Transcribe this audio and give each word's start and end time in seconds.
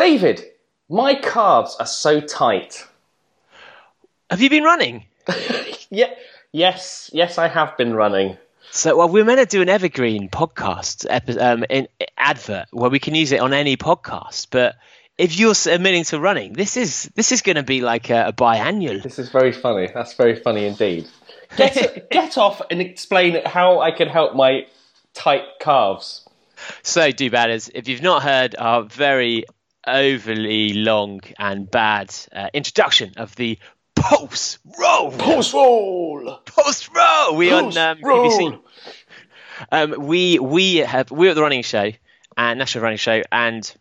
David, 0.00 0.42
my 0.88 1.14
calves 1.14 1.76
are 1.78 1.84
so 1.84 2.22
tight. 2.22 2.86
Have 4.30 4.40
you 4.40 4.48
been 4.48 4.64
running? 4.64 5.04
yeah, 5.90 6.14
yes, 6.52 7.10
yes, 7.12 7.36
I 7.36 7.48
have 7.48 7.76
been 7.76 7.92
running. 7.92 8.38
So, 8.70 8.96
well, 8.96 9.10
we're 9.10 9.26
meant 9.26 9.40
to 9.40 9.44
do 9.44 9.60
an 9.60 9.68
evergreen 9.68 10.30
podcast 10.30 11.04
epi- 11.10 11.38
um, 11.38 11.66
in, 11.68 11.86
advert 12.16 12.68
where 12.70 12.88
we 12.88 12.98
can 12.98 13.14
use 13.14 13.30
it 13.30 13.40
on 13.40 13.52
any 13.52 13.76
podcast. 13.76 14.46
But 14.50 14.76
if 15.18 15.38
you're 15.38 15.52
admitting 15.66 16.04
to 16.04 16.18
running, 16.18 16.54
this 16.54 16.78
is 16.78 17.10
this 17.14 17.30
is 17.30 17.42
going 17.42 17.56
to 17.56 17.62
be 17.62 17.82
like 17.82 18.08
a, 18.08 18.28
a 18.28 18.32
biannual. 18.32 19.02
This 19.02 19.18
is 19.18 19.28
very 19.28 19.52
funny. 19.52 19.90
That's 19.92 20.14
very 20.14 20.36
funny 20.36 20.64
indeed. 20.64 21.08
Get 21.58 22.08
get 22.10 22.38
off 22.38 22.62
and 22.70 22.80
explain 22.80 23.44
how 23.44 23.80
I 23.80 23.90
can 23.90 24.08
help 24.08 24.34
my 24.34 24.66
tight 25.12 25.44
calves. 25.60 26.26
So, 26.82 27.10
do 27.12 27.30
badders, 27.30 27.70
if 27.74 27.86
you've 27.86 28.00
not 28.00 28.22
heard 28.22 28.56
our 28.58 28.82
very 28.84 29.44
overly 29.86 30.74
long 30.74 31.20
and 31.38 31.70
bad 31.70 32.14
uh, 32.32 32.48
introduction 32.52 33.14
of 33.16 33.34
the 33.36 33.58
Pulse 33.94 34.58
Roll. 34.78 35.12
Pulse 35.12 35.52
Roll. 35.52 36.40
Pulse 36.44 36.88
Roll. 36.88 37.36
We 37.36 37.50
Pulse 37.50 37.76
on 37.76 37.98
um. 37.98 38.02
BBC. 38.02 38.60
Um, 39.70 40.06
we 40.06 40.38
we 40.38 40.76
have 40.76 41.10
we 41.10 41.26
were 41.26 41.30
at 41.30 41.34
the 41.34 41.42
running 41.42 41.62
show 41.62 41.92
and 42.36 42.58
national 42.58 42.82
running 42.82 42.98
show, 42.98 43.22
and 43.30 43.72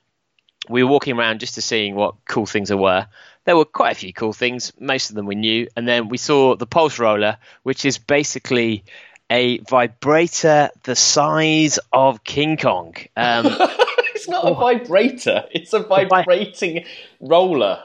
we 0.67 0.83
were 0.83 0.89
walking 0.89 1.17
around 1.17 1.39
just 1.39 1.55
to 1.55 1.61
seeing 1.61 1.95
what 1.95 2.16
cool 2.27 2.45
things 2.45 2.67
there 2.67 2.77
were. 2.77 3.07
There 3.45 3.55
were 3.55 3.66
quite 3.66 3.93
a 3.93 3.95
few 3.95 4.13
cool 4.13 4.33
things. 4.33 4.73
Most 4.79 5.09
of 5.09 5.16
them 5.16 5.25
we 5.25 5.35
knew, 5.35 5.67
and 5.75 5.88
then 5.88 6.09
we 6.09 6.17
saw 6.17 6.55
the 6.55 6.67
Pulse 6.67 6.99
Roller, 6.99 7.38
which 7.63 7.85
is 7.85 7.97
basically 7.97 8.83
a 9.29 9.59
vibrator 9.59 10.69
the 10.83 10.95
size 10.95 11.79
of 11.93 12.23
King 12.23 12.57
Kong. 12.57 12.95
Um, 13.16 13.45
It's 14.19 14.27
not 14.27 14.43
a 14.43 14.49
oh. 14.49 14.53
vibrator. 14.55 15.45
It's 15.51 15.71
a 15.73 15.79
vibrating 15.79 16.85
roller. 17.21 17.83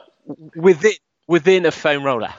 within 0.55 0.93
within 1.27 1.65
a 1.65 1.71
foam 1.71 2.03
roller. 2.03 2.33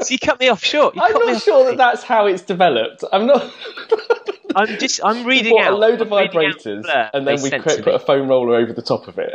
so 0.00 0.08
you 0.08 0.18
cut 0.18 0.40
me 0.40 0.48
off 0.48 0.64
short. 0.64 0.94
You 0.94 1.02
I'm 1.02 1.12
not 1.12 1.42
sure 1.42 1.66
that 1.66 1.76
that's 1.76 2.02
how 2.02 2.26
it's 2.26 2.42
developed. 2.42 3.04
I'm 3.12 3.26
not. 3.26 3.52
I'm 4.56 4.78
just 4.78 5.00
I'm 5.04 5.26
reading 5.26 5.58
out 5.58 5.72
a 5.72 5.76
load 5.76 6.00
of 6.00 6.12
I'm 6.12 6.28
vibrators, 6.28 6.84
and 7.12 7.26
then 7.26 7.42
we 7.42 7.50
put, 7.50 7.82
put 7.82 7.94
a 7.94 7.98
foam 7.98 8.28
roller 8.28 8.54
over 8.56 8.72
the 8.72 8.82
top 8.82 9.08
of 9.08 9.18
it. 9.18 9.34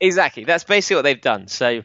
Exactly. 0.00 0.44
That's 0.44 0.64
basically 0.64 0.96
what 0.96 1.02
they've 1.02 1.20
done. 1.20 1.48
So 1.48 1.82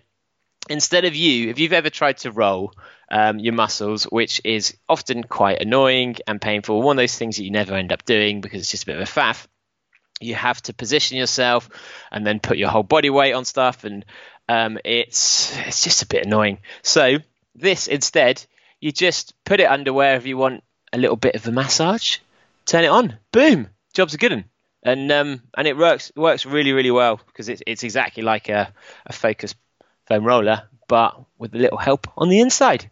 instead 0.71 1.05
of 1.05 1.15
you, 1.15 1.49
if 1.49 1.59
you've 1.59 1.73
ever 1.73 1.89
tried 1.89 2.17
to 2.19 2.31
roll 2.31 2.73
um, 3.11 3.39
your 3.39 3.53
muscles, 3.53 4.05
which 4.05 4.41
is 4.45 4.77
often 4.87 5.23
quite 5.23 5.61
annoying 5.61 6.15
and 6.25 6.41
painful, 6.41 6.81
one 6.81 6.97
of 6.97 7.01
those 7.01 7.17
things 7.17 7.35
that 7.35 7.43
you 7.43 7.51
never 7.51 7.75
end 7.75 7.91
up 7.91 8.05
doing 8.05 8.41
because 8.41 8.61
it's 8.61 8.71
just 8.71 8.83
a 8.83 8.85
bit 8.85 8.95
of 8.95 9.01
a 9.01 9.11
faff. 9.11 9.47
You 10.21 10.35
have 10.35 10.61
to 10.63 10.73
position 10.73 11.17
yourself 11.17 11.69
and 12.11 12.25
then 12.25 12.39
put 12.39 12.57
your 12.57 12.69
whole 12.69 12.83
body 12.83 13.09
weight 13.09 13.33
on 13.33 13.43
stuff, 13.43 13.83
and 13.83 14.05
um, 14.47 14.77
it's 14.85 15.57
it's 15.67 15.83
just 15.83 16.03
a 16.03 16.07
bit 16.07 16.25
annoying. 16.25 16.59
So 16.83 17.17
this 17.55 17.87
instead, 17.87 18.45
you 18.79 18.91
just 18.91 19.33
put 19.43 19.59
it 19.59 19.69
under 19.69 19.91
wherever 19.91 20.27
you 20.27 20.37
want 20.37 20.63
a 20.93 20.97
little 20.97 21.15
bit 21.17 21.35
of 21.35 21.47
a 21.47 21.51
massage, 21.51 22.19
turn 22.65 22.83
it 22.83 22.89
on, 22.89 23.17
boom, 23.31 23.69
job's 23.93 24.13
a 24.13 24.17
good 24.17 24.31
one. 24.31 24.45
And 24.83 25.11
um, 25.11 25.41
and 25.57 25.67
it 25.67 25.75
works 25.75 26.11
works 26.15 26.45
really 26.45 26.71
really 26.71 26.91
well 26.91 27.19
because 27.27 27.49
it's 27.49 27.63
it's 27.67 27.83
exactly 27.83 28.23
like 28.23 28.47
a, 28.49 28.71
a 29.05 29.13
focus 29.13 29.55
foam 30.11 30.25
roller, 30.25 30.63
but 30.87 31.23
with 31.37 31.55
a 31.55 31.57
little 31.57 31.77
help 31.77 32.07
on 32.17 32.27
the 32.27 32.41
inside. 32.41 32.89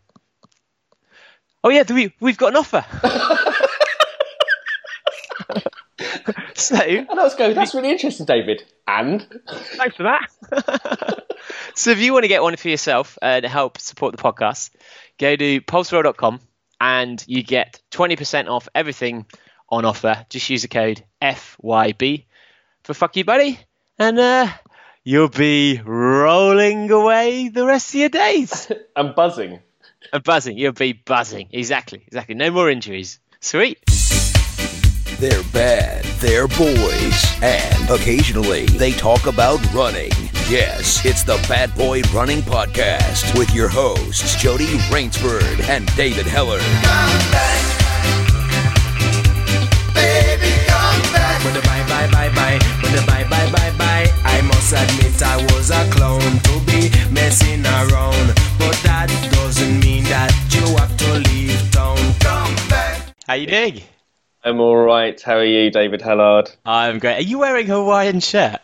Oh 1.64 1.70
yeah, 1.70 1.84
we 1.89 2.14
we've 2.22 2.38
got 2.38 2.50
an 2.50 2.56
offer. 2.56 2.86
so 6.53 6.75
and 6.78 7.09
I 7.09 7.23
was 7.23 7.36
going, 7.36 7.56
that's 7.56 7.75
really 7.75 7.92
interesting, 7.92 8.25
David. 8.25 8.64
And 8.88 9.28
Thanks 9.75 9.97
for 9.97 10.03
that. 10.03 11.25
so 11.75 11.92
if 11.92 12.00
you 12.00 12.14
want 12.14 12.23
to 12.23 12.30
get 12.30 12.42
one 12.42 12.56
for 12.56 12.70
yourself 12.70 13.17
uh, 13.22 13.42
to 13.42 13.50
help 13.50 13.80
support 13.80 14.16
the 14.16 14.22
podcast, 14.22 14.70
go 15.17 15.36
to 15.36 15.59
pulseroll.com 15.62 16.40
and 16.80 17.22
you 17.28 17.44
get 17.44 17.81
20% 17.91 18.47
off 18.47 18.69
everything 18.74 19.25
on 19.68 19.84
offer. 19.84 20.25
Just 20.30 20.50
use 20.50 20.62
the 20.62 20.69
code 20.69 21.03
FYB 21.22 22.25
for 22.84 22.94
fuck 22.94 23.18
you 23.18 23.25
buddy 23.25 23.59
and 23.97 24.18
uh, 24.18 24.47
you'll 25.09 25.28
be 25.28 25.81
rolling 25.84 26.92
away 26.92 27.50
the 27.50 27.66
rest 27.66 27.90
of 27.90 27.96
your 27.96 28.09
days. 28.09 28.72
I'm 28.96 29.16
buzzing. 29.16 29.59
and 30.14 30.24
buzzing, 30.24 30.56
you'll 30.56 30.74
be 30.74 30.94
buzzing. 30.94 31.50
Exactly, 31.52 32.03
exactly. 32.06 32.36
No 32.36 32.52
more 32.52 32.70
injuries. 32.70 33.19
Sweet. 33.40 33.80
They're 35.18 35.44
bad, 35.52 36.06
they're 36.19 36.48
boys, 36.48 37.25
and 37.42 37.90
occasionally 37.90 38.68
they 38.68 38.92
talk 38.92 39.25
about 39.25 39.59
running. 39.74 40.12
Yes, 40.48 41.03
it's 41.03 41.24
the 41.24 41.44
Bad 41.50 41.75
Boy 41.75 42.02
Running 42.14 42.42
Podcast 42.42 43.38
with 43.38 43.53
your 43.53 43.68
hosts, 43.68 44.36
Jody 44.36 44.78
Raynsford 44.92 45.68
and 45.68 45.88
David 45.96 46.28
Hellard. 46.28 46.62
But 51.42 51.53
the 51.53 51.62
bye 51.62 51.84
bye 51.88 52.08
bye 52.12 52.30
bye, 52.36 52.59
bye 52.84 53.06
bye 53.06 53.30
bye 53.30 53.52
bye. 53.52 53.59
I 54.72 54.85
must 54.85 54.91
admit 54.91 55.24
I 55.24 55.38
was 55.56 55.72
a 55.72 55.90
clown 55.90 56.19
to 56.22 56.59
be 56.68 56.91
messing 57.12 57.66
around, 57.66 58.28
but 58.59 58.78
that 58.84 59.07
doesn't 59.31 59.80
mean 59.80 60.03
that 60.03 60.31
you 60.52 60.78
have 60.78 60.96
to 60.96 61.13
leave 61.31 61.72
town. 61.72 61.97
Come 62.19 62.56
back. 62.69 63.16
How 63.25 63.34
you 63.34 63.47
doing? 63.47 63.81
I'm 64.44 64.59
all 64.59 64.78
right. 64.78 65.19
How 65.19 65.38
are 65.38 65.44
you, 65.44 65.72
David 65.72 66.02
Hellard? 66.02 66.56
I'm 66.68 67.00
great. 67.00 67.16
Are 67.16 67.28
you 67.28 67.40
wearing 67.40 67.68
a 67.72 67.74
Hawaiian 67.74 68.19
shirt? 68.19 68.59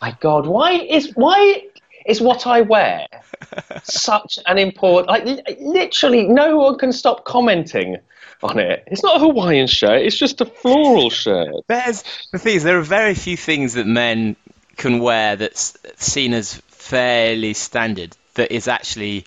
My 0.00 0.16
God, 0.20 0.46
why 0.46 0.72
is 0.72 1.12
why 1.16 1.64
is 2.06 2.22
what 2.22 2.46
I 2.46 2.62
wear 2.62 3.06
such 3.82 4.38
an 4.46 4.56
important? 4.56 5.08
Like 5.08 5.58
literally, 5.60 6.28
no 6.28 6.56
one 6.56 6.78
can 6.78 6.94
stop 6.94 7.26
commenting 7.26 7.98
on 8.42 8.58
it. 8.58 8.84
It's 8.86 9.02
not 9.02 9.16
a 9.16 9.18
Hawaiian 9.18 9.66
shirt. 9.66 10.00
It's 10.00 10.16
just 10.16 10.40
a 10.40 10.46
floral 10.46 11.10
shirt. 11.10 11.56
There's 11.66 12.04
the 12.32 12.38
thing 12.38 12.56
is, 12.56 12.62
there 12.62 12.78
are 12.78 12.82
very 12.82 13.14
few 13.14 13.36
things 13.36 13.74
that 13.74 13.86
men 13.86 14.36
can 14.76 15.00
wear 15.00 15.36
that's 15.36 15.76
seen 15.96 16.32
as 16.34 16.54
fairly 16.68 17.54
standard 17.54 18.16
that 18.34 18.52
is 18.52 18.68
actually 18.68 19.26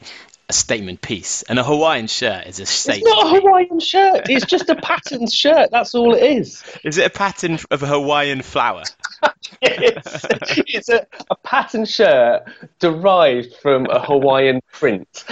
a 0.50 0.54
statement 0.54 1.02
piece, 1.02 1.44
and 1.44 1.60
a 1.60 1.64
Hawaiian 1.64 2.08
shirt 2.08 2.48
is 2.48 2.60
a 2.60 2.66
statement. 2.66 3.08
It's 3.08 3.24
not 3.24 3.38
a 3.38 3.40
Hawaiian 3.40 3.80
shirt. 3.80 4.30
It's 4.30 4.46
just 4.46 4.68
a 4.70 4.76
patterned 4.76 5.32
shirt. 5.32 5.70
That's 5.72 5.94
all 5.94 6.16
it 6.16 6.24
is. 6.24 6.64
Is 6.84 6.98
it 6.98 7.06
a 7.06 7.10
pattern 7.12 7.60
of 7.70 7.84
a 7.84 7.88
Hawaiian 7.88 8.42
flower? 8.42 8.84
It's, 9.62 10.26
it's 10.68 10.90
a, 10.90 11.06
a 11.30 11.36
patterned 11.36 11.90
shirt 11.90 12.44
derived 12.80 13.54
from 13.56 13.88
a 13.88 14.00
Hawaiian 14.00 14.62
print. 14.72 15.26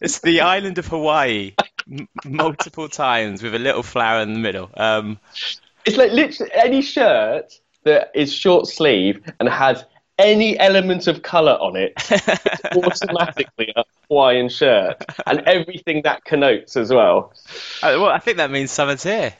It's 0.00 0.18
the 0.20 0.42
island 0.42 0.78
of 0.78 0.86
Hawaii, 0.88 1.54
m- 1.90 2.08
multiple 2.24 2.88
times 2.88 3.42
with 3.42 3.54
a 3.54 3.58
little 3.58 3.82
flower 3.82 4.20
in 4.20 4.34
the 4.34 4.40
middle. 4.40 4.68
Um, 4.74 5.18
It's 5.86 5.96
like 5.96 6.12
literally 6.12 6.52
any 6.52 6.82
shirt 6.82 7.54
that 7.84 8.10
is 8.14 8.32
short 8.32 8.66
sleeve 8.66 9.22
and 9.40 9.48
has 9.48 9.84
any 10.18 10.58
element 10.58 11.06
of 11.06 11.22
colour 11.22 11.52
on 11.52 11.76
it, 11.76 11.92
it's 12.10 12.64
automatically 12.76 13.72
a 13.76 13.84
Hawaiian 14.08 14.48
shirt, 14.48 15.02
and 15.26 15.40
everything 15.40 16.02
that 16.02 16.24
connotes 16.24 16.76
as 16.76 16.90
well. 16.90 17.32
uh, 17.82 17.96
well, 17.98 18.06
I 18.06 18.18
think 18.18 18.36
that 18.36 18.50
means 18.50 18.70
summer's 18.70 19.02
here. 19.02 19.34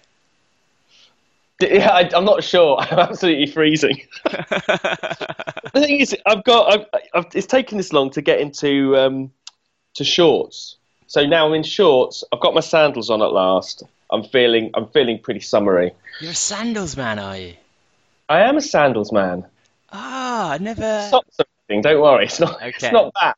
Yeah, 1.60 1.90
I, 1.90 2.10
I'm 2.14 2.24
not 2.24 2.42
sure. 2.42 2.78
I'm 2.80 2.98
absolutely 2.98 3.46
freezing. 3.46 4.02
the 4.24 5.70
thing 5.74 6.00
is, 6.00 6.16
I've 6.26 6.44
got. 6.44 6.72
I've, 6.74 6.86
I've, 7.14 7.26
it's 7.34 7.46
taken 7.46 7.78
this 7.78 7.92
long 7.92 8.10
to 8.10 8.22
get 8.22 8.40
into 8.40 8.96
um, 8.96 9.30
to 9.94 10.04
shorts. 10.04 10.76
So 11.06 11.24
now 11.24 11.46
I'm 11.46 11.54
in 11.54 11.62
shorts. 11.62 12.24
I've 12.32 12.40
got 12.40 12.54
my 12.54 12.60
sandals 12.60 13.10
on 13.10 13.22
at 13.22 13.32
last. 13.32 13.84
I'm 14.10 14.24
feeling. 14.24 14.72
I'm 14.74 14.88
feeling 14.88 15.20
pretty 15.20 15.40
summery. 15.40 15.92
You're 16.20 16.32
a 16.32 16.34
sandals 16.34 16.96
man, 16.96 17.18
are 17.18 17.36
you? 17.36 17.54
I 18.28 18.42
am 18.42 18.56
a 18.56 18.60
sandals 18.60 19.12
man. 19.12 19.46
Ah, 19.92 20.52
I 20.52 20.58
never. 20.58 21.08
Socks 21.10 21.38
and 21.38 21.46
everything. 21.68 21.82
Don't 21.82 22.02
worry. 22.02 22.26
It's 22.26 22.40
not. 22.40 22.56
Okay. 22.56 22.68
It's 22.68 22.92
not 22.92 23.12
that. 23.20 23.36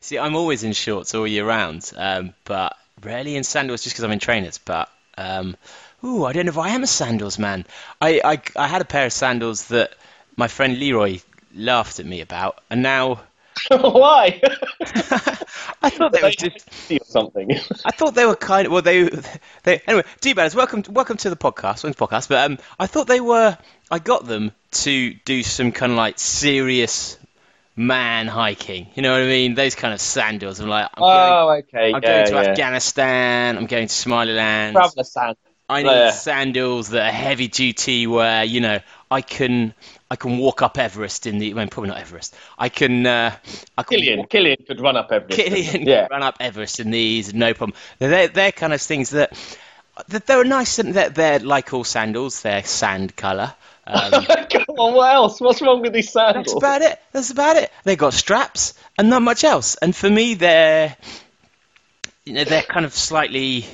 See, 0.00 0.18
I'm 0.18 0.36
always 0.36 0.64
in 0.64 0.72
shorts 0.72 1.14
all 1.14 1.26
year 1.26 1.46
round, 1.46 1.90
um, 1.96 2.34
but 2.44 2.76
rarely 3.02 3.36
in 3.36 3.44
sandals 3.44 3.82
just 3.82 3.94
because 3.94 4.04
I'm 4.04 4.12
in 4.12 4.18
trainers. 4.18 4.58
But 4.58 4.88
um, 5.16 5.56
ooh, 6.04 6.24
I 6.24 6.32
don't 6.32 6.46
know 6.46 6.50
if 6.50 6.58
I 6.58 6.70
am 6.70 6.82
a 6.82 6.86
sandals 6.86 7.38
man. 7.38 7.66
I, 8.00 8.20
I 8.24 8.42
I 8.56 8.68
had 8.68 8.80
a 8.80 8.86
pair 8.86 9.06
of 9.06 9.12
sandals 9.12 9.68
that 9.68 9.94
my 10.36 10.48
friend 10.48 10.78
Leroy 10.78 11.18
laughed 11.54 12.00
at 12.00 12.06
me 12.06 12.20
about, 12.20 12.60
and 12.70 12.82
now 12.82 13.22
Why? 13.70 14.40
I 15.82 15.90
thought 15.90 16.12
they 16.12 16.22
were 16.22 16.30
just. 16.30 16.68
or 16.90 16.98
something. 17.04 17.50
I 17.84 17.90
thought 17.92 18.14
they 18.14 18.26
were 18.26 18.36
kind 18.36 18.66
of 18.66 18.72
well. 18.72 18.82
They, 18.82 19.08
they 19.64 19.80
anyway. 19.86 20.04
D-Bads, 20.20 20.54
welcome, 20.54 20.82
welcome 20.90 21.16
to 21.18 21.30
the 21.30 21.36
podcast, 21.36 21.84
welcome 21.84 21.92
to 21.94 21.98
the 21.98 22.06
podcast. 22.06 22.28
But 22.28 22.50
um, 22.50 22.58
I 22.78 22.86
thought 22.86 23.06
they 23.06 23.20
were. 23.20 23.56
I 23.90 23.98
got 23.98 24.26
them 24.26 24.52
to 24.70 25.14
do 25.24 25.42
some 25.42 25.72
kind 25.72 25.92
of 25.92 25.96
like 25.98 26.18
serious 26.18 27.18
man 27.76 28.26
hiking. 28.26 28.88
You 28.94 29.02
know 29.02 29.12
what 29.12 29.22
I 29.22 29.26
mean? 29.26 29.54
Those 29.54 29.74
kind 29.74 29.94
of 29.94 30.00
sandals. 30.00 30.60
I'm 30.60 30.68
like, 30.68 30.88
I'm 30.94 31.00
going, 31.02 31.12
Oh, 31.32 31.48
okay. 31.60 31.94
I'm 31.94 32.02
yeah, 32.02 32.08
going 32.12 32.26
to 32.26 32.32
yeah. 32.32 32.50
Afghanistan. 32.50 33.56
I'm 33.56 33.66
going 33.66 33.88
to 33.88 33.94
Somaliland. 33.94 34.74
Traveller 34.74 35.04
sandals. 35.04 35.38
I 35.70 35.82
need 35.82 35.90
Yeah. 35.90 36.10
sandals 36.10 36.88
that 36.90 37.08
are 37.08 37.12
heavy 37.12 37.48
duty, 37.48 38.06
where 38.06 38.42
you 38.44 38.60
know 38.60 38.80
I 39.10 39.20
can 39.20 39.74
I 40.10 40.16
can 40.16 40.38
walk 40.38 40.62
up 40.62 40.78
Everest 40.78 41.26
in 41.26 41.38
the. 41.38 41.50
I 41.50 41.54
mean, 41.54 41.68
probably 41.68 41.90
not 41.90 41.98
Everest. 41.98 42.34
I 42.58 42.68
can. 42.68 43.06
Uh, 43.06 43.34
I 43.76 43.82
can 43.82 43.98
Kilian, 43.98 44.18
walk- 44.18 44.30
Kilian 44.30 44.66
could 44.66 44.80
run 44.80 44.96
up 44.96 45.12
Everest. 45.12 45.38
Kilian 45.38 45.86
yeah. 45.86 46.02
can 46.02 46.08
run 46.10 46.22
up 46.22 46.36
Everest 46.40 46.80
in 46.80 46.90
these, 46.90 47.34
no 47.34 47.52
problem. 47.52 47.78
They're, 47.98 48.28
they're 48.28 48.52
kind 48.52 48.72
of 48.72 48.80
things 48.80 49.10
that 49.10 49.36
they're 50.06 50.44
nice 50.44 50.78
and 50.78 50.94
they're, 50.94 51.10
they're 51.10 51.38
like 51.40 51.72
all 51.74 51.84
sandals. 51.84 52.42
They're 52.42 52.64
sand 52.64 53.16
colour. 53.16 53.54
Um, 53.86 54.24
Come 54.50 54.64
on, 54.78 54.94
what 54.94 55.14
else? 55.14 55.40
What's 55.40 55.60
wrong 55.62 55.80
with 55.80 55.92
these 55.92 56.12
sandals? 56.12 56.46
that's 56.46 56.56
about 56.56 56.82
it. 56.82 56.98
That's 57.12 57.30
about 57.30 57.56
it. 57.56 57.72
They 57.84 57.96
got 57.96 58.14
straps 58.14 58.74
and 58.96 59.10
not 59.10 59.22
much 59.22 59.44
else. 59.44 59.76
And 59.76 59.94
for 59.94 60.08
me, 60.08 60.34
they're 60.34 60.96
you 62.24 62.34
know 62.34 62.44
they're 62.44 62.62
kind 62.62 62.84
of 62.84 62.94
slightly 62.94 63.66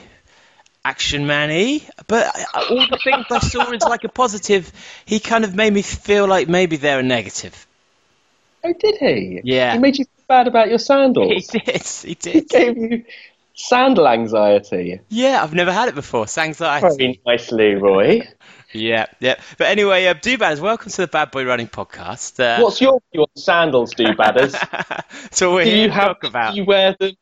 action 0.84 1.26
man-y, 1.26 1.80
but 2.06 2.34
all 2.54 2.86
the 2.90 2.98
things 3.02 3.26
I 3.30 3.38
saw 3.38 3.70
as 3.72 3.82
like 3.82 4.04
a 4.04 4.08
positive, 4.08 4.70
he 5.04 5.18
kind 5.18 5.44
of 5.44 5.54
made 5.54 5.72
me 5.72 5.82
feel 5.82 6.26
like 6.26 6.48
maybe 6.48 6.76
they're 6.76 7.00
a 7.00 7.02
negative. 7.02 7.66
Oh, 8.62 8.72
did 8.72 8.96
he? 8.96 9.40
Yeah. 9.44 9.72
He 9.72 9.78
made 9.78 9.98
you 9.98 10.04
feel 10.04 10.24
bad 10.28 10.46
about 10.48 10.68
your 10.68 10.78
sandals. 10.78 11.50
He 11.50 11.58
did. 11.58 11.82
He 11.82 12.14
did. 12.20 12.34
He 12.34 12.40
gave 12.42 12.76
you 12.76 13.04
sandal 13.54 14.08
anxiety. 14.08 15.00
Yeah, 15.08 15.42
I've 15.42 15.54
never 15.54 15.72
had 15.72 15.88
it 15.88 15.94
before. 15.94 16.26
Anxiety. 16.36 16.96
Very 16.96 17.20
nice, 17.26 17.50
Leroy. 17.52 18.22
Yeah, 18.76 19.06
yeah. 19.20 19.36
But 19.56 19.68
anyway, 19.68 20.06
uh, 20.06 20.14
do 20.14 20.36
badders, 20.36 20.58
welcome 20.58 20.90
to 20.90 21.02
the 21.02 21.06
Bad 21.06 21.30
Boy 21.30 21.44
Running 21.44 21.68
Podcast. 21.68 22.40
Uh, 22.42 22.60
What's 22.60 22.80
your 22.80 23.00
view 23.12 23.20
on 23.22 23.28
sandals, 23.36 23.94
do 23.96 24.04
badders? 24.06 24.56
so 25.32 25.54
we're 25.54 25.62
do 25.64 25.70
you 25.78 25.90
have? 25.90 26.16
about 26.24 26.54
Do 26.54 26.56
you 26.58 26.64
wear 26.64 26.96
them? 26.98 27.12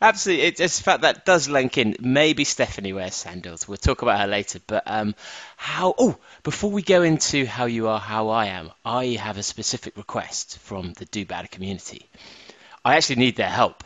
Absolutely. 0.00 0.46
It's 0.46 0.60
it's 0.60 0.78
the 0.78 0.84
fact 0.84 1.02
that 1.02 1.24
does 1.24 1.48
link 1.48 1.78
in. 1.78 1.96
Maybe 2.00 2.44
Stephanie 2.44 2.92
wears 2.92 3.14
sandals. 3.14 3.66
We'll 3.68 3.76
talk 3.76 4.02
about 4.02 4.20
her 4.20 4.26
later. 4.26 4.60
But 4.66 4.84
um, 4.86 5.14
how? 5.56 5.94
Oh, 5.98 6.16
before 6.42 6.70
we 6.70 6.82
go 6.82 7.02
into 7.02 7.46
how 7.46 7.66
you 7.66 7.88
are, 7.88 8.00
how 8.00 8.28
I 8.28 8.46
am, 8.46 8.70
I 8.84 9.06
have 9.20 9.38
a 9.38 9.42
specific 9.42 9.96
request 9.96 10.58
from 10.58 10.92
the 10.94 11.04
Do 11.04 11.24
Better 11.24 11.48
community. 11.48 12.08
I 12.84 12.96
actually 12.96 13.16
need 13.16 13.36
their 13.36 13.48
help. 13.48 13.84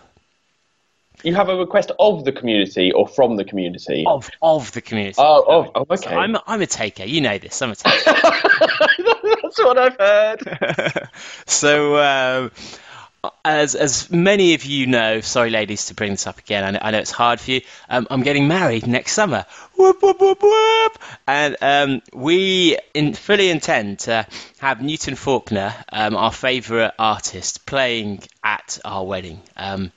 You 1.22 1.34
have 1.36 1.48
a 1.48 1.56
request 1.56 1.92
of 1.98 2.24
the 2.24 2.32
community 2.32 2.90
or 2.92 3.06
from 3.06 3.36
the 3.36 3.44
community? 3.44 4.04
Of 4.06 4.28
of 4.42 4.72
the 4.72 4.80
community. 4.80 5.16
Oh, 5.18 5.44
oh, 5.46 5.84
oh, 5.88 5.94
So 5.94 6.08
okay. 6.08 6.16
I'm 6.16 6.34
a, 6.34 6.42
I'm 6.46 6.62
a 6.62 6.66
taker. 6.66 7.04
You 7.04 7.20
know 7.20 7.38
this. 7.38 7.62
I'm 7.62 7.70
a 7.70 7.76
taker. 7.76 8.12
That's 9.42 9.58
what 9.58 9.78
I've 9.78 9.96
heard. 9.96 11.08
so, 11.46 11.96
um, 11.98 12.50
as 13.44 13.76
as 13.76 14.10
many 14.10 14.54
of 14.54 14.64
you 14.64 14.86
know, 14.86 15.20
sorry, 15.20 15.50
ladies, 15.50 15.86
to 15.86 15.94
bring 15.94 16.10
this 16.10 16.26
up 16.26 16.38
again. 16.38 16.64
I 16.64 16.70
know, 16.72 16.78
I 16.82 16.90
know 16.90 16.98
it's 16.98 17.12
hard 17.12 17.40
for 17.40 17.52
you. 17.52 17.60
Um, 17.88 18.06
I'm 18.10 18.22
getting 18.22 18.48
married 18.48 18.86
next 18.86 19.12
summer. 19.12 19.46
Whoop, 19.76 20.02
whoop, 20.02 20.20
whoop. 20.20 20.98
And 21.26 21.56
um, 21.60 22.02
we 22.12 22.78
in, 22.94 23.14
fully 23.14 23.50
intend 23.50 24.00
to 24.00 24.26
have 24.58 24.82
Newton 24.82 25.14
Faulkner, 25.14 25.72
um, 25.92 26.16
our 26.16 26.32
favourite 26.32 26.92
artist, 26.98 27.64
playing 27.64 28.22
at 28.42 28.80
our 28.84 29.04
wedding. 29.04 29.40
Um, 29.56 29.92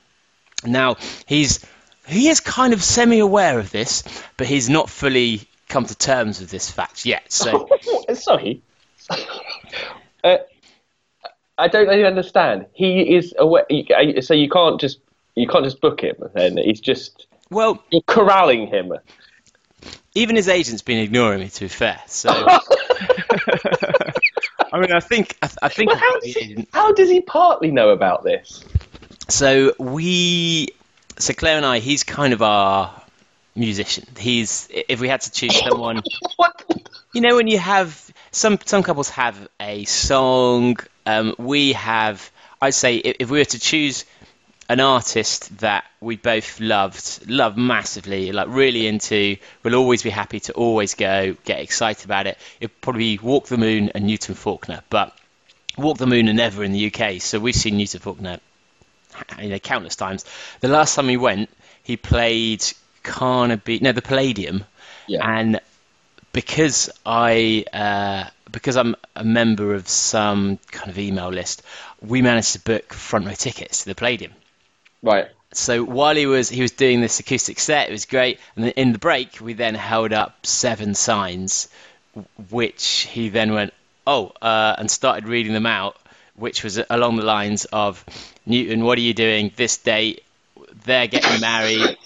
now 0.64 0.96
he's 1.26 1.66
he 2.06 2.28
is 2.28 2.38
kind 2.38 2.72
of 2.72 2.82
semi-aware 2.82 3.58
of 3.58 3.72
this, 3.72 4.04
but 4.36 4.46
he's 4.46 4.68
not 4.68 4.88
fully 4.88 5.48
come 5.68 5.84
to 5.84 5.96
terms 5.96 6.38
with 6.38 6.50
this 6.50 6.70
fact 6.70 7.04
yet. 7.04 7.32
So. 7.32 7.68
Sorry. 8.14 8.62
uh, 10.24 10.36
I 11.58 11.68
don't 11.68 11.88
really 11.88 12.04
understand. 12.04 12.66
He 12.72 13.16
is 13.16 13.34
aware, 13.38 13.64
you- 13.70 14.20
so 14.22 14.34
you 14.34 14.48
can't 14.50 14.80
just 14.80 14.98
you 15.34 15.46
can't 15.46 15.64
just 15.64 15.80
book 15.80 16.00
him. 16.00 16.16
Then 16.34 16.56
he's 16.56 16.80
just 16.80 17.26
Well, 17.50 17.82
you're 17.90 18.02
corralling 18.02 18.66
him. 18.68 18.92
even 20.14 20.36
his 20.36 20.48
agent's 20.48 20.82
been 20.82 20.98
ignoring 20.98 21.40
me. 21.40 21.48
To 21.48 21.60
be 21.60 21.68
fair, 21.68 22.00
so 22.06 22.30
I 24.72 24.80
mean, 24.80 24.92
I 24.92 25.00
think 25.00 25.36
I, 25.42 25.50
I 25.62 25.68
think 25.68 25.90
Well, 25.90 25.98
how, 25.98 26.20
does 26.20 26.34
he, 26.34 26.66
how 26.72 26.92
does 26.92 27.08
he 27.10 27.20
partly 27.20 27.70
know 27.70 27.90
about 27.90 28.24
this? 28.24 28.64
so. 29.28 29.74
We 29.78 30.68
so 31.18 31.32
Claire 31.34 31.56
and 31.56 31.66
I, 31.66 31.78
he's 31.78 32.04
kind 32.04 32.32
of 32.32 32.42
our 32.42 32.92
musician. 33.54 34.04
He's 34.18 34.68
if 34.70 35.00
we 35.00 35.08
had 35.08 35.22
to 35.22 35.30
choose 35.32 35.58
someone, 35.58 36.02
you 37.14 37.20
know, 37.20 37.36
when 37.36 37.46
you 37.48 37.58
have 37.58 38.10
some 38.32 38.58
some 38.64 38.82
couples 38.82 39.08
have 39.10 39.48
a 39.60 39.84
song. 39.84 40.76
Um, 41.06 41.34
we 41.38 41.72
have, 41.74 42.30
I'd 42.60 42.74
say, 42.74 42.96
if, 42.96 43.16
if 43.20 43.30
we 43.30 43.38
were 43.38 43.44
to 43.44 43.58
choose 43.58 44.04
an 44.68 44.80
artist 44.80 45.56
that 45.58 45.84
we 46.00 46.16
both 46.16 46.58
loved, 46.60 47.30
loved 47.30 47.56
massively, 47.56 48.32
like 48.32 48.48
really 48.50 48.86
into, 48.88 49.36
we'll 49.62 49.76
always 49.76 50.02
be 50.02 50.10
happy 50.10 50.40
to 50.40 50.52
always 50.54 50.94
go, 50.94 51.36
get 51.44 51.60
excited 51.60 52.04
about 52.04 52.26
it. 52.26 52.36
It'd 52.60 52.80
probably 52.80 53.16
be 53.16 53.18
Walk 53.22 53.46
the 53.46 53.56
Moon 53.58 53.90
and 53.94 54.06
Newton 54.06 54.34
Faulkner, 54.34 54.82
but 54.90 55.16
Walk 55.78 55.98
the 55.98 56.06
Moon 56.06 56.28
are 56.28 56.32
never 56.34 56.64
in 56.64 56.72
the 56.72 56.92
UK, 56.92 57.20
so 57.20 57.38
we've 57.38 57.54
seen 57.54 57.76
Newton 57.76 58.00
Faulkner, 58.00 58.40
you 59.40 59.48
know, 59.50 59.58
countless 59.60 59.94
times. 59.94 60.24
The 60.60 60.68
last 60.68 60.96
time 60.96 61.06
we 61.06 61.16
went, 61.16 61.48
he 61.84 61.96
played 61.96 62.64
Carnaby, 63.04 63.78
no, 63.78 63.92
the 63.92 64.02
Palladium, 64.02 64.64
Yeah. 65.06 65.20
and 65.38 65.60
because 66.32 66.90
I 67.06 67.64
uh, 67.72 68.28
because 68.56 68.78
I'm 68.78 68.96
a 69.14 69.22
member 69.22 69.74
of 69.74 69.86
some 69.86 70.58
kind 70.70 70.88
of 70.88 70.98
email 70.98 71.28
list, 71.28 71.62
we 72.00 72.22
managed 72.22 72.54
to 72.54 72.60
book 72.60 72.94
front 72.94 73.26
row 73.26 73.34
tickets 73.34 73.82
to 73.82 73.90
the 73.90 73.94
Palladium. 73.94 74.32
Right. 75.02 75.26
So 75.52 75.84
while 75.84 76.16
he 76.16 76.24
was 76.24 76.48
he 76.48 76.62
was 76.62 76.70
doing 76.70 77.02
this 77.02 77.20
acoustic 77.20 77.60
set, 77.60 77.90
it 77.90 77.92
was 77.92 78.06
great. 78.06 78.40
And 78.56 78.64
then 78.64 78.72
in 78.72 78.92
the 78.92 78.98
break, 78.98 79.42
we 79.42 79.52
then 79.52 79.74
held 79.74 80.14
up 80.14 80.46
seven 80.46 80.94
signs, 80.94 81.68
which 82.48 83.06
he 83.12 83.28
then 83.28 83.52
went 83.52 83.74
oh 84.06 84.32
uh, 84.40 84.74
and 84.78 84.90
started 84.90 85.28
reading 85.28 85.52
them 85.52 85.66
out, 85.66 85.98
which 86.34 86.64
was 86.64 86.80
along 86.88 87.16
the 87.16 87.26
lines 87.26 87.66
of 87.66 88.02
Newton, 88.46 88.84
what 88.86 88.96
are 88.96 89.02
you 89.02 89.12
doing 89.12 89.52
this 89.56 89.76
date? 89.76 90.24
They're 90.86 91.08
getting 91.08 91.42
married 91.42 91.98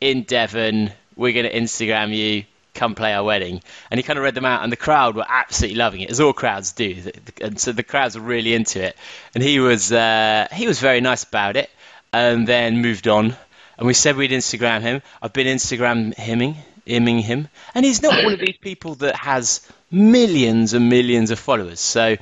in 0.00 0.22
Devon. 0.22 0.92
We're 1.16 1.32
going 1.32 1.50
to 1.50 1.52
Instagram 1.52 2.14
you. 2.14 2.44
Come 2.76 2.94
play 2.94 3.12
our 3.12 3.24
wedding. 3.24 3.62
And 3.90 3.98
he 3.98 4.04
kind 4.04 4.18
of 4.18 4.22
read 4.22 4.34
them 4.34 4.44
out, 4.44 4.62
and 4.62 4.70
the 4.70 4.76
crowd 4.76 5.16
were 5.16 5.26
absolutely 5.26 5.76
loving 5.76 6.02
it, 6.02 6.10
as 6.10 6.20
all 6.20 6.32
crowds 6.32 6.72
do. 6.72 7.10
And 7.40 7.58
so 7.58 7.72
the 7.72 7.82
crowds 7.82 8.16
were 8.16 8.24
really 8.24 8.54
into 8.54 8.82
it. 8.82 8.96
And 9.34 9.42
he 9.42 9.58
was 9.58 9.90
uh, 9.90 10.46
he 10.52 10.66
was 10.68 10.78
very 10.78 11.00
nice 11.00 11.24
about 11.24 11.56
it 11.56 11.70
and 12.12 12.46
then 12.46 12.80
moved 12.80 13.08
on. 13.08 13.36
And 13.78 13.86
we 13.86 13.94
said 13.94 14.16
we'd 14.16 14.30
Instagram 14.30 14.80
him. 14.80 15.02
I've 15.20 15.32
been 15.32 15.46
Instagram 15.46 16.14
himing, 16.14 16.56
himing 16.86 17.18
him, 17.18 17.48
and 17.74 17.84
he's 17.84 18.02
not 18.02 18.24
one 18.24 18.32
of 18.32 18.40
these 18.40 18.56
people 18.58 18.94
that 18.96 19.16
has 19.16 19.66
millions 19.90 20.72
and 20.72 20.88
millions 20.88 21.30
of 21.30 21.38
followers. 21.38 21.80
So 21.80 22.16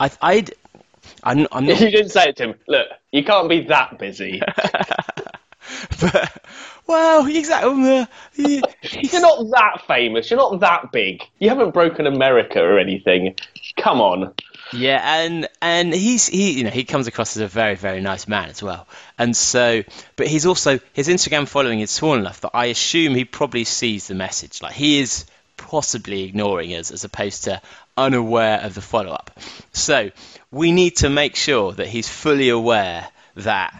I, 0.00 0.10
I'd, 0.20 0.54
I'm, 1.22 1.46
I'm 1.52 1.64
You 1.68 1.74
didn't 1.76 2.10
say 2.10 2.30
it 2.30 2.36
to 2.36 2.44
him. 2.44 2.54
Look, 2.66 2.88
you 3.12 3.24
can't 3.24 3.48
be 3.48 3.62
that 3.66 3.98
busy. 3.98 4.42
but, 6.00 6.42
well, 6.90 7.26
exactly. 7.26 7.98
Uh, 7.98 8.06
he- 8.34 8.62
You're 9.10 9.22
not 9.22 9.50
that 9.50 9.84
famous. 9.86 10.30
You're 10.30 10.38
not 10.38 10.60
that 10.60 10.92
big. 10.92 11.22
You 11.38 11.48
haven't 11.48 11.72
broken 11.72 12.06
America 12.06 12.60
or 12.60 12.78
anything. 12.78 13.36
Come 13.76 14.00
on. 14.00 14.34
Yeah, 14.72 15.00
and 15.22 15.48
and 15.60 15.92
he's 15.92 16.28
he 16.28 16.52
you 16.58 16.64
know 16.64 16.70
he 16.70 16.84
comes 16.84 17.08
across 17.08 17.36
as 17.36 17.42
a 17.42 17.48
very 17.48 17.74
very 17.74 18.00
nice 18.00 18.28
man 18.28 18.50
as 18.50 18.62
well, 18.62 18.86
and 19.18 19.36
so 19.36 19.82
but 20.14 20.28
he's 20.28 20.46
also 20.46 20.78
his 20.92 21.08
Instagram 21.08 21.48
following 21.48 21.80
is 21.80 21.90
small 21.90 22.14
enough 22.14 22.40
that 22.42 22.52
I 22.54 22.66
assume 22.66 23.16
he 23.16 23.24
probably 23.24 23.64
sees 23.64 24.06
the 24.06 24.14
message. 24.14 24.62
Like 24.62 24.74
he 24.74 25.00
is 25.00 25.26
possibly 25.56 26.22
ignoring 26.22 26.70
us 26.70 26.92
as 26.92 27.02
opposed 27.02 27.44
to 27.44 27.60
unaware 27.96 28.60
of 28.60 28.74
the 28.74 28.80
follow 28.80 29.10
up. 29.10 29.40
So 29.72 30.10
we 30.52 30.70
need 30.70 30.96
to 30.98 31.10
make 31.10 31.34
sure 31.34 31.72
that 31.72 31.88
he's 31.88 32.08
fully 32.08 32.48
aware 32.50 33.08
that 33.36 33.74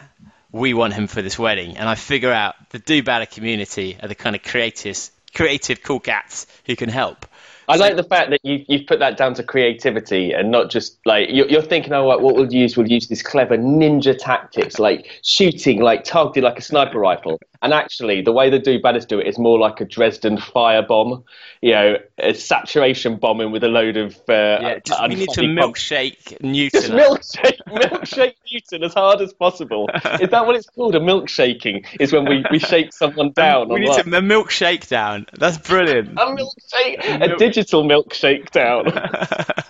we 0.53 0.75
want 0.75 0.95
him 0.95 1.07
for 1.07 1.23
this 1.23 1.39
wedding, 1.39 1.77
and 1.77 1.89
I 1.89 1.95
figure 1.95 2.33
out 2.33 2.55
the 2.71 2.79
Do 2.79 3.03
Better 3.03 3.27
community 3.27 3.97
are 4.03 4.09
the 4.09 4.15
kind 4.15 4.35
of 4.35 4.43
creative 4.43 5.11
creative 5.35 5.83
cool 5.83 6.01
cats 6.01 6.47
who 6.67 6.75
can 6.75 6.89
help. 6.89 7.27
I 7.69 7.77
like 7.77 7.95
the 7.95 8.03
fact 8.03 8.31
that 8.31 8.41
you, 8.43 8.65
you've 8.67 8.89
put 8.89 8.99
that 8.99 9.17
down 9.17 9.35
to 9.35 9.45
creativity 9.45 10.33
and 10.33 10.51
not 10.51 10.71
just 10.71 10.99
like 11.07 11.29
you're, 11.31 11.49
you're 11.49 11.63
thinking, 11.63 11.93
oh, 11.93 12.05
what 12.05 12.21
we'll 12.21 12.53
use? 12.53 12.77
We'll 12.77 12.89
use 12.89 13.07
this 13.07 13.23
clever 13.23 13.57
ninja 13.57 14.17
tactics, 14.19 14.81
like 14.81 15.21
shooting, 15.23 15.81
like 15.81 16.03
targeted 16.03 16.43
like 16.43 16.59
a 16.59 16.63
sniper 16.63 16.99
rifle. 16.99 17.39
And 17.63 17.75
actually, 17.75 18.23
the 18.23 18.33
way 18.33 18.49
the 18.49 18.59
do 18.59 18.81
badders 18.81 19.07
do 19.07 19.19
it 19.19 19.27
is 19.27 19.39
more 19.39 19.59
like 19.59 19.81
a 19.83 19.85
Dresden 19.85 20.39
firebomb, 20.39 21.25
you 21.61 21.73
know, 21.73 21.97
a 22.19 22.33
saturation 22.33 23.17
bombing 23.17 23.53
with 23.53 23.63
a 23.65 23.69
load 23.69 23.99
of. 23.99 24.17
Uh, 24.29 24.59
Yeah, 24.61 24.79
just, 24.85 25.03
we 25.03 25.15
need 25.15 25.29
to 25.31 25.41
unfunny 25.43 25.59
pump- 25.61 25.77
milkshake 25.77 26.41
Newton. 26.41 26.81
Just 26.81 26.91
milkshake, 26.93 27.59
milkshake 27.69 28.35
Newton 28.51 28.85
as 28.85 28.95
hard 28.95 29.21
as 29.21 29.35
possible. 29.35 29.91
Is 30.21 30.31
that 30.31 30.47
what 30.47 30.57
it's 30.57 30.71
called? 30.71 30.95
A 30.95 31.01
milkshaking 31.01 31.85
is 32.01 32.13
when 32.15 32.25
we, 32.25 32.45
we 32.51 32.59
shake 32.59 32.95
someone 32.95 33.33
down. 33.37 33.69
we 33.69 33.81
need 33.81 33.93
to 33.93 34.01
a 34.01 34.23
milkshake 34.23 34.89
down. 34.89 35.27
That's 35.39 35.59
brilliant. 35.59 36.19
a 36.19 36.25
milkshake, 36.35 37.33
a 37.33 37.37
digital 37.37 37.85
milkshake 37.85 38.51
down. 38.53 38.87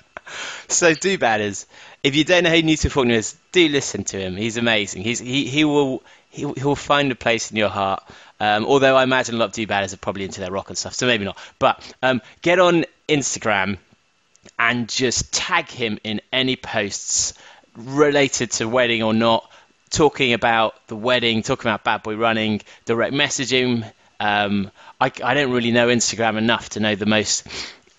so 0.68 0.94
do 0.94 1.18
badders. 1.18 1.66
If 2.02 2.14
you 2.16 2.24
don't 2.24 2.44
know 2.44 2.50
who 2.50 2.62
Newton 2.62 2.90
Faulkner 2.90 3.14
is, 3.14 3.36
do 3.52 3.68
listen 3.68 4.04
to 4.04 4.18
him. 4.18 4.36
He's 4.36 4.56
amazing. 4.56 5.02
He's 5.02 5.18
he, 5.18 5.46
he 5.46 5.64
will 5.64 6.02
he, 6.30 6.40
he 6.40 6.64
will 6.64 6.76
find 6.76 7.12
a 7.12 7.14
place 7.14 7.50
in 7.50 7.56
your 7.56 7.68
heart. 7.68 8.02
Um, 8.38 8.64
although 8.64 8.96
I 8.96 9.02
imagine 9.02 9.34
a 9.34 9.38
lot 9.38 9.46
of 9.46 9.52
do 9.52 9.66
badders 9.66 9.92
are 9.92 9.98
probably 9.98 10.24
into 10.24 10.40
their 10.40 10.50
rock 10.50 10.68
and 10.68 10.78
stuff, 10.78 10.94
so 10.94 11.06
maybe 11.06 11.24
not. 11.24 11.36
But 11.58 11.94
um, 12.02 12.22
get 12.40 12.58
on 12.58 12.86
Instagram 13.08 13.76
and 14.58 14.88
just 14.88 15.32
tag 15.32 15.68
him 15.68 15.98
in 16.04 16.20
any 16.32 16.56
posts 16.56 17.34
related 17.76 18.52
to 18.52 18.68
wedding 18.68 19.02
or 19.02 19.12
not, 19.12 19.50
talking 19.90 20.32
about 20.32 20.74
the 20.86 20.96
wedding, 20.96 21.42
talking 21.42 21.68
about 21.68 21.84
Bad 21.84 22.02
Boy 22.02 22.16
Running, 22.16 22.62
direct 22.86 23.12
messaging. 23.12 23.90
Um, 24.18 24.70
I, 25.00 25.12
I 25.22 25.34
don't 25.34 25.50
really 25.50 25.72
know 25.72 25.88
Instagram 25.88 26.38
enough 26.38 26.70
to 26.70 26.80
know 26.80 26.94
the 26.94 27.06
most 27.06 27.46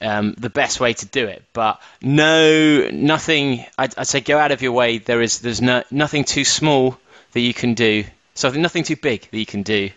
um, 0.01 0.33
the 0.33 0.49
best 0.49 0.79
way 0.79 0.93
to 0.93 1.05
do 1.05 1.27
it. 1.27 1.43
But 1.53 1.81
no, 2.01 2.89
nothing. 2.89 3.65
I'd, 3.77 3.97
I'd, 3.97 4.07
say 4.07 4.21
go 4.21 4.37
out 4.37 4.51
of 4.51 4.61
your 4.61 4.71
way. 4.71 4.97
There 4.97 5.21
is 5.21 5.39
there's 5.39 5.61
no 5.61 5.83
nothing 5.91 6.23
too 6.23 6.45
small 6.45 6.97
that 7.33 7.39
you 7.39 7.53
can 7.53 7.75
do. 7.75 8.03
So 8.33 8.49
nothing 8.51 8.83
too 8.83 8.95
big 8.95 9.27
that 9.29 9.37
you 9.37 9.45
can 9.45 9.63
do, 9.63 9.89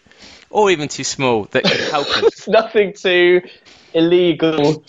or 0.51 0.71
even 0.71 0.89
too 0.89 1.05
small 1.05 1.45
that 1.53 1.65
can 1.65 1.91
help 1.91 2.09
us. 2.17 2.49
nothing 2.49 2.93
too 2.93 3.43
illegal, 3.93 4.85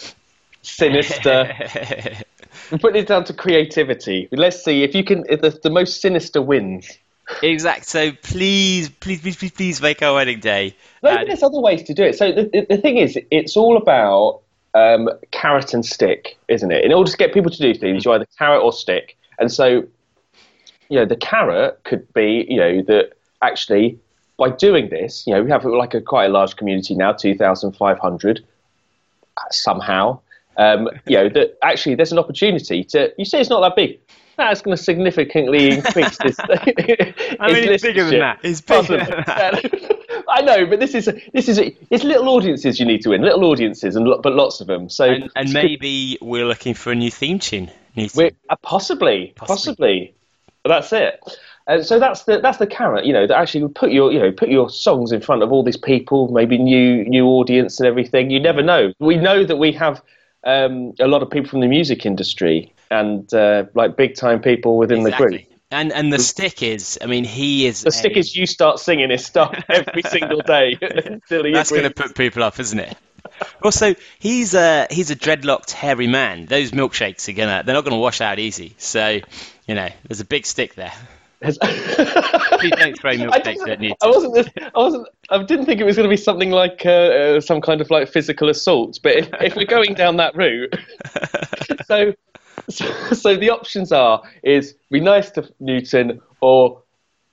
sinister. 0.61 1.53
We're 2.71 2.79
putting 2.79 3.03
it 3.03 3.07
down 3.07 3.25
to 3.25 3.33
creativity. 3.33 4.27
Let's 4.31 4.63
see 4.63 4.83
if 4.83 4.95
you 4.95 5.03
can. 5.03 5.25
If 5.29 5.41
the, 5.41 5.51
the 5.61 5.69
most 5.69 6.01
sinister 6.01 6.41
wins. 6.41 6.97
Exact. 7.41 7.85
So 7.85 8.11
please, 8.11 8.89
please, 8.89 9.21
please, 9.21 9.35
please, 9.35 9.51
please 9.51 9.81
make 9.81 10.01
our 10.01 10.15
wedding 10.15 10.39
day. 10.39 10.75
No, 11.03 11.25
there's 11.25 11.43
other 11.43 11.59
ways 11.59 11.83
to 11.83 11.93
do 11.93 12.03
it. 12.03 12.15
So 12.15 12.31
the, 12.31 12.65
the 12.69 12.77
thing 12.77 12.97
is, 12.97 13.17
it's 13.31 13.57
all 13.57 13.77
about 13.77 14.41
um, 14.75 15.09
carrot 15.31 15.73
and 15.73 15.85
stick, 15.85 16.37
isn't 16.47 16.71
it? 16.71 16.83
In 16.83 16.93
order 16.93 17.09
to 17.09 17.17
get 17.17 17.33
people 17.33 17.49
to 17.49 17.57
do 17.57 17.73
things, 17.73 18.05
you 18.05 18.11
either 18.11 18.27
carrot 18.37 18.61
or 18.61 18.73
stick. 18.73 19.17
And 19.39 19.51
so, 19.51 19.87
you 20.89 20.99
know, 20.99 21.05
the 21.05 21.15
carrot 21.15 21.83
could 21.83 22.11
be, 22.13 22.45
you 22.47 22.57
know, 22.57 22.81
that 22.83 23.13
actually 23.45 23.99
by 24.37 24.49
doing 24.49 24.89
this, 24.89 25.25
you 25.25 25.33
know, 25.33 25.43
we 25.43 25.51
have 25.51 25.63
like 25.65 25.93
a 25.93 26.01
quite 26.01 26.25
a 26.25 26.29
large 26.29 26.55
community 26.55 26.95
now, 26.95 27.13
2,500 27.13 28.45
somehow. 29.51 30.19
Um, 30.57 30.89
you 31.05 31.17
know, 31.17 31.29
that 31.29 31.57
actually 31.63 31.95
there's 31.95 32.11
an 32.11 32.19
opportunity 32.19 32.83
to, 32.85 33.13
you 33.17 33.25
say 33.25 33.39
it's 33.39 33.49
not 33.49 33.61
that 33.61 33.75
big. 33.75 33.99
That's 34.37 34.61
going 34.61 34.75
to 34.75 34.83
significantly 34.83 35.71
increase 35.71 36.17
this. 36.17 36.35
I 36.39 37.53
mean, 37.53 37.69
it's 37.71 37.83
bigger 37.83 38.03
than 38.03 38.19
that. 38.19 38.39
It's 38.43 38.59
bigger 38.59 38.97
than 38.97 39.23
that. 39.27 39.95
I 40.27 40.41
know, 40.41 40.65
but 40.65 40.81
this 40.81 40.93
is 40.93 41.05
this 41.33 41.47
is 41.47 41.57
it's 41.57 42.03
little 42.03 42.27
audiences 42.27 42.77
you 42.77 42.85
need 42.85 43.01
to 43.03 43.11
win, 43.11 43.21
little 43.21 43.45
audiences, 43.45 43.95
and 43.95 44.05
but 44.21 44.33
lots 44.33 44.59
of 44.59 44.67
them. 44.67 44.89
So 44.89 45.05
and, 45.05 45.29
and 45.37 45.53
maybe 45.53 46.17
we're 46.21 46.45
looking 46.45 46.73
for 46.73 46.91
a 46.91 46.95
new 46.95 47.11
theme 47.11 47.39
tune. 47.39 47.71
New 47.95 48.09
theme. 48.09 48.35
Uh, 48.49 48.57
possibly, 48.61 49.31
possibly, 49.37 49.55
possibly. 49.55 50.15
But 50.63 50.69
that's 50.69 50.91
it. 50.91 51.23
And 51.67 51.83
so 51.83 51.99
that's 51.99 52.23
the 52.23 52.39
that's 52.39 52.59
the 52.59 52.67
carrot, 52.67 53.05
you 53.05 53.13
know, 53.13 53.25
that 53.25 53.37
actually 53.37 53.67
put 53.69 53.91
your 53.91 54.11
you 54.11 54.19
know 54.19 54.31
put 54.31 54.49
your 54.49 54.69
songs 54.69 55.11
in 55.11 55.21
front 55.21 55.41
of 55.41 55.51
all 55.51 55.63
these 55.63 55.77
people, 55.77 56.27
maybe 56.31 56.57
new 56.57 57.03
new 57.05 57.25
audience 57.25 57.79
and 57.79 57.87
everything. 57.87 58.29
You 58.29 58.39
never 58.39 58.61
know. 58.61 58.93
We 58.99 59.17
know 59.17 59.43
that 59.43 59.57
we 59.57 59.71
have 59.71 60.01
um, 60.45 60.93
a 60.99 61.07
lot 61.07 61.23
of 61.23 61.29
people 61.29 61.49
from 61.49 61.61
the 61.61 61.67
music 61.67 62.05
industry 62.05 62.73
and 62.91 63.31
uh, 63.33 63.65
like 63.73 63.97
big 63.97 64.15
time 64.15 64.41
people 64.41 64.77
within 64.77 64.99
exactly. 64.99 65.25
the 65.25 65.31
group. 65.37 65.51
And 65.71 65.91
and 65.91 66.13
the 66.13 66.19
stick 66.19 66.61
is, 66.61 66.99
I 67.01 67.07
mean, 67.07 67.23
he 67.23 67.65
is. 67.65 67.81
The 67.81 67.89
a, 67.89 67.91
stick 67.91 68.15
is 68.15 68.35
you 68.35 68.45
start 68.45 68.79
singing 68.79 69.09
his 69.09 69.25
stuff 69.25 69.59
every 69.67 70.03
single 70.09 70.41
day. 70.41 70.77
That's 71.29 71.71
going 71.71 71.83
to 71.83 71.89
put 71.89 72.15
people 72.15 72.43
off, 72.43 72.59
isn't 72.59 72.79
it? 72.79 72.95
Also, 73.63 73.95
he's 74.19 74.53
a 74.53 74.85
he's 74.91 75.09
a 75.09 75.15
dreadlocked 75.15 75.71
hairy 75.71 76.05
man. 76.05 76.45
Those 76.45 76.71
milkshakes 76.71 77.27
are 77.27 77.33
gonna 77.33 77.63
they're 77.65 77.73
not 77.73 77.83
gonna 77.83 77.97
wash 77.97 78.21
out 78.21 78.37
easy. 78.37 78.75
So, 78.77 79.19
you 79.67 79.75
know, 79.75 79.89
there's 80.07 80.19
a 80.19 80.25
big 80.25 80.45
stick 80.45 80.75
there. 80.75 80.93
Please 81.41 81.57
don't 81.57 82.99
throw 82.99 83.11
milkshakes 83.15 83.67
at 83.67 83.81
I 84.01 84.07
wasn't. 84.07 84.49
I 84.57 84.79
wasn't. 84.79 85.07
I 85.29 85.43
didn't 85.43 85.65
think 85.65 85.81
it 85.81 85.83
was 85.83 85.95
going 85.95 86.09
to 86.09 86.13
be 86.13 86.17
something 86.17 86.51
like 86.51 86.85
uh, 86.85 86.89
uh, 86.89 87.41
some 87.41 87.61
kind 87.61 87.81
of 87.81 87.89
like 87.91 88.09
physical 88.09 88.49
assault. 88.49 88.99
But 89.03 89.15
if, 89.15 89.29
if 89.41 89.55
we're 89.55 89.65
going 89.65 89.93
down 89.95 90.17
that 90.17 90.35
route, 90.35 90.75
so 91.85 92.13
so, 92.69 93.13
so 93.13 93.35
the 93.35 93.49
options 93.51 93.91
are 93.91 94.23
is 94.43 94.75
be 94.89 94.99
nice 94.99 95.31
to 95.31 95.51
Newton 95.59 96.21
or 96.41 96.83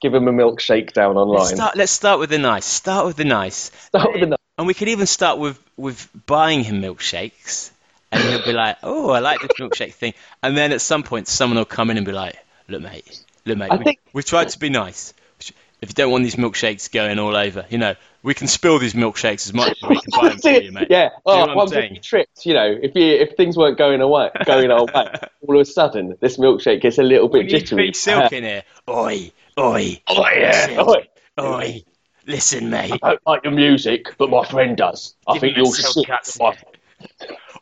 give 0.01 0.15
him 0.15 0.27
a 0.29 0.33
milkshake 0.33 0.93
down 0.93 1.17
online. 1.17 1.39
Let's 1.39 1.55
start, 1.55 1.77
let's 1.77 1.93
start 1.93 2.19
with 2.19 2.31
the 2.31 2.39
nice. 2.39 2.65
Start 2.65 3.07
with 3.07 3.17
the 3.17 3.25
nice. 3.25 3.71
Start 3.87 4.13
with 4.13 4.21
the 4.21 4.27
nice. 4.27 4.39
And 4.59 4.67
we 4.67 4.75
could 4.75 4.89
even 4.89 5.07
start 5.07 5.39
with 5.39 5.59
with 5.77 6.09
buying 6.27 6.63
him 6.65 6.83
milkshakes, 6.83 7.71
and 8.11 8.23
he'll 8.23 8.45
be 8.45 8.53
like, 8.53 8.77
"Oh, 8.83 9.11
I 9.11 9.21
like 9.21 9.41
this 9.41 9.53
milkshake 9.59 9.95
thing." 9.95 10.15
And 10.43 10.57
then 10.57 10.73
at 10.73 10.81
some 10.81 11.03
point, 11.03 11.29
someone 11.29 11.57
will 11.57 11.65
come 11.65 11.91
in 11.91 11.97
and 11.97 12.05
be 12.05 12.13
like, 12.13 12.37
"Look, 12.69 12.83
mate, 12.83 13.25
look, 13.45 13.59
mate, 13.59 13.71
we, 13.71 13.85
think... 13.85 14.01
we've 14.13 14.25
tried 14.25 14.49
to 14.51 14.59
be 14.59 14.71
nice. 14.71 15.15
If 15.81 15.89
you 15.89 15.95
don't 15.95 16.13
want 16.13 16.23
these 16.23 16.37
milkshakes 16.37 16.93
going 16.93 17.19
all 17.19 17.35
over, 17.35 17.67
you 17.69 17.77
know, 17.77 17.97
we 18.23 18.35
can 18.35 18.47
spill 18.47 18.79
these 18.79 18.95
milkshakes 18.95 19.47
as 19.47 19.53
much 19.53 19.77
as 19.83 19.89
we 19.89 20.01
can 20.01 20.11
buy 20.13 20.29
them 20.29 20.39
for 20.39 20.51
you, 20.51 20.71
mate. 20.71 20.87
Yeah. 20.91 21.09
Oh, 21.27 21.41
you 21.41 21.47
know 21.47 21.53
oh, 21.55 21.57
one 21.57 22.01
tricked. 22.01 22.47
You 22.47 22.55
know, 22.55 22.79
if 22.81 22.95
you 22.95 23.07
if 23.07 23.37
things 23.37 23.57
weren't 23.57 23.79
going 23.79 24.01
away, 24.01 24.31
going 24.45 24.71
our 24.71 24.85
way, 24.85 25.13
all 25.49 25.57
of 25.57 25.61
a 25.61 25.65
sudden 25.65 26.17
this 26.21 26.37
milkshake 26.37 26.83
gets 26.83 26.99
a 26.99 27.03
little 27.03 27.29
bit 27.29 27.47
we 27.47 27.51
jittery. 27.51 27.87
Need 27.87 27.97
silk 27.97 28.33
in 28.33 28.45
here. 28.45 28.63
Oi, 28.89 29.33
oi, 29.59 30.01
oi, 30.09 30.31
yeah, 30.37 30.77
oi, 30.79 31.09
oi. 31.41 31.85
Listen, 32.27 32.71
mate. 32.71 32.93
I 33.03 33.11
don't 33.11 33.27
like 33.27 33.43
your 33.43 33.53
music, 33.53 34.17
but 34.19 34.31
my 34.31 34.45
friend 34.45 34.77
does. 34.77 35.17
I 35.27 35.33
Give 35.33 35.41
think 35.41 35.57
you're 35.57 35.67
sick. 35.67 36.09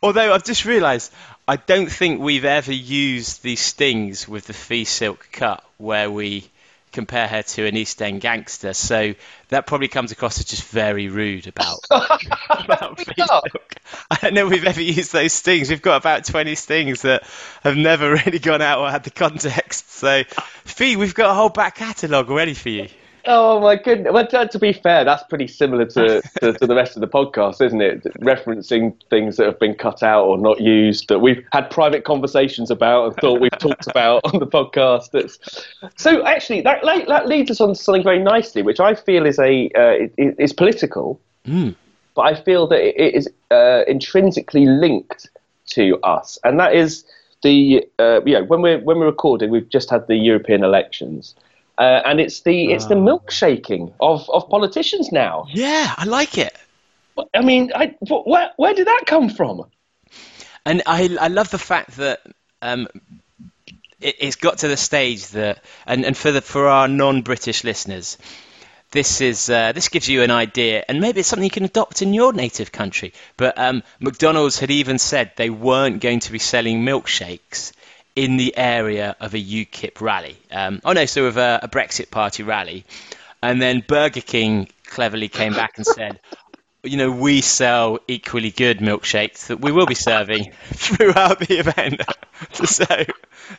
Although 0.02 0.32
I've 0.32 0.44
just 0.44 0.64
realised, 0.64 1.12
I 1.46 1.56
don't 1.56 1.90
think 1.90 2.20
we've 2.20 2.44
ever 2.44 2.72
used 2.72 3.42
these 3.42 3.60
stings 3.60 4.26
with 4.26 4.46
the 4.46 4.52
fee 4.52 4.84
silk 4.84 5.28
cut 5.32 5.62
where 5.78 6.10
we 6.10 6.48
compare 6.92 7.28
her 7.28 7.42
to 7.42 7.66
an 7.66 7.76
East 7.76 8.00
End 8.02 8.20
gangster. 8.20 8.72
So 8.72 9.14
that 9.48 9.66
probably 9.66 9.88
comes 9.88 10.12
across 10.12 10.38
as 10.38 10.46
just 10.46 10.64
very 10.64 11.08
rude 11.08 11.46
about, 11.46 11.78
about 11.90 12.98
Facebook. 12.98 13.76
I 14.10 14.16
don't 14.20 14.34
know 14.34 14.46
if 14.46 14.52
we've 14.52 14.64
ever 14.64 14.82
used 14.82 15.12
those 15.12 15.32
stings. 15.32 15.70
We've 15.70 15.82
got 15.82 15.96
about 15.96 16.24
20 16.24 16.54
stings 16.54 17.02
that 17.02 17.24
have 17.62 17.76
never 17.76 18.10
really 18.26 18.38
gone 18.38 18.62
out 18.62 18.80
or 18.80 18.90
had 18.90 19.04
the 19.04 19.10
context. 19.10 19.90
So, 19.90 20.24
Fee, 20.64 20.96
we've 20.96 21.14
got 21.14 21.30
a 21.30 21.34
whole 21.34 21.48
back 21.48 21.76
catalogue 21.76 22.30
ready 22.30 22.54
for 22.54 22.70
you. 22.70 22.88
Oh 23.26 23.60
my 23.60 23.76
goodness! 23.76 24.12
Well, 24.12 24.26
to 24.26 24.58
be 24.58 24.72
fair, 24.72 25.04
that's 25.04 25.22
pretty 25.24 25.46
similar 25.46 25.84
to, 25.86 26.22
to, 26.40 26.52
to, 26.54 26.66
the 26.66 26.74
rest 26.74 26.96
of 26.96 27.00
the 27.00 27.08
podcast, 27.08 27.60
isn't 27.64 27.80
it? 27.80 28.04
Referencing 28.20 28.94
things 29.10 29.36
that 29.36 29.46
have 29.46 29.58
been 29.58 29.74
cut 29.74 30.02
out 30.02 30.24
or 30.24 30.38
not 30.38 30.60
used 30.60 31.08
that 31.08 31.18
we've 31.18 31.44
had 31.52 31.70
private 31.70 32.04
conversations 32.04 32.70
about 32.70 33.06
and 33.06 33.16
thought 33.16 33.40
we've 33.40 33.50
talked 33.58 33.86
about 33.86 34.22
on 34.24 34.40
the 34.40 34.46
podcast. 34.46 35.10
That's, 35.10 35.38
so 35.96 36.26
actually, 36.26 36.62
that 36.62 36.82
that 36.82 37.26
leads 37.26 37.50
us 37.50 37.60
on 37.60 37.70
to 37.70 37.74
something 37.74 38.02
very 38.02 38.18
nicely, 38.18 38.62
which 38.62 38.80
I 38.80 38.94
feel 38.94 39.26
is 39.26 39.38
a 39.38 39.70
uh, 39.76 40.08
is 40.16 40.52
political, 40.52 41.20
mm. 41.46 41.74
but 42.14 42.22
I 42.22 42.34
feel 42.34 42.66
that 42.68 42.80
it 42.80 43.14
is 43.14 43.28
uh, 43.50 43.82
intrinsically 43.86 44.66
linked 44.66 45.28
to 45.70 45.98
us, 46.02 46.38
and 46.44 46.58
that 46.58 46.74
is 46.74 47.04
the 47.42 47.86
uh, 47.98 48.20
you 48.24 48.34
know 48.34 48.44
when 48.44 48.62
we're 48.62 48.80
when 48.80 48.98
we're 48.98 49.06
recording, 49.06 49.50
we've 49.50 49.68
just 49.68 49.90
had 49.90 50.06
the 50.06 50.16
European 50.16 50.64
elections. 50.64 51.34
Uh, 51.80 52.02
and 52.04 52.20
it's 52.20 52.42
the 52.42 52.72
it's 52.72 52.88
the 52.88 52.94
ah. 52.94 52.98
milkshaking 52.98 53.94
of, 54.00 54.28
of 54.28 54.50
politicians 54.50 55.10
now. 55.10 55.46
Yeah, 55.48 55.94
I 55.96 56.04
like 56.04 56.36
it. 56.36 56.54
I 57.32 57.40
mean, 57.40 57.72
I, 57.74 57.96
where 58.06 58.50
where 58.58 58.74
did 58.74 58.86
that 58.86 59.04
come 59.06 59.30
from? 59.30 59.64
And 60.66 60.82
I 60.84 61.16
I 61.18 61.28
love 61.28 61.50
the 61.50 61.58
fact 61.58 61.96
that 61.96 62.20
um, 62.60 62.86
it, 63.98 64.22
has 64.22 64.36
got 64.36 64.58
to 64.58 64.68
the 64.68 64.76
stage 64.76 65.28
that 65.28 65.64
and, 65.86 66.04
and 66.04 66.14
for 66.14 66.30
the 66.30 66.42
for 66.42 66.68
our 66.68 66.86
non-British 66.86 67.64
listeners, 67.64 68.18
this 68.90 69.22
is 69.22 69.48
uh, 69.48 69.72
this 69.72 69.88
gives 69.88 70.06
you 70.06 70.22
an 70.22 70.30
idea, 70.30 70.84
and 70.86 71.00
maybe 71.00 71.20
it's 71.20 71.30
something 71.30 71.44
you 71.44 71.50
can 71.50 71.64
adopt 71.64 72.02
in 72.02 72.12
your 72.12 72.34
native 72.34 72.72
country. 72.72 73.14
But 73.38 73.58
um, 73.58 73.84
McDonald's 74.00 74.58
had 74.58 74.70
even 74.70 74.98
said 74.98 75.32
they 75.36 75.48
weren't 75.48 76.02
going 76.02 76.20
to 76.20 76.32
be 76.32 76.40
selling 76.40 76.82
milkshakes 76.84 77.72
in 78.16 78.36
the 78.36 78.56
area 78.56 79.16
of 79.20 79.34
a 79.34 79.38
UKIP 79.38 80.00
rally. 80.00 80.36
Um, 80.50 80.80
oh 80.84 80.92
no, 80.92 81.06
so 81.06 81.26
of 81.26 81.36
a, 81.36 81.60
a 81.62 81.68
Brexit 81.68 82.10
Party 82.10 82.42
rally. 82.42 82.84
And 83.42 83.60
then 83.60 83.82
Burger 83.86 84.20
King 84.20 84.68
cleverly 84.84 85.28
came 85.28 85.54
back 85.54 85.78
and 85.78 85.86
said, 85.86 86.20
you 86.82 86.96
know, 86.96 87.10
we 87.10 87.40
sell 87.40 87.98
equally 88.08 88.50
good 88.50 88.78
milkshakes 88.78 89.48
that 89.48 89.60
we 89.60 89.70
will 89.70 89.86
be 89.86 89.94
serving 89.94 90.52
throughout 90.72 91.38
the 91.38 91.58
event. 91.58 92.00
so 92.52 92.84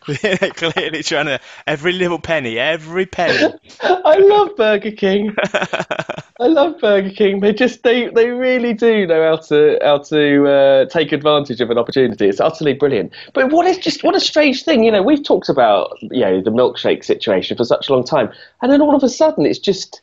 they're 0.08 0.51
clearly 0.51 1.03
trying 1.03 1.27
to 1.27 1.39
every 1.67 1.91
little 1.93 2.20
penny, 2.20 2.58
every 2.58 3.05
penny. 3.05 3.53
I 3.81 4.17
love 4.17 4.55
Burger 4.55 4.91
King. 4.91 5.36
I 6.41 6.48
love 6.48 6.79
Burger 6.79 7.12
King. 7.12 7.39
They 7.39 7.53
just 7.53 7.83
they 7.83 8.07
they 8.07 8.29
really 8.29 8.74
do 8.74 9.05
know 9.05 9.24
how 9.24 9.38
to 9.38 9.77
how 9.81 10.00
to 10.00 10.48
uh, 10.48 10.86
take 10.86 11.12
advantage 11.12 11.62
of 11.62 11.69
an 11.69 11.77
opportunity. 11.77 12.27
It's 12.27 12.39
utterly 12.39 12.74
brilliant. 12.74 13.13
But 13.33 13.51
what 13.51 13.67
is 13.67 13.77
just 13.77 14.03
what 14.03 14.15
a 14.15 14.19
strange 14.19 14.63
thing. 14.63 14.83
You 14.83 14.91
know, 14.91 15.03
we've 15.03 15.24
talked 15.24 15.50
about 15.50 15.98
you 16.01 16.21
know 16.21 16.41
the 16.41 16.50
milkshake 16.50 17.03
situation 17.03 17.57
for 17.57 17.63
such 17.63 17.89
a 17.89 17.93
long 17.93 18.03
time, 18.03 18.31
and 18.62 18.71
then 18.71 18.81
all 18.81 18.95
of 18.95 19.03
a 19.03 19.10
sudden 19.10 19.45
it's 19.45 19.60
just. 19.60 20.01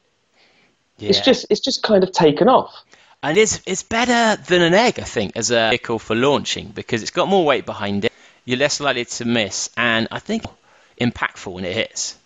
Yeah. 0.99 1.11
It's 1.11 1.21
just 1.21 1.47
it's 1.49 1.61
just 1.61 1.85
kind 1.85 2.03
of 2.03 2.11
taken 2.11 2.49
off 2.49 2.75
and 3.23 3.37
it's 3.39 3.61
it's 3.67 3.83
better 3.83 4.41
than 4.43 4.63
an 4.63 4.75
egg, 4.75 4.99
I 4.99 5.05
think, 5.05 5.37
as 5.37 5.51
a 5.51 5.71
vehicle 5.71 5.99
for 5.99 6.15
launching 6.15 6.69
because 6.69 7.03
it's 7.03 7.11
got 7.11 7.29
more 7.29 7.45
weight 7.45 7.67
behind 7.67 8.05
it. 8.05 8.13
You're 8.45 8.59
less 8.59 8.81
likely 8.81 9.05
to 9.05 9.25
miss, 9.25 9.71
and 9.77 10.09
I 10.11 10.19
think 10.19 10.45
impactful 11.01 11.53
when 11.53 11.65
it 11.65 11.75
hits. 11.75 12.17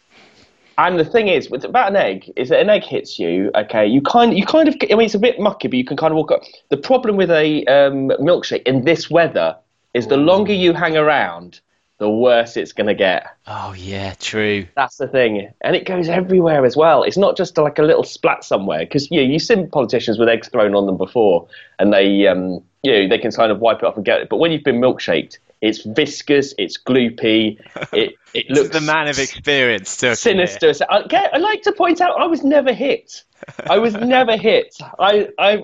And 0.79 0.99
the 0.99 1.05
thing 1.05 1.29
is, 1.29 1.51
with 1.51 1.65
about 1.65 1.91
an 1.91 1.97
egg, 1.97 2.31
is 2.37 2.49
that 2.49 2.61
an 2.61 2.71
egg 2.71 2.85
hits 2.85 3.19
you. 3.19 3.51
Okay, 3.55 3.87
you 3.87 4.01
kind 4.03 4.37
you 4.37 4.45
kind 4.45 4.69
of. 4.69 4.77
I 4.83 4.95
mean, 4.95 5.07
it's 5.07 5.15
a 5.15 5.19
bit 5.19 5.39
mucky, 5.39 5.69
but 5.69 5.77
you 5.77 5.85
can 5.85 5.97
kind 5.97 6.13
of 6.13 6.17
walk 6.17 6.33
up. 6.33 6.43
The 6.71 6.77
problem 6.77 7.17
with 7.17 7.31
a 7.31 7.65
um, 7.67 8.09
milkshake 8.21 8.63
in 8.63 8.85
this 8.85 9.11
weather 9.11 9.57
is 9.95 10.07
the 10.07 10.17
longer 10.17 10.53
you 10.53 10.73
hang 10.73 10.97
around, 10.97 11.61
the 11.99 12.11
worse 12.11 12.57
it's 12.57 12.73
going 12.73 12.87
to 12.87 12.95
get. 12.95 13.27
Oh 13.47 13.75
yeah, 13.77 14.15
true. 14.15 14.67
That's 14.75 14.97
the 14.97 15.07
thing, 15.07 15.51
and 15.61 15.77
it 15.77 15.87
goes 15.87 16.09
everywhere 16.09 16.65
as 16.65 16.77
well. 16.77 17.03
It's 17.03 17.17
not 17.17 17.37
just 17.37 17.57
like 17.59 17.79
a 17.79 17.83
little 17.83 18.05
splat 18.05 18.43
somewhere 18.43 18.81
because 18.81 19.11
you 19.11 19.19
know, 19.19 19.31
you've 19.31 19.43
seen 19.43 19.69
politicians 19.71 20.19
with 20.19 20.29
eggs 20.29 20.49
thrown 20.49 20.75
on 20.75 20.87
them 20.87 20.97
before, 20.97 21.47
and 21.79 21.93
they 21.93 22.27
um, 22.27 22.63
you 22.83 22.93
know 22.93 23.09
they 23.09 23.19
can 23.19 23.31
kind 23.31 23.53
of 23.53 23.61
wipe 23.61 23.79
it 23.79 23.85
off 23.85 23.97
and 23.97 24.05
get 24.05 24.21
it. 24.21 24.29
But 24.29 24.39
when 24.39 24.51
you've 24.53 24.65
been 24.65 24.81
milkshaked, 24.81 25.39
it's 25.63 25.85
viscous, 25.85 26.53
it's 26.59 26.77
gloopy, 26.77 27.59
it 27.93 28.17
it 28.35 28.51
looks 28.51 28.71
the 28.71 28.81
man 28.81 29.09
of 29.09 29.19
experience. 29.19 29.91
sinister. 30.15 30.75
So 30.75 30.85
I, 30.91 31.31
I 31.33 31.39
like 31.39 31.63
to 31.63 31.73
point 31.73 32.01
out 32.01 32.21
I 32.21 32.27
was 32.27 32.45
never 32.45 32.73
hit. 32.73 33.23
I 33.71 33.79
was 33.79 33.95
never 34.15 34.37
hit. 34.37 34.77
I 34.99 35.29
I 35.39 35.63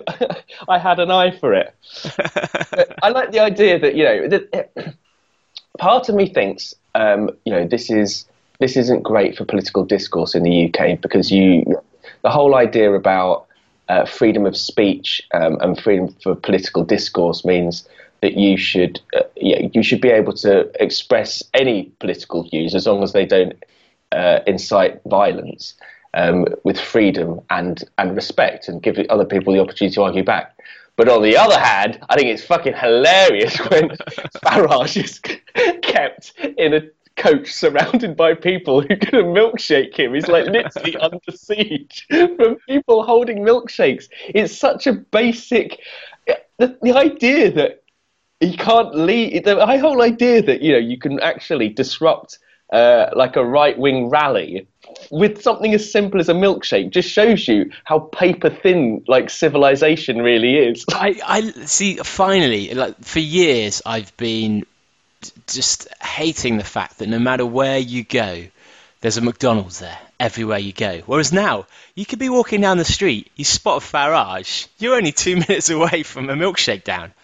I 0.67 0.79
had 0.79 0.99
an 0.99 1.11
eye 1.11 1.31
for 1.31 1.53
it. 1.53 1.75
But 2.15 2.97
I 3.03 3.09
like 3.09 3.31
the 3.31 3.39
idea 3.39 3.77
that 3.77 3.95
you 3.95 4.03
know 4.03 4.27
that, 4.29 4.95
part 5.77 6.09
of 6.09 6.15
me 6.15 6.33
thinks 6.33 6.73
um, 6.95 7.29
you 7.45 7.51
know 7.51 7.67
this 7.67 7.91
is 7.91 8.25
this 8.59 8.77
isn't 8.77 9.03
great 9.03 9.37
for 9.37 9.45
political 9.45 9.83
discourse 9.83 10.33
in 10.33 10.43
the 10.43 10.65
UK 10.65 10.99
because 11.01 11.31
you 11.31 11.65
the 12.21 12.29
whole 12.29 12.55
idea 12.55 12.93
about 12.93 13.47
uh, 13.89 14.05
freedom 14.05 14.45
of 14.45 14.55
speech 14.55 15.21
um, 15.33 15.57
and 15.61 15.79
freedom 15.81 16.15
for 16.21 16.35
political 16.35 16.83
discourse 16.83 17.43
means 17.43 17.87
that 18.21 18.33
you 18.33 18.57
should 18.57 18.99
uh, 19.15 19.23
yeah, 19.35 19.67
you 19.73 19.83
should 19.83 20.01
be 20.01 20.09
able 20.09 20.33
to 20.33 20.69
express 20.81 21.43
any 21.53 21.91
political 21.99 22.43
views 22.43 22.75
as 22.75 22.85
long 22.85 23.03
as 23.03 23.13
they 23.13 23.25
don't 23.25 23.53
uh, 24.11 24.39
incite 24.47 25.01
violence 25.05 25.75
um, 26.13 26.45
with 26.63 26.79
freedom 26.79 27.41
and 27.49 27.83
and 27.97 28.15
respect 28.15 28.67
and 28.67 28.81
give 28.81 28.97
other 29.09 29.25
people 29.25 29.53
the 29.53 29.59
opportunity 29.59 29.93
to 29.95 30.03
argue 30.03 30.23
back. 30.23 30.55
But 30.95 31.07
on 31.07 31.21
the 31.21 31.37
other 31.37 31.57
hand, 31.57 31.97
I 32.09 32.15
think 32.15 32.27
it's 32.27 32.43
fucking 32.43 32.73
hilarious 32.73 33.57
when 33.71 33.89
Farage 34.43 35.01
is 35.01 35.19
kept 35.81 36.33
in 36.57 36.73
a 36.73 36.81
coach 37.15 37.53
surrounded 37.53 38.17
by 38.17 38.33
people 38.33 38.81
who 38.81 38.97
can 38.97 39.25
milkshake 39.33 39.95
him. 39.95 40.13
He's 40.13 40.27
like 40.27 40.47
literally 40.47 40.97
under 41.01 41.31
siege 41.31 42.05
from 42.09 42.57
people 42.67 43.03
holding 43.03 43.39
milkshakes. 43.39 44.09
It's 44.27 44.57
such 44.57 44.87
a 44.87 44.93
basic. 44.93 45.79
The, 46.57 46.77
the 46.81 46.93
idea 46.93 47.51
that 47.51 47.78
he 48.39 48.55
can't 48.55 48.95
lead 48.95 49.43
the 49.43 49.65
whole 49.79 50.01
idea 50.01 50.41
that 50.41 50.61
you 50.61 50.71
know 50.71 50.79
you 50.79 50.97
can 50.97 51.19
actually 51.19 51.69
disrupt 51.69 52.39
uh, 52.71 53.09
like 53.15 53.35
a 53.35 53.43
right 53.43 53.77
wing 53.77 54.09
rally 54.09 54.67
with 55.11 55.41
something 55.41 55.73
as 55.73 55.91
simple 55.91 56.19
as 56.19 56.29
a 56.29 56.33
milkshake 56.33 56.89
just 56.89 57.09
shows 57.09 57.47
you 57.47 57.71
how 57.83 57.99
paper 57.99 58.49
thin 58.49 59.03
like 59.07 59.29
civilization 59.29 60.21
really 60.21 60.55
is. 60.55 60.85
I, 60.89 61.19
I 61.25 61.41
see. 61.65 61.97
Finally, 61.97 62.73
like 62.73 62.99
for 63.03 63.19
years, 63.19 63.81
I've 63.85 64.15
been 64.17 64.65
just 65.47 65.87
hating 66.01 66.57
the 66.57 66.63
fact 66.63 66.99
that 66.99 67.09
no 67.09 67.19
matter 67.19 67.45
where 67.45 67.77
you 67.77 68.03
go, 68.03 68.45
there's 69.01 69.17
a 69.17 69.21
McDonald's 69.21 69.79
there 69.79 69.97
everywhere 70.19 70.57
you 70.57 70.73
go. 70.73 70.99
Whereas 71.05 71.31
now, 71.31 71.65
you 71.95 72.05
could 72.05 72.19
be 72.19 72.27
walking 72.29 72.59
down 72.61 72.77
the 72.77 72.83
street, 72.85 73.31
you 73.35 73.45
spot 73.45 73.81
a 73.81 73.85
Farage, 73.85 74.67
you're 74.77 74.95
only 74.95 75.11
two 75.13 75.35
minutes 75.47 75.69
away 75.69 76.03
from 76.03 76.29
a 76.29 76.33
milkshake 76.33 76.83
down. 76.83 77.13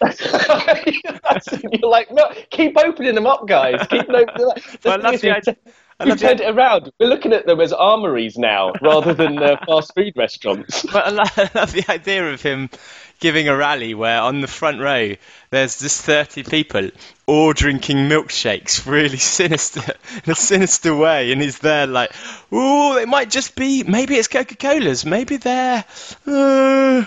You're 1.72 1.90
like, 1.90 2.10
no, 2.10 2.30
keep 2.50 2.76
opening 2.78 3.14
them 3.14 3.26
up, 3.26 3.46
guys. 3.46 3.86
Keep 3.88 4.06
them 4.06 4.16
opening. 4.16 4.46
Like, 4.46 4.64
Well, 4.84 4.94
I 4.94 5.10
love 5.10 5.20
the 5.20 5.30
idea- 5.36 5.56
Love 6.04 6.20
turned 6.20 6.40
it 6.40 6.54
around. 6.54 6.90
We're 7.00 7.08
looking 7.08 7.32
at 7.32 7.46
them 7.46 7.60
as 7.60 7.72
armories 7.72 8.36
now, 8.36 8.72
rather 8.82 9.14
than 9.14 9.42
uh, 9.42 9.56
fast 9.66 9.94
food 9.94 10.14
restaurants. 10.16 10.84
But 10.92 11.06
I 11.06 11.10
lo- 11.10 11.24
I 11.36 11.50
love 11.54 11.72
the 11.72 11.90
idea 11.90 12.32
of 12.32 12.42
him 12.42 12.70
giving 13.18 13.48
a 13.48 13.56
rally 13.56 13.94
where 13.94 14.20
on 14.20 14.40
the 14.42 14.46
front 14.46 14.80
row 14.80 15.14
there's 15.50 15.80
just 15.80 16.02
30 16.02 16.42
people 16.42 16.90
all 17.26 17.52
drinking 17.54 17.96
milkshakes 18.10 18.86
really 18.86 19.16
sinister 19.16 19.80
in 20.24 20.32
a 20.32 20.34
sinister 20.34 20.94
way 20.94 21.32
and 21.32 21.40
he's 21.40 21.58
there 21.60 21.86
like 21.86 22.12
ooh 22.52 22.98
it 22.98 23.08
might 23.08 23.30
just 23.30 23.56
be 23.56 23.82
maybe 23.84 24.16
it's 24.16 24.28
coca-cola's 24.28 25.06
maybe 25.06 25.38
they're 25.38 25.84
uh. 26.26 27.06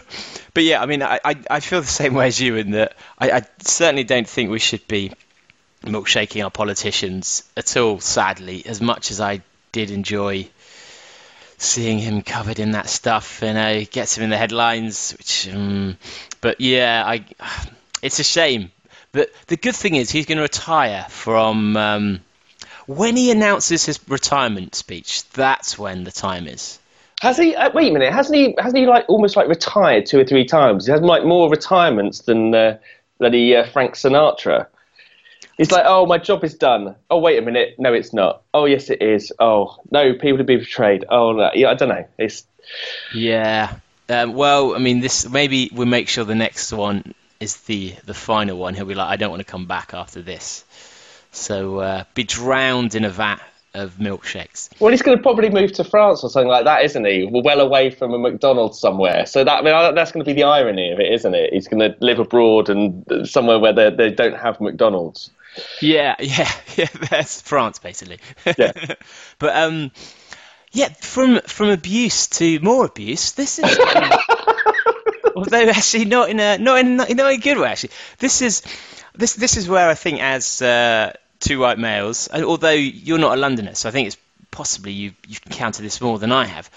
but 0.55 0.63
yeah 0.63 0.81
i 0.81 0.87
mean 0.87 1.03
I, 1.03 1.19
I, 1.23 1.35
I 1.49 1.59
feel 1.59 1.81
the 1.81 1.87
same 1.87 2.15
way 2.15 2.27
as 2.27 2.41
you 2.41 2.55
in 2.55 2.71
that 2.71 2.95
I, 3.19 3.31
I 3.31 3.41
certainly 3.59 4.03
don't 4.03 4.27
think 4.27 4.49
we 4.49 4.59
should 4.59 4.87
be 4.87 5.11
milkshaking 5.83 6.43
our 6.43 6.51
politicians 6.51 7.43
at 7.55 7.77
all 7.77 7.99
sadly 7.99 8.65
as 8.65 8.81
much 8.81 9.11
as 9.11 9.19
i 9.21 9.41
did 9.71 9.91
enjoy 9.91 10.47
seeing 11.59 11.99
him 11.99 12.21
covered 12.21 12.57
in 12.57 12.71
that 12.71 12.89
stuff, 12.89 13.41
you 13.43 13.53
know, 13.53 13.83
gets 13.83 14.17
him 14.17 14.23
in 14.23 14.29
the 14.29 14.37
headlines. 14.37 15.13
Which, 15.17 15.49
um, 15.53 15.97
but 16.41 16.59
yeah, 16.61 17.03
I, 17.05 17.25
it's 18.01 18.19
a 18.19 18.23
shame. 18.23 18.71
But 19.11 19.31
the 19.47 19.57
good 19.57 19.75
thing 19.75 19.95
is 19.95 20.09
he's 20.09 20.25
going 20.25 20.37
to 20.37 20.43
retire 20.43 21.05
from 21.09 21.75
um, 21.75 22.19
when 22.85 23.15
he 23.15 23.31
announces 23.31 23.85
his 23.85 23.99
retirement 24.07 24.75
speech. 24.75 25.27
That's 25.31 25.77
when 25.77 26.03
the 26.03 26.11
time 26.11 26.47
is. 26.47 26.79
Has 27.21 27.37
he? 27.37 27.55
Uh, 27.55 27.71
wait 27.73 27.89
a 27.89 27.93
minute. 27.93 28.13
Hasn't 28.13 28.37
he? 28.37 28.55
Hasn't 28.57 28.77
he 28.77 28.85
like 28.85 29.05
almost 29.09 29.35
like 29.35 29.49
retired 29.49 30.05
two 30.05 30.19
or 30.19 30.25
three 30.25 30.45
times? 30.45 30.85
He 30.85 30.91
has 30.91 31.01
like 31.01 31.25
more 31.25 31.49
retirements 31.49 32.21
than 32.21 32.55
uh, 32.55 32.77
bloody 33.19 33.55
uh, 33.55 33.65
Frank 33.65 33.95
Sinatra. 33.95 34.67
He's 35.59 35.71
like, 35.71 35.83
oh, 35.85 36.05
my 36.05 36.17
job 36.17 36.45
is 36.45 36.53
done. 36.53 36.95
Oh, 37.09 37.19
wait 37.19 37.37
a 37.37 37.41
minute. 37.41 37.75
No, 37.77 37.91
it's 37.91 38.13
not. 38.13 38.43
Oh, 38.53 38.63
yes, 38.63 38.89
it 38.89 39.01
is. 39.01 39.33
Oh, 39.39 39.75
no, 39.91 40.13
people 40.13 40.37
have 40.37 40.45
been 40.45 40.59
betrayed. 40.59 41.03
Oh, 41.09 41.33
no. 41.33 41.51
yeah, 41.53 41.69
I 41.69 41.73
don't 41.73 41.89
know. 41.89 42.07
It's 42.17 42.45
Yeah. 43.13 43.75
Um, 44.07 44.35
well, 44.35 44.73
I 44.73 44.79
mean, 44.79 45.01
this 45.01 45.27
maybe 45.27 45.69
we'll 45.73 45.85
make 45.85 46.07
sure 46.07 46.23
the 46.23 46.33
next 46.33 46.71
one 46.71 47.13
is 47.41 47.57
the 47.63 47.93
the 48.05 48.13
final 48.13 48.57
one. 48.57 48.73
He'll 48.73 48.85
be 48.85 48.95
like, 48.95 49.09
I 49.09 49.17
don't 49.17 49.29
want 49.29 49.41
to 49.41 49.51
come 49.51 49.65
back 49.65 49.93
after 49.93 50.21
this. 50.21 50.63
So 51.31 51.79
uh, 51.79 52.03
be 52.13 52.23
drowned 52.23 52.95
in 52.95 53.03
a 53.03 53.09
vat 53.09 53.41
of 53.73 53.95
milkshakes. 53.95 54.69
well, 54.79 54.91
he's 54.91 55.01
going 55.01 55.17
to 55.17 55.21
probably 55.21 55.49
move 55.49 55.73
to 55.73 55.83
France 55.83 56.23
or 56.23 56.29
something 56.29 56.47
like 56.47 56.65
that, 56.65 56.85
isn't 56.85 57.05
he? 57.05 57.29
Well 57.29 57.59
away 57.59 57.91
from 57.91 58.13
a 58.13 58.17
McDonald's 58.17 58.79
somewhere. 58.79 59.25
So 59.25 59.43
that 59.43 59.59
I 59.59 59.61
mean, 59.61 59.93
that's 59.93 60.13
going 60.13 60.23
to 60.23 60.29
be 60.29 60.33
the 60.33 60.43
irony 60.43 60.91
of 60.91 60.99
it, 60.99 61.11
isn't 61.11 61.35
it? 61.35 61.53
He's 61.53 61.67
going 61.67 61.81
to 61.81 61.95
live 61.99 62.19
abroad 62.19 62.69
and 62.69 63.05
somewhere 63.29 63.59
where 63.59 63.73
they 63.73 63.89
they 63.89 64.09
don't 64.09 64.37
have 64.37 64.61
McDonald's. 64.61 65.31
Yeah, 65.81 66.15
yeah, 66.19 66.51
yeah. 66.75 66.87
That's 67.09 67.41
France, 67.41 67.79
basically. 67.79 68.19
Yeah. 68.57 68.71
but 69.39 69.55
um, 69.55 69.91
yeah, 70.71 70.89
from 70.89 71.41
from 71.41 71.69
abuse 71.69 72.27
to 72.27 72.59
more 72.59 72.85
abuse. 72.85 73.33
This 73.33 73.59
is, 73.59 73.79
um, 73.79 74.11
although 75.35 75.69
actually 75.69 76.05
not 76.05 76.29
in 76.29 76.39
a 76.39 76.57
not 76.57 76.79
in 76.79 76.97
not 76.97 77.09
in 77.09 77.19
a 77.19 77.37
good 77.37 77.57
way. 77.57 77.69
Actually, 77.69 77.91
this 78.19 78.41
is 78.41 78.63
this 79.15 79.33
this 79.33 79.57
is 79.57 79.67
where 79.67 79.89
I 79.89 79.95
think 79.95 80.21
as 80.21 80.61
uh, 80.61 81.13
two 81.39 81.59
white 81.59 81.79
males, 81.79 82.27
and 82.27 82.43
although 82.43 82.69
you're 82.69 83.19
not 83.19 83.37
a 83.37 83.41
Londoner, 83.41 83.75
so 83.75 83.89
I 83.89 83.91
think 83.91 84.07
it's 84.07 84.17
possibly 84.51 84.91
you 84.91 85.13
you've 85.27 85.41
encountered 85.45 85.85
this 85.85 86.01
more 86.01 86.19
than 86.19 86.31
I 86.31 86.45
have. 86.45 86.69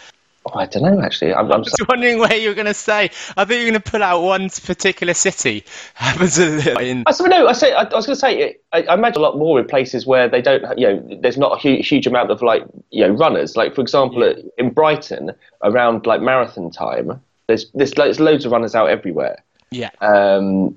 Oh, 0.44 0.58
I 0.58 0.66
don't 0.66 0.82
know 0.82 1.00
actually. 1.00 1.32
I'm, 1.32 1.46
I'm 1.46 1.52
I 1.52 1.58
was 1.58 1.74
wondering 1.88 2.18
where 2.18 2.34
you 2.34 2.48
were 2.48 2.54
going 2.54 2.66
to 2.66 2.74
say. 2.74 3.04
I 3.36 3.44
thought 3.44 3.50
you 3.50 3.58
were 3.64 3.70
going 3.70 3.80
to 3.82 3.90
pull 3.90 4.02
out 4.02 4.22
one 4.22 4.50
particular 4.50 5.14
city. 5.14 5.64
Happens 5.94 6.38
in 6.38 7.04
I 7.06 7.12
said, 7.12 7.28
no, 7.28 7.46
I 7.46 7.52
say 7.52 7.72
I, 7.72 7.82
I 7.82 7.94
was 7.94 8.06
going 8.06 8.16
to 8.16 8.20
say 8.20 8.56
I, 8.72 8.82
I 8.82 8.94
imagine 8.94 9.18
a 9.18 9.24
lot 9.24 9.38
more 9.38 9.60
in 9.60 9.66
places 9.66 10.04
where 10.04 10.28
they 10.28 10.42
don't, 10.42 10.62
you 10.76 10.86
know, 10.88 11.18
there's 11.20 11.38
not 11.38 11.56
a 11.56 11.60
huge, 11.60 11.86
huge 11.86 12.06
amount 12.08 12.30
of 12.32 12.42
like, 12.42 12.64
you 12.90 13.06
know, 13.06 13.14
runners. 13.14 13.56
Like 13.56 13.74
for 13.74 13.82
example, 13.82 14.26
Yeah. 14.26 14.42
in 14.58 14.70
Brighton 14.70 15.30
around 15.62 16.06
like 16.06 16.20
marathon 16.20 16.70
time, 16.72 17.20
there's 17.46 17.70
there's, 17.72 17.92
there's 17.92 18.18
loads 18.18 18.44
of 18.44 18.50
runners 18.52 18.74
out 18.74 18.90
everywhere. 18.90 19.42
yeah. 19.70 19.90
Um, 20.00 20.76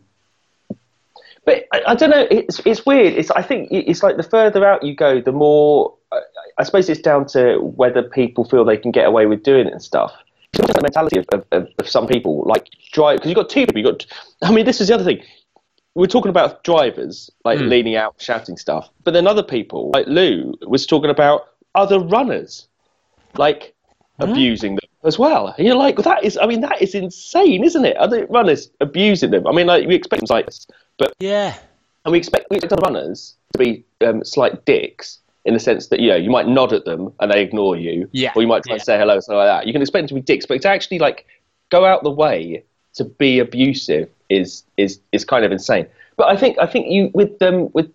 but 1.44 1.66
I, 1.72 1.82
I 1.88 1.96
don't 1.96 2.10
know. 2.10 2.28
It's 2.30 2.60
it's 2.66 2.86
weird. 2.86 3.14
It's 3.14 3.30
I 3.32 3.42
think 3.42 3.70
it's 3.72 4.02
like 4.04 4.18
the 4.18 4.24
further 4.24 4.66
out 4.66 4.84
you 4.84 4.96
go, 4.96 5.22
the 5.22 5.32
more. 5.32 5.94
I, 6.58 6.64
suppose 6.64 6.90
it's 6.90 7.02
down 7.02 7.26
to 7.28 7.58
whether 7.60 8.04
people 8.04 8.46
feel 8.46 8.64
they 8.66 8.78
can 8.78 8.92
get 8.92 9.06
away 9.06 9.26
with 9.26 9.44
doing 9.44 9.68
it 9.68 9.74
and 9.74 9.82
stuff. 9.82 10.14
It's 10.54 10.66
just 10.66 10.74
the 10.74 10.82
mentality 10.82 11.20
of, 11.20 11.26
of, 11.52 11.68
of, 11.80 11.90
some 11.90 12.08
people, 12.08 12.44
like 12.46 12.70
drive 12.92 13.18
because 13.18 13.30
you've 13.30 13.36
got 13.36 13.50
two 13.50 13.66
people. 13.66 13.78
You 13.80 13.92
got. 13.92 14.06
I 14.42 14.52
mean, 14.52 14.66
this 14.66 14.80
is 14.80 14.88
the 14.88 14.96
other 14.96 15.04
thing. 15.04 15.22
We're 15.96 16.08
talking 16.08 16.30
about 16.30 16.64
drivers 16.64 17.30
like 17.44 17.60
Hmm. 17.60 17.68
leaning 17.68 17.96
out, 17.96 18.16
shouting 18.20 18.58
stuff, 18.58 18.90
but 19.04 19.14
then 19.14 19.28
other 19.28 19.44
people, 19.44 19.92
like 19.94 20.08
Lou, 20.08 20.54
was 20.68 20.86
talking 20.86 21.10
about 21.10 21.48
other 21.74 22.00
runners, 22.00 22.68
like 23.38 23.74
abusing 24.20 24.76
them 24.76 24.90
as 25.04 25.20
well. 25.20 25.54
And 25.58 25.68
you're 25.68 25.76
like, 25.76 25.98
well, 25.98 26.04
that 26.04 26.24
is. 26.24 26.38
I 26.38 26.46
mean, 26.48 26.62
that 26.62 26.82
is 26.82 26.96
insane, 26.96 27.64
isn't 27.64 27.86
it? 27.86 27.96
Other 27.98 28.26
runners 28.28 28.70
abusing 28.82 29.32
them. 29.32 29.48
I 29.48 29.52
mean, 29.52 29.68
like 29.68 29.88
we 29.88 29.96
expect 29.96 30.30
like 30.30 30.46
this, 30.46 30.68
but 30.98 31.14
Yeah. 31.20 31.56
and 32.06 32.12
we 32.12 32.18
expect 32.18 32.48
we 32.50 32.58
expect 32.58 32.74
other 32.74 32.82
runners 32.82 33.36
to 33.54 33.60
be 33.60 33.86
um, 34.02 34.24
slight 34.24 34.66
dicks 34.66 35.20
in 35.46 35.54
the 35.54 35.60
sense 35.60 35.88
that 35.88 36.00
you 36.00 36.10
know 36.10 36.16
you 36.16 36.30
might 36.30 36.48
nod 36.48 36.74
at 36.74 36.86
them 36.86 37.14
and 37.20 37.32
they 37.32 37.42
ignore 37.42 37.76
you, 37.78 38.10
Yeah, 38.12 38.32
or 38.36 38.42
you 38.42 38.48
might 38.48 38.64
try 38.64 38.72
yeah. 38.74 38.76
and 38.76 38.82
say 38.84 38.98
hello, 38.98 39.18
or 39.18 39.22
something 39.22 39.38
like 39.38 39.48
that. 39.48 39.68
You 39.68 39.74
can 39.74 39.82
expect 39.82 40.02
them 40.04 40.08
to 40.10 40.14
be 40.16 40.22
dicks, 40.22 40.46
but 40.46 40.62
to 40.62 40.70
actually 40.70 41.00
like 41.00 41.26
go 41.70 41.86
out 41.86 42.04
the 42.04 42.12
way 42.12 42.64
to 42.96 43.04
be 43.06 43.40
abusive 43.40 44.10
is 44.30 44.64
is 44.78 45.00
is 45.12 45.24
kind 45.26 45.46
of 45.46 45.52
insane. 45.52 45.88
But 46.18 46.28
I 46.30 46.38
think 46.38 46.58
I 46.60 46.66
think 46.66 46.88
you 46.90 47.12
with 47.14 47.38
them 47.40 47.70
with 47.74 47.92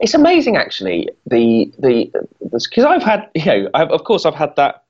it's 0.00 0.14
amazing 0.14 0.56
actually 0.56 1.08
the 1.26 1.72
the 1.78 2.10
because 2.40 2.84
I've 2.84 3.02
had 3.02 3.28
you 3.34 3.44
know 3.44 3.70
I've, 3.74 3.90
of 3.90 4.04
course 4.04 4.24
I've 4.26 4.34
had 4.34 4.56
that 4.56 4.84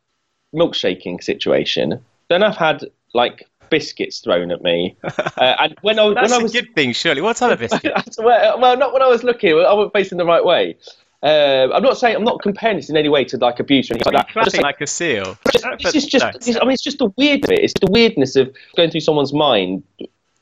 milkshaking 0.54 1.22
situation. 1.22 2.00
Then 2.28 2.42
I've 2.42 2.56
had 2.56 2.84
like 3.12 3.46
biscuits 3.70 4.20
thrown 4.20 4.50
at 4.50 4.62
me. 4.62 4.96
Uh, 5.36 5.56
and 5.58 5.76
when 5.82 5.98
I, 5.98 6.14
That's 6.14 6.30
when 6.30 6.32
I 6.32 6.40
a 6.40 6.42
was 6.44 6.52
good 6.52 6.72
thing, 6.76 6.92
surely. 6.92 7.20
What 7.20 7.36
type 7.36 7.50
of 7.52 7.58
biscuit? 7.68 7.92
well, 8.18 8.60
well, 8.60 8.76
not 8.76 8.92
when 8.92 9.02
I 9.02 9.08
was 9.08 9.24
looking. 9.24 9.50
I 9.52 9.72
wasn't 9.72 9.92
facing 9.92 10.16
the 10.16 10.24
right 10.24 10.44
way. 10.44 10.76
Uh, 11.24 11.68
I'm 11.72 11.82
not 11.82 11.96
saying 11.96 12.16
I'm 12.16 12.24
not 12.24 12.42
comparing 12.42 12.76
this 12.76 12.90
in 12.90 12.96
any 12.96 13.08
way 13.08 13.24
to 13.24 13.38
like 13.38 13.58
abuse 13.58 13.90
or 13.90 13.94
anything 13.94 14.12
like 14.12 14.26
that. 14.26 14.32
Clapping 14.32 14.50
saying- 14.50 14.62
like 14.62 14.80
a 14.80 14.86
seal. 14.86 15.38
just, 15.50 15.64
this 15.82 15.94
is 15.94 16.06
just, 16.06 16.22
no, 16.22 16.28
it's- 16.28 16.56
I 16.56 16.60
mean, 16.60 16.72
it's 16.72 16.82
just 16.82 16.98
the 16.98 17.10
weird 17.16 17.42
bit. 17.42 17.60
It's 17.60 17.72
the 17.80 17.90
weirdness 17.90 18.36
of 18.36 18.54
going 18.76 18.90
through 18.90 19.00
someone's 19.00 19.32
mind, 19.32 19.82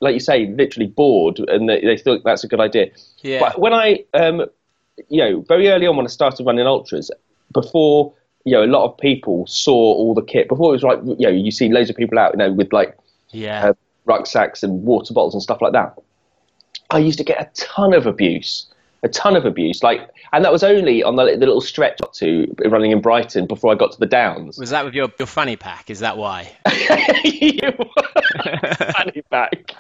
like 0.01 0.14
you 0.14 0.21
say, 0.21 0.47
literally 0.47 0.88
bored, 0.88 1.38
and 1.38 1.68
they, 1.68 1.81
they 1.81 1.97
think 1.97 2.25
that's 2.25 2.42
a 2.42 2.49
good 2.49 2.61
idea. 2.61 2.90
Yeah. 3.23 3.38
But 3.38 3.61
when 3.61 3.73
I, 3.73 4.05
um, 4.14 4.47
you 5.09 5.23
know, 5.23 5.45
very 5.47 5.68
early 5.68 5.87
on 5.87 5.97
when 5.97 6.07
I 6.07 6.09
started 6.09 6.45
running 6.45 6.66
ultras, 6.66 7.11
before 7.53 8.12
you 8.45 8.53
know, 8.53 8.64
a 8.64 8.66
lot 8.66 8.85
of 8.85 8.99
people 8.99 9.47
saw 9.47 9.73
all 9.73 10.14
the 10.14 10.23
kit. 10.23 10.49
Before 10.49 10.71
it 10.71 10.73
was 10.73 10.83
like, 10.83 10.99
you 11.18 11.27
know, 11.27 11.31
you 11.31 11.51
see 11.51 11.68
loads 11.68 11.90
of 11.90 11.97
people 11.97 12.18
out, 12.18 12.33
you 12.33 12.38
know, 12.38 12.53
with 12.53 12.73
like 12.73 12.97
yeah. 13.31 13.68
uh, 13.68 13.75
rucksacks 14.05 14.62
and 14.62 14.83
water 14.83 15.14
bottles 15.14 15.35
and 15.35 15.42
stuff 15.42 15.62
like 15.62 15.73
that. 15.73 15.95
I 16.90 16.99
used 16.99 17.18
to 17.18 17.25
get 17.25 17.40
a 17.40 17.49
ton 17.55 17.95
of 17.95 18.07
abuse, 18.07 18.66
a 19.02 19.08
ton 19.08 19.36
of 19.36 19.44
abuse. 19.44 19.82
Like, 19.82 20.08
and 20.32 20.44
that 20.44 20.52
was 20.52 20.62
only 20.62 21.02
on 21.02 21.16
the, 21.16 21.24
the 21.24 21.38
little 21.38 21.60
stretch 21.60 22.00
up 22.02 22.12
to 22.14 22.54
running 22.66 22.92
in 22.92 23.00
Brighton 23.00 23.46
before 23.46 23.72
I 23.72 23.74
got 23.74 23.92
to 23.92 23.98
the 23.98 24.06
Downs. 24.06 24.58
Was 24.58 24.70
that 24.70 24.84
with 24.84 24.94
your, 24.94 25.08
your 25.18 25.26
fanny 25.26 25.56
pack? 25.56 25.90
Is 25.90 26.00
that 26.00 26.16
why? 26.16 26.52
fanny 26.68 27.60
pack. 29.30 29.72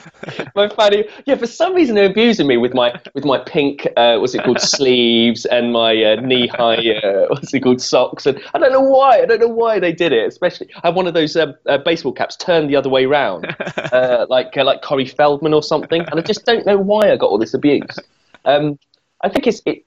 My 0.54 0.68
fanny. 0.68 1.04
Yeah, 1.26 1.36
for 1.36 1.46
some 1.46 1.74
reason 1.74 1.94
they're 1.94 2.10
abusing 2.10 2.46
me 2.46 2.56
with 2.56 2.74
my 2.74 3.00
with 3.14 3.24
my 3.24 3.38
pink. 3.38 3.86
Uh, 3.96 4.18
what's 4.18 4.34
it 4.34 4.44
called? 4.44 4.60
sleeves 4.72 5.44
and 5.46 5.72
my 5.72 6.02
uh, 6.02 6.16
knee 6.16 6.46
high. 6.46 6.96
Uh, 6.96 7.26
what's 7.28 7.52
it 7.54 7.60
called? 7.60 7.80
Socks. 7.80 8.26
And 8.26 8.40
I 8.54 8.58
don't 8.58 8.72
know 8.72 8.80
why. 8.80 9.20
I 9.20 9.26
don't 9.26 9.40
know 9.40 9.48
why 9.48 9.78
they 9.78 9.92
did 9.92 10.12
it. 10.12 10.26
Especially, 10.26 10.68
I 10.76 10.88
have 10.88 10.94
one 10.94 11.06
of 11.06 11.14
those 11.14 11.36
uh, 11.36 11.52
uh, 11.66 11.78
baseball 11.78 12.12
caps 12.12 12.36
turned 12.36 12.70
the 12.70 12.76
other 12.76 12.88
way 12.88 13.06
round, 13.06 13.54
uh, 13.76 14.26
like 14.28 14.56
uh, 14.56 14.64
like 14.64 14.82
Corey 14.82 15.06
Feldman 15.06 15.54
or 15.54 15.62
something. 15.62 16.02
And 16.02 16.18
I 16.18 16.22
just 16.22 16.44
don't 16.44 16.66
know 16.66 16.78
why 16.78 17.12
I 17.12 17.16
got 17.16 17.26
all 17.26 17.38
this 17.38 17.54
abuse. 17.54 17.96
Um, 18.44 18.78
I 19.22 19.28
think 19.28 19.46
it's 19.46 19.62
it, 19.66 19.84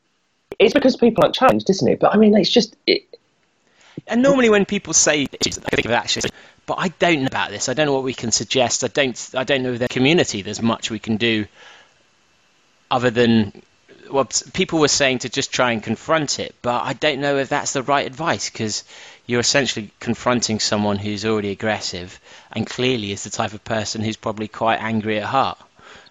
it's 0.59 0.73
because 0.73 0.95
people 0.95 1.23
aren't 1.23 1.35
challenged, 1.35 1.69
isn't 1.69 1.87
it? 1.87 1.99
But 1.99 2.13
I 2.13 2.17
mean, 2.17 2.35
it's 2.37 2.49
just 2.49 2.75
it, 2.87 3.03
And 4.07 4.21
normally 4.21 4.49
when 4.49 4.65
people 4.65 4.93
say 4.93 5.25
this, 5.25 5.57
I 5.57 5.75
think 5.75 5.85
of 5.85 5.91
actually, 5.91 6.29
but 6.65 6.75
I 6.79 6.89
don't 6.89 7.21
know 7.21 7.27
about 7.27 7.49
this. 7.51 7.69
I 7.69 7.73
don't 7.73 7.85
know 7.85 7.93
what 7.93 8.03
we 8.03 8.13
can 8.13 8.31
suggest. 8.31 8.83
I 8.83 8.87
don't. 8.87 9.29
I 9.35 9.43
don't 9.43 9.63
know 9.63 9.73
if 9.73 9.79
their 9.79 9.87
community. 9.87 10.41
There's 10.41 10.61
much 10.61 10.89
we 10.91 10.99
can 10.99 11.17
do, 11.17 11.45
other 12.89 13.09
than 13.09 13.61
well, 14.09 14.27
s- 14.29 14.43
people 14.53 14.79
were 14.79 14.87
saying 14.87 15.19
to 15.19 15.29
just 15.29 15.51
try 15.51 15.71
and 15.71 15.81
confront 15.83 16.39
it. 16.39 16.55
But 16.61 16.83
I 16.83 16.93
don't 16.93 17.19
know 17.19 17.37
if 17.37 17.49
that's 17.49 17.73
the 17.73 17.83
right 17.83 18.05
advice 18.05 18.49
because 18.49 18.83
you're 19.25 19.39
essentially 19.39 19.91
confronting 19.99 20.59
someone 20.59 20.97
who's 20.97 21.25
already 21.25 21.51
aggressive 21.51 22.19
and 22.51 22.67
clearly 22.67 23.11
is 23.11 23.23
the 23.23 23.29
type 23.31 23.53
of 23.53 23.63
person 23.63 24.01
who's 24.01 24.17
probably 24.17 24.47
quite 24.47 24.77
angry 24.81 25.17
at 25.17 25.23
heart. 25.25 25.57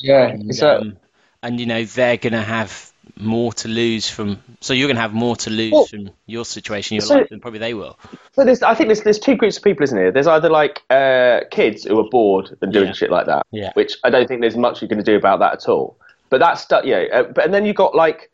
yeah. 0.01 0.27
And, 0.29 0.51
It's 0.51 0.63
um, 0.63 0.97
and 1.43 1.61
you 1.61 1.67
know 1.67 1.85
they're 1.85 2.17
going 2.17 2.33
to 2.33 2.43
have 2.43 2.91
more 3.17 3.53
to 3.53 3.69
lose 3.69 4.09
from. 4.09 4.43
So 4.61 4.75
you're 4.75 4.89
going 4.89 4.97
to 4.97 5.03
have 5.03 5.13
more 5.15 5.37
to 5.37 5.51
lose 5.51 5.73
Well, 5.73 5.87
from 5.87 6.11
your 6.27 6.45
situation, 6.45 6.97
your 6.97 7.03
so- 7.03 7.15
life, 7.17 7.29
than 7.29 7.41
probably 7.41 7.61
they 7.61 7.75
will. 7.75 7.99
So 8.33 8.45
there's, 8.45 8.63
I 8.63 8.75
think 8.75 8.89
there's, 8.89 9.03
there's 9.03 9.19
two 9.19 9.37
groups 9.37 9.57
of 9.57 9.63
people, 9.63 9.85
isn't 9.85 9.97
there? 9.97 10.11
There's 10.11 10.27
either 10.27 10.51
like 10.51 10.83
uh, 10.91 11.41
kids 11.51 11.85
who 11.85 11.99
are 12.01 12.09
bored 12.11 12.57
and 12.61 12.73
doing 12.73 12.89
Yeah. 12.89 12.93
shit 12.93 13.11
like 13.11 13.27
that, 13.27 13.47
Yeah. 13.51 13.71
which 13.75 13.97
I 14.05 14.11
don't 14.11 14.27
think 14.27 14.41
there's 14.41 14.57
much 14.57 14.83
you 14.83 14.89
can 14.89 15.03
do 15.03 15.17
about 15.17 15.39
that 15.41 15.53
at 15.53 15.69
all. 15.69 15.97
But 16.31 16.39
that's 16.41 16.67
you 16.85 16.93
know, 16.95 17.07
uh, 17.13 17.23
but 17.25 17.45
and 17.45 17.55
then 17.55 17.65
you 17.65 17.73
got 17.73 17.95
like, 17.95 18.31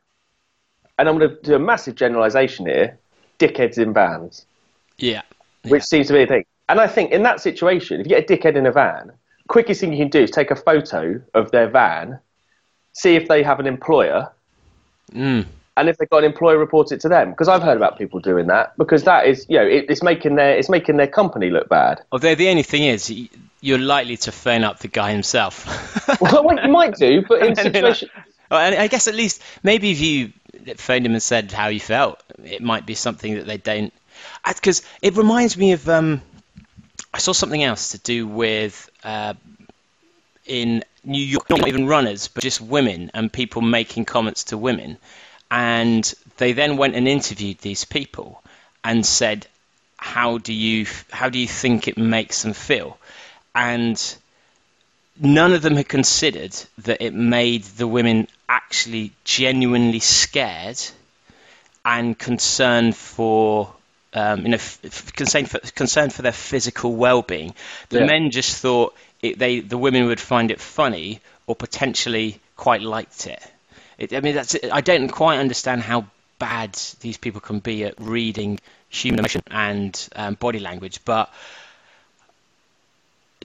and 0.99 1.09
I'm 1.09 1.19
going 1.19 1.31
to 1.31 1.43
do 1.43 1.55
a 1.55 1.59
massive 1.59 1.97
generalisation 1.97 2.67
here: 2.67 2.99
dickheads 3.39 3.77
in 3.79 3.93
vans, 3.93 4.47
Yeah. 4.97 5.23
which 5.69 5.83
seems 5.85 6.07
to 6.07 6.15
be 6.15 6.23
a 6.23 6.27
thing. 6.27 6.45
And 6.71 6.81
I 6.81 6.87
think 6.87 7.11
in 7.11 7.23
that 7.25 7.41
situation, 7.41 8.01
if 8.01 8.07
you 8.07 8.17
get 8.17 8.31
a 8.31 8.37
dickhead 8.37 8.57
in 8.57 8.65
a 8.65 8.73
van, 8.73 9.13
quickest 9.49 9.81
thing 9.81 9.93
you 9.93 9.99
can 9.99 10.09
do 10.09 10.21
is 10.23 10.31
take 10.31 10.51
a 10.51 10.57
photo 10.57 11.21
of 11.35 11.51
their 11.51 11.69
van, 11.69 12.19
see 12.93 13.17
if 13.17 13.29
they 13.29 13.43
have 13.43 13.61
an 13.61 13.67
employer, 13.67 14.31
Mm. 15.13 15.47
and 15.77 15.89
if 15.89 15.97
they've 15.99 16.09
got 16.09 16.19
an 16.19 16.25
employer, 16.25 16.59
report 16.59 16.93
it 16.93 17.01
to 17.01 17.09
them. 17.09 17.31
Because 17.31 17.49
I've 17.49 17.63
heard 17.63 17.77
about 17.77 17.99
people 17.99 18.21
doing 18.21 18.47
that 18.49 18.77
because 18.77 19.05
that 19.05 19.27
is, 19.27 19.47
you 19.49 19.57
know, 19.59 19.67
it, 19.67 19.87
it's 19.89 20.03
making 20.03 20.37
their 20.37 20.57
it's 20.57 20.69
making 20.69 20.97
their 20.97 21.07
company 21.07 21.51
look 21.51 21.69
bad. 21.69 22.03
Although 22.13 22.35
the 22.35 22.49
only 22.49 22.63
thing 22.63 22.85
is, 22.85 23.13
you're 23.61 23.79
likely 23.79 24.17
to 24.19 24.33
phone 24.33 24.65
up 24.65 24.79
the 24.79 24.89
guy 24.89 25.13
himself. 25.13 25.67
well, 26.21 26.47
you 26.65 26.71
might 26.73 26.95
do, 26.97 27.23
but 27.29 27.41
in 27.41 27.49
And 27.49 27.57
then, 27.57 27.65
like- 27.65 27.97
situation, 27.97 28.11
Well, 28.51 28.61
and 28.61 28.75
I 28.77 28.87
guess 28.89 29.09
at 29.09 29.15
least 29.15 29.43
maybe 29.63 29.91
if 29.91 30.01
you 30.01 30.33
phoned 30.77 31.07
him 31.07 31.13
and 31.13 31.23
said 31.23 31.53
how 31.53 31.69
you 31.69 31.81
felt, 31.81 32.23
it 32.45 32.63
might 32.63 32.87
be 32.87 32.95
something 32.95 33.35
that 33.35 33.47
they 33.47 33.57
don't. 33.57 33.93
Because 34.47 34.83
it 35.03 35.17
reminds 35.17 35.57
me 35.57 35.73
of 35.73 35.89
um, 35.89 36.21
I 37.13 37.19
saw 37.19 37.33
something 37.33 37.63
else 37.63 37.93
to 37.93 37.99
do 37.99 38.27
with 38.27 38.91
uh, 39.05 39.35
in 40.47 40.85
New 41.05 41.23
York, 41.25 41.49
not 41.51 41.67
even 41.69 41.87
runners, 41.87 42.29
but 42.29 42.43
just 42.43 42.61
women 42.61 43.11
and 43.15 43.33
people 43.33 43.63
making 43.63 44.05
comments 44.05 44.45
to 44.45 44.59
women, 44.59 44.99
and 45.51 46.13
they 46.37 46.53
then 46.53 46.77
went 46.77 46.95
and 46.95 47.09
interviewed 47.09 47.59
these 47.59 47.85
people 47.85 48.43
and 48.85 49.05
said, 49.05 49.47
"How 49.97 50.39
do 50.39 50.53
you 50.53 50.87
how 51.11 51.29
do 51.29 51.39
you 51.39 51.49
think 51.49 51.89
it 51.89 51.99
makes 51.99 52.43
them 52.43 52.53
feel?" 52.53 52.99
and 53.55 54.01
none 55.19 55.53
of 55.53 55.63
them 55.63 55.77
had 55.77 55.89
considered 55.89 56.55
that 56.79 57.03
it 57.03 57.13
made 57.15 57.63
the 57.65 57.87
women 57.87 58.29
actually 58.49 59.13
genuinely 59.25 60.01
scared 60.01 60.79
and 61.85 62.19
concerned 62.19 62.97
for 62.97 63.73
um, 64.13 64.43
you 64.43 64.49
know 64.49 64.57
f- 64.57 65.13
concerned 65.15 65.51
for 65.51 65.59
concerned 65.59 66.13
for 66.13 66.23
their 66.23 66.33
physical 66.33 66.95
well-being. 66.95 67.55
The 67.91 68.01
Yeah. 68.01 68.07
men 68.07 68.31
just 68.31 68.57
thought 68.59 68.95
it, 69.23 69.39
they 69.39 69.61
the 69.61 69.79
women 69.79 70.07
would 70.07 70.21
find 70.21 70.51
it 70.51 70.61
funny 70.61 71.21
or 71.47 71.57
potentially 71.57 72.41
quite 72.57 72.83
liked 72.83 73.27
it. 73.27 73.43
it. 73.99 74.15
I 74.15 74.21
mean, 74.21 74.35
that's 74.35 74.57
I 74.73 74.81
don't 74.81 75.09
quite 75.09 75.39
understand 75.39 75.83
how 75.83 76.07
bad 76.39 76.75
these 77.01 77.19
people 77.19 77.41
can 77.41 77.59
be 77.59 77.85
at 77.85 77.95
reading 78.01 78.59
human 78.89 79.21
emotion 79.21 79.43
and 79.51 80.09
um, 80.17 80.35
body 80.35 80.59
language, 80.59 81.01
but 81.05 81.31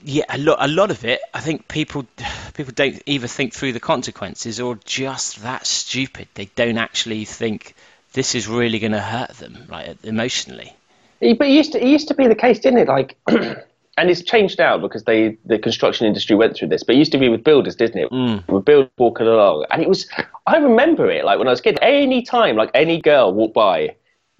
yeah, 0.02 0.24
a 0.28 0.38
lot, 0.38 0.58
a 0.60 0.68
lot 0.68 0.90
of 0.90 1.04
it. 1.04 1.20
I 1.32 1.40
think 1.40 1.68
people, 1.68 2.06
people 2.54 2.72
don't 2.74 3.00
either 3.06 3.26
think 3.26 3.54
through 3.54 3.72
the 3.72 3.80
consequences 3.80 4.60
or 4.60 4.78
just 4.84 5.42
that 5.42 5.66
stupid. 5.66 6.28
They 6.34 6.46
don't 6.54 6.78
actually 6.78 7.24
think 7.24 7.74
this 8.12 8.34
is 8.34 8.48
really 8.48 8.78
going 8.78 8.92
to 8.92 9.00
hurt 9.00 9.30
them, 9.30 9.66
like 9.68 10.04
emotionally. 10.04 10.74
But 11.20 11.48
it 11.48 11.50
used 11.50 11.72
to 11.72 11.82
it 11.82 11.88
used 11.88 12.08
to 12.08 12.14
be 12.14 12.28
the 12.28 12.34
case, 12.34 12.58
didn't 12.58 12.80
it? 12.80 12.88
Like, 12.88 13.16
and 13.96 14.10
it's 14.10 14.22
changed 14.22 14.58
now 14.58 14.76
because 14.78 15.04
they 15.04 15.36
the 15.44 15.58
construction 15.58 16.06
industry 16.06 16.36
went 16.36 16.56
through 16.56 16.68
this. 16.68 16.82
But 16.82 16.94
it 16.94 16.98
used 16.98 17.12
to 17.12 17.18
be 17.18 17.28
with 17.28 17.44
builders, 17.44 17.76
didn't 17.76 18.02
it? 18.02 18.10
Mm. 18.10 18.46
With 18.48 18.64
builders 18.64 18.90
walking 18.98 19.26
along, 19.26 19.66
and 19.70 19.82
it 19.82 19.88
was. 19.88 20.08
I 20.46 20.56
remember 20.58 21.10
it 21.10 21.24
like 21.24 21.38
when 21.38 21.48
I 21.48 21.50
was 21.50 21.60
a 21.60 21.62
kid. 21.62 21.78
Any 21.82 22.22
time, 22.22 22.56
like 22.56 22.70
any 22.74 23.00
girl 23.00 23.32
walked 23.32 23.54
by, 23.54 23.94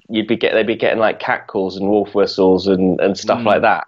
you'd 0.08 0.26
be 0.26 0.36
get 0.36 0.52
they'd 0.52 0.66
be 0.66 0.76
getting 0.76 0.98
like 0.98 1.20
cat 1.20 1.46
calls 1.46 1.76
and 1.76 1.88
wolf 1.88 2.14
whistles 2.14 2.66
and 2.66 3.00
and 3.00 3.18
stuff 3.18 3.44
like 3.44 3.62
that 3.62 3.86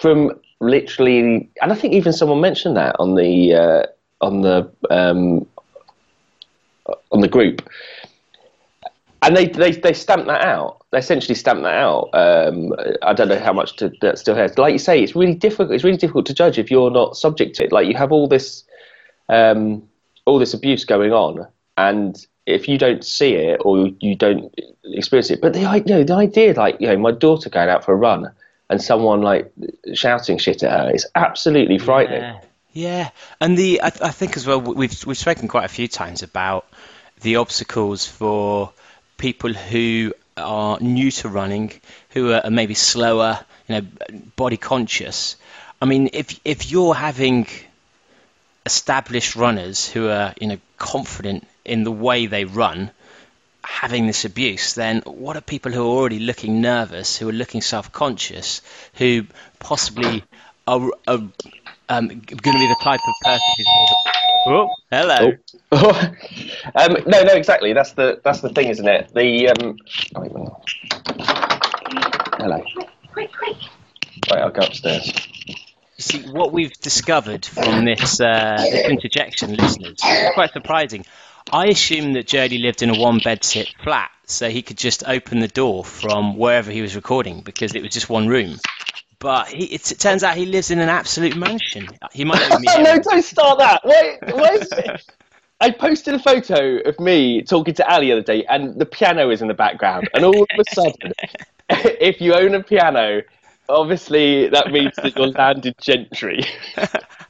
from 0.00 0.32
literally. 0.60 1.50
And 1.60 1.72
I 1.72 1.74
think 1.74 1.94
even 1.94 2.12
someone 2.12 2.40
mentioned 2.40 2.76
that 2.76 2.96
on 2.98 3.14
the 3.14 3.54
uh, 3.54 3.82
on 4.20 4.42
the 4.42 4.70
um, 4.90 5.46
on 7.10 7.20
the 7.20 7.28
group 7.28 7.68
and 9.22 9.36
they, 9.36 9.46
they 9.46 9.72
they 9.72 9.92
stamped 9.92 10.26
that 10.26 10.42
out. 10.42 10.77
They 10.90 10.98
essentially 10.98 11.34
stamped 11.34 11.64
that 11.64 11.74
out. 11.74 12.08
Um, 12.14 12.72
I 13.02 13.12
don't 13.12 13.28
know 13.28 13.38
how 13.38 13.52
much 13.52 13.76
to, 13.76 13.92
that 14.00 14.18
still 14.18 14.34
has. 14.34 14.56
Like 14.56 14.72
you 14.72 14.78
say, 14.78 15.02
it's 15.02 15.14
really 15.14 15.34
difficult. 15.34 15.70
It's 15.70 15.84
really 15.84 15.98
difficult 15.98 16.26
to 16.26 16.34
judge 16.34 16.58
if 16.58 16.70
you're 16.70 16.90
not 16.90 17.16
subject 17.16 17.56
to 17.56 17.64
it. 17.64 17.72
Like 17.72 17.86
you 17.86 17.94
have 17.94 18.10
all 18.10 18.26
this, 18.26 18.64
um, 19.28 19.86
all 20.24 20.38
this 20.38 20.54
abuse 20.54 20.84
going 20.86 21.12
on, 21.12 21.46
and 21.76 22.16
if 22.46 22.66
you 22.68 22.78
don't 22.78 23.04
see 23.04 23.34
it 23.34 23.60
or 23.62 23.88
you 24.00 24.16
don't 24.16 24.54
experience 24.84 25.30
it, 25.30 25.42
but 25.42 25.52
the 25.52 25.60
you 25.60 25.94
know 25.94 26.04
the 26.04 26.14
idea, 26.14 26.54
like 26.54 26.80
you 26.80 26.86
know, 26.86 26.96
my 26.96 27.10
daughter 27.12 27.50
going 27.50 27.68
out 27.68 27.84
for 27.84 27.92
a 27.92 27.96
run 27.96 28.32
and 28.70 28.82
someone 28.82 29.20
like 29.20 29.52
shouting 29.94 30.38
shit 30.38 30.62
at 30.62 30.70
her 30.70 30.94
is 30.94 31.06
absolutely 31.14 31.78
frightening. 31.78 32.22
Yeah, 32.22 32.40
yeah. 32.72 33.10
And 33.40 33.56
the 33.56 33.82
I, 33.82 33.86
I 33.86 34.10
think 34.10 34.36
as 34.36 34.46
well 34.46 34.60
we've 34.60 35.04
we've 35.06 35.18
spoken 35.18 35.48
quite 35.48 35.64
a 35.64 35.68
few 35.68 35.88
times 35.88 36.22
about 36.22 36.66
the 37.20 37.36
obstacles 37.36 38.06
for 38.06 38.72
people 39.18 39.52
who 39.52 40.14
are 40.38 40.78
new 40.80 41.10
to 41.10 41.28
running, 41.28 41.72
who 42.10 42.32
are 42.32 42.50
maybe 42.50 42.74
slower, 42.74 43.38
you 43.66 43.74
know, 43.74 43.86
body 44.36 44.56
conscious. 44.56 45.36
I 45.80 45.86
mean, 45.86 46.10
if 46.12 46.38
if 46.44 46.70
you're 46.70 46.94
having 46.94 47.46
established 48.66 49.34
runners 49.34 49.88
who 49.88 50.08
are 50.08 50.34
you 50.40 50.46
know 50.46 50.58
confident 50.76 51.46
in 51.64 51.84
the 51.84 51.90
way 51.90 52.26
they 52.26 52.44
run 52.44 52.90
having 53.64 54.06
this 54.06 54.26
abuse 54.26 54.74
then 54.74 55.00
what 55.06 55.36
are 55.38 55.40
people 55.40 55.72
who 55.72 55.82
are 55.82 55.96
already 55.98 56.18
looking 56.18 56.60
nervous 56.60 57.16
who 57.16 57.28
are 57.30 57.32
looking 57.32 57.62
self-conscious 57.62 58.60
who 58.94 59.24
possibly 59.58 60.22
are, 60.66 60.90
are 61.06 61.22
um, 61.88 62.08
going 62.08 62.56
to 62.58 62.62
be 62.64 62.68
the 62.68 62.80
type 62.82 63.00
of 63.08 63.14
person 63.24 63.54
who's 63.56 64.07
oh, 64.48 64.68
hello 64.90 65.32
um, 65.72 66.96
no, 67.06 67.22
no, 67.22 67.34
exactly. 67.34 67.74
That's 67.74 67.92
the 67.92 68.22
that's 68.24 68.40
the 68.40 68.48
thing, 68.48 68.68
isn't 68.68 68.88
it? 68.88 69.12
The 69.12 69.50
um, 69.50 69.76
oh, 70.14 70.20
wait, 70.22 70.32
wait. 70.32 70.48
hello. 72.38 72.64
Right, 73.14 74.40
I'll 74.40 74.50
go 74.50 74.62
upstairs. 74.62 75.12
See, 75.98 76.22
what 76.22 76.52
we've 76.52 76.72
discovered 76.80 77.44
from 77.44 77.84
this, 77.84 78.18
uh, 78.18 78.56
this 78.58 78.88
interjection, 78.88 79.56
listeners, 79.56 80.00
quite 80.32 80.52
surprising. 80.52 81.04
I 81.52 81.66
assumed 81.66 82.16
that 82.16 82.26
Jody 82.26 82.58
lived 82.58 82.82
in 82.82 82.88
a 82.88 82.98
one 82.98 83.18
bed 83.18 83.44
sit 83.44 83.68
flat, 83.82 84.10
so 84.24 84.48
he 84.48 84.62
could 84.62 84.78
just 84.78 85.06
open 85.06 85.40
the 85.40 85.48
door 85.48 85.84
from 85.84 86.38
wherever 86.38 86.70
he 86.70 86.80
was 86.80 86.96
recording 86.96 87.42
because 87.42 87.74
it 87.74 87.82
was 87.82 87.92
just 87.92 88.08
one 88.08 88.28
room. 88.28 88.58
But 89.20 89.48
he, 89.48 89.64
it, 89.64 89.90
it 89.90 89.98
turns 89.98 90.22
out 90.22 90.36
he 90.36 90.46
lives 90.46 90.70
in 90.70 90.78
an 90.78 90.88
absolute 90.88 91.36
mansion. 91.36 91.88
He 92.12 92.24
might 92.24 92.48
me. 92.60 92.66
no, 92.82 92.98
don't 92.98 93.22
start 93.22 93.58
that. 93.58 93.82
Wait, 93.84 94.18
wait. 94.34 95.02
I 95.60 95.72
posted 95.72 96.14
a 96.14 96.20
photo 96.20 96.78
of 96.88 97.00
me 97.00 97.42
talking 97.42 97.74
to 97.74 97.92
Ali 97.92 98.06
the 98.06 98.12
other 98.12 98.22
day, 98.22 98.44
and 98.44 98.78
the 98.78 98.86
piano 98.86 99.30
is 99.30 99.42
in 99.42 99.48
the 99.48 99.54
background. 99.54 100.08
And 100.14 100.24
all 100.24 100.42
of 100.42 100.48
a 100.56 100.74
sudden, 100.74 101.12
if 101.68 102.20
you 102.20 102.34
own 102.34 102.54
a 102.54 102.62
piano, 102.62 103.22
obviously 103.68 104.48
that 104.50 104.70
means 104.70 104.94
that 104.96 105.16
you're 105.16 105.26
landed 105.28 105.74
gentry. 105.80 106.44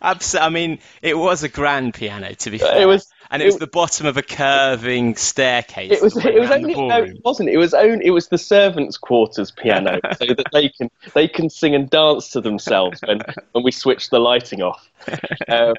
Absolutely. 0.02 0.46
I 0.46 0.50
mean, 0.50 0.78
it 1.00 1.16
was 1.16 1.42
a 1.42 1.48
grand 1.48 1.94
piano, 1.94 2.34
to 2.34 2.50
be 2.50 2.58
fair. 2.58 2.82
It 2.82 2.86
was, 2.86 3.10
and 3.30 3.42
it 3.42 3.46
was 3.46 3.58
the 3.58 3.66
bottom 3.66 4.06
of 4.06 4.16
a 4.16 4.22
curving 4.22 5.16
staircase. 5.16 5.92
It 5.92 6.02
was. 6.02 6.16
It 6.16 6.40
was 6.40 6.50
only. 6.50 6.74
No, 6.74 7.02
it 7.02 7.20
wasn't. 7.24 7.48
It 7.50 7.58
was 7.58 7.74
only. 7.74 8.06
It 8.06 8.10
was 8.10 8.28
the 8.28 8.38
servants' 8.38 8.96
quarters 8.96 9.50
piano, 9.50 10.00
so 10.18 10.26
that 10.26 10.46
they 10.52 10.68
can 10.70 10.90
they 11.14 11.28
can 11.28 11.50
sing 11.50 11.74
and 11.74 11.88
dance 11.90 12.30
to 12.30 12.40
themselves 12.40 13.00
when 13.04 13.20
when 13.52 13.64
we 13.64 13.70
switch 13.70 14.10
the 14.10 14.18
lighting 14.18 14.62
off. 14.62 14.88
Um, 15.48 15.74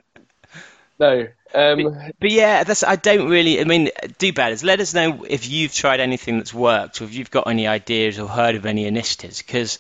no. 1.00 1.28
Um, 1.54 2.12
But 2.20 2.32
yeah, 2.32 2.64
that's 2.64 2.84
I 2.84 2.96
don't 2.96 3.30
really. 3.30 3.62
I 3.62 3.64
mean, 3.64 3.90
do 4.18 4.34
badders. 4.34 4.64
Let 4.64 4.80
us 4.80 4.94
know 4.94 5.26
if 5.28 5.48
you've 5.50 5.74
tried 5.74 6.00
anything 6.00 6.38
that's 6.38 6.54
worked, 6.54 7.02
or 7.02 7.06
if 7.06 7.14
you've 7.14 7.32
got 7.32 7.48
any 7.48 7.68
ideas 7.68 8.20
or 8.20 8.28
heard 8.28 8.56
of 8.56 8.66
any 8.66 8.86
initiatives, 8.86 9.42
because 9.42 9.80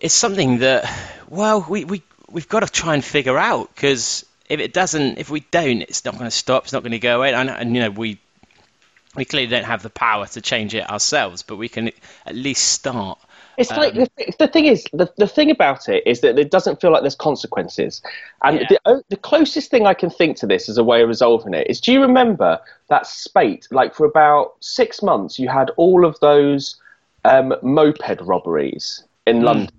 it's 0.00 0.14
something 0.14 0.58
that, 0.58 0.90
well, 1.28 1.64
we 1.68 1.84
we 1.84 2.02
we've 2.30 2.48
got 2.48 2.60
to 2.60 2.66
try 2.66 2.94
and 2.94 3.04
figure 3.04 3.38
out. 3.38 3.72
Because 3.74 4.24
if 4.54 4.60
it 4.60 4.72
doesn't, 4.72 5.18
if 5.18 5.30
we 5.30 5.40
don't, 5.40 5.82
it's 5.82 6.04
not 6.04 6.14
going 6.14 6.26
to 6.26 6.36
stop. 6.36 6.64
It's 6.64 6.72
not 6.72 6.82
going 6.82 6.92
to 6.92 6.98
go 6.98 7.18
away. 7.18 7.34
And, 7.34 7.50
and 7.50 7.74
you 7.74 7.82
know, 7.82 7.90
we 7.90 8.18
we 9.16 9.24
clearly 9.24 9.48
don't 9.48 9.64
have 9.64 9.82
the 9.82 9.90
power 9.90 10.26
to 10.26 10.40
change 10.40 10.74
it 10.74 10.88
ourselves, 10.90 11.42
but 11.42 11.56
we 11.56 11.68
can 11.68 11.90
at 12.26 12.34
least 12.34 12.68
start. 12.72 13.18
It's 13.56 13.76
like 13.76 13.94
Um, 13.94 13.94
the, 13.94 14.08
th- 14.18 14.36
the 14.38 14.48
thing 14.48 14.64
is 14.66 14.84
the, 14.92 15.12
the 15.16 15.28
thing 15.28 15.50
about 15.50 15.88
it 15.88 16.02
is 16.06 16.22
that 16.22 16.38
it 16.38 16.50
doesn't 16.50 16.80
feel 16.80 16.90
like 16.90 17.02
there's 17.02 17.14
consequences, 17.14 18.02
and 18.42 18.60
Yeah. 18.60 18.68
the 18.68 19.04
the 19.10 19.16
closest 19.16 19.70
thing 19.70 19.86
I 19.86 19.94
can 19.94 20.10
think 20.10 20.36
to 20.38 20.46
this 20.46 20.68
as 20.68 20.76
a 20.76 20.82
way 20.82 21.02
of 21.02 21.08
resolving 21.08 21.54
it 21.54 21.68
is: 21.70 21.80
Do 21.80 21.92
you 21.92 22.00
remember 22.02 22.58
that 22.88 23.06
spate? 23.06 23.68
Like 23.70 23.94
for 23.94 24.06
about 24.06 24.54
six 24.60 25.02
months, 25.02 25.38
you 25.38 25.48
had 25.48 25.70
all 25.76 26.04
of 26.04 26.18
those 26.18 26.80
um, 27.24 27.54
moped 27.62 28.20
robberies 28.22 29.04
in 29.24 29.42
Hmm. 29.42 29.42
London. 29.42 29.70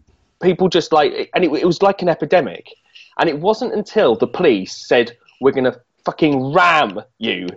People 0.41 0.69
just 0.69 0.93
like, 0.93 1.29
and 1.33 1.43
it, 1.43 1.51
it 1.51 1.65
was 1.65 1.81
like 1.81 2.01
an 2.01 2.07
epidemic. 2.09 2.69
And 3.17 3.29
it 3.29 3.39
wasn't 3.39 3.73
until 3.73 4.15
the 4.15 4.27
police 4.27 4.87
said, 4.87 5.17
"We're 5.41 5.51
going 5.51 5.65
to 5.65 5.79
fucking 6.03 6.53
ram 6.53 7.01
you." 7.17 7.47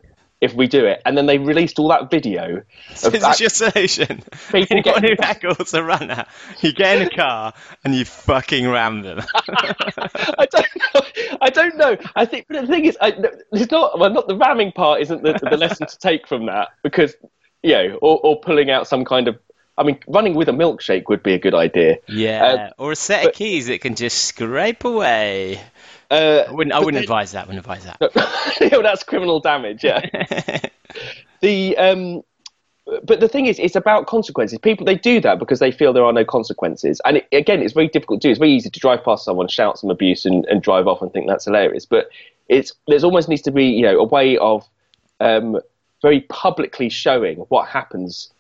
If 0.40 0.54
we 0.54 0.68
do 0.68 0.86
it, 0.86 1.02
and 1.04 1.18
then 1.18 1.26
they 1.26 1.36
released 1.36 1.80
all 1.80 1.88
that 1.88 2.12
video 2.12 2.62
of 3.02 3.10
This 3.10 3.24
is 3.24 3.40
your 3.40 3.50
solution. 3.50 4.22
People 4.52 4.76
Anyone 4.76 5.02
who 5.02 5.16
heckles 5.16 5.74
a 5.74 5.82
runner, 5.82 6.26
you 6.60 6.72
get 6.72 7.02
in 7.02 7.08
a 7.08 7.10
car 7.10 7.54
and 7.84 7.92
you 7.92 8.04
fucking 8.04 8.68
ram 8.68 9.02
them. 9.02 9.18
I 9.34 10.46
don't 10.48 10.76
know. 10.94 11.00
I 11.40 11.50
don't 11.50 11.76
know. 11.76 11.96
I 12.14 12.24
think 12.24 12.46
but 12.48 12.60
the 12.60 12.68
thing 12.68 12.84
is, 12.84 12.96
I, 13.00 13.14
it's 13.50 13.72
not. 13.72 13.98
Well, 13.98 14.10
not 14.10 14.28
the 14.28 14.36
ramming 14.36 14.70
part 14.70 15.00
isn't 15.00 15.24
the, 15.24 15.32
the 15.50 15.56
lesson 15.56 15.88
to 15.88 15.98
take 15.98 16.28
from 16.28 16.46
that 16.46 16.68
because 16.84 17.16
you 17.62 17.72
know, 17.72 17.98
or, 18.02 18.20
or 18.20 18.40
pulling 18.40 18.70
out 18.70 18.86
some 18.86 19.04
kind 19.04 19.28
of. 19.28 19.38
I 19.78 19.84
mean, 19.84 19.98
running 20.08 20.34
with 20.34 20.48
a 20.48 20.52
milkshake 20.52 21.08
would 21.08 21.22
be 21.22 21.34
a 21.34 21.38
good 21.38 21.54
idea. 21.54 21.98
Yeah, 22.08 22.70
or 22.78 22.92
a 22.92 22.96
set 22.96 23.26
of 23.26 23.32
keys 23.32 23.68
that 23.68 23.80
can 23.80 23.94
just 23.94 24.24
scrape 24.24 24.84
away. 24.84 25.60
Uh, 26.10 26.44
I 26.48 26.52
wouldn't. 26.52 26.74
I 26.74 26.80
wouldn't 26.80 27.02
advise 27.02 27.32
that. 27.32 27.46
Wouldn't 27.46 27.64
advise 27.64 27.84
that. 27.84 28.58
yeah, 28.60 28.82
that's 28.82 29.04
criminal 29.04 29.40
damage. 29.40 29.84
Yeah. 29.84 30.00
the 31.40 31.76
um, 31.76 32.22
but 33.04 33.20
the 33.20 33.28
thing 33.28 33.46
is, 33.46 33.58
it's 33.58 33.76
about 33.76 34.06
consequences. 34.06 34.58
People 34.58 34.86
they 34.86 34.96
do 34.96 35.20
that 35.20 35.38
because 35.38 35.58
they 35.58 35.70
feel 35.70 35.92
there 35.92 36.04
are 36.04 36.12
no 36.12 36.24
consequences, 36.24 37.00
and 37.04 37.18
it, 37.18 37.28
again, 37.32 37.62
it's 37.62 37.74
very 37.74 37.88
difficult 37.88 38.22
to 38.22 38.28
do. 38.28 38.30
It's 38.30 38.38
very 38.38 38.52
easy 38.52 38.70
to 38.70 38.80
drive 38.80 39.04
past 39.04 39.24
someone, 39.24 39.48
shout 39.48 39.78
some 39.78 39.90
abuse, 39.90 40.24
and, 40.24 40.44
and 40.46 40.62
drive 40.62 40.86
off 40.86 41.02
and 41.02 41.12
think 41.12 41.28
that's 41.28 41.44
hilarious. 41.44 41.86
But 41.86 42.08
it's 42.48 42.72
there's 42.86 43.04
almost 43.04 43.28
needs 43.28 43.42
to 43.42 43.50
be 43.50 43.66
you 43.66 43.82
know 43.82 43.98
a 43.98 44.04
way 44.04 44.38
of 44.38 44.66
um, 45.20 45.60
very 46.02 46.22
publicly 46.22 46.88
showing 46.88 47.38
what 47.48 47.68
happens 47.68 48.32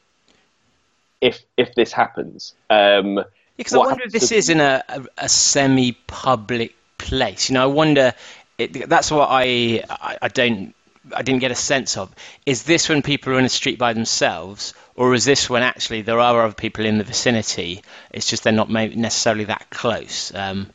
if 1.20 1.40
if 1.56 1.74
this 1.74 1.92
happens. 1.92 2.54
Um, 2.70 3.24
Because 3.56 3.74
I 3.74 3.78
wonder 3.78 4.04
if 4.04 4.12
this 4.12 4.28
to- 4.28 4.36
is 4.36 4.48
in 4.50 4.60
a, 4.60 4.84
a, 4.88 5.02
a 5.18 5.28
semi-public 5.28 6.74
place. 6.98 7.48
You 7.48 7.54
know, 7.54 7.62
I 7.64 7.66
wonder. 7.66 8.14
It, 8.58 8.88
that's 8.88 9.10
what 9.10 9.28
I, 9.30 9.84
I 9.88 10.18
I 10.22 10.28
don't 10.28 10.74
I 11.14 11.22
didn't 11.22 11.40
get 11.40 11.50
a 11.50 11.56
sense 11.56 11.96
of. 11.96 12.12
Is 12.44 12.64
this 12.64 12.88
when 12.88 13.02
people 13.02 13.32
are 13.32 13.38
in 13.38 13.44
a 13.44 13.48
street 13.48 13.78
by 13.78 13.92
themselves, 13.92 14.74
or 14.96 15.14
is 15.14 15.24
this 15.24 15.48
when 15.48 15.62
actually 15.62 16.02
there 16.02 16.18
are 16.20 16.44
other 16.44 16.54
people 16.54 16.84
in 16.84 16.98
the 16.98 17.04
vicinity? 17.04 17.82
It's 18.10 18.28
just 18.28 18.42
they're 18.42 18.52
not 18.52 18.70
necessarily 18.70 19.44
that 19.44 19.70
close. 19.70 20.34
Um, 20.34 20.70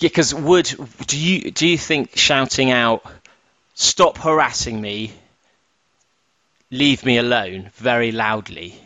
yeah, 0.00 0.08
because 0.08 0.34
would 0.34 0.68
do 1.06 1.18
you 1.18 1.50
do 1.52 1.66
you 1.66 1.78
think 1.78 2.16
shouting 2.16 2.70
out 2.70 3.04
"Stop 3.74 4.18
harassing 4.18 4.80
me," 4.80 5.12
"Leave 6.70 7.04
me 7.04 7.16
alone" 7.18 7.70
very 7.76 8.12
loudly? 8.12 8.78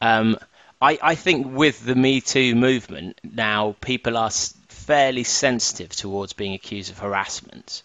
Um, 0.00 0.38
I, 0.80 0.98
I 1.02 1.14
think 1.14 1.54
with 1.54 1.84
the 1.84 1.94
Me 1.94 2.20
Too 2.20 2.54
movement 2.54 3.18
now, 3.24 3.76
people 3.80 4.16
are 4.16 4.30
fairly 4.30 5.24
sensitive 5.24 5.90
towards 5.90 6.32
being 6.32 6.54
accused 6.54 6.90
of 6.90 6.98
harassment. 6.98 7.82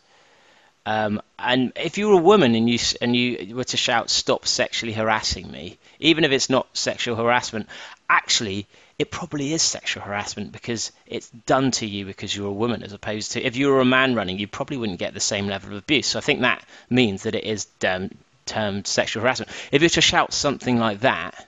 Um, 0.86 1.21
and 1.38 1.71
if 1.76 1.97
you 1.97 2.08
were 2.08 2.19
a 2.19 2.24
woman 2.24 2.56
and 2.56 2.69
you 2.69 2.80
and 3.02 3.15
you 3.15 3.56
were 3.56 3.63
to 3.65 3.78
shout 3.78 4.10
"Stop 4.10 4.47
sexually 4.47 4.93
harassing 4.93 5.50
me," 5.50 5.78
even 6.00 6.24
if 6.24 6.32
it's 6.32 6.50
not 6.50 6.76
sexual 6.76 7.15
harassment, 7.15 7.67
actually 8.10 8.67
it 9.02 9.10
probably 9.10 9.52
is 9.54 9.63
sexual 9.63 10.04
harassment 10.04 10.52
because 10.52 10.91
it's 11.08 11.30
done 11.30 11.71
to 11.71 11.88
you 11.88 12.06
because 12.06 12.36
you're 12.36 12.47
a 12.47 12.54
woman, 12.54 12.84
as 12.84 12.93
opposed 12.93 13.32
to 13.32 13.41
if 13.41 13.56
you 13.56 13.67
were 13.67 13.82
a 13.82 13.86
man 13.86 14.13
running, 14.13 14.38
you 14.38 14.47
probably 14.47 14.78
wouldn't 14.78 15.00
get 15.00 15.13
the 15.13 15.19
same 15.19 15.47
level 15.47 15.71
of 15.71 15.78
abuse. 15.78 16.08
So 16.08 16.19
I 16.19 16.21
think 16.21 16.41
that 16.41 16.63
means 16.89 17.24
that 17.24 17.34
it 17.34 17.43
is 17.43 17.67
um, 17.88 18.12
termed 18.45 18.86
sexual 18.86 19.24
harassment. 19.24 19.52
If 19.71 19.82
you 19.82 19.86
were 19.86 19.89
to 19.89 20.02
shout 20.02 20.34
something 20.34 20.78
like 20.78 21.00
that, 21.00 21.47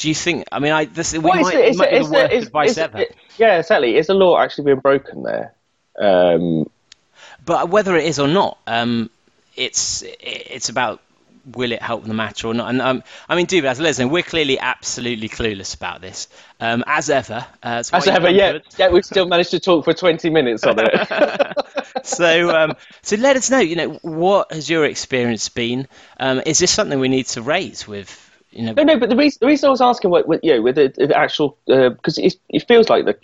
do 0.00 0.08
you 0.08 0.14
think? 0.14 0.44
I 0.50 0.58
mean, 0.60 0.72
I 0.72 0.86
this 0.86 1.12
we 1.12 1.18
Well, 1.18 1.40
might, 1.42 1.54
it 1.54 1.76
might 1.76 1.90
be 1.90 1.98
the 1.98 2.04
worst 2.10 2.32
it's- 2.32 2.46
advice 2.46 2.70
it's- 2.72 2.84
ever. 2.84 2.98
it- 3.02 3.14
yeah, 3.36 3.58
exactly. 3.58 3.96
Is 3.96 4.06
the 4.06 4.14
law 4.14 4.38
actually 4.40 4.64
being 4.64 4.80
broken 4.80 5.22
there? 5.22 5.52
Um, 5.98 6.70
But 7.44 7.68
whether 7.68 7.94
it 7.96 8.04
is 8.06 8.18
or 8.18 8.28
not, 8.28 8.58
um, 8.66 9.10
it's 9.56 10.02
it's 10.20 10.70
about 10.70 11.00
will 11.54 11.72
it 11.72 11.82
help 11.82 12.04
the 12.04 12.14
matter 12.14 12.46
or 12.48 12.54
not. 12.54 12.70
And 12.70 12.80
um, 12.80 13.02
I 13.28 13.34
mean, 13.36 13.46
do 13.46 13.64
as 13.66 13.78
listen, 13.80 14.08
we're 14.08 14.22
clearly 14.22 14.58
absolutely 14.58 15.28
clueless 15.28 15.74
about 15.74 16.00
this, 16.00 16.28
um, 16.60 16.82
as 16.86 17.10
ever. 17.10 17.44
Uh, 17.62 17.82
as 17.92 18.06
ever, 18.08 18.30
yeah, 18.30 18.58
yeah, 18.78 18.88
we've 18.88 19.04
still 19.04 19.26
managed 19.26 19.50
to 19.50 19.60
talk 19.60 19.84
for 19.84 19.92
20 19.92 20.30
minutes 20.30 20.64
on 20.64 20.76
it. 20.78 21.56
so 22.06 22.56
um, 22.56 22.74
so 23.02 23.16
let 23.16 23.36
us 23.36 23.50
know. 23.50 23.58
You 23.58 23.76
know, 23.76 23.98
what 24.02 24.52
has 24.52 24.70
your 24.70 24.84
experience 24.86 25.48
been? 25.50 25.88
Um, 26.18 26.40
is 26.46 26.58
this 26.58 26.70
something 26.70 26.98
we 27.00 27.08
need 27.08 27.26
to 27.28 27.42
raise 27.42 27.86
with? 27.86 28.29
You 28.50 28.64
know, 28.64 28.72
no, 28.72 28.82
no, 28.82 28.98
but 28.98 29.08
the 29.08 29.16
reason, 29.16 29.38
the 29.40 29.46
reason 29.46 29.68
I 29.68 29.70
was 29.70 29.80
asking, 29.80 30.10
what, 30.10 30.26
what 30.26 30.42
you 30.42 30.54
know, 30.54 30.62
with 30.62 30.74
the, 30.74 30.92
the 30.96 31.16
actual, 31.16 31.56
because 31.66 32.18
it, 32.18 32.34
it 32.48 32.66
feels 32.66 32.88
like 32.88 33.04
the, 33.04 33.16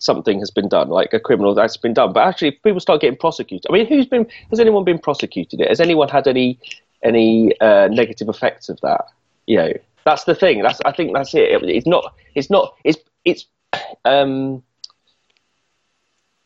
something 0.00 0.38
has 0.38 0.50
been 0.50 0.68
done, 0.68 0.88
like 0.88 1.12
a 1.12 1.20
criminal 1.20 1.54
that's 1.54 1.76
been 1.76 1.94
done. 1.94 2.12
But 2.12 2.26
actually, 2.26 2.48
if 2.48 2.62
people 2.62 2.80
start 2.80 3.00
getting 3.00 3.18
prosecuted. 3.18 3.66
I 3.68 3.72
mean, 3.72 3.86
who's 3.86 4.06
been? 4.06 4.26
Has 4.50 4.60
anyone 4.60 4.84
been 4.84 4.98
prosecuted? 4.98 5.60
Has 5.60 5.80
anyone 5.80 6.08
had 6.08 6.26
any 6.28 6.58
any 7.02 7.58
uh, 7.60 7.88
negative 7.88 8.28
effects 8.28 8.68
of 8.68 8.80
that? 8.82 9.06
You 9.46 9.56
know, 9.56 9.72
that's 10.04 10.24
the 10.24 10.34
thing. 10.34 10.62
That's 10.62 10.80
I 10.84 10.92
think 10.92 11.14
that's 11.14 11.34
it. 11.34 11.62
It's 11.64 11.86
not. 11.86 12.14
It's 12.34 12.50
not. 12.50 12.76
It's 12.84 12.98
it's. 13.24 13.46
Um, 14.04 14.62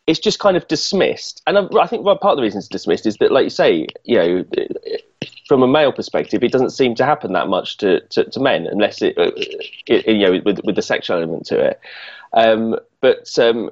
it's 0.07 0.21
just 0.21 0.39
kind 0.39 0.57
of 0.57 0.69
dismissed, 0.69 1.43
and 1.49 1.59
I, 1.59 1.67
I 1.81 1.87
think 1.89 2.05
part 2.05 2.23
of 2.23 2.37
the 2.37 2.43
reason 2.43 2.59
it's 2.59 2.69
dismissed 2.69 3.07
is 3.07 3.17
that, 3.17 3.33
like 3.33 3.43
you 3.43 3.51
say, 3.51 3.89
you 4.05 4.17
know, 4.17 4.45
from 5.49 5.63
a 5.63 5.69
male 5.69 5.93
perspective, 5.93 6.43
it 6.43 6.53
doesn't 6.53 6.71
seem 6.71 6.95
to 6.97 7.05
happen 7.05 7.33
that 7.33 7.49
much 7.49 7.77
to, 7.79 8.01
to, 8.09 8.25
to 8.25 8.41
men, 8.41 8.67
unless 8.67 9.03
it, 9.03 9.17
uh, 9.19 9.31
it, 9.87 10.07
you 10.07 10.27
know, 10.27 10.41
with 10.45 10.61
with 10.65 10.77
the 10.77 10.83
sexual 10.83 11.17
element 11.17 11.47
to 11.47 11.59
it. 11.59 11.81
Um, 12.33 12.77
but 13.01 13.39
um, 13.39 13.71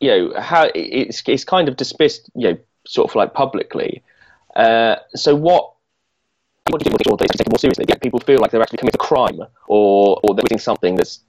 you 0.00 0.08
know, 0.08 0.40
how 0.40 0.68
it's 0.74 1.22
it's 1.26 1.44
kind 1.44 1.68
of 1.68 1.76
dismissed, 1.76 2.30
you 2.34 2.50
know, 2.50 2.58
sort 2.86 3.10
of 3.10 3.14
like 3.14 3.34
publicly. 3.34 4.02
Uh, 4.56 4.96
so 5.14 5.34
what? 5.34 5.72
What 6.70 6.82
do 6.82 6.88
you 6.88 6.96
with 7.10 7.22
it? 7.22 7.30
Take 7.36 7.50
more 7.50 7.58
seriously. 7.58 7.84
Get 7.84 8.00
people 8.00 8.20
feel 8.20 8.38
like 8.38 8.52
they're 8.52 8.62
actually 8.62 8.78
committing 8.78 9.00
a 9.00 9.04
crime, 9.04 9.40
or 9.66 10.20
or 10.22 10.34
they're 10.34 10.44
doing 10.48 10.60
something 10.60 10.94
that's 10.94 11.20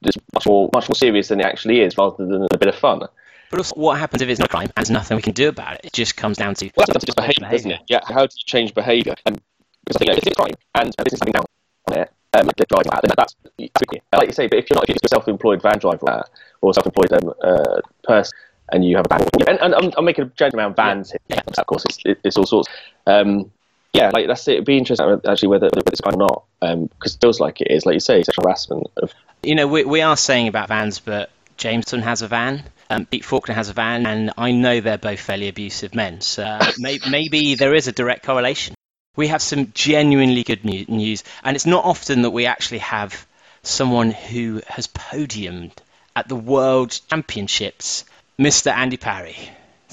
that's 0.00 0.16
much 0.32 0.46
more 0.46 0.70
much 0.72 0.88
more 0.88 0.94
serious 0.94 1.28
than 1.28 1.40
it 1.40 1.46
actually 1.46 1.80
is, 1.80 1.98
rather 1.98 2.24
than 2.24 2.46
a 2.52 2.58
bit 2.58 2.68
of 2.68 2.76
fun. 2.76 3.02
But 3.50 3.58
also, 3.58 3.74
what 3.76 3.98
happens 3.98 4.22
if 4.22 4.28
it's 4.28 4.38
not 4.38 4.48
a 4.48 4.50
crime 4.50 4.64
and 4.64 4.72
there's 4.76 4.90
nothing 4.90 5.16
we 5.16 5.22
can 5.22 5.32
do 5.32 5.48
about 5.48 5.74
it? 5.74 5.80
It 5.84 5.92
just 5.92 6.16
comes 6.16 6.36
down 6.36 6.54
to 6.56 6.70
Well, 6.76 6.86
that's 6.86 7.04
just 7.04 7.16
behaviour, 7.16 7.48
doesn't 7.50 7.70
it? 7.70 7.80
Yeah. 7.88 8.00
How 8.04 8.26
do 8.26 8.34
you 8.36 8.44
change 8.44 8.74
behaviour? 8.74 9.14
And 9.24 9.40
because 9.84 9.96
I 9.96 9.98
think 9.98 10.08
you 10.08 10.12
know, 10.12 10.18
if 10.18 10.18
it's 10.18 10.26
a 10.26 10.34
crime 10.34 10.54
and 10.74 10.94
a 10.98 11.04
business 11.04 11.20
having 11.20 11.32
down 11.32 11.44
on 11.88 11.98
it, 11.98 12.12
um, 12.34 12.50
they're 12.56 12.66
driving 12.68 12.90
that, 12.90 13.02
then 13.02 13.14
that's 13.16 13.36
like 13.58 14.28
you 14.28 14.32
say. 14.32 14.46
But 14.46 14.58
if 14.58 14.68
you're 14.68 14.76
not, 14.76 14.84
if 14.88 14.96
you're 14.96 14.98
a 15.04 15.08
self-employed 15.08 15.62
van 15.62 15.78
driver 15.78 16.24
or 16.60 16.74
self-employed 16.74 17.12
um, 17.12 17.32
uh, 17.42 17.80
person, 18.04 18.36
and 18.72 18.84
you 18.84 18.96
have 18.96 19.06
a 19.10 19.16
van. 19.16 19.28
And, 19.46 19.58
and 19.60 19.74
I'm, 19.74 19.92
I'm 19.96 20.04
making 20.04 20.24
a 20.24 20.28
joke 20.28 20.54
around 20.54 20.76
vans 20.76 21.12
here. 21.28 21.40
Of 21.56 21.66
course, 21.66 21.84
it's, 21.84 21.98
it, 22.04 22.20
it's 22.24 22.36
all 22.36 22.46
sorts. 22.46 22.68
Um, 23.06 23.50
yeah, 23.92 24.10
like 24.12 24.26
that's 24.26 24.46
it. 24.48 24.52
It'd 24.52 24.64
be 24.64 24.76
interesting 24.76 25.20
actually 25.26 25.48
whether, 25.48 25.66
whether 25.66 25.90
it's 25.90 26.00
guy 26.00 26.10
or 26.10 26.16
not, 26.18 26.44
because 26.90 27.14
it 27.14 27.20
feels 27.20 27.40
like 27.40 27.60
it 27.60 27.70
is. 27.70 27.86
Like 27.86 27.94
you 27.94 28.00
say, 28.00 28.22
sexual 28.22 28.44
harassment 28.44 28.88
of 28.98 29.14
You 29.42 29.54
know, 29.54 29.66
we, 29.66 29.84
we 29.84 30.02
are 30.02 30.16
saying 30.16 30.48
about 30.48 30.68
vans, 30.68 30.98
but 30.98 31.30
Jameson 31.56 32.02
has 32.02 32.22
a 32.22 32.28
van. 32.28 32.64
Um, 32.88 33.06
Pete 33.06 33.24
Faulkner 33.24 33.54
has 33.54 33.68
a 33.68 33.72
van, 33.72 34.06
and 34.06 34.32
I 34.38 34.52
know 34.52 34.80
they're 34.80 34.98
both 34.98 35.20
fairly 35.20 35.48
abusive 35.48 35.94
men. 35.94 36.20
So 36.20 36.44
uh, 36.44 36.72
may, 36.78 37.00
maybe 37.08 37.54
there 37.56 37.74
is 37.74 37.88
a 37.88 37.92
direct 37.92 38.24
correlation. 38.24 38.74
We 39.16 39.28
have 39.28 39.42
some 39.42 39.72
genuinely 39.72 40.42
good 40.44 40.64
news, 40.64 41.24
and 41.42 41.56
it's 41.56 41.66
not 41.66 41.84
often 41.84 42.22
that 42.22 42.30
we 42.30 42.46
actually 42.46 42.78
have 42.78 43.26
someone 43.62 44.10
who 44.10 44.60
has 44.68 44.86
podiumed 44.86 45.72
at 46.14 46.28
the 46.28 46.36
World 46.36 46.98
Championships, 47.10 48.04
Mr. 48.38 48.70
Andy 48.70 48.96
Parry. 48.96 49.36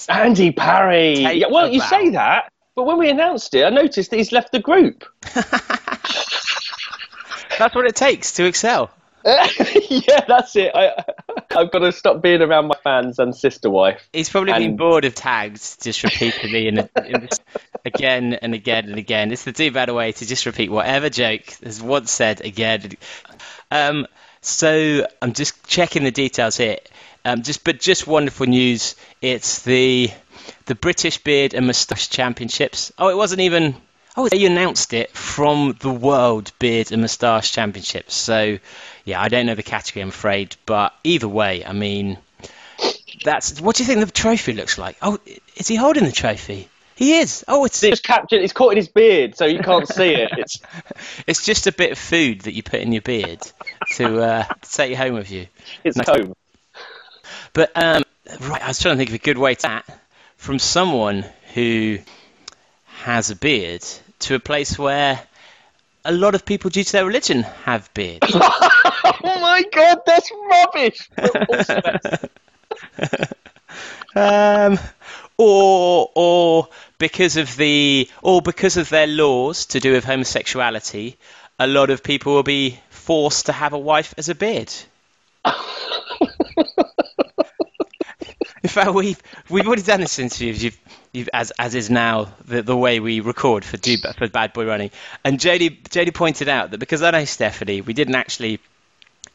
Andy 0.10 0.51
Parry. 0.51 1.15
Take 1.15 1.41
Yeah, 1.41 1.47
well, 1.49 1.69
you 1.69 1.79
bow. 1.79 1.88
say 1.88 2.10
that, 2.10 2.51
but 2.75 2.84
when 2.84 2.97
we 2.97 3.10
announced 3.10 3.53
it, 3.56 3.63
I 3.63 3.69
noticed 3.69 4.12
that 4.12 4.17
he's 4.17 4.32
left 4.32 4.51
the 4.51 4.60
group. 4.60 5.06
That's 7.58 7.75
what 7.75 7.86
it 7.86 7.95
takes 7.95 8.34
to 8.34 8.45
excel. 8.45 8.91
yeah, 9.89 10.25
that's 10.27 10.55
it. 10.55 10.71
I, 10.75 11.03
I've 11.55 11.71
got 11.71 11.79
to 11.79 11.91
stop 11.91 12.21
being 12.21 12.41
around 12.41 12.67
my 12.67 12.75
fans 12.83 13.19
and 13.19 13.36
sister 13.36 13.69
wife. 13.69 14.07
He's 14.12 14.29
probably 14.29 14.53
been 14.53 14.75
bored 14.75 15.05
of 15.05 15.15
tags 15.15 15.77
just 15.77 16.03
repeatedly 16.03 16.67
and 16.67 16.89
in 17.05 17.29
again 17.86 18.33
and 18.33 18.53
again 18.53 18.89
and 18.89 18.97
again. 18.97 19.31
It's 19.31 19.45
the 19.45 19.53
do 19.53 19.71
better 19.71 19.93
way 19.93 20.12
to 20.12 20.25
just 20.25 20.45
repeat 20.45 20.69
whatever 20.71 21.09
joke 21.09 21.41
is 21.62 21.81
once 21.81 22.12
said 22.12 22.41
again. 22.41 22.93
Um, 23.71 24.07
so 24.41 25.07
I'm 25.21 25.33
just 25.33 25.65
checking 25.67 26.03
the 26.03 26.12
details 26.12 26.57
here. 26.57 26.77
Um, 27.23 27.43
just 27.43 27.63
but 27.63 27.79
just 27.79 28.05
wonderful 28.05 28.47
news. 28.47 28.95
It's 29.21 29.62
the 29.63 30.12
the 30.65 30.75
British 30.75 31.17
Beard 31.19 31.53
and 31.53 31.67
Moustache 31.67 32.09
Championships. 32.09 32.91
Oh, 32.97 33.07
it 33.07 33.15
wasn't 33.15 33.41
even. 33.41 33.75
Oh, 34.15 34.30
they 34.30 34.45
announced 34.45 34.93
it 34.93 35.10
from 35.12 35.76
the 35.80 35.89
World 35.89 36.52
Beard 36.60 36.91
and 36.91 37.02
Moustache 37.02 37.52
Championships. 37.52 38.13
So, 38.13 38.60
yeah, 39.06 39.19
I 39.19 39.28
don't 39.28 39.47
know 39.47 39.56
the 39.56 39.63
category, 39.63 40.04
I'm 40.04 40.10
afraid. 40.10 40.56
But 40.65 40.93
either 41.04 41.28
way, 41.28 41.65
I 41.65 41.73
mean, 41.73 42.19
that's. 43.23 43.60
What 43.60 43.76
do 43.76 43.84
you 43.84 43.88
think 43.88 44.06
the 44.06 44.12
trophy 44.12 44.54
looks 44.54 44.78
like? 44.78 44.97
Oh, 45.02 45.19
is 45.56 45.67
he 45.67 45.76
holding 45.76 46.04
the 46.04 46.12
trophy? 46.12 46.69
He 46.95 47.17
is. 47.17 47.43
Oh, 47.47 47.65
it's 47.65 47.82
just 47.82 48.04
captured. 48.04 48.43
It's 48.43 48.54
caught 48.54 48.73
in 48.73 48.78
his 48.78 48.88
beard, 48.88 49.36
so 49.36 49.45
you 49.45 49.60
can't 49.60 49.88
see 49.88 50.13
it. 50.13 50.30
It's 50.38 50.60
it's 51.26 51.45
just 51.45 51.65
a 51.65 51.71
bit 51.71 51.91
of 51.91 51.97
food 51.97 52.41
that 52.41 52.54
you 52.54 52.62
put 52.62 52.82
in 52.82 52.91
your 52.91 53.02
beard 53.02 53.39
to 53.95 54.21
uh, 54.21 54.43
take 54.62 54.95
home 54.95 55.15
with 55.15 55.32
you. 55.32 55.47
it's 55.84 55.97
home. 56.08 56.36
But 57.54 57.71
um, 57.76 58.04
right, 58.41 58.62
I 58.62 58.67
was 58.67 58.80
trying 58.80 58.95
to 58.95 58.97
think 58.97 59.10
of 59.10 59.15
a 59.15 59.19
good 59.19 59.38
way 59.38 59.56
to 59.56 59.62
that 59.63 59.86
from 60.38 60.60
someone 60.60 61.26
who 61.56 61.97
has 62.86 63.32
a 63.32 63.36
beard 63.36 63.84
to 64.23 64.36
a 64.36 64.39
place 64.39 64.77
where 64.77 65.21
a 66.05 66.12
lot 66.12 66.36
of 66.36 66.45
people, 66.45 66.69
due 66.69 66.83
to 66.83 66.91
their 66.91 67.05
religion, 67.05 67.43
have 67.65 67.93
beards. 67.93 68.27
Oh 69.25 69.39
my 69.39 69.63
god, 69.71 69.99
that's 70.05 70.31
rubbish. 70.49 71.09
But 71.15 71.49
also 71.49 71.81
that's- 71.81 72.25
um, 74.15 74.79
or 75.38 76.12
or 76.15 76.67
because 76.97 77.38
of 77.38 77.55
the 77.57 78.09
or 78.21 78.41
because 78.41 78.77
of 78.77 78.89
their 78.89 79.07
laws 79.07 79.65
to 79.67 79.79
do 79.79 79.93
with 79.93 80.05
homosexuality, 80.05 81.17
a 81.59 81.67
lot 81.67 81.89
of 81.89 82.03
people 82.03 82.33
will 82.33 82.43
be 82.43 82.79
forced 82.89 83.47
to 83.47 83.51
have 83.53 83.73
a 83.73 83.79
wife 83.79 84.13
as 84.17 84.29
a 84.29 84.36
beard. 84.36 84.71
In 88.63 88.69
fact, 88.69 88.93
we've 88.93 89.21
we've 89.49 89.67
already 89.67 89.82
done 89.82 89.99
this 89.99 90.19
interview. 90.19 90.54
You've, 90.54 90.80
you've, 91.12 91.30
as 91.34 91.52
as 91.60 91.76
is 91.76 91.89
now 91.89 92.34
the, 92.45 92.62
the 92.62 92.78
way 92.78 93.02
we 93.02 93.19
record 93.19 93.65
for 93.65 93.76
do, 93.76 93.97
for 94.17 94.30
Bad 94.30 94.54
Boy 94.54 94.65
Running, 94.65 94.91
and 95.26 95.38
JD 95.38 95.89
Jody 95.89 96.12
pointed 96.12 96.47
out 96.47 96.71
that 96.71 96.78
because 96.78 97.04
I 97.04 97.12
know 97.12 97.26
Stephanie, 97.26 97.82
we 97.82 97.93
didn't 97.93 98.15
actually 98.15 98.62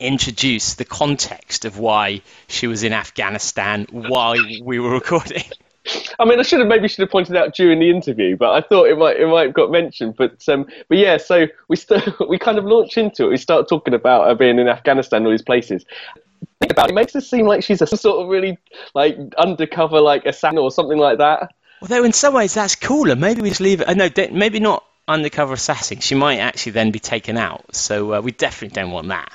introduce 0.01 0.75
the 0.75 0.85
context 0.85 1.67
of 1.67 1.79
why 1.79 2.23
she 2.47 2.67
was 2.67 2.85
in 2.85 2.93
Afghanistan 2.95 3.87
while 3.91 4.35
we 4.63 4.79
were 4.79 4.91
recording. 4.91 5.45
I 6.19 6.25
mean, 6.25 6.39
I 6.39 6.43
should 6.43 6.61
have 6.61 6.69
maybe 6.69 6.89
should 6.89 7.03
have 7.03 7.11
pointed 7.11 7.37
out 7.37 7.55
during 7.55 7.81
the 7.81 7.91
interview, 7.91 8.37
but 8.37 8.53
I 8.53 8.61
thought 8.67 8.89
it 8.89 8.99
might 8.99 9.19
it 9.19 9.27
might 9.27 9.47
have 9.47 9.55
got 9.55 9.71
mentioned. 9.71 10.15
But 10.17 10.47
um, 10.49 10.67
but 10.89 10.99
yeah, 10.99 11.19
so 11.19 11.47
we 11.69 11.77
st- 11.77 12.19
we 12.29 12.39
kind 12.39 12.59
of 12.59 12.65
launch 12.65 12.97
into 12.97 13.27
it. 13.27 13.31
We 13.31 13.37
start 13.37 13.69
talking 13.69 13.93
about 13.93 14.27
her 14.29 14.35
being 14.35 14.59
in 14.59 14.69
Afghanistan, 14.69 15.25
all 15.25 15.31
these 15.31 15.43
places. 15.43 15.85
Think 16.61 16.73
about 16.73 16.89
it, 16.89 16.93
it 16.93 16.95
makes 16.95 17.13
her 17.15 17.21
seem 17.21 17.47
like 17.47 17.63
she's 17.63 17.83
a 17.83 17.87
sort 17.97 18.23
of 18.23 18.29
really 18.29 18.59
like 18.95 19.17
undercover 19.37 20.01
like 20.01 20.27
assassin 20.27 20.59
or 20.59 20.71
something 20.71 20.99
like 20.99 21.19
that. 21.19 21.53
Although 21.81 22.05
in 22.05 22.13
some 22.13 22.35
ways 22.35 22.55
that's 22.55 22.75
cooler. 22.75 23.17
Maybe 23.17 23.41
we 23.41 23.51
just 23.51 23.61
leave 23.61 23.81
it. 23.81 23.89
Uh, 23.89 23.95
no, 23.95 24.09
maybe 24.33 24.61
not 24.61 24.85
undercover 25.07 25.55
assassin. 25.55 26.01
She 26.01 26.15
might 26.15 26.39
actually 26.39 26.73
then 26.73 26.91
be 26.91 26.99
taken 26.99 27.37
out. 27.37 27.75
So 27.75 28.15
uh, 28.15 28.21
we 28.21 28.33
definitely 28.33 28.75
don't 28.75 28.91
want 28.91 29.09
that. 29.09 29.33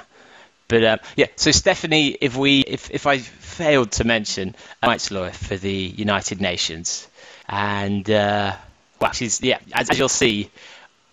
But 0.68 0.84
um, 0.84 1.00
yeah, 1.16 1.28
so 1.36 1.52
Stephanie, 1.52 2.18
if 2.20 2.36
we 2.36 2.62
if, 2.62 2.90
if 2.92 3.06
I 3.06 3.20
failed 3.20 3.92
to 3.94 4.06
mention, 4.06 4.56
a 4.82 4.88
rights 4.88 5.12
lawyer 5.12 5.32
for 5.32 5.58
the 5.58 5.72
United 5.72 6.42
Nations, 6.42 7.08
and 7.48 8.10
uh, 8.10 8.56
well, 9.00 9.12
she's 9.12 9.42
yeah, 9.42 9.60
as, 9.74 9.90
as 9.90 10.00
you'll 10.00 10.10
see, 10.10 10.50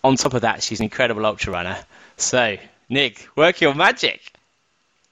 on 0.03 0.15
top 0.15 0.33
of 0.33 0.41
that, 0.41 0.63
she's 0.63 0.79
an 0.79 0.85
incredible 0.85 1.25
ultra 1.25 1.53
runner. 1.53 1.77
So 2.17 2.57
Nick, 2.89 3.27
work 3.35 3.61
your 3.61 3.75
magic. 3.75 4.30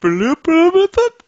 Bloop, 0.01 0.43
bloop, 0.43 0.71
bloop, 0.71 0.91
bloop. 0.91 1.19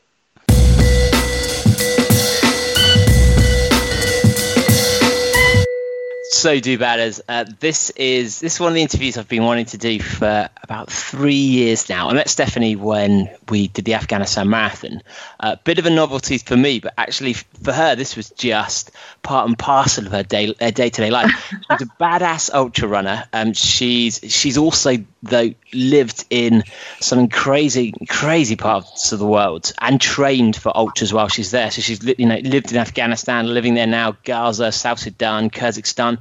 So, 6.31 6.57
do 6.61 6.77
batters. 6.77 7.19
Uh, 7.27 7.43
this 7.59 7.89
is 7.91 8.39
this 8.39 8.53
is 8.55 8.59
one 8.61 8.69
of 8.69 8.75
the 8.75 8.81
interviews 8.81 9.17
I've 9.17 9.27
been 9.27 9.43
wanting 9.43 9.65
to 9.65 9.77
do 9.77 9.99
for 9.99 10.49
about 10.63 10.89
three 10.89 11.33
years 11.33 11.89
now. 11.89 12.07
I 12.07 12.13
met 12.13 12.29
Stephanie 12.29 12.77
when 12.77 13.29
we 13.49 13.67
did 13.67 13.83
the 13.83 13.95
Afghanistan 13.95 14.49
marathon. 14.49 15.01
A 15.41 15.57
bit 15.57 15.77
of 15.77 15.85
a 15.85 15.89
novelty 15.89 16.37
for 16.37 16.55
me, 16.55 16.79
but 16.79 16.93
actually 16.97 17.33
for 17.33 17.73
her, 17.73 17.95
this 17.95 18.15
was 18.15 18.29
just 18.29 18.91
part 19.21 19.49
and 19.49 19.59
parcel 19.59 20.05
of 20.05 20.13
her 20.13 20.23
day 20.23 20.55
her 20.61 20.71
day 20.71 20.89
to 20.89 21.01
day 21.01 21.11
life. 21.11 21.29
She's 21.49 21.81
a 21.81 21.91
badass 21.99 22.49
ultra 22.53 22.87
runner. 22.87 23.25
Um, 23.33 23.51
she's 23.51 24.21
she's 24.29 24.57
also 24.57 24.95
though 25.23 25.53
lived 25.73 26.25
in 26.29 26.63
some 26.99 27.29
crazy 27.29 27.93
crazy 28.09 28.55
parts 28.55 29.11
of 29.11 29.19
the 29.19 29.25
world 29.25 29.71
and 29.79 30.01
trained 30.01 30.55
for 30.55 30.75
ultras 30.75 31.13
while 31.13 31.27
she's 31.27 31.51
there. 31.51 31.71
So 31.71 31.81
she's 31.81 32.03
you 32.17 32.25
know 32.25 32.37
lived 32.37 32.71
in 32.71 32.77
Afghanistan, 32.77 33.53
living 33.53 33.75
there 33.75 33.87
now, 33.87 34.17
Gaza, 34.23 34.71
South 34.71 34.99
Sudan, 34.99 35.49
Kazakhstan. 35.49 36.19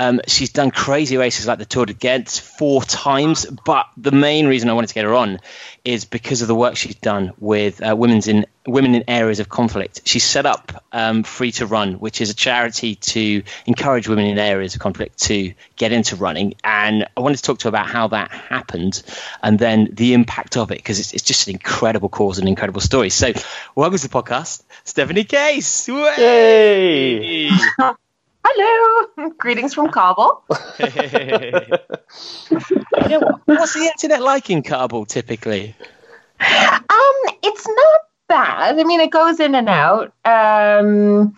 Um, 0.00 0.22
she's 0.26 0.48
done 0.48 0.70
crazy 0.70 1.18
races 1.18 1.46
like 1.46 1.58
the 1.58 1.66
Tor 1.66 1.84
de 1.84 1.92
Géant 1.92 2.40
four 2.40 2.82
times, 2.82 3.44
but 3.66 3.86
the 3.98 4.10
main 4.10 4.46
reason 4.46 4.70
I 4.70 4.72
wanted 4.72 4.86
to 4.86 4.94
get 4.94 5.04
her 5.04 5.12
on 5.12 5.40
is 5.84 6.06
because 6.06 6.40
of 6.40 6.48
the 6.48 6.54
work 6.54 6.74
she's 6.76 6.94
done 6.94 7.34
with 7.38 7.82
uh, 7.82 7.94
women's 7.94 8.26
in 8.26 8.46
women 8.66 8.94
in 8.94 9.04
areas 9.08 9.40
of 9.40 9.50
conflict. 9.50 10.00
She 10.06 10.18
set 10.18 10.46
up 10.46 10.82
um, 10.92 11.22
Free 11.22 11.52
to 11.52 11.66
Run, 11.66 11.94
which 11.96 12.22
is 12.22 12.30
a 12.30 12.34
charity 12.34 12.94
to 12.94 13.42
encourage 13.66 14.08
women 14.08 14.24
in 14.24 14.38
areas 14.38 14.74
of 14.74 14.80
conflict 14.80 15.18
to 15.24 15.52
get 15.76 15.92
into 15.92 16.16
running. 16.16 16.54
And 16.64 17.06
I 17.14 17.20
wanted 17.20 17.36
to 17.36 17.42
talk 17.42 17.58
to 17.58 17.64
her 17.64 17.68
about 17.68 17.86
how 17.86 18.08
that 18.08 18.30
happened 18.30 19.02
and 19.42 19.58
then 19.58 19.90
the 19.92 20.14
impact 20.14 20.56
of 20.56 20.70
it 20.70 20.78
because 20.78 20.98
it's, 20.98 21.12
it's 21.12 21.24
just 21.24 21.46
an 21.46 21.52
incredible 21.52 22.08
cause 22.08 22.38
and 22.38 22.46
an 22.46 22.48
incredible 22.48 22.80
story. 22.80 23.10
So, 23.10 23.34
welcome 23.74 23.98
to 23.98 24.08
the 24.08 24.22
podcast, 24.22 24.62
Stephanie 24.84 25.24
Case. 25.24 25.88
Yay! 25.88 27.50
Hello. 28.44 29.30
Greetings 29.38 29.74
from 29.74 29.90
Kabul. 29.90 30.42
Yeah, 33.08 33.18
what's 33.46 33.74
the 33.74 33.86
internet 33.86 34.20
like 34.22 34.50
in 34.50 34.62
Kabul 34.62 35.04
typically? 35.06 35.74
Um, 36.40 37.34
it's 37.42 37.66
not 37.66 38.00
bad. 38.28 38.78
I 38.78 38.84
mean, 38.84 39.00
it 39.00 39.10
goes 39.10 39.40
in 39.40 39.54
and 39.54 39.68
out. 39.68 40.12
Um, 40.24 41.34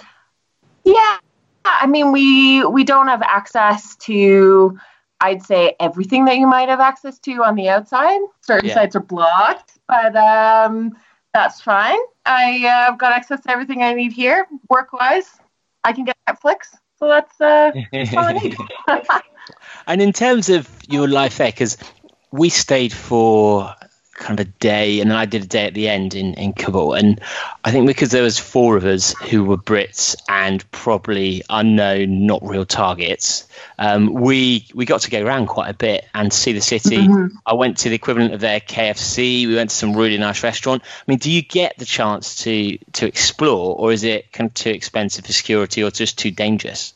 yeah. 0.84 1.18
I 1.64 1.86
mean, 1.86 2.12
we 2.12 2.64
we 2.64 2.84
don't 2.84 3.08
have 3.08 3.22
access 3.22 3.96
to, 3.96 4.78
I'd 5.20 5.42
say, 5.42 5.76
everything 5.80 6.24
that 6.26 6.36
you 6.36 6.46
might 6.46 6.68
have 6.68 6.80
access 6.80 7.18
to 7.20 7.42
on 7.44 7.54
the 7.54 7.68
outside. 7.68 8.20
Certain 8.42 8.68
Yeah. 8.68 8.74
sites 8.74 8.96
are 8.96 9.00
blocked, 9.00 9.78
but 9.88 10.16
um, 10.16 10.92
that's 11.32 11.60
fine. 11.60 11.98
I 12.26 12.56
uh, 12.66 12.86
have 12.90 12.98
got 12.98 13.12
access 13.12 13.40
to 13.42 13.50
everything 13.50 13.82
I 13.82 13.94
need 13.94 14.12
here, 14.12 14.46
work 14.68 14.92
wise. 14.92 15.30
I 15.84 15.92
can 15.92 16.04
get 16.04 16.16
Netflix, 16.28 16.76
so 17.02 17.08
that's 17.08 17.40
uh, 17.40 17.72
that's 17.98 18.16
all 18.16 18.24
I 18.24 18.32
need. 18.32 18.56
And 19.86 20.02
in 20.02 20.12
terms 20.12 20.48
of 20.50 20.68
your 20.88 21.08
life 21.08 21.38
there, 21.38 21.50
because 21.50 21.76
we 22.32 22.48
stayed 22.48 22.92
for 22.92 23.74
kind 24.22 24.38
of 24.38 24.46
a 24.46 24.50
day, 24.60 25.00
and 25.00 25.10
then 25.10 25.18
I 25.18 25.26
did 25.26 25.42
a 25.42 25.46
day 25.46 25.66
at 25.66 25.74
the 25.74 25.88
end 25.88 26.14
in, 26.14 26.34
in 26.34 26.52
Kabul. 26.52 26.94
And 26.94 27.20
I 27.64 27.72
think 27.72 27.86
because 27.86 28.10
there 28.10 28.22
was 28.22 28.38
four 28.38 28.76
of 28.76 28.84
us 28.84 29.14
who 29.18 29.44
were 29.44 29.56
Brits 29.56 30.14
and 30.28 30.68
probably 30.70 31.42
unknown, 31.50 32.26
not 32.26 32.40
real 32.46 32.64
targets, 32.64 33.46
um, 33.78 34.14
we 34.14 34.66
we 34.74 34.86
got 34.86 35.02
to 35.02 35.10
go 35.10 35.22
around 35.24 35.46
quite 35.46 35.70
a 35.70 35.74
bit 35.74 36.06
and 36.14 36.32
see 36.32 36.52
the 36.52 36.60
city. 36.60 36.98
Mm-hmm. 36.98 37.36
I 37.44 37.54
went 37.54 37.78
to 37.78 37.88
the 37.88 37.96
equivalent 37.96 38.32
of 38.32 38.40
their 38.40 38.60
KFC. 38.60 39.46
We 39.46 39.56
went 39.56 39.70
to 39.70 39.76
some 39.76 39.94
really 39.94 40.18
nice 40.18 40.42
restaurant. 40.42 40.82
I 40.84 41.04
mean, 41.06 41.18
do 41.18 41.30
you 41.30 41.42
get 41.42 41.76
the 41.78 41.84
chance 41.84 42.36
to 42.44 42.78
to 42.92 43.06
explore, 43.06 43.76
or 43.76 43.92
is 43.92 44.04
it 44.04 44.32
kind 44.32 44.48
of 44.48 44.54
too 44.54 44.70
expensive 44.70 45.26
for 45.26 45.32
security, 45.32 45.82
or 45.82 45.90
just 45.90 46.18
too 46.18 46.30
dangerous? 46.30 46.94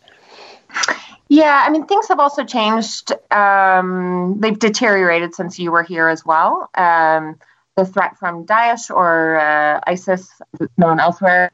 Yeah, 1.28 1.64
I 1.66 1.70
mean, 1.70 1.86
things 1.86 2.08
have 2.08 2.20
also 2.20 2.44
changed. 2.44 3.12
Um, 3.32 4.36
they've 4.38 4.58
deteriorated 4.58 5.34
since 5.34 5.58
you 5.58 5.72
were 5.72 5.82
here 5.82 6.08
as 6.08 6.24
well. 6.24 6.70
Um, 6.74 7.38
the 7.76 7.84
threat 7.84 8.16
from 8.18 8.46
Daesh 8.46 8.90
or 8.90 9.36
uh, 9.36 9.80
ISIS, 9.86 10.30
known 10.78 11.00
elsewhere, 11.00 11.50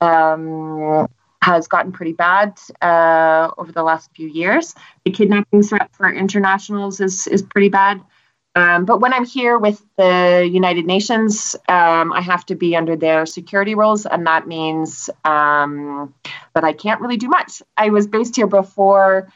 um, 0.00 1.08
has 1.42 1.66
gotten 1.68 1.92
pretty 1.92 2.12
bad 2.12 2.58
uh, 2.80 3.50
over 3.58 3.72
the 3.72 3.82
last 3.82 4.10
few 4.14 4.28
years. 4.28 4.74
The 5.04 5.10
kidnapping 5.10 5.62
threat 5.62 5.90
for 5.94 6.10
internationals 6.12 7.00
is 7.00 7.26
is 7.26 7.42
pretty 7.42 7.70
bad. 7.70 8.00
Um, 8.56 8.84
but 8.84 9.00
when 9.00 9.12
I'm 9.12 9.24
here 9.24 9.58
with 9.58 9.84
the 9.96 10.48
United 10.50 10.84
Nations, 10.84 11.54
um, 11.68 12.12
I 12.12 12.20
have 12.20 12.44
to 12.46 12.56
be 12.56 12.74
under 12.74 12.96
their 12.96 13.24
security 13.24 13.74
rules, 13.74 14.06
and 14.06 14.26
that 14.26 14.48
means 14.48 15.08
um, 15.24 16.12
that 16.54 16.64
I 16.64 16.72
can't 16.72 17.00
really 17.00 17.16
do 17.16 17.28
much. 17.28 17.62
I 17.76 17.90
was 17.90 18.06
based 18.08 18.34
here 18.34 18.48
before 18.48 19.32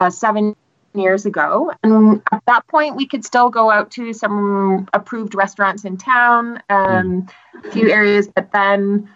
uh, 0.00 0.10
seven 0.10 0.56
years 0.94 1.26
ago, 1.26 1.72
and 1.84 2.22
at 2.32 2.42
that 2.46 2.66
point, 2.66 2.96
we 2.96 3.06
could 3.06 3.24
still 3.24 3.50
go 3.50 3.70
out 3.70 3.92
to 3.92 4.12
some 4.12 4.88
approved 4.92 5.36
restaurants 5.36 5.84
in 5.84 5.96
town, 5.96 6.60
um, 6.68 7.28
a 7.64 7.70
few 7.70 7.90
areas, 7.90 8.28
but 8.28 8.52
then. 8.52 9.08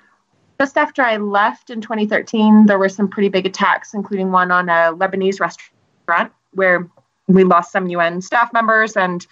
Just 0.61 0.76
after 0.76 1.01
I 1.01 1.16
left 1.16 1.70
in 1.70 1.80
2013, 1.80 2.66
there 2.66 2.78
were 2.78 2.90
some 2.90 3.09
pretty 3.09 3.30
big 3.30 3.46
attacks, 3.46 3.94
including 3.94 4.30
one 4.30 4.51
on 4.51 4.68
a 4.68 4.92
Lebanese 4.94 5.40
restaurant 5.40 6.34
where 6.53 6.86
we 7.35 7.45
lost 7.45 7.72
some 7.72 7.89
UN 7.89 8.20
staff 8.20 8.53
members, 8.53 8.97
and 8.97 9.26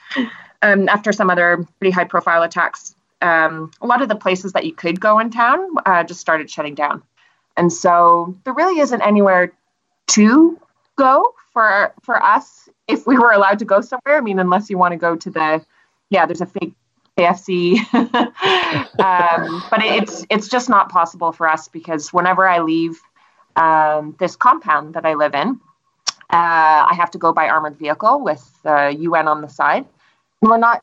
um, 0.63 0.89
after 0.89 1.13
some 1.13 1.31
other 1.31 1.65
pretty 1.79 1.91
high 1.91 2.05
profile 2.05 2.43
attacks, 2.43 2.95
um, 3.21 3.71
a 3.81 3.87
lot 3.87 4.03
of 4.03 4.09
the 4.09 4.17
places 4.17 4.53
that 4.53 4.65
you 4.65 4.73
could 4.73 5.01
go 5.01 5.19
in 5.19 5.31
town 5.31 5.59
uh, 5.87 6.05
just 6.05 6.21
started 6.21 6.51
shutting 6.51 6.75
down. 6.75 7.03
And 7.57 7.73
so 7.73 8.37
there 8.45 8.55
really 8.55 8.81
isn't 8.81 9.03
anywhere 9.03 9.53
to 10.09 10.59
go 10.97 11.35
for 11.53 11.93
for 12.03 12.23
us 12.23 12.69
if 12.87 13.07
we 13.07 13.19
were 13.19 13.33
allowed 13.33 13.59
to 13.59 13.65
go 13.65 13.81
somewhere. 13.81 14.17
I 14.17 14.21
mean, 14.21 14.39
unless 14.39 14.71
you 14.71 14.79
want 14.79 14.93
to 14.93 14.99
go 14.99 15.17
to 15.17 15.31
the 15.31 15.65
yeah, 16.11 16.27
there's 16.27 16.41
a 16.41 16.47
fake 16.47 16.75
KFC, 17.19 17.79
um, 17.95 19.63
but 19.71 19.83
it's 19.83 20.25
it's 20.31 20.49
just 20.49 20.69
not 20.69 20.89
possible 20.89 21.33
for 21.33 21.49
us 21.49 21.69
because 21.69 22.13
whenever 22.13 22.49
I 22.49 22.61
leave 22.61 23.01
um, 23.57 24.15
this 24.21 24.37
compound 24.37 24.95
that 24.95 25.05
I 25.05 25.15
live 25.15 25.35
in, 25.35 25.61
uh, 26.31 26.87
I 26.91 26.95
have 26.95 27.11
to 27.13 27.19
go 27.19 27.33
by 27.33 27.49
armored 27.49 27.79
vehicle 27.79 28.23
with 28.23 28.47
uh, 28.65 28.89
UN 28.89 29.29
on 29.29 29.41
the 29.41 29.49
side. 29.49 29.87
We're 30.43 30.59
not 30.59 30.83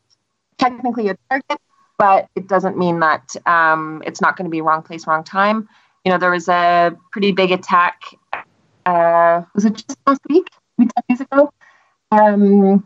technically 0.57 1.09
a 1.09 1.17
target, 1.29 1.59
but 1.97 2.29
it 2.35 2.47
doesn't 2.47 2.77
mean 2.77 2.99
that 3.01 3.35
um, 3.45 4.01
it's 4.05 4.21
not 4.21 4.37
going 4.37 4.45
to 4.45 4.51
be 4.51 4.61
wrong 4.61 4.81
place, 4.81 5.05
wrong 5.05 5.23
time. 5.23 5.69
You 6.03 6.11
know, 6.11 6.17
there 6.17 6.31
was 6.31 6.47
a 6.47 6.97
pretty 7.11 7.31
big 7.31 7.51
attack. 7.51 8.01
Uh, 8.85 9.43
was 9.53 9.65
it 9.65 9.73
just 9.75 9.97
last 10.05 10.21
week? 10.29 10.47
10 10.77 10.89
days 11.09 11.21
ago? 11.21 11.51
Um, 12.11 12.83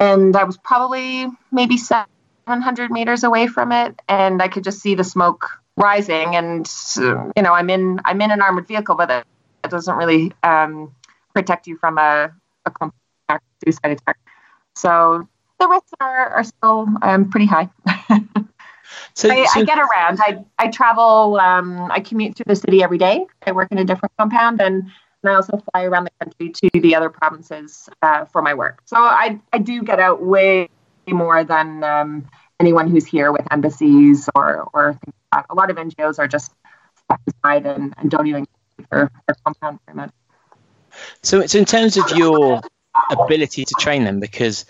and 0.00 0.36
I 0.36 0.44
was 0.44 0.56
probably 0.56 1.26
maybe 1.50 1.76
700 1.76 2.90
meters 2.90 3.22
away 3.22 3.46
from 3.46 3.72
it, 3.72 4.00
and 4.08 4.42
I 4.42 4.48
could 4.48 4.64
just 4.64 4.80
see 4.80 4.94
the 4.94 5.04
smoke 5.04 5.48
rising. 5.76 6.34
And 6.36 6.68
you 6.96 7.42
know, 7.42 7.52
I'm 7.52 7.70
in 7.70 8.00
I'm 8.04 8.20
in 8.20 8.30
an 8.30 8.42
armored 8.42 8.66
vehicle, 8.66 8.96
but 8.96 9.10
it, 9.10 9.24
it 9.64 9.70
doesn't 9.70 9.94
really 9.94 10.32
um, 10.42 10.94
protect 11.34 11.66
you 11.66 11.76
from 11.76 11.98
a, 11.98 12.32
a 12.66 13.40
suicide 13.64 13.92
attack. 13.92 14.18
So 14.74 15.28
the 15.58 15.68
risks 15.68 15.92
are, 16.00 16.28
are 16.28 16.44
still 16.44 16.86
um, 17.02 17.30
pretty 17.30 17.46
high. 17.46 17.70
so, 19.14 19.30
I, 19.30 19.44
so, 19.44 19.60
I, 19.60 19.64
get 19.64 19.78
around. 19.78 20.18
I, 20.20 20.44
I 20.58 20.68
travel, 20.68 21.38
um, 21.40 21.90
I 21.90 22.00
commute 22.00 22.36
through 22.36 22.46
the 22.48 22.56
city 22.56 22.82
every 22.82 22.98
day. 22.98 23.26
I 23.46 23.52
work 23.52 23.68
in 23.70 23.78
a 23.78 23.84
different 23.84 24.12
compound 24.18 24.60
and, 24.60 24.84
and 25.22 25.30
I 25.30 25.34
also 25.34 25.62
fly 25.72 25.84
around 25.84 26.04
the 26.04 26.24
country 26.24 26.50
to 26.50 26.80
the 26.80 26.94
other 26.94 27.10
provinces 27.10 27.88
uh, 28.02 28.24
for 28.26 28.42
my 28.42 28.54
work. 28.54 28.82
So 28.86 28.96
I, 28.96 29.40
I 29.52 29.58
do 29.58 29.82
get 29.82 30.00
out 30.00 30.22
way 30.22 30.68
more 31.08 31.44
than 31.44 31.84
um, 31.84 32.28
anyone 32.58 32.88
who's 32.88 33.06
here 33.06 33.30
with 33.32 33.46
embassies 33.50 34.28
or, 34.34 34.68
or 34.72 34.92
things 35.04 35.14
like 35.32 35.44
that. 35.44 35.46
A 35.50 35.54
lot 35.54 35.70
of 35.70 35.76
NGOs 35.76 36.18
are 36.18 36.28
just 36.28 36.52
stuck 37.04 37.20
aside 37.28 37.66
and, 37.66 37.94
and 37.98 38.10
don't 38.10 38.26
even 38.26 38.46
for 38.88 39.10
their 39.26 39.36
compound 39.44 39.78
very 39.86 39.96
much. 39.96 40.10
So, 41.22 41.46
so 41.46 41.58
in 41.58 41.64
terms 41.64 41.96
of 41.96 42.10
your 42.16 42.60
ability 43.10 43.64
to 43.64 43.74
train 43.78 44.04
them, 44.04 44.20
because 44.20 44.64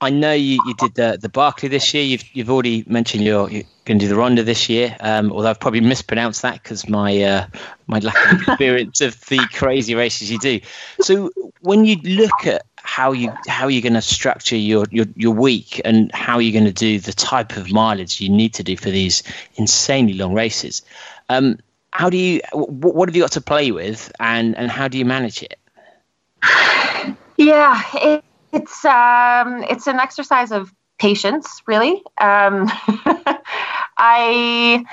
I 0.00 0.10
know 0.10 0.32
you, 0.32 0.60
you 0.64 0.74
did 0.74 0.94
the 0.94 1.18
the 1.20 1.28
Barkley 1.28 1.68
this 1.68 1.92
year. 1.92 2.04
You've 2.04 2.24
you've 2.32 2.50
already 2.50 2.84
mentioned 2.86 3.24
you're, 3.24 3.50
you're 3.50 3.64
going 3.84 3.98
to 3.98 4.04
do 4.04 4.08
the 4.08 4.14
Ronda 4.14 4.44
this 4.44 4.68
year. 4.68 4.96
Um, 5.00 5.32
although 5.32 5.50
I've 5.50 5.58
probably 5.58 5.80
mispronounced 5.80 6.42
that 6.42 6.62
because 6.62 6.88
my 6.88 7.20
uh, 7.20 7.46
my 7.88 7.98
lack 7.98 8.32
of 8.32 8.42
experience 8.42 9.00
of 9.00 9.18
the 9.26 9.40
crazy 9.52 9.96
races 9.96 10.30
you 10.30 10.38
do. 10.38 10.60
So 11.00 11.30
when 11.62 11.84
you 11.84 11.96
look 11.96 12.46
at 12.46 12.64
how 12.76 13.10
you 13.10 13.32
how 13.48 13.66
you're 13.66 13.82
going 13.82 13.94
to 13.94 14.02
structure 14.02 14.56
your, 14.56 14.86
your 14.92 15.06
your 15.16 15.34
week 15.34 15.80
and 15.84 16.12
how 16.14 16.38
you're 16.38 16.52
going 16.52 16.72
to 16.72 16.72
do 16.72 17.00
the 17.00 17.12
type 17.12 17.56
of 17.56 17.72
mileage 17.72 18.20
you 18.20 18.28
need 18.28 18.54
to 18.54 18.62
do 18.62 18.76
for 18.76 18.90
these 18.90 19.24
insanely 19.56 20.14
long 20.14 20.32
races, 20.32 20.82
um, 21.28 21.58
how 21.92 22.10
do 22.10 22.16
you 22.16 22.40
what 22.52 23.08
have 23.08 23.16
you 23.16 23.22
got 23.22 23.32
to 23.32 23.40
play 23.40 23.70
with 23.70 24.12
and 24.20 24.56
and 24.56 24.70
how 24.70 24.88
do 24.88 24.98
you 24.98 25.04
manage 25.04 25.42
it? 25.42 25.58
Yeah 27.36 27.82
it, 27.94 28.24
it's 28.52 28.84
um 28.84 29.62
it's 29.64 29.86
an 29.86 29.98
exercise 29.98 30.52
of 30.52 30.72
patience 30.98 31.62
really. 31.66 32.02
Um 32.18 32.70
i 34.00 34.84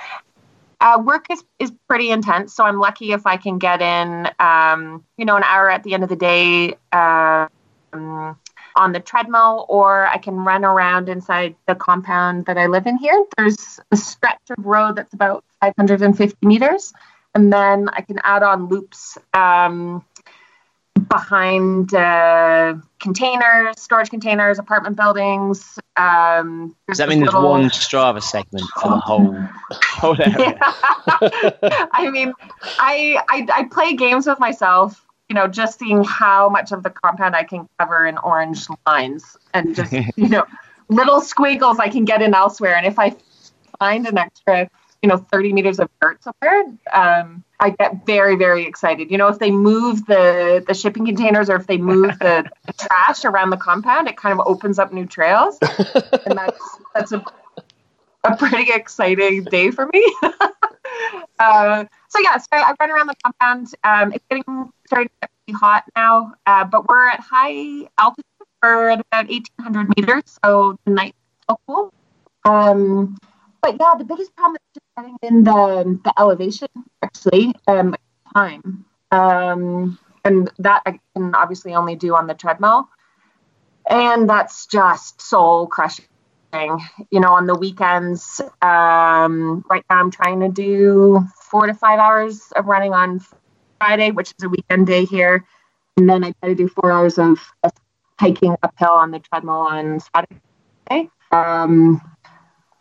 uh, 0.81 1.01
work 1.03 1.25
is, 1.31 1.43
is 1.59 1.71
pretty 1.87 2.09
intense 2.11 2.53
so 2.53 2.63
i'm 2.63 2.79
lucky 2.79 3.11
if 3.11 3.25
i 3.25 3.37
can 3.37 3.57
get 3.57 3.81
in 3.81 4.29
um 4.39 5.03
you 5.17 5.25
know 5.25 5.35
an 5.35 5.43
hour 5.43 5.69
at 5.69 5.83
the 5.83 5.93
end 5.93 6.03
of 6.03 6.09
the 6.09 6.15
day 6.15 6.75
um, 6.91 8.37
on 8.76 8.91
the 8.91 8.99
treadmill 8.99 9.65
or 9.69 10.07
I 10.07 10.17
can 10.17 10.36
run 10.38 10.65
around 10.65 11.09
inside 11.09 11.55
the 11.67 11.76
compound 11.76 12.45
that 12.45 12.57
I 12.57 12.67
live 12.67 12.88
in 12.88 12.97
here. 12.97 13.26
There's 13.38 13.80
a 13.91 13.97
stretch 13.97 14.41
of 14.49 14.65
road 14.65 14.95
that's 14.95 15.13
about 15.13 15.43
550 15.61 16.36
meters, 16.45 16.93
and 17.34 17.51
then 17.51 17.89
I 17.89 18.01
can 18.01 18.19
add 18.23 18.43
on 18.43 18.67
loops 18.67 19.17
um, 19.34 20.03
behind 21.09 21.93
uh, 21.93 22.76
containers, 22.99 23.80
storage 23.80 24.09
containers, 24.09 24.59
apartment 24.59 24.95
buildings. 24.95 25.80
Um, 25.95 26.76
Does 26.88 26.97
that 26.97 27.09
mean 27.09 27.19
there's 27.19 27.34
little... 27.34 27.49
one 27.49 27.69
Strava 27.69 28.21
segment 28.21 28.65
for 28.82 28.89
the 28.89 28.97
whole 28.97 29.36
whole 29.71 30.21
area? 30.21 30.59
Yeah. 31.07 31.86
I 31.93 32.09
mean, 32.09 32.34
I, 32.80 33.21
I 33.30 33.47
I 33.53 33.63
play 33.65 33.95
games 33.95 34.26
with 34.26 34.39
myself 34.39 35.05
you 35.30 35.36
know, 35.36 35.47
just 35.47 35.80
seeing 35.80 36.03
how 36.03 36.49
much 36.49 36.71
of 36.71 36.84
the 36.84 36.89
compound 36.89 37.36
I 37.36 37.43
can 37.43 37.67
cover 37.80 38.05
in 38.05 38.17
orange 38.19 38.67
lines 38.86 39.38
and 39.53 39.76
just, 39.76 39.91
you 40.15 40.30
know, 40.30 40.45
little 40.89 41.21
squiggles 41.21 41.80
I 41.80 41.89
can 41.89 42.05
get 42.05 42.21
in 42.21 42.34
elsewhere. 42.34 42.76
And 42.76 42.86
if 42.86 42.99
I 42.99 43.15
find 43.80 44.07
an 44.07 44.17
extra, 44.17 44.69
you 45.01 45.09
know, 45.09 45.17
30 45.17 45.53
meters 45.53 45.80
of 45.80 45.89
dirt 46.01 46.21
somewhere, 46.23 46.63
um, 46.93 47.43
I 47.59 47.71
get 47.71 48.05
very, 48.05 48.36
very 48.36 48.65
excited. 48.65 49.09
You 49.09 49.17
know, 49.17 49.28
if 49.28 49.39
they 49.39 49.51
move 49.51 50.05
the, 50.05 50.63
the 50.67 50.73
shipping 50.73 51.05
containers 51.05 51.49
or 51.49 51.55
if 51.55 51.67
they 51.67 51.78
move 51.78 52.19
the, 52.19 52.49
the 52.65 52.73
trash 52.78 53.26
around 53.26 53.49
the 53.49 53.57
compound, 53.57 54.07
it 54.07 54.17
kind 54.17 54.39
of 54.39 54.45
opens 54.45 54.78
up 54.78 54.93
new 54.93 55.05
trails. 55.05 55.57
and 56.26 56.38
that's, 56.38 56.78
that's 56.93 57.11
a, 57.13 57.23
a 58.23 58.36
pretty 58.38 58.71
exciting 58.71 59.43
day 59.45 59.71
for 59.71 59.89
me. 59.91 60.15
Uh, 61.39 61.85
so 62.09 62.19
yeah, 62.23 62.37
so 62.37 62.47
I 62.51 62.73
run 62.79 62.91
around 62.91 63.07
the 63.07 63.15
compound. 63.23 63.67
Um, 63.83 64.13
it's 64.13 64.25
getting 64.29 64.71
starting 64.87 65.09
to 65.09 65.13
get 65.21 65.31
pretty 65.45 65.57
hot 65.57 65.83
now, 65.95 66.33
uh, 66.45 66.65
but 66.65 66.87
we're 66.87 67.07
at 67.07 67.19
high 67.19 67.87
altitude. 67.97 68.25
We're 68.61 68.89
at 68.89 68.99
about 68.99 69.29
1,800 69.29 69.93
meters, 69.97 70.39
so 70.43 70.77
the 70.85 70.91
night's 70.91 71.17
still 71.43 71.59
cool. 71.67 71.93
Um, 72.45 73.17
but 73.61 73.77
yeah, 73.79 73.93
the 73.97 74.03
biggest 74.03 74.35
problem 74.35 74.55
is 74.55 74.81
just 74.81 74.85
getting 74.95 75.17
in 75.21 75.43
the, 75.43 75.99
the 76.03 76.13
elevation, 76.19 76.67
actually, 77.01 77.53
um, 77.67 77.95
time. 78.33 78.85
Um, 79.11 79.99
and 80.23 80.51
that 80.59 80.81
I 80.85 80.99
can 81.15 81.35
obviously 81.35 81.75
only 81.75 81.95
do 81.95 82.15
on 82.15 82.27
the 82.27 82.33
treadmill. 82.33 82.89
And 83.87 84.27
that's 84.27 84.65
just 84.65 85.21
soul 85.21 85.67
crushing 85.67 86.05
you 87.12 87.20
know, 87.20 87.34
on 87.34 87.47
the 87.47 87.56
weekends, 87.56 88.41
um, 88.62 89.64
right 89.70 89.84
now 89.89 89.99
I'm 89.99 90.12
trying 90.12 90.39
to 90.41 90.49
do 90.49 91.26
four 91.49 91.68
to 91.68 91.74
five 91.74 91.99
hours 91.99 92.51
of 92.56 92.66
running 92.66 92.93
on 92.93 93.22
Friday, 93.80 94.12
which 94.12 94.34
is 94.38 94.43
a 94.43 94.49
weekend 94.49 94.88
day 94.88 95.06
here. 95.06 95.45
And 95.97 96.10
then 96.10 96.24
I 96.24 96.34
try 96.41 96.49
to 96.49 96.56
do 96.56 96.68
four 96.68 96.91
hours 96.91 97.18
of 97.18 97.39
hiking 98.20 98.56
uphill 98.64 98.91
on 98.91 99.12
the 99.12 99.20
treadmill 99.20 99.56
on 99.56 99.99
Saturday. 99.99 101.10
Um, 101.32 102.01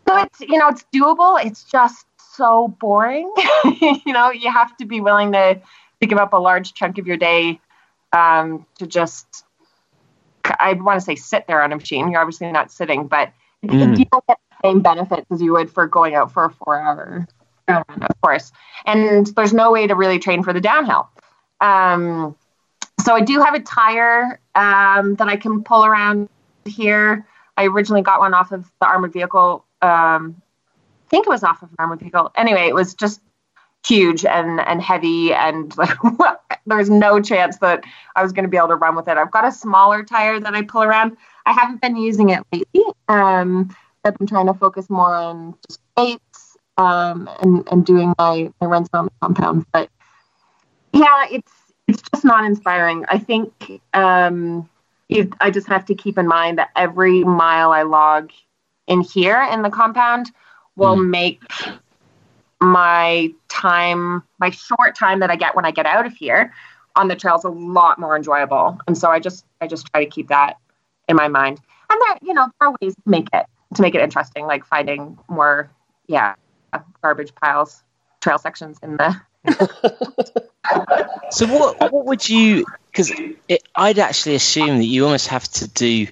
so 0.07 0.16
it's 0.18 0.41
you 0.41 0.59
know 0.59 0.68
it's 0.68 0.85
doable. 0.95 1.45
It's 1.45 1.64
just 1.64 2.07
so 2.18 2.68
boring. 2.81 3.33
you 3.81 4.12
know, 4.12 4.31
you 4.31 4.51
have 4.51 4.77
to 4.79 4.85
be 4.85 5.01
willing 5.01 5.33
to 5.33 5.61
to 6.01 6.07
give 6.07 6.18
up 6.18 6.33
a 6.33 6.39
large 6.39 6.75
chunk 6.75 6.99
of 6.99 7.07
your 7.07 7.16
day 7.16 7.61
um, 8.12 8.66
to 8.79 8.87
just 8.87 9.45
I 10.45 10.75
want 10.75 10.99
to 10.99 11.05
say 11.05 11.16
sit 11.16 11.47
there 11.47 11.62
on 11.62 11.72
a 11.72 11.77
machine. 11.77 12.11
You're 12.11 12.20
obviously 12.20 12.51
not 12.53 12.70
sitting, 12.70 13.07
but 13.07 13.33
mm. 13.68 13.98
you 13.98 14.04
don't 14.06 14.26
get 14.26 14.38
the 14.50 14.68
same 14.68 14.80
benefits 14.80 15.26
as 15.30 15.40
you 15.42 15.52
would 15.52 15.70
for 15.70 15.86
going 15.86 16.14
out 16.14 16.32
for 16.32 16.44
a 16.44 16.50
four 16.50 16.80
hour 16.80 17.26
run, 17.68 17.84
of 17.88 18.20
course. 18.22 18.52
And 18.86 19.26
there's 19.26 19.52
no 19.52 19.72
way 19.72 19.86
to 19.86 19.94
really 19.94 20.18
train 20.18 20.42
for 20.42 20.52
the 20.52 20.60
downhill. 20.60 21.08
Um, 21.60 22.36
so 23.00 23.14
I 23.14 23.20
do 23.20 23.40
have 23.40 23.54
a 23.54 23.60
tire 23.60 24.40
um, 24.54 25.16
that 25.16 25.28
I 25.28 25.36
can 25.36 25.62
pull 25.64 25.84
around 25.84 26.28
here. 26.64 27.26
I 27.56 27.66
originally 27.66 28.02
got 28.02 28.20
one 28.20 28.34
off 28.34 28.52
of 28.52 28.70
the 28.80 28.86
armored 28.86 29.12
vehicle. 29.12 29.64
Um, 29.82 30.40
I 31.06 31.10
think 31.10 31.26
it 31.26 31.30
was 31.30 31.44
off 31.44 31.62
of 31.62 31.70
an 31.70 31.76
armored 31.78 32.00
vehicle. 32.00 32.32
Anyway, 32.34 32.66
it 32.66 32.74
was 32.74 32.94
just 32.94 33.20
huge 33.87 34.24
and 34.24 34.61
and 34.61 34.82
heavy, 34.82 35.32
and 35.32 35.76
like 36.18 36.39
there's 36.66 36.91
no 36.91 37.20
chance 37.20 37.59
that 37.59 37.85
I 38.16 38.22
was 38.22 38.32
going 38.32 38.45
to 38.45 38.49
be 38.49 38.57
able 38.57 38.68
to 38.68 38.76
run 38.76 38.97
with 38.97 39.09
it. 39.09 39.16
I've 39.16 39.30
got 39.30 39.47
a 39.47 39.53
smaller 39.53 40.03
tire 40.03 40.41
that 40.41 40.55
I 40.55 40.62
pull 40.62 40.82
around. 40.82 41.16
I 41.47 41.53
haven't 41.53 41.80
been 41.80 41.97
using 41.97 42.30
it 42.30 42.43
lately. 42.53 42.82
Um, 43.09 43.74
I've 44.05 44.16
been 44.18 44.26
trying 44.26 44.47
to 44.47 44.55
focus 44.55 44.89
more 44.91 45.14
on 45.14 45.55
just 45.66 45.80
weights 45.97 46.57
um, 46.78 47.28
and 47.41 47.66
and 47.70 47.85
doing 47.85 48.14
my 48.18 48.51
my 48.61 48.66
runs 48.66 48.89
on 48.93 49.07
the 49.07 49.12
compound. 49.22 49.66
But 49.72 49.91
yeah, 50.93 51.26
it's 51.30 51.53
it's 51.89 52.03
just 52.03 52.24
not 52.24 52.45
inspiring. 52.45 53.05
I 53.09 53.18
think 53.18 53.80
um, 53.93 54.68
you, 55.09 55.30
I 55.41 55.51
just 55.51 55.68
have 55.68 55.85
to 55.87 55.95
keep 55.95 56.18
in 56.18 56.26
mind 56.26 56.59
that 56.59 56.70
every 56.76 57.24
mile 57.24 57.72
I 57.72 57.82
log 57.82 58.30
in 58.87 59.01
here 59.01 59.47
in 59.53 59.62
the 59.62 59.70
compound 59.70 60.30
will 60.76 60.97
mm. 60.97 61.09
make 61.09 61.43
my 62.64 63.32
time, 63.48 64.22
my 64.38 64.50
short 64.50 64.94
time 64.94 65.20
that 65.20 65.30
I 65.30 65.36
get 65.36 65.54
when 65.54 65.64
I 65.64 65.70
get 65.70 65.86
out 65.86 66.06
of 66.06 66.12
here 66.14 66.52
on 66.96 67.08
the 67.08 67.16
trails 67.16 67.44
a 67.44 67.48
lot 67.48 67.98
more 67.98 68.16
enjoyable. 68.16 68.78
And 68.86 68.96
so 68.96 69.10
I 69.10 69.20
just 69.20 69.44
I 69.60 69.66
just 69.66 69.86
try 69.86 70.04
to 70.04 70.10
keep 70.10 70.28
that 70.28 70.58
in 71.08 71.16
my 71.16 71.28
mind. 71.28 71.60
And 71.90 72.00
there, 72.00 72.18
you 72.22 72.34
know, 72.34 72.48
there 72.58 72.68
are 72.68 72.76
ways 72.80 72.94
to 72.94 73.02
make 73.06 73.28
it 73.32 73.46
to 73.74 73.82
make 73.82 73.94
it 73.94 74.00
interesting, 74.00 74.46
like 74.46 74.64
finding 74.64 75.18
more, 75.28 75.70
yeah, 76.06 76.34
garbage 77.02 77.34
piles, 77.34 77.82
trail 78.20 78.38
sections 78.38 78.78
in 78.82 78.96
the 78.96 79.20
so 81.30 81.46
what 81.46 81.92
what 81.92 82.06
would 82.06 82.28
you? 82.28 82.64
Because 82.86 83.12
I'd 83.74 83.98
actually 83.98 84.36
assume 84.36 84.78
that 84.78 84.86
you 84.86 85.04
almost 85.04 85.28
have 85.28 85.44
to 85.44 85.68
do 85.68 86.06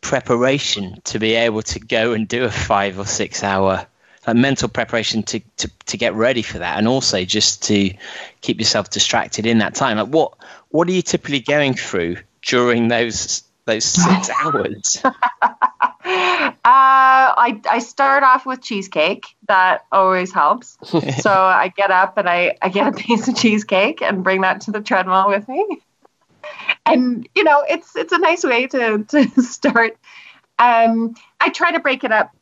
preparation 0.00 1.00
to 1.04 1.18
be 1.18 1.34
able 1.34 1.62
to 1.62 1.78
go 1.78 2.12
and 2.12 2.26
do 2.26 2.44
a 2.44 2.50
five 2.50 2.98
or 2.98 3.06
six 3.06 3.44
hour 3.44 3.86
like 4.26 4.36
mental 4.36 4.68
preparation 4.68 5.22
to, 5.22 5.40
to, 5.56 5.70
to 5.86 5.96
get 5.96 6.14
ready 6.14 6.42
for 6.42 6.58
that 6.58 6.78
and 6.78 6.88
also 6.88 7.24
just 7.24 7.62
to 7.64 7.92
keep 8.40 8.58
yourself 8.58 8.90
distracted 8.90 9.46
in 9.46 9.58
that 9.58 9.74
time 9.74 9.96
like 9.96 10.08
what 10.08 10.34
what 10.70 10.88
are 10.88 10.92
you 10.92 11.02
typically 11.02 11.40
going 11.40 11.74
through 11.74 12.16
during 12.42 12.88
those 12.88 13.42
those 13.66 13.84
six 13.84 14.30
hours 14.44 15.02
uh, 16.06 17.34
I, 17.36 17.60
I 17.68 17.78
start 17.80 18.22
off 18.22 18.46
with 18.46 18.62
cheesecake. 18.62 19.26
That 19.48 19.86
always 19.90 20.32
helps. 20.32 20.76
so 21.20 21.30
I 21.30 21.72
get 21.76 21.90
up 21.90 22.16
and 22.16 22.28
I, 22.28 22.56
I 22.62 22.68
get 22.68 22.86
a 22.86 22.92
piece 22.92 23.26
of 23.26 23.36
cheesecake 23.36 24.02
and 24.02 24.22
bring 24.22 24.42
that 24.42 24.60
to 24.62 24.70
the 24.70 24.80
treadmill 24.80 25.28
with 25.28 25.48
me. 25.48 25.80
And 26.84 27.28
you 27.34 27.42
know, 27.42 27.64
it's 27.68 27.96
it's 27.96 28.12
a 28.12 28.18
nice 28.18 28.44
way 28.44 28.68
to 28.68 29.04
to 29.04 29.42
start. 29.42 29.96
Um, 30.60 31.16
I 31.40 31.48
try 31.48 31.72
to 31.72 31.80
break 31.80 32.04
it 32.04 32.12
up 32.12 32.35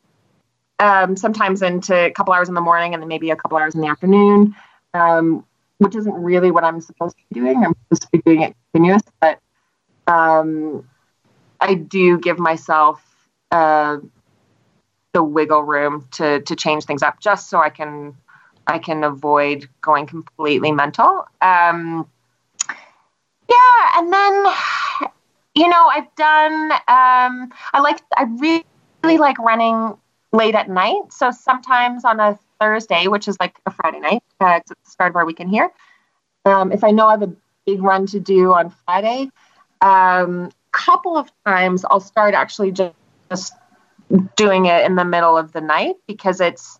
um, 0.79 1.15
sometimes 1.15 1.61
into 1.61 1.95
a 1.95 2.11
couple 2.11 2.33
hours 2.33 2.49
in 2.49 2.55
the 2.55 2.61
morning 2.61 2.93
and 2.93 3.01
then 3.01 3.07
maybe 3.07 3.29
a 3.29 3.35
couple 3.35 3.57
hours 3.57 3.75
in 3.75 3.81
the 3.81 3.87
afternoon, 3.87 4.55
um, 4.93 5.45
which 5.77 5.95
isn't 5.95 6.13
really 6.13 6.51
what 6.51 6.63
I'm 6.63 6.81
supposed 6.81 7.15
to 7.17 7.23
be 7.29 7.39
doing. 7.39 7.63
I'm 7.63 7.75
supposed 7.83 8.01
to 8.03 8.07
be 8.11 8.21
doing 8.25 8.41
it 8.41 8.55
continuous, 8.73 9.03
but 9.21 9.39
um, 10.07 10.87
I 11.59 11.75
do 11.75 12.19
give 12.19 12.39
myself 12.39 13.01
uh, 13.51 13.97
the 15.13 15.23
wiggle 15.23 15.63
room 15.63 16.07
to 16.11 16.41
to 16.41 16.55
change 16.55 16.83
things 16.85 17.01
up, 17.01 17.19
just 17.19 17.49
so 17.49 17.59
I 17.59 17.69
can 17.69 18.15
I 18.67 18.79
can 18.79 19.03
avoid 19.03 19.69
going 19.81 20.07
completely 20.07 20.71
mental. 20.71 21.25
Um, 21.41 22.07
yeah, 23.49 23.91
and 23.95 24.11
then 24.11 24.45
you 25.55 25.69
know 25.69 25.87
I've 25.87 26.13
done. 26.15 26.71
Um, 26.71 27.53
I 27.73 27.79
like 27.81 28.01
I 28.17 28.23
really, 28.23 28.65
really 29.03 29.17
like 29.17 29.39
running 29.39 29.97
late 30.35 30.55
at 30.55 30.69
night. 30.69 31.11
So 31.11 31.31
sometimes 31.31 32.05
on 32.05 32.19
a 32.19 32.37
Thursday, 32.59 33.07
which 33.07 33.27
is 33.27 33.37
like 33.39 33.55
a 33.65 33.71
Friday 33.71 33.99
night, 33.99 34.23
uh, 34.39 34.59
it's 34.59 34.69
the 34.69 34.75
start 34.83 35.11
of 35.11 35.15
our 35.15 35.25
weekend 35.25 35.49
here. 35.49 35.71
Um, 36.45 36.71
if 36.71 36.83
I 36.83 36.91
know 36.91 37.07
I 37.07 37.11
have 37.11 37.23
a 37.23 37.33
big 37.65 37.81
run 37.81 38.05
to 38.07 38.19
do 38.19 38.53
on 38.53 38.73
Friday, 38.85 39.31
um, 39.81 40.51
couple 40.75 41.15
of 41.15 41.31
times 41.45 41.85
I'll 41.89 42.01
start 42.01 42.33
actually 42.33 42.71
just 42.71 42.93
just 43.29 43.53
doing 44.35 44.65
it 44.65 44.85
in 44.85 44.95
the 44.95 45.05
middle 45.05 45.37
of 45.37 45.53
the 45.53 45.61
night 45.61 45.95
because 46.05 46.41
it's 46.41 46.79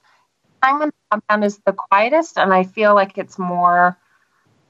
time 0.61 0.79
when 0.79 0.89
the 0.89 0.93
compound 1.11 1.43
is 1.45 1.59
the 1.65 1.71
quietest 1.71 2.37
and 2.37 2.53
I 2.53 2.63
feel 2.63 2.93
like 2.93 3.17
it's 3.17 3.39
more 3.39 3.97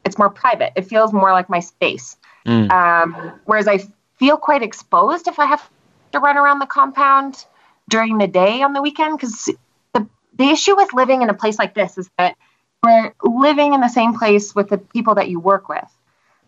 it's 0.06 0.20
more 0.20 0.30
private. 0.30 0.74
It 0.76 0.84
feels 0.84 1.12
more 1.12 1.32
like 1.32 1.50
my 1.50 1.60
space. 1.60 2.16
Mm. 2.46 2.70
Um, 2.72 3.40
whereas 3.46 3.68
I 3.68 3.80
feel 4.18 4.38
quite 4.38 4.62
exposed 4.62 5.28
if 5.28 5.40
I 5.40 5.48
have 5.48 5.68
to 6.12 6.20
run 6.20 6.38
around 6.38 6.60
the 6.60 6.68
compound 6.68 7.46
during 7.90 8.18
the 8.18 8.28
day 8.28 8.62
on 8.62 8.74
the 8.74 8.82
weekend 8.82 9.18
because 9.18 9.50
the, 9.94 10.08
the 10.38 10.46
issue 10.46 10.76
with 10.76 10.94
living 10.94 11.22
in 11.22 11.30
a 11.30 11.34
place 11.34 11.60
like 11.60 11.74
this 11.74 11.98
is 11.98 12.10
that 12.18 12.36
we're 12.84 13.14
living 13.24 13.74
in 13.74 13.82
the 13.82 13.90
same 13.90 14.18
place 14.18 14.54
with 14.54 14.70
the 14.70 14.78
people 14.78 15.16
that 15.16 15.30
you 15.30 15.40
work 15.40 15.70
with. 15.70 15.86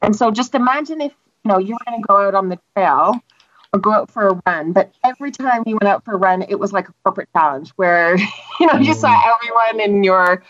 And 0.01 0.15
so 0.15 0.31
just 0.31 0.55
imagine 0.55 1.01
if 1.01 1.11
you 1.43 1.49
know 1.49 1.57
you're 1.57 1.77
going 1.85 2.01
to 2.01 2.07
go 2.07 2.17
out 2.17 2.35
on 2.35 2.49
the 2.49 2.59
trail 2.75 3.19
or 3.73 3.79
go 3.79 3.91
out 3.91 4.11
for 4.11 4.27
a 4.27 4.41
run. 4.45 4.73
But 4.73 4.93
every 5.03 5.31
time 5.31 5.63
you 5.65 5.77
went 5.81 5.87
out 5.87 6.05
for 6.05 6.13
a 6.13 6.17
run, 6.17 6.43
it 6.43 6.59
was 6.59 6.71
like 6.71 6.89
a 6.89 6.93
corporate 7.03 7.29
challenge 7.33 7.71
where, 7.71 8.15
you 8.59 8.67
know, 8.67 8.79
you 8.79 8.93
saw 8.93 9.09
mm. 9.09 9.35
everyone 9.35 9.79
in 9.79 10.03
your 10.03 10.43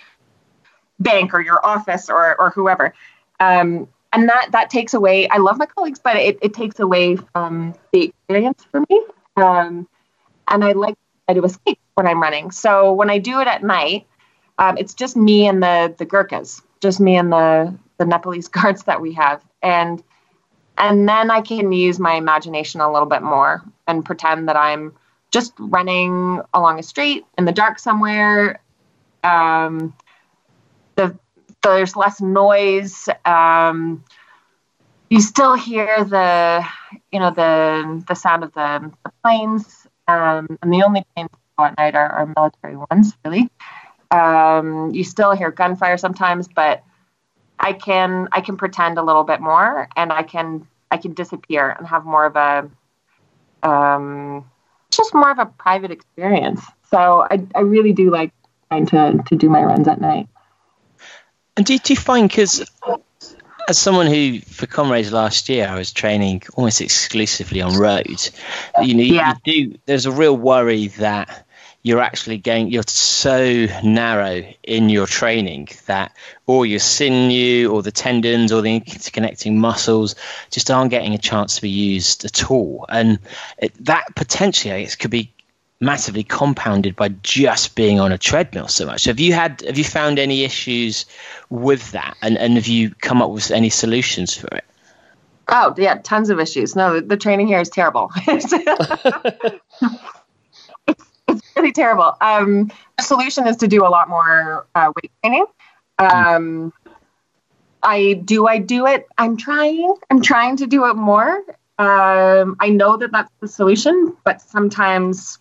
bank 1.00 1.34
or 1.34 1.42
your 1.42 1.66
office 1.66 2.10
or, 2.10 2.40
or 2.40 2.50
whoever. 2.50 2.94
Um, 3.40 3.88
and 4.14 4.30
that, 4.30 4.50
that 4.52 4.70
takes 4.70 4.94
away, 4.94 5.28
I 5.28 5.38
love 5.38 5.58
my 5.58 5.66
colleagues, 5.66 6.00
but 6.00 6.16
it, 6.16 6.40
it 6.42 6.54
takes 6.54 6.80
away 6.80 7.18
from 7.18 7.76
the 7.92 8.06
experience 8.06 8.66
for 8.72 8.84
me. 8.90 9.04
Um, 9.36 9.88
and 10.48 10.64
I 10.64 10.74
like 10.74 10.96
to 11.30 11.44
escape 11.44 11.80
when 11.96 12.08
I'm 12.08 12.22
running. 12.22 12.52
So 12.52 12.94
when 12.94 13.10
I 13.10 13.18
do 13.18 13.40
it 13.42 13.48
at 13.48 13.64
night, 13.64 14.08
um, 14.58 14.78
it's 14.78 14.94
just 14.94 15.16
me 15.16 15.48
and 15.48 15.62
the, 15.62 15.94
the 15.98 16.06
Gurkhas, 16.06 16.62
just 16.82 17.00
me 17.00 17.16
and 17.18 17.32
the, 17.32 17.78
the 17.98 18.06
Nepalese 18.06 18.48
guards 18.58 18.84
that 18.84 19.02
we 19.02 19.14
have. 19.14 19.44
And 19.62 20.04
and 20.78 21.10
then 21.10 21.32
I 21.32 21.42
can 21.42 21.72
use 21.72 22.00
my 22.00 22.14
imagination 22.14 22.82
a 22.82 22.92
little 22.92 23.08
bit 23.08 23.24
more 23.24 23.64
and 23.88 24.06
pretend 24.06 24.48
that 24.48 24.56
I'm 24.56 24.94
just 25.32 25.54
running 25.58 26.40
along 26.54 26.80
a 26.80 26.84
street 26.84 27.26
in 27.38 27.46
the 27.46 27.52
dark 27.52 27.80
somewhere. 27.80 28.62
Um, 29.24 29.96
the, 30.96 31.18
there's 31.64 31.96
less 31.96 32.22
noise. 32.22 33.10
Um, 33.26 34.04
you 35.10 35.22
still 35.22 35.56
hear 35.56 36.04
the, 36.04 36.66
you 37.12 37.20
know, 37.20 37.32
the 37.32 38.04
the 38.08 38.14
sound 38.14 38.44
of 38.44 38.54
the, 38.54 38.92
the 39.04 39.12
planes, 39.24 39.87
um, 40.08 40.58
and 40.62 40.74
the 40.74 40.84
only 40.84 41.06
planes 41.16 41.30
at 41.60 41.78
night 41.78 41.96
are, 41.96 42.10
are 42.10 42.34
military 42.36 42.78
ones, 42.78 43.14
really. 43.26 43.50
Um, 44.12 44.92
you 44.92 45.04
still 45.04 45.32
hear 45.32 45.52
gunfire 45.52 45.98
sometimes, 45.98 46.48
but 46.48 46.84
I 47.60 47.74
can 47.74 48.30
I 48.32 48.42
can 48.42 48.56
pretend 48.58 48.98
a 48.98 49.04
little 49.04 49.24
bit 49.24 49.42
more, 49.42 49.90
and 49.96 50.14
I 50.14 50.24
can 50.24 50.68
I 50.92 50.98
can 50.98 51.14
disappear 51.14 51.70
and 51.70 51.88
have 51.88 52.06
more 52.06 52.26
of 52.26 52.36
a 52.36 52.70
um, 53.68 54.46
just 54.92 55.14
more 55.14 55.32
of 55.32 55.40
a 55.40 55.46
private 55.46 55.92
experience. 55.92 56.62
So 56.90 57.28
I 57.30 57.46
I 57.56 57.62
really 57.62 57.94
do 57.94 58.12
like 58.12 58.32
trying 58.70 58.86
to 58.88 59.24
to 59.26 59.36
do 59.36 59.50
my 59.50 59.64
runs 59.64 59.88
at 59.88 60.00
night. 60.00 60.30
And 61.58 61.66
do, 61.66 61.74
you 61.74 61.96
find 61.96 62.30
because 62.30 62.64
as 63.68 63.78
someone 63.78 64.08
who 64.08 64.40
for 64.40 64.66
Comrades 64.66 65.12
last 65.12 65.50
year 65.50 65.68
I 65.68 65.76
was 65.76 65.92
training 65.92 66.44
almost 66.56 66.82
exclusively 66.82 67.62
on 67.62 67.78
road, 67.78 68.30
you 68.82 68.94
know, 68.94 69.04
yeah. 69.04 69.36
you 69.46 69.70
do. 69.70 69.80
There's 69.86 70.06
a 70.06 70.12
real 70.12 70.36
worry 70.36 70.88
that 70.88 71.46
you're 71.84 72.02
actually 72.02 72.38
going 72.38 72.70
you're 72.70 72.84
so 72.84 73.68
narrow 73.84 74.44
in 74.64 74.90
your 74.90 75.08
training 75.08 75.70
that 75.86 76.12
all 76.46 76.66
your 76.66 76.80
sinew 76.80 77.70
or 77.72 77.82
the 77.82 77.92
tendons 77.92 78.52
or 78.52 78.62
the 78.62 78.80
interconnecting 78.80 79.56
muscles 79.56 80.16
just 80.52 80.70
aren't 80.70 80.92
getting 80.92 81.14
a 81.14 81.18
chance 81.18 81.56
to 81.56 81.62
be 81.62 81.70
used 81.70 82.26
at 82.26 82.52
all 82.52 82.86
and 82.90 83.20
it, 83.58 83.74
that 83.86 84.04
potentially 84.16 84.86
could 85.00 85.12
be 85.12 85.32
massively 85.80 86.24
compounded 86.24 86.96
by 86.96 87.10
just 87.22 87.76
being 87.76 88.00
on 88.00 88.12
a 88.12 88.18
treadmill 88.18 88.68
so 88.68 88.86
much 88.86 89.02
So 89.02 89.12
have 89.12 89.20
you 89.20 89.34
had 89.34 89.62
have 89.62 89.78
you 89.78 89.84
found 89.84 90.18
any 90.18 90.44
issues 90.44 91.06
with 91.50 91.92
that 91.92 92.16
and, 92.22 92.38
and 92.38 92.56
have 92.56 92.68
you 92.68 92.96
come 93.02 93.22
up 93.22 93.30
with 93.30 93.52
any 93.52 93.70
solutions 93.70 94.34
for 94.34 94.48
it 94.48 94.66
Oh 95.50 95.74
yeah, 95.78 96.00
tons 96.04 96.30
of 96.30 96.40
issues. 96.40 96.76
No, 96.76 97.00
the, 97.00 97.16
training 97.16 97.48
here 97.48 97.60
is 97.60 97.70
terrible. 97.70 98.12
It's 101.30 101.42
really 101.58 101.74
terrible. 101.74 102.16
Um, 102.22 102.72
the 102.98 103.04
solution 103.04 103.48
is 103.48 103.58
to 103.58 103.68
do 103.68 103.86
a 103.86 103.90
lot 103.90 104.08
more 104.08 104.66
uh, 104.74 104.94
weight 104.96 105.12
training. 105.22 105.46
Um, 106.00 106.72
I 107.84 108.14
do. 108.14 108.48
I 108.48 108.60
do 108.60 108.88
it. 108.88 109.08
I'm 109.18 109.36
trying. 109.36 109.94
I'm 110.10 110.22
trying 110.22 110.58
to 110.58 110.68
do 110.68 110.86
it 110.86 110.94
more. 110.96 111.44
Um, 111.80 112.56
I 112.60 112.70
know 112.70 112.98
that 112.98 113.12
that's 113.12 113.32
the 113.40 113.48
solution, 113.48 114.18
but 114.24 114.42
sometimes 114.42 115.38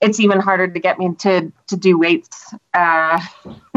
it's 0.00 0.20
even 0.20 0.40
harder 0.40 0.68
to 0.68 0.80
get 0.80 0.98
me 0.98 1.14
to 1.18 1.52
to 1.66 1.76
do 1.76 1.98
weights 1.98 2.54
uh, 2.74 3.20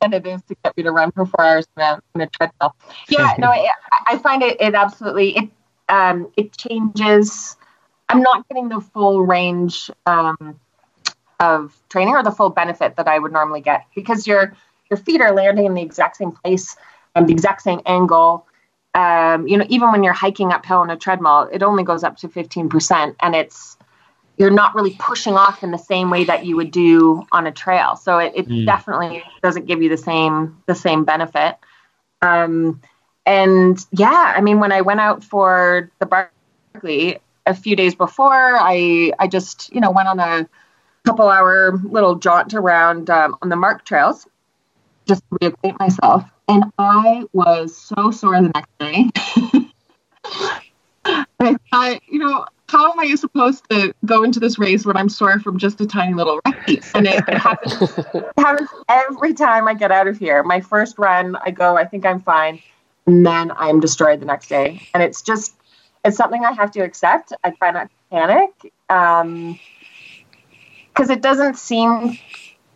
than 0.00 0.12
it 0.12 0.26
is 0.26 0.42
to 0.44 0.56
get 0.62 0.76
me 0.76 0.82
to 0.82 0.92
run 0.92 1.12
for 1.12 1.26
four 1.26 1.44
hours 1.44 1.66
on 1.78 2.00
a, 2.20 2.26
treadmill. 2.26 2.74
Yeah, 3.08 3.34
no, 3.38 3.48
I, 3.50 3.68
I 4.06 4.18
find 4.18 4.42
it 4.42 4.60
it 4.60 4.74
absolutely 4.74 5.36
it 5.36 5.50
um, 5.88 6.30
it 6.36 6.56
changes. 6.56 7.56
I'm 8.08 8.22
not 8.22 8.46
getting 8.48 8.68
the 8.68 8.80
full 8.80 9.24
range 9.24 9.90
um, 10.04 10.58
of 11.38 11.74
training 11.88 12.14
or 12.14 12.22
the 12.22 12.32
full 12.32 12.50
benefit 12.50 12.96
that 12.96 13.08
I 13.08 13.18
would 13.18 13.32
normally 13.32 13.60
get 13.60 13.86
because 13.94 14.26
your 14.26 14.54
your 14.90 14.96
feet 14.96 15.20
are 15.20 15.32
landing 15.32 15.66
in 15.66 15.74
the 15.74 15.82
exact 15.82 16.16
same 16.16 16.32
place 16.32 16.76
and 17.14 17.28
the 17.28 17.32
exact 17.32 17.62
same 17.62 17.80
angle. 17.86 18.46
Um, 18.94 19.46
you 19.46 19.56
know, 19.56 19.66
even 19.68 19.92
when 19.92 20.02
you're 20.02 20.12
hiking 20.12 20.52
uphill 20.52 20.78
on 20.78 20.90
a 20.90 20.96
treadmill, 20.96 21.48
it 21.52 21.62
only 21.62 21.84
goes 21.84 22.02
up 22.02 22.16
to 22.18 22.28
15%, 22.28 23.16
and 23.20 23.36
it's 23.36 23.76
you're 24.36 24.50
not 24.50 24.74
really 24.74 24.96
pushing 24.98 25.34
off 25.34 25.62
in 25.62 25.70
the 25.70 25.78
same 25.78 26.08
way 26.08 26.24
that 26.24 26.46
you 26.46 26.56
would 26.56 26.70
do 26.70 27.26
on 27.30 27.46
a 27.46 27.52
trail. 27.52 27.94
So 27.96 28.18
it, 28.18 28.32
it 28.34 28.48
mm. 28.48 28.64
definitely 28.64 29.22
doesn't 29.42 29.66
give 29.66 29.82
you 29.82 29.90
the 29.90 29.98
same 29.98 30.62
the 30.66 30.74
same 30.74 31.04
benefit. 31.04 31.56
Um, 32.22 32.80
and 33.26 33.78
yeah, 33.92 34.32
I 34.34 34.40
mean, 34.40 34.58
when 34.58 34.72
I 34.72 34.80
went 34.80 35.00
out 35.00 35.22
for 35.22 35.90
the 35.98 36.06
Barkley 36.06 37.18
a 37.44 37.54
few 37.54 37.76
days 37.76 37.94
before, 37.94 38.56
I 38.58 39.12
I 39.18 39.28
just 39.28 39.72
you 39.74 39.80
know 39.80 39.90
went 39.90 40.08
on 40.08 40.18
a 40.18 40.48
couple 41.04 41.28
hour 41.28 41.78
little 41.84 42.16
jaunt 42.16 42.54
around 42.54 43.10
um, 43.10 43.36
on 43.42 43.50
the 43.50 43.56
Mark 43.56 43.84
trails 43.84 44.26
just 45.06 45.22
to 45.30 45.38
reacquaint 45.38 45.78
myself. 45.78 46.24
And 46.50 46.64
I 46.78 47.26
was 47.32 47.76
so 47.76 48.10
sore 48.10 48.42
the 48.42 48.50
next 48.52 48.76
day. 48.80 49.08
I 51.38 51.56
thought, 51.70 52.00
you 52.08 52.18
know, 52.18 52.44
how 52.68 52.90
am 52.90 52.98
I 52.98 53.14
supposed 53.14 53.70
to 53.70 53.94
go 54.04 54.24
into 54.24 54.40
this 54.40 54.58
race 54.58 54.84
when 54.84 54.96
I'm 54.96 55.08
sore 55.08 55.38
from 55.38 55.58
just 55.58 55.80
a 55.80 55.86
tiny 55.86 56.12
little 56.12 56.40
race? 56.66 56.90
And 56.92 57.06
it, 57.06 57.22
it, 57.28 57.38
happens, 57.38 57.80
it 57.80 58.32
happens 58.36 58.68
every 58.88 59.32
time 59.32 59.68
I 59.68 59.74
get 59.74 59.92
out 59.92 60.08
of 60.08 60.18
here. 60.18 60.42
My 60.42 60.60
first 60.60 60.98
run, 60.98 61.36
I 61.36 61.52
go, 61.52 61.76
I 61.76 61.84
think 61.84 62.04
I'm 62.04 62.20
fine. 62.20 62.60
And 63.06 63.24
then 63.24 63.52
I'm 63.52 63.78
destroyed 63.78 64.18
the 64.18 64.26
next 64.26 64.48
day. 64.48 64.88
And 64.92 65.04
it's 65.04 65.22
just, 65.22 65.54
it's 66.04 66.16
something 66.16 66.44
I 66.44 66.50
have 66.50 66.72
to 66.72 66.80
accept. 66.80 67.32
I 67.44 67.50
try 67.50 67.70
not 67.70 67.90
to 67.90 67.96
panic. 68.10 68.72
Um, 68.88 69.56
because 70.88 71.10
it 71.10 71.22
doesn't 71.22 71.58
seem 71.58 72.18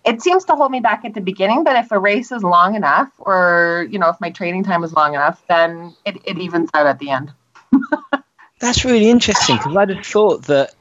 it 0.04 0.20
seems 0.20 0.44
to 0.44 0.54
hold 0.54 0.70
me 0.70 0.80
back 0.80 1.04
at 1.04 1.14
the 1.14 1.20
beginning, 1.20 1.64
but 1.64 1.76
if 1.76 1.90
a 1.90 1.98
race 1.98 2.30
is 2.30 2.42
long 2.42 2.74
enough, 2.74 3.10
or 3.18 3.86
you 3.90 3.98
know, 3.98 4.08
if 4.08 4.20
my 4.20 4.30
training 4.30 4.64
time 4.64 4.84
is 4.84 4.92
long 4.92 5.14
enough, 5.14 5.42
then 5.48 5.94
it, 6.04 6.16
it 6.24 6.38
evens 6.38 6.70
out 6.74 6.86
at 6.86 6.98
the 6.98 7.10
end. 7.10 7.32
That's 8.60 8.84
really 8.84 9.08
interesting 9.08 9.56
because 9.56 9.76
I'd 9.76 9.90
have 9.90 10.06
thought 10.06 10.44
that 10.44 10.74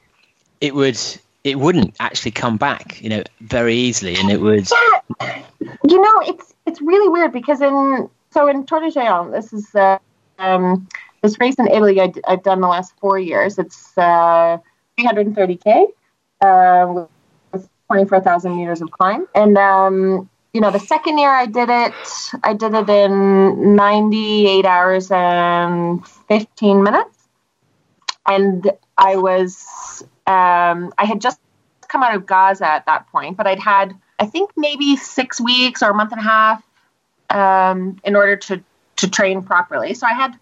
it 0.62 0.76
would 0.76 1.00
it 1.44 1.60
wouldn't 1.60 1.96
actually 2.00 2.32
come 2.32 2.58
back, 2.58 3.02
you 3.02 3.10
know, 3.10 3.24
very 3.42 3.76
easily, 3.76 4.16
and 4.16 4.30
it 4.30 4.40
would. 4.40 4.70
Yeah. 4.70 5.44
You 5.88 6.02
know, 6.02 6.20
it's 6.26 6.54
it's 6.66 6.82
really 6.82 7.10
weird 7.10 7.32
because 7.32 7.62
in 7.62 8.10
so 8.32 8.48
in 8.48 8.66
Tor 8.66 8.82
de 8.82 8.88
Géant, 8.88 9.32
this 9.32 9.54
is 9.54 9.74
uh, 9.76 10.00
um, 10.40 10.88
this 11.22 11.40
race 11.40 11.56
in 11.56 11.68
Italy 11.68 12.02
I, 12.02 12.14
have 12.28 12.44
done 12.44 12.62
the 12.62 12.68
last 12.68 12.94
four 13.00 13.20
years. 13.20 13.58
It's 13.58 13.98
uh, 13.98 14.58
330k. 14.98 15.88
Uh, 16.42 17.06
24,000 17.94 18.56
meters 18.56 18.82
of 18.82 18.90
climb. 18.90 19.28
And, 19.36 19.56
um, 19.56 20.28
you 20.52 20.62
know, 20.62 20.72
the 20.72 20.80
second 20.80 21.20
year 21.20 21.30
I 21.30 21.46
did 21.46 21.70
it, 21.70 21.94
I 22.44 22.56
did 22.56 22.74
it 22.74 22.90
in 22.90 23.76
98 23.76 24.66
hours 24.66 25.12
and 25.12 26.06
15 26.28 26.82
minutes. 26.82 27.16
And 28.26 28.72
I 28.98 29.18
was, 29.18 29.64
um, 30.26 30.92
I 30.98 31.06
had 31.06 31.22
just 31.22 31.40
come 31.88 32.02
out 32.02 32.16
of 32.16 32.26
Gaza 32.26 32.68
at 32.68 32.88
that 32.88 33.08
point, 33.12 33.38
but 33.38 33.46
I'd 33.46 33.60
had, 33.60 33.94
I 34.18 34.26
think, 34.26 34.50
maybe 34.58 34.96
six 34.96 35.40
weeks 35.40 35.84
or 35.84 35.92
a 35.92 35.94
month 35.94 36.14
and 36.14 36.20
a 36.20 36.24
half 36.24 36.64
um, 37.30 38.00
in 38.04 38.16
order 38.16 38.38
to, 38.38 38.64
to 38.96 39.08
train 39.08 39.44
properly. 39.44 39.94
So 39.94 40.08
I 40.08 40.14
had 40.14 40.34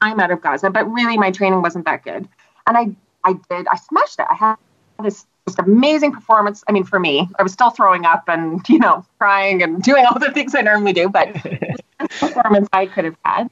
time 0.00 0.20
out 0.20 0.30
of 0.30 0.40
Gaza, 0.40 0.70
but 0.70 0.88
really 0.88 1.18
my 1.18 1.32
training 1.32 1.60
wasn't 1.60 1.86
that 1.86 2.04
good. 2.04 2.28
And 2.68 2.76
I, 2.76 2.90
I 3.24 3.32
did, 3.50 3.66
I 3.66 3.76
smashed 3.78 4.20
it. 4.20 4.26
I 4.30 4.34
had 4.34 4.56
this 5.02 5.26
just 5.48 5.58
amazing 5.58 6.12
performance. 6.12 6.62
I 6.68 6.72
mean, 6.72 6.84
for 6.84 6.98
me, 6.98 7.28
I 7.38 7.42
was 7.42 7.52
still 7.52 7.70
throwing 7.70 8.04
up 8.04 8.24
and, 8.28 8.60
you 8.68 8.78
know, 8.78 9.04
crying 9.18 9.62
and 9.62 9.82
doing 9.82 10.04
all 10.06 10.18
the 10.18 10.32
things 10.32 10.54
I 10.54 10.62
normally 10.62 10.92
do, 10.92 11.08
but 11.08 11.32
performance 12.20 12.68
I 12.72 12.86
could 12.86 13.04
have 13.04 13.16
had. 13.24 13.50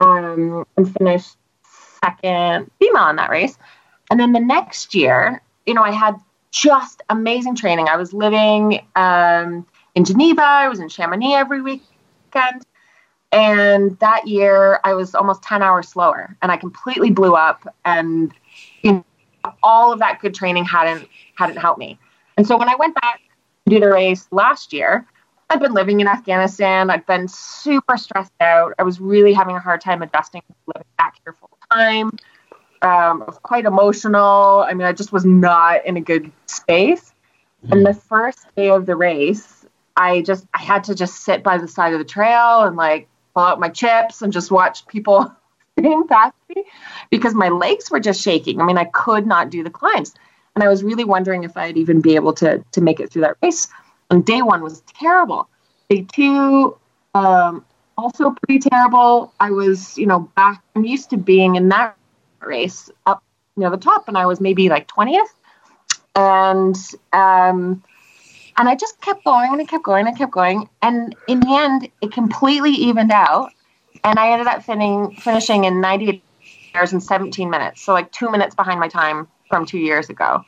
Um, 0.00 0.66
and 0.76 0.92
finished 0.98 1.36
second 2.02 2.70
female 2.78 3.08
in 3.08 3.16
that 3.16 3.30
race. 3.30 3.56
And 4.10 4.20
then 4.20 4.32
the 4.32 4.40
next 4.40 4.94
year, 4.94 5.42
you 5.64 5.74
know, 5.74 5.82
I 5.82 5.90
had 5.90 6.16
just 6.50 7.02
amazing 7.08 7.56
training. 7.56 7.88
I 7.88 7.96
was 7.96 8.12
living 8.12 8.80
um, 8.94 9.66
in 9.94 10.04
Geneva, 10.04 10.42
I 10.42 10.68
was 10.68 10.80
in 10.80 10.88
Chamonix 10.88 11.34
every 11.34 11.62
weekend. 11.62 12.66
And 13.32 13.98
that 13.98 14.28
year, 14.28 14.80
I 14.84 14.94
was 14.94 15.14
almost 15.14 15.42
10 15.42 15.62
hours 15.62 15.88
slower 15.88 16.36
and 16.42 16.52
I 16.52 16.56
completely 16.56 17.10
blew 17.10 17.34
up. 17.34 17.66
And, 17.84 18.32
you 18.82 18.92
know, 18.92 19.04
all 19.62 19.92
of 19.92 19.98
that 20.00 20.20
good 20.20 20.34
training 20.34 20.64
hadn't 20.64 21.08
hadn't 21.34 21.56
helped 21.56 21.78
me. 21.78 21.98
And 22.36 22.46
so 22.46 22.56
when 22.56 22.68
I 22.68 22.74
went 22.76 22.94
back 22.94 23.20
to 23.66 23.74
do 23.74 23.80
the 23.80 23.90
race 23.90 24.28
last 24.30 24.72
year, 24.72 25.06
I'd 25.48 25.60
been 25.60 25.74
living 25.74 26.00
in 26.00 26.08
Afghanistan. 26.08 26.90
I'd 26.90 27.06
been 27.06 27.28
super 27.28 27.96
stressed 27.96 28.32
out. 28.40 28.74
I 28.78 28.82
was 28.82 29.00
really 29.00 29.32
having 29.32 29.56
a 29.56 29.60
hard 29.60 29.80
time 29.80 30.02
adjusting 30.02 30.42
to 30.42 30.54
living 30.74 30.88
back 30.98 31.16
here 31.24 31.34
full 31.34 31.50
time. 31.70 32.08
Um, 32.82 33.22
I 33.22 33.24
was 33.26 33.38
quite 33.42 33.64
emotional. 33.64 34.64
I 34.68 34.74
mean, 34.74 34.86
I 34.86 34.92
just 34.92 35.12
was 35.12 35.24
not 35.24 35.86
in 35.86 35.96
a 35.96 36.00
good 36.00 36.30
space. 36.46 37.12
And 37.70 37.86
the 37.86 37.94
first 37.94 38.46
day 38.54 38.70
of 38.70 38.86
the 38.86 38.96
race, 38.96 39.64
I 39.96 40.22
just 40.22 40.46
I 40.52 40.62
had 40.62 40.84
to 40.84 40.94
just 40.94 41.24
sit 41.24 41.42
by 41.42 41.58
the 41.58 41.68
side 41.68 41.92
of 41.92 41.98
the 41.98 42.04
trail 42.04 42.62
and 42.62 42.76
like 42.76 43.08
pull 43.34 43.44
out 43.44 43.58
my 43.60 43.68
chips 43.68 44.22
and 44.22 44.32
just 44.32 44.50
watch 44.50 44.86
people 44.86 45.32
past 46.08 46.34
me 46.54 46.64
because 47.10 47.34
my 47.34 47.48
legs 47.48 47.90
were 47.90 48.00
just 48.00 48.22
shaking. 48.22 48.60
I 48.60 48.64
mean, 48.64 48.78
I 48.78 48.84
could 48.84 49.26
not 49.26 49.50
do 49.50 49.62
the 49.62 49.70
climbs. 49.70 50.14
And 50.54 50.64
I 50.64 50.68
was 50.68 50.82
really 50.82 51.04
wondering 51.04 51.44
if 51.44 51.56
I'd 51.56 51.76
even 51.76 52.00
be 52.00 52.14
able 52.14 52.32
to 52.34 52.64
to 52.72 52.80
make 52.80 53.00
it 53.00 53.10
through 53.10 53.22
that 53.22 53.36
race. 53.42 53.68
And 54.10 54.24
day 54.24 54.42
one 54.42 54.62
was 54.62 54.82
terrible. 54.98 55.48
Day 55.90 56.06
two, 56.10 56.76
um, 57.14 57.64
also 57.98 58.30
pretty 58.30 58.68
terrible. 58.70 59.32
I 59.38 59.50
was, 59.50 59.98
you 59.98 60.06
know, 60.06 60.20
back. 60.34 60.62
I'm 60.74 60.84
used 60.84 61.10
to 61.10 61.16
being 61.16 61.56
in 61.56 61.68
that 61.68 61.96
race 62.40 62.90
up 63.04 63.22
near 63.56 63.70
the 63.70 63.76
top, 63.76 64.08
and 64.08 64.16
I 64.16 64.26
was 64.26 64.40
maybe 64.40 64.68
like 64.68 64.88
twentieth. 64.88 65.32
And 66.14 66.76
um, 67.12 67.82
and 68.56 68.68
I 68.68 68.74
just 68.74 69.00
kept 69.00 69.24
going 69.24 69.52
and 69.52 69.60
I 69.60 69.64
kept 69.64 69.84
going 69.84 70.06
and 70.06 70.14
I 70.14 70.18
kept 70.18 70.32
going. 70.32 70.68
And 70.82 71.14
in 71.28 71.40
the 71.40 71.54
end, 71.54 71.88
it 72.00 72.12
completely 72.12 72.72
evened 72.72 73.12
out. 73.12 73.52
And 74.04 74.18
I 74.18 74.30
ended 74.30 74.46
up 74.46 74.62
finishing 74.62 75.16
finishing 75.16 75.64
in 75.64 75.80
98 75.80 76.22
hours 76.74 76.92
and 76.92 77.02
17 77.02 77.50
minutes. 77.50 77.82
So 77.82 77.92
like 77.92 78.12
two 78.12 78.30
minutes 78.30 78.54
behind 78.54 78.80
my 78.80 78.88
time 78.88 79.28
from 79.48 79.66
two 79.66 79.78
years 79.78 80.10
ago. 80.10 80.44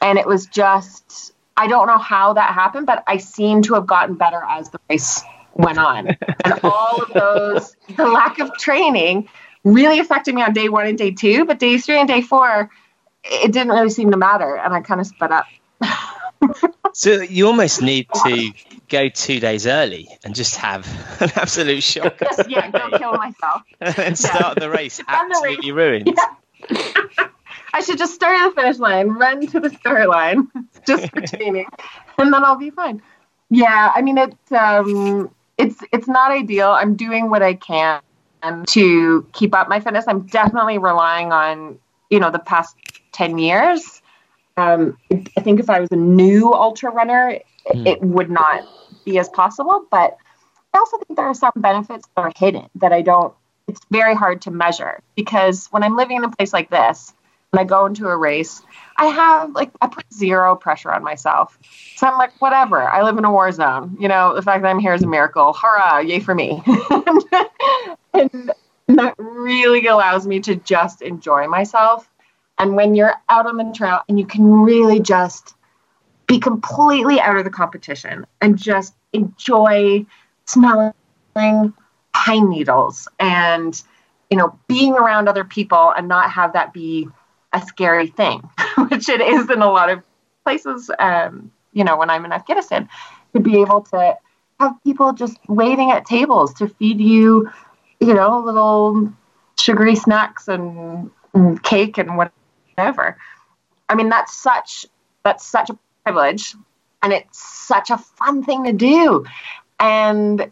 And 0.00 0.18
it 0.18 0.26
was 0.26 0.46
just, 0.46 1.32
I 1.56 1.66
don't 1.68 1.86
know 1.86 1.98
how 1.98 2.32
that 2.34 2.54
happened, 2.54 2.86
but 2.86 3.04
I 3.06 3.18
seem 3.18 3.62
to 3.62 3.74
have 3.74 3.86
gotten 3.86 4.16
better 4.16 4.42
as 4.48 4.70
the 4.70 4.80
race 4.90 5.22
went 5.54 5.78
on. 5.78 6.08
and 6.44 6.60
all 6.62 7.02
of 7.02 7.12
those, 7.12 7.76
the 7.96 8.06
lack 8.06 8.38
of 8.38 8.52
training 8.58 9.28
really 9.64 10.00
affected 10.00 10.34
me 10.34 10.42
on 10.42 10.52
day 10.52 10.68
one 10.68 10.86
and 10.86 10.98
day 10.98 11.12
two, 11.12 11.44
but 11.44 11.58
day 11.58 11.78
three 11.78 11.98
and 11.98 12.08
day 12.08 12.20
four, 12.20 12.70
it 13.24 13.52
didn't 13.52 13.68
really 13.68 13.90
seem 13.90 14.10
to 14.10 14.16
matter. 14.16 14.56
And 14.56 14.74
I 14.74 14.80
kind 14.80 15.00
of 15.00 15.06
sped 15.06 15.30
up. 15.30 15.46
so 16.92 17.22
you 17.22 17.46
almost 17.46 17.82
need 17.82 18.08
to 18.24 18.52
go 18.88 19.08
two 19.08 19.40
days 19.40 19.66
early 19.66 20.08
and 20.24 20.34
just 20.34 20.56
have 20.56 20.86
an 21.20 21.30
absolute 21.36 21.82
shock. 21.82 22.18
Just, 22.18 22.50
yeah, 22.50 22.70
go 22.70 22.98
kill 22.98 23.14
myself. 23.14 23.62
and 23.80 24.18
start 24.18 24.58
the 24.58 24.70
race 24.70 25.00
absolutely 25.08 25.70
the 25.70 25.72
race. 25.72 26.04
ruined. 26.06 26.16
Yeah. 26.16 27.26
I 27.74 27.80
should 27.80 27.98
just 27.98 28.14
start 28.14 28.38
at 28.38 28.48
the 28.54 28.60
finish 28.60 28.78
line, 28.78 29.08
run 29.08 29.46
to 29.48 29.60
the 29.60 29.70
start 29.70 30.08
line, 30.08 30.48
just 30.86 31.10
for 31.10 31.22
training, 31.22 31.66
and 32.18 32.32
then 32.32 32.44
I'll 32.44 32.56
be 32.56 32.70
fine. 32.70 33.00
Yeah, 33.48 33.90
I 33.94 34.02
mean 34.02 34.18
it's 34.18 34.52
um, 34.52 35.30
it's 35.56 35.78
it's 35.90 36.06
not 36.06 36.32
ideal. 36.32 36.70
I'm 36.70 36.96
doing 36.96 37.30
what 37.30 37.42
I 37.42 37.54
can 37.54 38.00
to 38.66 39.26
keep 39.32 39.54
up 39.54 39.68
my 39.68 39.80
fitness. 39.80 40.04
I'm 40.06 40.26
definitely 40.26 40.78
relying 40.78 41.32
on 41.32 41.78
you 42.10 42.20
know 42.20 42.30
the 42.30 42.38
past 42.38 42.76
ten 43.12 43.38
years. 43.38 44.01
Um, 44.56 44.98
I 45.10 45.40
think 45.40 45.60
if 45.60 45.70
I 45.70 45.80
was 45.80 45.90
a 45.92 45.96
new 45.96 46.52
ultra 46.52 46.90
runner, 46.90 47.38
mm. 47.68 47.86
it 47.86 48.00
would 48.02 48.30
not 48.30 48.64
be 49.04 49.18
as 49.18 49.28
possible. 49.28 49.86
But 49.90 50.16
I 50.74 50.78
also 50.78 50.98
think 50.98 51.16
there 51.16 51.26
are 51.26 51.34
some 51.34 51.52
benefits 51.56 52.06
that 52.16 52.22
are 52.22 52.32
hidden 52.36 52.68
that 52.76 52.92
I 52.92 53.02
don't. 53.02 53.34
It's 53.68 53.80
very 53.90 54.14
hard 54.14 54.42
to 54.42 54.50
measure 54.50 55.00
because 55.14 55.68
when 55.68 55.82
I'm 55.82 55.96
living 55.96 56.16
in 56.16 56.24
a 56.24 56.30
place 56.30 56.52
like 56.52 56.68
this, 56.68 57.12
and 57.52 57.60
I 57.60 57.64
go 57.64 57.86
into 57.86 58.08
a 58.08 58.16
race, 58.16 58.62
I 58.96 59.06
have 59.06 59.54
like 59.54 59.70
I 59.80 59.86
put 59.86 60.04
zero 60.12 60.56
pressure 60.56 60.90
on 60.90 61.04
myself. 61.04 61.58
So 61.96 62.06
I'm 62.06 62.16
like, 62.18 62.32
whatever. 62.40 62.82
I 62.82 63.02
live 63.02 63.18
in 63.18 63.24
a 63.24 63.30
war 63.30 63.52
zone. 63.52 63.96
You 64.00 64.08
know, 64.08 64.34
the 64.34 64.42
fact 64.42 64.62
that 64.62 64.68
I'm 64.68 64.78
here 64.78 64.94
is 64.94 65.02
a 65.02 65.06
miracle. 65.06 65.52
Hurrah! 65.52 66.00
Yay 66.00 66.20
for 66.20 66.34
me. 66.34 66.62
and 68.14 68.52
that 68.88 69.14
really 69.18 69.86
allows 69.86 70.26
me 70.26 70.40
to 70.40 70.56
just 70.56 71.02
enjoy 71.02 71.46
myself. 71.46 72.08
And 72.58 72.76
when 72.76 72.94
you're 72.94 73.14
out 73.28 73.46
on 73.46 73.56
the 73.56 73.72
trail 73.74 74.00
and 74.08 74.18
you 74.18 74.26
can 74.26 74.44
really 74.44 75.00
just 75.00 75.54
be 76.26 76.38
completely 76.38 77.20
out 77.20 77.36
of 77.36 77.44
the 77.44 77.50
competition 77.50 78.26
and 78.40 78.56
just 78.56 78.94
enjoy 79.12 80.06
smelling 80.46 80.92
pine 82.12 82.48
needles 82.48 83.08
and 83.18 83.82
you 84.30 84.36
know 84.36 84.58
being 84.68 84.94
around 84.94 85.28
other 85.28 85.44
people 85.44 85.92
and 85.96 86.08
not 86.08 86.30
have 86.30 86.52
that 86.52 86.72
be 86.72 87.08
a 87.52 87.60
scary 87.60 88.06
thing 88.06 88.40
which 88.88 89.08
it 89.08 89.20
is 89.20 89.48
in 89.50 89.62
a 89.62 89.70
lot 89.70 89.90
of 89.90 90.02
places 90.44 90.90
um, 90.98 91.50
you 91.72 91.84
know 91.84 91.96
when 91.96 92.10
i'm 92.10 92.24
in 92.24 92.32
afghanistan 92.32 92.88
to 93.34 93.40
be 93.40 93.60
able 93.60 93.80
to 93.80 94.16
have 94.60 94.74
people 94.84 95.12
just 95.12 95.38
waiting 95.48 95.90
at 95.90 96.04
tables 96.04 96.52
to 96.54 96.68
feed 96.68 97.00
you 97.00 97.50
you 98.00 98.14
know 98.14 98.40
little 98.40 99.10
sugary 99.58 99.96
snacks 99.96 100.48
and, 100.48 101.10
and 101.34 101.62
cake 101.62 101.98
and 101.98 102.16
whatever 102.16 102.34
i 103.88 103.94
mean 103.94 104.08
that's 104.08 104.34
such 104.34 104.86
that's 105.24 105.44
such 105.44 105.70
a 105.70 105.78
privilege 106.04 106.54
and 107.02 107.12
it's 107.12 107.42
such 107.66 107.90
a 107.90 107.98
fun 107.98 108.42
thing 108.42 108.64
to 108.64 108.72
do 108.72 109.24
and 109.80 110.50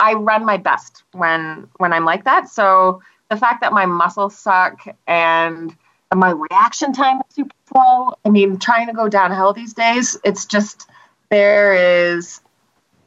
I 0.00 0.14
run 0.14 0.44
my 0.44 0.56
best 0.56 1.04
when 1.12 1.68
when 1.76 1.92
I'm 1.92 2.04
like 2.04 2.24
that. 2.24 2.48
So 2.48 3.02
the 3.28 3.36
fact 3.36 3.60
that 3.60 3.72
my 3.72 3.86
muscles 3.86 4.36
suck 4.36 4.84
and 5.06 5.76
my 6.12 6.30
reaction 6.30 6.92
time 6.92 7.18
is 7.18 7.36
super 7.36 7.54
slow. 7.70 8.14
I 8.24 8.30
mean, 8.30 8.58
trying 8.58 8.88
to 8.88 8.92
go 8.92 9.08
downhill 9.08 9.52
these 9.52 9.74
days, 9.74 10.16
it's 10.24 10.46
just 10.46 10.88
there 11.28 11.74
is 11.74 12.40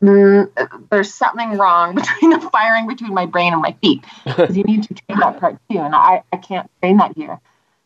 mm, 0.01 0.49
there's 0.89 1.13
something 1.13 1.57
wrong 1.57 1.95
between 1.95 2.29
the 2.29 2.39
firing 2.39 2.87
between 2.87 3.13
my 3.13 3.25
brain 3.25 3.51
and 3.51 3.61
my 3.61 3.75
feet 3.81 4.05
because 4.23 4.55
you 4.55 4.63
need 4.63 4.83
to 4.83 4.93
train 4.93 5.19
that 5.19 5.39
part 5.39 5.57
too, 5.69 5.79
and 5.79 5.95
I 5.95 6.23
I 6.31 6.37
can't 6.37 6.69
train 6.79 6.97
that 6.97 7.17
here. 7.17 7.39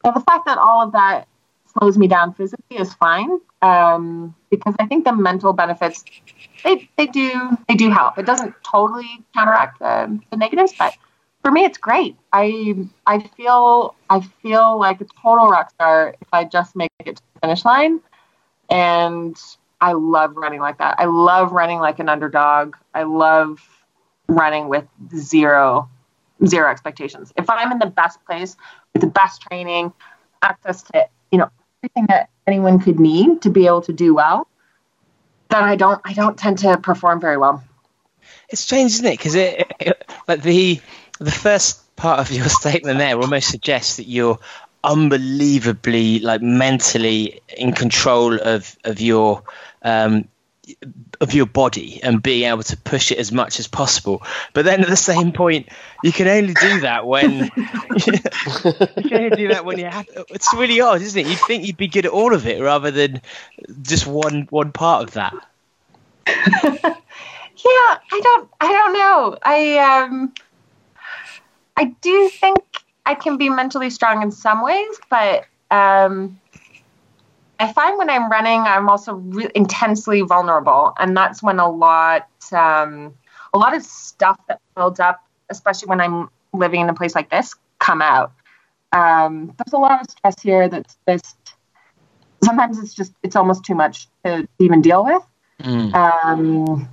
Now 0.08 0.14
the 0.14 0.22
fact 0.22 0.46
that 0.46 0.58
all 0.58 0.82
of 0.82 0.94
that 0.94 1.28
slows 1.74 1.98
me 1.98 2.08
down 2.08 2.34
physically 2.34 2.78
is 2.78 2.94
fine 2.94 3.42
um, 3.62 4.34
because 4.50 4.74
I 4.80 4.86
think 4.86 5.04
the 5.04 5.12
mental 5.12 5.52
benefits 5.52 6.06
they, 6.64 6.90
they 6.96 7.08
do 7.08 7.58
they 7.68 7.76
do 7.76 7.90
help. 7.90 8.18
It 8.18 8.26
doesn't 8.26 8.56
totally 8.64 9.26
counteract 9.34 9.80
the, 9.80 10.18
the 10.32 10.38
negatives, 10.38 10.74
but 10.80 10.94
for 11.44 11.52
me 11.52 11.66
it's 11.66 11.78
great. 11.78 12.16
I 12.32 12.88
I 13.06 13.20
feel 13.20 13.96
I 14.10 14.22
feel 14.42 14.80
like 14.80 15.02
a 15.02 15.06
total 15.22 15.50
rock 15.50 15.72
star 15.72 16.16
if 16.22 16.28
I 16.32 16.46
just 16.46 16.74
make 16.78 16.90
it 17.00 17.18
to 17.18 17.24
the 17.34 17.40
finish 17.42 17.66
line, 17.66 18.00
and 18.70 19.38
I 19.82 19.92
love 19.92 20.38
running 20.38 20.62
like 20.62 20.78
that. 20.78 20.96
I 21.00 21.04
love 21.04 21.52
running 21.52 21.80
like 21.80 22.00
an 22.00 22.08
underdog. 22.08 22.78
I 22.94 23.04
love 23.04 23.60
running 24.30 24.70
with 24.70 24.86
zero 25.14 25.90
zero 26.46 26.70
expectations. 26.70 27.34
If 27.36 27.50
I'm 27.50 27.72
in 27.72 27.80
the 27.80 27.88
best 27.88 28.24
place 28.26 28.56
with 28.94 29.02
the 29.02 29.08
best 29.08 29.42
training, 29.42 29.94
access 30.42 30.84
to 30.84 31.08
you 31.32 31.40
know 31.40 31.50
everything 31.84 32.06
that 32.08 32.30
anyone 32.46 32.80
could 32.80 33.00
need 33.00 33.42
to 33.44 33.50
be 33.50 33.68
able 33.68 33.82
to 33.84 33.94
do 33.94 34.14
well, 34.14 34.48
then 35.50 35.64
I 35.64 35.76
don't 35.76 36.02
I 36.04 36.14
don't 36.14 36.38
tend 36.38 36.60
to 36.60 36.78
perform 36.78 37.20
very 37.20 37.38
well. 37.38 37.64
It's 38.50 38.62
strange, 38.62 38.94
isn't 38.94 39.06
it? 39.06 39.18
Because 39.18 39.36
it, 39.36 39.72
it, 39.80 40.12
like 40.28 40.42
the 40.42 40.82
the 41.20 41.32
first 41.32 41.96
part 41.96 42.20
of 42.20 42.32
your 42.32 42.48
statement 42.50 43.00
there 43.00 43.20
almost 43.20 43.50
suggests 43.50 43.98
that 43.98 44.08
you're 44.08 44.40
unbelievably 44.84 46.20
like 46.20 46.42
mentally 46.42 47.42
in 47.58 47.74
control 47.74 48.40
of 48.40 48.78
of 48.84 49.02
your 49.02 49.44
um, 49.82 50.28
of 51.22 51.34
your 51.34 51.46
body 51.46 52.00
and 52.04 52.22
being 52.22 52.50
able 52.50 52.64
to 52.64 52.78
push 52.78 53.12
it 53.12 53.18
as 53.18 53.32
much 53.32 53.60
as 53.60 53.68
possible. 53.68 54.22
But 54.54 54.66
then 54.66 54.82
at 54.82 54.88
the 54.88 54.96
same 54.98 55.32
point, 55.32 55.70
you 56.04 56.12
can 56.12 56.28
only 56.28 56.54
do 56.54 56.82
that 56.82 57.08
when 57.08 57.44
you 57.56 58.12
can 58.14 59.14
only 59.14 59.30
do 59.36 59.48
that 59.50 59.64
when 59.66 59.80
you 59.80 59.86
have. 59.86 60.08
It's 60.30 60.54
really 60.54 60.82
odd, 60.82 61.02
isn't 61.02 61.20
it? 61.20 61.28
You'd 61.28 61.40
think 61.40 61.66
you'd 61.66 61.78
be 61.78 61.88
good 61.88 62.06
at 62.06 62.12
all 62.12 62.34
of 62.34 62.46
it 62.48 62.62
rather 62.62 62.92
than 62.92 63.22
just 63.82 64.06
one 64.08 64.48
one 64.50 64.72
part 64.72 65.04
of 65.04 65.14
that. 65.14 65.34
yeah, 66.28 66.94
I 67.66 68.22
don't. 68.22 68.50
I 68.60 68.72
don't 68.72 68.94
know. 68.94 69.38
I 69.44 69.78
um, 69.78 70.34
I 71.76 71.86
do 72.02 72.30
think 72.30 72.60
I 73.06 73.16
can 73.16 73.38
be 73.38 73.50
mentally 73.50 73.90
strong 73.90 74.22
in 74.22 74.32
some 74.32 74.62
ways, 74.62 75.00
but 75.10 75.46
um 75.70 76.40
I 77.60 77.74
find 77.74 77.98
when 77.98 78.10
I'm 78.10 78.30
running, 78.30 78.62
I'm 78.62 78.90
also 78.90 79.14
re- 79.16 79.52
intensely 79.56 80.22
vulnerable, 80.22 80.94
and 81.00 81.16
that's 81.16 81.42
when 81.42 81.60
a 81.60 81.70
lot, 81.70 82.28
um, 82.52 83.14
a 83.54 83.58
lot 83.58 83.76
of 83.76 83.84
stuff 83.84 84.40
that 84.48 84.62
builds 84.76 85.00
up, 85.00 85.24
especially 85.50 85.88
when 85.88 86.02
I'm 86.02 86.30
living 86.54 86.82
in 86.82 86.90
a 86.90 86.94
place 86.94 87.16
like 87.16 87.30
this, 87.30 87.56
come 87.80 88.02
out. 88.02 88.34
Um, 88.92 89.54
there's 89.58 89.74
a 89.74 89.78
lot 89.78 90.02
of 90.02 90.10
stress 90.10 90.42
here 90.42 90.70
that's 90.70 90.98
just 91.08 91.36
sometimes 92.44 92.80
it's 92.80 92.94
just 92.94 93.14
it's 93.24 93.36
almost 93.36 93.64
too 93.64 93.76
much 93.76 94.08
to 94.24 94.48
even 94.60 94.82
deal 94.82 95.04
with. 95.04 95.24
Mm. 95.62 95.94
Um, 95.94 96.90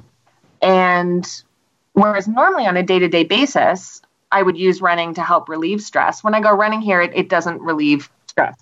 and 0.63 1.43
whereas 1.93 2.27
normally 2.27 2.67
on 2.67 2.77
a 2.77 2.83
day-to-day 2.83 3.25
basis, 3.25 4.01
I 4.33 4.43
would 4.43 4.57
use 4.57 4.81
running 4.81 5.15
to 5.15 5.23
help 5.23 5.49
relieve 5.49 5.81
stress. 5.81 6.25
When 6.25 6.35
I 6.35 6.41
go 6.41 6.51
running 6.51 6.81
here, 6.81 7.01
it, 7.01 7.13
it 7.15 7.29
doesn't 7.29 7.61
relieve 7.61 8.11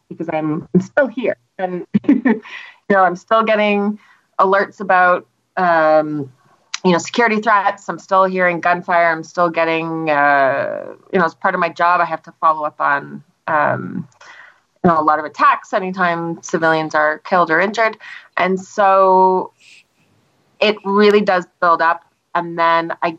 because 0.09 0.29
I'm, 0.33 0.69
I'm 0.75 0.81
still 0.81 1.07
here 1.07 1.37
and 1.59 1.87
you 2.09 2.43
know 2.91 3.03
I'm 3.03 3.17
still 3.17 3.43
getting 3.43 3.99
alerts 4.39 4.81
about 4.81 5.27
um, 5.57 6.33
you 6.85 6.93
know 6.93 6.99
security 6.99 7.41
threats. 7.41 7.89
I'm 7.89 7.99
still 7.99 8.25
hearing 8.25 8.61
gunfire. 8.61 9.11
I'm 9.11 9.25
still 9.25 9.51
getting 9.51 10.11
uh, 10.11 10.95
you 11.13 11.19
know 11.19 11.25
as 11.25 11.35
part 11.35 11.55
of 11.55 11.61
my 11.61 11.69
job 11.69 12.01
I 12.01 12.05
have 12.05 12.23
to 12.23 12.33
follow 12.41 12.65
up 12.65 12.81
on 12.81 13.23
um, 13.47 14.09
you 14.85 14.91
know 14.91 15.01
a 15.01 15.03
lot 15.03 15.19
of 15.19 15.25
attacks 15.25 15.73
anytime 15.73 16.43
civilians 16.43 16.95
are 16.95 17.19
killed 17.19 17.51
or 17.51 17.61
injured, 17.61 17.97
and 18.37 18.61
so 18.61 19.53
it 20.61 20.77
really 20.85 21.21
does 21.21 21.47
build 21.61 21.83
up. 21.83 22.05
And 22.35 22.59
then 22.59 22.93
I 23.03 23.19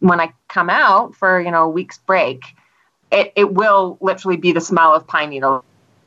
when 0.00 0.20
I 0.20 0.32
come 0.48 0.70
out 0.70 1.14
for 1.14 1.40
you 1.40 1.50
know 1.50 1.64
a 1.64 1.68
week's 1.68 1.98
break, 1.98 2.44
it, 3.10 3.32
it 3.36 3.52
will 3.52 3.98
literally 4.00 4.36
be 4.36 4.52
the 4.52 4.60
smell 4.60 4.94
of 4.94 5.06
pine 5.06 5.30
needles 5.30 5.64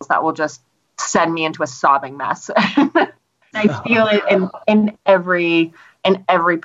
that 0.07 0.23
will 0.23 0.33
just 0.33 0.61
send 0.99 1.33
me 1.33 1.45
into 1.45 1.63
a 1.63 1.67
sobbing 1.67 2.17
mess. 2.17 2.49
I 2.55 3.81
feel 3.85 4.07
it 4.07 4.23
in, 4.29 4.49
in 4.67 4.97
every 5.05 5.73
in 6.03 6.23
every 6.29 6.59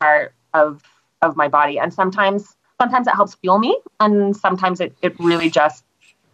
part 0.00 0.34
of 0.52 0.82
of 1.22 1.36
my 1.36 1.48
body. 1.48 1.78
And 1.78 1.92
sometimes 1.92 2.56
sometimes 2.80 3.06
it 3.06 3.14
helps 3.14 3.34
fuel 3.36 3.58
me 3.58 3.78
and 4.00 4.36
sometimes 4.36 4.80
it, 4.80 4.96
it 5.02 5.18
really 5.18 5.50
just 5.50 5.84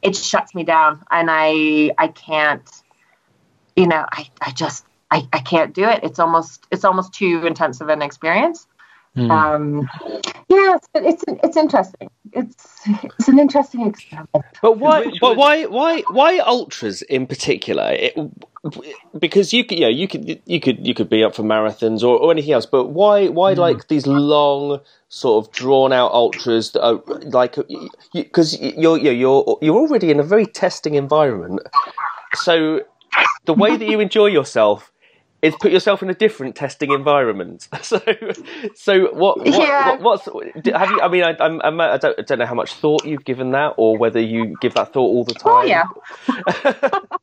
it 0.03 0.17
shuts 0.17 0.55
me 0.55 0.65
down 0.65 1.03
and 1.11 1.29
I 1.31 1.93
I 1.99 2.09
can't 2.09 2.69
you 3.77 3.87
know, 3.87 4.05
I, 4.13 4.29
I 4.41 4.51
just 4.51 4.85
I, 5.11 5.27
I 5.33 5.39
can't 5.39 5.75
do 5.75 5.85
it. 5.85 6.01
It's 6.03 6.19
almost 6.19 6.67
it's 6.71 6.85
almost 6.85 7.13
too 7.13 7.47
intensive 7.47 7.89
an 7.89 8.03
experience. 8.03 8.67
Mm. 9.17 9.31
Um, 9.31 9.89
yeah, 10.49 10.77
it's, 10.77 10.89
it's 10.95 11.25
it's 11.43 11.57
interesting. 11.57 12.11
It's 12.33 12.87
it's 12.87 13.29
an 13.29 13.41
interesting 13.41 13.87
experiment. 13.87 14.45
But 14.63 14.79
why? 14.79 15.11
But 15.21 15.37
why? 15.37 15.67
Why? 15.67 16.03
Why 16.11 16.39
ultras 16.39 17.03
in 17.03 17.27
particular? 17.27 17.91
It, 17.91 18.17
because 19.19 19.53
you 19.53 19.65
could, 19.65 19.79
you 19.79 19.85
know, 19.87 19.91
you 19.91 20.07
could 20.07 20.41
you 20.47 20.61
could 20.61 20.87
you 20.87 20.95
could 20.95 21.09
be 21.09 21.25
up 21.25 21.35
for 21.35 21.43
marathons 21.43 22.03
or, 22.03 22.19
or 22.21 22.31
anything 22.31 22.53
else. 22.53 22.67
But 22.67 22.91
why? 22.91 23.27
Why 23.27 23.55
mm. 23.55 23.59
like 23.59 23.89
these 23.89 24.07
long, 24.07 24.81
sort 25.09 25.45
of 25.45 25.53
drawn 25.53 25.93
out 25.93 26.13
ultras 26.13 26.71
that 26.73 26.85
are 26.85 27.03
like 27.25 27.57
because 28.15 28.61
you, 28.61 28.73
you're 28.77 28.99
you're 28.99 29.59
you're 29.61 29.77
already 29.77 30.13
in 30.13 30.21
a 30.21 30.25
very 30.25 30.47
testing 30.47 30.95
environment. 30.95 31.61
So 32.35 32.83
the 33.45 33.55
way 33.55 33.77
that 33.77 33.89
you 33.89 33.99
enjoy 33.99 34.27
yourself 34.27 34.93
is 35.43 35.55
put 35.61 35.73
yourself 35.73 36.03
in 36.03 36.11
a 36.11 36.15
different 36.15 36.55
testing 36.55 36.93
environment. 36.93 37.69
So, 37.83 38.01
so 38.75 39.13
what? 39.15 39.39
what, 39.39 39.47
yeah. 39.47 39.97
what 39.97 40.03
what's 40.03 40.27
have 40.27 40.91
you? 40.91 41.01
I 41.01 41.09
mean, 41.09 41.25
I, 41.25 41.37
I'm, 41.41 41.61
I'm, 41.63 41.81
I 41.81 41.97
don't, 41.97 42.17
I 42.19 42.23
don't 42.23 42.39
know 42.39 42.47
how 42.47 42.55
much 42.55 42.75
thought 42.75 43.05
you've 43.05 43.25
given 43.25 43.53
that, 43.53 43.75
or 43.79 43.97
whether 43.97 44.21
you 44.21 44.55
give 44.61 44.75
that 44.75 44.93
thought 44.93 45.01
all 45.01 45.25
the 45.25 45.35
oh, 45.45 45.63
time. 45.63 45.87
Oh 46.29 46.95
yeah. 46.95 47.01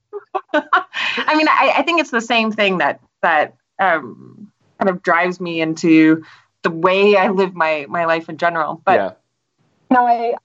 I 0.54 1.36
mean, 1.36 1.48
I, 1.48 1.76
I, 1.78 1.84
think 1.84 2.02
it's 2.02 2.12
the 2.12 2.22
same 2.22 2.52
thing 2.52 2.80
that 2.80 3.00
that 3.22 3.56
um, 3.80 4.52
kind 4.80 4.90
of 4.90 5.04
drives 5.04 5.40
me 5.40 5.62
into 5.62 6.24
the 6.64 6.72
way 6.72 7.16
I 7.16 7.30
live 7.30 7.54
my 7.54 7.86
my 7.88 8.06
life 8.06 8.30
in 8.30 8.38
general. 8.38 8.82
But 8.84 8.96
yeah. 8.96 9.96
know, 9.96 10.06
I 10.06 10.36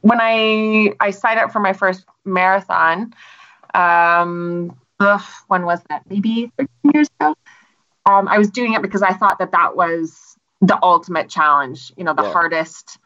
when 0.00 0.18
I 0.20 0.94
I 1.00 1.10
signed 1.12 1.40
up 1.40 1.52
for 1.52 1.60
my 1.60 1.72
first 1.72 2.04
marathon. 2.24 3.14
Um, 3.72 4.76
ugh, 5.00 5.22
when 5.48 5.64
was 5.64 5.80
that? 5.88 6.02
Maybe 6.08 6.52
13 6.56 6.68
years 6.94 7.08
ago. 7.18 7.34
Um, 8.06 8.28
I 8.28 8.38
was 8.38 8.50
doing 8.50 8.74
it 8.74 8.82
because 8.82 9.02
I 9.02 9.12
thought 9.12 9.38
that 9.38 9.52
that 9.52 9.76
was 9.76 10.36
the 10.60 10.78
ultimate 10.82 11.28
challenge, 11.28 11.92
you 11.96 12.04
know, 12.04 12.14
the 12.14 12.22
yeah. 12.22 12.32
hardest 12.32 12.98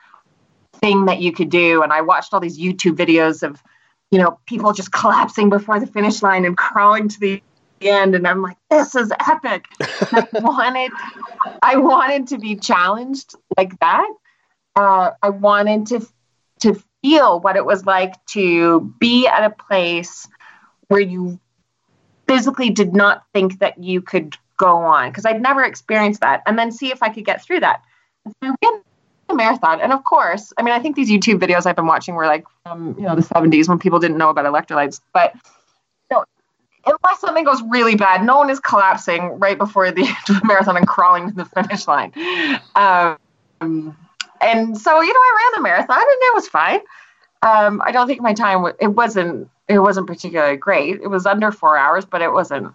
thing 0.74 1.06
that 1.06 1.20
you 1.20 1.32
could 1.32 1.50
do. 1.50 1.82
And 1.82 1.92
I 1.92 2.02
watched 2.02 2.34
all 2.34 2.40
these 2.40 2.58
YouTube 2.58 2.96
videos 2.96 3.42
of 3.42 3.62
you 4.14 4.20
know, 4.20 4.38
people 4.46 4.72
just 4.72 4.92
collapsing 4.92 5.50
before 5.50 5.80
the 5.80 5.88
finish 5.88 6.22
line 6.22 6.44
and 6.44 6.56
crawling 6.56 7.08
to 7.08 7.18
the 7.18 7.42
end. 7.80 8.14
And 8.14 8.28
I'm 8.28 8.42
like, 8.42 8.56
this 8.70 8.94
is 8.94 9.10
epic. 9.28 9.66
I 9.80 10.26
wanted, 10.34 10.92
I 11.64 11.76
wanted 11.78 12.28
to 12.28 12.38
be 12.38 12.54
challenged 12.54 13.34
like 13.56 13.76
that. 13.80 14.08
Uh, 14.76 15.10
I 15.20 15.30
wanted 15.30 15.86
to 15.88 16.06
to 16.60 16.80
feel 17.02 17.40
what 17.40 17.56
it 17.56 17.66
was 17.66 17.84
like 17.84 18.14
to 18.26 18.94
be 19.00 19.26
at 19.26 19.44
a 19.44 19.50
place 19.50 20.28
where 20.86 21.00
you 21.00 21.40
physically 22.34 22.70
did 22.70 22.94
not 22.94 23.24
think 23.32 23.60
that 23.60 23.82
you 23.82 24.02
could 24.02 24.36
go 24.56 24.76
on 24.76 25.10
because 25.10 25.24
I'd 25.24 25.40
never 25.40 25.62
experienced 25.62 26.20
that, 26.20 26.42
and 26.46 26.58
then 26.58 26.72
see 26.72 26.90
if 26.90 27.02
I 27.02 27.08
could 27.08 27.24
get 27.24 27.42
through 27.42 27.60
that. 27.60 27.82
And 28.24 28.34
so 28.42 28.82
a 29.28 29.34
marathon, 29.34 29.80
and 29.80 29.92
of 29.92 30.04
course, 30.04 30.52
I 30.58 30.62
mean, 30.62 30.74
I 30.74 30.80
think 30.80 30.96
these 30.96 31.10
YouTube 31.10 31.38
videos 31.38 31.64
I've 31.64 31.76
been 31.76 31.86
watching 31.86 32.14
were 32.14 32.26
like 32.26 32.44
from 32.64 32.96
you 32.98 33.04
know 33.04 33.14
the 33.14 33.22
70s 33.22 33.68
when 33.68 33.78
people 33.78 33.98
didn't 33.98 34.18
know 34.18 34.30
about 34.30 34.44
electrolytes, 34.44 35.00
but 35.12 35.34
you 36.10 36.16
know, 36.16 36.24
unless 36.86 37.20
something 37.20 37.44
goes 37.44 37.62
really 37.70 37.94
bad, 37.94 38.24
no 38.24 38.38
one 38.38 38.50
is 38.50 38.60
collapsing 38.60 39.38
right 39.38 39.56
before 39.56 39.90
the 39.90 40.02
end 40.06 40.16
of 40.28 40.40
the 40.40 40.46
marathon 40.46 40.76
and 40.76 40.86
crawling 40.86 41.28
to 41.28 41.34
the 41.34 41.44
finish 41.44 41.86
line. 41.86 42.12
Um, 42.74 43.96
and 44.40 44.76
so 44.76 45.00
you 45.00 45.12
know, 45.12 45.20
I 45.20 45.40
ran 45.42 45.62
the 45.62 45.62
marathon 45.62 45.96
and 46.00 46.08
it 46.08 46.34
was 46.34 46.48
fine. 46.48 46.80
Um, 47.44 47.82
I 47.84 47.92
don't 47.92 48.06
think 48.06 48.22
my 48.22 48.34
time 48.34 48.72
it 48.80 48.88
wasn't 48.88 49.48
it 49.68 49.78
wasn't 49.78 50.06
particularly 50.06 50.56
great. 50.56 51.00
It 51.00 51.08
was 51.08 51.26
under 51.26 51.52
four 51.52 51.76
hours, 51.76 52.04
but 52.04 52.22
it 52.22 52.32
wasn't 52.32 52.72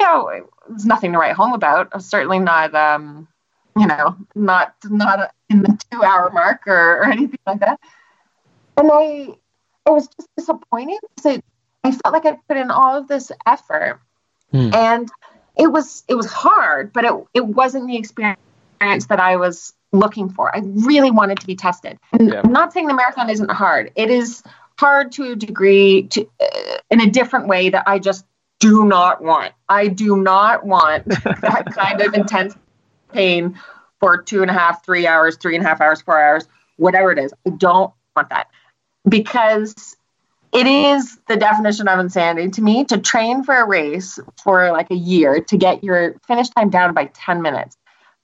you 0.00 0.06
know 0.06 0.28
it 0.28 0.44
was 0.68 0.86
nothing 0.86 1.12
to 1.12 1.18
write 1.18 1.34
home 1.34 1.52
about. 1.52 2.02
Certainly 2.02 2.40
not 2.40 2.74
um, 2.74 3.28
you 3.76 3.86
know 3.86 4.16
not 4.34 4.74
not 4.84 5.30
in 5.50 5.62
the 5.62 5.78
two 5.90 6.02
hour 6.02 6.30
mark 6.30 6.66
or, 6.66 6.98
or 7.00 7.04
anything 7.04 7.38
like 7.46 7.60
that. 7.60 7.80
And 8.76 8.90
I 8.92 9.34
it 9.86 9.90
was 9.90 10.08
just 10.08 10.28
disappointing 10.36 10.98
because 11.16 11.36
it, 11.36 11.44
I 11.84 11.92
felt 11.92 12.12
like 12.12 12.26
I 12.26 12.38
put 12.48 12.56
in 12.56 12.70
all 12.70 12.96
of 12.98 13.08
this 13.08 13.30
effort 13.46 14.00
Hmm. 14.52 14.70
and 14.72 15.08
it 15.56 15.66
was 15.66 16.04
it 16.08 16.14
was 16.14 16.26
hard, 16.26 16.92
but 16.92 17.04
it 17.04 17.12
it 17.34 17.46
wasn't 17.46 17.88
the 17.88 17.96
experience 17.96 18.40
that 18.80 19.20
I 19.20 19.36
was 19.36 19.72
looking 19.92 20.28
for. 20.28 20.54
I 20.54 20.60
really 20.64 21.10
wanted 21.10 21.40
to 21.40 21.46
be 21.46 21.56
tested. 21.56 21.98
Yeah. 22.18 22.42
I'm 22.44 22.52
not 22.52 22.72
saying 22.72 22.86
the 22.86 22.94
marathon 22.94 23.30
isn't 23.30 23.50
hard. 23.50 23.92
It 23.96 24.10
is 24.10 24.42
hard 24.78 25.12
to 25.12 25.32
a 25.32 25.36
degree 25.36 26.04
to 26.08 26.28
uh, 26.40 26.78
in 26.90 27.00
a 27.00 27.10
different 27.10 27.48
way 27.48 27.70
that 27.70 27.84
I 27.86 27.98
just 27.98 28.26
do 28.60 28.84
not 28.84 29.22
want. 29.22 29.52
I 29.68 29.88
do 29.88 30.16
not 30.16 30.64
want 30.64 31.04
that 31.08 31.66
kind 31.72 32.00
of 32.00 32.14
intense 32.14 32.54
pain 33.12 33.58
for 34.00 34.22
two 34.22 34.42
and 34.42 34.50
a 34.50 34.54
half, 34.54 34.84
three 34.84 35.06
hours, 35.06 35.36
three 35.36 35.56
and 35.56 35.64
a 35.64 35.68
half 35.68 35.80
hours, 35.80 36.02
four 36.02 36.20
hours, 36.20 36.46
whatever 36.76 37.12
it 37.12 37.18
is. 37.18 37.32
I 37.46 37.50
don't 37.50 37.92
want 38.14 38.30
that 38.30 38.48
because 39.08 39.96
it 40.52 40.66
is 40.66 41.18
the 41.28 41.36
definition 41.36 41.88
of 41.88 41.98
insanity 41.98 42.50
to 42.50 42.62
me 42.62 42.84
to 42.84 42.98
train 42.98 43.44
for 43.44 43.54
a 43.54 43.66
race 43.66 44.18
for 44.42 44.70
like 44.72 44.90
a 44.90 44.94
year 44.94 45.40
to 45.40 45.56
get 45.56 45.84
your 45.84 46.16
finish 46.26 46.48
time 46.50 46.70
down 46.70 46.94
by 46.94 47.06
10 47.06 47.42
minutes. 47.42 47.76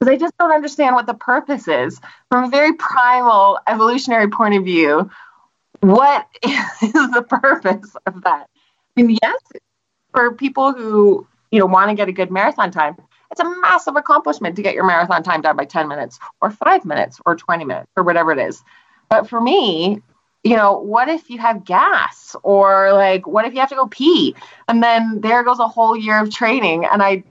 Because 0.02 0.14
I 0.14 0.18
just 0.18 0.36
don't 0.36 0.50
understand 0.50 0.96
what 0.96 1.06
the 1.06 1.14
purpose 1.14 1.68
is 1.68 2.00
from 2.28 2.42
a 2.42 2.48
very 2.48 2.72
primal 2.72 3.60
evolutionary 3.68 4.28
point 4.28 4.56
of 4.56 4.64
view. 4.64 5.08
What 5.78 6.26
is 6.42 6.92
the 6.92 7.24
purpose 7.28 7.94
of 8.04 8.24
that? 8.24 8.48
I 8.96 9.02
mean, 9.02 9.16
yes, 9.22 9.40
for 10.12 10.34
people 10.34 10.72
who 10.72 11.24
you 11.52 11.60
know 11.60 11.66
want 11.66 11.90
to 11.90 11.94
get 11.94 12.08
a 12.08 12.12
good 12.12 12.32
marathon 12.32 12.72
time, 12.72 12.96
it's 13.30 13.38
a 13.38 13.60
massive 13.60 13.94
accomplishment 13.94 14.56
to 14.56 14.62
get 14.62 14.74
your 14.74 14.84
marathon 14.84 15.22
time 15.22 15.40
down 15.40 15.56
by 15.56 15.66
10 15.66 15.86
minutes 15.86 16.18
or 16.40 16.50
five 16.50 16.84
minutes 16.84 17.20
or 17.24 17.36
20 17.36 17.64
minutes 17.64 17.92
or 17.96 18.02
whatever 18.02 18.32
it 18.32 18.40
is. 18.40 18.60
But 19.08 19.28
for 19.28 19.40
me, 19.40 20.02
you 20.42 20.56
know, 20.56 20.78
what 20.80 21.08
if 21.10 21.30
you 21.30 21.38
have 21.38 21.64
gas 21.64 22.34
or 22.42 22.92
like 22.92 23.28
what 23.28 23.44
if 23.44 23.54
you 23.54 23.60
have 23.60 23.68
to 23.68 23.76
go 23.76 23.86
pee? 23.86 24.34
And 24.66 24.82
then 24.82 25.20
there 25.20 25.44
goes 25.44 25.60
a 25.60 25.68
whole 25.68 25.96
year 25.96 26.20
of 26.20 26.34
training 26.34 26.86
and 26.86 27.00
I 27.00 27.22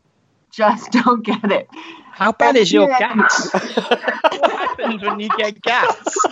just 0.51 0.91
don't 1.03 1.25
get 1.25 1.51
it. 1.51 1.69
How 2.11 2.31
bad 2.31 2.55
is 2.55 2.71
your 2.71 2.87
gas? 2.87 3.51
what 3.53 4.51
happens 4.51 5.01
when 5.01 5.19
you 5.19 5.29
get 5.37 5.61
gas? 5.61 5.95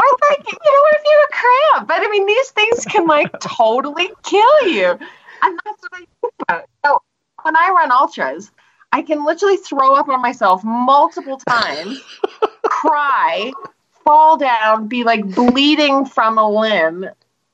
Or 0.00 0.06
oh, 0.06 0.16
like, 0.30 0.44
you 0.50 0.58
know, 0.72 0.80
what 0.82 0.94
if 0.94 1.02
you 1.04 1.20
have 1.20 1.28
a 1.28 1.76
cramp? 1.76 1.88
But 1.88 2.00
I 2.00 2.10
mean, 2.10 2.26
these 2.26 2.50
things 2.50 2.84
can 2.86 3.06
like 3.06 3.38
totally 3.40 4.08
kill 4.22 4.68
you. 4.68 4.86
And 5.42 5.60
that's 5.64 5.82
what 5.82 5.92
I 5.92 6.06
think 6.20 6.34
about. 6.40 6.64
So 6.84 7.02
when 7.42 7.54
I 7.54 7.68
run 7.68 7.92
ultras, 7.92 8.50
I 8.92 9.02
can 9.02 9.24
literally 9.24 9.56
throw 9.58 9.94
up 9.94 10.08
on 10.08 10.22
myself 10.22 10.64
multiple 10.64 11.38
times, 11.48 12.00
cry, 12.64 13.52
fall 14.04 14.36
down, 14.38 14.88
be 14.88 15.04
like 15.04 15.34
bleeding 15.34 16.06
from 16.06 16.38
a 16.38 16.48
limb, 16.48 17.06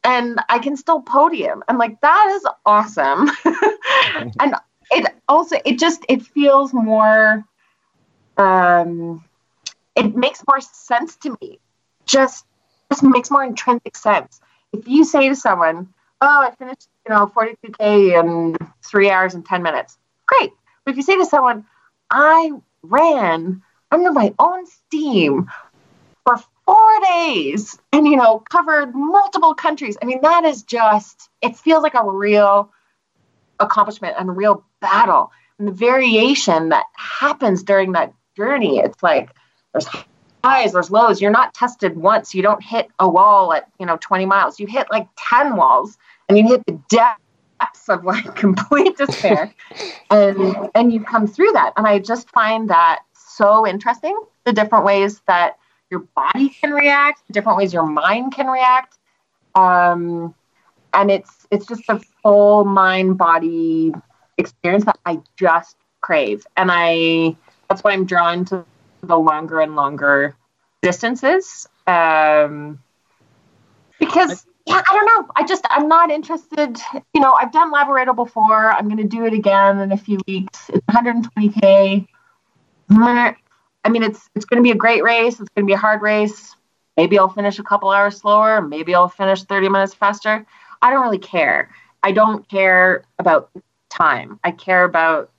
and 0.05 0.41
I 0.49 0.59
can 0.61 0.77
still 0.77 1.03
podium. 1.03 1.63
And 1.69 1.79
like 1.79 2.01
that 2.01 2.33
is 2.37 2.47
awesome. 2.65 3.31
and 4.41 4.55
it 4.91 5.15
also 5.29 5.57
it 5.65 5.79
just 5.79 6.05
it 6.09 6.23
feels 6.23 6.73
more 6.73 7.45
um 8.37 9.25
it 9.97 10.15
makes 10.15 10.43
more 10.47 10.61
sense 10.61 11.17
to 11.17 11.37
me. 11.41 11.59
Just 12.05 12.45
just 12.91 13.03
makes 13.03 13.31
more 13.31 13.43
intrinsic 13.43 13.97
sense. 13.97 14.41
If 14.73 14.87
you 14.87 15.05
say 15.05 15.29
to 15.29 15.35
someone, 15.37 15.89
"Oh, 16.21 16.43
I 16.47 16.51
finished, 16.53 16.89
you 17.07 17.15
know, 17.15 17.27
42k 17.27 18.19
in 18.21 18.57
three 18.85 19.11
hours 19.11 19.35
and 19.35 19.45
10 19.45 19.63
minutes," 19.63 19.99
great. 20.27 20.53
But 20.85 20.93
if 20.93 20.97
you 20.97 21.03
say 21.03 21.17
to 21.17 21.27
someone, 21.27 21.67
"I 22.11 22.53
ran 22.83 23.63
under 23.91 24.13
my 24.13 24.35
own 24.39 24.67
steam 24.67 25.51
for 26.25 26.37
four 26.67 27.01
days 27.01 27.79
and 27.93 28.07
you 28.07 28.17
know 28.17 28.41
covered 28.51 28.95
multiple 28.95 29.55
countries," 29.55 29.97
I 30.01 30.05
mean, 30.05 30.21
that 30.23 30.45
is 30.45 30.63
just 30.63 31.29
it 31.41 31.57
feels 31.57 31.83
like 31.83 31.95
a 31.95 32.09
real 32.09 32.71
accomplishment 33.59 34.17
and 34.19 34.29
a 34.29 34.33
real 34.33 34.65
battle. 34.81 35.31
And 35.59 35.69
the 35.69 35.73
variation 35.73 36.69
that 36.71 36.85
happens 36.97 37.63
during 37.63 37.93
that 37.93 38.13
journey, 38.37 38.79
it's 38.79 39.03
like 39.03 39.31
there's 39.73 39.89
highs, 40.45 40.73
there's 40.73 40.91
lows. 40.91 41.21
You're 41.21 41.31
not 41.31 41.55
tested 41.55 41.97
once. 41.97 42.35
You 42.35 42.43
don't 42.43 42.63
hit 42.63 42.89
a 42.99 43.09
wall 43.09 43.53
at, 43.53 43.69
you 43.81 43.87
know, 43.87 43.99
20 44.01 44.27
miles. 44.27 44.61
You 44.61 44.67
hit 44.67 44.87
like 44.91 45.09
10 45.17 45.57
walls 45.57 45.97
and 46.29 46.39
you 46.39 46.47
hit 46.47 46.65
the 46.67 46.81
depths 46.89 47.89
of 47.89 48.05
like 48.05 48.35
complete 48.37 48.97
despair. 48.97 49.53
and 50.11 50.71
and 50.75 50.93
you 50.93 51.03
come 51.03 51.27
through 51.27 51.53
that. 51.53 51.73
And 51.77 51.87
I 51.87 51.99
just 51.99 52.31
find 52.31 52.71
that 52.71 53.01
so 53.15 53.67
interesting, 53.67 54.19
the 54.45 54.53
different 54.53 54.85
ways 54.85 55.21
that 55.27 55.59
your 55.91 56.01
body 56.15 56.49
can 56.49 56.73
react, 56.73 57.27
the 57.27 57.33
different 57.33 57.59
ways 57.59 57.73
your 57.73 57.87
mind 57.87 58.35
can 58.35 58.47
react. 58.47 58.99
Um, 59.55 60.35
and 60.93 61.11
it's 61.11 61.47
it's 61.51 61.67
just 61.67 61.89
a 61.89 62.01
full 62.23 62.65
mind 62.65 63.19
body 63.19 63.93
experience 64.39 64.85
that 64.85 64.99
I 65.05 65.21
just 65.37 65.77
crave. 66.01 66.47
And 66.57 66.71
I 66.73 67.37
that's 67.69 67.83
why 67.83 67.93
I'm 67.93 68.05
drawn 68.05 68.45
to 68.47 68.65
the 69.03 69.19
longer 69.19 69.61
and 69.61 69.77
longer 69.77 70.37
distances. 70.83 71.67
Um, 71.87 72.81
because 73.99 74.47
yeah, 74.67 74.83
I 74.89 74.95
don't 74.95 75.07
know. 75.07 75.33
I 75.37 75.45
just 75.45 75.65
I'm 75.71 75.89
not 75.89 76.11
interested. 76.11 76.79
You 77.15 77.21
know, 77.21 77.33
I've 77.33 77.53
done 77.53 77.73
Lavaredo 77.73 78.15
before. 78.15 78.73
I'm 78.73 78.89
going 78.89 78.99
to 78.99 79.05
do 79.05 79.25
it 79.25 79.33
again 79.33 79.79
in 79.79 79.93
a 79.93 79.97
few 79.97 80.19
weeks. 80.27 80.69
It's 80.69 80.87
120k. 80.87 82.07
I 82.91 83.89
mean, 83.89 84.03
it's 84.03 84.29
it's 84.35 84.45
going 84.45 84.63
to 84.63 84.63
be 84.63 84.73
a 84.73 84.77
great 84.77 85.03
race. 85.03 85.39
It's 85.39 85.49
going 85.55 85.65
to 85.65 85.67
be 85.67 85.73
a 85.73 85.79
hard 85.79 86.03
race. 86.03 86.57
Maybe 86.97 87.19
I'll 87.19 87.29
finish 87.29 87.59
a 87.59 87.63
couple 87.63 87.91
hours 87.91 88.17
slower. 88.19 88.61
Maybe 88.61 88.95
I'll 88.95 89.09
finish 89.09 89.45
30 89.45 89.69
minutes 89.69 89.95
faster. 89.95 90.47
I 90.83 90.91
don't 90.91 91.03
really 91.03 91.19
care. 91.19 91.71
I 92.03 92.13
don't 92.13 92.49
care 92.49 93.05
about 93.19 93.51
time. 93.97 94.39
I 94.45 94.51
care 94.51 94.85
about 94.85 95.31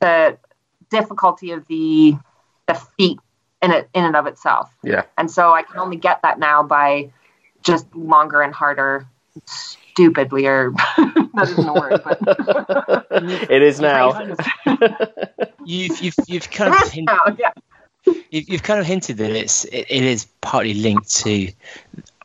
the 0.00 0.38
difficulty 0.90 1.52
of 1.52 1.66
the 1.66 2.14
the 2.66 2.74
feat 2.74 3.18
in 3.62 3.72
it 3.72 3.88
in 3.94 4.04
and 4.04 4.16
of 4.16 4.26
itself. 4.26 4.70
Yeah. 4.82 5.04
And 5.16 5.30
so 5.30 5.52
I 5.52 5.62
can 5.62 5.78
only 5.78 5.96
get 5.96 6.22
that 6.22 6.38
now 6.38 6.62
by 6.62 7.10
just 7.62 7.92
longer 7.94 8.42
and 8.42 8.54
harder, 8.54 9.06
stupidly 9.46 10.46
or 10.46 10.72
that 10.96 11.48
isn't 11.48 11.68
a 11.68 11.72
word, 11.72 12.00
but 12.04 13.06
it 13.50 13.62
is 13.62 13.80
now. 13.80 14.34
You've 15.64 16.00
you've 16.00 16.14
you've 16.26 16.50
kind 16.50 16.72
of 16.72 16.90
hinted, 16.90 17.14
now, 17.14 17.36
yeah. 17.38 18.12
you've, 18.30 18.48
you've 18.48 18.62
kind 18.62 18.80
of 18.80 18.86
hinted 18.86 19.18
that 19.18 19.30
it's 19.32 19.64
it, 19.66 19.84
it 19.90 20.02
is 20.02 20.26
partly 20.40 20.72
linked 20.72 21.14
to 21.16 21.52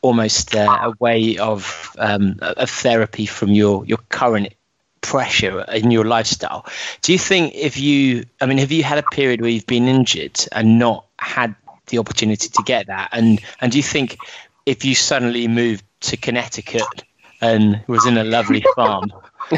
almost 0.01 0.55
uh, 0.55 0.77
a 0.81 0.93
way 1.01 1.37
of 1.37 1.93
um, 1.97 2.37
of 2.41 2.69
therapy 2.69 3.25
from 3.25 3.51
your 3.51 3.85
your 3.85 3.97
current 4.07 4.53
pressure 5.03 5.61
in 5.61 5.91
your 5.91 6.05
lifestyle. 6.05 6.65
Do 7.01 7.11
you 7.11 7.19
think 7.19 7.53
if 7.53 7.77
you, 7.77 8.25
I 8.41 8.47
mean, 8.47 8.57
have 8.57 8.71
you 8.71 8.83
had 8.83 8.97
a 8.97 9.03
period 9.03 9.41
where 9.41 9.49
you've 9.49 9.67
been 9.67 9.87
injured 9.87 10.39
and 10.51 10.79
not 10.79 11.05
had 11.19 11.55
the 11.87 11.99
opportunity 11.99 12.49
to 12.49 12.63
get 12.63 12.87
that? 12.87 13.09
And 13.11 13.39
and 13.61 13.71
do 13.71 13.77
you 13.77 13.83
think 13.83 14.17
if 14.65 14.85
you 14.85 14.95
suddenly 14.95 15.47
moved 15.47 15.83
to 16.01 16.17
Connecticut 16.17 17.03
and 17.41 17.83
was 17.87 18.05
in 18.07 18.17
a 18.17 18.23
lovely 18.23 18.63
farm, 18.75 19.11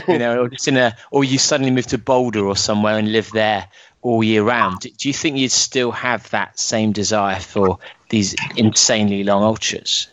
you 0.07 0.17
know, 0.17 0.41
or 0.41 0.49
just 0.49 0.67
in 0.67 0.75
a, 0.77 0.97
or 1.11 1.23
you 1.23 1.37
suddenly 1.37 1.71
moved 1.71 1.89
to 1.89 1.97
Boulder 1.97 2.45
or 2.45 2.57
somewhere 2.57 2.97
and 2.97 3.11
live 3.11 3.31
there 3.31 3.67
all 4.01 4.23
year 4.23 4.43
round, 4.43 4.81
do 4.81 5.07
you 5.07 5.13
think 5.13 5.37
you'd 5.37 5.51
still 5.51 5.91
have 5.91 6.29
that 6.31 6.59
same 6.59 6.91
desire 6.91 7.39
for 7.39 7.79
these 8.09 8.35
insanely 8.55 9.23
long 9.23 9.43
ultras? 9.43 10.07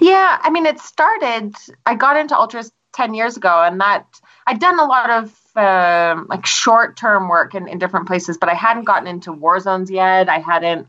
Yeah, 0.00 0.38
I 0.42 0.50
mean, 0.50 0.66
it 0.66 0.78
started. 0.80 1.54
I 1.86 1.94
got 1.94 2.16
into 2.16 2.36
ultras 2.36 2.70
ten 2.92 3.14
years 3.14 3.36
ago, 3.36 3.62
and 3.62 3.80
that 3.80 4.06
I'd 4.46 4.60
done 4.60 4.78
a 4.78 4.84
lot 4.84 5.10
of 5.10 5.56
um, 5.56 6.26
like 6.28 6.46
short 6.46 6.96
term 6.96 7.28
work 7.28 7.54
in, 7.54 7.68
in 7.68 7.78
different 7.78 8.06
places, 8.06 8.38
but 8.38 8.48
I 8.48 8.54
hadn't 8.54 8.84
gotten 8.84 9.06
into 9.06 9.32
war 9.32 9.60
zones 9.60 9.90
yet. 9.90 10.28
I 10.28 10.38
hadn't 10.38 10.88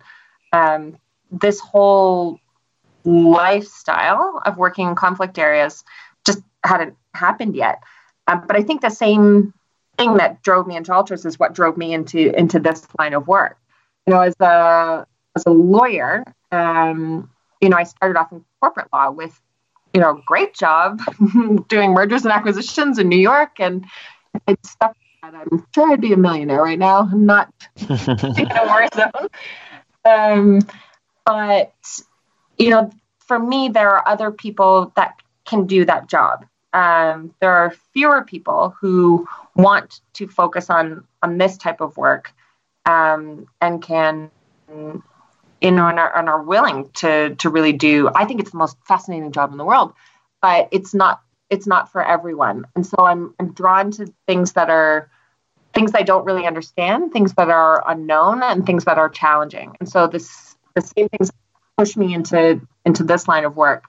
um, 0.52 0.98
this 1.32 1.60
whole 1.60 2.40
lifestyle 3.06 4.42
of 4.46 4.58
working 4.58 4.90
in 4.90 4.96
conflict 4.96 5.38
areas 5.38 5.84
just 6.26 6.42
hadn't 6.64 6.96
happened 7.14 7.56
yet. 7.56 7.84
Um, 8.28 8.46
but 8.48 8.56
I 8.56 8.64
think 8.64 8.82
the 8.82 8.90
same 8.90 9.54
thing 9.98 10.16
that 10.18 10.42
drove 10.42 10.66
me 10.66 10.76
into 10.76 10.94
ultras 10.94 11.26
is 11.26 11.38
what 11.38 11.54
drove 11.54 11.78
me 11.78 11.94
into 11.94 12.38
into 12.38 12.60
this 12.60 12.88
line 12.98 13.14
of 13.14 13.28
work. 13.28 13.58
You 14.08 14.14
know, 14.14 14.22
as 14.22 14.36
a 14.40 15.06
as 15.36 15.46
a 15.46 15.52
lawyer, 15.52 16.24
um, 16.52 17.30
you 17.62 17.70
know, 17.70 17.78
I 17.78 17.84
started 17.84 18.20
off 18.20 18.32
in 18.32 18.44
corporate 18.60 18.88
law 18.94 19.10
with, 19.10 19.40
you 19.94 20.02
know, 20.02 20.22
great 20.26 20.54
job 20.54 21.02
doing 21.68 21.94
mergers 21.94 22.24
and 22.24 22.32
acquisitions 22.32 22.98
in 23.00 23.10
New 23.10 23.20
York, 23.20 23.60
and 23.60 23.86
it's 24.48 24.72
stuff 24.72 24.96
that 25.22 25.36
I'm 25.36 25.66
sure 25.74 25.92
I'd 25.92 26.02
be 26.02 26.14
a 26.14 26.18
millionaire 26.18 26.62
right 26.62 26.80
now, 26.80 27.10
not 27.14 27.54
in 27.78 27.92
a 27.92 28.66
war 28.66 28.88
zone. 28.94 29.30
Um, 30.06 30.60
but 31.26 31.74
you 32.58 32.70
know, 32.70 32.92
for 33.20 33.40
me, 33.40 33.70
there 33.70 33.92
are 33.92 34.08
other 34.08 34.32
people 34.32 34.92
that 34.96 35.22
can 35.46 35.66
do 35.68 35.86
that 35.86 36.10
job. 36.10 36.46
Um, 36.74 37.34
there 37.40 37.54
are 37.54 37.72
fewer 37.94 38.24
people 38.24 38.76
who 38.80 39.28
want 39.56 40.02
to 40.14 40.28
focus 40.28 40.70
on 40.70 41.06
on 41.22 41.38
this 41.38 41.58
type 41.58 41.82
of 41.82 41.96
work 41.98 42.34
um, 42.86 43.48
and 43.62 43.82
can 43.82 44.32
and 45.64 45.80
are, 45.80 46.18
and 46.18 46.30
are 46.30 46.42
willing 46.42 46.90
to 46.94 47.36
to 47.36 47.50
really 47.50 47.74
do 47.74 48.10
i 48.16 48.26
think 48.26 48.40
it's 48.40 48.52
the 48.52 48.58
most 48.58 48.78
fascinating 48.86 49.32
job 49.32 49.52
in 49.52 49.58
the 49.58 49.66
world 49.66 49.94
but 50.42 50.68
it's 50.72 50.94
not 50.94 51.22
it's 51.54 51.68
not 51.68 51.92
for 51.92 52.04
everyone. 52.04 52.66
And 52.76 52.86
so 52.86 52.98
i'm 53.00 53.34
i'm 53.40 53.54
drawn 53.54 53.92
to 53.92 54.12
things 54.28 54.54
that 54.54 54.70
are 54.70 55.10
things 55.74 55.92
i 55.96 56.04
don't 56.04 56.26
really 56.26 56.46
understand 56.46 57.14
things 57.14 57.34
that 57.34 57.50
are 57.50 57.84
unknown 57.88 58.44
and 58.44 58.66
things 58.66 58.86
that 58.86 58.98
are 58.98 59.10
challenging. 59.10 59.76
And 59.80 59.88
so 59.88 60.08
this 60.08 60.56
the 60.76 60.82
same 60.82 61.10
things 61.10 61.32
push 61.78 61.96
me 61.96 62.14
into 62.14 62.62
into 62.86 63.04
this 63.04 63.28
line 63.28 63.46
of 63.46 63.56
work 63.56 63.86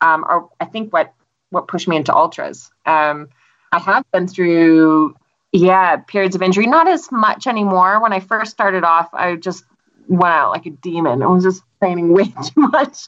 um, 0.00 0.24
are 0.24 0.48
i 0.60 0.64
think 0.64 0.92
what 0.92 1.14
what 1.50 1.68
pushed 1.68 1.88
me 1.88 1.96
into 1.96 2.14
ultras. 2.14 2.70
Um, 2.86 3.28
i 3.70 3.78
have 3.78 4.04
been 4.10 4.26
through 4.26 5.14
yeah 5.52 5.96
periods 5.96 6.34
of 6.34 6.42
injury 6.42 6.66
not 6.66 6.88
as 6.88 7.12
much 7.12 7.46
anymore. 7.46 8.00
When 8.02 8.12
i 8.12 8.20
first 8.20 8.50
started 8.50 8.84
off 8.84 9.08
i 9.12 9.36
just 9.36 9.64
out 10.24 10.50
like 10.50 10.66
a 10.66 10.70
demon. 10.70 11.22
I 11.22 11.26
was 11.26 11.44
just 11.44 11.62
training 11.80 12.12
way 12.12 12.24
too 12.44 12.60
much. 12.60 13.06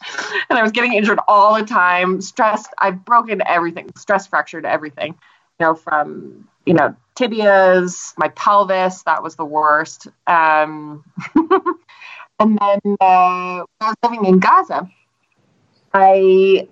And 0.49 0.59
I 0.59 0.63
was 0.63 0.73
getting 0.73 0.95
injured 0.95 1.19
all 1.29 1.55
the 1.55 1.65
time, 1.65 2.21
stressed. 2.21 2.71
I've 2.79 3.05
broken 3.05 3.43
everything, 3.47 3.91
stress 3.97 4.27
fractured 4.27 4.67
everything, 4.67 5.15
you 5.59 5.67
know, 5.67 5.75
from, 5.75 6.49
you 6.67 6.75
know, 6.75 6.95
tibias, 7.17 8.15
my 8.19 8.29
pelvis, 8.29 9.03
that 9.05 9.23
was 9.23 9.37
the 9.37 9.45
worst. 9.45 10.09
Um, 10.27 11.05
and 11.35 12.59
then 12.59 12.97
uh, 13.01 13.63
I 13.63 13.65
was 13.81 13.97
living 14.03 14.25
in 14.25 14.41
Gaza. 14.41 14.89
I 15.93 16.69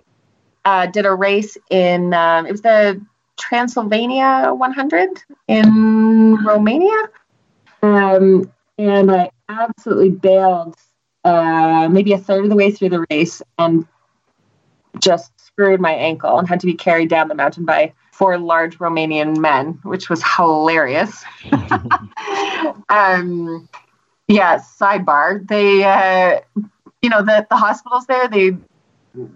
uh, 0.64 0.86
did 0.86 1.06
a 1.06 1.14
race 1.14 1.56
in, 1.70 2.12
um, 2.14 2.46
it 2.46 2.52
was 2.52 2.62
the 2.62 3.00
Transylvania 3.38 4.52
100 4.52 5.10
in 5.48 6.36
Romania. 6.44 7.02
Um, 7.82 8.50
and 8.78 9.10
I 9.10 9.30
absolutely 9.60 10.10
bailed 10.10 10.76
uh, 11.24 11.88
maybe 11.90 12.12
a 12.12 12.18
third 12.18 12.44
of 12.44 12.50
the 12.50 12.56
way 12.56 12.70
through 12.70 12.88
the 12.88 13.04
race 13.10 13.42
and 13.58 13.86
just 14.98 15.32
screwed 15.40 15.80
my 15.80 15.92
ankle 15.92 16.38
and 16.38 16.48
had 16.48 16.60
to 16.60 16.66
be 16.66 16.74
carried 16.74 17.08
down 17.08 17.28
the 17.28 17.34
mountain 17.34 17.64
by 17.64 17.92
four 18.12 18.38
large 18.38 18.78
Romanian 18.78 19.38
men, 19.38 19.78
which 19.82 20.10
was 20.10 20.22
hilarious. 20.36 21.24
um, 22.88 23.68
yeah, 24.28 24.58
sidebar. 24.58 25.46
They, 25.46 25.84
uh, 25.84 26.40
you 27.00 27.10
know, 27.10 27.22
the, 27.22 27.46
the 27.48 27.56
hospitals 27.56 28.06
there, 28.06 28.28
they 28.28 28.56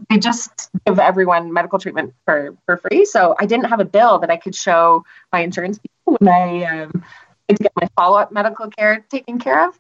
they 0.09 0.17
just 0.17 0.71
give 0.87 0.99
everyone 0.99 1.53
medical 1.53 1.79
treatment 1.79 2.15
for, 2.25 2.57
for 2.65 2.79
free. 2.79 3.05
So 3.05 3.37
I 3.39 3.45
didn't 3.45 3.67
have 3.67 3.81
a 3.81 3.85
bill 3.85 4.19
that 4.21 4.31
I 4.31 4.37
could 4.37 4.55
show 4.55 5.05
my 5.33 5.41
insurance 5.41 5.79
people 5.79 6.17
when 6.19 6.33
I 6.33 6.65
um, 6.65 7.05
to 7.49 7.55
get 7.55 7.73
my 7.81 7.89
follow 7.97 8.19
up 8.19 8.33
medical 8.33 8.71
care 8.71 9.05
taken 9.11 9.39
care 9.39 9.69
of. 9.69 9.79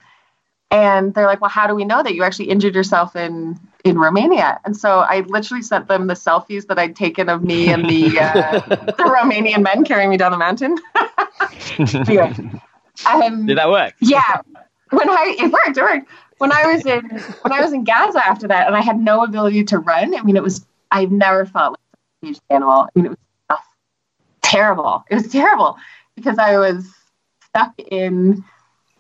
And 0.70 1.14
they're 1.14 1.26
like, 1.26 1.40
well, 1.40 1.50
how 1.50 1.66
do 1.66 1.74
we 1.74 1.84
know 1.84 2.02
that 2.02 2.14
you 2.14 2.24
actually 2.24 2.50
injured 2.50 2.74
yourself 2.74 3.14
in, 3.14 3.58
in 3.84 3.98
Romania? 3.98 4.60
And 4.64 4.76
so 4.76 5.00
I 5.00 5.20
literally 5.20 5.62
sent 5.62 5.86
them 5.86 6.08
the 6.08 6.14
selfies 6.14 6.66
that 6.66 6.78
I'd 6.78 6.96
taken 6.96 7.28
of 7.28 7.44
me 7.44 7.68
and 7.68 7.88
the, 7.88 8.18
uh, 8.18 8.60
the 8.68 9.04
Romanian 9.04 9.62
men 9.62 9.84
carrying 9.84 10.10
me 10.10 10.16
down 10.16 10.32
the 10.32 10.38
mountain. 10.38 10.76
anyway, 12.08 12.34
um, 13.06 13.46
Did 13.46 13.58
that 13.58 13.68
work? 13.68 13.94
Yeah. 14.00 14.40
When 14.90 15.08
I, 15.08 15.36
it 15.38 15.52
worked, 15.52 15.76
it 15.76 15.82
worked. 15.82 16.08
When 16.38 16.52
I 16.52 16.66
was 16.66 16.84
in, 16.84 17.02
when 17.42 17.52
I 17.52 17.60
was 17.60 17.72
in 17.72 17.84
Gaza 17.84 18.26
after 18.26 18.48
that, 18.48 18.66
and 18.66 18.76
I 18.76 18.80
had 18.80 18.98
no 18.98 19.24
ability 19.24 19.64
to 19.64 19.78
run. 19.78 20.14
I 20.16 20.22
mean, 20.22 20.36
it 20.36 20.42
was, 20.42 20.66
I've 20.90 21.12
never 21.12 21.46
felt 21.46 21.72
like 21.72 21.80
a 22.22 22.26
huge 22.26 22.40
animal. 22.50 22.82
I 22.82 22.88
mean, 22.94 23.06
it 23.06 23.08
was 23.10 23.58
terrible. 24.42 25.04
It 25.10 25.14
was 25.14 25.28
terrible 25.28 25.76
because 26.14 26.38
I 26.38 26.58
was 26.58 26.92
stuck 27.46 27.72
in 27.78 28.44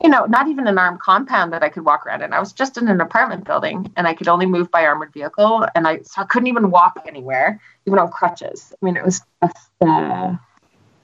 you 0.02 0.10
know, 0.10 0.26
not 0.26 0.48
even 0.48 0.66
an 0.66 0.78
armed 0.78 1.00
compound 1.00 1.52
that 1.52 1.62
I 1.62 1.68
could 1.68 1.84
walk 1.84 2.06
around 2.06 2.22
in. 2.22 2.32
I 2.32 2.38
was 2.38 2.52
just 2.52 2.76
in 2.76 2.88
an 2.88 3.00
apartment 3.00 3.44
building 3.44 3.90
and 3.96 4.06
I 4.06 4.14
could 4.14 4.28
only 4.28 4.46
move 4.46 4.70
by 4.70 4.84
armored 4.84 5.12
vehicle 5.12 5.66
and 5.74 5.88
I 5.88 6.02
so 6.02 6.22
I 6.22 6.24
couldn't 6.24 6.48
even 6.48 6.70
walk 6.70 7.02
anywhere, 7.06 7.60
even 7.86 7.98
on 7.98 8.10
crutches. 8.10 8.72
I 8.72 8.84
mean 8.84 8.96
it 8.96 9.04
was 9.04 9.22
just 9.42 9.70
uh, 9.80 10.36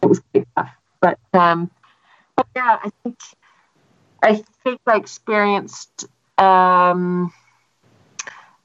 it 0.03 0.07
was 0.07 0.21
quite 0.33 0.47
tough. 0.57 0.71
But 1.01 1.19
um 1.33 1.71
but 2.37 2.47
yeah, 2.55 2.79
I 2.83 2.91
think 3.03 3.19
I 4.23 4.43
think 4.63 4.81
I 4.87 4.97
experienced 4.97 6.05
um 6.37 7.33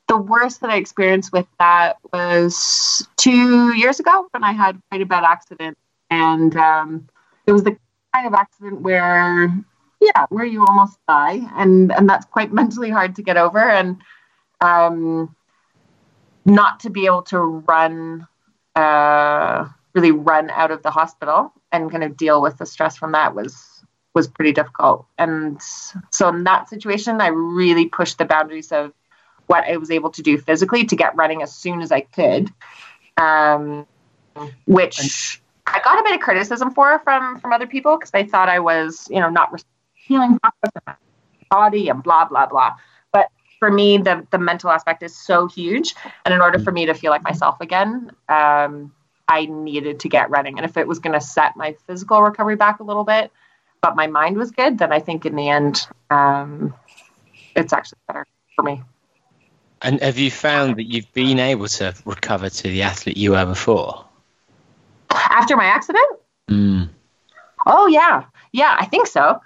the 0.09 0.17
worst 0.17 0.61
that 0.61 0.69
I 0.69 0.77
experienced 0.77 1.31
with 1.31 1.47
that 1.59 1.97
was 2.13 3.07
two 3.17 3.73
years 3.75 3.99
ago 3.99 4.27
when 4.31 4.43
I 4.43 4.51
had 4.51 4.81
quite 4.89 5.01
a 5.01 5.05
bad 5.05 5.23
accident 5.23 5.77
and 6.09 6.55
um 6.57 7.07
it 7.45 7.53
was 7.53 7.63
the 7.63 7.77
kind 8.13 8.27
of 8.27 8.33
accident 8.33 8.81
where 8.81 9.53
yeah 10.01 10.25
where 10.29 10.45
you 10.45 10.65
almost 10.65 10.97
die 11.07 11.39
and 11.55 11.91
and 11.91 12.09
that's 12.09 12.25
quite 12.25 12.51
mentally 12.61 12.89
hard 12.89 13.15
to 13.15 13.21
get 13.23 13.37
over 13.37 13.59
and 13.59 13.97
um 14.61 15.35
not 16.45 16.79
to 16.79 16.89
be 16.89 17.05
able 17.05 17.23
to 17.23 17.39
run 17.39 18.27
uh 18.75 19.67
really 19.93 20.11
run 20.11 20.49
out 20.51 20.71
of 20.71 20.83
the 20.83 20.91
hospital 20.91 21.51
and 21.71 21.91
kind 21.91 22.03
of 22.03 22.15
deal 22.15 22.41
with 22.41 22.57
the 22.57 22.65
stress 22.65 22.97
from 22.97 23.11
that 23.11 23.35
was 23.35 23.83
was 24.13 24.27
pretty 24.27 24.51
difficult. 24.51 25.05
And 25.19 25.61
so 26.11 26.29
in 26.29 26.43
that 26.45 26.69
situation 26.69 27.21
i 27.21 27.27
really 27.27 27.85
pushed 27.85 28.17
the 28.17 28.25
boundaries 28.25 28.71
of 28.71 28.93
what 29.47 29.63
i 29.65 29.77
was 29.77 29.91
able 29.91 30.09
to 30.09 30.21
do 30.21 30.37
physically 30.37 30.85
to 30.85 30.95
get 30.95 31.15
running 31.15 31.41
as 31.41 31.55
soon 31.55 31.81
as 31.81 31.91
i 31.91 32.01
could 32.01 32.51
um 33.17 33.85
which 34.65 35.41
I 35.65 35.81
got 35.83 35.99
a 35.99 36.03
bit 36.03 36.15
of 36.15 36.21
criticism 36.21 36.71
for 36.71 36.99
from 36.99 37.39
from 37.39 37.51
other 37.51 37.67
people 37.67 37.97
because 37.97 38.11
they 38.11 38.23
thought 38.23 38.49
I 38.49 38.59
was, 38.59 39.07
you 39.09 39.19
know, 39.19 39.29
not 39.29 39.51
healing 40.07 40.39
my 40.43 40.95
body 41.49 41.89
and 41.89 42.01
blah 42.03 42.25
blah 42.25 42.45
blah. 42.45 42.75
But 43.11 43.29
for 43.59 43.71
me, 43.71 43.97
the 43.97 44.25
the 44.31 44.37
mental 44.37 44.69
aspect 44.69 45.03
is 45.03 45.15
so 45.15 45.47
huge, 45.47 45.95
and 46.25 46.33
in 46.33 46.41
order 46.41 46.59
for 46.59 46.71
me 46.71 46.85
to 46.85 46.93
feel 46.93 47.11
like 47.11 47.23
myself 47.23 47.59
again, 47.61 48.11
um, 48.29 48.91
I 49.27 49.45
needed 49.45 49.99
to 50.01 50.09
get 50.09 50.29
running. 50.29 50.57
And 50.57 50.65
if 50.65 50.77
it 50.77 50.87
was 50.87 50.99
going 50.99 51.13
to 51.13 51.21
set 51.21 51.55
my 51.55 51.75
physical 51.85 52.21
recovery 52.21 52.55
back 52.55 52.79
a 52.79 52.83
little 52.83 53.03
bit, 53.03 53.31
but 53.81 53.95
my 53.95 54.07
mind 54.07 54.37
was 54.37 54.51
good, 54.51 54.77
then 54.77 54.91
I 54.91 54.99
think 54.99 55.25
in 55.25 55.35
the 55.35 55.49
end, 55.49 55.87
um, 56.09 56.73
it's 57.55 57.73
actually 57.73 57.99
better 58.07 58.25
for 58.55 58.63
me. 58.63 58.81
And 59.81 60.01
have 60.01 60.17
you 60.17 60.31
found 60.31 60.77
that 60.77 60.85
you've 60.85 61.11
been 61.13 61.39
able 61.39 61.67
to 61.67 61.93
recover 62.05 62.49
to 62.49 62.63
the 62.63 62.81
athlete 62.81 63.17
you 63.17 63.31
were 63.31 63.45
before? 63.45 64.05
After 65.11 65.55
my 65.55 65.65
accident? 65.65 66.19
Mm. 66.49 66.89
Oh, 67.65 67.87
yeah. 67.87 68.23
Yeah, 68.53 68.75
I 68.79 68.85
think 68.85 69.07
so. 69.07 69.39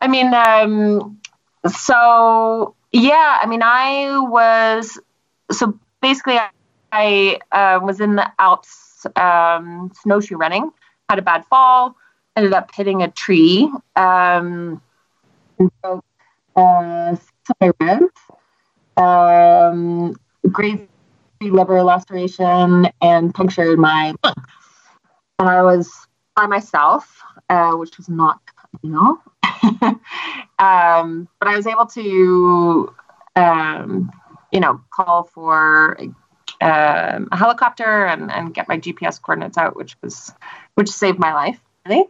I 0.00 0.08
mean, 0.08 0.32
um, 0.34 1.18
so 1.66 2.74
yeah, 2.92 3.38
I 3.40 3.46
mean, 3.46 3.62
I 3.62 4.18
was, 4.18 4.98
so 5.50 5.78
basically, 6.00 6.38
I, 6.38 6.50
I 6.92 7.38
uh, 7.52 7.80
was 7.80 8.00
in 8.00 8.16
the 8.16 8.30
Alps 8.38 9.06
um, 9.16 9.92
snowshoe 10.02 10.36
running, 10.36 10.70
had 11.08 11.18
a 11.18 11.22
bad 11.22 11.44
fall, 11.46 11.96
ended 12.36 12.52
up 12.52 12.70
hitting 12.74 13.02
a 13.02 13.10
tree, 13.10 13.70
um, 13.96 14.80
and 15.58 15.70
broke 15.82 16.04
uh, 16.54 17.16
my 17.60 17.72
ribs, 17.80 18.20
um, 18.96 20.14
grade 20.50 20.88
liver 21.40 21.82
laceration, 21.82 22.88
and 23.02 23.34
punctured 23.34 23.78
my 23.78 24.14
lungs 24.24 24.46
and 25.38 25.48
I 25.48 25.62
was 25.62 25.92
by 26.34 26.46
myself, 26.46 27.20
uh, 27.48 27.72
which 27.72 27.96
was 27.96 28.08
not 28.08 28.40
ideal. 28.74 29.18
um, 30.58 31.28
but 31.38 31.48
I 31.48 31.56
was 31.56 31.66
able 31.66 31.86
to, 31.86 32.94
um, 33.36 34.10
you 34.52 34.60
know, 34.60 34.80
call 34.90 35.24
for 35.24 35.98
um, 36.60 37.28
a 37.32 37.36
helicopter 37.36 38.06
and, 38.06 38.30
and 38.30 38.54
get 38.54 38.68
my 38.68 38.78
GPS 38.78 39.20
coordinates 39.20 39.58
out, 39.58 39.76
which 39.76 39.96
was 40.02 40.32
which 40.74 40.88
saved 40.88 41.18
my 41.18 41.32
life, 41.34 41.60
really. 41.86 42.04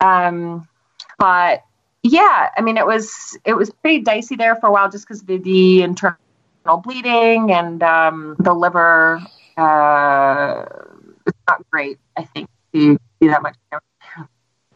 Um, 0.00 0.68
but 1.18 1.62
yeah, 2.02 2.50
I 2.56 2.60
mean, 2.60 2.76
it 2.76 2.86
was 2.86 3.38
it 3.44 3.54
was 3.54 3.70
pretty 3.70 4.00
dicey 4.00 4.36
there 4.36 4.56
for 4.56 4.68
a 4.68 4.72
while, 4.72 4.90
just 4.90 5.06
because 5.06 5.20
of 5.20 5.26
the, 5.26 5.38
the 5.38 5.82
internal 5.82 6.16
bleeding 6.82 7.52
and 7.52 7.82
um, 7.82 8.36
the 8.38 8.54
liver. 8.54 9.20
Uh, 9.56 10.64
it's 11.26 11.38
not 11.48 11.68
great, 11.70 11.98
I 12.16 12.24
think, 12.24 12.48
to 12.72 12.98
do 13.20 13.28
that 13.28 13.42
much. 13.42 13.56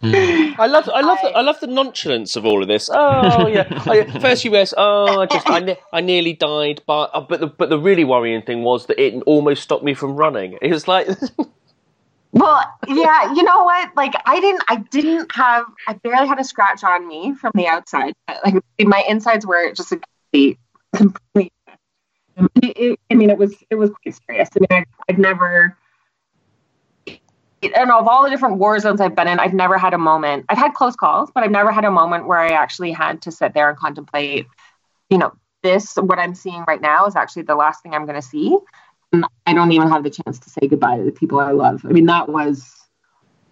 I 0.03 0.67
love, 0.67 0.89
I 0.89 1.01
love, 1.03 1.19
the, 1.23 1.29
I 1.31 1.41
love 1.43 1.61
the 1.61 1.67
nonchalance 1.67 2.35
of 2.37 2.47
all 2.47 2.63
of 2.63 2.69
this. 2.69 2.89
Oh 2.93 3.47
yeah, 3.47 3.67
I, 3.87 4.05
first 4.21 4.45
US. 4.47 4.73
Oh, 4.77 5.21
I 5.21 5.27
just, 5.27 5.49
I, 5.49 5.61
ne- 5.61 5.79
I 5.93 6.01
nearly 6.01 6.33
died, 6.33 6.83
but 6.87 7.11
uh, 7.13 7.21
but 7.21 7.41
the 7.41 7.47
but 7.47 7.69
the 7.69 7.79
really 7.79 8.05
worrying 8.05 8.43
thing 8.43 8.63
was 8.63 8.87
that 8.87 8.99
it 8.99 9.23
almost 9.27 9.63
stopped 9.63 9.85
me 9.85 9.95
from 9.95 10.17
running. 10.17 10.59
It 10.63 10.71
was 10.71 10.89
like, 10.89 11.09
Well, 12.33 12.63
yeah, 12.87 13.33
you 13.35 13.43
know 13.43 13.65
what? 13.65 13.91
Like, 13.97 14.15
I 14.25 14.41
didn't, 14.41 14.63
I 14.69 14.77
didn't 14.77 15.33
have, 15.35 15.65
I 15.89 15.95
barely 15.95 16.29
had 16.29 16.39
a 16.39 16.45
scratch 16.45 16.85
on 16.85 17.09
me 17.09 17.35
from 17.35 17.51
the 17.55 17.67
outside. 17.67 18.15
Like, 18.45 18.55
my 18.81 19.03
insides 19.09 19.45
were 19.45 19.73
just 19.73 19.91
a 19.93 20.01
complete, 20.33 20.59
complete. 20.95 21.53
It, 22.63 22.77
it, 22.77 23.01
I 23.11 23.15
mean, 23.15 23.31
it 23.31 23.39
was, 23.39 23.55
it 23.69 23.75
was 23.75 23.91
quite 23.91 24.17
serious. 24.27 24.49
I 24.57 24.61
mean, 24.61 24.69
I, 24.71 24.85
I've 25.09 25.19
never, 25.19 25.77
and 27.63 27.91
of 27.91 28.09
all 28.09 28.25
the 28.25 28.31
different 28.31 28.57
war 28.57 28.79
zones 28.79 29.01
I've 29.01 29.15
been 29.15 29.29
in, 29.29 29.39
I've 29.39 29.55
never 29.55 29.77
had 29.79 29.93
a 29.93 29.99
moment. 29.99 30.47
I've 30.49 30.59
had 30.59 30.75
close 30.75 30.97
calls, 30.97 31.31
but 31.35 31.45
I've 31.45 31.51
never 31.51 31.73
had 31.73 31.85
a 31.85 31.91
moment 31.91 32.27
where 32.27 32.39
I 32.39 32.49
actually 32.49 32.93
had 32.93 33.23
to 33.23 33.31
sit 33.31 33.55
there 33.55 33.69
and 33.69 33.79
contemplate, 33.79 34.47
you 35.11 35.19
know, 35.19 35.33
this, 35.63 35.97
what 35.97 36.19
I'm 36.19 36.35
seeing 36.35 36.65
right 36.67 36.81
now 36.81 37.07
is 37.07 37.17
actually 37.17 37.43
the 37.43 37.55
last 37.55 37.83
thing 37.83 37.95
I'm 37.95 38.07
going 38.07 38.21
to 38.21 38.27
see. 38.27 38.57
And 39.13 39.27
I 39.47 39.53
don't 39.53 39.73
even 39.73 39.89
have 39.89 40.05
the 40.05 40.11
chance 40.11 40.39
to 40.39 40.51
say 40.51 40.69
goodbye 40.69 40.97
to 40.97 41.05
the 41.05 41.13
people 41.13 41.41
I 41.41 41.51
love. 41.51 41.85
I 41.85 41.89
mean, 41.89 42.07
that 42.07 42.29
was, 42.29 42.73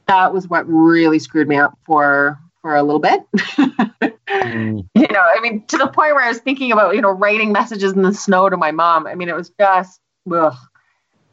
that 0.06 0.32
was 0.32 0.48
what 0.48 0.64
really 0.66 1.18
screwed 1.18 1.48
me 1.48 1.56
up 1.56 1.76
for, 1.84 2.38
for 2.62 2.76
a 2.76 2.82
little 2.82 3.00
bit. 3.00 3.20
Mm. 4.28 4.86
You 4.94 5.06
know, 5.08 5.24
I 5.34 5.40
mean, 5.40 5.64
to 5.66 5.78
the 5.78 5.86
point 5.86 6.14
where 6.14 6.24
I 6.24 6.28
was 6.28 6.38
thinking 6.38 6.72
about, 6.72 6.94
you 6.94 7.00
know, 7.00 7.10
writing 7.10 7.52
messages 7.52 7.92
in 7.92 8.02
the 8.02 8.12
snow 8.12 8.48
to 8.48 8.56
my 8.56 8.70
mom. 8.70 9.06
I 9.06 9.14
mean, 9.14 9.28
it 9.28 9.34
was 9.34 9.50
just, 9.58 10.00
ugh, 10.32 10.54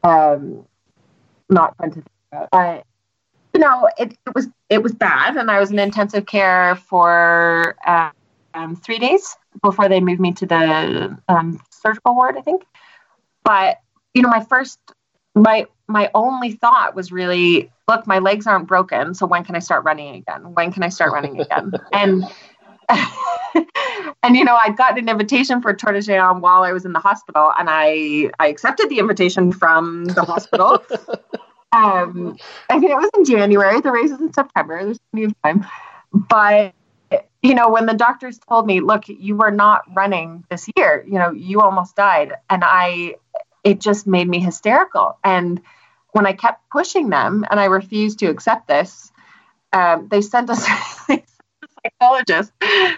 um, 0.04 0.66
not 1.50 1.76
fun 1.78 1.90
to 1.90 1.96
think. 1.96 2.08
But, 2.32 2.86
you 3.54 3.60
know, 3.60 3.90
it, 3.98 4.12
it 4.26 4.36
was 4.36 4.48
it 4.70 4.84
was 4.84 4.94
bad, 4.94 5.38
and 5.38 5.50
I 5.50 5.60
was 5.60 5.72
in 5.72 5.80
intensive 5.80 6.26
care 6.26 6.76
for 6.76 7.76
uh, 7.86 8.10
um, 8.54 8.76
three 8.76 9.00
days 9.00 9.36
before 9.62 9.88
they 9.88 10.00
moved 10.00 10.20
me 10.20 10.34
to 10.34 10.46
the 10.46 11.18
um, 11.30 11.62
surgical 11.72 12.16
ward, 12.16 12.36
I 12.38 12.42
think. 12.42 12.64
But 13.44 13.80
you 14.14 14.22
know, 14.22 14.30
my 14.30 14.44
first, 14.44 14.80
my 15.36 15.68
my 15.88 16.10
only 16.14 16.52
thought 16.52 16.96
was 16.96 17.12
really, 17.12 17.72
look, 17.88 18.08
my 18.08 18.20
legs 18.20 18.48
aren't 18.48 18.68
broken, 18.68 19.14
so 19.14 19.26
when 19.26 19.44
can 19.44 19.56
I 19.56 19.60
start 19.60 19.86
running 19.86 20.16
again? 20.16 20.54
When 20.54 20.72
can 20.72 20.84
I 20.84 20.90
start 20.90 21.14
running 21.14 21.40
again? 21.40 21.74
and 21.94 22.26
and 24.24 24.36
you 24.36 24.44
know, 24.44 24.56
I 24.56 24.70
got 24.70 24.98
an 24.98 25.10
invitation 25.10 25.62
for 25.62 25.74
Tor 25.74 25.94
de 25.94 26.00
Géant 26.00 26.42
while 26.42 26.64
I 26.64 26.72
was 26.72 26.86
in 26.86 26.94
the 26.94 27.00
hospital, 27.00 27.52
and 27.58 27.70
I 27.70 28.32
I 28.40 28.48
accepted 28.48 28.90
the 28.90 29.00
invitation 29.00 29.52
from 29.52 30.06
the 30.06 30.24
hospital. 30.24 30.84
um, 31.76 32.38
I 32.70 32.80
mean, 32.80 32.90
it 32.90 32.96
was 32.96 33.10
in 33.18 33.26
January. 33.26 33.82
The 33.82 33.92
race 33.92 34.12
is 34.12 34.22
in 34.22 34.32
September. 34.32 34.82
There's 34.84 35.00
plenty 35.12 35.26
of 35.26 35.42
time, 35.44 35.66
but 36.14 36.74
you 37.44 37.54
know, 37.54 37.70
when 37.70 37.86
the 37.86 37.94
doctors 37.94 38.40
told 38.40 38.66
me, 38.66 38.80
"Look, 38.80 39.08
you 39.08 39.36
were 39.36 39.52
not 39.52 39.84
running 39.94 40.46
this 40.50 40.68
year. 40.76 41.04
You 41.06 41.20
know, 41.20 41.32
you 41.32 41.60
almost 41.60 41.96
died," 41.96 42.34
and 42.50 42.64
I, 42.66 43.16
it 43.64 43.82
just 43.82 44.08
made 44.08 44.28
me 44.28 44.40
hysterical. 44.40 45.18
And 45.24 45.62
when 46.12 46.26
I 46.26 46.32
kept 46.32 46.70
pushing 46.70 47.10
them, 47.10 47.46
and 47.52 47.60
I 47.60 47.66
refused 47.66 48.20
to 48.20 48.28
accept 48.28 48.68
this, 48.68 49.12
um, 49.74 50.08
they 50.10 50.22
sent 50.22 50.50
us. 50.50 50.66
A 51.10 51.22
psychologist 52.00 52.52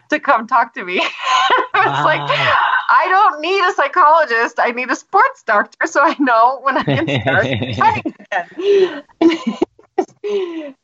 to 0.09 0.19
come 0.19 0.47
talk 0.47 0.73
to 0.75 0.83
me. 0.83 1.01
I 1.73 1.89
was 1.89 2.05
like, 2.05 2.76
I 2.89 3.07
don't 3.09 3.41
need 3.41 3.61
a 3.63 3.73
psychologist. 3.73 4.59
I 4.59 4.71
need 4.71 4.89
a 4.89 4.95
sports 4.95 5.43
doctor 5.43 5.87
so 5.87 6.01
I 6.01 6.15
know 6.19 6.59
when 6.61 6.77
I 6.77 6.83
can 6.83 7.21
start 7.21 7.45
running 7.79 8.15
again. 8.31 9.03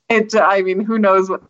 it, 0.10 0.36
I 0.36 0.62
mean, 0.62 0.82
who 0.82 1.00
knows 1.00 1.30
what 1.30 1.44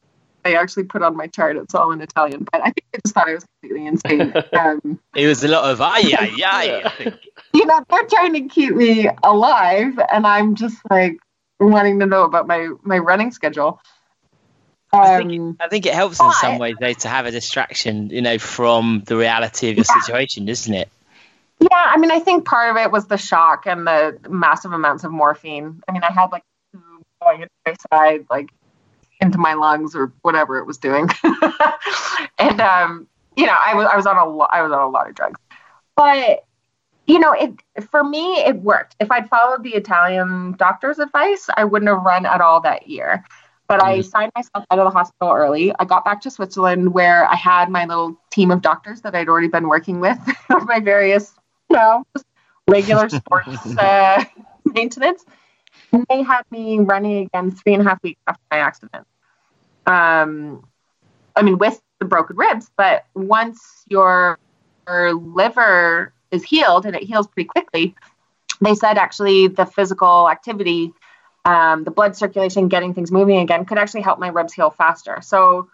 they 0.43 0.55
actually 0.55 0.83
put 0.83 1.01
on 1.01 1.15
my 1.15 1.27
chart. 1.27 1.57
It's 1.57 1.73
all 1.73 1.91
in 1.91 2.01
Italian, 2.01 2.45
but 2.51 2.61
I 2.61 2.65
think 2.65 2.83
they 2.91 2.99
just 3.03 3.15
thought 3.15 3.29
I 3.29 3.35
was 3.35 3.45
completely 3.61 3.87
insane. 3.87 4.33
Um, 4.53 4.99
It 5.15 5.27
was 5.27 5.43
a 5.43 5.47
lot 5.47 5.69
of 5.69 5.81
ay 5.81 6.13
ay 6.19 6.41
ay. 6.45 7.13
You 7.53 7.65
know, 7.65 7.83
they're 7.89 8.07
trying 8.07 8.33
to 8.33 8.41
keep 8.41 8.75
me 8.75 9.09
alive, 9.23 9.97
and 10.11 10.27
I'm 10.27 10.55
just 10.55 10.77
like 10.89 11.17
wanting 11.59 11.99
to 11.99 12.05
know 12.05 12.23
about 12.23 12.47
my 12.47 12.69
my 12.83 12.97
running 12.97 13.31
schedule. 13.31 13.79
I 14.93 15.17
think, 15.17 15.31
Um, 15.31 15.57
I 15.59 15.67
think 15.67 15.85
it 15.85 15.93
helps 15.93 16.21
in 16.21 16.31
some 16.31 16.59
ways 16.59 16.75
though 16.79 16.93
to 16.93 17.07
have 17.07 17.25
a 17.25 17.31
distraction, 17.31 18.09
you 18.09 18.21
know, 18.21 18.37
from 18.37 19.03
the 19.05 19.17
reality 19.17 19.69
of 19.69 19.77
your 19.77 19.85
Yeah. 19.87 20.01
situation, 20.01 20.47
isn't 20.47 20.73
it? 20.73 20.89
Yeah, 21.59 21.67
I 21.73 21.97
mean, 21.97 22.11
I 22.11 22.19
think 22.19 22.45
part 22.45 22.69
of 22.69 22.77
it 22.77 22.91
was 22.91 23.07
the 23.07 23.17
shock 23.17 23.65
and 23.65 23.87
the 23.87 24.17
massive 24.29 24.73
amounts 24.73 25.03
of 25.03 25.11
morphine. 25.11 25.81
I 25.87 25.91
mean, 25.91 26.03
I 26.03 26.11
had 26.11 26.27
like 26.31 26.43
tube 26.71 26.81
going 27.21 27.41
into 27.41 27.51
my 27.65 27.75
side, 27.91 28.25
like 28.29 28.49
into 29.21 29.37
my 29.37 29.53
lungs 29.53 29.95
or 29.95 30.11
whatever 30.21 30.57
it 30.59 30.65
was 30.65 30.77
doing, 30.77 31.07
and 32.37 32.59
um, 32.61 33.07
you 33.35 33.45
know, 33.45 33.55
I 33.65 33.75
was 33.75 33.87
I 33.91 33.95
was 33.95 34.05
on 34.05 34.17
a 34.17 34.25
lot 34.25 34.49
I 34.51 34.61
was 34.61 34.71
on 34.71 34.81
a 34.81 34.89
lot 34.89 35.07
of 35.07 35.15
drugs, 35.15 35.39
but 35.95 36.43
you 37.07 37.19
know, 37.19 37.31
it 37.31 37.53
for 37.89 38.03
me 38.03 38.41
it 38.41 38.57
worked. 38.57 38.95
If 38.99 39.11
I'd 39.11 39.29
followed 39.29 39.63
the 39.63 39.75
Italian 39.75 40.53
doctor's 40.57 40.99
advice, 40.99 41.49
I 41.55 41.63
wouldn't 41.63 41.89
have 41.89 42.03
run 42.03 42.25
at 42.25 42.41
all 42.41 42.61
that 42.61 42.87
year. 42.87 43.23
But 43.67 43.81
I 43.81 44.01
signed 44.01 44.31
myself 44.35 44.65
out 44.69 44.79
of 44.79 44.85
the 44.85 44.91
hospital 44.91 45.33
early. 45.33 45.73
I 45.79 45.85
got 45.85 46.03
back 46.03 46.21
to 46.21 46.31
Switzerland 46.31 46.93
where 46.93 47.25
I 47.25 47.35
had 47.35 47.69
my 47.69 47.85
little 47.85 48.17
team 48.29 48.51
of 48.51 48.61
doctors 48.61 49.01
that 49.01 49.15
I'd 49.15 49.29
already 49.29 49.47
been 49.47 49.67
working 49.67 49.99
with, 49.99 50.19
my 50.49 50.79
various, 50.79 51.33
you 51.69 51.77
know, 51.77 52.03
regular 52.67 53.09
sports 53.09 53.65
uh, 53.77 54.23
maintenance. 54.65 55.23
And 55.91 56.05
they 56.09 56.23
had 56.23 56.43
me 56.51 56.79
running 56.79 57.25
again 57.25 57.51
three 57.51 57.73
and 57.73 57.85
a 57.85 57.89
half 57.89 58.03
weeks 58.03 58.19
after 58.27 58.41
my 58.51 58.57
accident. 58.57 59.07
Um, 59.85 60.65
I 61.35 61.41
mean, 61.41 61.57
with 61.57 61.81
the 61.99 62.05
broken 62.05 62.35
ribs, 62.35 62.69
but 62.77 63.05
once 63.15 63.59
your, 63.87 64.37
your 64.87 65.13
liver 65.13 66.13
is 66.31 66.43
healed 66.43 66.85
and 66.85 66.95
it 66.95 67.03
heals 67.03 67.27
pretty 67.27 67.47
quickly, 67.47 67.95
they 68.61 68.75
said 68.75 68.97
actually 68.97 69.47
the 69.47 69.65
physical 69.65 70.29
activity 70.29 70.93
um, 71.45 71.83
the 71.83 71.91
blood 71.91 72.15
circulation, 72.15 72.67
getting 72.67 72.93
things 72.93 73.11
moving 73.11 73.39
again, 73.39 73.65
could 73.65 73.77
actually 73.77 74.01
help 74.01 74.19
my 74.19 74.29
ribs 74.29 74.53
heal 74.53 74.69
faster. 74.69 75.19
So 75.21 75.69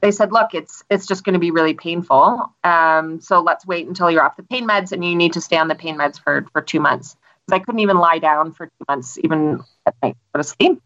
they 0.00 0.10
said, 0.10 0.32
look, 0.32 0.54
it's 0.54 0.82
it's 0.90 1.06
just 1.06 1.24
going 1.24 1.34
to 1.34 1.38
be 1.38 1.50
really 1.50 1.74
painful. 1.74 2.52
Um, 2.64 3.20
so 3.20 3.40
let's 3.40 3.66
wait 3.66 3.86
until 3.86 4.10
you're 4.10 4.22
off 4.22 4.36
the 4.36 4.42
pain 4.42 4.66
meds, 4.66 4.92
and 4.92 5.04
you 5.04 5.14
need 5.14 5.34
to 5.34 5.40
stay 5.40 5.56
on 5.56 5.68
the 5.68 5.74
pain 5.74 5.96
meds 5.96 6.18
for 6.18 6.46
for 6.52 6.62
two 6.62 6.80
months. 6.80 7.16
Because 7.46 7.60
I 7.60 7.64
couldn't 7.64 7.80
even 7.80 7.98
lie 7.98 8.18
down 8.18 8.52
for 8.52 8.66
two 8.66 8.84
months, 8.88 9.18
even 9.22 9.60
at 9.86 9.94
night, 10.02 10.16
go 10.34 10.38
to 10.38 10.44
sleep. 10.44 10.82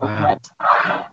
Wow. 0.00 0.38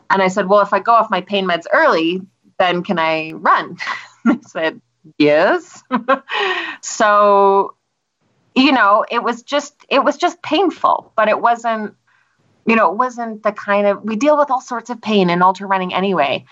And 0.09 0.21
I 0.21 0.27
said, 0.27 0.47
well, 0.47 0.61
if 0.61 0.73
I 0.73 0.79
go 0.79 0.93
off 0.93 1.09
my 1.09 1.21
pain 1.21 1.47
meds 1.47 1.65
early, 1.71 2.21
then 2.57 2.83
can 2.83 2.99
I 2.99 3.31
run? 3.33 3.77
they 4.25 4.39
said, 4.47 4.81
yes. 5.17 5.83
so, 6.81 7.75
you 8.55 8.71
know, 8.71 9.05
it 9.09 9.23
was 9.23 9.43
just 9.43 9.75
it 9.89 10.03
was 10.03 10.17
just 10.17 10.41
painful, 10.41 11.11
but 11.15 11.29
it 11.29 11.39
wasn't 11.39 11.95
you 12.71 12.77
know, 12.77 12.89
it 12.89 12.97
wasn't 12.97 13.43
the 13.43 13.51
kind 13.51 13.85
of 13.85 14.01
we 14.01 14.15
deal 14.15 14.37
with 14.37 14.49
all 14.49 14.61
sorts 14.61 14.89
of 14.89 15.01
pain 15.01 15.29
in 15.29 15.41
ultra 15.41 15.67
running 15.67 15.93
anyway. 15.93 16.45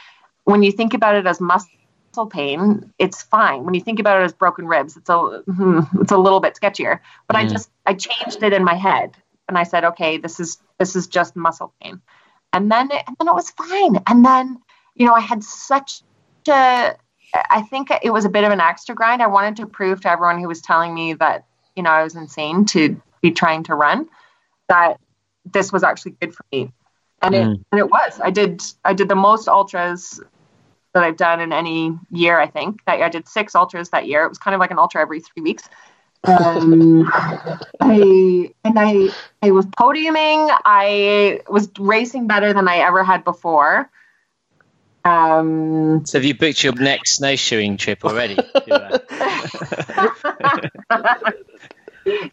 When 0.44 0.64
you 0.64 0.72
think 0.74 0.94
about 0.94 1.16
it 1.16 1.26
as 1.26 1.40
muscle 1.40 2.28
pain, 2.30 2.92
it's 3.00 3.24
fine. 3.24 3.64
When 3.64 3.74
you 3.74 3.80
think 3.80 4.02
about 4.02 4.20
it 4.22 4.26
as 4.26 4.34
broken 4.34 4.68
ribs, 4.68 4.98
it's 4.98 5.10
a 5.10 5.44
it's 6.02 6.12
a 6.12 6.18
little 6.18 6.42
bit 6.42 6.60
sketchier. 6.62 7.00
But 7.26 7.38
I 7.38 7.46
Mm. 7.46 7.52
just 7.52 7.70
I 7.86 7.94
changed 7.94 8.44
it 8.44 8.52
in 8.52 8.66
my 8.66 8.76
head, 8.76 9.16
and 9.48 9.58
I 9.58 9.64
said, 9.64 9.86
okay, 9.86 10.18
this 10.18 10.42
is 10.42 10.58
this 10.78 10.94
is 10.98 11.08
just 11.08 11.38
muscle 11.38 11.74
pain, 11.82 12.02
and 12.52 12.70
then 12.70 12.92
it, 12.92 13.02
and 13.08 13.16
then 13.18 13.30
it 13.30 13.34
was 13.34 13.52
fine. 13.52 14.04
And 14.08 14.26
then 14.26 14.60
you 14.96 15.06
know, 15.06 15.14
I 15.14 15.22
had 15.22 15.42
such 15.42 16.04
a 16.50 16.96
I 17.50 17.62
think 17.62 17.92
it 18.04 18.12
was 18.12 18.26
a 18.26 18.30
bit 18.30 18.44
of 18.44 18.52
an 18.52 18.60
extra 18.60 18.94
grind. 18.94 19.22
I 19.22 19.28
wanted 19.28 19.56
to 19.58 19.68
prove 19.68 20.02
to 20.02 20.12
everyone 20.12 20.40
who 20.42 20.50
was 20.50 20.62
telling 20.62 20.94
me 20.94 21.14
that 21.14 21.46
you 21.78 21.84
know 21.84 21.92
I 21.92 22.04
was 22.04 22.16
insane 22.18 22.66
to 22.66 23.02
be 23.22 23.32
trying 23.32 23.64
to 23.64 23.76
run 23.76 24.10
that 24.68 25.00
this 25.54 25.72
was 25.72 25.84
actually 25.84 26.16
good 26.22 26.34
for 26.34 26.46
me. 26.52 26.72
And 27.22 27.36
it 27.36 27.48
Mm. 27.48 27.64
and 27.72 27.80
it 27.80 27.90
was. 27.90 28.20
I 28.24 28.32
did 28.32 28.62
i 28.86 28.94
did 28.94 29.10
the 29.10 29.16
most 29.16 29.48
ultras 29.48 30.22
that 30.94 31.04
i've 31.04 31.18
done 31.18 31.40
in 31.40 31.54
any 31.54 31.98
year 32.12 32.40
i 32.40 32.48
think. 32.48 32.84
That 32.86 33.02
i 33.02 33.10
did 33.10 33.28
six 33.28 33.56
ultras 33.56 33.90
that 33.90 34.08
year. 34.08 34.26
It 34.26 34.30
was 34.30 34.38
kind 34.38 34.56
of 34.56 34.60
like 34.60 34.72
an 34.72 34.80
ultra 34.80 35.02
every 35.02 35.20
three 35.20 35.44
weeks. 35.44 35.70
Um, 36.26 37.12
i 37.82 38.52
and 38.64 38.78
i 38.78 39.10
i 39.42 39.52
was 39.52 39.66
podiuming. 39.66 40.50
I 40.66 41.42
was 41.50 41.70
racing 41.80 42.28
better 42.28 42.54
than 42.54 42.68
i 42.68 42.78
ever 42.78 43.04
had 43.04 43.24
before. 43.24 43.90
Um 45.06 46.06
So 46.06 46.18
have 46.18 46.26
you 46.26 46.36
booked 46.36 46.64
your 46.64 46.74
next 46.74 47.18
snowshoeing 47.18 47.78
trip 47.78 48.06
already? 48.06 48.38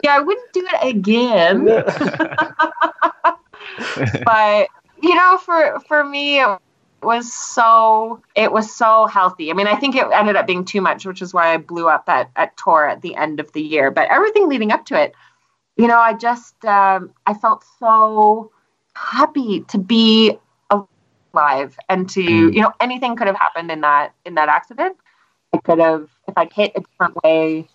Yeah, 0.02 0.16
I 0.16 0.20
wouldn't 0.20 0.52
do 0.52 0.66
it 0.66 0.96
again. 0.96 1.64
but 4.24 4.68
you 5.02 5.14
know, 5.14 5.38
for 5.38 5.80
for 5.80 6.04
me, 6.04 6.40
it 6.40 6.58
was 7.02 7.32
so 7.32 8.22
it 8.34 8.52
was 8.52 8.74
so 8.74 9.06
healthy. 9.06 9.50
I 9.50 9.54
mean, 9.54 9.66
I 9.66 9.76
think 9.76 9.94
it 9.94 10.06
ended 10.12 10.36
up 10.36 10.46
being 10.46 10.64
too 10.64 10.80
much, 10.80 11.06
which 11.06 11.22
is 11.22 11.34
why 11.34 11.54
I 11.54 11.56
blew 11.56 11.88
up 11.88 12.08
at 12.08 12.30
at 12.36 12.56
Tor 12.56 12.88
at 12.88 13.02
the 13.02 13.14
end 13.14 13.40
of 13.40 13.52
the 13.52 13.62
year. 13.62 13.90
But 13.90 14.08
everything 14.10 14.48
leading 14.48 14.72
up 14.72 14.86
to 14.86 15.00
it, 15.00 15.14
you 15.76 15.86
know, 15.86 15.98
I 15.98 16.14
just 16.14 16.64
um, 16.64 17.12
I 17.26 17.34
felt 17.34 17.64
so 17.78 18.50
happy 18.94 19.60
to 19.68 19.78
be 19.78 20.38
alive 20.70 21.78
and 21.88 22.08
to 22.10 22.22
mm. 22.22 22.54
you 22.54 22.62
know 22.62 22.72
anything 22.80 23.16
could 23.16 23.26
have 23.26 23.36
happened 23.36 23.70
in 23.70 23.82
that 23.82 24.14
in 24.24 24.34
that 24.34 24.48
accident. 24.48 24.96
I 25.52 25.58
could 25.58 25.78
have 25.78 26.08
if 26.26 26.36
I'd 26.36 26.52
hit 26.52 26.72
a 26.74 26.80
different 26.80 27.22
way. 27.22 27.68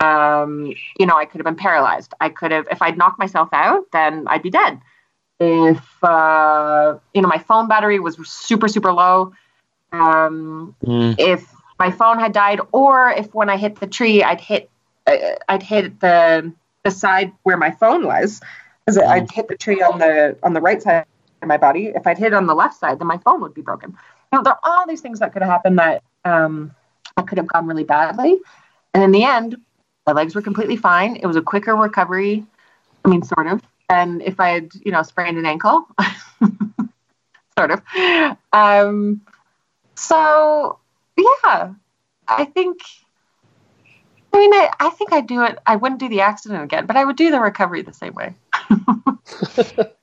Um, 0.00 0.74
you 0.98 1.06
know, 1.06 1.16
I 1.16 1.24
could 1.24 1.38
have 1.38 1.44
been 1.44 1.56
paralyzed. 1.56 2.14
I 2.20 2.28
could 2.28 2.52
have, 2.52 2.68
if 2.70 2.80
I'd 2.82 2.96
knocked 2.96 3.18
myself 3.18 3.48
out, 3.52 3.84
then 3.92 4.28
I'd 4.28 4.42
be 4.42 4.50
dead 4.50 4.80
if 5.40 6.04
uh, 6.04 6.98
you 7.14 7.22
know 7.22 7.28
my 7.28 7.38
phone 7.38 7.68
battery 7.68 8.00
was 8.00 8.16
super 8.28 8.68
super 8.68 8.92
low 8.92 9.32
um, 9.92 10.74
mm. 10.84 11.14
if 11.18 11.52
my 11.78 11.90
phone 11.90 12.18
had 12.18 12.32
died 12.32 12.60
or 12.72 13.10
if 13.10 13.32
when 13.34 13.48
i 13.48 13.56
hit 13.56 13.78
the 13.80 13.86
tree 13.86 14.22
i'd 14.22 14.40
hit 14.40 14.68
uh, 15.06 15.16
i'd 15.48 15.62
hit 15.62 16.00
the 16.00 16.52
the 16.84 16.90
side 16.90 17.32
where 17.44 17.56
my 17.56 17.70
phone 17.70 18.04
was 18.04 18.40
because 18.84 18.98
mm. 18.98 19.06
i'd 19.08 19.30
hit 19.30 19.48
the 19.48 19.56
tree 19.56 19.80
on 19.80 19.98
the 19.98 20.36
on 20.42 20.54
the 20.54 20.60
right 20.60 20.82
side 20.82 21.04
of 21.40 21.48
my 21.48 21.56
body 21.56 21.92
if 21.94 22.06
i'd 22.06 22.18
hit 22.18 22.34
on 22.34 22.46
the 22.46 22.54
left 22.54 22.78
side 22.78 22.98
then 22.98 23.06
my 23.06 23.18
phone 23.18 23.40
would 23.40 23.54
be 23.54 23.62
broken 23.62 23.90
you 23.90 24.38
know 24.38 24.42
there 24.42 24.54
are 24.54 24.60
all 24.64 24.86
these 24.88 25.00
things 25.00 25.20
that 25.20 25.32
could 25.32 25.42
have 25.42 25.50
happened 25.50 25.78
that 25.78 26.02
um, 26.24 26.74
that 27.16 27.28
could 27.28 27.38
have 27.38 27.46
gone 27.46 27.66
really 27.66 27.84
badly 27.84 28.38
and 28.92 29.04
in 29.04 29.12
the 29.12 29.22
end 29.22 29.56
my 30.08 30.14
legs 30.20 30.34
were 30.34 30.42
completely 30.42 30.76
fine 30.76 31.16
it 31.16 31.26
was 31.26 31.36
a 31.36 31.42
quicker 31.42 31.74
recovery 31.76 32.34
i 33.04 33.08
mean 33.08 33.22
sort 33.22 33.46
of 33.46 33.60
And 33.90 34.22
if 34.22 34.38
I 34.38 34.48
had, 34.50 34.70
you 34.84 34.92
know, 34.92 35.02
sprained 35.02 35.38
an 35.38 35.46
ankle, 35.46 35.88
sort 37.58 37.70
of. 37.70 37.80
Um, 38.52 39.22
so, 39.94 40.78
yeah, 41.16 41.72
I 42.28 42.44
think. 42.44 42.80
I 44.32 44.38
mean, 44.38 44.52
I, 44.52 44.70
I 44.78 44.90
think 44.90 45.12
I'd 45.12 45.26
do 45.26 45.42
it. 45.44 45.58
I 45.66 45.76
wouldn't 45.76 46.00
do 46.00 46.08
the 46.08 46.20
accident 46.20 46.62
again, 46.62 46.84
but 46.86 46.96
I 46.96 47.04
would 47.04 47.16
do 47.16 47.30
the 47.30 47.40
recovery 47.40 47.82
the 47.82 47.94
same 47.94 48.14
way. 48.14 48.34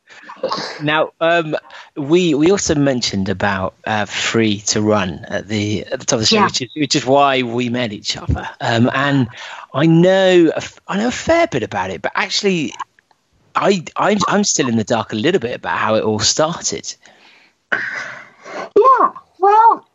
now, 0.82 1.12
um, 1.22 1.56
we 1.96 2.34
we 2.34 2.52
also 2.52 2.76
mentioned 2.76 3.30
about 3.30 3.76
uh, 3.86 4.06
free 4.06 4.60
to 4.62 4.82
run 4.82 5.26
at 5.28 5.48
the 5.48 5.86
at 5.86 6.00
the 6.00 6.06
top 6.06 6.18
of 6.18 6.20
the 6.22 6.26
show, 6.26 6.36
yeah. 6.38 6.46
which 6.46 6.62
is 6.62 6.70
which 6.76 6.96
is 6.96 7.06
why 7.06 7.42
we 7.44 7.70
met 7.70 7.94
each 7.94 8.18
other. 8.18 8.48
Um, 8.62 8.90
and 8.94 9.28
I 9.74 9.86
know 9.86 10.52
I 10.88 10.98
know 10.98 11.08
a 11.08 11.12
fair 11.12 11.48
bit 11.48 11.64
about 11.64 11.90
it, 11.90 12.02
but 12.02 12.12
actually, 12.16 12.74
I, 13.56 13.84
I 13.96 14.18
I'm 14.28 14.44
still 14.44 14.68
in 14.68 14.78
the 14.78 14.84
dark 14.84 15.14
a 15.14 15.16
little 15.16 15.40
bit 15.40 15.56
about 15.56 15.78
how 15.78 15.96
it 15.96 16.04
all 16.04 16.20
started. 16.20 16.94
Yeah, 17.72 19.12
well, 19.40 19.88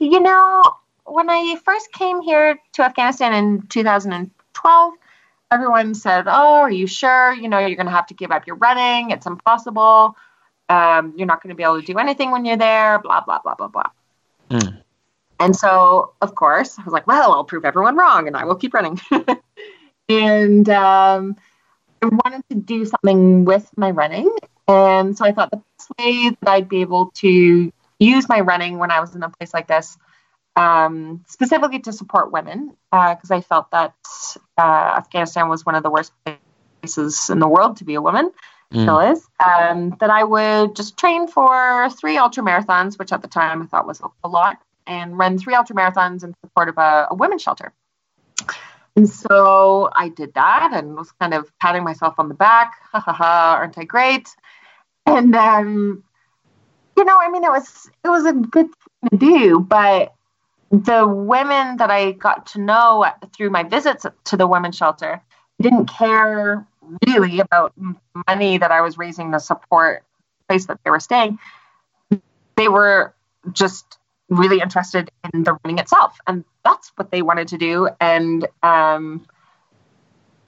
you 0.00 0.20
know, 0.20 0.62
when 1.04 1.30
I 1.30 1.56
first 1.64 1.92
came 1.92 2.20
here 2.20 2.58
to 2.74 2.82
Afghanistan 2.82 3.32
in 3.32 3.66
2012, 3.68 4.94
everyone 5.50 5.94
said, 5.94 6.26
"Oh, 6.26 6.60
are 6.62 6.70
you 6.70 6.86
sure? 6.86 7.32
You 7.34 7.48
know, 7.48 7.58
you're 7.58 7.76
going 7.76 7.86
to 7.86 7.92
have 7.92 8.06
to 8.08 8.14
give 8.14 8.30
up 8.30 8.46
your 8.46 8.56
running. 8.56 9.10
It's 9.10 9.26
impossible. 9.26 10.16
Um, 10.68 11.14
you're 11.16 11.26
not 11.26 11.42
going 11.42 11.50
to 11.50 11.56
be 11.56 11.62
able 11.62 11.80
to 11.80 11.86
do 11.86 11.98
anything 11.98 12.30
when 12.30 12.44
you're 12.44 12.56
there." 12.56 12.98
Blah 12.98 13.22
blah 13.22 13.38
blah 13.38 13.54
blah 13.54 13.68
blah. 13.68 13.90
Mm. 14.50 14.82
And 15.38 15.54
so, 15.54 16.14
of 16.22 16.34
course, 16.34 16.78
I 16.78 16.82
was 16.82 16.92
like, 16.92 17.06
"Well, 17.06 17.32
I'll 17.32 17.44
prove 17.44 17.64
everyone 17.64 17.96
wrong, 17.96 18.26
and 18.26 18.36
I 18.36 18.44
will 18.44 18.56
keep 18.56 18.74
running." 18.74 19.00
and 20.08 20.68
um, 20.68 21.36
I 22.02 22.06
wanted 22.06 22.42
to 22.50 22.56
do 22.56 22.84
something 22.84 23.44
with 23.44 23.68
my 23.76 23.90
running. 23.90 24.30
And 24.68 25.16
so 25.16 25.24
I 25.24 25.32
thought 25.32 25.50
the 25.50 25.62
best 25.78 25.90
way 25.98 26.30
that 26.30 26.48
I'd 26.48 26.68
be 26.68 26.80
able 26.80 27.12
to 27.16 27.72
use 27.98 28.28
my 28.28 28.40
running 28.40 28.78
when 28.78 28.90
I 28.90 29.00
was 29.00 29.14
in 29.14 29.22
a 29.22 29.30
place 29.30 29.54
like 29.54 29.68
this, 29.68 29.96
um, 30.56 31.24
specifically 31.28 31.78
to 31.80 31.92
support 31.92 32.32
women, 32.32 32.76
because 32.90 33.30
uh, 33.30 33.36
I 33.36 33.40
felt 33.40 33.70
that 33.70 33.94
uh, 34.58 34.94
Afghanistan 34.96 35.48
was 35.48 35.64
one 35.64 35.74
of 35.74 35.82
the 35.82 35.90
worst 35.90 36.12
places 36.80 37.30
in 37.30 37.38
the 37.38 37.48
world 37.48 37.76
to 37.76 37.84
be 37.84 37.94
a 37.94 38.02
woman, 38.02 38.30
mm. 38.72 38.82
still 38.82 39.00
is, 39.00 39.26
um, 39.44 39.96
that 40.00 40.10
I 40.10 40.24
would 40.24 40.74
just 40.74 40.96
train 40.96 41.28
for 41.28 41.88
three 41.90 42.16
ultra 42.16 42.42
marathons, 42.42 42.98
which 42.98 43.12
at 43.12 43.22
the 43.22 43.28
time 43.28 43.62
I 43.62 43.66
thought 43.66 43.86
was 43.86 44.00
a 44.24 44.28
lot, 44.28 44.58
and 44.86 45.18
run 45.18 45.38
three 45.38 45.54
ultra 45.54 45.76
marathons 45.76 46.24
in 46.24 46.34
support 46.44 46.68
of 46.68 46.78
a, 46.78 47.08
a 47.10 47.14
women's 47.14 47.42
shelter. 47.42 47.72
And 48.94 49.06
so 49.06 49.90
I 49.94 50.08
did 50.08 50.32
that 50.34 50.70
and 50.72 50.96
was 50.96 51.12
kind 51.20 51.34
of 51.34 51.52
patting 51.58 51.84
myself 51.84 52.14
on 52.16 52.28
the 52.28 52.34
back. 52.34 52.72
Ha 52.92 53.00
ha 53.00 53.12
ha, 53.12 53.56
aren't 53.58 53.76
I 53.76 53.84
great? 53.84 54.26
And 55.04 55.34
then, 55.34 56.02
you 56.96 57.04
know, 57.04 57.18
I 57.20 57.28
mean, 57.28 57.44
it 57.44 57.50
was 57.50 57.90
it 58.02 58.08
was 58.08 58.24
a 58.24 58.32
good 58.32 58.66
thing 58.66 59.10
to 59.10 59.16
do, 59.18 59.60
but 59.60 60.14
the 60.70 61.06
women 61.06 61.76
that 61.76 61.90
I 61.90 62.12
got 62.12 62.46
to 62.48 62.60
know 62.60 63.06
through 63.36 63.50
my 63.50 63.62
visits 63.62 64.04
to 64.24 64.36
the 64.36 64.46
women's 64.46 64.76
shelter 64.76 65.22
didn't 65.60 65.86
care 65.86 66.66
really 67.06 67.40
about 67.40 67.72
money 68.28 68.58
that 68.58 68.70
I 68.70 68.80
was 68.80 68.98
raising 68.98 69.32
to 69.32 69.40
support 69.40 70.04
the 70.40 70.44
place 70.52 70.66
that 70.66 70.78
they 70.84 70.90
were 70.90 71.00
staying. 71.00 71.38
They 72.56 72.68
were 72.68 73.14
just 73.52 73.98
really 74.28 74.60
interested 74.60 75.10
in 75.32 75.44
the 75.44 75.56
running 75.64 75.78
itself. 75.78 76.18
And 76.26 76.44
that's 76.64 76.90
what 76.96 77.10
they 77.10 77.22
wanted 77.22 77.48
to 77.48 77.58
do. 77.58 77.88
And 78.00 78.46
um, 78.62 79.26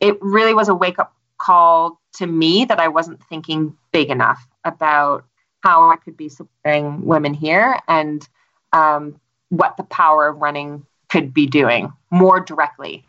it 0.01 0.17
really 0.21 0.55
was 0.55 0.69
a 0.69 0.75
wake 0.75 0.99
up 0.99 1.15
call 1.39 2.01
to 2.15 2.27
me 2.27 2.65
that 2.65 2.81
I 2.81 2.89
wasn't 2.89 3.23
thinking 3.25 3.77
big 3.93 4.11
enough 4.11 4.45
about 4.65 5.25
how 5.61 5.91
I 5.91 5.97
could 5.97 6.17
be 6.17 6.29
supporting 6.29 7.05
women 7.05 7.35
here 7.35 7.79
and 7.87 8.27
um, 8.73 9.21
what 9.49 9.77
the 9.77 9.85
power 9.85 10.29
of 10.29 10.39
running 10.39 10.85
could 11.09 11.33
be 11.33 11.47
doing 11.47 11.93
more 12.11 12.41
directly 12.41 13.05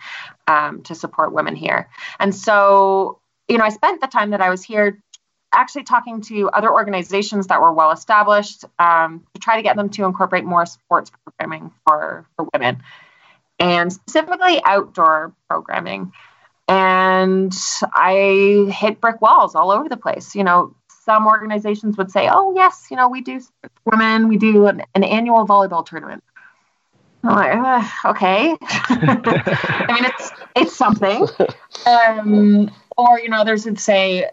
um, 0.48 0.82
to 0.84 0.96
support 0.96 1.34
women 1.34 1.56
here. 1.56 1.90
And 2.20 2.34
so, 2.34 3.20
you 3.48 3.58
know, 3.58 3.64
I 3.64 3.70
spent 3.70 4.02
the 4.02 4.08
time 4.08 4.32
that 4.32 4.42
I 4.42 4.50
was 4.50 4.64
here 4.64 5.02
actually 5.54 5.84
talking 5.84 6.22
to 6.22 6.50
other 6.50 6.72
organizations 6.72 7.48
that 7.48 7.62
were 7.62 7.74
well 7.74 7.92
established 7.92 8.66
um, 8.78 9.26
to 9.34 9.40
try 9.42 9.58
to 9.58 9.64
get 9.64 9.76
them 9.76 9.90
to 9.90 10.06
incorporate 10.06 10.46
more 10.46 10.66
sports 10.66 11.12
programming 11.26 11.72
for, 11.86 12.26
for 12.36 12.48
women 12.54 12.82
and 13.60 13.92
specifically 13.92 14.62
outdoor 14.64 15.34
programming. 15.50 16.14
And 16.68 17.54
I 17.82 18.72
hit 18.72 19.02
brick 19.02 19.22
walls 19.22 19.56
all 19.56 19.72
over 19.72 19.90
the 19.90 19.98
place. 19.98 20.36
You 20.36 20.44
know, 20.44 20.76
some 21.04 21.26
organizations 21.26 21.98
would 21.98 22.12
say, 22.12 22.30
oh, 22.32 22.54
yes, 22.56 22.88
you 22.92 22.98
know, 22.98 23.10
we 23.10 23.22
do 23.22 23.42
women, 23.86 24.28
we 24.28 24.38
do 24.38 24.68
an, 24.68 24.84
an 24.94 25.04
annual 25.04 25.48
volleyball 25.48 25.84
tournament. 25.84 26.24
I'm 27.24 27.36
like, 27.36 27.84
uh, 28.04 28.10
okay. 28.10 28.56
I 28.62 29.94
mean, 29.94 30.06
it's 30.06 30.32
it's 30.56 30.76
something. 30.76 31.28
Um, 31.86 32.70
or 32.98 33.20
you 33.20 33.30
know, 33.30 33.38
others 33.38 33.66
would 33.66 33.80
say, 33.80 34.30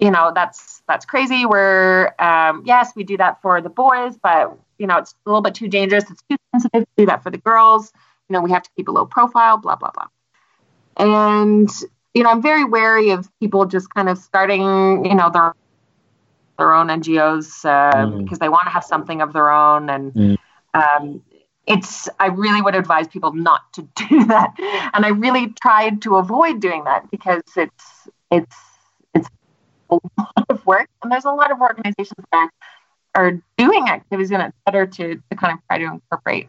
you 0.00 0.10
know 0.10 0.32
that's 0.34 0.82
that's 0.86 1.04
crazy 1.04 1.46
we're 1.46 2.12
um, 2.18 2.62
yes 2.64 2.92
we 2.94 3.04
do 3.04 3.16
that 3.16 3.40
for 3.42 3.60
the 3.60 3.68
boys 3.68 4.16
but 4.22 4.56
you 4.78 4.86
know 4.86 4.98
it's 4.98 5.14
a 5.24 5.28
little 5.28 5.42
bit 5.42 5.54
too 5.54 5.68
dangerous 5.68 6.04
it's 6.10 6.22
too 6.28 6.36
sensitive 6.52 6.82
to 6.82 6.88
do 6.96 7.06
that 7.06 7.22
for 7.22 7.30
the 7.30 7.38
girls 7.38 7.92
you 8.28 8.34
know 8.34 8.40
we 8.40 8.50
have 8.50 8.62
to 8.62 8.70
keep 8.76 8.88
a 8.88 8.90
low 8.90 9.06
profile 9.06 9.56
blah 9.56 9.76
blah 9.76 9.90
blah 9.94 10.06
and 10.96 11.70
you 12.14 12.22
know 12.22 12.30
i'm 12.30 12.42
very 12.42 12.64
wary 12.64 13.10
of 13.10 13.28
people 13.40 13.64
just 13.64 13.92
kind 13.94 14.08
of 14.08 14.18
starting 14.18 15.04
you 15.04 15.14
know 15.14 15.30
their 15.30 15.54
their 16.58 16.74
own 16.74 16.88
ngos 16.88 17.64
uh, 17.64 17.94
mm. 17.94 18.22
because 18.22 18.38
they 18.38 18.48
want 18.48 18.64
to 18.64 18.70
have 18.70 18.84
something 18.84 19.20
of 19.22 19.32
their 19.32 19.50
own 19.50 19.88
and 19.88 20.12
mm. 20.12 20.36
um, 20.74 21.22
it's 21.66 22.08
i 22.20 22.26
really 22.26 22.62
would 22.62 22.74
advise 22.74 23.08
people 23.08 23.32
not 23.32 23.72
to 23.72 23.82
do 24.08 24.24
that. 24.24 24.54
And 24.94 25.04
i 25.04 25.08
really 25.08 25.54
tried 25.60 26.02
to 26.02 26.16
avoid 26.16 26.60
doing 26.60 26.84
that 26.84 27.10
because 27.10 27.42
it's 27.56 28.08
it's 28.30 28.56
it's 29.14 29.28
a 29.90 29.98
lot 30.18 30.46
of 30.48 30.66
work, 30.66 30.88
and 31.02 31.10
there's 31.10 31.24
a 31.24 31.30
lot 31.32 31.50
of 31.50 31.60
organizations 31.60 32.24
that 32.32 32.50
are 33.14 33.40
doing 33.56 33.88
activities, 33.88 34.30
and 34.30 34.42
it's 34.42 34.56
better 34.66 34.86
to, 34.86 35.14
to 35.14 35.36
kind 35.36 35.52
of 35.52 35.58
try 35.68 35.78
to 35.78 35.84
incorporate 35.84 36.48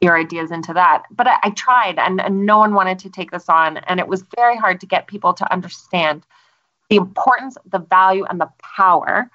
your 0.00 0.18
ideas 0.18 0.50
into 0.50 0.74
that. 0.74 1.04
But 1.10 1.26
I, 1.26 1.38
I 1.44 1.50
tried, 1.50 1.98
and, 1.98 2.20
and 2.20 2.44
no 2.44 2.58
one 2.58 2.74
wanted 2.74 2.98
to 3.00 3.10
take 3.10 3.30
this 3.30 3.48
on, 3.48 3.78
and 3.78 3.98
it 3.98 4.06
was 4.06 4.24
very 4.36 4.56
hard 4.56 4.80
to 4.80 4.86
get 4.86 5.06
people 5.06 5.32
to 5.34 5.52
understand 5.52 6.24
the 6.90 6.96
importance, 6.96 7.56
the 7.70 7.78
value, 7.78 8.24
and 8.26 8.40
the 8.40 8.50
power 8.76 9.30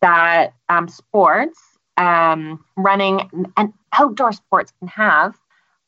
that 0.00 0.54
um, 0.68 0.88
sports, 0.88 1.58
um, 1.96 2.64
running, 2.76 3.48
and 3.56 3.72
outdoor 3.92 4.32
sports 4.32 4.72
can 4.78 4.88
have 4.88 5.38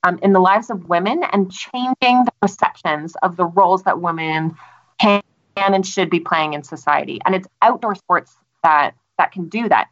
um, 0.03 0.19
in 0.23 0.33
the 0.33 0.41
lives 0.41 0.70
of 0.70 0.89
women 0.89 1.24
and 1.33 1.51
changing 1.51 2.24
the 2.24 2.33
perceptions 2.41 3.16
of 3.23 3.37
the 3.37 3.45
roles 3.45 3.83
that 3.85 4.01
women 4.01 4.57
can 5.01 5.23
and 5.57 5.87
should 5.87 6.11
be 6.11 6.20
playing 6.20 6.53
in 6.53 6.62
society. 6.62 7.19
And 7.24 7.35
it's 7.35 7.49
outdoor 7.62 7.95
sports 7.95 8.37
that 8.62 8.95
that 9.19 9.33
can 9.33 9.49
do 9.49 9.69
that. 9.69 9.89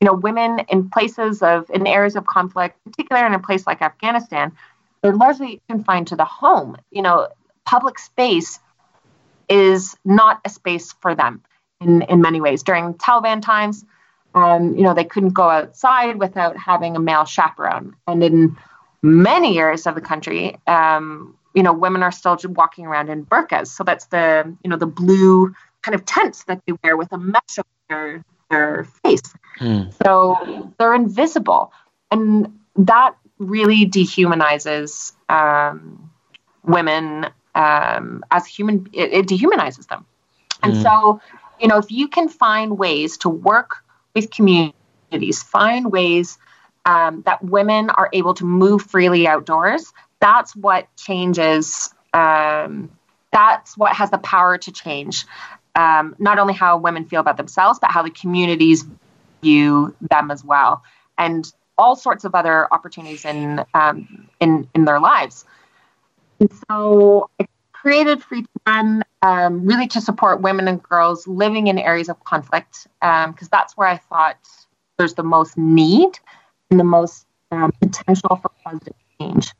You 0.00 0.06
know, 0.06 0.12
women 0.12 0.60
in 0.68 0.90
places 0.90 1.42
of 1.42 1.70
in 1.70 1.86
areas 1.86 2.16
of 2.16 2.26
conflict, 2.26 2.78
particularly 2.84 3.26
in 3.26 3.34
a 3.34 3.38
place 3.38 3.66
like 3.66 3.80
Afghanistan, 3.80 4.52
they're 5.02 5.14
largely 5.14 5.62
confined 5.68 6.08
to 6.08 6.16
the 6.16 6.24
home. 6.24 6.76
You 6.90 7.02
know, 7.02 7.28
public 7.64 7.98
space 7.98 8.60
is 9.48 9.96
not 10.04 10.40
a 10.44 10.50
space 10.50 10.92
for 11.00 11.14
them 11.14 11.42
in, 11.80 12.02
in 12.02 12.20
many 12.20 12.40
ways. 12.40 12.62
During 12.62 12.94
Taliban 12.94 13.40
times, 13.40 13.84
um, 14.36 14.76
you 14.76 14.82
know, 14.82 14.92
they 14.92 15.04
couldn't 15.04 15.32
go 15.32 15.48
outside 15.48 16.16
without 16.20 16.58
having 16.58 16.94
a 16.94 17.00
male 17.00 17.24
chaperone. 17.24 17.96
And 18.06 18.22
in 18.22 18.56
many 19.02 19.58
areas 19.58 19.86
of 19.86 19.94
the 19.94 20.02
country, 20.02 20.58
um, 20.66 21.36
you 21.54 21.62
know, 21.62 21.72
women 21.72 22.02
are 22.02 22.12
still 22.12 22.38
walking 22.50 22.86
around 22.86 23.08
in 23.08 23.24
burqas. 23.24 23.68
So 23.68 23.82
that's 23.82 24.06
the, 24.06 24.54
you 24.62 24.68
know, 24.68 24.76
the 24.76 24.86
blue 24.86 25.54
kind 25.80 25.94
of 25.94 26.04
tents 26.04 26.44
that 26.44 26.60
they 26.66 26.74
wear 26.84 26.98
with 26.98 27.10
a 27.12 27.18
mesh 27.18 27.58
over 27.58 27.66
their, 27.88 28.24
their 28.50 28.84
face. 29.02 29.22
Hmm. 29.56 29.84
So 30.04 30.70
they're 30.78 30.94
invisible. 30.94 31.72
And 32.10 32.58
that 32.76 33.16
really 33.38 33.86
dehumanizes 33.86 35.12
um, 35.30 36.10
women 36.62 37.26
um, 37.54 38.22
as 38.30 38.46
human, 38.46 38.86
it, 38.92 39.12
it, 39.12 39.26
dehumanizes 39.26 39.88
them. 39.88 40.04
And 40.62 40.74
mm. 40.74 40.82
so, 40.82 41.20
you 41.58 41.68
know, 41.68 41.78
if 41.78 41.90
you 41.90 42.06
can 42.08 42.28
find 42.28 42.78
ways 42.78 43.16
to 43.18 43.30
work 43.30 43.82
with 44.16 44.30
communities, 44.32 45.42
find 45.42 45.92
ways 45.92 46.38
um, 46.84 47.22
that 47.26 47.44
women 47.44 47.90
are 47.90 48.08
able 48.12 48.34
to 48.34 48.44
move 48.44 48.82
freely 48.82 49.28
outdoors, 49.28 49.92
that's 50.18 50.56
what 50.56 50.88
changes. 50.96 51.94
Um, 52.12 52.90
that's 53.32 53.76
what 53.76 53.94
has 53.94 54.10
the 54.10 54.18
power 54.18 54.56
to 54.56 54.72
change 54.72 55.26
um, 55.76 56.16
not 56.18 56.38
only 56.38 56.54
how 56.54 56.78
women 56.78 57.04
feel 57.04 57.20
about 57.20 57.36
themselves, 57.36 57.78
but 57.78 57.90
how 57.90 58.02
the 58.02 58.10
communities 58.10 58.84
view 59.42 59.94
them 60.00 60.30
as 60.30 60.42
well. 60.42 60.82
And 61.18 61.50
all 61.78 61.94
sorts 61.94 62.24
of 62.24 62.34
other 62.34 62.72
opportunities 62.72 63.24
in 63.24 63.62
um, 63.74 64.28
in 64.40 64.66
in 64.74 64.86
their 64.86 64.98
lives. 64.98 65.44
And 66.40 66.50
so 66.68 67.30
I 67.38 67.46
created 67.86 68.20
Free 68.20 68.44
Run 68.66 69.04
um, 69.22 69.64
really 69.64 69.86
to 69.86 70.00
support 70.00 70.40
women 70.40 70.66
and 70.66 70.82
girls 70.82 71.24
living 71.28 71.68
in 71.68 71.78
areas 71.78 72.08
of 72.08 72.18
conflict 72.24 72.88
because 73.00 73.26
um, 73.42 73.48
that's 73.52 73.76
where 73.76 73.86
I 73.86 73.96
thought 73.96 74.38
there's 74.98 75.14
the 75.14 75.22
most 75.22 75.56
need 75.56 76.18
and 76.68 76.80
the 76.80 76.84
most 76.84 77.28
um, 77.52 77.70
potential 77.80 78.40
for 78.42 78.50
positive 78.64 78.96
change. 79.20 79.52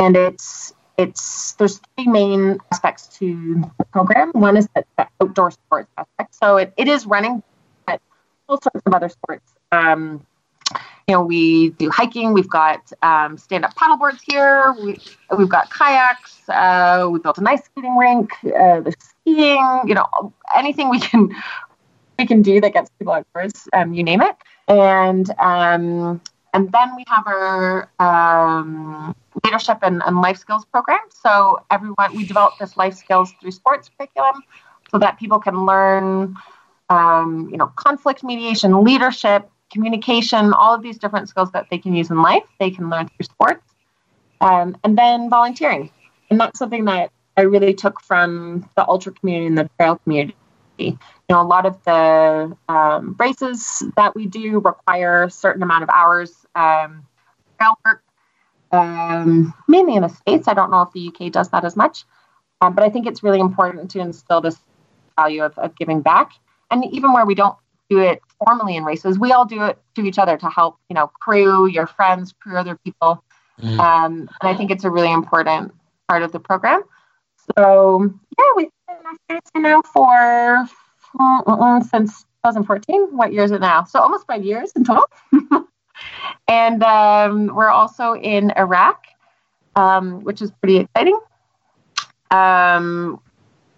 And 0.00 0.16
it's 0.16 0.74
it's 0.98 1.52
there's 1.52 1.80
three 1.94 2.08
main 2.08 2.58
aspects 2.72 3.06
to 3.18 3.62
the 3.78 3.84
program. 3.92 4.32
One 4.32 4.56
is 4.56 4.68
the, 4.74 4.82
the 4.98 5.06
outdoor 5.20 5.52
sports 5.52 5.92
aspect. 5.96 6.34
So 6.34 6.56
it, 6.56 6.74
it 6.76 6.88
is 6.88 7.06
running, 7.06 7.40
but 7.86 8.02
all 8.48 8.60
sorts 8.60 8.82
of 8.84 8.92
other 8.92 9.08
sports. 9.08 9.48
You 11.10 11.16
know, 11.16 11.22
we 11.22 11.70
do 11.70 11.90
hiking. 11.90 12.32
We've 12.32 12.48
got 12.48 12.92
um, 13.02 13.36
stand-up 13.36 13.74
paddleboards 13.74 14.20
here. 14.30 14.72
We, 14.80 14.96
we've 15.36 15.48
got 15.48 15.68
kayaks. 15.68 16.48
Uh, 16.48 17.08
we 17.10 17.18
built 17.18 17.36
an 17.38 17.48
ice 17.48 17.64
skating 17.64 17.96
rink. 17.96 18.32
Uh, 18.44 18.78
there's 18.78 18.94
skiing. 19.00 19.80
You 19.88 19.96
know, 19.96 20.32
anything 20.54 20.88
we 20.88 21.00
can 21.00 21.34
we 22.16 22.26
can 22.26 22.42
do 22.42 22.60
that 22.60 22.74
gets 22.74 22.90
people 22.96 23.12
outdoors. 23.12 23.66
Um, 23.72 23.92
you 23.92 24.04
name 24.04 24.22
it. 24.22 24.36
And 24.68 25.28
um, 25.40 26.20
and 26.54 26.70
then 26.70 26.94
we 26.94 27.02
have 27.08 27.26
our 27.26 27.90
um, 27.98 29.12
leadership 29.42 29.78
and, 29.82 30.04
and, 30.06 30.22
life 30.22 30.36
skills 30.36 30.64
program. 30.64 31.00
So 31.08 31.58
everyone, 31.72 32.14
we 32.14 32.24
develop 32.24 32.56
this 32.60 32.76
life 32.76 32.94
skills 32.94 33.32
through 33.40 33.50
sports 33.50 33.90
curriculum, 33.98 34.44
so 34.92 34.98
that 35.00 35.18
people 35.18 35.40
can 35.40 35.66
learn, 35.66 36.36
um, 36.88 37.48
you 37.50 37.56
know, 37.56 37.66
conflict 37.74 38.22
mediation, 38.22 38.84
leadership, 38.84 39.50
communication, 39.70 40.52
all 40.52 40.74
of 40.74 40.82
these 40.82 40.98
different 40.98 41.28
skills 41.28 41.50
that 41.52 41.66
they 41.70 41.78
can 41.78 41.94
use 41.94 42.10
in 42.10 42.22
life, 42.22 42.42
they 42.58 42.70
can 42.70 42.90
learn 42.90 43.08
through 43.08 43.24
sports. 43.24 43.62
Um, 44.40 44.76
and 44.84 44.96
then 44.96 45.28
volunteering. 45.28 45.90
And 46.30 46.40
that's 46.40 46.58
something 46.58 46.86
that 46.86 47.10
I 47.36 47.42
really 47.42 47.74
took 47.74 48.00
from 48.00 48.68
the 48.76 48.86
ultra 48.86 49.12
community 49.12 49.46
and 49.46 49.58
the 49.58 49.70
trail 49.78 49.96
community. 49.96 50.36
You 50.78 50.98
know, 51.28 51.42
a 51.42 51.44
lot 51.44 51.66
of 51.66 51.82
the 51.84 52.56
um, 52.68 53.16
races 53.18 53.82
that 53.96 54.14
we 54.14 54.26
do 54.26 54.60
require 54.60 55.24
a 55.24 55.30
certain 55.30 55.62
amount 55.62 55.82
of 55.82 55.90
hours 55.90 56.46
um, 56.54 57.06
trail 57.58 57.78
work, 57.84 58.02
um, 58.72 59.52
mainly 59.68 59.96
in 59.96 60.02
the 60.02 60.08
States. 60.08 60.48
I 60.48 60.54
don't 60.54 60.70
know 60.70 60.82
if 60.82 60.92
the 60.92 61.08
UK 61.08 61.30
does 61.30 61.50
that 61.50 61.64
as 61.64 61.76
much. 61.76 62.04
Um, 62.62 62.74
but 62.74 62.84
I 62.84 62.90
think 62.90 63.06
it's 63.06 63.22
really 63.22 63.40
important 63.40 63.90
to 63.92 64.00
instill 64.00 64.40
this 64.40 64.58
value 65.16 65.42
of, 65.42 65.56
of 65.58 65.76
giving 65.76 66.00
back. 66.00 66.32
And 66.70 66.84
even 66.92 67.12
where 67.12 67.26
we 67.26 67.34
don't 67.34 67.56
do 67.90 67.98
it 67.98 68.22
formally 68.44 68.76
in 68.76 68.84
races. 68.84 69.18
We 69.18 69.32
all 69.32 69.44
do 69.44 69.64
it 69.64 69.78
to 69.96 70.06
each 70.06 70.18
other 70.18 70.38
to 70.38 70.48
help, 70.48 70.78
you 70.88 70.94
know, 70.94 71.08
crew, 71.08 71.66
your 71.66 71.86
friends, 71.86 72.32
crew 72.40 72.56
other 72.56 72.78
people. 72.84 73.22
Mm. 73.60 73.78
Um, 73.78 74.12
and 74.40 74.48
I 74.48 74.54
think 74.54 74.70
it's 74.70 74.84
a 74.84 74.90
really 74.90 75.12
important 75.12 75.74
part 76.08 76.22
of 76.22 76.32
the 76.32 76.40
program. 76.40 76.82
So 77.56 78.08
yeah, 78.38 78.44
we've 78.56 78.70
been 78.86 78.96
in 78.96 79.06
Afghanistan 79.06 79.62
now 79.62 79.82
for 79.82 80.68
uh, 81.18 81.80
since 81.82 82.22
2014. 82.44 83.16
What 83.16 83.32
year 83.32 83.44
is 83.44 83.50
it 83.50 83.60
now? 83.60 83.84
So 83.84 83.98
almost 84.00 84.26
five 84.26 84.44
years 84.44 84.72
in 84.76 84.84
total. 84.84 85.04
and 86.48 86.82
um, 86.82 87.54
we're 87.54 87.68
also 87.68 88.14
in 88.14 88.52
Iraq, 88.56 89.04
um, 89.74 90.20
which 90.20 90.40
is 90.40 90.52
pretty 90.52 90.78
exciting. 90.78 91.18
Um, 92.30 93.20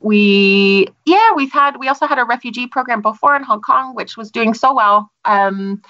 we 0.03 0.89
yeah 1.07 1.33
we've 1.35 1.53
had 1.53 1.79
we 1.79 1.89
also 1.89 2.07
had 2.07 2.19
a 2.19 2.25
refugee 2.25 2.67
program 2.67 3.01
before 3.01 3.37
in 3.37 3.43
hong 3.43 3.61
kong 3.61 3.95
which 3.95 4.17
was 4.17 4.31
doing 4.31 4.55
so 4.55 4.75
well 4.75 5.11
um, 5.25 5.83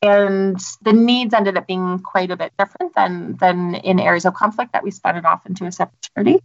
and 0.00 0.60
the 0.82 0.92
needs 0.92 1.34
ended 1.34 1.56
up 1.56 1.66
being 1.66 1.98
quite 1.98 2.30
a 2.30 2.36
bit 2.36 2.52
different 2.58 2.94
than 2.94 3.36
than 3.36 3.74
in 3.74 3.98
areas 3.98 4.24
of 4.24 4.34
conflict 4.34 4.72
that 4.72 4.84
we 4.84 4.90
spun 4.90 5.16
it 5.16 5.24
off 5.24 5.44
into 5.46 5.64
a 5.64 5.72
separate 5.72 6.08
charity 6.14 6.40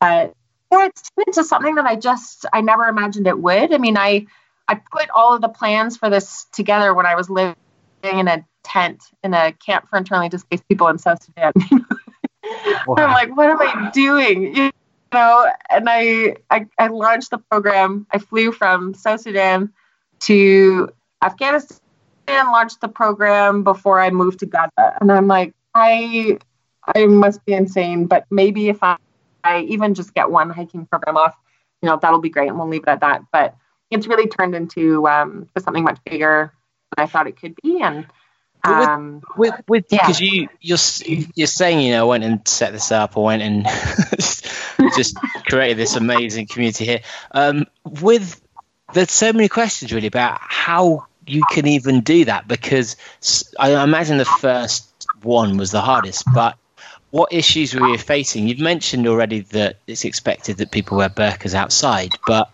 but 0.00 0.32
yeah 0.72 0.86
it's 0.86 1.10
into 1.26 1.42
something 1.42 1.74
that 1.74 1.86
i 1.86 1.96
just 1.96 2.46
i 2.52 2.60
never 2.60 2.84
imagined 2.84 3.26
it 3.26 3.38
would. 3.38 3.72
I 3.72 3.78
mean 3.78 3.96
i 3.96 4.26
i 4.68 4.76
put 4.76 5.10
all 5.10 5.34
of 5.34 5.40
the 5.40 5.48
plans 5.48 5.96
for 5.96 6.08
this 6.08 6.46
together 6.52 6.94
when 6.94 7.06
i 7.06 7.16
was 7.16 7.28
living 7.28 7.56
in 8.04 8.28
a 8.28 8.44
tent 8.62 9.02
in 9.22 9.34
a 9.34 9.52
camp 9.52 9.88
for 9.88 9.96
internally 9.98 10.28
displaced 10.28 10.66
people 10.68 10.88
in 10.88 10.98
south 10.98 11.22
sudan. 11.22 11.52
Wow. 12.86 12.96
i'm 12.98 13.10
like 13.12 13.34
what 13.34 13.48
am 13.48 13.58
i 13.58 13.90
doing 13.94 14.70
know, 15.14 15.50
and 15.70 15.88
I, 15.88 16.36
I, 16.50 16.66
I 16.78 16.88
launched 16.88 17.30
the 17.30 17.38
program. 17.38 18.06
I 18.10 18.18
flew 18.18 18.52
from 18.52 18.94
South 18.94 19.20
Sudan 19.20 19.72
to 20.20 20.90
Afghanistan, 21.22 21.80
launched 22.28 22.80
the 22.80 22.88
program 22.88 23.64
before 23.64 24.00
I 24.00 24.10
moved 24.10 24.40
to 24.40 24.46
Gaza, 24.46 24.98
and 25.00 25.10
I'm 25.10 25.26
like, 25.26 25.54
I, 25.74 26.38
I 26.94 27.06
must 27.06 27.44
be 27.44 27.54
insane. 27.54 28.06
But 28.06 28.26
maybe 28.30 28.68
if 28.68 28.82
I, 28.82 28.96
I 29.42 29.60
even 29.62 29.94
just 29.94 30.14
get 30.14 30.30
one 30.30 30.50
hiking 30.50 30.86
program 30.86 31.16
off, 31.16 31.34
you 31.82 31.88
know, 31.88 31.98
that'll 32.00 32.20
be 32.20 32.30
great, 32.30 32.48
and 32.48 32.58
we'll 32.58 32.68
leave 32.68 32.82
it 32.82 32.88
at 32.88 33.00
that. 33.00 33.22
But 33.32 33.56
it's 33.90 34.06
really 34.06 34.28
turned 34.28 34.54
into 34.54 35.06
um, 35.08 35.48
something 35.58 35.84
much 35.84 35.98
bigger 36.04 36.52
than 36.96 37.04
I 37.04 37.06
thought 37.08 37.26
it 37.26 37.40
could 37.40 37.54
be, 37.62 37.80
and. 37.80 38.06
Um, 38.66 39.20
with 39.36 39.60
with 39.68 39.86
because 39.90 40.22
yeah. 40.22 40.26
you 40.26 40.48
you're 40.62 40.78
you're 41.34 41.46
saying 41.46 41.80
you 41.80 41.92
know 41.92 42.06
I 42.06 42.08
went 42.08 42.24
and 42.24 42.48
set 42.48 42.72
this 42.72 42.90
up 42.92 43.14
or 43.14 43.24
went 43.24 43.42
and 43.42 43.66
just 44.94 45.16
created 45.46 45.76
this 45.76 45.96
amazing 45.96 46.46
community 46.46 46.84
here. 46.84 47.00
Um, 47.32 47.66
with 47.84 48.40
there's 48.92 49.10
so 49.10 49.32
many 49.32 49.48
questions 49.48 49.92
really 49.92 50.06
about 50.06 50.38
how 50.40 51.04
you 51.26 51.44
can 51.44 51.66
even 51.66 52.00
do 52.00 52.24
that 52.26 52.46
because 52.48 52.96
I 53.58 53.82
imagine 53.82 54.18
the 54.18 54.24
first 54.24 55.08
one 55.22 55.56
was 55.56 55.70
the 55.70 55.80
hardest, 55.80 56.32
but 56.32 56.56
what 57.10 57.32
issues 57.32 57.74
were 57.74 57.84
you 57.84 57.96
facing? 57.98 58.48
You've 58.48 58.60
mentioned 58.60 59.06
already 59.06 59.40
that 59.40 59.76
it's 59.86 60.04
expected 60.04 60.56
that 60.58 60.70
people 60.72 60.96
wear 60.96 61.08
burqas 61.08 61.54
outside, 61.54 62.18
but 62.26 62.50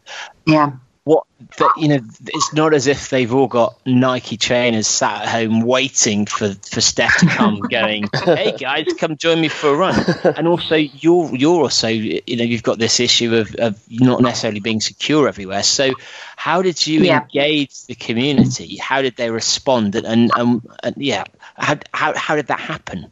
yeah, 0.46 0.72
what 1.04 1.24
that 1.56 1.72
you 1.78 1.88
know 1.88 2.00
it's 2.26 2.52
not 2.52 2.74
as 2.74 2.86
if 2.86 3.08
they've 3.08 3.34
all 3.34 3.46
got 3.46 3.74
Nike 3.86 4.36
trainers 4.36 4.86
sat 4.86 5.22
at 5.22 5.28
home 5.28 5.62
waiting 5.62 6.26
for 6.26 6.52
for 6.54 6.80
Steph 6.80 7.16
to 7.18 7.26
come 7.26 7.60
going 7.70 8.08
hey 8.24 8.52
guys 8.58 8.86
come 8.98 9.16
join 9.16 9.40
me 9.40 9.48
for 9.48 9.70
a 9.70 9.76
run. 9.76 10.04
And 10.36 10.46
also 10.46 10.76
you're 10.76 11.34
you're 11.34 11.62
also 11.62 11.88
you 11.88 12.36
know 12.36 12.44
you've 12.44 12.62
got 12.62 12.78
this 12.78 13.00
issue 13.00 13.34
of, 13.34 13.54
of 13.56 13.82
not 13.90 14.20
necessarily 14.20 14.60
being 14.60 14.80
secure 14.80 15.26
everywhere. 15.26 15.62
So 15.62 15.92
how 16.36 16.60
did 16.60 16.86
you 16.86 17.00
yeah. 17.00 17.22
engage 17.22 17.86
the 17.86 17.94
community? 17.94 18.76
How 18.76 19.00
did 19.00 19.16
they 19.16 19.30
respond? 19.30 19.94
And 19.94 20.06
and, 20.06 20.30
and, 20.36 20.68
and 20.82 20.94
yeah 20.98 21.24
how, 21.56 21.78
how 21.92 22.16
how 22.16 22.36
did 22.36 22.48
that 22.48 22.60
happen? 22.60 23.10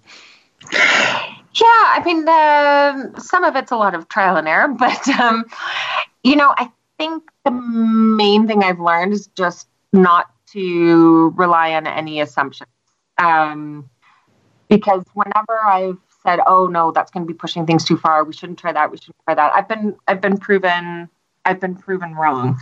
Yeah, 0.73 1.65
I 1.65 2.03
mean, 2.05 2.29
uh, 2.29 3.19
some 3.21 3.45
of 3.45 3.57
it's 3.57 3.73
a 3.73 3.77
lot 3.77 3.95
of 3.95 4.09
trial 4.09 4.37
and 4.37 4.47
error, 4.47 4.69
but 4.79 5.09
um, 5.09 5.45
you 6.23 6.37
know, 6.37 6.55
I 6.57 6.71
think 6.99 7.23
the 7.45 7.51
main 7.51 8.47
thing 8.47 8.63
I've 8.63 8.81
learned 8.81 9.13
is 9.13 9.29
just 9.29 9.69
not 9.93 10.31
to 10.53 11.33
rely 11.37 11.75
on 11.75 11.87
any 11.87 12.21
assumptions. 12.21 12.71
Um, 13.17 13.89
because 14.69 15.05
whenever 15.15 15.59
I've 15.65 15.99
said, 16.23 16.41
"Oh 16.47 16.67
no, 16.67 16.93
that's 16.93 17.11
going 17.11 17.27
to 17.27 17.33
be 17.33 17.37
pushing 17.37 17.67
things 17.67 17.85
too 17.85 17.97
far. 17.97 18.25
We 18.25 18.33
shouldn't 18.33 18.59
try 18.59 18.73
that. 18.73 18.91
We 18.91 18.99
shouldn't 18.99 19.25
try 19.25 19.35
that," 19.35 19.53
I've 19.55 19.69
been 19.69 19.97
I've 20.07 20.21
been 20.21 20.37
proven 20.37 21.09
I've 21.45 21.61
been 21.61 21.77
proven 21.77 22.15
wrong. 22.15 22.61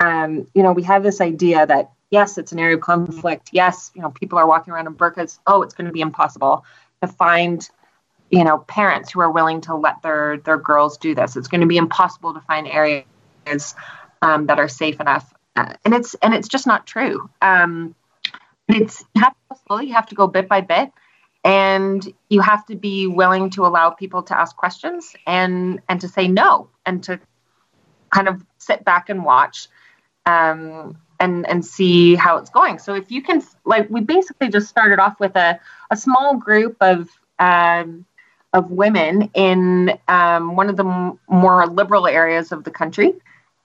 Um, 0.00 0.46
you 0.54 0.62
know, 0.62 0.72
we 0.72 0.82
have 0.82 1.02
this 1.02 1.20
idea 1.20 1.66
that 1.66 1.92
yes, 2.10 2.38
it's 2.38 2.52
an 2.52 2.58
area 2.58 2.76
of 2.76 2.82
conflict. 2.82 3.50
Yes, 3.52 3.90
you 3.94 4.02
know, 4.02 4.10
people 4.10 4.38
are 4.38 4.46
walking 4.46 4.72
around 4.72 4.86
in 4.86 4.94
burqas. 4.94 5.38
Oh, 5.46 5.62
it's 5.62 5.74
going 5.74 5.86
to 5.86 5.92
be 5.92 6.00
impossible 6.00 6.64
to 7.02 7.08
find 7.08 7.68
you 8.30 8.42
know 8.42 8.58
parents 8.58 9.12
who 9.12 9.20
are 9.20 9.30
willing 9.30 9.60
to 9.62 9.74
let 9.74 10.02
their 10.02 10.38
their 10.38 10.58
girls 10.58 10.98
do 10.98 11.14
this. 11.14 11.36
It's 11.36 11.48
going 11.48 11.60
to 11.60 11.66
be 11.66 11.76
impossible 11.76 12.34
to 12.34 12.40
find 12.40 12.66
areas 12.66 13.04
um, 14.22 14.46
that 14.46 14.58
are 14.58 14.68
safe 14.68 15.00
enough, 15.00 15.32
uh, 15.56 15.74
and 15.84 15.94
it's 15.94 16.14
and 16.14 16.34
it's 16.34 16.48
just 16.48 16.66
not 16.66 16.86
true. 16.86 17.28
Um, 17.42 17.94
it's 18.68 19.04
you 19.14 19.22
have 19.22 19.32
to 19.32 19.38
go 19.50 19.58
slowly. 19.66 19.86
You 19.86 19.94
have 19.94 20.06
to 20.06 20.14
go 20.14 20.26
bit 20.26 20.48
by 20.48 20.60
bit, 20.60 20.90
and 21.44 22.12
you 22.28 22.40
have 22.40 22.66
to 22.66 22.76
be 22.76 23.06
willing 23.06 23.50
to 23.50 23.66
allow 23.66 23.90
people 23.90 24.22
to 24.24 24.38
ask 24.38 24.56
questions 24.56 25.14
and 25.26 25.80
and 25.88 26.00
to 26.00 26.08
say 26.08 26.28
no 26.28 26.68
and 26.84 27.02
to 27.04 27.20
kind 28.10 28.28
of 28.28 28.44
sit 28.58 28.84
back 28.84 29.08
and 29.08 29.24
watch. 29.24 29.68
Um, 30.24 30.98
and 31.18 31.46
and 31.48 31.64
see 31.64 32.14
how 32.14 32.36
it's 32.36 32.50
going. 32.50 32.78
So 32.78 32.94
if 32.94 33.10
you 33.10 33.22
can, 33.22 33.42
like, 33.64 33.88
we 33.88 34.00
basically 34.02 34.48
just 34.48 34.68
started 34.68 34.98
off 34.98 35.18
with 35.18 35.34
a, 35.36 35.58
a 35.90 35.96
small 35.96 36.36
group 36.36 36.76
of 36.80 37.08
um, 37.38 38.04
of 38.52 38.70
women 38.70 39.30
in 39.34 39.98
um, 40.08 40.56
one 40.56 40.68
of 40.68 40.76
the 40.76 40.84
m- 40.84 41.18
more 41.28 41.66
liberal 41.66 42.06
areas 42.06 42.52
of 42.52 42.64
the 42.64 42.70
country, 42.70 43.14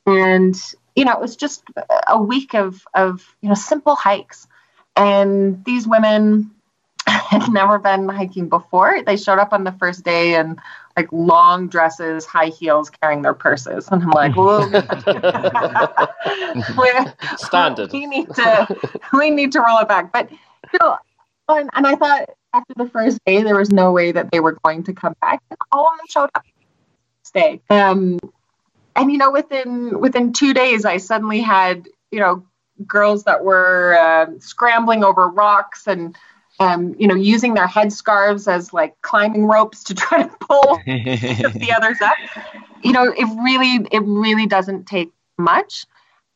and 0.06 0.56
you 0.96 1.06
know 1.06 1.14
it 1.14 1.20
was 1.20 1.36
just 1.36 1.64
a 2.08 2.22
week 2.22 2.54
of 2.54 2.86
of 2.94 3.36
you 3.42 3.50
know 3.50 3.56
simple 3.56 3.96
hikes, 3.96 4.48
and 4.96 5.64
these 5.66 5.88
women 5.88 6.52
had 7.08 7.52
never 7.52 7.80
been 7.80 8.08
hiking 8.10 8.50
before. 8.50 9.02
They 9.04 9.18
showed 9.18 9.40
up 9.40 9.54
on 9.54 9.64
the 9.64 9.72
first 9.72 10.04
day 10.04 10.36
and 10.36 10.60
like 10.98 11.08
long 11.12 11.68
dresses, 11.68 12.26
high 12.26 12.48
heels, 12.48 12.90
carrying 12.90 13.22
their 13.22 13.34
purses, 13.34 13.88
and 13.90 14.04
I'm 14.04 14.12
like, 14.12 14.36
"Whoa, 14.36 14.62
standard." 17.38 17.94
We 17.94 18.06
need 18.06 18.28
to 18.36 18.78
we 19.14 19.30
need 19.30 19.54
to 19.54 19.62
roll 19.62 19.80
it 19.80 19.88
back. 19.88 20.12
But 20.12 20.32
you 20.32 20.80
know, 20.82 20.98
and, 21.48 21.70
and 21.74 21.88
I 21.88 21.96
thought 21.96 22.30
after 22.54 22.74
the 22.76 22.90
first 22.90 23.20
day 23.26 23.44
there 23.44 23.58
was 23.58 23.72
no 23.72 23.92
way 23.92 24.12
that 24.12 24.32
they 24.32 24.40
were 24.40 24.58
going 24.64 24.84
to 24.84 24.94
come 24.94 25.16
back. 25.22 25.42
And 25.50 25.58
all 25.72 25.92
of 25.92 25.98
them 25.98 26.08
showed 26.10 26.30
up. 26.36 26.46
Stay. 27.24 27.62
Um, 27.70 28.20
and 28.96 29.12
you 29.12 29.18
know, 29.18 29.32
within 29.32 30.00
within 30.00 30.34
two 30.34 30.54
days, 30.54 30.86
I 30.86 30.98
suddenly 30.98 31.42
had 31.42 31.88
you 32.12 32.20
know 32.20 32.46
girls 32.86 33.26
that 33.26 33.44
were 33.44 33.98
uh, 34.00 34.40
scrambling 34.40 35.04
over 35.04 35.28
rocks 35.28 35.88
and 35.88 36.16
um, 36.62 36.96
you 37.00 37.08
know, 37.08 37.16
using 37.16 37.56
their 37.56 37.68
headscarves 37.68 38.48
as 38.48 38.72
like 38.72 38.94
climbing 39.02 39.48
ropes 39.48 39.84
to 39.86 39.96
try 39.96 40.24
to 40.24 40.38
pull 40.40 40.80
the 40.86 41.74
others 41.76 42.00
up. 42.02 42.16
You 42.84 42.92
know, 42.92 43.12
it 43.12 43.26
really, 43.44 43.88
it 43.92 44.04
really 44.06 44.46
doesn't 44.46 44.86
take 44.86 45.12
much. 45.40 45.86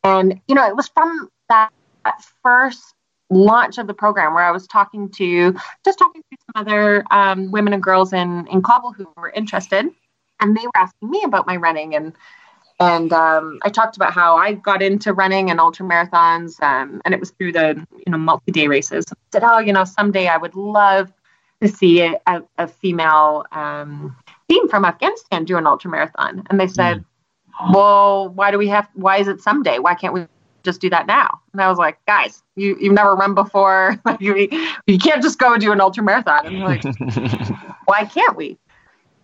And, 0.03 0.41
you 0.47 0.55
know, 0.55 0.67
it 0.67 0.75
was 0.75 0.87
from 0.89 1.29
that, 1.49 1.69
that 2.03 2.23
first 2.41 2.81
launch 3.29 3.77
of 3.77 3.87
the 3.87 3.93
program 3.93 4.33
where 4.33 4.43
I 4.43 4.51
was 4.51 4.67
talking 4.67 5.09
to, 5.11 5.55
just 5.83 5.99
talking 5.99 6.21
to 6.21 6.37
some 6.47 6.61
other 6.61 7.03
um, 7.11 7.51
women 7.51 7.73
and 7.73 7.83
girls 7.83 8.11
in, 8.13 8.47
in 8.47 8.61
Kabul 8.63 8.93
who 8.93 9.07
were 9.17 9.29
interested. 9.29 9.85
And 10.39 10.57
they 10.57 10.65
were 10.65 10.71
asking 10.75 11.09
me 11.09 11.23
about 11.23 11.47
my 11.47 11.55
running 11.55 11.95
and, 11.95 12.13
and 12.79 13.13
um, 13.13 13.59
I 13.63 13.69
talked 13.69 13.95
about 13.95 14.13
how 14.13 14.35
I 14.35 14.53
got 14.53 14.81
into 14.81 15.13
running 15.13 15.49
and 15.49 15.59
ultra 15.59 15.85
marathons, 15.85 16.61
um, 16.61 17.01
and 17.05 17.13
it 17.13 17.19
was 17.19 17.31
through 17.31 17.53
the 17.53 17.85
you 18.05 18.11
know 18.11 18.17
multi-day 18.17 18.67
races. 18.67 19.05
I 19.09 19.15
said, 19.31 19.43
oh, 19.43 19.59
you 19.59 19.71
know, 19.71 19.85
someday 19.85 20.27
I 20.27 20.37
would 20.37 20.55
love 20.55 21.13
to 21.61 21.69
see 21.69 22.01
a, 22.01 22.19
a 22.57 22.67
female 22.67 23.45
um, 23.51 24.15
team 24.49 24.67
from 24.67 24.85
Afghanistan 24.85 25.45
do 25.45 25.57
an 25.57 25.67
ultra 25.67 25.89
marathon. 25.89 26.43
And 26.49 26.59
they 26.59 26.67
said, 26.67 26.97
mm. 26.97 27.73
well, 27.73 28.29
why 28.29 28.51
do 28.51 28.57
we 28.57 28.67
have? 28.67 28.89
Why 28.93 29.17
is 29.17 29.27
it 29.27 29.41
someday? 29.41 29.79
Why 29.79 29.95
can't 29.95 30.13
we 30.13 30.27
just 30.63 30.81
do 30.81 30.89
that 30.89 31.07
now? 31.07 31.39
And 31.53 31.61
I 31.61 31.69
was 31.69 31.77
like, 31.77 31.97
guys, 32.05 32.43
you 32.55 32.77
you've 32.79 32.93
never 32.93 33.15
run 33.15 33.33
before. 33.33 33.99
you, 34.19 34.49
you 34.85 34.97
can't 34.97 35.21
just 35.21 35.39
go 35.39 35.57
do 35.57 35.71
an 35.71 35.81
ultra 35.81 36.03
marathon. 36.03 36.45
And 36.45 36.59
like, 36.59 36.83
why 37.85 38.05
can't 38.05 38.35
we? 38.35 38.57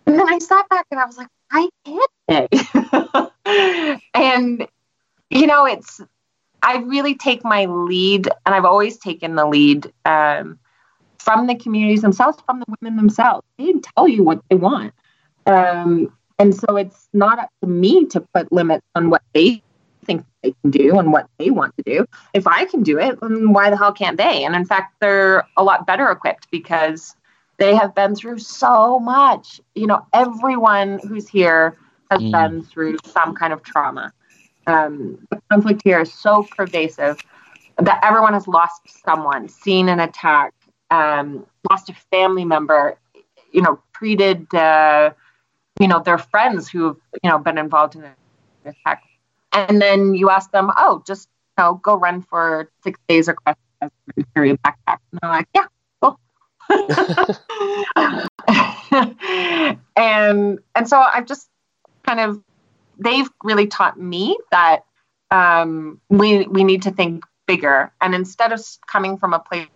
And 0.06 0.18
then 0.18 0.28
I 0.28 0.38
sat 0.38 0.68
back 0.68 0.86
and 0.90 0.98
I 0.98 1.04
was 1.04 1.16
like, 1.16 1.28
why 1.50 1.68
can't 1.84 2.10
they? 2.28 3.28
and 3.44 4.66
you 5.30 5.46
know, 5.46 5.64
it's 5.64 6.00
I 6.62 6.78
really 6.78 7.14
take 7.16 7.44
my 7.44 7.64
lead, 7.64 8.28
and 8.46 8.54
I've 8.54 8.64
always 8.64 8.98
taken 8.98 9.34
the 9.34 9.46
lead 9.46 9.92
um, 10.04 10.58
from 11.18 11.46
the 11.46 11.56
communities 11.56 12.02
themselves, 12.02 12.38
from 12.46 12.60
the 12.60 12.66
women 12.80 12.96
themselves. 12.96 13.46
They 13.58 13.72
tell 13.96 14.06
you 14.06 14.22
what 14.22 14.42
they 14.48 14.56
want, 14.56 14.94
um, 15.46 16.12
and 16.38 16.54
so 16.54 16.76
it's 16.76 17.08
not 17.12 17.38
up 17.38 17.50
to 17.62 17.68
me 17.68 18.06
to 18.06 18.20
put 18.34 18.52
limits 18.52 18.86
on 18.94 19.10
what 19.10 19.22
they 19.32 19.62
think 20.04 20.24
they 20.42 20.54
can 20.62 20.70
do 20.70 20.98
and 20.98 21.12
what 21.12 21.28
they 21.38 21.50
want 21.50 21.74
to 21.76 21.82
do. 21.84 22.06
If 22.34 22.46
I 22.46 22.64
can 22.64 22.82
do 22.82 22.98
it, 22.98 23.20
then 23.20 23.52
why 23.52 23.70
the 23.70 23.76
hell 23.76 23.92
can't 23.92 24.16
they? 24.16 24.44
And 24.44 24.54
in 24.54 24.64
fact, 24.64 24.94
they're 25.00 25.44
a 25.56 25.62
lot 25.62 25.86
better 25.86 26.10
equipped 26.10 26.50
because 26.50 27.14
they 27.58 27.74
have 27.74 27.94
been 27.94 28.16
through 28.16 28.40
so 28.40 28.98
much. 28.98 29.60
You 29.74 29.86
know, 29.86 30.04
everyone 30.12 30.98
who's 30.98 31.28
here 31.28 31.76
has 32.12 32.20
mm. 32.20 32.32
been 32.32 32.62
through 32.62 32.98
some 33.06 33.34
kind 33.34 33.52
of 33.52 33.62
trauma. 33.62 34.12
Um, 34.66 35.26
the 35.30 35.40
conflict 35.50 35.82
here 35.84 36.00
is 36.00 36.12
so 36.12 36.46
pervasive 36.56 37.18
that 37.78 38.00
everyone 38.02 38.34
has 38.34 38.46
lost 38.46 38.82
someone, 39.04 39.48
seen 39.48 39.88
an 39.88 39.98
attack, 39.98 40.52
um, 40.90 41.46
lost 41.70 41.88
a 41.88 41.94
family 42.10 42.44
member, 42.44 42.98
you 43.50 43.62
know, 43.62 43.80
treated, 43.94 44.54
uh, 44.54 45.10
you 45.80 45.88
know, 45.88 46.00
their 46.00 46.18
friends 46.18 46.68
who've, 46.68 46.96
you 47.22 47.30
know, 47.30 47.38
been 47.38 47.58
involved 47.58 47.96
in 47.96 48.04
an 48.04 48.14
attack. 48.66 49.02
And 49.52 49.80
then 49.80 50.14
you 50.14 50.30
ask 50.30 50.50
them, 50.50 50.70
oh, 50.76 51.02
just, 51.06 51.28
you 51.58 51.64
know, 51.64 51.80
go 51.82 51.94
run 51.94 52.22
for 52.22 52.70
six 52.84 53.00
days 53.08 53.28
across 53.28 53.56
carry 54.34 54.50
a 54.50 54.56
backpack. 54.58 54.98
And 55.10 55.20
they're 55.20 55.30
like, 55.30 55.48
yeah, 55.54 55.66
cool. 56.00 56.20
and 59.96 60.58
and 60.74 60.88
so 60.88 60.98
I've 60.98 61.26
just 61.26 61.48
kind 62.04 62.20
of 62.20 62.42
they've 62.98 63.28
really 63.42 63.66
taught 63.66 63.98
me 63.98 64.36
that 64.50 64.84
um, 65.30 66.00
we 66.08 66.46
we 66.46 66.64
need 66.64 66.82
to 66.82 66.90
think 66.90 67.24
bigger, 67.46 67.92
and 68.00 68.14
instead 68.14 68.52
of 68.52 68.60
coming 68.86 69.18
from 69.18 69.32
a 69.32 69.38
place 69.38 69.68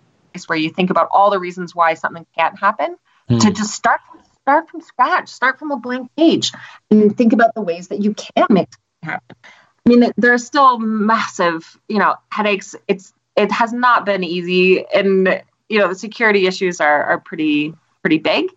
where 0.47 0.59
you 0.59 0.71
think 0.71 0.91
about 0.91 1.09
all 1.13 1.31
the 1.31 1.39
reasons 1.39 1.75
why 1.75 1.95
something 1.95 2.27
can't 2.37 2.59
happen, 2.59 2.97
mm. 3.31 3.41
to 3.41 3.51
just 3.51 3.73
start 3.73 4.01
start 4.43 4.69
from 4.69 4.81
scratch, 4.81 5.29
start 5.29 5.59
from 5.59 5.71
a 5.71 5.77
blank 5.77 6.11
page, 6.17 6.53
and 6.91 7.17
think 7.17 7.33
about 7.33 7.55
the 7.55 7.63
ways 7.63 7.89
that 7.89 8.03
you 8.03 8.15
can 8.15 8.47
make 8.51 8.69
it 8.69 9.07
happen. 9.07 9.37
I 9.45 9.89
mean, 9.89 10.13
there 10.17 10.33
are 10.33 10.39
still 10.39 10.79
massive, 10.79 11.79
you 11.89 11.99
know, 11.99 12.17
headaches. 12.31 12.75
It's 12.87 13.13
it 13.37 13.51
has 13.53 13.73
not 13.73 14.05
been 14.05 14.25
easy, 14.25 14.85
and 14.87 15.43
you 15.69 15.79
know 15.79 15.89
the 15.89 15.95
security 15.95 16.47
issues 16.47 16.81
are 16.81 17.05
are 17.05 17.21
pretty 17.21 17.75
pretty 18.03 18.19
big. 18.19 18.51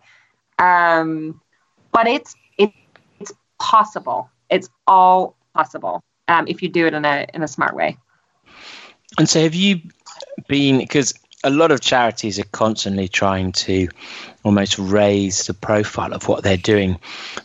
Um, 0.58 1.40
but 1.92 2.06
it's 2.06 2.34
possible. 3.60 4.28
It's 4.50 4.68
all 4.86 5.36
possible 5.54 6.02
um, 6.26 6.46
if 6.48 6.62
you 6.62 6.68
do 6.68 6.86
it 6.86 6.94
in 6.94 7.04
a 7.04 7.26
in 7.32 7.42
a 7.42 7.48
smart 7.48 7.74
way. 7.74 7.98
And 9.18 9.28
so, 9.28 9.40
have 9.40 9.54
you 9.54 9.80
been 10.48 10.78
because 10.78 11.14
a 11.42 11.50
lot 11.50 11.70
of 11.70 11.80
charities 11.80 12.38
are 12.38 12.44
constantly 12.44 13.08
trying 13.08 13.52
to 13.52 13.88
almost 14.44 14.78
raise 14.78 15.46
the 15.46 15.54
profile 15.54 16.12
of 16.12 16.28
what 16.28 16.42
they're 16.42 16.56
doing 16.56 16.98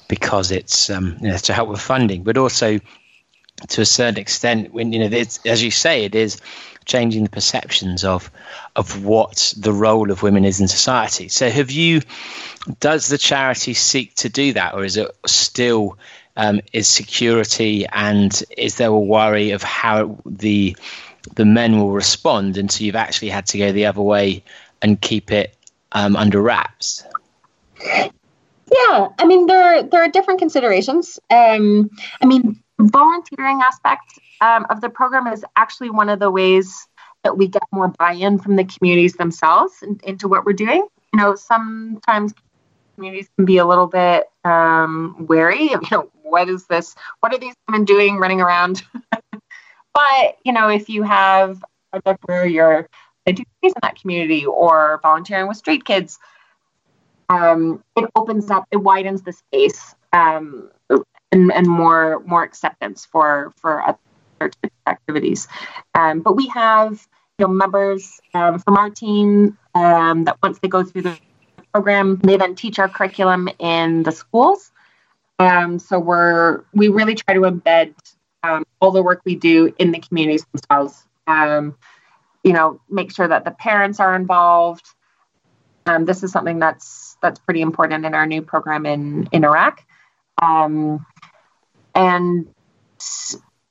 because 0.08 0.52
it's 0.52 0.90
um, 0.90 1.18
you 1.22 1.30
know, 1.30 1.38
to 1.38 1.54
help 1.54 1.70
with 1.70 1.80
funding, 1.80 2.24
but 2.24 2.38
also 2.38 2.80
to 3.70 3.82
a 3.82 3.86
certain 3.86 4.20
extent, 4.20 4.74
when 4.74 4.92
you 4.92 5.00
know, 5.00 5.18
as 5.46 5.64
you 5.64 5.72
say, 5.72 6.04
it 6.04 6.14
is 6.14 6.42
changing 6.86 7.24
the 7.24 7.30
perceptions 7.30 8.04
of 8.04 8.32
of 8.76 9.04
what 9.04 9.54
the 9.58 9.74
role 9.74 10.12
of 10.12 10.24
women 10.24 10.46
is 10.46 10.62
in 10.62 10.68
society. 10.68 11.28
So, 11.30 11.50
have 11.50 11.72
you? 11.72 12.02
Does 12.80 13.08
the 13.08 13.18
charity 13.18 13.74
seek 13.74 14.16
to 14.16 14.30
do 14.30 14.54
that, 14.54 14.74
or 14.74 14.84
is 14.84 14.98
it 14.98 15.12
still 15.26 15.98
um, 16.36 16.62
is 16.74 16.88
security, 16.88 17.86
and 17.88 18.44
is 18.58 18.76
there 18.76 18.90
a 18.90 19.00
worry 19.00 19.52
of 19.52 19.64
how 19.64 20.18
the 20.26 20.76
the 21.36 21.46
men 21.46 21.80
will 21.80 21.92
respond 21.92 22.58
until 22.58 22.86
you've 22.86 22.96
actually 22.96 23.30
had 23.30 23.48
to 23.48 23.58
go 23.58 23.72
the 23.72 23.88
other 23.88 24.02
way 24.02 24.44
and 24.82 25.02
keep 25.02 25.32
it 25.32 25.56
um, 25.92 26.16
under 26.16 26.42
wraps? 26.42 27.04
Yeah, 27.80 29.10
I 29.20 29.26
mean 29.26 29.46
there 29.48 29.84
there 29.84 30.04
are 30.04 30.10
different 30.10 30.40
considerations. 30.40 31.20
Um, 31.30 31.90
I 32.22 32.26
mean, 32.26 32.62
volunteering 32.80 33.62
aspect 33.62 34.20
um, 34.46 34.66
of 34.70 34.80
the 34.82 34.90
program 34.90 35.26
is 35.28 35.44
actually 35.56 35.90
one 35.90 36.08
of 36.08 36.20
the 36.20 36.30
ways 36.30 36.88
that 37.24 37.36
we 37.36 37.48
get 37.48 37.64
more 37.72 37.88
buy-in 37.88 38.38
from 38.38 38.56
the 38.56 38.64
communities 38.64 39.14
themselves 39.14 39.74
in, 39.82 40.00
into 40.04 40.28
what 40.28 40.46
we're 40.46 40.54
doing. 40.54 40.88
You 41.14 41.20
know, 41.20 41.34
sometimes 41.34 42.34
communities 42.94 43.28
can 43.36 43.46
be 43.46 43.58
a 43.58 43.66
little 43.66 43.88
bit 43.88 44.30
um, 44.44 45.26
wary 45.28 45.74
of, 45.74 45.82
you 45.82 45.90
know, 45.92 46.12
what 46.22 46.48
is 46.48 46.68
this? 46.68 46.94
What 47.22 47.34
are 47.34 47.40
these 47.40 47.56
women 47.68 47.86
doing 47.86 48.18
running 48.18 48.40
around? 48.40 48.84
but, 49.32 50.38
you 50.44 50.54
know, 50.54 50.70
if 50.70 50.90
you 50.90 51.02
have 51.02 51.64
a 51.94 52.02
project 52.02 52.24
where 52.28 52.46
you're 52.46 52.88
educating 53.26 53.48
in 53.64 53.74
that 53.82 54.00
community 54.00 54.46
or 54.46 55.00
volunteering 55.02 55.48
with 55.48 55.58
street 55.58 55.86
kids, 55.86 56.20
um, 57.30 57.84
it 57.98 58.08
opens 58.16 58.52
up, 58.52 58.68
it 58.72 58.78
widens 58.78 59.24
the 59.24 59.34
space 59.34 59.96
um, 60.14 60.70
and, 61.32 61.52
and 61.52 61.68
more 61.68 62.22
more 62.28 62.44
acceptance 62.44 63.06
for 63.06 63.52
for 63.58 63.82
activities. 64.88 65.48
Um, 65.94 66.22
but 66.22 66.36
we 66.36 66.48
have 66.48 67.06
you 67.38 67.48
know 67.48 67.54
members 67.54 68.20
um, 68.34 68.60
from 68.60 68.78
our 68.78 68.90
team 68.90 69.58
um, 69.74 70.26
that 70.26 70.38
once 70.42 70.60
they 70.60 70.68
go 70.68 70.84
through 70.84 71.04
the 71.04 71.20
program. 71.76 72.16
They 72.24 72.38
then 72.38 72.56
teach 72.56 72.80
our 72.80 72.88
curriculum 72.88 73.50
in 73.60 74.04
the 74.04 74.14
schools. 74.14 74.72
Um, 75.40 75.78
so 75.78 76.00
we're 76.00 76.64
we 76.74 76.88
really 76.88 77.16
try 77.16 77.34
to 77.34 77.42
embed 77.42 77.94
um, 78.44 78.64
all 78.80 78.92
the 78.92 79.04
work 79.04 79.22
we 79.26 79.36
do 79.36 79.74
in 79.78 79.92
the 79.92 80.00
communities 80.00 80.46
themselves. 80.54 81.06
Um, 81.28 81.76
you 82.46 82.54
know, 82.54 82.80
make 82.90 83.12
sure 83.12 83.28
that 83.28 83.44
the 83.44 83.52
parents 83.52 84.00
are 84.00 84.16
involved. 84.16 84.86
This 86.00 86.24
is 86.24 86.32
something 86.32 86.60
that's 86.60 87.18
that's 87.22 87.40
pretty 87.40 87.62
important 87.62 88.06
in 88.06 88.16
our 88.16 88.26
new 88.26 88.42
program 88.42 88.86
in 88.86 89.28
in 89.34 89.44
Iraq, 89.44 89.86
and 90.42 91.02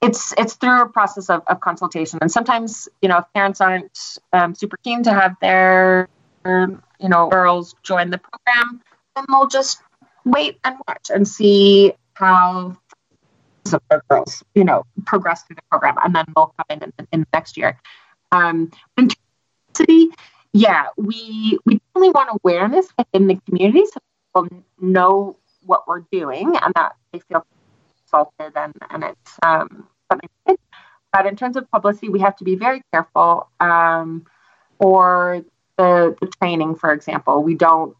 it's 0.04 0.34
it's 0.36 0.54
through 0.54 0.82
a 0.82 0.88
process 0.88 1.30
of, 1.30 1.42
of 1.46 1.60
consultation. 1.60 2.18
And 2.20 2.30
sometimes, 2.30 2.88
you 3.00 3.08
know, 3.08 3.18
if 3.18 3.24
parents 3.34 3.60
aren't 3.60 3.98
um, 4.32 4.54
super 4.54 4.76
keen 4.84 5.02
to 5.04 5.12
have 5.12 5.34
their 5.40 6.08
you 6.44 7.08
know 7.08 7.28
girls 7.28 7.74
join 7.82 8.10
the 8.10 8.18
program, 8.18 8.82
then 9.16 9.24
they'll 9.28 9.46
just 9.46 9.80
wait 10.24 10.58
and 10.64 10.76
watch 10.86 11.10
and 11.12 11.26
see 11.26 11.92
how 12.14 12.76
the 13.64 13.80
girls, 14.10 14.42
you 14.54 14.64
know, 14.64 14.84
progress 15.06 15.42
through 15.44 15.56
the 15.56 15.62
program, 15.70 15.96
and 16.04 16.14
then 16.14 16.26
they'll 16.36 16.54
come 16.56 16.66
in 16.68 16.92
in, 16.98 17.08
in 17.12 17.26
next 17.32 17.56
year. 17.56 17.80
Um, 18.30 18.70
city, 19.74 20.08
yeah, 20.52 20.86
we 20.96 21.58
we 21.64 21.78
definitely 21.78 22.10
want 22.10 22.38
awareness 22.42 22.86
within 22.98 23.26
the 23.26 23.40
community 23.46 23.84
so 23.86 24.00
people 24.34 24.64
know 24.80 25.36
what 25.64 25.88
we're 25.88 26.04
doing 26.12 26.56
and 26.62 26.74
that 26.74 26.96
they 27.12 27.20
feel 27.20 27.46
consulted 27.98 28.52
and 28.56 28.74
and 28.90 29.04
it's 29.04 29.38
um, 29.42 29.88
something. 30.10 30.56
But 31.12 31.26
in 31.26 31.36
terms 31.36 31.56
of 31.56 31.70
publicity, 31.70 32.08
we 32.08 32.20
have 32.20 32.36
to 32.36 32.44
be 32.44 32.56
very 32.56 32.82
careful. 32.92 33.48
Um, 33.60 34.26
or 34.78 35.44
the, 35.76 36.16
the 36.20 36.26
training, 36.40 36.74
for 36.76 36.92
example, 36.92 37.42
we 37.42 37.54
don't 37.54 37.96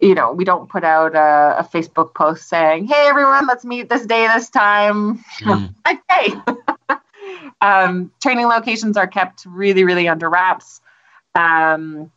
you 0.00 0.14
know, 0.14 0.32
we 0.32 0.44
don't 0.44 0.68
put 0.68 0.84
out 0.84 1.16
a, 1.16 1.58
a, 1.58 1.64
Facebook 1.64 2.14
post 2.14 2.48
saying, 2.48 2.86
"Hey, 2.86 3.08
everyone, 3.08 3.46
let's 3.48 3.64
meet 3.64 3.88
this 3.88 4.06
day, 4.06 4.26
this 4.28 4.48
time." 4.48 5.24
Mm. 5.40 5.74
okay. 5.90 6.98
um, 7.60 8.12
training 8.22 8.46
locations 8.46 8.96
are 8.96 9.06
kept 9.06 9.44
really, 9.46 9.84
really 9.84 10.08
under 10.08 10.28
wraps. 10.28 10.80
Um, 11.34 12.10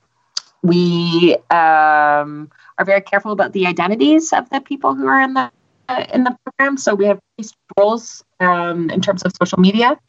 we 0.63 1.35
um, 1.49 2.51
are 2.77 2.85
very 2.85 3.01
careful 3.01 3.31
about 3.31 3.53
the 3.53 3.65
identities 3.68 4.34
of 4.34 4.49
the 4.49 4.61
people 4.61 4.93
who 4.93 5.07
are 5.07 5.22
in 5.22 5.34
the 5.34 5.51
in 6.13 6.23
the 6.23 6.35
program. 6.45 6.77
So 6.77 6.95
we 6.95 7.05
have 7.05 7.19
rules 7.77 8.23
um, 8.39 8.89
in 8.89 9.01
terms 9.01 9.23
of 9.23 9.34
social 9.41 9.59
media, 9.59 9.99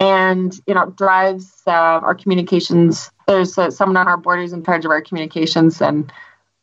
and 0.00 0.58
you 0.66 0.74
know, 0.74 0.86
drives 0.96 1.62
uh, 1.66 1.70
our 1.70 2.14
communications. 2.14 3.10
There's 3.26 3.56
uh, 3.58 3.70
someone 3.70 3.96
on 3.96 4.08
our 4.08 4.16
board 4.16 4.40
who's 4.40 4.52
in 4.52 4.64
charge 4.64 4.84
of 4.84 4.90
our 4.90 5.00
communications, 5.00 5.80
and 5.80 6.12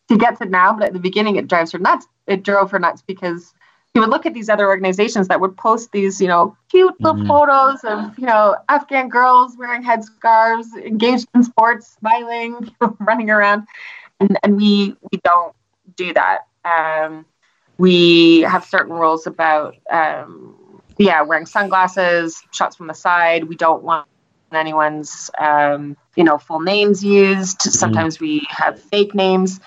he 0.08 0.18
gets 0.18 0.42
it 0.42 0.50
now, 0.50 0.74
but 0.74 0.88
at 0.88 0.94
the 0.94 1.00
beginning 1.00 1.36
it 1.36 1.48
drives 1.48 1.72
her 1.72 1.80
nuts. 1.80 2.08
It 2.28 2.44
drove 2.44 2.72
her 2.72 2.80
nuts 2.80 3.02
because 3.02 3.54
he 3.94 4.00
would 4.00 4.10
look 4.10 4.26
at 4.26 4.34
these 4.34 4.50
other 4.50 4.68
organizations 4.68 5.28
that 5.28 5.40
would 5.40 5.56
post 5.56 5.92
these, 5.92 6.20
you 6.20 6.28
know, 6.28 6.58
cute 6.70 6.96
little 7.00 7.20
mm-hmm. 7.20 7.28
photos 7.28 7.84
of, 7.84 8.18
you 8.18 8.26
know, 8.26 8.56
Afghan 8.68 9.08
girls 9.08 9.56
wearing 9.58 9.84
headscarves, 9.84 10.66
engaged 10.84 11.28
in 11.36 11.44
sports, 11.44 11.96
smiling, 12.00 12.72
running 13.00 13.30
around, 13.30 13.68
and 14.20 14.38
and 14.44 14.58
we 14.58 14.96
we 15.12 15.20
don't 15.24 15.56
do 15.96 16.14
that. 16.14 16.42
Um, 16.66 17.26
we 17.78 18.42
have 18.42 18.66
certain 18.66 18.94
rules 18.94 19.28
about, 19.28 19.76
um, 19.90 20.82
yeah, 20.98 21.22
wearing 21.22 21.46
sunglasses, 21.46 22.42
shots 22.52 22.76
from 22.76 22.88
the 22.88 22.94
side. 22.94 23.46
We 23.46 23.56
don't 23.56 23.84
want 23.84 24.08
anyone's, 24.52 25.32
um, 25.40 25.98
you 26.16 26.24
know, 26.24 26.38
full 26.38 26.60
names 26.60 27.04
used. 27.04 27.60
Mm-hmm. 27.60 27.70
Sometimes 27.72 28.16
mm-hmm. 28.18 28.26
we 28.26 28.48
have 28.50 28.80
fake 28.80 29.16
names 29.16 29.60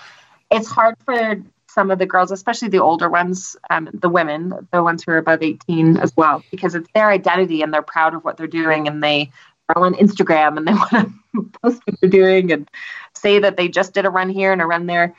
it's 0.51 0.67
hard 0.67 0.95
for 1.05 1.41
some 1.67 1.91
of 1.91 1.99
the 1.99 2.05
girls, 2.05 2.31
especially 2.31 2.69
the 2.69 2.81
older 2.81 3.09
ones, 3.09 3.55
um, 3.69 3.89
the 3.93 4.09
women, 4.09 4.67
the 4.71 4.81
ones 4.81 5.03
who 5.03 5.11
are 5.11 5.17
above 5.17 5.43
18 5.43 5.97
as 5.97 6.15
well, 6.15 6.43
because 6.49 6.75
it's 6.75 6.89
their 6.93 7.09
identity 7.09 7.61
and 7.61 7.73
they're 7.73 7.81
proud 7.81 8.13
of 8.13 8.23
what 8.23 8.37
they're 8.37 8.47
doing 8.47 8.87
and 8.87 9.03
they 9.03 9.31
are 9.69 9.83
on 9.83 9.93
Instagram 9.95 10.57
and 10.57 10.67
they 10.67 10.73
want 10.91 10.91
to 10.91 11.51
post 11.61 11.81
what 11.85 11.99
they're 12.01 12.09
doing 12.09 12.51
and 12.51 12.69
say 13.13 13.39
that 13.39 13.57
they 13.57 13.67
just 13.67 13.93
did 13.93 14.05
a 14.05 14.09
run 14.09 14.29
here 14.29 14.51
and 14.51 14.61
a 14.61 14.65
run 14.65 14.85
there. 14.87 15.15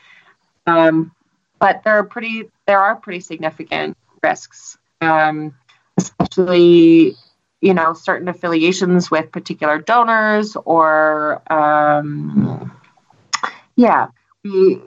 Um, 0.67 1.13
but 1.59 1.83
there 1.85 1.95
are 1.95 2.05
pretty, 2.05 2.51
there 2.67 2.81
are 2.81 2.97
pretty 2.97 3.21
significant 3.21 3.97
risks, 4.23 4.77
um, 5.01 5.55
especially 5.97 7.17
you 7.61 7.75
know 7.75 7.93
certain 7.93 8.29
affiliations 8.29 9.11
with 9.11 9.33
particular 9.33 9.79
donors 9.79 10.57
or 10.65 11.43
um, 11.53 12.71
yeah 13.75 14.07
we 14.45 14.81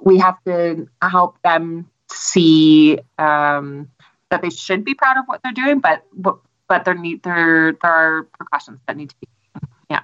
we 0.00 0.18
have 0.18 0.36
to 0.44 0.88
help 1.00 1.40
them 1.42 1.88
see 2.10 2.98
um, 3.18 3.88
that 4.30 4.42
they 4.42 4.50
should 4.50 4.84
be 4.84 4.94
proud 4.94 5.16
of 5.16 5.24
what 5.26 5.40
they're 5.42 5.52
doing, 5.52 5.80
but 5.80 6.04
but, 6.12 6.38
but 6.68 6.84
there 6.84 6.94
need 6.94 7.22
there 7.22 7.72
there 7.80 7.90
are 7.90 8.22
precautions 8.24 8.80
that 8.86 8.96
need 8.96 9.10
to 9.10 9.16
be 9.20 9.28
yeah. 9.90 10.00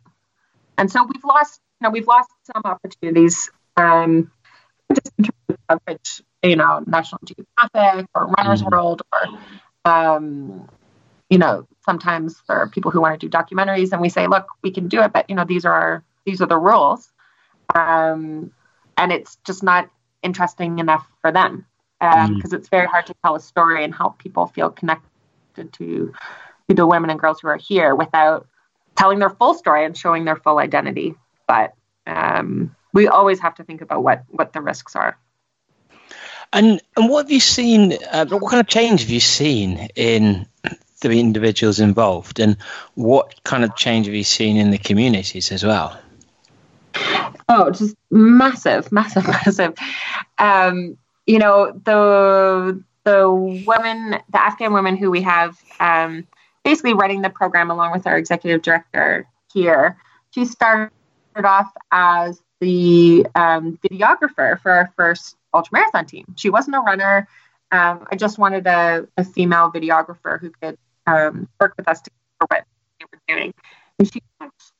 And 0.77 0.91
so 0.91 1.03
we've 1.05 1.25
lost 1.25 1.61
you 1.81 1.87
know 1.87 1.91
we've 1.91 2.07
lost 2.07 2.31
some 2.53 2.62
opportunities 2.65 3.51
um, 3.77 4.31
just 4.95 5.12
in 5.19 5.25
terms 5.25 5.38
coverage, 5.69 6.23
you 6.43 6.57
know, 6.57 6.82
National 6.86 7.20
Geographic 7.24 8.09
or 8.15 8.27
Runner's 8.28 8.62
mm-hmm. 8.62 8.70
World 8.70 9.03
or 9.12 9.39
um, 9.90 10.69
you 11.31 11.39
know 11.39 11.66
sometimes 11.85 12.43
there 12.49 12.59
are 12.59 12.69
people 12.69 12.90
who 12.90 13.01
want 13.01 13.19
to 13.19 13.28
do 13.28 13.31
documentaries 13.31 13.93
and 13.93 14.01
we 14.01 14.09
say 14.09 14.27
look 14.27 14.47
we 14.62 14.70
can 14.70 14.89
do 14.89 15.01
it 15.03 15.12
but 15.12 15.28
you 15.28 15.36
know 15.36 15.45
these 15.45 15.65
are 15.65 15.73
our 15.73 16.05
these 16.24 16.40
are 16.40 16.47
the 16.47 16.57
rules 16.57 17.11
um, 17.74 18.51
and 18.97 19.12
it's 19.12 19.36
just 19.45 19.62
not 19.62 19.90
interesting 20.23 20.78
enough 20.78 21.07
for 21.20 21.32
them 21.32 21.66
because 22.01 22.28
um, 22.28 22.40
mm. 22.40 22.53
it's 22.53 22.69
very 22.69 22.86
hard 22.86 23.07
to 23.07 23.15
tell 23.24 23.35
a 23.35 23.40
story 23.40 23.85
and 23.85 23.95
help 23.95 24.19
people 24.19 24.47
feel 24.47 24.70
connected 24.70 25.03
to, 25.73 26.12
to 26.69 26.74
the 26.74 26.86
women 26.86 27.11
and 27.11 27.19
girls 27.19 27.40
who 27.40 27.49
are 27.49 27.57
here 27.57 27.95
without 27.95 28.47
telling 28.97 29.19
their 29.19 29.31
full 29.31 29.55
story 29.55 29.85
and 29.85 29.97
showing 29.97 30.24
their 30.24 30.36
full 30.36 30.59
identity. 30.59 31.15
But 31.47 31.74
um, 32.07 32.74
we 32.93 33.09
always 33.09 33.40
have 33.40 33.55
to 33.57 33.65
think 33.65 33.81
about 33.81 34.03
what 34.03 34.24
what 34.28 34.53
the 34.53 34.61
risks 34.61 34.95
are. 34.95 35.19
And 36.53 36.81
and 36.97 37.09
what 37.09 37.25
have 37.25 37.31
you 37.31 37.41
seen? 37.41 37.99
Uh, 38.11 38.27
what 38.27 38.51
kind 38.51 38.61
of 38.61 38.66
change 38.66 39.01
have 39.03 39.11
you 39.11 39.20
seen 39.20 39.89
in 39.95 40.47
the 41.01 41.11
individuals 41.11 41.81
involved, 41.81 42.41
and 42.41 42.57
what 42.95 43.43
kind 43.45 43.65
of 43.65 43.77
change 43.77 44.07
have 44.07 44.15
you 44.15 44.25
seen 44.25 44.57
in 44.57 44.70
the 44.70 44.79
communities 44.79 45.53
as 45.53 45.65
well? 45.65 45.99
Oh, 47.49 47.70
just 47.70 47.97
massive, 48.11 48.91
massive, 48.93 49.27
massive. 49.29 49.75
Um, 50.39 50.97
you 51.27 51.39
know, 51.39 51.73
the 51.85 52.83
the 53.05 53.31
women, 53.66 54.20
the 54.31 54.41
Afghan 54.41 54.73
women 54.73 54.97
who 54.97 55.11
we 55.11 55.23
have 55.23 55.59
um, 55.81 56.27
basically 56.65 56.95
running 56.95 57.23
the 57.23 57.31
program 57.31 57.70
along 57.70 57.93
with 57.93 58.07
our 58.07 58.19
executive 58.19 58.62
director 58.62 59.27
here, 59.53 59.97
she 60.31 60.45
started 60.45 60.91
off 61.37 61.70
as 61.91 62.41
the 62.60 63.26
um, 63.35 63.78
videographer 63.78 64.60
for 64.60 64.72
our 64.72 64.93
first 64.97 65.36
ultramarathon 65.55 66.06
team. 66.06 66.35
She 66.36 66.51
wasn't 66.51 66.76
a 66.76 66.80
runner. 66.80 67.28
Um, 67.70 68.06
I 68.10 68.16
just 68.16 68.39
wanted 68.39 68.66
a, 68.66 69.06
a, 69.16 69.24
female 69.24 69.70
videographer 69.70 70.40
who 70.40 70.51
could 70.62 70.78
um, 71.06 71.48
work 71.60 71.74
with 71.76 71.86
us 71.86 72.01
to 72.01 72.10
for 72.39 72.47
what 72.48 72.64
we 72.98 73.06
were 73.12 73.20
doing. 73.28 73.55
And 73.98 74.12
she 74.12 74.22
watched 74.40 74.72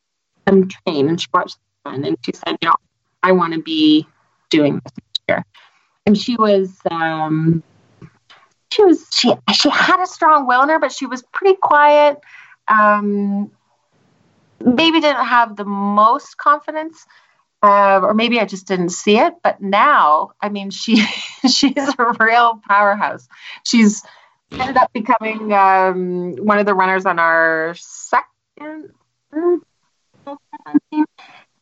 them 0.47 0.69
train 0.69 1.09
and 1.09 1.21
she 1.21 1.29
watched 1.33 1.59
and 1.85 2.17
she 2.25 2.33
said, 2.33 2.57
you 2.61 2.69
know, 2.69 2.75
I 3.23 3.33
want 3.33 3.55
to 3.55 3.63
be 3.63 4.07
doing 4.51 4.81
this 4.85 4.93
year. 5.29 5.45
And 6.07 6.17
she 6.17 6.37
was, 6.37 6.79
um, 6.91 7.63
she 8.73 8.85
was, 8.85 9.07
she, 9.13 9.33
she 9.55 9.69
had 9.69 10.03
a 10.03 10.07
strong 10.07 10.47
will 10.47 10.63
in 10.63 10.69
her, 10.69 10.79
but 10.79 10.93
she 10.93 11.07
was 11.07 11.23
pretty 11.33 11.57
quiet. 11.61 12.19
Um, 12.69 13.51
maybe 14.65 15.01
didn't 15.01 15.25
have 15.25 15.57
the 15.57 15.65
most 15.65 16.37
confidence. 16.37 17.07
Uh, 17.63 18.01
or 18.03 18.15
maybe 18.15 18.39
I 18.39 18.45
just 18.45 18.67
didn't 18.67 18.91
see 18.91 19.19
it. 19.19 19.35
But 19.43 19.61
now, 19.61 20.33
I 20.41 20.49
mean, 20.49 20.71
she 20.71 20.97
she's 21.51 21.77
a 21.77 22.15
real 22.21 22.61
powerhouse. 22.69 23.29
She's 23.65 24.03
ended 24.53 24.77
up 24.77 24.93
becoming 24.93 25.53
um, 25.53 26.37
one 26.37 26.59
of 26.59 26.67
the 26.67 26.75
runners 26.75 27.07
on 27.07 27.19
our 27.19 27.75
second. 27.77 28.93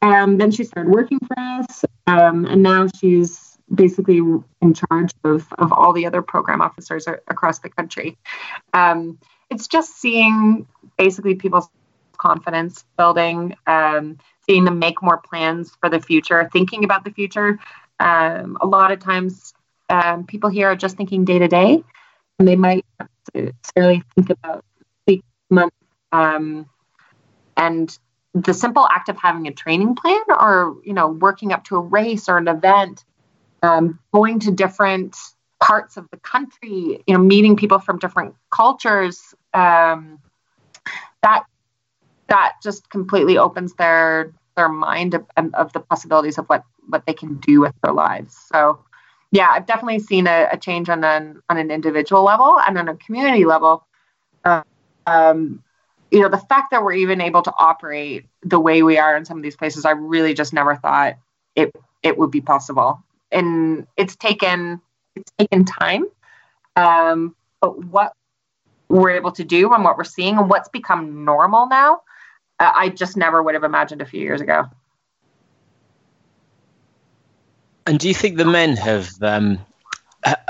Um, 0.03 0.39
then 0.39 0.51
she 0.51 0.65
started 0.65 0.93
working 0.93 1.19
for 1.19 1.39
us, 1.39 1.85
um, 2.07 2.45
and 2.45 2.63
now 2.63 2.87
she's 3.01 3.57
basically 3.73 4.19
in 4.19 4.75
charge 4.75 5.13
of, 5.25 5.47
of 5.59 5.73
all 5.73 5.93
the 5.93 6.07
other 6.07 6.23
program 6.23 6.61
officers 6.61 7.07
across 7.07 7.59
the 7.61 7.69
country. 7.71 8.17
Um, 8.73 9.19
it's 9.51 9.67
just 9.67 9.99
seeing 9.99 10.67
basically 10.97 11.35
people's 11.35 11.69
confidence 12.17 12.85
building, 12.97 13.57
um, 13.67 14.19
seeing 14.49 14.65
them 14.65 14.79
make 14.79 15.03
more 15.03 15.19
plans 15.19 15.73
for 15.81 15.89
the 15.89 16.01
future, 16.01 16.49
thinking 16.53 16.85
about 16.85 17.05
the 17.05 17.11
future. 17.11 17.59
Um, 17.99 18.59
a 18.61 18.67
lot 18.67 18.93
of 18.93 19.01
times, 19.01 19.55
um, 19.89 20.27
people 20.27 20.51
here 20.51 20.69
are 20.71 20.77
just 20.77 20.97
thinking 20.97 21.25
day 21.25 21.39
to 21.39 21.49
day, 21.49 21.83
and 22.39 22.49
they 22.49 22.57
might 22.57 22.85
not 22.99 23.11
necessarily 23.35 24.03
think 24.15 24.31
about 24.31 24.65
week, 25.07 25.25
month, 25.51 25.73
and 26.13 27.99
the 28.35 28.53
simple 28.53 28.87
act 28.91 29.09
of 29.09 29.17
having 29.17 29.47
a 29.47 29.53
training 29.53 29.95
plan 29.95 30.21
or 30.29 30.77
you 30.85 30.93
know 30.93 31.09
working 31.09 31.53
up 31.53 31.65
to 31.65 31.77
a 31.77 31.81
race 31.81 32.29
or 32.29 32.37
an 32.37 32.49
event 32.49 33.05
um, 33.63 33.99
going 34.13 34.41
to 34.41 34.51
different 34.53 35.17
parts 35.61 35.97
of 35.97 36.07
the 36.11 36.19
country, 36.19 37.03
you 37.07 37.15
know, 37.15 37.19
meeting 37.19 37.57
people 37.57 37.79
from 37.79 37.99
different 37.99 38.35
cultures, 38.51 39.35
um, 39.55 40.19
that 41.23 41.45
that 42.29 42.55
just 42.63 42.91
completely 42.91 43.39
opens 43.39 43.75
their 43.75 44.33
their 44.57 44.69
mind 44.69 45.15
of, 45.15 45.27
of, 45.55 45.73
the 45.75 45.81
possibilities 45.81 46.39
of 46.39 46.47
what 46.47 46.65
what 46.89 47.05
they 47.07 47.13
can 47.13 47.37
do 47.37 47.61
with 47.61 47.75
their 47.83 47.93
lives. 47.93 48.37
So, 48.51 48.79
yeah, 49.31 49.51
I've 49.51 49.67
definitely 49.67 49.99
seen 49.99 50.27
a, 50.27 50.49
a 50.51 50.57
change 50.57 50.89
on 50.89 51.05
an 51.05 51.43
on 51.49 51.59
an 51.59 51.71
individual 51.71 52.23
level 52.25 52.59
and 52.61 52.79
on 52.79 52.89
a 52.89 52.97
community 52.97 53.45
level. 53.45 53.87
Uh, 54.45 54.63
um, 55.07 55.63
you 56.11 56.21
know, 56.21 56.29
the 56.29 56.39
fact 56.39 56.71
that 56.71 56.83
we're 56.83 56.93
even 56.93 57.21
able 57.21 57.43
to 57.43 57.53
operate 57.59 58.27
the 58.43 58.61
way 58.61 58.83
we 58.83 58.99
are 58.99 59.17
in 59.17 59.25
some 59.25 59.37
of 59.37 59.43
these 59.43 59.57
places, 59.57 59.85
I 59.85 59.91
really 59.91 60.35
just 60.35 60.53
never 60.53 60.77
thought 60.77 61.19
it 61.55 61.73
it 62.03 62.17
would 62.17 62.31
be 62.31 62.41
possible. 62.41 63.03
And 63.31 63.87
it's 63.97 64.17
taken 64.17 64.81
it's 65.15 65.33
taken 65.39 65.65
time. 65.65 66.07
Um, 66.77 67.35
but 67.61 67.85
what 67.85 68.13
we're 68.89 69.11
able 69.11 69.33
to 69.33 69.45
do 69.45 69.73
and 69.73 69.83
what 69.83 69.97
we're 69.97 70.05
seeing 70.05 70.39
and 70.39 70.49
what's 70.49 70.69
become 70.69 71.25
normal 71.25 71.67
now, 71.67 72.03
I 72.59 72.89
just 72.89 73.17
never 73.17 73.43
would 73.43 73.55
have 73.55 73.65
imagined 73.65 74.03
a 74.03 74.07
few 74.07 74.21
years 74.21 74.41
ago. 74.41 74.65
And 77.87 77.99
do 77.99 78.09
you 78.09 78.15
think 78.15 78.37
the 78.37 78.45
men 78.45 78.77
have 78.77 79.11
um, 79.23 79.59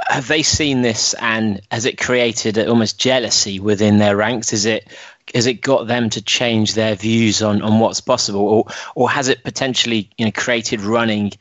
have 0.09 0.27
they 0.28 0.43
seen 0.43 0.83
this 0.83 1.15
and 1.15 1.61
has 1.70 1.85
it 1.85 1.99
created 1.99 2.59
almost 2.59 2.99
jealousy 2.99 3.61
within 3.61 3.99
their 3.99 4.16
ranks? 4.16 4.53
Is 4.53 4.65
it 4.65 4.89
has 5.35 5.47
it 5.47 5.61
got 5.61 5.87
them 5.87 6.09
to 6.11 6.23
change 6.23 6.74
their 6.74 6.95
views 6.95 7.43
on, 7.43 7.61
on 7.61 7.81
what's 7.81 8.01
possible, 8.01 8.41
or 8.41 8.66
or 8.95 9.11
has 9.11 9.28
it 9.28 9.45
potentially 9.45 10.11
you 10.16 10.24
know 10.24 10.33
created 10.33 10.81
running 10.81 11.33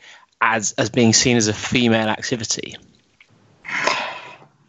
as 0.42 0.74
as 0.74 0.90
being 0.90 1.14
seen 1.14 1.38
as 1.38 1.48
a 1.48 1.54
female 1.54 2.10
activity? 2.10 2.76
Yeah, 3.64 3.72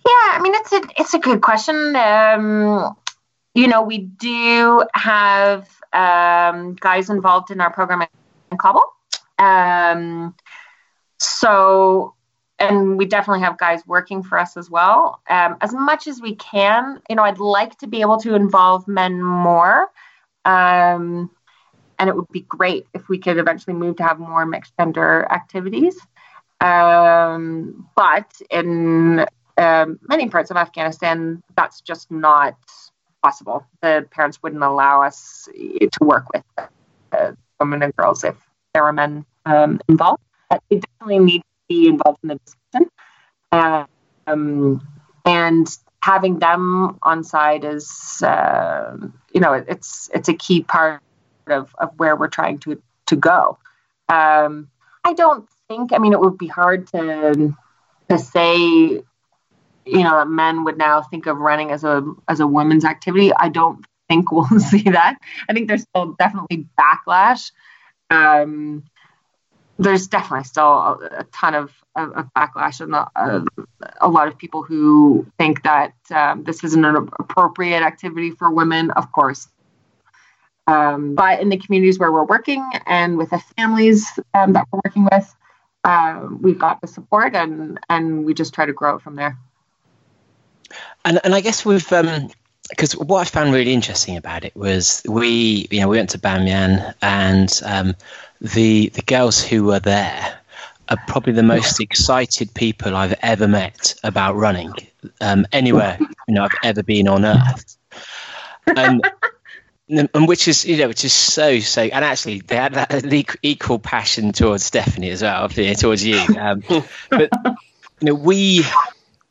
I 0.06 0.38
mean 0.40 0.54
it's 0.54 0.72
a 0.72 0.82
it's 0.98 1.14
a 1.14 1.18
good 1.18 1.40
question. 1.40 1.96
Um, 1.96 2.96
you 3.56 3.68
know, 3.68 3.82
we 3.82 3.98
do 3.98 4.84
have 4.92 5.66
um, 5.96 6.74
guys 6.74 7.10
involved 7.10 7.50
in 7.50 7.60
our 7.60 7.72
program 7.72 8.02
in 8.52 8.58
Kabul. 8.58 8.84
Um, 9.38 10.34
so, 11.18 12.14
and 12.58 12.98
we 12.98 13.06
definitely 13.06 13.40
have 13.40 13.58
guys 13.58 13.80
working 13.86 14.22
for 14.22 14.38
us 14.38 14.56
as 14.56 14.70
well. 14.70 15.20
Um, 15.28 15.56
as 15.60 15.72
much 15.72 16.06
as 16.06 16.20
we 16.20 16.34
can, 16.36 17.00
you 17.08 17.16
know, 17.16 17.22
I'd 17.22 17.38
like 17.38 17.78
to 17.78 17.86
be 17.86 18.02
able 18.02 18.18
to 18.18 18.34
involve 18.34 18.86
men 18.86 19.22
more. 19.22 19.88
Um, 20.44 21.30
and 21.98 22.10
it 22.10 22.14
would 22.14 22.28
be 22.30 22.42
great 22.42 22.86
if 22.92 23.08
we 23.08 23.18
could 23.18 23.38
eventually 23.38 23.74
move 23.74 23.96
to 23.96 24.02
have 24.02 24.18
more 24.18 24.44
mixed 24.44 24.74
gender 24.78 25.26
activities. 25.30 25.98
Um, 26.60 27.88
but 27.96 28.30
in 28.50 29.26
um, 29.56 29.98
many 30.08 30.28
parts 30.28 30.50
of 30.50 30.58
Afghanistan, 30.58 31.42
that's 31.56 31.80
just 31.80 32.10
not 32.10 32.56
possible. 33.22 33.66
The 33.82 34.06
parents 34.10 34.42
wouldn't 34.42 34.62
allow 34.62 35.02
us 35.02 35.48
to 35.54 35.88
work 36.00 36.24
with 36.32 36.44
uh, 37.12 37.32
women 37.60 37.82
and 37.82 37.94
girls 37.96 38.24
if 38.24 38.36
there 38.74 38.84
were 38.84 38.92
men 38.92 39.24
um, 39.44 39.80
involved. 39.88 40.22
But 40.50 40.62
they 40.70 40.80
definitely 40.80 41.24
need 41.24 41.40
to 41.40 41.46
be 41.68 41.88
involved 41.88 42.18
in 42.22 42.28
the 42.28 42.40
discussion. 42.44 42.90
Um, 43.52 44.86
and 45.24 45.68
having 46.02 46.38
them 46.38 46.98
on 47.02 47.24
side 47.24 47.64
is, 47.64 48.22
uh, 48.22 48.96
you 49.32 49.40
know, 49.40 49.52
it's 49.52 50.10
it's 50.14 50.28
a 50.28 50.34
key 50.34 50.62
part 50.62 51.02
of, 51.48 51.74
of 51.78 51.98
where 51.98 52.14
we're 52.16 52.28
trying 52.28 52.58
to 52.58 52.80
to 53.06 53.16
go. 53.16 53.58
Um, 54.08 54.70
I 55.04 55.14
don't 55.14 55.48
think. 55.68 55.92
I 55.92 55.98
mean, 55.98 56.12
it 56.12 56.20
would 56.20 56.38
be 56.38 56.46
hard 56.46 56.86
to 56.88 57.54
to 58.08 58.18
say, 58.18 59.02
you 59.86 60.02
know, 60.02 60.24
men 60.24 60.64
would 60.64 60.76
now 60.76 61.02
think 61.02 61.26
of 61.26 61.38
running 61.38 61.70
as 61.70 61.84
a 61.84 62.02
as 62.28 62.40
a 62.40 62.46
women's 62.46 62.84
activity. 62.84 63.32
I 63.34 63.48
don't 63.48 63.84
think 64.08 64.32
we'll 64.32 64.44
see 64.58 64.82
that. 64.82 65.18
I 65.48 65.52
think 65.52 65.68
there's 65.68 65.82
still 65.82 66.14
definitely 66.18 66.66
backlash. 66.78 67.52
Um, 68.10 68.84
there's 69.78 70.06
definitely 70.06 70.44
still 70.44 70.64
a, 70.64 70.98
a 71.18 71.24
ton 71.32 71.54
of, 71.54 71.70
of, 71.96 72.12
of, 72.12 72.26
backlash 72.34 72.80
and 72.80 72.94
a, 72.94 73.44
a, 74.00 74.08
lot 74.08 74.26
of 74.26 74.38
people 74.38 74.62
who 74.62 75.26
think 75.38 75.64
that 75.64 75.92
um, 76.10 76.44
this 76.44 76.64
isn't 76.64 76.82
an 76.82 76.96
appropriate 77.18 77.82
activity 77.82 78.30
for 78.30 78.50
women. 78.50 78.90
Of 78.92 79.12
course, 79.12 79.48
um, 80.66 81.14
but 81.14 81.40
in 81.40 81.48
the 81.48 81.56
communities 81.56 81.98
where 81.98 82.10
we're 82.10 82.24
working 82.24 82.64
and 82.86 83.16
with 83.16 83.30
the 83.30 83.38
families 83.56 84.06
um, 84.34 84.52
that 84.54 84.66
we're 84.72 84.80
working 84.84 85.06
with, 85.12 85.34
uh, 85.84 86.26
we've 86.40 86.58
got 86.58 86.80
the 86.80 86.88
support 86.88 87.36
and, 87.36 87.78
and 87.88 88.24
we 88.24 88.34
just 88.34 88.52
try 88.52 88.66
to 88.66 88.72
grow 88.72 88.96
it 88.96 89.02
from 89.02 89.14
there. 89.14 89.38
And, 91.04 91.20
and 91.24 91.34
I 91.34 91.40
guess 91.40 91.64
we've, 91.64 91.88
because 91.88 92.94
um, 92.94 93.06
what 93.06 93.20
I 93.20 93.24
found 93.24 93.52
really 93.52 93.72
interesting 93.72 94.16
about 94.16 94.44
it 94.44 94.54
was 94.56 95.02
we, 95.08 95.68
you 95.70 95.80
know, 95.80 95.88
we 95.88 95.96
went 95.96 96.10
to 96.10 96.18
Bamyan 96.18 96.94
and 97.02 97.60
um, 97.64 97.94
the, 98.40 98.88
the 98.90 99.02
girls 99.02 99.42
who 99.44 99.64
were 99.64 99.80
there 99.80 100.38
are 100.88 100.98
probably 101.08 101.32
the 101.32 101.42
most 101.42 101.80
excited 101.80 102.52
people 102.54 102.94
I've 102.94 103.18
ever 103.22 103.48
met 103.48 103.94
about 104.04 104.36
running 104.36 104.72
um, 105.20 105.46
anywhere, 105.52 105.98
you 106.00 106.34
know, 106.34 106.44
I've 106.44 106.58
ever 106.62 106.82
been 106.82 107.08
on 107.08 107.24
earth. 107.24 107.76
And 108.68 109.00
and 109.88 110.26
which 110.26 110.48
is 110.48 110.64
you 110.64 110.76
know 110.78 110.88
which 110.88 111.04
is 111.04 111.12
so 111.12 111.60
so 111.60 111.82
and 111.82 112.04
actually 112.04 112.40
they 112.40 112.56
had 112.56 112.74
that 112.74 113.36
equal 113.42 113.78
passion 113.78 114.32
towards 114.32 114.64
stephanie 114.64 115.10
as 115.10 115.22
well 115.22 115.48
towards 115.48 116.04
you 116.04 116.18
um, 116.38 116.62
but 117.08 117.30
you 118.00 118.06
know 118.06 118.14
we 118.14 118.64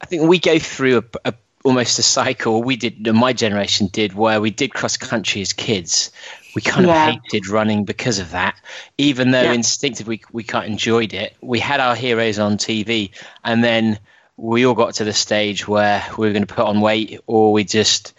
i 0.05 0.07
think 0.07 0.23
we 0.23 0.39
go 0.39 0.59
through 0.59 0.97
a, 0.97 1.29
a, 1.29 1.33
almost 1.63 1.99
a 1.99 2.03
cycle 2.03 2.61
we 2.63 2.75
did 2.75 3.05
my 3.13 3.33
generation 3.33 3.87
did 3.87 4.13
where 4.13 4.39
we 4.39 4.51
did 4.51 4.73
cross 4.73 4.97
country 4.97 5.41
as 5.41 5.53
kids 5.53 6.11
we 6.55 6.61
kind 6.61 6.85
yeah. 6.85 7.09
of 7.09 7.15
hated 7.15 7.47
running 7.49 7.85
because 7.85 8.19
of 8.19 8.31
that 8.31 8.55
even 8.97 9.31
though 9.31 9.41
yeah. 9.41 9.53
instinctively 9.53 10.21
we, 10.31 10.41
we 10.41 10.43
kind 10.43 10.65
of 10.65 10.71
enjoyed 10.71 11.13
it 11.13 11.35
we 11.41 11.59
had 11.59 11.79
our 11.79 11.95
heroes 11.95 12.39
on 12.39 12.57
tv 12.57 13.09
and 13.43 13.63
then 13.63 13.99
we 14.37 14.65
all 14.65 14.73
got 14.73 14.95
to 14.95 15.03
the 15.03 15.13
stage 15.13 15.67
where 15.67 16.05
we 16.17 16.27
were 16.27 16.33
going 16.33 16.45
to 16.45 16.53
put 16.53 16.65
on 16.65 16.81
weight 16.81 17.19
or 17.25 17.53
we 17.53 17.63
just 17.63 18.13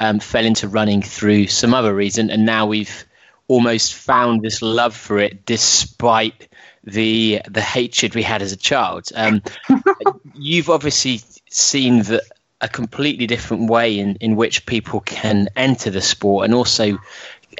um, 0.00 0.20
fell 0.20 0.44
into 0.44 0.68
running 0.68 1.02
through 1.02 1.46
some 1.46 1.74
other 1.74 1.94
reason, 1.94 2.30
and 2.30 2.44
now 2.44 2.66
we've 2.66 3.04
almost 3.48 3.94
found 3.94 4.42
this 4.42 4.60
love 4.60 4.94
for 4.94 5.18
it 5.18 5.46
despite 5.46 6.48
the 6.84 7.40
the 7.48 7.60
hatred 7.60 8.14
we 8.14 8.22
had 8.22 8.42
as 8.42 8.52
a 8.52 8.56
child. 8.56 9.08
Um, 9.14 9.42
you've 10.38 10.70
obviously 10.70 11.20
seen 11.50 12.02
that 12.04 12.22
a 12.60 12.68
completely 12.68 13.26
different 13.26 13.68
way 13.68 13.98
in, 13.98 14.16
in 14.16 14.36
which 14.36 14.66
people 14.66 15.00
can 15.00 15.48
enter 15.56 15.90
the 15.90 16.00
sport 16.00 16.44
and 16.44 16.54
also 16.54 16.98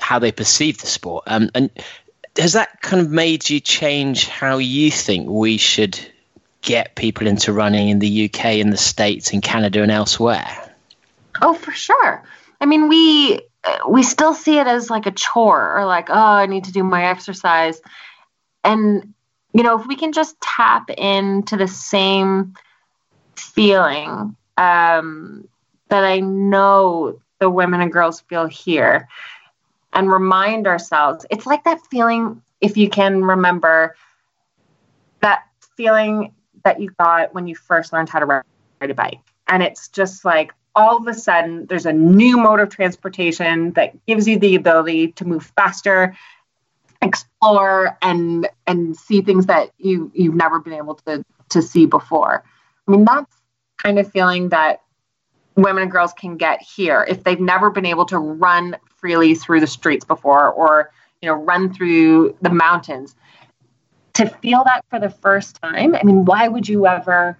how 0.00 0.18
they 0.18 0.32
perceive 0.32 0.78
the 0.78 0.86
sport. 0.86 1.24
Um, 1.26 1.50
and 1.54 1.70
has 2.36 2.54
that 2.54 2.80
kind 2.80 3.02
of 3.02 3.10
made 3.10 3.48
you 3.48 3.60
change 3.60 4.28
how 4.28 4.58
you 4.58 4.90
think 4.90 5.28
we 5.28 5.58
should 5.58 5.98
get 6.62 6.94
people 6.94 7.26
into 7.26 7.52
running 7.52 7.88
in 7.88 7.98
the 7.98 8.24
UK, 8.26 8.56
in 8.56 8.70
the 8.70 8.76
States, 8.76 9.32
in 9.32 9.40
Canada, 9.40 9.82
and 9.82 9.90
elsewhere? 9.90 10.46
Oh, 11.42 11.54
for 11.54 11.72
sure. 11.72 12.22
I 12.60 12.66
mean, 12.66 12.88
we 12.88 13.40
we 13.88 14.02
still 14.02 14.34
see 14.34 14.58
it 14.58 14.66
as 14.66 14.90
like 14.90 15.06
a 15.06 15.10
chore 15.10 15.76
or 15.76 15.84
like, 15.86 16.08
oh, 16.08 16.14
I 16.14 16.46
need 16.46 16.64
to 16.64 16.72
do 16.72 16.82
my 16.82 17.06
exercise. 17.06 17.80
And 18.64 19.14
you 19.52 19.62
know, 19.62 19.78
if 19.78 19.86
we 19.86 19.96
can 19.96 20.12
just 20.12 20.40
tap 20.40 20.90
into 20.90 21.56
the 21.56 21.68
same 21.68 22.54
feeling 23.38 24.36
um, 24.56 25.48
that 25.88 26.04
I 26.04 26.20
know 26.20 27.20
the 27.38 27.50
women 27.50 27.80
and 27.80 27.92
girls 27.92 28.20
feel 28.20 28.46
here 28.46 29.08
and 29.92 30.10
remind 30.10 30.66
ourselves, 30.66 31.24
it's 31.30 31.46
like 31.46 31.64
that 31.64 31.80
feeling, 31.90 32.42
if 32.60 32.76
you 32.76 32.88
can 32.88 33.24
remember, 33.24 33.96
that 35.20 35.44
feeling 35.76 36.32
that 36.64 36.80
you 36.80 36.90
got 36.98 37.34
when 37.34 37.46
you 37.46 37.54
first 37.54 37.92
learned 37.92 38.08
how 38.08 38.18
to 38.18 38.26
ride 38.26 38.44
a 38.80 38.94
bike. 38.94 39.20
And 39.48 39.62
it's 39.62 39.88
just 39.88 40.24
like, 40.24 40.52
all 40.74 40.98
of 40.98 41.06
a 41.06 41.14
sudden 41.14 41.64
there's 41.66 41.86
a 41.86 41.92
new 41.92 42.36
mode 42.36 42.60
of 42.60 42.68
transportation 42.68 43.72
that 43.72 43.94
gives 44.06 44.28
you 44.28 44.38
the 44.38 44.54
ability 44.54 45.12
to 45.12 45.24
move 45.24 45.50
faster 45.56 46.14
explore 47.02 47.96
and 48.02 48.48
and 48.66 48.96
see 48.96 49.22
things 49.22 49.46
that 49.46 49.70
you 49.78 50.10
you've 50.14 50.34
never 50.34 50.60
been 50.60 50.72
able 50.72 50.94
to 50.94 51.24
to 51.48 51.62
see 51.62 51.86
before 51.86 52.44
i 52.86 52.90
mean 52.90 53.04
that's 53.04 53.34
kind 53.78 53.98
of 53.98 54.10
feeling 54.10 54.48
that 54.48 54.82
women 55.56 55.84
and 55.84 55.92
girls 55.92 56.12
can 56.12 56.36
get 56.36 56.60
here 56.60 57.06
if 57.08 57.24
they've 57.24 57.40
never 57.40 57.70
been 57.70 57.86
able 57.86 58.04
to 58.04 58.18
run 58.18 58.76
freely 58.96 59.34
through 59.34 59.60
the 59.60 59.66
streets 59.66 60.04
before 60.04 60.50
or 60.50 60.90
you 61.22 61.28
know 61.28 61.34
run 61.34 61.72
through 61.72 62.36
the 62.42 62.50
mountains 62.50 63.14
to 64.14 64.26
feel 64.26 64.62
that 64.64 64.84
for 64.88 64.98
the 64.98 65.10
first 65.10 65.60
time 65.62 65.94
i 65.94 66.02
mean 66.02 66.24
why 66.24 66.48
would 66.48 66.68
you 66.68 66.86
ever 66.86 67.38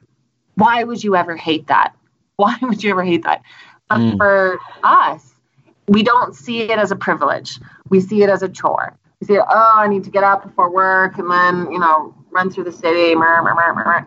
why 0.55 0.85
would 0.85 1.03
you 1.05 1.17
ever 1.17 1.37
hate 1.37 1.67
that 1.67 1.95
why 2.37 2.57
would 2.61 2.83
you 2.83 2.91
ever 2.91 3.03
hate 3.03 3.25
that? 3.25 3.43
But 3.89 3.99
mm. 3.99 4.17
for 4.19 4.59
us, 4.83 5.35
we 5.89 6.03
don't 6.03 6.35
see 6.35 6.63
it 6.63 6.79
as 6.79 6.91
a 6.91 6.97
privilege. 6.97 7.59
We 7.89 8.01
see 8.01 8.23
it 8.23 8.29
as 8.29 8.43
a 8.43 8.49
chore. 8.49 8.99
We 9.21 9.27
see, 9.27 9.35
it, 9.35 9.45
oh, 9.49 9.73
I 9.77 9.89
need 9.89 10.05
to 10.05 10.11
get 10.11 10.23
up 10.23 10.43
before 10.43 10.71
work 10.71 11.17
and 11.19 11.31
then, 11.31 11.71
you 11.73 11.79
know, 11.79 12.15
run 12.31 12.51
through 12.51 12.65
the 12.65 12.73
city. 12.73 13.15
Meh, 13.15 13.41
meh, 13.41 13.55
meh. 13.55 14.05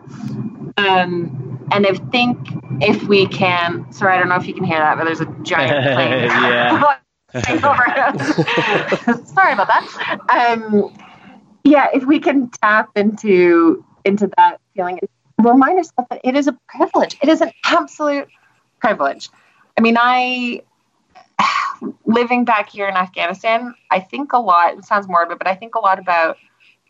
Um, 0.88 1.68
and 1.72 1.86
I 1.86 1.94
think 2.10 2.38
if 2.80 3.02
we 3.04 3.26
can, 3.26 3.90
sorry, 3.92 4.14
I 4.14 4.18
don't 4.18 4.28
know 4.28 4.36
if 4.36 4.46
you 4.46 4.54
can 4.54 4.64
hear 4.64 4.78
that, 4.78 4.98
but 4.98 5.04
there's 5.04 5.20
a 5.20 5.26
giant 5.42 5.94
plane. 5.94 6.24
Yeah. 6.24 6.96
sorry 9.24 9.52
about 9.52 9.68
that. 9.68 10.18
Um, 10.28 10.92
yeah, 11.62 11.88
if 11.94 12.04
we 12.04 12.18
can 12.18 12.50
tap 12.62 12.90
into 12.96 13.84
into 14.04 14.30
that 14.36 14.58
feeling, 14.74 14.98
remind 15.38 15.78
ourselves 15.78 16.08
that 16.10 16.20
it 16.24 16.34
is 16.34 16.48
a 16.48 16.58
privilege. 16.68 17.16
It 17.22 17.28
is 17.28 17.40
an 17.40 17.52
absolute 17.64 18.28
privilege. 18.80 19.28
I 19.76 19.82
mean, 19.82 19.96
I 19.98 20.62
living 22.04 22.44
back 22.44 22.70
here 22.70 22.88
in 22.88 22.94
Afghanistan, 22.96 23.74
I 23.90 24.00
think 24.00 24.32
a 24.32 24.38
lot. 24.38 24.76
It 24.76 24.84
sounds 24.84 25.08
morbid, 25.08 25.38
but 25.38 25.46
I 25.46 25.54
think 25.54 25.74
a 25.74 25.78
lot 25.78 25.98
about 25.98 26.36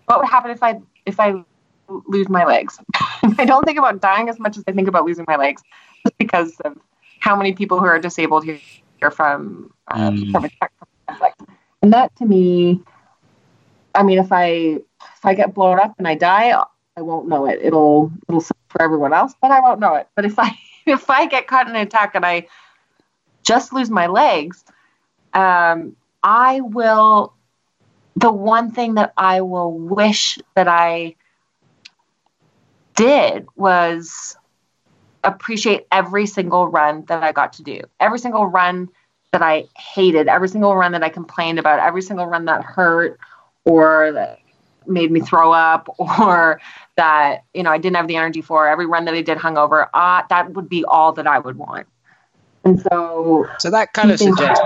what 0.06 0.18
would 0.18 0.28
happen 0.28 0.50
if 0.50 0.62
I 0.62 0.80
if 1.06 1.20
I 1.20 1.44
lose 2.06 2.28
my 2.28 2.44
legs. 2.44 2.78
I 3.38 3.44
don't 3.44 3.64
think 3.64 3.78
about 3.78 4.00
dying 4.00 4.28
as 4.28 4.38
much 4.38 4.56
as 4.56 4.64
I 4.66 4.72
think 4.72 4.88
about 4.88 5.04
losing 5.04 5.24
my 5.28 5.36
legs, 5.36 5.62
just 6.04 6.16
because 6.18 6.58
of 6.64 6.76
how 7.20 7.36
many 7.36 7.52
people 7.52 7.78
who 7.78 7.86
are 7.86 7.98
disabled 7.98 8.44
here 8.44 8.58
are 9.02 9.10
from 9.10 9.72
um, 9.88 10.16
Mm. 10.16 10.32
from 10.32 10.44
a 10.44 10.50
conflict. 11.08 11.42
And 11.82 11.92
that 11.92 12.14
to 12.16 12.26
me, 12.26 12.80
I 13.94 14.02
mean, 14.02 14.18
if 14.18 14.32
I 14.32 14.78
if 15.16 15.24
I 15.24 15.34
get 15.34 15.54
blown 15.54 15.78
up 15.80 15.94
and 15.98 16.06
I 16.06 16.14
die, 16.14 16.52
I 16.96 17.02
won't 17.02 17.28
know 17.28 17.46
it. 17.46 17.60
It'll 17.62 18.12
it'll 18.28 18.40
for 18.40 18.80
everyone 18.80 19.12
else, 19.12 19.34
but 19.40 19.50
I 19.50 19.60
won't 19.60 19.80
know 19.80 19.94
it. 19.94 20.08
But 20.14 20.24
if 20.24 20.38
I 20.38 20.56
if 20.86 21.10
I 21.10 21.26
get 21.26 21.46
caught 21.46 21.68
in 21.68 21.74
an 21.76 21.82
attack 21.82 22.14
and 22.14 22.24
I 22.24 22.46
just 23.42 23.72
lose 23.72 23.90
my 23.90 24.06
legs, 24.06 24.64
um, 25.34 25.96
I 26.22 26.60
will. 26.60 27.34
The 28.16 28.30
one 28.30 28.72
thing 28.72 28.94
that 28.94 29.12
I 29.16 29.40
will 29.40 29.72
wish 29.72 30.38
that 30.54 30.68
I 30.68 31.14
did 33.00 33.46
was 33.56 34.36
appreciate 35.24 35.86
every 35.90 36.26
single 36.26 36.68
run 36.68 37.04
that 37.06 37.22
I 37.22 37.32
got 37.32 37.54
to 37.54 37.62
do. 37.62 37.80
Every 37.98 38.18
single 38.18 38.46
run 38.46 38.90
that 39.32 39.42
I 39.42 39.68
hated, 39.76 40.28
every 40.28 40.48
single 40.48 40.76
run 40.76 40.92
that 40.92 41.02
I 41.02 41.08
complained 41.08 41.58
about, 41.58 41.78
every 41.78 42.02
single 42.02 42.26
run 42.26 42.44
that 42.44 42.62
hurt 42.62 43.18
or 43.64 44.12
that 44.12 44.40
made 44.86 45.10
me 45.10 45.20
throw 45.20 45.52
up 45.52 45.88
or 45.98 46.60
that, 46.96 47.44
you 47.54 47.62
know, 47.62 47.70
I 47.70 47.78
didn't 47.78 47.96
have 47.96 48.08
the 48.08 48.16
energy 48.16 48.42
for, 48.42 48.68
every 48.68 48.86
run 48.86 49.06
that 49.06 49.14
I 49.14 49.22
did 49.22 49.38
hungover, 49.38 49.88
uh, 49.94 50.22
that 50.28 50.52
would 50.52 50.68
be 50.68 50.84
all 50.84 51.12
that 51.14 51.26
I 51.26 51.38
would 51.38 51.56
want. 51.56 51.86
And 52.64 52.78
so 52.82 53.48
So 53.58 53.70
that 53.70 53.92
kind 53.94 54.10
of 54.10 54.18
suggests. 54.18 54.62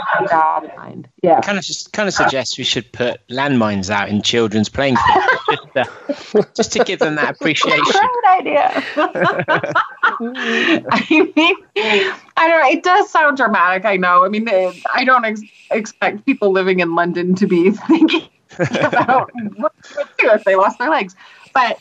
Yeah. 1.22 1.40
kind 1.40 1.58
of 1.58 1.64
just 1.64 1.92
kind 1.92 2.08
of 2.08 2.14
suggests 2.14 2.58
we 2.58 2.64
should 2.64 2.92
put 2.92 3.20
landmines 3.28 3.88
out 3.88 4.08
in 4.08 4.20
children's 4.20 4.68
playing 4.68 4.96
fields 4.96 5.36
just, 5.74 6.34
uh, 6.34 6.42
just 6.56 6.72
to 6.72 6.84
give 6.84 6.98
them 6.98 7.14
that 7.14 7.36
appreciation. 7.36 7.82
Great 7.84 8.40
idea. 8.40 8.82
I 10.20 11.32
mean, 11.36 11.64
I 11.76 12.48
don't 12.48 12.62
know. 12.62 12.68
It 12.70 12.82
does 12.82 13.10
sound 13.10 13.36
dramatic. 13.36 13.84
I 13.84 13.96
know. 13.96 14.24
I 14.24 14.28
mean, 14.28 14.48
it- 14.48 14.82
I 14.92 15.04
don't 15.04 15.24
ex- 15.24 15.40
expect 15.70 16.24
people 16.26 16.50
living 16.50 16.80
in 16.80 16.94
London 16.94 17.34
to 17.36 17.46
be 17.46 17.70
thinking 17.88 18.28
about 18.58 19.30
what 19.56 19.72
would 19.96 20.08
do 20.18 20.30
if 20.30 20.44
they 20.44 20.56
lost 20.56 20.78
their 20.78 20.90
legs. 20.90 21.14
But 21.52 21.78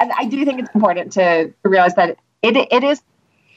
and 0.00 0.12
I 0.18 0.26
do 0.26 0.44
think 0.44 0.60
it's 0.60 0.74
important 0.74 1.12
to, 1.14 1.48
to 1.48 1.68
realize 1.68 1.94
that 1.94 2.18
it 2.42 2.56
it 2.70 2.84
is 2.84 3.00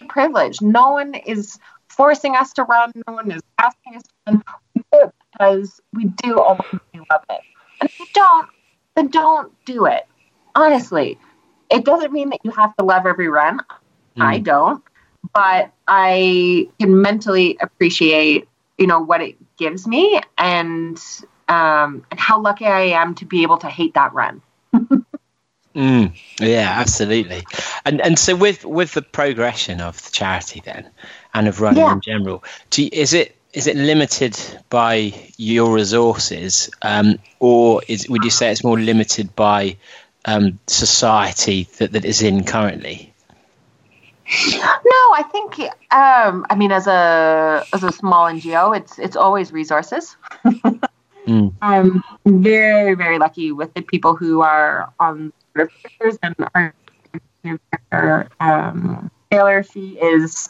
a 0.01 0.05
privilege. 0.05 0.61
No 0.61 0.91
one 0.93 1.13
is 1.13 1.59
forcing 1.99 2.33
us 2.33 2.53
to 2.53 2.63
run. 2.63 2.93
No 3.07 3.13
one 3.13 3.29
is 3.29 3.41
asking 3.57 3.97
us 3.97 4.03
to 4.03 4.09
run. 4.25 4.43
We 4.73 4.81
do 4.89 4.99
it 5.01 5.13
because 5.33 5.81
we 5.93 6.05
do 6.05 6.39
ultimately 6.39 7.01
love 7.11 7.23
it. 7.29 7.41
And 7.81 7.89
if 7.89 7.99
you 7.99 8.05
don't, 8.13 8.47
then 8.95 9.09
don't 9.09 9.53
do 9.65 9.85
it. 9.85 10.07
Honestly, 10.55 11.19
it 11.69 11.83
doesn't 11.83 12.13
mean 12.13 12.29
that 12.29 12.39
you 12.43 12.51
have 12.51 12.73
to 12.77 12.85
love 12.85 13.05
every 13.05 13.27
run. 13.27 13.59
I 14.21 14.39
don't, 14.39 14.83
but 15.33 15.71
I 15.87 16.69
can 16.77 17.01
mentally 17.01 17.57
appreciate, 17.61 18.49
you 18.77 18.85
know, 18.85 18.99
what 18.99 19.21
it 19.21 19.35
gives 19.57 19.87
me 19.87 20.19
and 20.37 21.01
um, 21.47 22.05
and 22.11 22.19
how 22.19 22.41
lucky 22.41 22.65
I 22.65 22.81
am 23.01 23.15
to 23.15 23.25
be 23.25 23.43
able 23.43 23.57
to 23.59 23.69
hate 23.69 23.93
that 23.93 24.13
run. 24.13 24.41
Mm, 25.75 26.13
yeah, 26.39 26.73
absolutely. 26.77 27.43
And 27.85 28.01
and 28.01 28.17
so 28.17 28.35
with 28.35 28.65
with 28.65 28.93
the 28.93 29.01
progression 29.01 29.79
of 29.79 30.03
the 30.03 30.11
charity 30.11 30.61
then, 30.65 30.89
and 31.33 31.47
of 31.47 31.61
running 31.61 31.83
Yeah. 31.83 31.93
in 31.93 32.01
general, 32.01 32.43
do 32.69 32.83
you, 32.83 32.89
is 32.91 33.13
it 33.13 33.35
is 33.53 33.67
it 33.67 33.75
limited 33.75 34.37
by 34.69 35.13
your 35.37 35.73
resources, 35.73 36.69
um, 36.81 37.17
or 37.39 37.81
is 37.87 38.07
would 38.09 38.23
you 38.23 38.29
say 38.29 38.51
it's 38.51 38.63
more 38.63 38.79
limited 38.79 39.35
by 39.35 39.77
um, 40.25 40.59
society 40.67 41.67
that, 41.77 41.91
that 41.93 42.05
is 42.05 42.21
in 42.21 42.43
currently? 42.43 43.13
No, 44.53 45.01
I 45.15 45.23
think 45.31 45.59
um, 45.91 46.45
I 46.49 46.55
mean 46.55 46.71
as 46.71 46.85
a 46.85 47.65
as 47.73 47.83
a 47.83 47.91
small 47.91 48.27
NGO, 48.27 48.77
it's 48.77 48.99
it's 48.99 49.15
always 49.15 49.51
resources. 49.51 50.15
Mm. 51.25 51.53
I'm 51.61 52.03
very 52.25 52.93
very 52.93 53.17
lucky 53.17 53.51
with 53.51 53.73
the 53.73 53.81
people 53.81 54.15
who 54.15 54.41
are 54.41 54.93
on 54.99 55.33
the 55.55 55.67
pictures 55.83 56.17
and 56.21 56.35
our 57.91 58.29
um, 58.39 59.09
Taylor. 59.31 59.63
She 59.63 59.97
is 59.99 60.49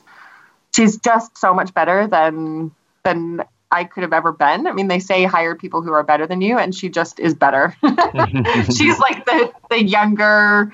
she's 0.79 0.97
just 0.97 1.37
so 1.37 1.53
much 1.53 1.73
better 1.73 2.07
than 2.07 2.71
than 3.03 3.43
I 3.71 3.83
could 3.83 4.03
have 4.03 4.13
ever 4.13 4.31
been. 4.31 4.65
I 4.65 4.71
mean, 4.71 4.87
they 4.87 4.99
say 4.99 5.25
hire 5.25 5.55
people 5.55 5.81
who 5.81 5.91
are 5.91 6.03
better 6.03 6.25
than 6.25 6.41
you, 6.41 6.57
and 6.57 6.73
she 6.73 6.89
just 6.89 7.19
is 7.19 7.33
better. 7.33 7.75
she's 7.83 8.99
like 9.07 9.25
the 9.25 9.51
the 9.69 9.83
younger, 9.83 10.71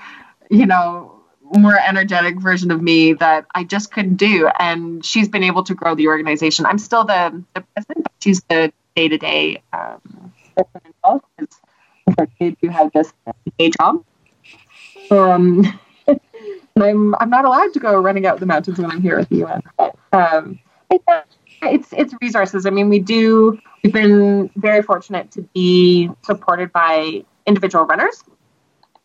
you 0.50 0.66
know, 0.66 1.12
more 1.42 1.78
energetic 1.78 2.40
version 2.40 2.70
of 2.70 2.80
me 2.80 3.14
that 3.14 3.46
I 3.54 3.64
just 3.64 3.90
couldn't 3.90 4.16
do. 4.16 4.48
And 4.58 5.04
she's 5.04 5.28
been 5.28 5.42
able 5.42 5.64
to 5.64 5.74
grow 5.74 5.94
the 5.94 6.08
organization. 6.08 6.66
I'm 6.66 6.78
still 6.78 7.04
the, 7.04 7.42
the 7.54 7.60
president, 7.60 8.04
but 8.04 8.12
she's 8.20 8.42
the 8.48 8.72
day 8.94 9.08
to 9.08 9.18
day 9.18 9.62
person 10.56 10.80
involved 10.84 11.24
because 11.36 11.60
I 12.18 12.70
have 12.70 12.92
this 12.92 13.12
day 13.58 13.70
job. 13.70 14.04
Um, 15.10 15.78
I'm 16.82 17.14
I'm 17.16 17.30
not 17.30 17.44
allowed 17.44 17.72
to 17.74 17.80
go 17.80 17.98
running 18.00 18.26
out 18.26 18.40
the 18.40 18.46
mountains 18.46 18.78
when 18.78 18.90
I'm 18.90 19.00
here 19.00 19.18
at 19.18 19.28
the 19.28 19.44
UN. 19.44 19.62
But, 19.78 19.96
um, 20.12 20.58
it's, 20.90 21.04
it's 21.62 21.92
it's 21.92 22.14
resources. 22.20 22.66
I 22.66 22.70
mean, 22.70 22.88
we 22.88 22.98
do. 22.98 23.58
We've 23.82 23.92
been 23.92 24.50
very 24.56 24.82
fortunate 24.82 25.30
to 25.32 25.42
be 25.54 26.10
supported 26.22 26.72
by 26.72 27.24
individual 27.46 27.84
runners 27.84 28.22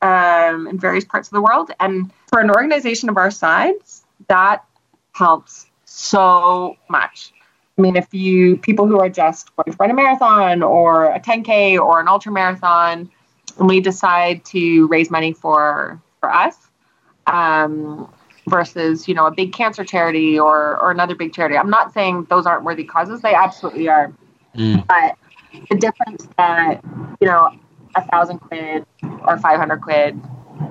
um, 0.01 0.67
in 0.67 0.79
various 0.79 1.05
parts 1.05 1.27
of 1.27 1.33
the 1.33 1.41
world. 1.41 1.71
And 1.79 2.11
for 2.27 2.39
an 2.39 2.49
organization 2.49 3.09
of 3.09 3.17
our 3.17 3.31
size, 3.31 4.03
that 4.27 4.65
helps 5.13 5.67
so 5.85 6.77
much. 6.89 7.33
I 7.77 7.81
mean, 7.81 7.95
if 7.95 8.13
you 8.13 8.57
people 8.57 8.87
who 8.87 8.99
are 8.99 9.09
just 9.09 9.55
going 9.55 9.71
to 9.71 9.77
run 9.79 9.91
a 9.91 9.93
marathon 9.93 10.61
or 10.63 11.05
a 11.05 11.19
10K 11.19 11.79
or 11.79 11.99
an 11.99 12.07
ultra 12.07 12.31
marathon, 12.31 13.09
and 13.57 13.67
we 13.67 13.79
decide 13.79 14.43
to 14.45 14.87
raise 14.87 15.09
money 15.09 15.33
for 15.33 16.01
for 16.19 16.29
us, 16.31 16.55
um, 17.27 18.11
versus 18.47 19.07
you 19.07 19.13
know 19.13 19.25
a 19.25 19.31
big 19.31 19.53
cancer 19.53 19.83
charity 19.83 20.39
or 20.39 20.77
or 20.79 20.91
another 20.91 21.15
big 21.15 21.33
charity. 21.33 21.57
I'm 21.57 21.69
not 21.69 21.93
saying 21.93 22.27
those 22.29 22.45
aren't 22.45 22.63
worthy 22.63 22.83
causes; 22.83 23.21
they 23.21 23.33
absolutely 23.33 23.87
are. 23.87 24.13
Mm. 24.55 24.85
But 24.87 25.17
the 25.69 25.77
difference 25.77 26.27
that 26.37 26.81
you 27.19 27.27
know 27.27 27.51
a 27.95 28.05
thousand 28.07 28.39
quid 28.39 28.85
or 29.25 29.37
500 29.37 29.81
quid 29.81 30.21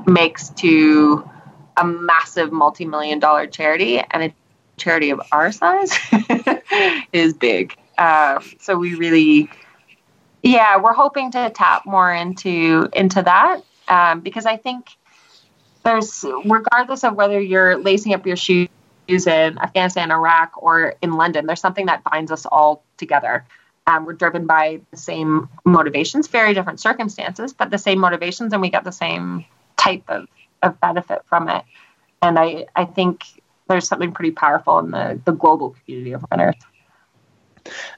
makes 0.06 0.50
to 0.50 1.28
a 1.76 1.84
massive 1.84 2.52
multi-million 2.52 3.18
dollar 3.18 3.46
charity 3.46 4.00
and 4.10 4.22
a 4.24 4.34
charity 4.76 5.10
of 5.10 5.20
our 5.32 5.52
size 5.52 5.92
is 7.12 7.34
big 7.34 7.76
um, 7.98 8.42
so 8.58 8.76
we 8.76 8.94
really 8.94 9.50
yeah 10.42 10.78
we're 10.78 10.94
hoping 10.94 11.30
to 11.30 11.50
tap 11.50 11.84
more 11.84 12.12
into 12.12 12.88
into 12.94 13.22
that 13.22 13.60
um, 13.88 14.20
because 14.20 14.46
i 14.46 14.56
think 14.56 14.86
there's 15.84 16.24
regardless 16.44 17.04
of 17.04 17.14
whether 17.14 17.40
you're 17.40 17.78
lacing 17.78 18.14
up 18.14 18.26
your 18.26 18.36
shoes 18.36 18.68
in 19.08 19.58
afghanistan 19.58 20.10
iraq 20.10 20.52
or 20.62 20.94
in 21.02 21.12
london 21.12 21.46
there's 21.46 21.60
something 21.60 21.86
that 21.86 22.02
binds 22.04 22.30
us 22.30 22.46
all 22.46 22.84
together 22.96 23.44
um, 23.90 24.04
we're 24.04 24.12
driven 24.12 24.46
by 24.46 24.80
the 24.90 24.96
same 24.96 25.48
motivations, 25.64 26.28
very 26.28 26.54
different 26.54 26.80
circumstances, 26.80 27.52
but 27.52 27.70
the 27.70 27.78
same 27.78 27.98
motivations, 27.98 28.52
and 28.52 28.62
we 28.62 28.70
get 28.70 28.84
the 28.84 28.92
same 28.92 29.44
type 29.76 30.04
of, 30.08 30.28
of 30.62 30.78
benefit 30.80 31.22
from 31.26 31.48
it. 31.48 31.64
And 32.22 32.38
I, 32.38 32.66
I 32.76 32.84
think 32.84 33.24
there's 33.68 33.88
something 33.88 34.12
pretty 34.12 34.30
powerful 34.30 34.78
in 34.78 34.90
the, 34.90 35.20
the 35.24 35.32
global 35.32 35.74
community 35.84 36.12
of 36.12 36.24
runners. 36.30 36.54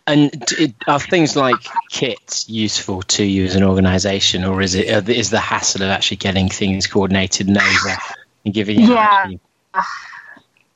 And 0.06 0.30
it, 0.58 0.74
are 0.86 0.98
things 0.98 1.36
like 1.36 1.58
kits 1.90 2.48
useful 2.48 3.02
to 3.02 3.24
you 3.24 3.44
as 3.44 3.54
an 3.54 3.62
organisation, 3.62 4.44
or 4.44 4.62
is 4.62 4.74
it 4.74 4.90
uh, 4.90 5.00
the 5.00 5.40
hassle 5.40 5.82
of 5.82 5.90
actually 5.90 6.16
getting 6.18 6.48
things 6.48 6.86
coordinated 6.86 7.48
and 7.48 7.58
over 7.58 7.96
and 8.44 8.54
giving? 8.54 8.80
Yeah. 8.80 9.30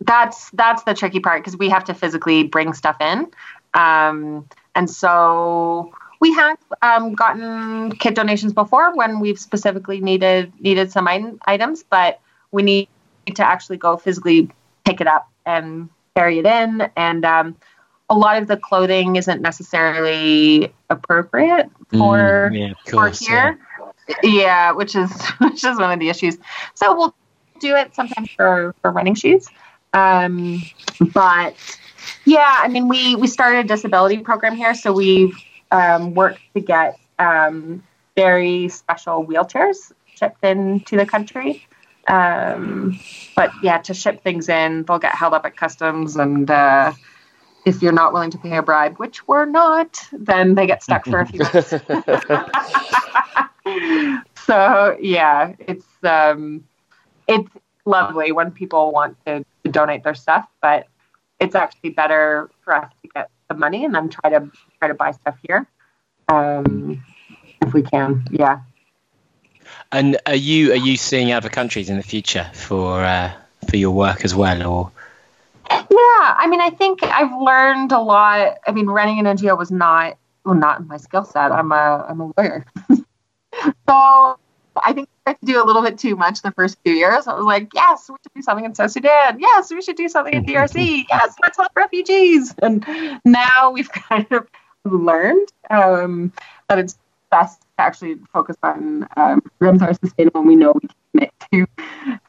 That's 0.01 0.51
that's 0.51 0.83
the 0.85 0.95
tricky 0.95 1.21
part 1.21 1.43
because 1.43 1.57
we 1.57 1.71
have 1.71 1.85
to 1.85 1.95
physically 1.95 2.45
bring 2.45 2.75
stuff 2.75 2.97
in, 3.01 3.27
um, 3.73 4.47
and 4.75 4.91
so 4.91 5.93
we 6.21 6.27
we 6.27 6.35
have 6.35 6.59
um, 6.83 7.15
gotten 7.15 7.93
kit 7.93 8.15
donations 8.15 8.53
before 8.53 8.97
when 8.97 9.21
we've 9.21 9.39
specifically 9.39 10.01
needed 10.01 10.53
needed 10.61 10.91
some 10.91 11.07
items, 11.47 11.85
but 11.85 12.21
we 12.51 12.63
need 12.63 12.89
to 13.35 13.45
actually 13.45 13.77
go 13.77 13.97
physically 13.97 14.51
pick 14.85 15.01
it 15.01 15.07
up 15.07 15.31
and 15.45 15.89
carry 16.17 16.39
it 16.41 16.47
in. 16.47 16.91
And 16.97 17.25
um, 17.25 17.57
a 18.09 18.15
lot 18.16 18.41
of 18.41 18.47
the 18.49 18.57
clothing 18.57 19.16
isn't 19.16 19.43
necessarily 19.43 20.73
appropriate 20.91 21.69
for 21.91 22.51
Mm, 22.53 22.59
yeah, 22.59 22.70
of 22.70 22.78
for 22.85 22.91
course, 22.93 23.19
here. 23.19 23.59
Yeah. 24.23 24.73
which 24.73 24.95
is 24.95 25.11
which 25.39 25.65
is 25.65 25.78
one 25.78 25.91
of 25.93 25.99
the 25.99 26.09
issues. 26.09 26.39
So 26.74 26.95
we'll 26.97 27.15
do 27.61 27.74
it 27.74 27.95
sometimes 27.95 28.31
for 28.37 28.74
for 28.83 28.91
running 28.93 29.15
shoes. 29.15 29.49
Um, 29.93 30.62
but 31.12 31.55
yeah, 32.24 32.57
I 32.59 32.69
mean, 32.69 32.89
we 32.89 33.16
we 33.16 33.27
started 33.27 33.65
a 33.65 33.69
disability 33.69 34.19
program 34.19 34.55
here, 34.57 34.74
so 34.74 34.93
we've 34.93 35.35
um, 35.73 36.15
worked 36.15 36.41
to 36.55 36.61
get 36.61 36.99
um, 37.19 37.83
very 38.15 38.69
special 38.69 39.24
wheelchairs 39.27 39.93
shipped 40.15 40.45
into 40.45 40.97
the 40.97 41.07
country. 41.07 41.66
Um, 42.09 43.01
but 43.35 43.51
yeah, 43.62 43.78
to 43.78 43.95
ship 43.95 44.23
things 44.23 44.49
in, 44.49 44.85
they'll 44.85 44.99
get 45.01 45.15
held 45.15 45.35
up 45.35 45.45
at 45.45 45.57
customs, 45.57 46.15
and 46.16 46.49
uh, 46.51 46.93
if 47.67 47.83
you're 47.83 47.93
not 47.93 48.15
willing 48.15 48.31
to 48.31 48.39
pay 48.39 48.57
a 48.57 48.63
bribe, 48.63 48.97
which 48.97 49.27
we're 49.27 49.45
not, 49.45 50.01
then 50.13 50.55
they 50.55 50.69
get 50.69 50.85
stuck 50.85 51.05
for 51.05 51.19
a 51.19 51.27
few 51.27 51.41
months. 51.41 51.71
so 54.47 54.97
yeah, 55.01 55.53
it's 55.59 55.85
um, 56.05 56.63
it's 57.27 57.51
lovely 57.85 58.31
when 58.31 58.53
people 58.53 58.93
want 58.93 59.17
to, 59.27 59.45
to 59.65 59.71
donate 59.71 60.05
their 60.05 60.15
stuff, 60.15 60.47
but 60.63 60.87
it's 61.41 61.57
actually 61.57 61.91
better 61.91 62.49
for 62.63 62.75
us 62.75 62.93
to 63.03 63.09
get 63.09 63.29
the 63.49 63.57
money 63.57 63.85
and 63.85 63.93
then 63.95 64.09
try 64.09 64.31
to 64.31 64.49
try 64.79 64.87
to 64.87 64.95
buy 64.95 65.11
stuff 65.11 65.37
here, 65.47 65.67
um, 66.29 67.05
if 67.63 67.75
we 67.75 67.83
can. 67.83 68.25
Yeah. 68.31 68.61
And 69.91 70.19
are 70.27 70.37
you 70.37 70.71
are 70.71 70.77
you 70.77 70.97
seeing 70.97 71.33
other 71.33 71.49
countries 71.49 71.91
in 71.91 71.97
the 71.97 72.05
future 72.05 72.49
for 72.55 73.03
uh, 73.03 73.33
for 73.69 73.77
your 73.77 73.91
work 73.91 74.25
as 74.25 74.37
well, 74.37 74.65
or 74.65 74.93
Yeah, 75.71 76.35
I 76.39 76.47
mean, 76.49 76.61
I 76.61 76.71
think 76.71 77.03
I've 77.03 77.33
learned 77.41 77.93
a 77.93 78.01
lot. 78.01 78.59
I 78.67 78.73
mean, 78.73 78.87
running 78.87 79.19
an 79.19 79.37
NGO 79.37 79.57
was 79.57 79.71
not 79.71 80.17
well, 80.45 80.55
not 80.55 80.87
my 80.87 80.97
skill 80.97 81.25
set. 81.25 81.53
I'm 81.53 81.73
a 81.73 82.07
I'm 82.09 82.21
a 82.21 82.33
lawyer, 82.37 82.65
so 83.89 84.39
I 84.85 84.93
think 84.93 85.09
I 85.27 85.31
had 85.31 85.41
to 85.41 85.47
do 85.47 85.63
a 85.63 85.65
little 85.65 85.83
bit 85.83 85.99
too 85.99 86.17
much 86.17 86.43
the 86.43 86.53
first 86.53 86.79
few 86.85 86.95
years. 86.95 87.27
I 87.27 87.35
was 87.35 87.45
like, 87.45 87.69
yes, 87.75 88.09
we 88.09 88.17
should 88.23 88.35
do 88.35 88.43
something 88.43 88.65
in 88.65 88.75
South 88.75 88.91
Sudan. 88.91 89.39
Yes, 89.41 89.71
we 89.71 89.83
should 89.83 89.97
do 89.97 90.09
something 90.09 90.35
in 90.35 90.45
DRC. 90.45 91.05
Yes, 91.09 91.35
let's 91.43 91.57
help 91.57 91.73
refugees. 91.75 92.55
And 92.63 92.85
now 93.25 93.71
we've 93.71 93.91
kind 93.93 94.27
of 94.33 94.47
learned 94.85 95.49
um, 95.71 96.33
that 96.69 96.79
it's 96.79 96.99
best 97.31 97.63
to 97.63 97.67
actually 97.79 98.17
focus 98.33 98.57
on 98.63 99.09
um, 99.17 99.41
programs 99.59 99.81
that 99.81 99.91
are 99.91 99.95
sustainable 99.95 100.41
and 100.41 100.49
we 100.49 100.57
know 100.57 100.73
we 100.73 100.81
can 100.81 100.97
commit 101.13 101.33
to. 101.53 101.67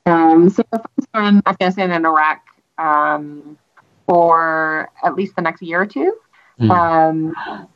Um, 0.06 0.50
so 0.50 0.64
focused 0.72 1.08
on 1.14 1.44
Afghanistan 1.46 1.92
and 1.92 2.06
Iraq 2.06 2.42
um, 2.78 3.58
for 4.06 4.90
at 5.04 5.16
least 5.16 5.36
the 5.36 5.41
next 5.41 5.62
year 5.62 5.82
or 5.82 5.86
two. 5.86 6.14
Hmm. 6.58 6.72
Um, 6.72 7.68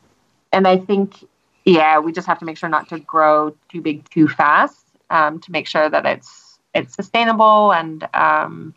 and 0.52 0.66
I 0.66 0.76
think, 0.78 1.24
yeah, 1.64 1.98
we 1.98 2.12
just 2.12 2.26
have 2.26 2.38
to 2.40 2.44
make 2.44 2.56
sure 2.56 2.68
not 2.68 2.88
to 2.88 2.98
grow 2.98 3.54
too 3.68 3.80
big 3.80 4.08
too 4.10 4.28
fast 4.28 4.84
um, 5.10 5.38
to 5.40 5.52
make 5.52 5.66
sure 5.66 5.88
that 5.88 6.06
it's 6.06 6.58
it's 6.74 6.94
sustainable 6.94 7.72
and. 7.72 8.06
Um, 8.14 8.74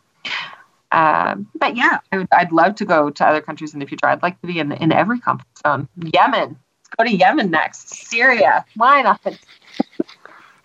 um, 0.91 1.47
but 1.56 1.76
yeah, 1.76 1.99
I 2.11 2.19
would, 2.19 2.27
I'd 2.31 2.53
love 2.53 2.76
to 2.76 2.85
go 2.85 3.10
to 3.10 3.26
other 3.26 3.41
countries 3.41 3.73
in 3.73 3.80
the 3.81 3.85
future. 3.85 4.06
I'd 4.06 4.22
like 4.22 4.39
to 4.41 4.47
be 4.47 4.60
in 4.60 4.72
in 4.72 4.93
every 4.93 5.19
conflict 5.19 5.60
zone. 5.65 5.89
Yemen, 6.14 6.49
let's 6.49 6.89
go 6.97 7.03
to 7.03 7.14
Yemen 7.14 7.52
next. 7.52 7.89
Syria, 7.89 8.64
why 8.76 9.02
not? 9.02 9.19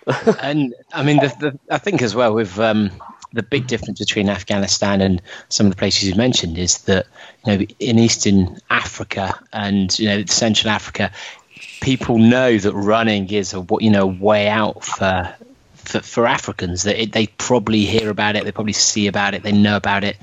and 0.40 0.74
I 0.92 1.02
mean, 1.02 1.16
the, 1.16 1.34
the, 1.40 1.58
I 1.70 1.78
think 1.78 2.00
as 2.00 2.14
well 2.14 2.32
with 2.32 2.58
um, 2.60 2.90
the 3.32 3.42
big 3.42 3.66
difference 3.66 3.98
between 3.98 4.28
Afghanistan 4.28 5.00
and 5.00 5.22
some 5.48 5.66
of 5.66 5.72
the 5.72 5.76
places 5.76 6.08
you 6.08 6.14
mentioned 6.14 6.58
is 6.58 6.78
that 6.82 7.06
you 7.44 7.56
know 7.56 7.64
in 7.78 7.98
Eastern 7.98 8.58
Africa 8.70 9.38
and 9.52 9.96
you 9.98 10.08
know 10.08 10.24
Central 10.26 10.70
Africa, 10.70 11.10
people 11.80 12.18
know 12.18 12.58
that 12.58 12.72
running 12.72 13.30
is 13.30 13.54
a 13.54 13.64
you 13.80 13.90
know 13.90 14.06
way 14.06 14.48
out 14.48 14.84
for. 14.84 15.34
For, 15.82 16.00
for 16.00 16.26
Africans, 16.26 16.82
that 16.82 17.02
it, 17.02 17.12
they 17.12 17.26
probably 17.26 17.86
hear 17.86 18.10
about 18.10 18.36
it, 18.36 18.44
they 18.44 18.52
probably 18.52 18.74
see 18.74 19.06
about 19.06 19.32
it, 19.32 19.42
they 19.42 19.50
know 19.50 19.76
about 19.76 20.04
it, 20.04 20.18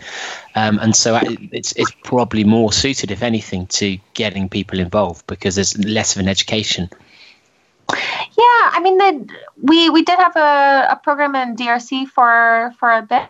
um, 0.53 0.77
and 0.77 0.95
so 0.95 1.19
it's 1.51 1.73
it's 1.73 1.91
probably 2.03 2.43
more 2.43 2.71
suited, 2.71 3.09
if 3.09 3.23
anything, 3.23 3.65
to 3.67 3.97
getting 4.13 4.49
people 4.49 4.79
involved 4.79 5.25
because 5.25 5.55
there's 5.55 5.75
less 5.79 6.15
of 6.15 6.21
an 6.21 6.29
education. 6.29 6.89
Yeah, 7.89 8.63
I 8.73 8.79
mean, 8.83 8.97
the, 8.97 9.33
we 9.61 9.89
we 9.89 10.03
did 10.03 10.19
have 10.19 10.35
a, 10.35 10.87
a 10.91 10.99
program 11.03 11.35
in 11.35 11.55
DRC 11.55 12.07
for 12.07 12.73
for 12.79 12.91
a 12.91 13.01
bit. 13.01 13.29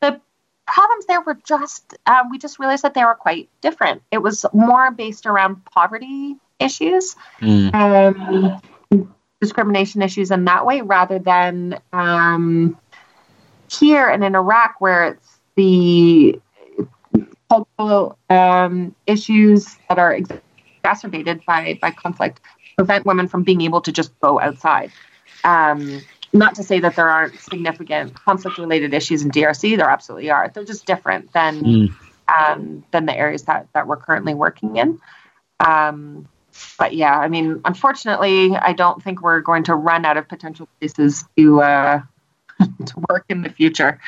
The 0.00 0.20
problems 0.66 1.06
there 1.06 1.20
were 1.20 1.38
just 1.44 1.94
um, 2.06 2.30
we 2.30 2.38
just 2.38 2.58
realized 2.58 2.82
that 2.82 2.94
they 2.94 3.04
were 3.04 3.14
quite 3.14 3.48
different. 3.60 4.02
It 4.10 4.18
was 4.18 4.44
more 4.52 4.90
based 4.90 5.26
around 5.26 5.64
poverty 5.66 6.36
issues, 6.58 7.16
Mm. 7.40 7.74
um, 7.74 9.06
discrimination 9.40 10.02
issues 10.02 10.30
in 10.30 10.44
that 10.46 10.66
way, 10.66 10.80
rather 10.80 11.18
than 11.18 11.78
um, 11.92 12.78
here 13.70 14.08
and 14.08 14.24
in 14.24 14.34
Iraq 14.34 14.80
where 14.80 15.04
it's 15.04 15.38
the 15.56 16.40
cultural 17.48 18.18
um, 18.30 18.94
issues 19.06 19.76
that 19.88 19.98
are 19.98 20.14
exacerbated 20.14 21.44
by 21.46 21.78
by 21.80 21.90
conflict 21.90 22.40
prevent 22.76 23.06
women 23.06 23.28
from 23.28 23.42
being 23.42 23.60
able 23.62 23.80
to 23.82 23.92
just 23.92 24.18
go 24.20 24.40
outside. 24.40 24.90
Um, 25.44 26.00
not 26.32 26.54
to 26.56 26.62
say 26.64 26.80
that 26.80 26.96
there 26.96 27.08
aren't 27.08 27.38
significant 27.38 28.14
conflict 28.14 28.58
related 28.58 28.92
issues 28.92 29.22
in 29.22 29.30
DRC, 29.30 29.76
there 29.76 29.88
absolutely 29.88 30.30
are. 30.30 30.50
They're 30.52 30.64
just 30.64 30.84
different 30.86 31.32
than 31.32 31.62
Mm. 31.62 31.94
um, 32.28 32.84
than 32.90 33.06
the 33.06 33.16
areas 33.16 33.42
that, 33.44 33.68
that 33.74 33.86
we're 33.86 33.98
currently 33.98 34.34
working 34.34 34.76
in. 34.76 34.98
Um, 35.60 36.26
but 36.78 36.94
yeah, 36.94 37.18
I 37.18 37.28
mean, 37.28 37.60
unfortunately, 37.64 38.56
I 38.56 38.72
don't 38.72 39.02
think 39.02 39.22
we're 39.22 39.40
going 39.40 39.64
to 39.64 39.74
run 39.74 40.04
out 40.04 40.16
of 40.16 40.28
potential 40.28 40.68
places 40.80 41.24
to 41.36 41.62
uh, 41.62 42.02
to 42.60 43.04
work 43.08 43.24
in 43.28 43.42
the 43.42 43.50
future. 43.50 44.00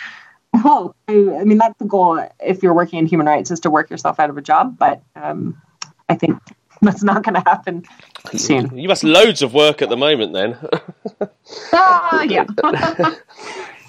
Oh, 0.54 0.94
I, 1.08 1.12
I 1.12 1.44
mean, 1.44 1.58
that's 1.58 1.78
the 1.78 1.84
goal. 1.84 2.26
If 2.40 2.62
you're 2.62 2.74
working 2.74 2.98
in 2.98 3.06
human 3.06 3.26
rights, 3.26 3.50
is 3.50 3.60
to 3.60 3.70
work 3.70 3.90
yourself 3.90 4.18
out 4.18 4.30
of 4.30 4.38
a 4.38 4.42
job. 4.42 4.78
But 4.78 5.02
um, 5.14 5.60
I 6.08 6.14
think 6.14 6.40
that's 6.82 7.02
not 7.02 7.22
going 7.22 7.34
to 7.34 7.40
happen 7.40 7.84
soon. 8.32 8.76
You 8.78 8.88
must 8.88 9.04
loads 9.04 9.42
of 9.42 9.52
work 9.54 9.82
at 9.82 9.88
the 9.88 9.96
moment 9.96 10.32
then. 10.32 10.56
Ah, 11.72 12.22
yeah. 12.24 12.44
Yeah, 12.64 13.14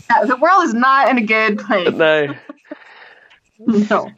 the 0.26 0.38
world 0.39 0.64
is 0.65 0.73
not 0.73 1.09
in 1.09 1.18
a 1.18 1.22
good 1.23 1.57
place. 1.59 1.91
no. 1.91 2.35
No. 3.59 4.11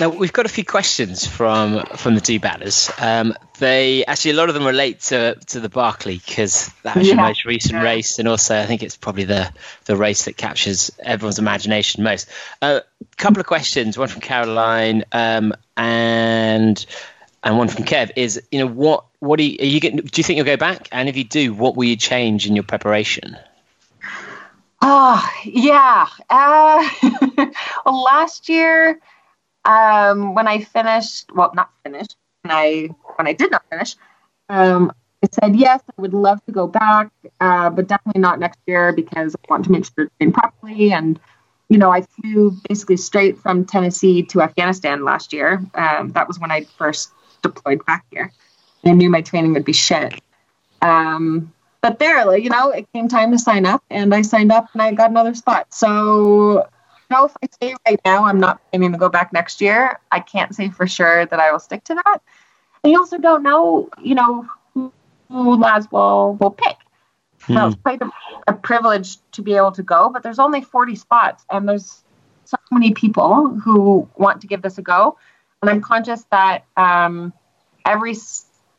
Now 0.00 0.08
we've 0.08 0.32
got 0.32 0.44
a 0.44 0.48
few 0.48 0.64
questions 0.64 1.24
from 1.24 1.84
from 1.96 2.16
the 2.16 2.20
two 2.20 2.40
batters. 2.40 2.90
Um, 2.98 3.32
they 3.60 4.04
actually 4.04 4.32
a 4.32 4.34
lot 4.34 4.48
of 4.48 4.54
them 4.54 4.66
relate 4.66 5.00
to 5.02 5.36
to 5.46 5.60
the 5.60 5.68
Barkley 5.68 6.20
because 6.26 6.68
that 6.82 6.96
was 6.96 7.06
your 7.06 7.16
most 7.16 7.44
recent 7.44 7.74
Yeah. 7.74 7.84
race, 7.84 8.18
and 8.18 8.26
also 8.26 8.58
I 8.58 8.66
think 8.66 8.82
it's 8.82 8.96
probably 8.96 9.24
the 9.24 9.52
the 9.84 9.96
race 9.96 10.24
that 10.24 10.36
captures 10.36 10.90
everyone's 10.98 11.38
imagination 11.38 12.02
most. 12.02 12.28
A 12.60 12.64
uh, 12.66 12.80
couple 13.16 13.38
of 13.38 13.46
questions, 13.46 13.96
one 13.96 14.08
from 14.08 14.20
Caroline 14.20 15.04
um, 15.12 15.54
and 15.76 16.84
and 17.44 17.58
one 17.58 17.68
from 17.68 17.84
Kev 17.84 18.10
is 18.16 18.42
you 18.50 18.58
know 18.58 18.66
what 18.66 19.04
what 19.20 19.38
do 19.38 19.44
you, 19.44 19.58
are 19.60 19.66
you 19.66 19.80
getting, 19.80 20.00
do 20.00 20.18
you 20.18 20.24
think 20.24 20.36
you'll 20.36 20.46
go 20.46 20.56
back, 20.56 20.88
and 20.90 21.08
if 21.08 21.16
you 21.16 21.24
do, 21.24 21.54
what 21.54 21.76
will 21.76 21.84
you 21.84 21.96
change 21.96 22.46
in 22.46 22.54
your 22.56 22.64
preparation? 22.64 23.36
Oh, 24.82 25.26
yeah. 25.44 26.06
Uh, 26.28 26.86
well, 27.86 28.02
last 28.02 28.50
year, 28.50 29.00
um, 29.64 30.34
when 30.34 30.46
I 30.46 30.60
finished, 30.60 31.30
well, 31.34 31.52
not 31.54 31.70
finished, 31.84 32.16
when 32.42 32.50
I 32.50 32.88
when 33.16 33.26
I 33.26 33.32
did 33.32 33.50
not 33.50 33.62
finish, 33.70 33.96
um, 34.50 34.92
I 35.22 35.28
said 35.32 35.56
yes, 35.56 35.80
I 35.96 36.02
would 36.02 36.12
love 36.12 36.44
to 36.44 36.52
go 36.52 36.66
back, 36.66 37.10
uh, 37.40 37.70
but 37.70 37.88
definitely 37.88 38.20
not 38.20 38.38
next 38.38 38.58
year 38.66 38.92
because 38.92 39.34
I 39.34 39.38
want 39.48 39.64
to 39.64 39.72
make 39.72 39.86
sure 39.86 40.04
to 40.04 40.10
train 40.18 40.32
properly. 40.32 40.92
And 40.92 41.18
you 41.70 41.78
know, 41.78 41.90
I 41.90 42.02
flew 42.02 42.54
basically 42.68 42.98
straight 42.98 43.38
from 43.38 43.64
Tennessee 43.64 44.22
to 44.24 44.42
Afghanistan 44.42 45.02
last 45.02 45.32
year. 45.32 45.64
Um, 45.74 46.10
that 46.10 46.28
was 46.28 46.38
when 46.38 46.50
I 46.50 46.64
first 46.76 47.10
deployed 47.44 47.84
back 47.86 48.04
here. 48.10 48.32
I 48.84 48.92
knew 48.92 49.08
my 49.08 49.22
training 49.22 49.52
would 49.54 49.64
be 49.64 49.72
shit. 49.72 50.20
Um, 50.82 51.52
but 51.80 51.98
there, 51.98 52.36
you 52.36 52.50
know, 52.50 52.70
it 52.70 52.90
came 52.92 53.08
time 53.08 53.30
to 53.32 53.38
sign 53.38 53.66
up, 53.66 53.82
and 53.90 54.14
I 54.14 54.22
signed 54.22 54.50
up, 54.50 54.68
and 54.72 54.82
I 54.82 54.92
got 54.92 55.10
another 55.10 55.34
spot. 55.34 55.72
So, 55.72 56.56
you 56.58 57.16
know, 57.16 57.26
if 57.26 57.36
I 57.42 57.48
say 57.60 57.74
right 57.86 58.00
now 58.04 58.24
I'm 58.24 58.40
not 58.40 58.60
planning 58.70 58.92
to 58.92 58.98
go 58.98 59.08
back 59.08 59.32
next 59.32 59.60
year, 59.60 59.98
I 60.10 60.20
can't 60.20 60.54
say 60.54 60.70
for 60.70 60.86
sure 60.86 61.26
that 61.26 61.38
I 61.38 61.52
will 61.52 61.60
stick 61.60 61.84
to 61.84 61.94
that. 61.94 62.18
And 62.82 62.92
you 62.92 62.98
also 62.98 63.18
don't 63.18 63.42
know, 63.42 63.88
you 64.02 64.14
know, 64.14 64.48
who, 64.72 64.92
who 65.28 65.56
Laz 65.56 65.90
will 65.90 66.56
pick. 66.56 66.76
Now, 67.48 67.66
it's 67.66 67.76
quite 67.82 68.00
a, 68.00 68.10
a 68.48 68.54
privilege 68.54 69.18
to 69.32 69.42
be 69.42 69.54
able 69.54 69.72
to 69.72 69.82
go, 69.82 70.08
but 70.08 70.22
there's 70.22 70.38
only 70.38 70.62
40 70.62 70.96
spots, 70.96 71.44
and 71.50 71.68
there's 71.68 72.02
so 72.44 72.56
many 72.70 72.92
people 72.92 73.48
who 73.48 74.08
want 74.16 74.40
to 74.40 74.46
give 74.46 74.62
this 74.62 74.78
a 74.78 74.82
go. 74.82 75.18
And 75.64 75.70
I'm 75.70 75.80
conscious 75.80 76.22
that 76.30 76.66
um, 76.76 77.32
every 77.86 78.14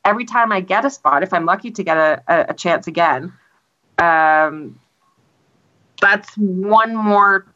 every 0.06 0.26
time 0.26 0.52
I 0.52 0.62
get 0.62 0.86
a 0.86 0.92
spot, 0.92 1.24
if 1.24 1.34
I'm 1.34 1.44
lucky 1.44 1.72
to 1.72 1.84
get 1.84 1.98
a, 1.98 2.22
a, 2.28 2.54
chance 2.54 2.86
again, 2.86 3.34
um, 3.98 4.80
that's 6.00 6.32
one 6.38 6.96
more 6.96 7.48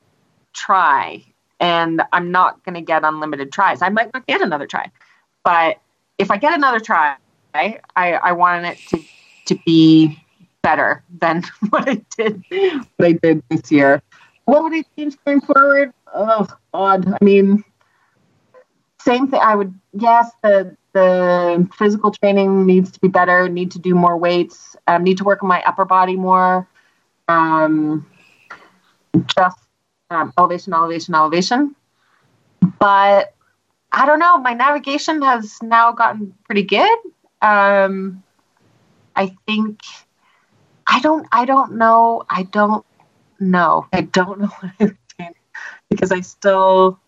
try. 0.53 1.23
And 1.60 2.01
I'm 2.11 2.31
not 2.31 2.64
going 2.64 2.73
to 2.73 2.81
get 2.81 3.03
unlimited 3.03 3.51
tries. 3.51 3.84
I 3.84 3.89
might 3.89 4.11
not 4.15 4.26
get 4.26 4.41
another 4.41 4.65
try. 4.65 4.89
But 5.43 5.80
if 6.18 6.31
I 6.31 6.38
get 6.38 6.56
another 6.56 6.80
try, 6.80 7.15
I, 7.53 7.80
I 7.95 8.31
want 8.31 8.65
it 8.65 8.80
to, 8.88 9.03
to 9.45 9.60
be 9.64 10.19
better 10.64 11.03
than 11.19 11.43
what 11.69 11.88
I 11.88 12.01
did 12.18 12.43
what 12.49 13.07
I 13.07 13.11
did 13.11 13.43
this 13.49 13.72
year. 13.72 14.01
What 14.45 14.64
would 14.64 14.73
I 14.73 14.84
change 14.97 15.18
going 15.23 15.41
forward? 15.41 15.93
Oh 16.15 16.47
God. 16.73 17.14
I 17.14 17.23
mean 17.23 17.64
same 19.02 19.28
thing 19.28 19.40
I 19.42 19.56
would 19.56 19.74
yes, 19.94 20.32
the 20.44 20.76
the 20.94 21.68
physical 21.78 22.12
training 22.12 22.66
needs 22.66 22.92
to 22.92 23.00
be 23.00 23.08
better, 23.08 23.48
need 23.48 23.72
to 23.72 23.80
do 23.80 23.94
more 23.96 24.18
weights, 24.18 24.76
um, 24.88 25.04
need 25.04 25.18
to 25.18 25.24
work 25.24 25.44
on 25.44 25.50
my 25.50 25.62
upper 25.64 25.86
body 25.86 26.16
more. 26.16 26.68
Um, 27.28 28.08
just 29.36 29.58
um, 30.10 30.34
elevation, 30.38 30.74
elevation, 30.74 31.14
elevation. 31.16 31.76
But 32.80 33.34
I 33.92 34.06
don't 34.06 34.20
know. 34.20 34.38
My 34.40 34.54
navigation 34.54 35.22
has 35.22 35.62
now 35.62 35.92
gotten 35.92 36.36
pretty 36.46 36.64
good. 36.64 37.00
Um, 37.42 38.24
I 39.16 39.36
think 39.48 39.80
I 40.88 41.00
don't. 41.02 41.28
I 41.32 41.46
don't 41.46 41.74
know. 41.78 42.24
I 42.30 42.44
don't 42.44 42.86
know. 43.40 43.88
I 43.94 44.02
don't 44.02 44.40
know 44.42 44.52
because 45.90 46.12
I 46.12 46.22
still. 46.22 47.00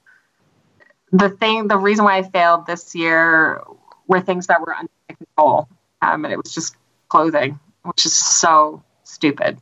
The 1.11 1.29
thing, 1.29 1.67
the 1.67 1.77
reason 1.77 2.05
why 2.05 2.17
I 2.17 2.23
failed 2.23 2.65
this 2.65 2.95
year 2.95 3.61
were 4.07 4.21
things 4.21 4.47
that 4.47 4.61
were 4.61 4.73
under 4.73 4.91
my 5.09 5.15
control, 5.15 5.67
um, 6.01 6.25
and 6.25 6.33
it 6.33 6.37
was 6.37 6.53
just 6.53 6.75
clothing, 7.09 7.59
which 7.83 8.05
is 8.05 8.15
so 8.15 8.83
stupid. 9.03 9.57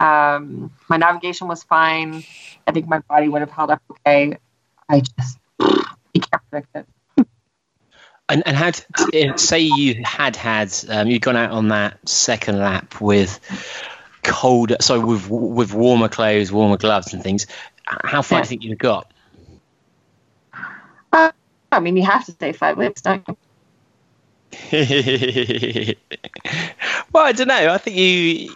Um, 0.00 0.72
my 0.88 0.96
navigation 0.96 1.46
was 1.46 1.62
fine. 1.62 2.24
I 2.66 2.72
think 2.72 2.88
my 2.88 2.98
body 3.00 3.28
would 3.28 3.40
have 3.40 3.50
held 3.50 3.70
up 3.70 3.82
okay. 3.90 4.36
I 4.88 5.00
just 5.00 5.38
you 5.60 6.20
can't 6.20 6.42
predict 6.50 6.76
it. 6.76 6.86
And, 8.28 8.42
and 8.46 8.56
had 8.56 8.84
say 9.38 9.60
you 9.60 10.02
had 10.04 10.36
had 10.36 10.72
um, 10.88 11.08
you'd 11.08 11.22
gone 11.22 11.36
out 11.36 11.50
on 11.50 11.68
that 11.68 12.08
second 12.08 12.58
lap 12.58 13.00
with 13.00 13.38
cold, 14.22 14.72
so 14.80 15.04
with 15.04 15.28
with 15.28 15.74
warmer 15.74 16.08
clothes, 16.08 16.50
warmer 16.50 16.76
gloves, 16.78 17.12
and 17.12 17.22
things. 17.22 17.46
How 17.84 18.22
far 18.22 18.38
yeah. 18.38 18.42
do 18.42 18.46
you 18.46 18.48
think 18.48 18.62
you'd 18.64 18.70
have 18.70 18.78
got? 18.78 19.11
I 21.72 21.80
mean, 21.80 21.96
you 21.96 22.04
have 22.04 22.24
to 22.26 22.32
stay 22.32 22.52
five 22.52 22.76
weeks, 22.76 23.00
don't 23.00 23.26
you? 23.26 23.36
well, 27.12 27.24
I 27.24 27.32
don't 27.32 27.48
know. 27.48 27.72
I 27.72 27.78
think 27.78 27.96
you. 27.96 28.54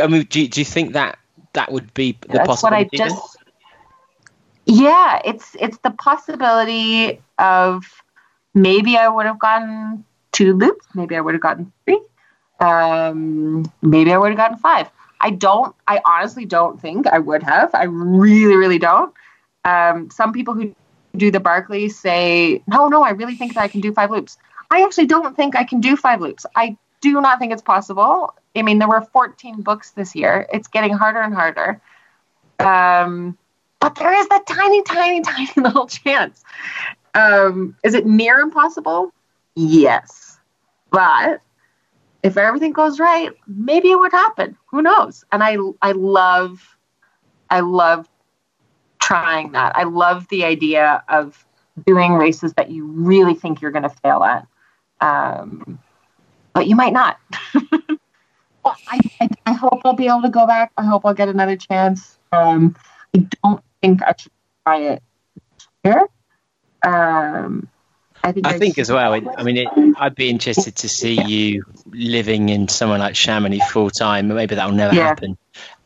I 0.00 0.06
mean, 0.06 0.22
do, 0.24 0.46
do 0.46 0.60
you 0.60 0.64
think 0.64 0.92
that 0.92 1.18
that 1.54 1.72
would 1.72 1.92
be 1.94 2.16
the 2.20 2.28
That's 2.28 2.46
possibility? 2.46 2.96
What 2.98 3.02
I 3.02 3.08
just. 3.08 3.36
Yeah, 4.64 5.20
it's 5.24 5.56
it's 5.58 5.78
the 5.78 5.90
possibility 5.90 7.20
of 7.38 7.84
maybe 8.54 8.96
I 8.96 9.08
would 9.08 9.26
have 9.26 9.40
gotten 9.40 10.04
two 10.30 10.54
loops. 10.54 10.86
Maybe 10.94 11.16
I 11.16 11.20
would 11.20 11.34
have 11.34 11.42
gotten 11.42 11.72
three. 11.84 12.00
Um, 12.60 13.70
maybe 13.82 14.12
I 14.12 14.18
would 14.18 14.30
have 14.30 14.38
gotten 14.38 14.58
five. 14.58 14.88
I 15.20 15.30
don't. 15.30 15.74
I 15.88 16.00
honestly 16.06 16.44
don't 16.44 16.80
think 16.80 17.08
I 17.08 17.18
would 17.18 17.42
have. 17.42 17.74
I 17.74 17.84
really, 17.84 18.54
really 18.54 18.78
don't. 18.78 19.12
Um, 19.64 20.10
some 20.10 20.32
people 20.32 20.54
who 20.54 20.74
do 21.16 21.30
the 21.30 21.40
Barkleys 21.40 21.92
say, 21.92 22.62
no, 22.66 22.88
no, 22.88 23.02
I 23.02 23.10
really 23.10 23.34
think 23.34 23.54
that 23.54 23.62
I 23.62 23.68
can 23.68 23.80
do 23.80 23.92
five 23.92 24.10
loops. 24.10 24.38
I 24.70 24.82
actually 24.82 25.06
don't 25.06 25.36
think 25.36 25.54
I 25.54 25.64
can 25.64 25.80
do 25.80 25.96
five 25.96 26.20
loops. 26.20 26.46
I 26.56 26.76
do 27.00 27.20
not 27.20 27.38
think 27.38 27.52
it's 27.52 27.62
possible. 27.62 28.34
I 28.56 28.62
mean, 28.62 28.78
there 28.78 28.88
were 28.88 29.02
14 29.02 29.62
books 29.62 29.90
this 29.90 30.14
year. 30.14 30.46
It's 30.52 30.68
getting 30.68 30.92
harder 30.92 31.20
and 31.20 31.34
harder. 31.34 31.80
Um, 32.58 33.36
but 33.80 33.96
there 33.96 34.12
is 34.14 34.28
that 34.28 34.46
tiny, 34.46 34.82
tiny, 34.82 35.20
tiny 35.22 35.50
little 35.56 35.86
chance. 35.86 36.42
Um, 37.14 37.76
is 37.82 37.94
it 37.94 38.06
near 38.06 38.38
impossible? 38.38 39.12
Yes. 39.54 40.38
But 40.90 41.42
if 42.22 42.36
everything 42.36 42.72
goes 42.72 42.98
right, 43.00 43.30
maybe 43.46 43.90
it 43.90 43.98
would 43.98 44.12
happen. 44.12 44.56
Who 44.70 44.80
knows? 44.80 45.24
And 45.32 45.42
I, 45.42 45.56
I 45.82 45.92
love, 45.92 46.76
I 47.50 47.60
love 47.60 48.08
trying 49.12 49.52
that. 49.52 49.76
I 49.76 49.84
love 49.84 50.26
the 50.28 50.44
idea 50.44 51.02
of 51.08 51.44
doing 51.86 52.14
races 52.14 52.54
that 52.54 52.70
you 52.70 52.86
really 52.86 53.34
think 53.34 53.60
you're 53.60 53.70
going 53.70 53.82
to 53.82 53.88
fail 53.88 54.22
at. 54.24 54.46
Um, 55.00 55.78
but 56.54 56.66
you 56.66 56.76
might 56.76 56.92
not. 56.92 57.18
well, 58.64 58.76
I, 58.88 59.00
I, 59.20 59.28
I, 59.46 59.52
hope 59.52 59.82
I'll 59.84 59.94
be 59.94 60.06
able 60.06 60.22
to 60.22 60.30
go 60.30 60.46
back. 60.46 60.70
I 60.76 60.84
hope 60.84 61.04
I'll 61.04 61.14
get 61.14 61.28
another 61.28 61.56
chance. 61.56 62.18
Um, 62.30 62.76
I 63.14 63.26
don't 63.42 63.62
think 63.82 64.02
I 64.02 64.14
should 64.18 64.32
try 64.64 64.78
it 64.78 65.02
here. 65.82 66.06
Um, 66.86 67.68
I 68.24 68.32
think, 68.32 68.46
I 68.46 68.58
think 68.58 68.78
as 68.78 68.90
well. 68.90 69.12
I 69.12 69.42
mean, 69.42 69.56
it, 69.56 69.68
I'd 69.98 70.14
be 70.14 70.30
interested 70.30 70.76
to 70.76 70.88
see 70.88 71.20
you 71.22 71.64
living 71.90 72.48
in 72.48 72.68
somewhere 72.68 72.98
like 72.98 73.16
Chamonix 73.16 73.60
full 73.70 73.90
time. 73.90 74.28
Maybe 74.28 74.54
that'll 74.54 74.72
never 74.72 74.94
yeah. 74.94 75.08
happen. 75.08 75.36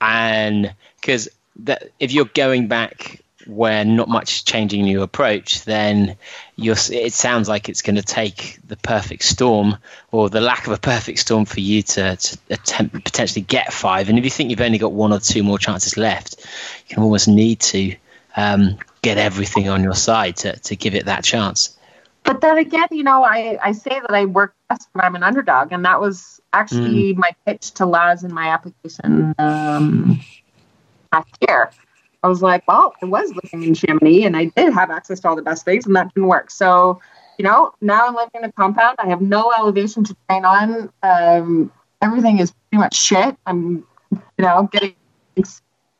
And 0.00 0.74
because 1.00 1.28
that, 1.60 1.90
if 1.98 2.12
you're 2.12 2.26
going 2.26 2.68
back 2.68 3.22
where 3.46 3.84
not 3.84 4.08
much 4.08 4.36
is 4.36 4.42
changing 4.42 4.86
your 4.86 5.04
approach, 5.04 5.64
then 5.64 6.16
you're, 6.56 6.76
it 6.90 7.12
sounds 7.12 7.48
like 7.48 7.68
it's 7.68 7.82
going 7.82 7.96
to 7.96 8.02
take 8.02 8.58
the 8.66 8.76
perfect 8.76 9.22
storm 9.22 9.76
or 10.10 10.28
the 10.28 10.40
lack 10.40 10.66
of 10.66 10.72
a 10.72 10.78
perfect 10.78 11.18
storm 11.20 11.44
for 11.44 11.60
you 11.60 11.82
to, 11.82 12.16
to 12.16 12.38
attempt 12.50 13.04
potentially 13.04 13.42
get 13.42 13.72
five. 13.72 14.08
And 14.08 14.18
if 14.18 14.24
you 14.24 14.30
think 14.30 14.50
you've 14.50 14.60
only 14.60 14.78
got 14.78 14.92
one 14.92 15.12
or 15.12 15.20
two 15.20 15.42
more 15.42 15.58
chances 15.58 15.96
left, 15.96 16.44
you 16.88 16.94
can 16.94 17.02
almost 17.04 17.28
need 17.28 17.60
to 17.60 17.94
um, 18.36 18.78
get 19.02 19.16
everything 19.16 19.68
on 19.68 19.82
your 19.82 19.94
side 19.94 20.36
to, 20.38 20.58
to 20.58 20.76
give 20.76 20.94
it 20.94 21.04
that 21.06 21.22
chance. 21.22 21.76
But 22.24 22.40
then 22.40 22.58
again, 22.58 22.88
you 22.90 23.04
know, 23.04 23.22
I, 23.22 23.56
I 23.62 23.70
say 23.70 24.00
that 24.00 24.10
I 24.10 24.24
work 24.24 24.52
best 24.68 24.88
when 24.92 25.04
I'm 25.04 25.14
an 25.14 25.22
underdog, 25.22 25.70
and 25.70 25.84
that 25.84 26.00
was 26.00 26.40
actually 26.52 27.14
mm. 27.14 27.18
my 27.18 27.30
pitch 27.46 27.70
to 27.74 27.86
Laz 27.86 28.24
in 28.24 28.34
my 28.34 28.48
application 28.48 29.32
um, 29.38 30.20
last 31.12 31.36
year. 31.46 31.70
I 32.22 32.28
was 32.28 32.42
like, 32.42 32.66
well, 32.66 32.94
I 33.02 33.06
was 33.06 33.32
living 33.42 33.66
in 33.66 33.74
Chamonix 33.74 34.24
and 34.24 34.36
I 34.36 34.46
did 34.56 34.72
have 34.72 34.90
access 34.90 35.20
to 35.20 35.28
all 35.28 35.36
the 35.36 35.42
best 35.42 35.64
things, 35.64 35.86
and 35.86 35.94
that 35.94 36.12
didn't 36.14 36.28
work. 36.28 36.50
So, 36.50 37.00
you 37.38 37.44
know, 37.44 37.72
now 37.80 38.06
I'm 38.06 38.14
living 38.14 38.30
in 38.34 38.44
a 38.44 38.52
compound. 38.52 38.96
I 38.98 39.08
have 39.08 39.20
no 39.20 39.52
elevation 39.56 40.04
to 40.04 40.16
train 40.28 40.44
on. 40.44 40.90
Um, 41.02 41.70
everything 42.02 42.38
is 42.38 42.52
pretty 42.52 42.80
much 42.80 42.96
shit. 42.96 43.36
I'm, 43.46 43.86
you 44.10 44.20
know, 44.38 44.68
getting 44.72 44.94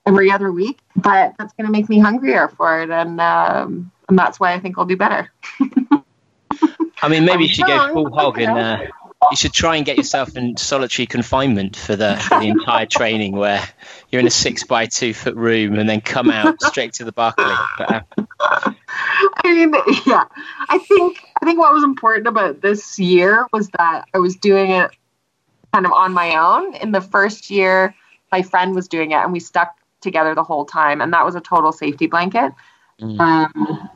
every 0.07 0.31
other 0.31 0.53
week, 0.53 0.78
but 0.97 1.35
that's 1.39 1.53
going 1.55 1.66
to 1.66 1.73
make 1.73 1.89
me 1.89 1.99
hungrier 1.99 2.49
for 2.49 2.81
it, 2.81 2.91
and 2.91 3.20
um, 3.20 3.91
and 4.09 4.19
that's 4.19 4.41
why 4.41 4.53
I 4.53 4.61
think 4.61 4.78
I'll 4.78 4.87
do 4.87 4.97
better. 4.97 5.31
I 7.03 7.09
mean, 7.09 7.24
maybe 7.24 7.47
she 7.47 7.57
should 7.57 7.66
go 7.66 7.93
full 7.93 8.11
hog 8.12 8.41
and 8.41 8.57
uh, 8.57 8.87
you 9.31 9.37
should 9.37 9.53
try 9.53 9.77
and 9.77 9.85
get 9.85 9.97
yourself 9.97 10.37
in 10.37 10.57
solitary 10.57 11.07
confinement 11.07 11.75
for 11.77 11.97
the, 11.97 12.17
for 12.17 12.39
the 12.39 12.47
entire 12.47 12.87
training, 12.87 13.33
where 13.33 13.63
you're 14.11 14.21
in 14.21 14.27
a 14.27 14.31
six 14.31 14.65
by 14.65 14.87
two 14.87 15.13
foot 15.13 15.35
room 15.35 15.75
and 15.79 15.89
then 15.89 16.01
come 16.01 16.31
out 16.31 16.63
straight 16.63 16.93
to 16.95 17.05
the 17.05 17.13
Barkley. 17.13 17.45
But, 17.79 18.05
uh, 18.39 18.73
I 19.45 19.55
mean, 19.55 19.75
yeah, 20.07 20.25
I 20.69 20.79
think 20.79 21.19
I 21.41 21.45
think 21.45 21.59
what 21.59 21.73
was 21.73 21.83
important 21.83 22.29
about 22.29 22.61
this 22.61 22.99
year 22.99 23.47
was 23.53 23.69
that 23.71 24.05
I 24.15 24.19
was 24.19 24.37
doing 24.37 24.71
it 24.71 24.91
kind 25.73 25.87
of 25.87 25.93
on 25.93 26.13
my 26.13 26.37
own. 26.37 26.75
In 26.77 26.93
the 26.93 27.01
first 27.01 27.51
year, 27.51 27.95
my 28.31 28.43
friend 28.43 28.75
was 28.75 28.87
doing 28.87 29.11
it, 29.11 29.17
and 29.17 29.33
we 29.33 29.41
stuck 29.41 29.75
together 30.03 30.35
the 30.35 30.45
whole 30.45 30.65
time, 30.67 31.01
and 31.01 31.13
that 31.13 31.25
was 31.25 31.35
a 31.35 31.41
total 31.41 31.73
safety 31.73 32.07
blanket. 32.07 32.53
Mm. 33.01 33.19
Um, 33.19 33.91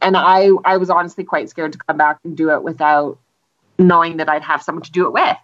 and 0.00 0.16
I, 0.16 0.50
I 0.64 0.76
was 0.76 0.90
honestly 0.90 1.24
quite 1.24 1.48
scared 1.50 1.72
to 1.72 1.78
come 1.78 1.96
back 1.96 2.18
and 2.24 2.36
do 2.36 2.50
it 2.50 2.62
without 2.62 3.18
knowing 3.78 4.16
that 4.18 4.28
I'd 4.28 4.42
have 4.42 4.62
someone 4.62 4.82
to 4.82 4.92
do 4.92 5.06
it 5.06 5.12
with. 5.12 5.36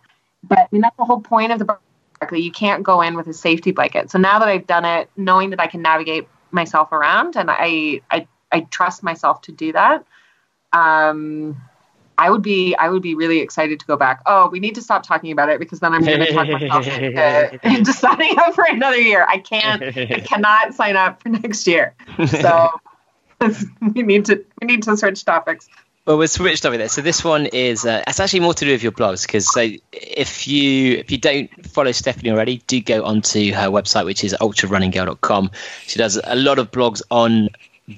But 0.43 0.59
I 0.59 0.69
mean, 0.73 0.83
that's 0.83 0.97
the 0.97 1.05
whole 1.05 1.21
point 1.21 1.53
of 1.53 1.59
the 1.59 1.79
Barkley. 2.21 2.41
You 2.41 2.53
can't 2.53 2.83
go 2.83 3.01
in 3.03 3.15
with 3.15 3.27
a 3.27 3.33
safety 3.33 3.73
blanket. 3.73 4.11
So 4.11 4.19
now 4.19 4.39
that 4.39 4.49
I've 4.49 4.67
done 4.67 4.85
it, 4.85 5.11
knowing 5.17 5.51
that 5.51 5.61
I 5.61 5.67
can 5.67 5.83
navigate 5.83 6.29
myself 6.51 6.93
around 6.93 7.37
and 7.37 7.51
I, 7.51 8.01
I, 8.11 8.27
I 8.51 8.61
trust 8.71 9.03
myself 9.03 9.43
to 9.43 9.53
do 9.53 9.73
that. 9.73 10.05
Um, 10.73 11.61
I 12.19 12.31
would 12.31 12.43
be 12.43 12.75
I 12.77 12.89
would 12.89 13.03
be 13.03 13.15
really 13.15 13.41
excited 13.41 13.81
to 13.81 13.87
go 13.87 13.97
back. 13.97 14.21
Oh, 14.27 14.49
we 14.49 14.61
need 14.61 14.75
to 14.75 14.83
stop 14.83 15.03
talking 15.03 15.33
about 15.33 15.49
it 15.49 15.59
because 15.59 15.81
then 15.81 15.93
I'm 15.93 16.05
going 16.05 16.21
to 16.21 16.33
talk 16.33 16.49
myself 16.61 16.87
into, 16.87 17.61
into 17.67 17.93
signing 17.93 18.39
up 18.39 18.55
for 18.55 18.65
another 18.65 19.01
year. 19.01 19.27
I 19.29 19.39
can't 19.39 19.83
I 19.83 20.21
cannot 20.25 20.75
sign 20.75 20.95
up 20.95 21.23
for 21.23 21.31
next 21.31 21.67
year. 21.67 21.95
So 22.29 22.71
we 23.95 24.03
need 24.03 24.25
to 24.27 24.45
we 24.61 24.67
need 24.67 24.83
to 24.85 24.97
switch 24.97 25.25
topics. 25.25 25.69
Well, 26.05 26.19
we'll 26.19 26.27
switch 26.27 26.61
topic 26.61 26.79
there. 26.79 26.89
So 26.89 27.01
this 27.01 27.23
one 27.23 27.47
is 27.47 27.87
uh, 27.87 28.03
it's 28.09 28.19
actually 28.19 28.41
more 28.41 28.55
to 28.55 28.65
do 28.65 28.73
with 28.73 28.83
your 28.83 28.91
blogs 28.91 29.25
because 29.25 29.53
so 29.53 29.69
if 29.93 30.49
you 30.49 30.99
if 30.99 31.13
you 31.13 31.19
don't 31.19 31.49
follow 31.67 31.93
Stephanie 31.93 32.31
already, 32.31 32.59
do 32.67 32.81
go 32.81 33.05
onto 33.05 33.53
her 33.53 33.69
website 33.69 34.05
which 34.05 34.25
is 34.25 34.35
ultrarunninggirl.com. 34.41 35.53
She 35.87 35.99
does 35.99 36.21
a 36.23 36.35
lot 36.35 36.59
of 36.59 36.73
blogs 36.73 37.03
on 37.11 37.51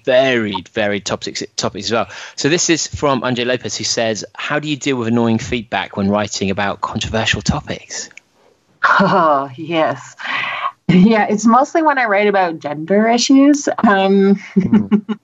varied, 0.04 0.68
varied 0.68 1.06
topics, 1.06 1.42
topics 1.56 1.86
as 1.86 1.92
well. 1.92 2.08
So 2.36 2.50
this 2.50 2.68
is 2.68 2.86
from 2.86 3.24
Andre 3.24 3.44
Lopez, 3.44 3.76
who 3.76 3.84
says, 3.84 4.22
"How 4.34 4.58
do 4.58 4.68
you 4.68 4.76
deal 4.76 4.96
with 4.96 5.08
annoying 5.08 5.38
feedback 5.38 5.96
when 5.96 6.10
writing 6.10 6.50
about 6.50 6.82
controversial 6.82 7.40
topics?" 7.40 8.10
Oh 9.00 9.50
yes, 9.56 10.14
yeah. 10.88 11.26
It's 11.28 11.46
mostly 11.46 11.82
when 11.82 11.98
I 11.98 12.04
write 12.04 12.26
about 12.26 12.58
gender 12.58 13.08
issues. 13.08 13.66
Um, 13.78 14.34
mm. 14.56 15.18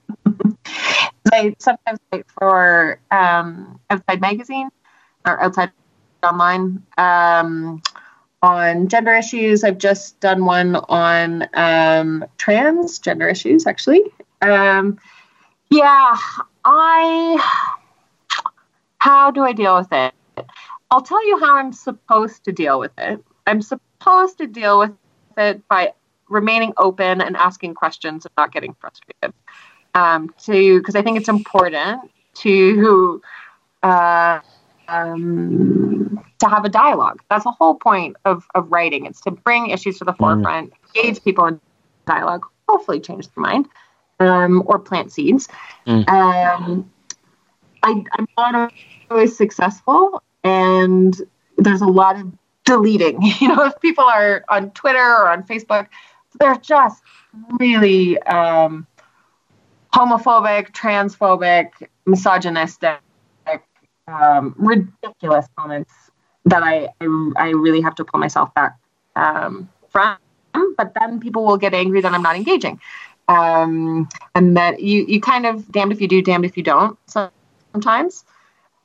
I 1.31 1.55
sometimes 1.59 1.99
write 2.11 2.25
for 2.39 2.99
um, 3.11 3.79
Outside 3.89 4.21
Magazine 4.21 4.69
or 5.25 5.41
Outside 5.41 5.71
Online 6.23 6.83
um, 6.97 7.81
on 8.41 8.87
gender 8.87 9.15
issues. 9.15 9.63
I've 9.63 9.77
just 9.77 10.19
done 10.19 10.45
one 10.45 10.75
on 10.75 11.47
um, 11.53 12.25
trans 12.37 12.99
gender 12.99 13.27
issues, 13.27 13.65
actually. 13.65 14.03
Um, 14.41 14.97
yeah, 15.69 16.17
I. 16.65 17.77
How 18.97 19.31
do 19.31 19.41
I 19.41 19.53
deal 19.53 19.75
with 19.77 19.91
it? 19.91 20.13
I'll 20.91 21.01
tell 21.01 21.25
you 21.27 21.39
how 21.39 21.55
I'm 21.55 21.73
supposed 21.73 22.43
to 22.43 22.51
deal 22.51 22.79
with 22.79 22.91
it. 22.97 23.23
I'm 23.47 23.61
supposed 23.61 24.37
to 24.37 24.47
deal 24.47 24.77
with 24.77 24.91
it 25.37 25.67
by 25.67 25.93
remaining 26.29 26.73
open 26.77 27.21
and 27.21 27.35
asking 27.35 27.73
questions 27.73 28.25
and 28.25 28.33
not 28.37 28.51
getting 28.51 28.75
frustrated. 28.79 29.33
Um, 29.93 30.33
to 30.45 30.79
because 30.79 30.95
I 30.95 31.01
think 31.01 31.17
it's 31.17 31.29
important 31.29 32.09
to 32.35 33.21
uh, 33.83 34.39
um, 34.87 36.23
to 36.39 36.49
have 36.49 36.65
a 36.65 36.69
dialogue. 36.69 37.21
That's 37.29 37.45
the 37.45 37.51
whole 37.51 37.75
point 37.75 38.17
of, 38.25 38.45
of 38.55 38.71
writing. 38.71 39.05
It's 39.05 39.21
to 39.21 39.31
bring 39.31 39.69
issues 39.69 39.97
to 39.99 40.05
the 40.05 40.13
mm. 40.13 40.17
forefront, 40.17 40.73
engage 40.95 41.23
people 41.23 41.45
in 41.45 41.59
dialogue, 42.05 42.45
hopefully 42.67 42.99
change 42.99 43.27
their 43.27 43.41
mind, 43.41 43.67
um, 44.19 44.63
or 44.65 44.79
plant 44.79 45.11
seeds. 45.11 45.47
Mm. 45.87 46.07
Um, 46.09 46.91
I, 47.83 48.03
I'm 48.13 48.27
not 48.37 48.73
always 49.09 49.35
successful, 49.35 50.21
and 50.43 51.15
there's 51.57 51.81
a 51.81 51.87
lot 51.87 52.19
of 52.19 52.31
deleting. 52.65 53.21
You 53.39 53.47
know, 53.47 53.65
if 53.65 53.79
people 53.81 54.05
are 54.05 54.43
on 54.49 54.71
Twitter 54.71 54.99
or 54.99 55.29
on 55.29 55.43
Facebook, 55.43 55.87
they're 56.39 56.57
just 56.57 57.01
really 57.59 58.21
um, 58.23 58.85
homophobic, 59.93 60.71
transphobic, 60.71 61.69
misogynistic, 62.05 62.99
um, 64.07 64.55
ridiculous 64.57 65.47
comments 65.57 65.93
that 66.45 66.63
I, 66.63 66.89
I, 66.99 67.31
I 67.37 67.49
really 67.49 67.81
have 67.81 67.95
to 67.95 68.05
pull 68.05 68.19
myself 68.19 68.53
back 68.53 68.77
um, 69.15 69.69
from. 69.89 70.17
But 70.77 70.93
then 70.99 71.19
people 71.19 71.45
will 71.45 71.57
get 71.57 71.73
angry 71.73 72.01
that 72.01 72.11
I'm 72.11 72.23
not 72.23 72.35
engaging, 72.35 72.79
um, 73.27 74.09
and 74.35 74.57
that 74.57 74.81
you 74.81 75.05
you 75.07 75.21
kind 75.21 75.45
of 75.45 75.71
damned 75.71 75.91
if 75.91 76.01
you 76.01 76.07
do, 76.07 76.21
damned 76.21 76.43
if 76.43 76.57
you 76.57 76.63
don't. 76.63 76.97
Sometimes, 77.73 78.25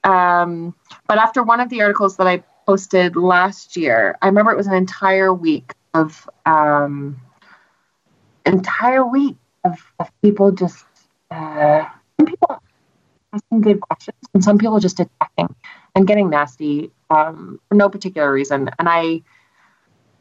um, 0.05 0.75
but 1.09 1.19
after 1.19 1.43
one 1.43 1.59
of 1.61 1.69
the 1.71 1.83
articles 1.83 2.17
that 2.19 2.27
I 2.27 2.45
posted 2.67 3.17
last 3.17 3.77
year, 3.77 4.17
I 4.23 4.27
remember 4.27 4.53
it 4.53 4.57
was 4.57 4.67
an 4.67 4.75
entire 4.75 5.33
week 5.33 5.73
of 5.95 6.29
um, 6.45 7.21
entire 8.45 9.05
week 9.05 9.37
of, 9.65 9.93
of 9.99 10.11
people 10.23 10.53
just 10.53 10.85
uh, 11.31 11.85
people 12.25 12.63
asking 13.33 13.61
good 13.61 13.81
questions 13.81 14.19
and 14.35 14.43
some 14.43 14.59
people 14.59 14.79
just 14.81 15.01
attacking 15.01 15.55
and 15.95 16.07
getting 16.07 16.31
nasty 16.31 16.91
um, 17.11 17.61
for 17.69 17.75
no 17.75 17.89
particular 17.89 18.33
reason. 18.33 18.71
And 18.79 18.89
I, 18.89 19.23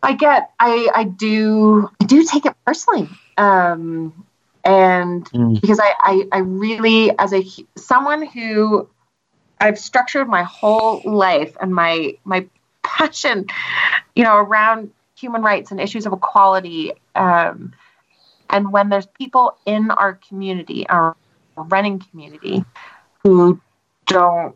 I 0.04 0.14
get, 0.14 0.52
I, 0.60 0.90
I 0.94 1.04
do, 1.06 1.90
I 2.02 2.06
do 2.06 2.24
take 2.24 2.46
it 2.46 2.54
personally. 2.66 3.10
Um, 3.38 4.26
and 4.64 5.26
mm. 5.32 5.62
because 5.62 5.80
I, 5.80 5.94
I, 6.00 6.24
I 6.32 6.38
really, 6.40 7.18
as 7.18 7.34
a 7.34 7.44
someone 7.78 8.26
who 8.26 8.90
I've 9.60 9.80
structured 9.80 10.28
my 10.28 10.44
whole 10.44 11.02
life 11.06 11.56
and 11.62 11.74
my 11.74 12.18
my 12.24 12.48
passion, 12.84 13.46
you 14.16 14.24
know, 14.24 14.36
around 14.36 14.92
human 15.16 15.42
rights 15.42 15.72
and 15.72 15.80
issues 15.80 16.06
of 16.06 16.14
equality. 16.14 16.94
Um, 17.16 17.74
and 18.50 18.72
when 18.72 18.90
there's 18.90 19.08
people 19.08 19.58
in 19.66 19.92
our 19.92 20.14
community, 20.28 20.88
our 20.88 21.16
running 21.56 22.00
community, 22.00 22.64
who 23.24 23.60
don't 24.06 24.56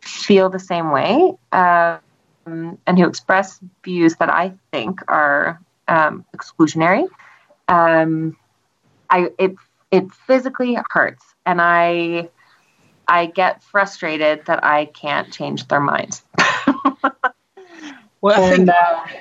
feel 0.00 0.48
the 0.48 0.58
same 0.58 0.90
way 0.90 1.32
um, 1.52 2.78
and 2.86 2.98
who 2.98 3.06
express 3.06 3.60
views 3.84 4.16
that 4.16 4.30
I 4.30 4.54
think 4.72 5.00
are 5.08 5.60
um, 5.86 6.24
exclusionary, 6.36 7.08
um, 7.68 8.36
I 9.10 9.30
it 9.38 9.54
it 9.90 10.12
physically 10.12 10.76
hurts, 10.90 11.24
and 11.46 11.60
I 11.60 12.28
I 13.06 13.26
get 13.26 13.62
frustrated 13.62 14.44
that 14.46 14.64
I 14.64 14.86
can't 14.86 15.32
change 15.32 15.66
their 15.68 15.80
minds. 15.80 16.22
well, 18.20 18.42
I 18.42 18.56
think, 18.56 18.68
uh, 18.68 18.74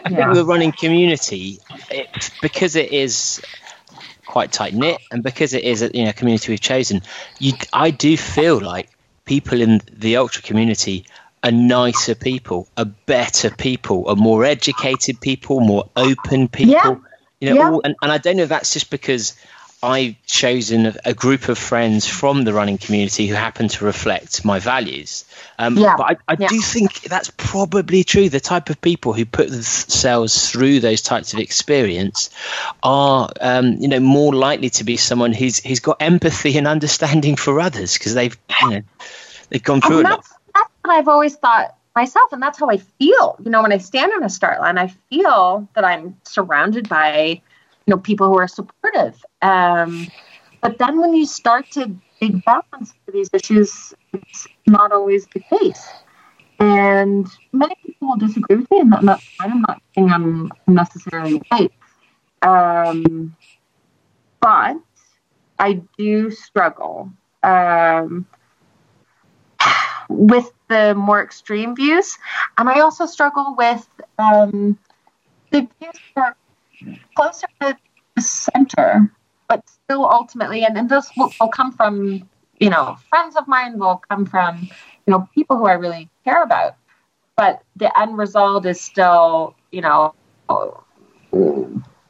I 0.05 0.09
think 0.09 0.33
the 0.33 0.45
running 0.45 0.71
community, 0.71 1.59
it, 1.91 2.31
because 2.41 2.75
it 2.75 2.91
is 2.91 3.41
quite 4.25 4.51
tight 4.51 4.73
knit, 4.73 4.99
and 5.11 5.23
because 5.23 5.53
it 5.53 5.63
is 5.63 5.81
a 5.81 5.91
you 5.93 6.05
know 6.05 6.11
community 6.13 6.51
we've 6.51 6.61
chosen, 6.61 7.01
you 7.39 7.53
I 7.73 7.91
do 7.91 8.17
feel 8.17 8.59
like 8.59 8.89
people 9.25 9.61
in 9.61 9.81
the 9.91 10.17
ultra 10.17 10.41
community 10.41 11.05
are 11.43 11.51
nicer 11.51 12.15
people, 12.15 12.67
are 12.77 12.85
better 12.85 13.51
people, 13.51 14.07
are 14.09 14.15
more 14.15 14.43
educated 14.43 15.21
people, 15.21 15.59
more 15.59 15.89
open 15.95 16.47
people. 16.47 16.73
Yeah. 16.73 16.95
You 17.39 17.49
know, 17.49 17.55
yeah. 17.55 17.69
all, 17.69 17.81
and, 17.83 17.95
and 18.01 18.11
I 18.11 18.17
don't 18.17 18.37
know 18.37 18.43
if 18.43 18.49
that's 18.49 18.73
just 18.73 18.89
because 18.89 19.37
I've 19.87 20.21
chosen 20.25 20.93
a 21.05 21.13
group 21.13 21.47
of 21.47 21.57
friends 21.57 22.05
from 22.05 22.43
the 22.43 22.53
running 22.53 22.77
community 22.77 23.25
who 23.25 23.35
happen 23.35 23.69
to 23.69 23.85
reflect 23.85 24.43
my 24.43 24.59
values. 24.59 25.23
Um, 25.57 25.77
yeah. 25.77 25.95
But 25.95 26.03
I, 26.03 26.33
I 26.33 26.35
yeah. 26.37 26.47
do 26.49 26.59
think 26.59 27.03
that's 27.03 27.31
probably 27.37 28.03
true. 28.03 28.27
The 28.27 28.41
type 28.41 28.69
of 28.69 28.81
people 28.81 29.13
who 29.13 29.25
put 29.25 29.49
themselves 29.49 30.51
through 30.51 30.81
those 30.81 31.01
types 31.01 31.31
of 31.31 31.39
experience 31.39 32.29
are, 32.83 33.29
um, 33.39 33.77
you 33.79 33.87
know, 33.87 34.01
more 34.01 34.35
likely 34.35 34.69
to 34.71 34.83
be 34.83 34.97
someone 34.97 35.31
who's 35.31 35.59
who's 35.59 35.79
got 35.79 36.01
empathy 36.01 36.57
and 36.57 36.67
understanding 36.67 37.37
for 37.37 37.61
others 37.61 37.97
because 37.97 38.13
they've, 38.13 38.37
you 38.61 38.69
know, 38.69 38.81
they've 39.49 39.63
gone 39.63 39.79
through 39.79 39.99
and 39.99 40.07
it. 40.07 40.09
That's, 40.09 40.33
that's 40.53 40.69
what 40.81 40.93
I've 40.93 41.07
always 41.07 41.35
thought 41.37 41.77
myself, 41.95 42.33
and 42.33 42.41
that's 42.41 42.59
how 42.59 42.69
I 42.69 42.77
feel. 42.77 43.37
You 43.41 43.51
know, 43.51 43.61
when 43.61 43.71
I 43.71 43.77
stand 43.77 44.11
on 44.13 44.23
a 44.23 44.29
start 44.29 44.59
line, 44.59 44.77
I 44.77 44.87
feel 45.09 45.67
that 45.75 45.85
I'm 45.85 46.17
surrounded 46.23 46.89
by 46.89 47.41
you 47.87 47.95
know 47.95 47.97
people 47.97 48.27
who 48.27 48.37
are 48.37 48.47
supportive. 48.47 49.23
Um, 49.41 50.07
but 50.61 50.77
then 50.77 50.99
when 50.99 51.13
you 51.13 51.25
start 51.25 51.71
to 51.71 51.95
dig 52.19 52.43
down 52.43 52.63
for 52.71 53.11
these 53.11 53.29
issues, 53.33 53.93
it's 54.13 54.47
not 54.67 54.91
always 54.91 55.25
the 55.27 55.39
case. 55.39 55.87
And 56.59 57.27
many 57.53 57.75
people 57.85 58.09
will 58.09 58.17
disagree 58.17 58.57
with 58.57 58.71
me, 58.71 58.79
and 58.79 59.07
that's 59.07 59.23
fine. 59.23 59.51
I'm 59.51 59.61
not 59.61 59.81
saying 59.95 60.11
I'm 60.11 60.51
necessarily 60.67 61.41
right. 61.51 61.71
Um, 62.41 63.35
but 64.41 64.77
I 65.59 65.81
do 65.97 66.31
struggle 66.31 67.11
um, 67.43 68.25
with 70.09 70.51
the 70.67 70.93
more 70.95 71.23
extreme 71.23 71.75
views, 71.75 72.17
and 72.57 72.67
I 72.67 72.81
also 72.81 73.05
struggle 73.05 73.55
with 73.55 73.87
um, 74.17 74.77
the 75.51 75.67
views 75.79 75.95
that 76.15 76.35
closer 77.15 77.47
to 77.61 77.77
the 78.15 78.21
center, 78.21 79.11
but 79.47 79.67
still 79.69 80.05
ultimately, 80.05 80.63
and, 80.63 80.77
and 80.77 80.89
this 80.89 81.09
will, 81.15 81.31
will 81.39 81.49
come 81.49 81.71
from, 81.71 82.27
you 82.59 82.69
know, 82.69 82.97
friends 83.09 83.35
of 83.35 83.47
mine, 83.47 83.79
will 83.79 84.01
come 84.09 84.25
from, 84.25 84.61
you 84.61 85.11
know, 85.11 85.27
people 85.33 85.57
who 85.57 85.65
I 85.65 85.73
really 85.73 86.09
care 86.23 86.43
about. 86.43 86.75
But 87.35 87.61
the 87.75 87.97
end 87.99 88.17
result 88.17 88.65
is 88.65 88.81
still, 88.81 89.55
you 89.71 89.81
know, 89.81 90.13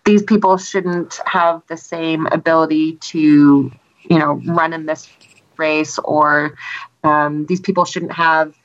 these 0.06 0.24
people 0.24 0.58
shouldn't 0.58 1.20
have 1.26 1.62
the 1.68 1.76
same 1.76 2.28
ability 2.28 2.94
to, 2.96 3.72
you 4.10 4.18
know, 4.18 4.42
run 4.46 4.72
in 4.74 4.86
this 4.86 5.10
race, 5.58 6.00
or 6.00 6.56
um, 7.04 7.46
these 7.48 7.60
people 7.60 7.84
shouldn't 7.84 8.14
have 8.14 8.56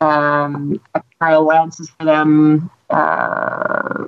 um, 0.00 0.80
allowances 1.20 1.90
for 1.90 2.04
them. 2.04 2.70
Uh, 2.88 4.04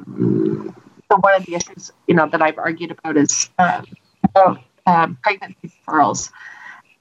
one 1.16 1.34
of 1.34 1.46
the 1.46 1.54
issues, 1.54 1.92
you 2.06 2.14
know, 2.14 2.28
that 2.28 2.42
I've 2.42 2.58
argued 2.58 2.90
about 2.90 3.16
is 3.16 3.50
um, 3.58 3.86
about 4.24 4.60
um, 4.86 5.18
pregnancy 5.22 5.72
deferrals. 5.86 6.30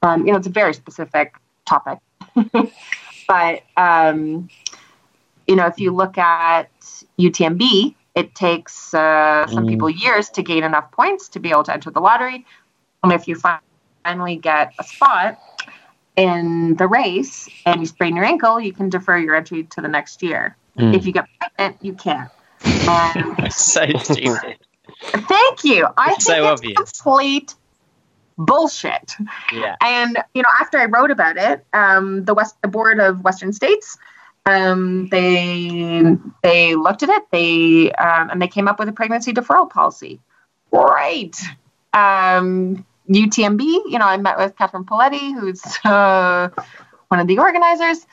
Um, 0.02 0.26
you 0.26 0.32
know, 0.32 0.38
it's 0.38 0.46
a 0.46 0.50
very 0.50 0.74
specific 0.74 1.34
topic, 1.64 1.98
but 3.28 3.62
um, 3.76 4.48
you 5.46 5.56
know, 5.56 5.66
if 5.66 5.78
you 5.78 5.92
look 5.92 6.18
at 6.18 6.70
UTMB, 7.18 7.94
it 8.14 8.34
takes 8.34 8.92
uh, 8.94 9.46
some 9.46 9.64
mm. 9.64 9.68
people 9.68 9.90
years 9.90 10.28
to 10.30 10.42
gain 10.42 10.62
enough 10.62 10.90
points 10.92 11.28
to 11.30 11.40
be 11.40 11.50
able 11.50 11.64
to 11.64 11.72
enter 11.72 11.90
the 11.90 12.00
lottery, 12.00 12.44
and 13.02 13.12
if 13.12 13.26
you 13.28 13.36
finally 13.36 14.36
get 14.36 14.74
a 14.78 14.84
spot 14.84 15.38
in 16.16 16.76
the 16.76 16.86
race 16.86 17.48
and 17.66 17.80
you 17.80 17.86
sprain 17.86 18.14
your 18.14 18.24
ankle, 18.24 18.60
you 18.60 18.72
can 18.72 18.88
defer 18.88 19.18
your 19.18 19.34
entry 19.34 19.64
to 19.64 19.80
the 19.80 19.88
next 19.88 20.22
year. 20.22 20.56
Mm. 20.78 20.94
If 20.94 21.06
you 21.06 21.12
get 21.12 21.26
pregnant, 21.38 21.78
you 21.82 21.94
can't. 21.94 22.30
so 23.50 23.86
stupid. 24.02 24.58
Thank 25.00 25.64
you. 25.64 25.86
I 25.96 26.10
think 26.10 26.22
so 26.22 26.32
it's 26.32 26.60
obvious. 26.60 26.76
complete 26.76 27.54
bullshit. 28.36 29.12
Yeah. 29.52 29.76
And 29.80 30.18
you 30.34 30.42
know, 30.42 30.48
after 30.60 30.78
I 30.78 30.86
wrote 30.86 31.10
about 31.10 31.36
it, 31.36 31.64
um, 31.72 32.24
the 32.24 32.34
West, 32.34 32.56
the 32.62 32.68
board 32.68 33.00
of 33.00 33.22
Western 33.22 33.52
states, 33.52 33.96
um, 34.46 35.08
they 35.08 36.16
they 36.42 36.74
looked 36.74 37.02
at 37.02 37.08
it, 37.08 37.22
they 37.30 37.92
um, 37.92 38.30
and 38.30 38.42
they 38.42 38.48
came 38.48 38.68
up 38.68 38.78
with 38.78 38.88
a 38.88 38.92
pregnancy 38.92 39.32
deferral 39.32 39.70
policy. 39.70 40.20
Great. 40.70 41.36
Um, 41.92 42.84
UTMB, 43.08 43.60
you 43.60 43.98
know, 43.98 44.06
I 44.06 44.16
met 44.16 44.38
with 44.38 44.56
Catherine 44.56 44.84
Poletti, 44.84 45.32
who's 45.38 45.62
uh, 45.84 46.48
one 47.08 47.20
of 47.20 47.26
the 47.26 47.38
organizers, 47.38 48.06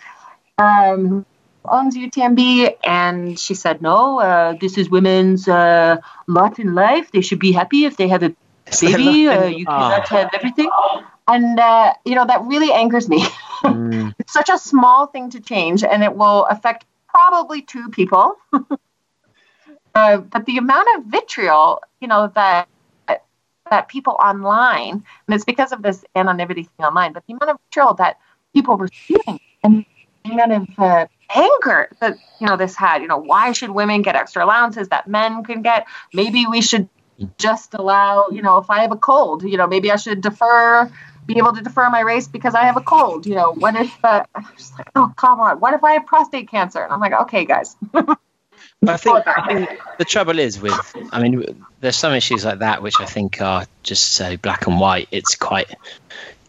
um, 0.58 1.26
owns 1.66 1.96
UTMB, 1.96 2.78
and 2.84 3.40
she 3.40 3.54
said, 3.54 3.82
"No, 3.82 4.20
uh, 4.20 4.54
this 4.60 4.78
is 4.78 4.90
women's 4.90 5.48
uh, 5.48 5.98
lot 6.28 6.60
in 6.60 6.74
life. 6.74 7.12
They 7.12 7.22
should 7.22 7.40
be 7.40 7.52
happy 7.52 7.86
if 7.86 7.98
they 7.98 8.08
have 8.08 8.24
a 8.24 8.34
baby. 8.80 9.28
Uh, 9.28 9.46
you 9.46 9.66
cannot 9.66 10.08
have 10.08 10.30
everything." 10.34 10.70
And 11.28 11.60
uh, 11.60 11.94
you 12.06 12.16
know 12.16 12.26
that 12.26 12.42
really 12.44 12.72
angers 12.72 13.08
me. 13.08 13.24
Mm. 13.64 14.14
it's 14.20 14.34
such 14.34 14.50
a 14.50 14.58
small 14.58 15.08
thing 15.08 15.30
to 15.32 15.40
change, 15.40 15.84
and 15.84 16.04
it 16.04 16.16
will 16.16 16.46
affect 16.46 16.86
probably 17.08 17.62
two 17.62 17.90
people. 17.90 18.36
uh, 19.96 20.18
but 20.18 20.46
the 20.46 20.58
amount 20.58 20.88
of 20.98 21.06
vitriol, 21.06 21.82
you 22.00 22.08
know, 22.08 22.32
that 22.36 22.68
that 23.72 23.88
people 23.88 24.18
online, 24.22 25.04
and 25.28 25.36
it's 25.36 25.46
because 25.46 25.72
of 25.72 25.82
this 25.82 26.04
anonymity 26.16 26.64
thing 26.64 26.86
online, 26.86 27.14
but 27.14 27.26
the 27.26 27.34
amount 27.34 27.52
of 27.52 27.58
vitriol 27.66 27.94
that 27.96 28.18
people 28.54 28.78
were 28.78 28.88
receiving 28.88 29.40
and 29.64 29.86
the 30.24 30.32
amount 30.32 30.52
of 30.52 30.80
uh, 30.80 31.06
anger 31.34 31.90
that 32.00 32.18
you 32.40 32.48
know 32.48 32.58
this 32.58 32.76
had. 32.76 33.02
You 33.02 33.08
know, 33.08 33.18
why 33.18 33.52
should 33.52 33.70
women 33.70 34.02
get 34.02 34.16
extra 34.16 34.44
allowances 34.46 34.90
that 34.90 35.08
men 35.08 35.44
can 35.44 35.62
get? 35.62 35.88
Maybe 36.14 36.46
we 36.46 36.62
should 36.62 36.90
just 37.38 37.74
allow. 37.74 38.28
You 38.32 38.42
know, 38.42 38.58
if 38.58 38.70
I 38.70 38.82
have 38.82 38.92
a 38.92 38.98
cold, 38.98 39.44
you 39.44 39.58
know, 39.58 39.68
maybe 39.68 39.92
I 39.92 39.96
should 39.96 40.22
defer. 40.22 40.92
Be 41.28 41.38
able 41.38 41.54
to 41.54 41.62
defer 41.62 41.88
my 41.92 42.00
race 42.00 42.28
because 42.28 42.56
I 42.56 42.64
have 42.64 42.78
a 42.78 42.82
cold. 42.82 43.28
You 43.28 43.36
know, 43.36 43.54
what 43.54 43.76
if? 43.76 44.04
Uh, 44.04 44.26
I'm 44.34 44.48
just 44.58 44.78
like, 44.78 44.90
oh 44.96 45.14
come 45.16 45.40
on. 45.40 45.60
What 45.60 45.76
if 45.76 45.84
I 45.84 45.94
have 45.94 46.06
prostate 46.08 46.50
cancer? 46.50 46.84
And 46.84 46.92
I'm 46.92 47.00
like, 47.00 47.14
okay, 47.14 47.46
guys. 47.46 47.76
I 47.94 48.98
think, 48.98 49.28
I 49.28 49.48
think 49.48 49.80
the 50.00 50.06
trouble 50.06 50.40
is 50.40 50.60
with, 50.60 50.96
I 51.12 51.22
mean, 51.22 51.64
there's 51.80 51.96
some 51.96 52.14
issues 52.14 52.44
like 52.44 52.60
that 52.60 52.82
which 52.82 52.96
I 53.00 53.06
think 53.06 53.40
are 53.40 53.66
just 53.84 54.14
so 54.14 54.36
black 54.38 54.66
and 54.66 54.80
white. 54.80 55.10
It's 55.12 55.36
quite 55.36 55.72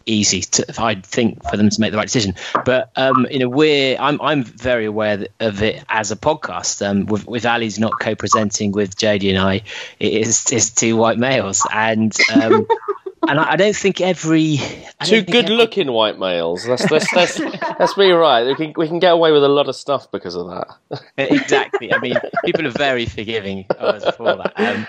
easy 0.05 0.41
to, 0.41 0.65
I 0.77 0.95
think, 0.95 1.43
for 1.49 1.57
them 1.57 1.69
to 1.69 1.81
make 1.81 1.91
the 1.91 1.97
right 1.97 2.07
decision. 2.07 2.35
But 2.65 2.91
um, 2.95 3.27
you 3.29 3.39
know, 3.39 3.49
we're 3.49 3.97
I'm 3.99 4.21
I'm 4.21 4.43
very 4.43 4.85
aware 4.85 5.25
of 5.39 5.61
it 5.61 5.83
as 5.89 6.11
a 6.11 6.15
podcast. 6.15 6.85
Um, 6.85 7.05
with 7.05 7.27
with 7.27 7.45
Ali's 7.45 7.79
not 7.79 7.93
co-presenting 7.99 8.71
with 8.71 8.97
Jody 8.97 9.29
and 9.29 9.39
I, 9.39 9.61
it 9.99 10.13
is 10.13 10.51
is 10.51 10.71
two 10.71 10.95
white 10.95 11.17
males, 11.17 11.65
and 11.71 12.15
um, 12.33 12.67
and 13.27 13.39
I, 13.39 13.51
I 13.51 13.55
don't 13.55 13.75
think 13.75 14.01
every 14.01 14.59
I 14.99 15.05
Two 15.05 15.15
think 15.21 15.27
good 15.31 15.45
every- 15.45 15.55
looking 15.55 15.91
white 15.91 16.19
males. 16.19 16.67
Let's 16.67 16.89
let's 16.91 17.11
let's, 17.13 17.39
let's 17.39 17.93
be 17.93 18.11
right. 18.11 18.45
We 18.45 18.55
can 18.55 18.73
we 18.75 18.87
can 18.87 18.99
get 18.99 19.13
away 19.13 19.31
with 19.31 19.43
a 19.43 19.49
lot 19.49 19.69
of 19.69 19.75
stuff 19.75 20.11
because 20.11 20.35
of 20.35 20.47
that. 20.47 21.01
exactly. 21.17 21.93
I 21.93 21.99
mean, 21.99 22.15
people 22.45 22.67
are 22.67 22.71
very 22.71 23.05
forgiving 23.05 23.65
of 23.69 23.95
us 23.95 24.15
for 24.15 24.35
that. 24.35 24.53
Um, 24.55 24.87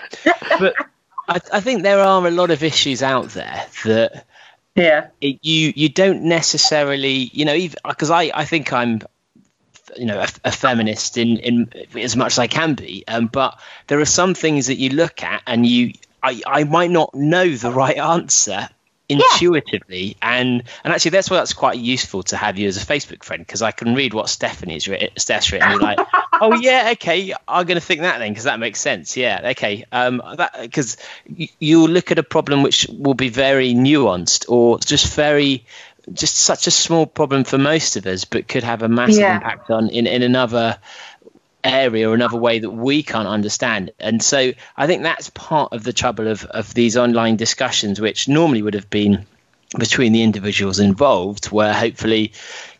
but 0.59 0.75
I, 1.27 1.39
I 1.53 1.59
think 1.59 1.83
there 1.83 1.99
are 1.99 2.27
a 2.27 2.31
lot 2.31 2.51
of 2.51 2.63
issues 2.63 3.01
out 3.01 3.29
there 3.29 3.65
that 3.85 4.25
Yeah. 4.75 5.07
it, 5.21 5.39
you 5.41 5.71
you 5.75 5.89
don't 5.89 6.23
necessarily 6.23 7.29
you 7.31 7.45
know 7.45 7.53
even 7.53 7.77
because 7.87 8.11
I 8.11 8.31
I 8.33 8.43
think 8.43 8.73
I'm 8.73 9.01
you 9.95 10.05
know 10.05 10.19
a, 10.19 10.27
a 10.43 10.51
feminist 10.51 11.17
in 11.17 11.37
in 11.37 11.69
as 11.97 12.15
much 12.17 12.33
as 12.33 12.39
I 12.39 12.47
can 12.47 12.73
be 12.73 13.05
um, 13.07 13.27
but 13.27 13.57
there 13.87 13.99
are 13.99 14.05
some 14.05 14.33
things 14.33 14.67
that 14.67 14.75
you 14.75 14.89
look 14.89 15.23
at 15.23 15.41
and 15.47 15.65
you 15.65 15.93
I 16.21 16.41
I 16.45 16.63
might 16.65 16.91
not 16.91 17.15
know 17.15 17.49
the 17.49 17.71
right 17.71 17.97
answer 17.97 18.67
intuitively 19.07 20.17
and 20.21 20.63
and 20.83 20.93
actually 20.93 21.11
that's 21.11 21.29
why 21.29 21.37
that's 21.37 21.53
quite 21.53 21.77
useful 21.77 22.23
to 22.23 22.35
have 22.35 22.57
you 22.57 22.67
as 22.67 22.75
a 22.81 22.85
Facebook 22.85 23.23
friend 23.23 23.45
because 23.45 23.61
I 23.61 23.71
can 23.71 23.95
read 23.95 24.13
what 24.13 24.27
Stephanie's 24.29 24.87
written 24.87 25.09
Steph's 25.17 25.51
written 25.51 25.79
like 25.79 25.99
oh 26.41 26.53
yeah 26.55 26.89
okay. 26.93 27.33
I'm 27.47 27.65
going 27.65 27.75
to 27.79 27.85
think 27.85 28.01
that 28.01 28.19
then 28.19 28.31
because 28.31 28.45
that 28.45 28.59
makes 28.59 28.79
sense. 28.79 29.15
Yeah 29.17 29.41
okay. 29.51 29.85
Um 29.91 30.21
that 30.37 30.53
because 30.61 30.97
you'll 31.59 31.89
look 31.89 32.11
at 32.11 32.19
a 32.19 32.23
problem 32.23 32.63
which 32.63 32.87
will 32.89 33.13
be 33.13 33.29
very 33.29 33.73
nuanced 33.73 34.45
or 34.49 34.79
just 34.79 35.13
very 35.15 35.65
just 36.13 36.37
such 36.37 36.67
a 36.67 36.71
small 36.71 37.05
problem 37.05 37.43
for 37.43 37.57
most 37.57 37.95
of 37.95 38.05
us 38.05 38.25
but 38.25 38.47
could 38.47 38.63
have 38.63 38.83
a 38.83 38.89
massive 38.89 39.19
Yeah. 39.21 39.35
impact 39.35 39.69
on 39.71 39.89
in, 39.89 40.07
in 40.07 40.21
another 40.23 40.77
area 41.63 42.07
or 42.07 42.13
another 42.13 42.37
way 42.37 42.59
that 42.59 42.69
we 42.69 43.01
can't 43.01 43.27
understand. 43.27 43.91
And 43.99 44.21
so 44.21 44.51
i 44.77 44.85
think 44.87 45.03
that's 45.03 45.29
part 45.31 45.73
of 45.73 45.83
the 45.83 45.93
trouble 45.93 46.27
of, 46.27 46.45
of 46.45 46.73
these 46.73 46.95
online 46.95 47.37
discussions 47.37 47.99
which 47.99 48.27
normally 48.27 48.61
would 48.61 48.75
have 48.75 48.89
been 48.89 49.25
between 49.79 50.13
the 50.13 50.21
individuals 50.23 50.79
involved 50.79 51.45
where 51.47 51.73
hopefully 51.73 52.31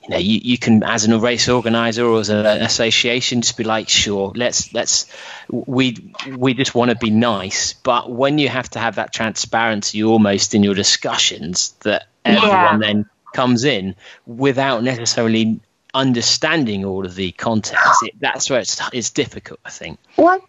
you 0.05 0.13
know 0.13 0.17
you, 0.17 0.39
you 0.43 0.57
can 0.57 0.83
as 0.83 1.05
an 1.05 1.19
race 1.19 1.49
organizer 1.49 2.05
or 2.05 2.19
as 2.19 2.29
an 2.29 2.45
association 2.45 3.41
just 3.41 3.57
be 3.57 3.63
like 3.63 3.89
sure 3.89 4.31
let's 4.35 4.73
let's 4.73 5.07
we 5.49 6.13
we 6.29 6.53
just 6.53 6.75
want 6.75 6.91
to 6.91 6.97
be 6.97 7.09
nice. 7.09 7.73
But 7.73 8.11
when 8.11 8.37
you 8.37 8.49
have 8.49 8.69
to 8.71 8.79
have 8.79 8.95
that 8.95 9.13
transparency 9.13 10.03
almost 10.03 10.55
in 10.55 10.63
your 10.63 10.73
discussions 10.73 11.71
that 11.83 12.07
everyone 12.23 12.79
then 12.79 13.09
comes 13.33 13.63
in 13.63 13.95
without 14.25 14.83
necessarily 14.83 15.59
understanding 15.93 16.83
all 16.83 17.05
of 17.05 17.15
the 17.15 17.31
context 17.31 18.03
it, 18.03 18.13
that's 18.19 18.49
where 18.49 18.59
it's 18.59 18.81
it's 18.91 19.11
difficult 19.11 19.59
i 19.65 19.69
think. 19.69 19.99
Well, 20.17 20.41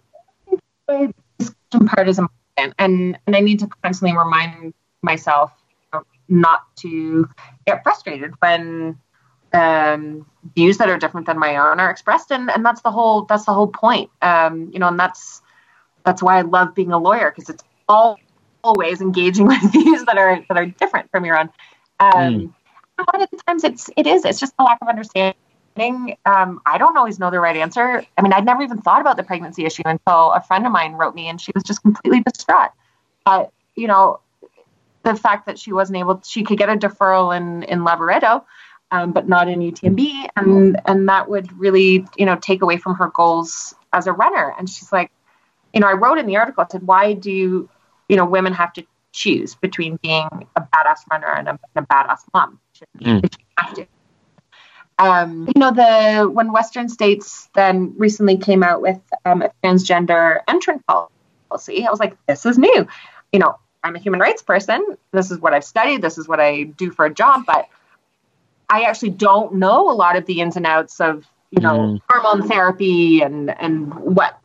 the 0.89 1.15
discussion 1.39 1.89
part 1.89 2.09
is 2.09 2.19
important, 2.19 2.74
and 2.78 3.19
and 3.27 3.37
I 3.37 3.41
need 3.41 3.61
to 3.61 3.69
constantly 3.83 4.16
remind 4.16 4.74
myself 5.03 5.53
not 6.28 6.62
to 6.77 7.28
get 7.66 7.83
frustrated 7.85 8.33
when 8.41 8.99
um, 9.57 10.27
views 10.55 10.78
that 10.78 10.89
are 10.89 10.99
different 10.99 11.27
than 11.27 11.39
my 11.39 11.57
own 11.57 11.81
are 11.81 11.91
expressed, 11.91 12.31
and 12.31 12.51
and 12.51 12.65
that's 12.65 12.83
the 12.83 12.91
whole 12.91 13.23
that's 13.23 13.47
the 13.47 13.55
whole 13.55 13.69
point. 13.69 14.11
Um, 14.23 14.70
you 14.73 14.78
know, 14.78 14.89
and 14.89 14.99
that's 15.01 15.43
that's 16.05 16.23
why 16.23 16.39
I 16.39 16.43
love 16.43 16.74
being 16.74 16.93
a 16.93 16.99
lawyer 16.99 17.31
because 17.31 17.49
it's 17.49 17.65
all 17.89 18.19
always 18.62 19.01
engaging 19.01 19.47
with 19.53 19.73
views 19.73 20.05
that 20.05 20.19
are 20.19 20.45
that 20.49 20.59
are 20.59 20.66
different 20.66 21.11
from 21.11 21.24
your 21.24 21.39
own. 21.39 21.51
Um, 22.01 22.55
A 22.99 23.05
lot 23.12 23.23
of 23.23 23.31
the 23.31 23.39
times, 23.47 23.65
it's 23.65 23.91
it 23.97 24.07
is 24.07 24.24
it's 24.24 24.41
just 24.41 24.55
a 24.59 24.62
lack 24.65 24.78
of 24.83 24.89
understanding. 24.89 25.35
Um, 26.24 26.61
I 26.65 26.78
don't 26.78 26.97
always 26.97 27.19
know 27.19 27.31
the 27.31 27.41
right 27.41 27.57
answer. 27.57 28.03
I 28.16 28.23
mean, 28.23 28.33
I'd 28.33 28.47
never 28.47 28.62
even 28.62 28.78
thought 28.78 29.03
about 29.03 29.19
the 29.19 29.23
pregnancy 29.23 29.66
issue 29.66 29.83
until 29.85 30.33
a 30.33 30.41
friend 30.41 30.65
of 30.65 30.73
mine 30.73 30.95
wrote 30.95 31.15
me, 31.15 31.28
and 31.28 31.41
she 31.41 31.53
was 31.55 31.62
just 31.62 31.83
completely 31.83 32.20
distraught. 32.20 32.70
But 33.24 33.53
you 33.74 33.87
know, 33.87 34.20
the 35.03 35.15
fact 35.15 35.47
that 35.47 35.59
she 35.59 35.73
wasn't 35.73 35.99
able, 35.99 36.20
she 36.24 36.43
could 36.43 36.59
get 36.59 36.69
a 36.69 36.77
deferral 36.77 37.37
in 37.37 37.62
in 37.65 37.81
Lavaredo, 37.81 38.45
um, 38.91 39.13
but 39.13 39.29
not 39.29 39.49
in 39.49 39.61
UTMB, 39.61 40.29
and 40.37 40.81
and 40.87 41.09
that 41.09 41.29
would 41.29 41.59
really 41.59 42.07
you 42.17 42.27
know 42.27 42.37
take 42.37 42.63
away 42.63 42.77
from 42.77 42.95
her 42.97 43.09
goals 43.09 43.75
as 43.93 44.07
a 44.07 44.13
runner. 44.13 44.55
And 44.59 44.69
she's 44.69 44.93
like, 44.93 45.11
you 45.73 45.81
know, 45.81 45.89
I 45.89 45.93
wrote 45.93 46.19
in 46.19 46.27
the 46.27 46.37
article, 46.37 46.65
I 46.65 46.71
said, 46.71 46.83
why 46.83 47.13
do 47.15 47.69
you 48.09 48.17
know 48.17 48.25
women 48.25 48.53
have 48.53 48.73
to 48.75 48.85
choose 49.13 49.55
between 49.55 49.99
being 50.03 50.29
a 50.57 50.61
badass 50.61 51.01
runner 51.11 51.33
and 51.33 51.49
a, 51.49 51.59
and 51.75 51.85
a 51.85 51.87
badass 51.87 52.21
mom? 52.33 52.61
Mm. 52.99 53.23
They 53.23 53.29
shouldn't 53.29 53.59
have 53.59 53.75
to. 53.75 53.87
Um, 54.99 55.47
you 55.55 55.61
know, 55.61 55.73
the 55.73 56.29
when 56.29 56.53
Western 56.53 56.89
states 56.89 57.51
then 57.55 57.95
recently 57.99 58.39
came 58.39 58.63
out 58.63 58.81
with 58.81 58.99
um, 59.25 59.43
a 59.43 59.51
transgender 59.63 60.41
entrant 60.49 60.85
policy, 60.87 61.87
I 61.87 61.91
was 61.91 62.01
like, 62.01 62.17
this 62.27 62.47
is 62.47 62.57
new. 62.57 62.87
You 63.33 63.39
know, 63.39 63.59
I'm 63.85 63.95
a 63.97 63.99
human 63.99 64.21
rights 64.21 64.43
person. 64.43 64.97
This 65.13 65.31
is 65.31 65.39
what 65.39 65.53
I've 65.53 65.65
studied. 65.65 66.03
This 66.03 66.19
is 66.19 66.27
what 66.27 66.41
I 66.41 66.63
do 66.63 66.91
for 66.91 67.05
a 67.05 67.13
job. 67.13 67.45
But 67.47 67.69
I 68.68 68.82
actually 68.82 69.10
don't 69.10 69.55
know 69.55 69.90
a 69.90 69.93
lot 69.94 70.16
of 70.16 70.26
the 70.26 70.40
ins 70.40 70.56
and 70.56 70.66
outs 70.66 71.01
of 71.01 71.24
you 71.51 71.60
know 71.60 71.78
Mm. 71.78 72.01
hormone 72.10 72.48
therapy 72.48 73.20
and 73.22 73.51
and 73.60 73.94
what 73.94 74.38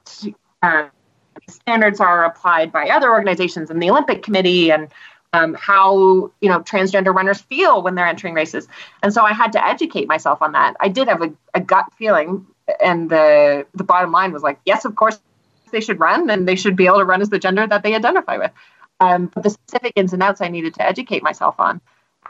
uh, 0.62 0.88
standards 1.50 2.00
are 2.00 2.26
applied 2.26 2.72
by 2.72 2.90
other 2.90 3.12
organizations 3.12 3.70
and 3.70 3.82
the 3.82 3.90
Olympic 3.90 4.22
Committee 4.24 4.72
and 4.72 4.88
um, 5.34 5.56
how 5.56 6.32
you 6.42 6.50
know 6.50 6.60
transgender 6.60 7.14
runners 7.14 7.42
feel 7.42 7.82
when 7.82 7.96
they're 7.96 8.06
entering 8.08 8.34
races. 8.34 8.68
And 9.02 9.14
so 9.14 9.24
I 9.24 9.34
had 9.34 9.54
to 9.54 9.66
educate 9.66 10.08
myself 10.08 10.42
on 10.42 10.52
that. 10.54 10.76
I 10.80 10.90
did 10.90 11.08
have 11.08 11.22
a, 11.22 11.34
a 11.54 11.60
gut 11.62 11.86
feeling, 11.98 12.46
and 12.84 13.10
the 13.10 13.66
the 13.74 13.84
bottom 13.84 14.12
line 14.12 14.32
was 14.32 14.44
like, 14.44 14.60
yes, 14.66 14.86
of 14.86 14.96
course 14.96 15.20
they 15.72 15.82
should 15.82 16.00
run, 16.00 16.30
and 16.30 16.48
they 16.48 16.56
should 16.56 16.76
be 16.76 16.86
able 16.86 17.00
to 17.00 17.06
run 17.06 17.22
as 17.22 17.30
the 17.30 17.40
gender 17.40 17.66
that 17.66 17.82
they 17.82 17.96
identify 17.96 18.38
with. 18.38 18.52
Um, 19.00 19.32
but 19.34 19.42
the 19.44 19.50
specific 19.50 19.94
ins 19.96 20.14
and 20.14 20.22
outs 20.22 20.42
I 20.42 20.50
needed 20.50 20.76
to 20.76 20.86
educate 20.86 21.24
myself 21.24 21.56
on. 21.60 21.82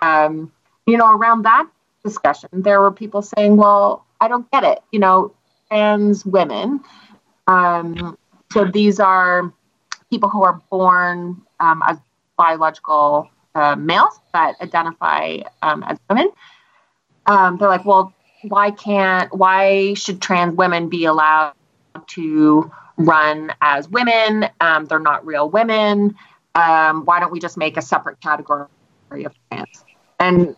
Um, 0.02 0.52
you 0.86 0.96
know, 0.96 1.12
around 1.12 1.44
that 1.44 1.68
discussion, 2.04 2.50
there 2.52 2.82
were 2.82 2.92
people 2.92 3.22
saying, 3.22 3.58
"Well, 3.58 4.06
I 4.20 4.28
don't 4.28 4.50
get 4.52 4.64
it." 4.64 4.80
You 4.92 5.00
know, 5.00 5.34
trans 5.68 6.26
women. 6.26 6.82
Um, 7.48 8.18
so 8.52 8.66
these 8.66 9.00
are 9.00 9.54
people 10.10 10.30
who 10.30 10.44
are 10.44 10.62
born 10.70 11.42
um, 11.60 11.82
as 11.86 11.98
biological 12.38 13.30
uh, 13.56 13.76
males 13.76 14.20
but 14.34 14.56
identify 14.62 15.40
um, 15.62 15.84
as 15.84 15.98
women. 16.10 16.30
Um, 17.26 17.58
they're 17.58 17.70
like, 17.70 17.86
well, 17.86 18.14
why 18.44 18.72
can't, 18.72 19.34
why 19.36 19.94
should 19.94 20.22
trans 20.22 20.56
women 20.56 20.90
be 20.90 21.06
allowed 21.06 21.54
to 22.08 22.72
run 22.98 23.54
as 23.62 23.88
women? 23.90 24.50
Um, 24.60 24.86
they're 24.86 25.00
not 25.00 25.26
real 25.26 25.50
women. 25.50 26.16
um, 26.56 27.06
why 27.06 27.20
don't 27.20 27.32
we 27.32 27.40
just 27.40 27.58
make 27.58 27.78
a 27.78 27.82
separate 27.82 28.20
category 28.22 28.68
of 29.12 29.34
trans? 29.50 29.86
And 30.20 30.56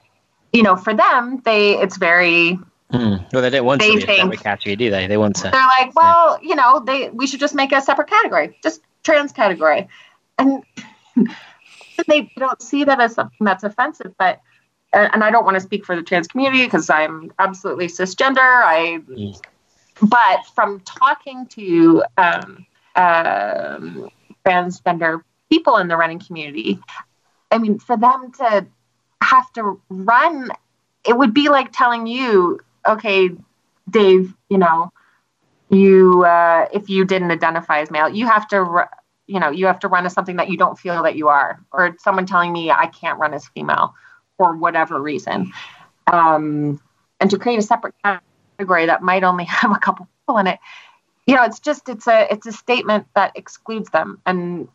you 0.54 0.64
know, 0.64 0.76
for 0.76 0.94
them, 0.94 1.42
they 1.44 1.78
it's 1.80 1.98
very 1.98 2.60
Hmm. 2.92 3.16
Well, 3.34 3.42
they 3.42 3.50
don't 3.50 3.66
want 3.66 3.82
They 3.82 3.90
to 3.90 3.98
be 3.98 4.04
a 4.04 4.06
think- 4.06 4.20
separate 4.22 4.44
category, 4.44 4.76
do 4.76 4.92
they? 4.92 5.08
They 5.08 5.18
want 5.18 5.36
to. 5.38 5.50
they're 5.50 5.66
like, 5.80 5.96
well, 5.96 6.38
you 6.44 6.54
know, 6.56 6.80
they 6.86 7.10
we 7.10 7.26
should 7.26 7.40
just 7.40 7.56
make 7.56 7.72
a 7.72 7.82
separate 7.82 8.08
category, 8.08 8.56
just 8.62 8.82
trans 9.04 9.32
category, 9.32 9.88
and 10.38 10.64
they 12.08 12.32
don't 12.38 12.62
see 12.62 12.84
that 12.84 13.00
as 13.02 13.16
something 13.16 13.44
that's 13.46 13.64
offensive. 13.64 14.14
But 14.20 14.42
and 14.94 15.10
and 15.14 15.24
I 15.24 15.32
don't 15.32 15.44
want 15.44 15.56
to 15.56 15.62
speak 15.62 15.86
for 15.86 15.96
the 15.96 16.04
trans 16.04 16.28
community 16.28 16.66
because 16.66 16.88
I'm 16.90 17.32
absolutely 17.40 17.88
cisgender. 17.88 18.38
I, 18.40 19.00
Mm. 19.10 19.42
but 20.02 20.46
from 20.54 20.80
talking 20.82 21.48
to 21.48 22.04
um, 22.18 22.66
um, 22.96 24.10
transgender 24.46 25.22
people 25.50 25.78
in 25.78 25.88
the 25.88 25.98
running 25.98 26.20
community, 26.20 26.80
I 27.52 27.58
mean, 27.58 27.80
for 27.80 27.98
them 27.98 28.32
to 28.40 28.68
have 29.24 29.52
to 29.54 29.80
run, 29.90 30.50
it 31.06 31.18
would 31.18 31.34
be 31.34 31.50
like 31.50 31.72
telling 31.72 32.08
you, 32.08 32.60
okay, 32.88 33.30
Dave, 33.90 34.34
you 34.50 34.58
know, 34.58 34.92
you 35.70 36.24
uh, 36.24 36.68
if 36.72 36.90
you 36.90 37.06
didn't 37.06 37.32
identify 37.32 37.80
as 37.80 37.92
male, 37.92 38.10
you 38.10 38.28
have 38.28 38.48
to, 38.50 38.88
you 39.28 39.40
know, 39.40 39.50
you 39.50 39.66
have 39.66 39.80
to 39.80 39.88
run 39.88 40.06
as 40.06 40.14
something 40.14 40.36
that 40.38 40.50
you 40.50 40.58
don't 40.58 40.78
feel 40.78 41.04
that 41.04 41.16
you 41.16 41.28
are, 41.30 41.60
or 41.72 41.96
someone 42.00 42.26
telling 42.26 42.52
me 42.52 42.72
I 42.72 42.88
can't 42.88 43.20
run 43.20 43.34
as 43.34 43.48
female 43.50 43.94
for 44.38 44.56
whatever 44.56 45.02
reason, 45.02 45.52
um, 46.12 46.80
and 47.20 47.30
to 47.30 47.38
create 47.38 47.60
a 47.60 47.64
separate 47.64 47.96
category 48.04 48.86
that 48.86 49.02
might 49.02 49.24
only 49.24 49.46
have 49.62 49.72
a 49.72 49.80
couple 49.80 50.08
people 50.22 50.38
in 50.38 50.48
it, 50.48 50.60
you 51.26 51.36
know, 51.36 51.44
it's 51.44 51.60
just 51.60 51.90
it's 51.90 52.08
a 52.08 52.28
it's 52.32 52.46
a 52.46 52.52
statement 52.52 53.08
that 53.16 53.32
excludes 53.36 53.90
them 53.90 54.20
and 54.26 54.68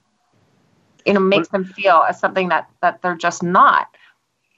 you 1.05 1.12
know 1.12 1.20
makes 1.20 1.49
them 1.49 1.65
feel 1.65 2.03
as 2.09 2.19
something 2.19 2.49
that 2.49 2.69
that 2.81 3.03
they're 3.03 3.16
just 3.16 3.43
not. 3.43 3.89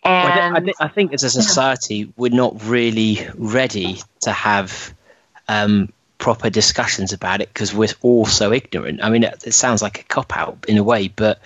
And 0.03 0.57
I, 0.57 0.61
thi- 0.61 0.75
I 0.81 0.89
think 0.89 1.13
as 1.13 1.25
a 1.25 1.31
society, 1.31 2.13
we're 2.17 2.33
not 2.35 2.65
really 2.65 3.27
ready 3.35 4.01
to 4.21 4.33
have 4.33 4.95
um, 5.49 5.93
proper 6.19 6.51
discussions 6.51 7.13
about 7.13 7.41
it 7.41 7.49
because 7.53 7.75
we're 7.75 7.89
all 8.03 8.27
so 8.27 8.53
ignorant. 8.53 9.03
I 9.03 9.11
mean, 9.11 9.25
it, 9.25 9.47
it 9.47 9.53
sounds 9.53 9.83
like 9.83 10.01
a 10.01 10.05
cop 10.05 10.37
out 10.37 10.65
in 10.69 10.79
a 10.79 10.83
way, 10.85 11.09
but 11.09 11.41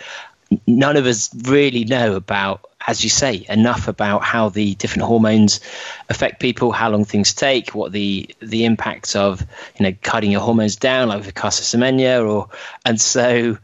none 0.67 0.97
of 0.97 1.07
us 1.07 1.31
really 1.35 1.85
know 1.85 2.15
about, 2.15 2.69
as 2.87 3.03
you 3.03 3.11
say, 3.11 3.47
enough 3.49 3.89
about 3.89 4.23
how 4.23 4.51
the 4.51 4.75
different 4.75 5.07
hormones 5.09 5.61
affect 6.09 6.41
people, 6.41 6.71
how 6.71 6.91
long 6.91 7.05
things 7.05 7.35
take, 7.35 7.75
what 7.75 7.93
the 7.93 8.35
the 8.41 8.65
impacts 8.67 9.17
of 9.17 9.41
you 9.79 9.85
know 9.87 9.97
cutting 10.03 10.31
your 10.31 10.43
hormones 10.43 10.77
down, 10.77 11.09
like 11.09 11.25
with 11.25 11.35
Caster 11.35 12.25
or 12.25 12.49
and 12.85 13.01
so. 13.01 13.59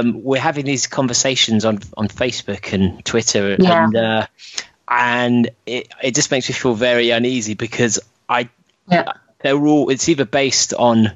Um, 0.00 0.22
we're 0.22 0.40
having 0.40 0.64
these 0.64 0.86
conversations 0.86 1.64
on 1.64 1.80
on 1.96 2.08
Facebook 2.08 2.72
and 2.72 3.04
Twitter, 3.04 3.56
Yeah. 3.58 3.84
and 3.84 3.96
uh, 3.96 4.26
and 4.88 5.50
it, 5.66 5.88
it 6.02 6.14
just 6.14 6.30
makes 6.30 6.48
me 6.48 6.54
feel 6.54 6.74
very 6.74 7.10
uneasy 7.10 7.54
because 7.54 8.00
I 8.28 8.48
Yeah. 8.90 9.12
they're 9.40 9.56
all 9.66 9.90
it's 9.90 10.08
either 10.08 10.24
based 10.24 10.74
on 10.74 11.12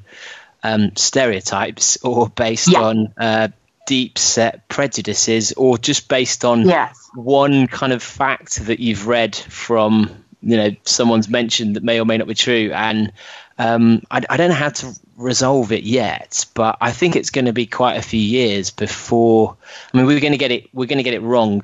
um, 0.63 0.95
stereotypes 0.95 1.97
or 2.03 2.29
based 2.29 2.71
Yeah. 2.71 2.81
on 2.81 3.13
uh, 3.17 3.47
deep 3.87 4.17
set 4.17 4.67
prejudices 4.67 5.53
or 5.53 5.77
just 5.77 6.07
based 6.09 6.43
on 6.45 6.65
yes, 6.67 6.97
one 7.15 7.67
kind 7.67 7.93
of 7.93 8.03
fact 8.03 8.65
that 8.67 8.79
you've 8.79 9.07
read 9.07 9.35
from 9.35 10.09
you 10.41 10.57
know 10.57 10.69
someone's 10.83 11.29
mentioned 11.29 11.75
that 11.75 11.83
may 11.83 11.99
or 11.99 12.05
may 12.05 12.17
not 12.17 12.27
be 12.27 12.33
true 12.33 12.71
and 12.73 13.11
um, 13.59 14.03
I, 14.11 14.21
I 14.29 14.37
don't 14.37 14.49
know 14.49 14.55
how 14.55 14.69
to 14.69 14.93
resolve 15.17 15.71
it 15.71 15.83
yet 15.83 16.45
but 16.53 16.77
I 16.79 16.91
think 16.91 17.15
it's 17.15 17.31
going 17.31 17.45
to 17.45 17.53
be 17.53 17.65
quite 17.65 17.97
a 17.97 18.01
few 18.01 18.19
years 18.19 18.69
before 18.69 19.57
I 19.93 19.97
mean 19.97 20.05
we're 20.05 20.19
going 20.19 20.33
to 20.33 20.37
get 20.37 20.51
it 20.51 20.69
we're 20.73 20.85
going 20.85 20.99
to 20.99 21.03
get 21.03 21.15
it 21.15 21.21
wrong 21.21 21.63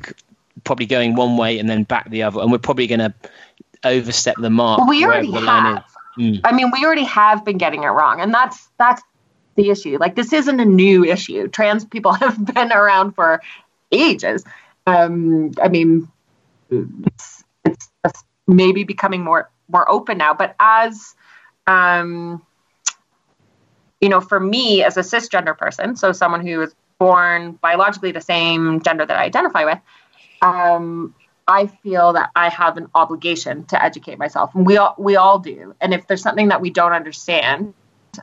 probably 0.64 0.86
going 0.86 1.16
one 1.16 1.38
way 1.38 1.60
and 1.60 1.70
then 1.70 1.84
back 1.84 2.10
the 2.10 2.24
other 2.24 2.42
and 2.42 2.52
we're 2.52 2.58
probably 2.58 2.88
going 2.88 3.00
to 3.00 3.14
overstep 3.84 4.36
the 4.38 4.50
mark 4.50 4.80
Well, 4.80 4.90
we 4.90 5.04
already 5.06 5.32
the 5.32 5.40
have. 5.42 5.86
Mm. 6.18 6.42
I 6.44 6.52
mean, 6.54 6.72
we 6.72 6.86
already 6.86 7.06
have 7.06 7.44
been 7.44 7.58
getting 7.58 7.84
it 7.84 7.88
wrong, 7.88 8.22
and 8.22 8.34
that's 8.34 8.70
that's 8.78 9.02
the 9.56 9.70
issue. 9.70 9.98
Like, 10.00 10.16
this 10.16 10.34
isn't 10.34 10.60
a 10.60 10.66
new 10.66 11.04
issue. 11.04 11.48
Trans 11.48 11.86
people 11.86 12.14
have 12.14 12.54
been 12.54 12.72
around 12.72 13.14
for 13.14 13.42
ages. 13.92 14.44
Um, 14.86 15.52
I 15.62 15.70
mean, 15.70 16.08
it's 16.70 17.33
it's 17.33 17.33
just 17.33 17.33
maybe 18.48 18.84
becoming 18.84 19.24
more 19.24 19.50
more 19.70 19.90
open 19.90 20.18
now. 20.18 20.34
But 20.34 20.56
as 20.60 21.16
um, 21.68 22.42
you 24.02 24.10
know, 24.10 24.22
for 24.22 24.40
me 24.40 24.84
as 24.84 24.98
a 24.98 25.02
cisgender 25.02 25.58
person, 25.58 25.96
so 25.96 26.12
someone 26.12 26.46
who 26.46 26.62
is 26.62 26.76
born 27.00 27.54
biologically 27.62 28.12
the 28.12 28.22
same 28.22 28.82
gender 28.82 29.06
that 29.06 29.18
I 29.18 29.24
identify 29.24 29.66
with, 29.66 29.80
um, 30.42 31.16
I 31.48 31.68
feel 31.68 32.14
that 32.14 32.30
I 32.36 32.50
have 32.50 32.78
an 32.78 32.88
obligation 32.96 33.66
to 33.66 33.82
educate 33.82 34.18
myself, 34.18 34.54
and 34.56 34.66
we 34.66 34.78
all 34.78 34.96
we 34.98 35.16
all 35.16 35.40
do. 35.40 35.76
And 35.82 35.94
if 35.94 36.08
there's 36.08 36.22
something 36.22 36.50
that 36.50 36.62
we 36.62 36.70
don't 36.70 36.94
understand, 36.94 37.74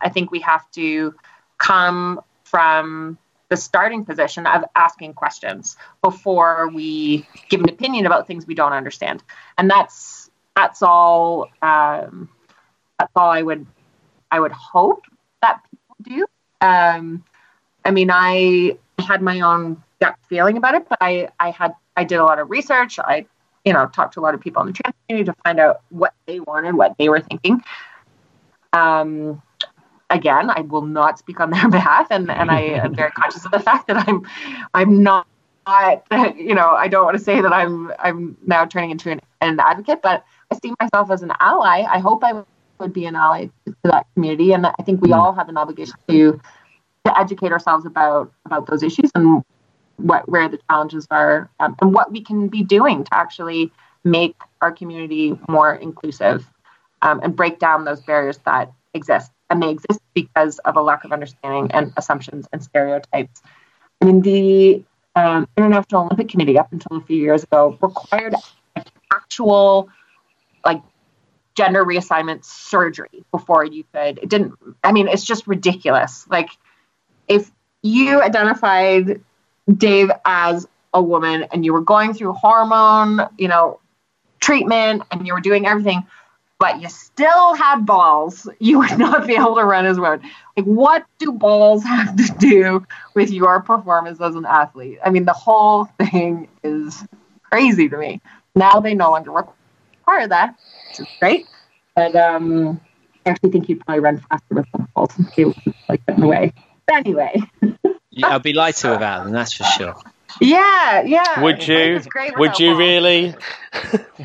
I 0.02 0.08
think 0.08 0.30
we 0.30 0.40
have 0.40 0.70
to 0.72 1.14
come 1.58 2.20
from 2.44 3.18
the 3.50 3.56
starting 3.56 4.04
position 4.04 4.46
of 4.46 4.64
asking 4.76 5.12
questions 5.12 5.76
before 6.02 6.70
we 6.72 7.26
give 7.48 7.60
an 7.60 7.68
opinion 7.68 8.06
about 8.06 8.26
things 8.26 8.46
we 8.46 8.54
don't 8.54 8.72
understand. 8.72 9.22
And 9.58 9.68
that's 9.68 10.30
that's 10.56 10.82
all. 10.82 11.48
Um, 11.60 12.28
that's 12.98 13.12
all 13.16 13.30
I 13.30 13.42
would 13.42 13.66
I 14.30 14.40
would 14.40 14.52
hope 14.52 15.02
that 15.42 15.60
people 15.70 15.96
do. 16.02 16.26
Um, 16.66 17.24
I 17.84 17.90
mean, 17.90 18.10
I 18.12 18.78
had 18.98 19.20
my 19.20 19.40
own 19.40 19.82
gut 20.00 20.16
feeling 20.28 20.56
about 20.56 20.74
it, 20.74 20.88
but 20.88 20.98
I 21.00 21.28
I 21.40 21.50
had 21.50 21.74
I 21.96 22.04
did 22.04 22.16
a 22.16 22.24
lot 22.24 22.38
of 22.38 22.50
research. 22.50 22.98
I 22.98 23.26
you 23.64 23.72
know 23.72 23.86
talked 23.86 24.14
to 24.14 24.20
a 24.20 24.22
lot 24.22 24.34
of 24.34 24.40
people 24.40 24.62
in 24.62 24.68
the 24.68 24.72
trans 24.74 24.94
community 25.08 25.32
to 25.32 25.36
find 25.44 25.58
out 25.58 25.80
what 25.90 26.14
they 26.26 26.38
wanted, 26.38 26.74
what 26.74 26.94
they 26.98 27.08
were 27.08 27.20
thinking. 27.20 27.62
Um, 28.72 29.42
again, 30.10 30.50
I 30.50 30.60
will 30.62 30.82
not 30.82 31.18
speak 31.18 31.40
on 31.40 31.50
their 31.50 31.68
behalf, 31.70 32.08
and 32.10 32.30
and 32.30 32.50
I 32.50 32.60
am 32.60 32.94
very 32.94 33.10
conscious 33.12 33.44
of 33.44 33.52
the 33.52 33.60
fact 33.60 33.86
that 33.88 34.08
I'm 34.08 34.26
I'm 34.74 35.02
not. 35.02 35.26
You 36.36 36.54
know, 36.54 36.70
I 36.70 36.88
don't 36.88 37.04
want 37.04 37.16
to 37.16 37.22
say 37.22 37.40
that 37.40 37.52
I'm 37.52 37.92
I'm 37.98 38.36
now 38.44 38.64
turning 38.64 38.90
into 38.90 39.10
an, 39.10 39.20
an 39.40 39.60
advocate, 39.60 40.02
but 40.02 40.24
I 40.50 40.58
see 40.58 40.74
myself 40.80 41.10
as 41.10 41.22
an 41.22 41.32
ally. 41.38 41.84
I 41.88 42.00
hope 42.00 42.24
I 42.24 42.42
would 42.80 42.92
be 42.92 43.06
an 43.06 43.14
ally 43.14 43.46
to 43.66 43.74
that 43.84 44.06
community, 44.14 44.52
and 44.52 44.66
I 44.66 44.82
think 44.84 45.00
we 45.00 45.12
all 45.12 45.32
have 45.32 45.48
an 45.48 45.56
obligation 45.56 45.94
to 46.08 46.40
to 47.04 47.18
educate 47.18 47.52
ourselves 47.52 47.86
about 47.86 48.32
about 48.46 48.66
those 48.66 48.82
issues 48.82 49.10
and 49.14 49.44
what 49.96 50.28
where 50.28 50.48
the 50.48 50.58
challenges 50.68 51.06
are 51.10 51.50
um, 51.60 51.76
and 51.80 51.94
what 51.94 52.10
we 52.10 52.20
can 52.20 52.48
be 52.48 52.62
doing 52.62 53.04
to 53.04 53.14
actually 53.14 53.70
make 54.02 54.36
our 54.60 54.72
community 54.72 55.38
more 55.48 55.74
inclusive 55.74 56.50
um, 57.02 57.20
and 57.22 57.36
break 57.36 57.58
down 57.58 57.84
those 57.84 58.00
barriers 58.00 58.38
that 58.38 58.72
exist 58.94 59.30
and 59.50 59.62
they 59.62 59.70
exist 59.70 60.00
because 60.14 60.58
of 60.60 60.76
a 60.76 60.80
lack 60.82 61.04
of 61.04 61.12
understanding 61.12 61.70
and 61.72 61.92
assumptions 61.96 62.46
and 62.52 62.62
stereotypes. 62.62 63.42
I 64.00 64.06
mean 64.06 64.22
the 64.22 64.84
um, 65.16 65.48
international 65.56 66.04
olympic 66.04 66.28
committee 66.28 66.58
up 66.58 66.72
until 66.72 66.96
a 66.96 67.00
few 67.00 67.16
years 67.16 67.42
ago 67.42 67.76
required 67.82 68.34
actual 69.12 69.88
like 70.64 70.80
gender 71.56 71.84
reassignment 71.84 72.44
surgery 72.44 73.24
before 73.32 73.64
you 73.64 73.84
could 73.92 74.18
it 74.22 74.28
didn't 74.28 74.54
i 74.84 74.92
mean 74.92 75.08
it's 75.08 75.24
just 75.24 75.46
ridiculous. 75.46 76.26
Like 76.30 76.50
if 77.28 77.50
you 77.82 78.22
identified 78.22 79.20
Dave 79.72 80.10
as 80.24 80.66
a 80.92 81.02
woman 81.02 81.46
and 81.52 81.64
you 81.64 81.72
were 81.72 81.80
going 81.80 82.14
through 82.14 82.32
hormone, 82.32 83.20
you 83.38 83.48
know, 83.48 83.80
treatment 84.40 85.02
and 85.10 85.26
you 85.26 85.34
were 85.34 85.40
doing 85.40 85.66
everything, 85.66 86.06
but 86.60 86.80
you 86.80 86.88
still 86.90 87.54
had 87.54 87.86
balls, 87.86 88.46
you 88.60 88.78
would 88.78 88.98
not 88.98 89.26
be 89.26 89.34
able 89.34 89.56
to 89.56 89.64
run 89.64 89.86
as 89.86 89.98
well. 89.98 90.20
Like, 90.56 90.66
what 90.66 91.06
do 91.18 91.32
balls 91.32 91.82
have 91.82 92.14
to 92.14 92.34
do 92.38 92.86
with 93.14 93.30
your 93.30 93.60
performance 93.62 94.20
as 94.20 94.36
an 94.36 94.44
athlete? 94.44 94.98
I 95.04 95.08
mean, 95.10 95.24
the 95.24 95.32
whole 95.32 95.86
thing 95.86 96.48
is 96.62 97.02
crazy 97.50 97.88
to 97.88 97.96
me. 97.96 98.20
Now 98.54 98.78
they 98.78 98.94
no 98.94 99.10
longer 99.10 99.30
require 99.30 100.28
that, 100.28 100.54
which 100.90 101.00
is 101.00 101.06
great. 101.18 101.46
But 101.96 102.14
um, 102.14 102.78
I 103.24 103.30
actually 103.30 103.50
think 103.50 103.68
you'd 103.70 103.84
probably 103.84 104.00
run 104.00 104.18
faster 104.28 104.54
with 104.54 104.66
some 104.70 104.86
balls 104.94 105.12
and 105.16 105.26
they 105.34 105.46
would 105.46 105.56
like 105.88 106.04
get 106.06 106.16
in 106.16 106.20
the 106.20 106.28
way. 106.28 106.52
But 106.86 106.96
anyway, 106.96 107.40
Yeah, 108.10 108.28
I'll 108.28 108.38
be 108.40 108.52
lighter 108.52 108.90
without 108.90 109.24
them, 109.24 109.32
that's 109.32 109.54
for 109.54 109.64
sure. 109.64 109.94
yeah, 110.40 111.02
yeah. 111.02 111.40
Would 111.40 111.66
you? 111.66 112.02
Would 112.36 112.58
you 112.58 112.70
balls. 112.70 112.78
really? 112.78 113.34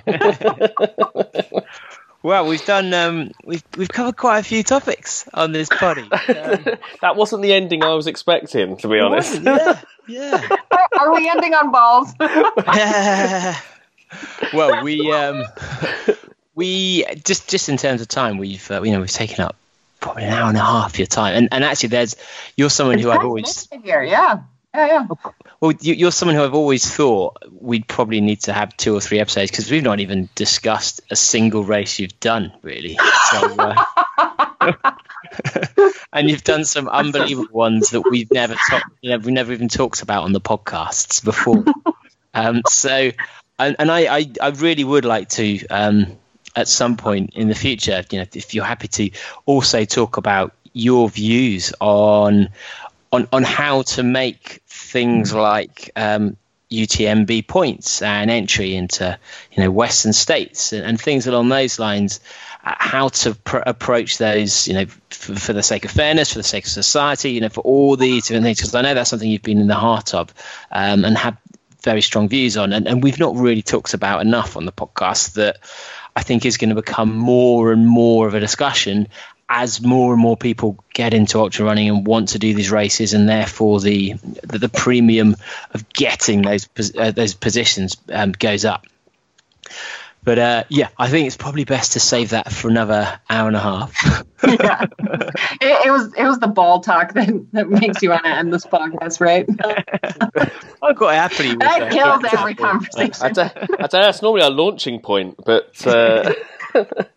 Well, 2.26 2.48
we've 2.48 2.66
done 2.66 2.92
um, 2.92 3.34
we've 3.44 3.64
we've 3.78 3.88
covered 3.88 4.18
quite 4.18 4.40
a 4.40 4.44
few 4.44 4.64
topics 4.64 5.30
on 5.32 5.52
this 5.52 5.70
poddy. 5.70 6.10
Um, 6.28 6.66
that 7.02 7.16
wasn't 7.16 7.44
the 7.44 7.54
ending 7.54 7.84
I 7.84 7.94
was 7.94 8.08
expecting, 8.08 8.78
to 8.78 8.88
be 8.88 9.00
honest. 9.00 9.44
yeah, 9.44 9.80
yeah. 10.08 10.50
Are 11.00 11.14
we 11.14 11.30
ending 11.30 11.54
on 11.54 11.72
balls? 11.72 12.12
Yeah. 12.20 13.56
well, 14.56 14.84
we 14.84 15.14
um, 15.14 15.44
we 16.56 17.06
just 17.24 17.48
just 17.48 17.70
in 17.70 17.78
terms 17.78 18.02
of 18.02 18.08
time, 18.08 18.40
we've 18.40 18.72
uh, 18.72 18.82
you 18.82 18.92
know 18.92 19.02
we've 19.02 19.12
taken 19.12 19.46
up 19.46 19.56
probably 20.00 20.24
an 20.24 20.34
hour 20.34 20.50
and 20.50 20.58
a 20.58 20.62
half 20.62 20.94
of 20.94 20.98
your 20.98 21.06
time, 21.06 21.36
and 21.36 21.50
and 21.52 21.64
actually, 21.64 21.90
there's 21.90 22.16
you're 22.58 22.72
someone 22.72 22.98
who 22.98 23.12
I've 23.12 23.24
always 23.24 23.68
here. 23.84 24.02
Yeah, 24.02 24.40
yeah, 24.74 24.88
yeah. 24.88 25.08
Well, 25.66 25.74
you, 25.82 26.08
are 26.08 26.12
someone 26.12 26.36
who 26.36 26.44
I've 26.44 26.54
always 26.54 26.88
thought 26.88 27.38
we'd 27.50 27.88
probably 27.88 28.22
need 28.22 28.42
to 28.42 28.54
have 28.54 28.78
two 28.78 28.96
or 28.96 29.02
three 29.02 29.20
episodes 29.20 29.50
because 29.50 29.72
we've 29.72 29.82
not 29.82 30.00
even 30.00 30.30
discussed 30.36 31.02
a 31.10 31.16
single 31.16 31.64
race 31.64 31.98
you've 31.98 32.20
done, 32.20 32.54
really. 32.62 33.00
So, 33.32 33.56
uh, 33.58 34.92
and 36.14 36.30
you've 36.30 36.44
done 36.44 36.66
some 36.66 36.88
unbelievable 36.88 37.52
ones 37.52 37.90
that 37.90 38.02
we've 38.02 38.32
never 38.32 38.54
talked, 38.70 38.86
you 39.02 39.10
know, 39.10 39.18
we 39.18 39.32
never 39.32 39.54
even 39.54 39.68
talked 39.68 40.04
about 40.04 40.26
on 40.26 40.34
the 40.34 40.42
podcasts 40.42 41.26
before. 41.26 41.66
Um, 42.36 42.62
so, 42.68 43.10
and, 43.58 43.76
and 43.80 43.90
I, 43.90 44.18
I, 44.18 44.32
I, 44.40 44.50
really 44.50 44.84
would 44.84 45.04
like 45.04 45.30
to, 45.30 45.66
um, 45.70 46.16
at 46.56 46.68
some 46.68 46.96
point 46.96 47.32
in 47.34 47.48
the 47.48 47.56
future, 47.56 48.04
you 48.12 48.20
know, 48.20 48.26
if 48.36 48.54
you're 48.54 48.66
happy 48.66 48.88
to 48.90 49.10
also 49.48 49.84
talk 49.84 50.18
about 50.18 50.54
your 50.74 51.10
views 51.10 51.74
on 51.80 52.50
on 53.12 53.28
on 53.32 53.44
how 53.44 53.84
to 53.84 54.04
make 54.04 54.62
things 54.68 55.34
like 55.34 55.92
um, 55.96 56.38
UTMB 56.72 57.48
points 57.48 58.02
and 58.02 58.30
entry 58.30 58.76
into 58.76 59.18
you 59.52 59.64
know 59.64 59.72
Western 59.72 60.14
states 60.14 60.74
and, 60.74 60.86
and 60.86 61.00
things 61.00 61.28
along 61.28 61.50
those 61.50 61.80
lines. 61.80 62.20
Uh, 62.64 62.74
how 62.80 63.10
to 63.10 63.36
pr- 63.36 63.58
approach 63.58 64.18
those, 64.18 64.68
you 64.68 64.74
know, 64.74 64.86
for, 65.12 65.36
for, 65.36 65.54
the 65.54 65.62
sake 65.62 65.86
of 65.86 65.92
fairness, 65.92 66.34
for 66.34 66.40
the 66.40 66.44
sake 66.44 66.66
of 66.66 66.72
society, 66.72 67.30
you 67.30 67.40
know, 67.40 67.50
for 67.50 67.62
all 67.62 67.96
these 67.96 68.26
different 68.26 68.44
things. 68.44 68.58
Because 68.58 68.74
I 68.74 68.82
know 68.82 68.96
that's 68.96 69.12
something 69.12 69.30
you've 69.30 69.44
been 69.44 69.60
in 69.60 69.68
the 69.68 69.76
heart 69.76 70.16
of 70.16 70.34
um, 70.72 71.06
and 71.06 71.16
have 71.16 71.38
very 71.84 72.02
strong 72.02 72.28
views 72.28 72.58
on, 72.58 72.74
and, 72.74 72.88
and 72.88 73.04
we've 73.04 73.20
not 73.20 73.36
really 73.36 73.62
talked 73.62 73.94
about 73.94 74.22
enough 74.22 74.58
on 74.58 74.66
the 74.66 74.72
podcast 74.72 75.34
that 75.34 75.58
I 76.16 76.24
think 76.24 76.44
is 76.44 76.58
going 76.58 76.70
to 76.70 76.76
become 76.76 77.16
more 77.16 77.72
and 77.72 77.88
more 77.88 78.28
of 78.28 78.34
a 78.34 78.40
discussion 78.40 79.08
as 79.48 79.82
more 79.82 80.14
and 80.14 80.22
more 80.22 80.36
people 80.36 80.84
get 80.94 81.14
into 81.14 81.40
ultra 81.40 81.66
running 81.66 81.90
and 81.90 82.08
want 82.08 82.30
to 82.30 82.40
do 82.40 82.54
these 82.54 82.72
races, 82.72 83.14
and 83.14 83.30
therefore 83.30 83.80
the 83.80 84.14
the, 84.44 84.60
the 84.60 84.70
premium 84.70 85.36
of 85.72 85.88
getting 85.90 86.42
those 86.42 86.68
uh, 86.98 87.12
those 87.12 87.34
positions 87.34 87.98
um, 88.12 88.32
goes 88.32 88.66
up. 88.66 88.86
But 90.24 90.40
uh, 90.40 90.64
yeah, 90.70 90.90
I 90.98 91.08
think 91.10 91.28
it's 91.28 91.38
probably 91.38 91.66
best 91.66 91.94
to 91.94 92.00
save 92.00 92.32
that 92.32 92.52
for 92.52 92.68
another 92.68 93.20
hour 93.30 93.48
and 93.48 93.56
a 93.56 93.60
half. 93.60 93.94
yeah, 94.44 94.88
it, 95.62 95.86
it, 95.86 95.92
was 95.92 96.12
it 96.16 96.24
was 96.24 96.40
the 96.40 96.48
ball 96.48 96.80
talk 96.80 97.14
that, 97.14 97.30
that 97.54 97.70
makes 97.70 98.02
you 98.02 98.10
want 98.10 98.24
to 98.24 98.30
end 98.32 98.52
this 98.52 98.66
podcast, 98.66 99.22
right? 99.22 99.48
I'm 100.82 100.96
quite 100.96 101.16
happy. 101.16 101.50
With 101.50 101.60
that. 101.60 101.80
That 101.80 101.92
kills 101.92 102.24
every 102.34 102.56
conversation. 102.56 103.38
I, 103.38 103.52
I, 103.80 103.84
I, 103.84 103.88
that's 103.88 104.24
normally 104.24 104.42
our 104.42 104.50
launching 104.50 105.00
point, 105.00 105.36
but. 105.46 105.86
Uh... 105.86 106.34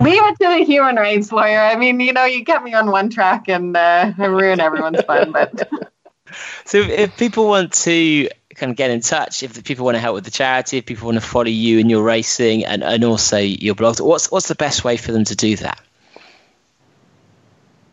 Leave 0.00 0.22
it 0.22 0.38
to 0.40 0.48
the 0.48 0.64
human 0.64 0.96
rights 0.96 1.32
lawyer. 1.32 1.60
I 1.60 1.76
mean, 1.76 2.00
you 2.00 2.12
know, 2.12 2.24
you 2.24 2.44
get 2.44 2.62
me 2.62 2.74
on 2.74 2.90
one 2.90 3.08
track 3.08 3.48
and 3.48 3.76
uh, 3.76 4.12
I 4.18 4.26
ruin 4.26 4.60
everyone's 4.60 5.02
fun. 5.02 5.32
But 5.32 5.68
so, 6.64 6.78
if 6.78 7.16
people 7.16 7.48
want 7.48 7.72
to 7.72 8.28
kind 8.54 8.70
of 8.70 8.76
get 8.76 8.90
in 8.90 9.00
touch, 9.00 9.42
if 9.42 9.62
people 9.64 9.84
want 9.84 9.96
to 9.96 10.00
help 10.00 10.14
with 10.14 10.24
the 10.24 10.30
charity, 10.30 10.78
if 10.78 10.86
people 10.86 11.06
want 11.06 11.16
to 11.16 11.26
follow 11.26 11.46
you 11.46 11.78
in 11.78 11.88
your 11.88 12.02
racing 12.02 12.64
and, 12.64 12.82
and 12.82 13.04
also 13.04 13.38
your 13.38 13.74
blog, 13.74 14.00
what's 14.00 14.30
what's 14.30 14.48
the 14.48 14.54
best 14.54 14.84
way 14.84 14.96
for 14.96 15.12
them 15.12 15.24
to 15.24 15.36
do 15.36 15.56
that? 15.56 15.80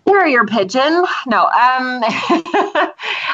You're 0.06 0.28
your 0.28 0.46
pigeon. 0.46 1.06
No, 1.28 1.46
um, 1.46 2.04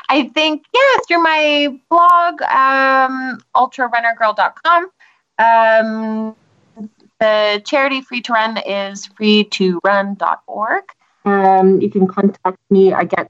I 0.10 0.30
think 0.34 0.66
yes, 0.72 1.06
through 1.08 1.24
my 1.24 1.80
blog, 1.90 2.42
um, 2.44 3.42
ultrarunnergirl.com. 3.56 4.92
Um, 5.40 6.36
the 7.20 7.62
charity 7.66 8.02
Free 8.02 8.22
to 8.22 8.34
Run 8.34 8.58
is 8.58 9.08
free2run.org. 9.08 10.84
Um, 11.26 11.82
you 11.82 11.90
can 11.90 12.08
contact 12.08 12.58
me. 12.70 12.94
I 12.94 13.04
get 13.04 13.30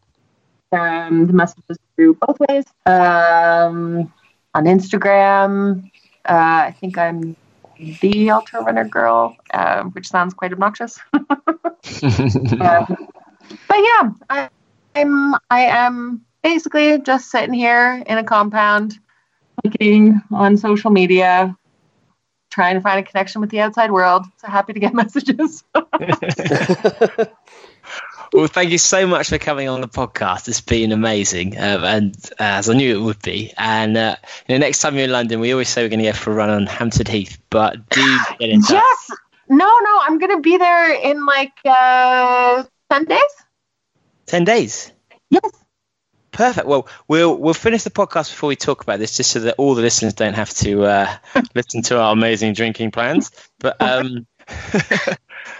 um, 0.71 1.27
the 1.27 1.33
messages 1.33 1.77
through 1.95 2.15
both 2.15 2.39
ways. 2.39 2.65
Um, 2.85 4.11
on 4.53 4.65
Instagram, 4.65 5.85
uh, 6.25 6.67
I 6.67 6.75
think 6.79 6.97
I'm 6.97 7.35
the 8.01 8.31
Ultra 8.31 8.63
Runner 8.63 8.85
Girl, 8.85 9.35
uh, 9.53 9.83
which 9.83 10.07
sounds 10.07 10.33
quite 10.33 10.51
obnoxious. 10.51 10.99
um, 11.13 11.23
but 13.67 13.77
yeah, 13.77 14.11
I, 14.29 14.49
I'm 14.95 15.35
I 15.49 15.61
am 15.61 16.25
basically 16.43 16.99
just 17.01 17.31
sitting 17.31 17.53
here 17.53 18.03
in 18.05 18.17
a 18.17 18.23
compound, 18.23 18.99
looking 19.63 20.21
on 20.31 20.57
social 20.57 20.91
media, 20.91 21.55
trying 22.49 22.75
to 22.75 22.81
find 22.81 22.99
a 22.99 23.03
connection 23.03 23.41
with 23.41 23.49
the 23.49 23.59
outside 23.61 23.91
world. 23.91 24.25
So 24.37 24.47
happy 24.47 24.73
to 24.73 24.79
get 24.79 24.93
messages. 25.01 25.63
well, 28.33 28.47
thank 28.47 28.71
you 28.71 28.77
so 28.77 29.07
much 29.07 29.29
for 29.29 29.37
coming 29.37 29.67
on 29.69 29.81
the 29.81 29.87
podcast. 29.87 30.47
It's 30.47 30.61
been 30.61 30.91
amazing, 30.91 31.57
um, 31.57 31.83
and 31.83 32.15
uh, 32.31 32.59
as 32.59 32.69
I 32.69 32.73
knew 32.73 32.99
it 32.99 33.01
would 33.01 33.21
be. 33.21 33.53
And 33.57 33.97
uh, 33.97 34.15
you 34.47 34.55
know, 34.55 34.59
next 34.59 34.79
time 34.79 34.95
you're 34.95 35.05
in 35.05 35.11
London, 35.11 35.39
we 35.39 35.51
always 35.51 35.69
say 35.69 35.83
we're 35.83 35.89
going 35.89 35.99
to 35.99 36.05
go 36.05 36.13
for 36.13 36.31
a 36.31 36.35
run 36.35 36.49
on 36.49 36.65
Hampstead 36.65 37.07
Heath, 37.07 37.37
but 37.49 37.89
do 37.89 38.17
get 38.39 38.49
in 38.49 38.61
touch. 38.61 38.71
Yes. 38.71 39.11
No, 39.51 39.65
no, 39.65 40.01
I'm 40.03 40.19
going 40.19 40.35
to 40.35 40.41
be 40.41 40.57
there 40.57 40.93
in 40.93 41.25
like 41.25 41.53
uh, 41.65 42.63
ten 42.89 43.05
days. 43.05 43.21
Ten 44.27 44.43
days. 44.43 44.91
Yes. 45.31 45.51
Perfect. 46.39 46.67
Well, 46.67 46.87
we'll 47.09 47.35
we'll 47.35 47.53
finish 47.53 47.83
the 47.83 47.89
podcast 47.89 48.29
before 48.29 48.47
we 48.47 48.55
talk 48.55 48.81
about 48.81 48.97
this, 48.97 49.17
just 49.17 49.31
so 49.31 49.41
that 49.41 49.55
all 49.57 49.75
the 49.75 49.81
listeners 49.81 50.13
don't 50.13 50.35
have 50.35 50.49
to 50.51 50.85
uh, 50.85 51.17
listen 51.53 51.81
to 51.81 51.99
our 51.99 52.13
amazing 52.13 52.53
drinking 52.53 52.91
plans. 52.91 53.29
But 53.59 53.75
um, 53.81 54.25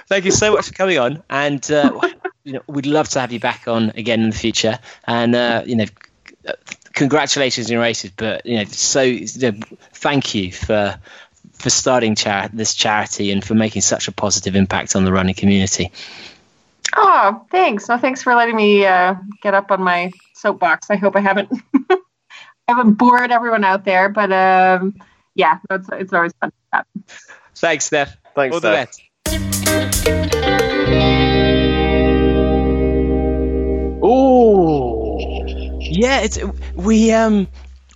thank 0.07 0.23
you 0.23 0.31
so 0.31 0.53
much 0.53 0.67
for 0.67 0.73
coming 0.73 0.97
on, 0.97 1.21
and 1.29 1.69
uh, 1.69 1.99
you 2.45 2.53
know, 2.53 2.61
we'd 2.67 2.85
love 2.85 3.09
to 3.09 3.19
have 3.19 3.33
you 3.33 3.41
back 3.41 3.67
on 3.67 3.89
again 3.89 4.21
in 4.21 4.29
the 4.29 4.35
future. 4.37 4.79
And 5.03 5.35
uh, 5.35 5.63
you 5.65 5.75
know, 5.75 5.85
congratulations 6.93 7.69
in 7.69 7.77
races, 7.77 8.11
but 8.15 8.45
you 8.45 8.59
know, 8.59 8.63
so 8.63 9.01
you 9.01 9.27
know, 9.41 9.59
thank 9.95 10.33
you 10.33 10.53
for 10.53 10.97
for 11.55 11.69
starting 11.69 12.15
char- 12.15 12.47
this 12.53 12.73
charity 12.73 13.33
and 13.33 13.43
for 13.43 13.53
making 13.53 13.81
such 13.81 14.07
a 14.07 14.13
positive 14.13 14.55
impact 14.55 14.95
on 14.95 15.03
the 15.03 15.11
running 15.11 15.35
community. 15.35 15.91
Oh, 16.95 17.45
thanks. 17.51 17.87
No, 17.87 17.97
thanks 17.97 18.23
for 18.23 18.35
letting 18.35 18.55
me 18.55 18.85
uh, 18.85 19.15
get 19.41 19.53
up 19.53 19.71
on 19.71 19.81
my 19.81 20.11
soapbox. 20.33 20.89
I 20.89 20.95
hope 20.95 21.15
I 21.15 21.19
haven't 21.19 21.51
I 21.89 21.97
haven't 22.67 22.93
bored 22.93 23.31
everyone 23.31 23.63
out 23.63 23.85
there, 23.85 24.09
but 24.09 24.31
um, 24.31 24.95
yeah, 25.35 25.59
it's 25.69 25.87
it's 25.91 26.13
always 26.13 26.33
fun. 26.39 26.51
Thanks, 27.55 27.85
Steph. 27.85 28.15
Thanks, 28.35 28.53
All 28.53 28.59
Steph. 28.59 28.95
Oh, 34.01 35.45
yeah. 35.79 36.21
It's 36.21 36.39
we 36.75 37.11
um 37.11 37.47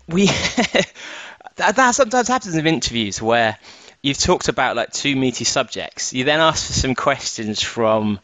we 0.08 0.26
that, 1.56 1.76
that 1.76 1.92
sometimes 1.96 2.28
happens 2.28 2.56
in 2.56 2.68
interviews 2.68 3.22
where 3.22 3.58
you've 4.02 4.18
talked 4.18 4.50
about 4.50 4.76
like 4.76 4.92
two 4.92 5.16
meaty 5.16 5.46
subjects. 5.46 6.14
You 6.14 6.26
then 6.26 6.40
ask 6.40 6.68
for 6.68 6.74
some 6.74 6.96
questions 6.96 7.62
from 7.62 8.20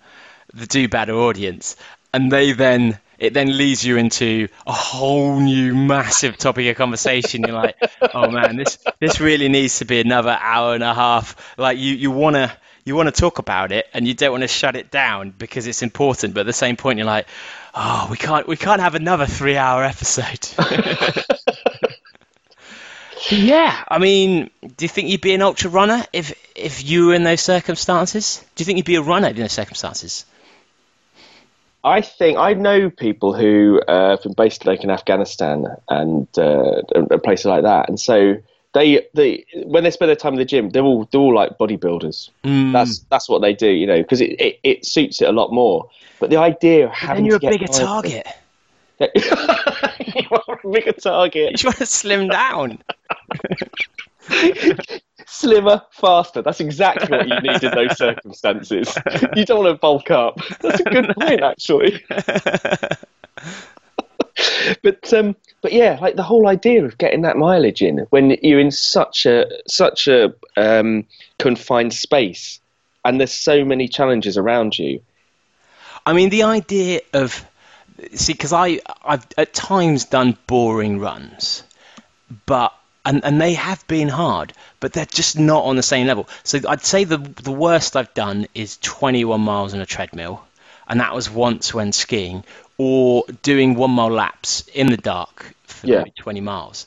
the 0.53 0.65
do 0.65 0.87
better 0.87 1.13
audience, 1.13 1.75
and 2.13 2.31
they 2.31 2.51
then 2.53 2.99
it 3.19 3.33
then 3.33 3.57
leads 3.57 3.83
you 3.85 3.97
into 3.97 4.47
a 4.65 4.71
whole 4.71 5.39
new 5.39 5.75
massive 5.75 6.37
topic 6.37 6.67
of 6.67 6.77
conversation. 6.77 7.43
You're 7.43 7.51
like, 7.51 7.75
oh 8.13 8.31
man, 8.31 8.55
this 8.55 8.77
this 8.99 9.19
really 9.19 9.49
needs 9.49 9.79
to 9.79 9.85
be 9.85 9.99
another 9.99 10.37
hour 10.39 10.73
and 10.73 10.83
a 10.83 10.93
half. 10.93 11.57
Like 11.57 11.77
you 11.77 11.95
you 11.95 12.11
wanna 12.11 12.55
you 12.85 12.95
want 12.95 13.13
to 13.13 13.21
talk 13.21 13.39
about 13.39 13.71
it 13.71 13.87
and 13.93 14.07
you 14.07 14.13
don't 14.13 14.31
want 14.31 14.43
to 14.43 14.47
shut 14.47 14.75
it 14.75 14.89
down 14.89 15.31
because 15.31 15.67
it's 15.67 15.83
important, 15.83 16.33
but 16.33 16.41
at 16.41 16.45
the 16.47 16.53
same 16.53 16.75
point 16.77 16.97
you're 16.97 17.05
like, 17.05 17.27
oh, 17.75 18.07
we 18.09 18.17
can't 18.17 18.47
we 18.47 18.57
can't 18.57 18.81
have 18.81 18.95
another 18.95 19.25
three 19.25 19.57
hour 19.57 19.83
episode. 19.83 20.47
yeah, 23.29 23.83
I 23.87 23.99
mean, 23.99 24.49
do 24.61 24.85
you 24.85 24.89
think 24.89 25.09
you'd 25.09 25.21
be 25.21 25.33
an 25.33 25.41
ultra 25.41 25.69
runner 25.69 26.03
if 26.13 26.33
if 26.55 26.83
you 26.83 27.07
were 27.07 27.13
in 27.13 27.23
those 27.23 27.41
circumstances? 27.41 28.43
Do 28.55 28.61
you 28.61 28.65
think 28.65 28.77
you'd 28.77 28.85
be 28.85 28.95
a 28.95 29.01
runner 29.01 29.27
in 29.27 29.35
those 29.35 29.51
circumstances? 29.51 30.25
I 31.83 32.01
think 32.01 32.37
I 32.37 32.53
know 32.53 32.89
people 32.89 33.33
who 33.33 33.81
uh, 33.87 34.11
have 34.11 34.23
been 34.23 34.33
based 34.33 34.65
like 34.65 34.83
in 34.83 34.89
Afghanistan 34.89 35.65
and 35.87 36.27
uh, 36.37 36.81
places 37.23 37.45
like 37.45 37.63
that, 37.63 37.87
and 37.87 37.99
so 37.99 38.35
they 38.73 39.07
they 39.13 39.45
when 39.65 39.83
they 39.83 39.91
spend 39.91 40.09
their 40.09 40.15
time 40.15 40.33
in 40.33 40.39
the 40.39 40.45
gym, 40.45 40.69
they're 40.69 40.83
all 40.83 41.07
they're 41.11 41.21
all 41.21 41.33
like 41.33 41.57
bodybuilders. 41.57 42.29
Mm. 42.43 42.73
That's 42.73 42.99
that's 43.09 43.29
what 43.29 43.41
they 43.41 43.53
do, 43.53 43.69
you 43.69 43.87
know, 43.87 44.01
because 44.01 44.21
it, 44.21 44.39
it, 44.39 44.59
it, 44.63 44.85
suits 44.85 45.21
it 45.21 45.29
a 45.29 45.31
lot 45.31 45.51
more. 45.51 45.89
But 46.19 46.29
the 46.29 46.37
idea 46.37 46.85
of 46.85 46.91
having 46.91 47.25
you're 47.25 47.37
a 47.37 47.39
bigger 47.39 47.67
target. 47.67 48.27
you 48.99 49.07
are 50.31 50.59
a 50.63 50.69
bigger 50.69 50.91
target. 50.91 51.61
You 51.63 51.67
want 51.67 51.77
to 51.77 51.85
slim 51.85 52.27
down. 52.27 52.79
Slimmer, 55.31 55.83
faster. 55.91 56.41
That's 56.41 56.59
exactly 56.59 57.15
what 57.15 57.27
you 57.27 57.39
need 57.41 57.63
in 57.63 57.71
those 57.71 57.95
circumstances. 57.97 58.97
You 59.35 59.45
don't 59.45 59.63
want 59.63 59.75
to 59.75 59.79
bulk 59.79 60.09
up. 60.09 60.39
That's 60.59 60.79
a 60.79 60.83
good 60.83 61.13
point, 61.15 61.41
actually. 61.41 62.03
but 64.81 65.13
um, 65.13 65.35
but 65.61 65.71
yeah, 65.71 65.99
like 66.01 66.15
the 66.15 66.23
whole 66.23 66.47
idea 66.47 66.83
of 66.83 66.97
getting 66.97 67.21
that 67.21 67.37
mileage 67.37 67.83
in 67.83 67.99
when 68.09 68.31
you're 68.41 68.59
in 68.59 68.71
such 68.71 69.27
a 69.27 69.45
such 69.67 70.07
a 70.07 70.33
um, 70.57 71.05
confined 71.37 71.93
space, 71.93 72.59
and 73.05 73.19
there's 73.19 73.31
so 73.31 73.63
many 73.63 73.87
challenges 73.87 74.35
around 74.35 74.79
you. 74.79 74.99
I 76.07 76.13
mean, 76.13 76.29
the 76.29 76.43
idea 76.43 77.01
of 77.13 77.45
see, 78.15 78.33
because 78.33 78.51
I 78.51 78.79
I've 79.05 79.27
at 79.37 79.53
times 79.53 80.05
done 80.05 80.37
boring 80.47 80.99
runs, 80.99 81.63
but 82.47 82.73
and 83.09 83.25
and 83.25 83.41
they 83.41 83.55
have 83.55 83.85
been 83.87 84.07
hard, 84.07 84.53
but 84.79 84.93
they're 84.93 85.05
just 85.21 85.37
not 85.37 85.63
on 85.65 85.75
the 85.75 85.83
same 85.83 86.05
level. 86.05 86.27
So 86.43 86.59
I'd 86.67 86.85
say 86.85 87.05
the 87.05 87.17
the 87.17 87.51
worst 87.51 87.95
I've 87.95 88.13
done 88.13 88.47
is 88.53 88.77
21 88.77 89.41
miles 89.41 89.73
on 89.73 89.81
a 89.81 89.85
treadmill, 89.85 90.45
and 90.87 90.99
that 90.99 91.15
was 91.15 91.29
once 91.29 91.73
when 91.73 91.91
skiing 91.91 92.43
or 92.77 93.23
doing 93.41 93.73
one 93.75 93.91
mile 93.91 94.11
laps 94.11 94.67
in 94.73 94.87
the 94.87 94.97
dark 94.97 95.53
for 95.63 95.87
Yeah. 95.87 95.97
maybe 95.97 96.11
20 96.19 96.41
miles. 96.41 96.85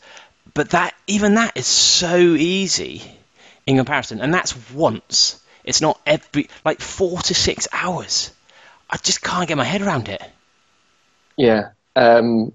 But 0.55 0.71
that 0.71 0.95
even 1.09 1.35
that 1.35 1.57
is 1.57 1.67
so 1.67 2.17
easy 2.17 3.03
in 3.67 3.77
comparison, 3.77 4.21
and 4.21 4.33
that's 4.33 4.55
once. 4.73 5.41
It's 5.65 5.81
not 5.81 6.01
every 6.07 6.49
like 6.65 6.81
four 6.81 7.19
to 7.21 7.35
six 7.35 7.67
hours. 7.73 8.31
I 8.89 8.97
just 8.99 9.23
can't 9.23 9.49
get 9.49 9.57
my 9.57 9.65
head 9.65 9.83
around 9.83 10.09
it. 10.09 10.23
Yeah. 11.37 11.71
Um, 11.97 12.53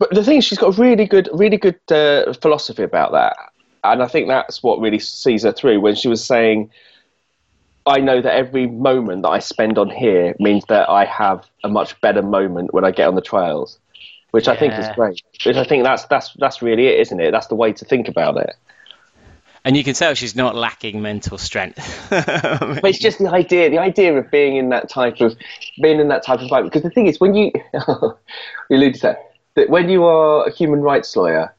but 0.00 0.14
the 0.14 0.24
thing 0.24 0.38
is, 0.38 0.44
she's 0.44 0.58
got 0.58 0.78
a 0.78 0.80
really 0.80 1.04
good, 1.04 1.28
really 1.32 1.58
good 1.58 1.78
uh, 1.90 2.32
philosophy 2.32 2.82
about 2.82 3.12
that, 3.12 3.36
and 3.84 4.02
I 4.02 4.08
think 4.08 4.28
that's 4.28 4.62
what 4.62 4.80
really 4.80 4.98
sees 4.98 5.42
her 5.42 5.52
through 5.52 5.80
when 5.80 5.94
she 5.94 6.08
was 6.08 6.24
saying, 6.24 6.70
"I 7.84 8.00
know 8.00 8.22
that 8.22 8.34
every 8.34 8.66
moment 8.66 9.22
that 9.22 9.28
I 9.28 9.40
spend 9.40 9.76
on 9.76 9.90
here 9.90 10.34
means 10.40 10.64
that 10.68 10.88
I 10.88 11.04
have 11.04 11.46
a 11.62 11.68
much 11.68 12.00
better 12.00 12.22
moment 12.22 12.72
when 12.72 12.82
I 12.82 12.92
get 12.92 13.08
on 13.08 13.14
the 13.14 13.20
trails," 13.20 13.78
which 14.30 14.48
I 14.48 14.56
think 14.56 14.72
is 14.72 14.88
great. 14.94 15.22
Which 15.44 15.56
I 15.56 15.64
think 15.64 15.84
that's 15.84 16.06
that's 16.06 16.32
that's 16.38 16.62
really 16.62 16.86
it, 16.86 17.00
isn't 17.00 17.20
it? 17.20 17.30
That's 17.30 17.48
the 17.48 17.54
way 17.54 17.74
to 17.74 17.84
think 17.84 18.08
about 18.08 18.38
it. 18.38 18.56
And 19.66 19.76
you 19.76 19.84
can 19.84 19.92
tell 19.92 20.14
she's 20.14 20.34
not 20.34 20.56
lacking 20.56 21.02
mental 21.02 21.36
strength. 21.36 22.06
But 22.08 22.84
it's 22.84 22.98
just 22.98 23.18
the 23.18 23.28
idea, 23.28 23.68
the 23.68 23.78
idea 23.78 24.16
of 24.16 24.30
being 24.30 24.56
in 24.56 24.70
that 24.70 24.88
type 24.88 25.20
of 25.20 25.36
being 25.82 26.00
in 26.00 26.08
that 26.08 26.22
type 26.24 26.36
of 26.36 26.44
environment. 26.44 26.72
Because 26.72 26.84
the 26.84 26.94
thing 26.94 27.06
is, 27.06 27.20
when 27.20 27.34
you 27.34 27.52
you 27.74 28.16
alluded 28.70 28.94
to 28.94 29.00
that, 29.02 29.29
that 29.54 29.68
when 29.70 29.88
you 29.88 30.04
are 30.04 30.46
a 30.46 30.50
human 30.52 30.80
rights 30.80 31.16
lawyer, 31.16 31.54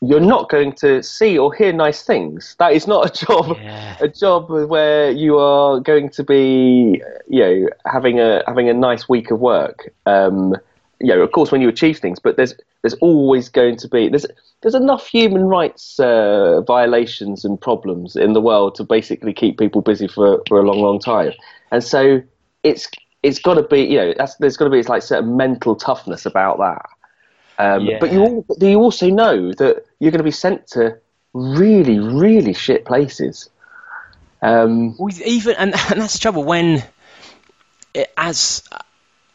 you're 0.00 0.20
not 0.20 0.48
going 0.48 0.72
to 0.72 1.02
see 1.02 1.38
or 1.38 1.54
hear 1.54 1.72
nice 1.72 2.02
things. 2.02 2.56
That 2.58 2.72
is 2.72 2.86
not 2.86 3.06
a 3.06 3.24
job, 3.26 3.56
Yeah. 3.60 3.96
a 4.00 4.08
job 4.08 4.50
where 4.50 5.10
you 5.12 5.38
are 5.38 5.78
going 5.80 6.10
to 6.10 6.24
be, 6.24 7.00
you 7.28 7.40
know, 7.40 7.68
having 7.86 8.18
a 8.18 8.42
having 8.46 8.68
a 8.68 8.74
nice 8.74 9.08
week 9.08 9.30
of 9.30 9.38
work. 9.40 9.92
Um, 10.06 10.56
you 11.00 11.08
know, 11.08 11.20
of 11.20 11.32
course, 11.32 11.50
when 11.52 11.60
you 11.60 11.68
achieve 11.68 11.98
things, 11.98 12.18
but 12.18 12.36
there's 12.36 12.54
there's 12.82 12.94
always 12.94 13.48
going 13.48 13.76
to 13.76 13.88
be 13.88 14.08
there's 14.08 14.26
there's 14.62 14.74
enough 14.74 15.06
human 15.06 15.44
rights 15.44 15.98
uh, 16.00 16.60
violations 16.62 17.44
and 17.44 17.60
problems 17.60 18.16
in 18.16 18.32
the 18.32 18.40
world 18.40 18.74
to 18.76 18.84
basically 18.84 19.32
keep 19.32 19.56
people 19.58 19.82
busy 19.82 20.08
for 20.08 20.42
for 20.48 20.58
a 20.58 20.62
long, 20.62 20.80
long 20.80 20.98
time. 20.98 21.32
And 21.70 21.82
so 21.82 22.22
it's 22.64 22.88
it's 23.22 23.38
got 23.38 23.54
to 23.54 23.62
be 23.62 23.82
you 23.82 23.98
know 23.98 24.14
that's, 24.16 24.36
there's 24.36 24.56
got 24.56 24.64
to 24.64 24.70
be 24.70 24.78
it's 24.78 24.88
like 24.88 25.02
certain 25.02 25.36
mental 25.36 25.76
toughness 25.76 26.26
about 26.26 26.58
that. 26.58 26.86
Um, 27.58 27.86
But 28.00 28.12
you 28.12 28.20
Yeah. 28.22 28.40
but 28.48 28.62
you 28.62 28.78
also 28.80 29.08
know 29.10 29.52
that 29.52 29.84
you're 29.98 30.10
going 30.10 30.18
to 30.18 30.24
be 30.24 30.30
sent 30.30 30.66
to 30.68 30.98
really 31.32 31.98
really 31.98 32.54
shit 32.54 32.84
places. 32.84 33.48
Um, 34.42 34.96
Well, 34.98 35.14
even 35.24 35.54
and, 35.56 35.72
and 35.90 36.00
that's 36.00 36.14
the 36.14 36.18
trouble 36.18 36.44
when 36.44 36.82
it, 37.94 38.12
as 38.16 38.64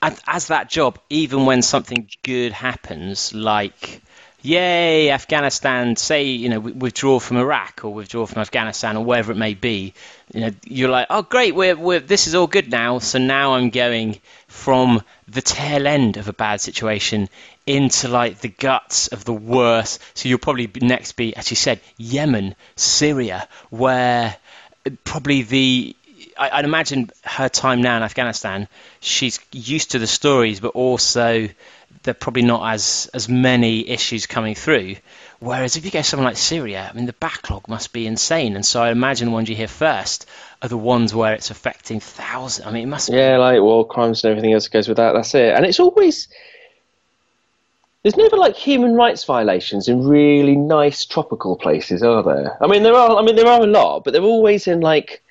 as 0.02 0.48
that 0.48 0.70
job, 0.70 1.00
even 1.10 1.46
when 1.46 1.62
something 1.62 2.10
good 2.24 2.52
happens, 2.52 3.34
like 3.34 4.02
yay, 4.42 5.12
Afghanistan, 5.12 5.96
say 5.96 6.24
you 6.24 6.50
know 6.50 6.60
withdraw 6.60 7.20
from 7.20 7.38
Iraq 7.38 7.82
or 7.84 7.94
withdraw 7.94 8.26
from 8.26 8.42
Afghanistan 8.42 8.98
or 8.98 9.04
wherever 9.04 9.32
it 9.32 9.38
may 9.38 9.54
be, 9.54 9.94
you 10.34 10.42
know 10.42 10.52
you're 10.64 10.90
like 10.90 11.08
oh 11.10 11.22
great, 11.22 11.56
we're, 11.56 11.76
we're 11.76 12.00
this 12.00 12.28
is 12.28 12.36
all 12.36 12.48
good 12.48 12.70
now. 12.70 13.00
So 13.00 13.20
now 13.20 13.54
I'm 13.54 13.70
going 13.70 14.20
from 14.48 15.02
the 15.28 15.42
tail 15.42 15.88
end 15.88 16.18
of 16.18 16.28
a 16.28 16.34
bad 16.34 16.62
situation 16.62 17.30
into 17.66 18.08
like 18.08 18.40
the 18.40 18.50
guts 18.50 19.08
of 19.10 19.26
the 19.26 19.34
worst. 19.34 20.02
So 20.14 20.30
you'll 20.30 20.40
probably 20.40 20.72
next 20.82 21.14
be, 21.14 21.36
as 21.36 21.50
you 21.50 21.56
said, 21.56 21.82
Yemen, 21.98 22.56
Syria, 22.76 23.48
where 23.70 24.36
uh, 24.86 24.90
probably 25.04 25.42
the 25.42 25.96
I, 26.38 26.50
I'd 26.50 26.66
imagine 26.66 27.10
her 27.24 27.50
time 27.50 27.82
now 27.82 27.98
in 27.98 28.04
Afghanistan, 28.04 28.68
she's 29.00 29.40
used 29.52 29.92
to 29.92 30.00
the 30.00 30.08
stories, 30.08 30.60
but 30.60 30.70
also 30.70 31.50
there 32.08 32.14
are 32.14 32.24
probably 32.26 32.44
not 32.44 32.74
as 32.74 33.10
as 33.14 33.28
many 33.28 33.90
issues 33.90 34.28
coming 34.28 34.56
through. 34.56 34.96
Whereas 35.40 35.76
if 35.76 35.84
you 35.84 35.92
go 35.92 36.02
somewhere 36.02 36.30
like 36.30 36.38
Syria, 36.38 36.90
I 36.90 36.96
mean 36.96 37.06
the 37.06 37.12
backlog 37.12 37.68
must 37.68 37.92
be 37.92 38.08
insane, 38.08 38.56
and 38.56 38.66
so 38.66 38.82
I 38.82 38.92
imagine 38.92 39.28
the 39.28 39.34
ones 39.34 39.50
you 39.50 39.58
hear 39.58 39.68
first 39.68 40.26
are 40.62 40.70
the 40.70 40.78
ones 40.78 41.14
where 41.14 41.34
it's 41.34 41.52
affecting 41.52 42.00
thousands. 42.00 42.66
I 42.66 42.72
mean, 42.72 42.84
it 42.84 42.88
must. 42.88 43.10
Yeah, 43.10 43.38
like 43.38 43.60
war 43.62 43.86
crimes 43.86 44.24
and 44.24 44.32
everything 44.32 44.54
else 44.54 44.70
goes 44.70 44.88
with 44.88 44.98
that. 44.98 45.12
That's 45.12 45.36
it. 45.36 45.54
And 45.54 45.66
it's 45.66 45.82
always 45.82 46.30
there's 48.04 48.16
never 48.16 48.38
like 48.38 48.56
human 48.56 48.94
rights 48.94 49.26
violations 49.26 49.90
in 49.90 50.08
really 50.08 50.56
nice 50.56 51.04
tropical 51.04 51.58
places, 51.58 52.04
are 52.04 52.24
there? 52.24 52.58
I 52.64 52.68
mean, 52.68 52.84
there 52.84 52.96
are. 52.96 53.18
I 53.18 53.22
mean, 53.22 53.36
there 53.36 53.48
are 53.48 53.62
a 53.62 53.68
lot, 53.68 54.06
but 54.06 54.14
they're 54.14 54.22
always 54.22 54.66
in 54.66 54.80
like 54.80 55.22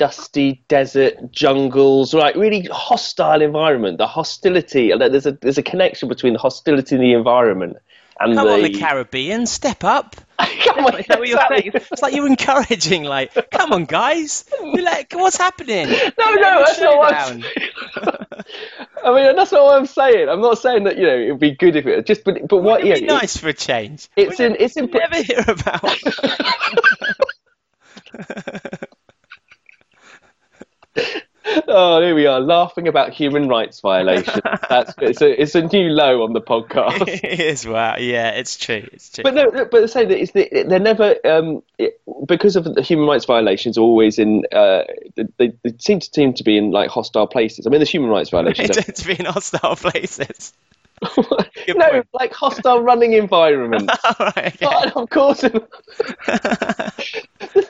dusty 0.00 0.64
desert 0.68 1.30
jungles, 1.30 2.14
right? 2.14 2.34
really 2.34 2.62
hostile 2.72 3.42
environment. 3.42 3.98
The 3.98 4.06
hostility. 4.06 4.92
There's 4.98 5.26
a 5.26 5.32
there's 5.32 5.58
a 5.58 5.62
connection 5.62 6.08
between 6.08 6.32
the 6.32 6.38
hostility 6.38 6.94
in 6.94 7.02
the 7.02 7.12
environment 7.12 7.76
and 8.18 8.34
Come 8.34 8.46
the. 8.46 8.54
on, 8.54 8.62
the 8.62 8.70
Caribbean, 8.70 9.46
step 9.46 9.84
up. 9.84 10.16
Come 10.64 10.86
on, 10.86 10.98
Is 11.00 11.06
what 11.08 11.28
you're 11.28 11.36
exactly. 11.36 11.70
saying? 11.70 11.72
It's 11.92 12.00
like 12.02 12.14
you're 12.14 12.26
encouraging, 12.26 13.04
like, 13.04 13.50
come 13.50 13.74
on, 13.74 13.84
guys. 13.84 14.46
You're 14.62 14.82
like, 14.82 15.12
what's 15.12 15.36
happening? 15.36 15.88
No, 15.88 16.30
no, 16.34 16.62
that's 16.64 16.80
not 16.80 16.96
what 16.96 17.14
I'm 17.14 17.42
I 19.04 19.14
mean, 19.14 19.36
that's 19.36 19.52
not 19.52 19.64
what 19.64 19.76
I'm 19.78 19.86
saying. 19.86 20.28
I'm 20.30 20.40
not 20.40 20.58
saying 20.58 20.84
that 20.84 20.96
you 20.96 21.06
know 21.06 21.14
it'd 21.14 21.38
be 21.40 21.50
good 21.52 21.76
if 21.76 21.86
it 21.86 22.06
just, 22.06 22.24
but 22.24 22.48
but 22.48 22.58
what? 22.58 22.80
It'd 22.80 22.90
Yeah, 23.02 23.06
be 23.06 23.06
nice 23.06 23.36
for 23.36 23.48
a 23.48 23.52
change. 23.52 24.08
it's 24.16 24.40
in- 24.40 24.56
it's 24.58 24.76
in- 24.78 24.90
never 24.90 25.22
hear 25.22 25.44
about. 25.46 25.84
Oh, 31.66 32.00
here 32.00 32.14
we 32.14 32.26
are 32.26 32.38
laughing 32.38 32.86
about 32.86 33.12
human 33.12 33.48
rights 33.48 33.80
violations. 33.80 34.40
That's 34.68 34.94
it's 34.98 35.22
a 35.22 35.42
it's 35.42 35.54
a 35.54 35.62
new 35.62 35.88
low 35.88 36.22
on 36.22 36.32
the 36.32 36.40
podcast. 36.40 37.08
it 37.24 37.40
is 37.40 37.66
wow. 37.66 37.96
Yeah, 37.96 38.30
it's 38.30 38.56
true. 38.56 38.86
It's 38.92 39.10
true. 39.10 39.24
But 39.24 39.34
no, 39.34 39.64
but 39.64 39.90
say 39.90 40.04
that 40.04 40.18
is 40.18 40.32
that 40.32 40.66
they're 40.68 40.78
never 40.78 41.16
um, 41.24 41.62
it, 41.78 42.00
because 42.26 42.56
of 42.56 42.64
the 42.64 42.82
human 42.82 43.06
rights 43.06 43.24
violations. 43.24 43.78
Always 43.78 44.18
in 44.18 44.44
uh, 44.52 44.82
they, 45.16 45.52
they 45.62 45.74
seem 45.78 46.00
to 46.00 46.10
seem 46.12 46.34
to 46.34 46.44
be 46.44 46.56
in 46.56 46.70
like 46.70 46.90
hostile 46.90 47.26
places. 47.26 47.66
I 47.66 47.70
mean, 47.70 47.80
there's 47.80 47.90
human 47.90 48.10
rights 48.10 48.30
violations. 48.30 48.76
Seem 48.76 48.94
to 48.94 49.06
be 49.06 49.18
in 49.18 49.26
hostile 49.26 49.76
places. 49.76 50.52
No, 51.76 51.88
point. 51.90 52.06
like 52.12 52.32
hostile 52.32 52.80
running 52.82 53.12
environments. 53.14 53.94
All 54.04 54.32
right. 54.36 54.62
of 54.96 55.08
course, 55.10 55.40
the 55.42 55.60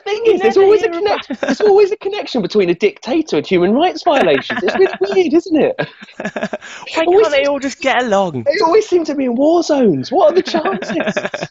thing 0.03 0.23
is, 0.25 0.41
there's 0.41 0.57
always 0.57 0.83
a 0.83 0.89
connection. 0.89 1.37
There's 1.41 1.61
always 1.61 1.91
a 1.91 1.97
connection 1.97 2.41
between 2.41 2.69
a 2.69 2.73
dictator 2.75 3.37
and 3.37 3.45
human 3.45 3.73
rights 3.73 4.03
violations. 4.03 4.59
It's 4.63 4.75
really 5.01 5.23
weird, 5.23 5.33
isn't 5.33 5.55
it? 5.61 5.75
Why 6.17 7.03
Always 7.05 7.27
can't 7.27 7.31
they 7.31 7.45
all 7.45 7.59
just 7.59 7.79
get 7.81 8.01
along? 8.03 8.43
They 8.43 8.57
always 8.63 8.87
seem 8.87 9.03
to 9.05 9.15
be 9.15 9.25
in 9.25 9.35
war 9.35 9.61
zones. 9.63 10.11
What 10.11 10.31
are 10.33 10.35
the 10.35 10.43
chances? 10.43 11.49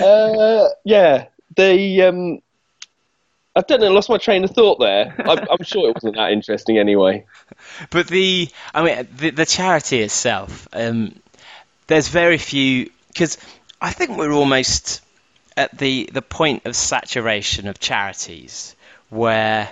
uh, 0.00 0.68
yeah, 0.84 1.26
the 1.56 2.02
Um, 2.02 2.40
I 3.56 3.60
don't 3.60 3.80
know. 3.80 3.92
Lost 3.92 4.08
my 4.08 4.18
train 4.18 4.44
of 4.44 4.50
thought 4.50 4.80
there. 4.80 5.14
I, 5.18 5.46
I'm 5.50 5.62
sure 5.64 5.88
it 5.88 5.94
wasn't 5.94 6.16
that 6.16 6.32
interesting 6.32 6.78
anyway. 6.78 7.24
But 7.90 8.08
the, 8.08 8.48
I 8.74 8.82
mean, 8.82 9.08
the, 9.16 9.30
the 9.30 9.46
charity 9.46 10.00
itself, 10.02 10.68
um, 10.72 11.14
there's 11.86 12.08
very 12.08 12.38
few 12.38 12.90
because 13.08 13.38
I 13.80 13.90
think 13.90 14.16
we're 14.16 14.32
almost 14.32 15.00
at 15.56 15.76
the 15.78 16.08
the 16.12 16.22
point 16.22 16.66
of 16.66 16.74
saturation 16.76 17.68
of 17.68 17.78
charities 17.78 18.74
where 19.10 19.68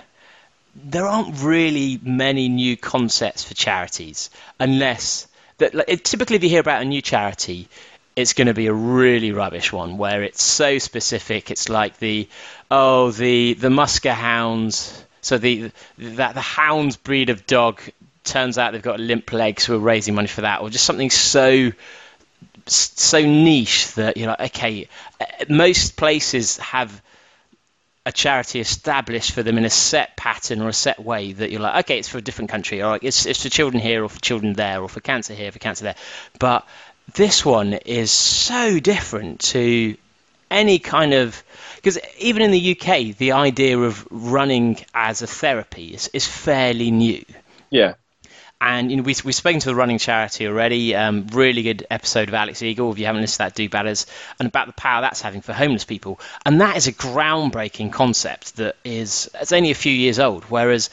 there 0.75 1.05
aren't 1.05 1.41
really 1.43 1.99
many 2.01 2.49
new 2.49 2.77
concepts 2.77 3.43
for 3.43 3.53
charities 3.53 4.29
unless 4.59 5.27
that 5.57 5.75
like, 5.75 6.03
typically 6.03 6.37
if 6.37 6.43
you 6.43 6.49
hear 6.49 6.61
about 6.61 6.81
a 6.81 6.85
new 6.85 7.01
charity 7.01 7.67
it's 8.15 8.33
going 8.33 8.47
to 8.47 8.53
be 8.53 8.67
a 8.67 8.73
really 8.73 9.31
rubbish 9.31 9.71
one 9.71 9.97
where 9.97 10.23
it's 10.23 10.43
so 10.43 10.77
specific 10.77 11.51
it's 11.51 11.69
like 11.69 11.97
the 11.99 12.27
oh 12.69 13.11
the 13.11 13.53
the 13.53 13.69
musker 13.69 14.13
hounds 14.13 15.03
so 15.21 15.37
the 15.37 15.71
that 15.97 16.33
the 16.33 16.41
hounds 16.41 16.97
breed 16.97 17.29
of 17.29 17.45
dog 17.45 17.81
turns 18.23 18.57
out 18.57 18.73
they've 18.73 18.81
got 18.81 18.99
limp 18.99 19.31
legs 19.33 19.63
so 19.63 19.73
we're 19.73 19.83
raising 19.83 20.15
money 20.15 20.27
for 20.27 20.41
that 20.41 20.61
or 20.61 20.69
just 20.69 20.85
something 20.85 21.09
so 21.09 21.71
so 22.65 23.21
niche 23.21 23.93
that 23.95 24.15
you're 24.15 24.27
like 24.27 24.41
okay 24.41 24.87
uh, 25.19 25.25
most 25.49 25.97
places 25.97 26.57
have 26.57 27.01
a 28.05 28.11
charity 28.11 28.59
established 28.59 29.31
for 29.31 29.43
them 29.43 29.57
in 29.57 29.63
a 29.63 29.69
set 29.69 30.15
pattern 30.17 30.61
or 30.61 30.67
a 30.67 30.73
set 30.73 30.99
way 30.99 31.31
that 31.31 31.51
you're 31.51 31.61
like, 31.61 31.85
okay, 31.85 31.99
it's 31.99 32.09
for 32.09 32.17
a 32.17 32.21
different 32.21 32.51
country, 32.51 32.83
or 32.83 32.99
it's, 33.01 33.25
it's 33.25 33.41
for 33.43 33.49
children 33.49 33.81
here, 33.81 34.03
or 34.03 34.09
for 34.09 34.19
children 34.19 34.53
there, 34.53 34.81
or 34.81 34.89
for 34.89 34.99
cancer 34.99 35.33
here, 35.33 35.51
for 35.53 35.59
cancer 35.59 35.85
there. 35.85 35.95
But 36.37 36.67
this 37.13 37.45
one 37.45 37.73
is 37.73 38.11
so 38.11 38.79
different 38.79 39.39
to 39.41 39.97
any 40.49 40.79
kind 40.79 41.13
of 41.13 41.43
because 41.75 41.99
even 42.17 42.41
in 42.41 42.51
the 42.51 42.71
UK, 42.71 43.17
the 43.17 43.33
idea 43.33 43.77
of 43.77 44.07
running 44.09 44.77
as 44.93 45.21
a 45.21 45.27
therapy 45.27 45.93
is, 45.93 46.09
is 46.13 46.25
fairly 46.25 46.91
new 46.91 47.25
Yeah, 47.69 47.95
and 48.63 48.89
you 48.89 48.97
know, 48.97 49.03
we, 49.03 49.13
we've 49.25 49.35
spoken 49.35 49.59
to 49.59 49.67
the 49.67 49.75
running 49.75 49.97
charity 49.97 50.47
already. 50.47 50.95
Um, 50.95 51.27
really 51.33 51.63
good 51.63 51.85
episode 51.91 52.29
of 52.29 52.33
Alex 52.33 52.61
Eagle. 52.61 52.93
If 52.93 52.97
you 52.97 53.05
haven't 53.05 53.19
listened 53.19 53.49
to 53.49 53.51
that, 53.51 53.55
do 53.55 53.67
batters 53.67 54.05
and 54.39 54.47
about 54.47 54.67
the 54.67 54.73
power 54.73 55.01
that's 55.01 55.21
having 55.21 55.41
for 55.41 55.51
homeless 55.51 55.83
people. 55.83 56.21
And 56.45 56.61
that 56.61 56.77
is 56.77 56.87
a 56.87 56.93
groundbreaking 56.93 57.91
concept 57.91 58.55
that 58.55 58.77
is 58.85 59.29
it's 59.41 59.51
only 59.51 59.71
a 59.71 59.75
few 59.75 59.91
years 59.91 60.17
old. 60.17 60.45
Whereas 60.45 60.89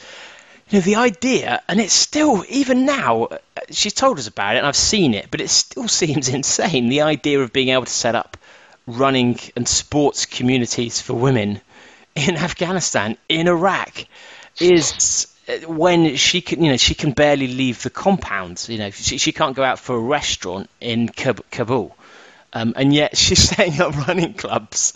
you 0.71 0.79
know, 0.79 0.85
the 0.85 0.95
idea, 0.95 1.61
and 1.67 1.81
it's 1.81 1.93
still, 1.93 2.45
even 2.47 2.85
now, 2.85 3.27
she's 3.69 3.93
told 3.93 4.17
us 4.17 4.27
about 4.27 4.55
it 4.55 4.59
and 4.59 4.67
I've 4.67 4.75
seen 4.75 5.13
it, 5.13 5.27
but 5.29 5.41
it 5.41 5.49
still 5.49 5.87
seems 6.01 6.29
insane. 6.29 6.89
The 6.89 7.01
idea 7.01 7.41
of 7.41 7.51
being 7.51 7.69
able 7.69 7.85
to 7.85 7.91
set 7.91 8.15
up 8.15 8.37
running 8.87 9.37
and 9.55 9.67
sports 9.67 10.25
communities 10.25 11.01
for 11.01 11.13
women 11.13 11.59
in 12.15 12.37
Afghanistan, 12.37 13.17
in 13.27 13.47
Iraq, 13.49 14.05
is 14.59 15.27
when 15.67 16.15
she 16.15 16.39
can, 16.39 16.63
you 16.63 16.71
know, 16.71 16.77
she 16.77 16.95
can 16.95 17.11
barely 17.11 17.47
leave 17.47 17.83
the 17.83 17.89
compound. 17.89 18.65
You 18.69 18.77
know, 18.77 18.91
she, 18.91 19.17
she 19.17 19.33
can't 19.33 19.55
go 19.55 19.63
out 19.63 19.79
for 19.79 19.95
a 19.97 19.99
restaurant 19.99 20.69
in 20.79 21.09
Kabul, 21.09 21.95
um, 22.53 22.73
and 22.77 22.93
yet 22.93 23.17
she's 23.17 23.43
setting 23.49 23.81
up 23.81 24.07
running 24.07 24.33
clubs 24.35 24.93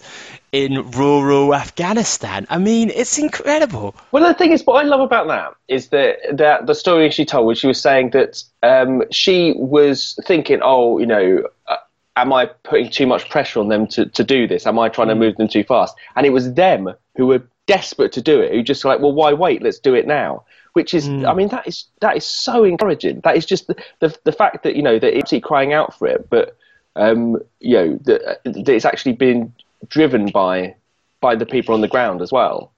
in 0.56 0.90
rural 0.92 1.54
Afghanistan. 1.54 2.48
I 2.50 2.58
mean, 2.58 2.90
it's 2.90 3.18
incredible. 3.18 3.94
Well, 4.12 4.24
the 4.24 4.34
thing 4.34 4.54
is, 4.54 4.66
what 4.66 4.84
I 4.84 4.88
love 4.88 5.02
about 5.02 5.28
that 5.28 5.54
is 5.68 5.90
that, 5.90 6.16
that 6.32 6.66
the 6.66 6.74
story 6.74 7.12
she 7.12 7.26
told, 7.26 7.46
when 7.46 7.58
she 7.58 7.68
was 7.68 7.82
saying 7.82 8.12
that 8.12 8.42
um, 8.64 9.04
she 9.12 9.54
was 9.58 10.18
thinking, 10.26 10.60
oh, 10.64 10.98
you 11.00 11.06
know. 11.06 11.44
Uh, 11.68 11.78
am 12.18 12.32
I 12.32 12.46
putting 12.64 12.90
too 12.90 13.06
much 13.06 13.30
pressure 13.30 13.60
on 13.60 13.68
them 13.68 13.88
to, 13.88 14.06
to 14.06 14.24
do 14.24 14.48
this? 14.48 14.66
Am 14.66 14.80
I 14.80 14.88
trying 14.88 15.10
to 15.10 15.16
mm. 15.16 15.20
move 15.20 15.36
them 15.36 15.50
too 15.50 15.66
fast? 15.66 15.94
And 16.16 16.26
it 16.26 16.30
was 16.30 16.54
them 16.54 16.94
who 17.18 17.28
were 17.28 17.44
desperate 17.68 18.14
to 18.14 18.22
do 18.22 18.40
it, 18.40 18.54
who 18.54 18.64
just 18.64 18.86
like, 18.86 19.02
well, 19.02 19.12
why 19.12 19.34
wait? 19.34 19.62
Let's 19.62 19.80
do 19.80 19.94
it 19.94 20.08
now. 20.08 20.46
Which 20.72 20.94
is, 20.94 21.10
mm. 21.10 21.30
I 21.30 21.34
mean, 21.34 21.50
that 21.50 21.68
is 21.68 21.84
that 22.00 22.16
is 22.16 22.24
so 22.24 22.64
encouraging. 22.64 23.20
That 23.26 23.36
is 23.36 23.46
just 23.46 23.68
the 23.68 23.76
the, 24.00 24.18
the 24.24 24.32
fact 24.32 24.64
that 24.64 24.78
you 24.78 24.82
know 24.82 24.98
that 24.98 25.18
it's 25.18 25.34
crying 25.44 25.74
out 25.74 25.94
for 25.98 26.08
it, 26.08 26.30
but 26.30 26.56
um, 26.96 27.38
you 27.60 27.76
know 27.76 28.00
that, 28.04 28.40
that 28.46 28.70
it's 28.70 28.86
actually 28.86 29.14
been 29.14 29.54
driven 29.90 30.28
by 30.28 30.76
by 31.22 31.36
the 31.36 31.46
people 31.46 31.74
on 31.76 31.82
the 31.82 31.88
ground 31.88 32.22
as 32.22 32.32
well. 32.32 32.72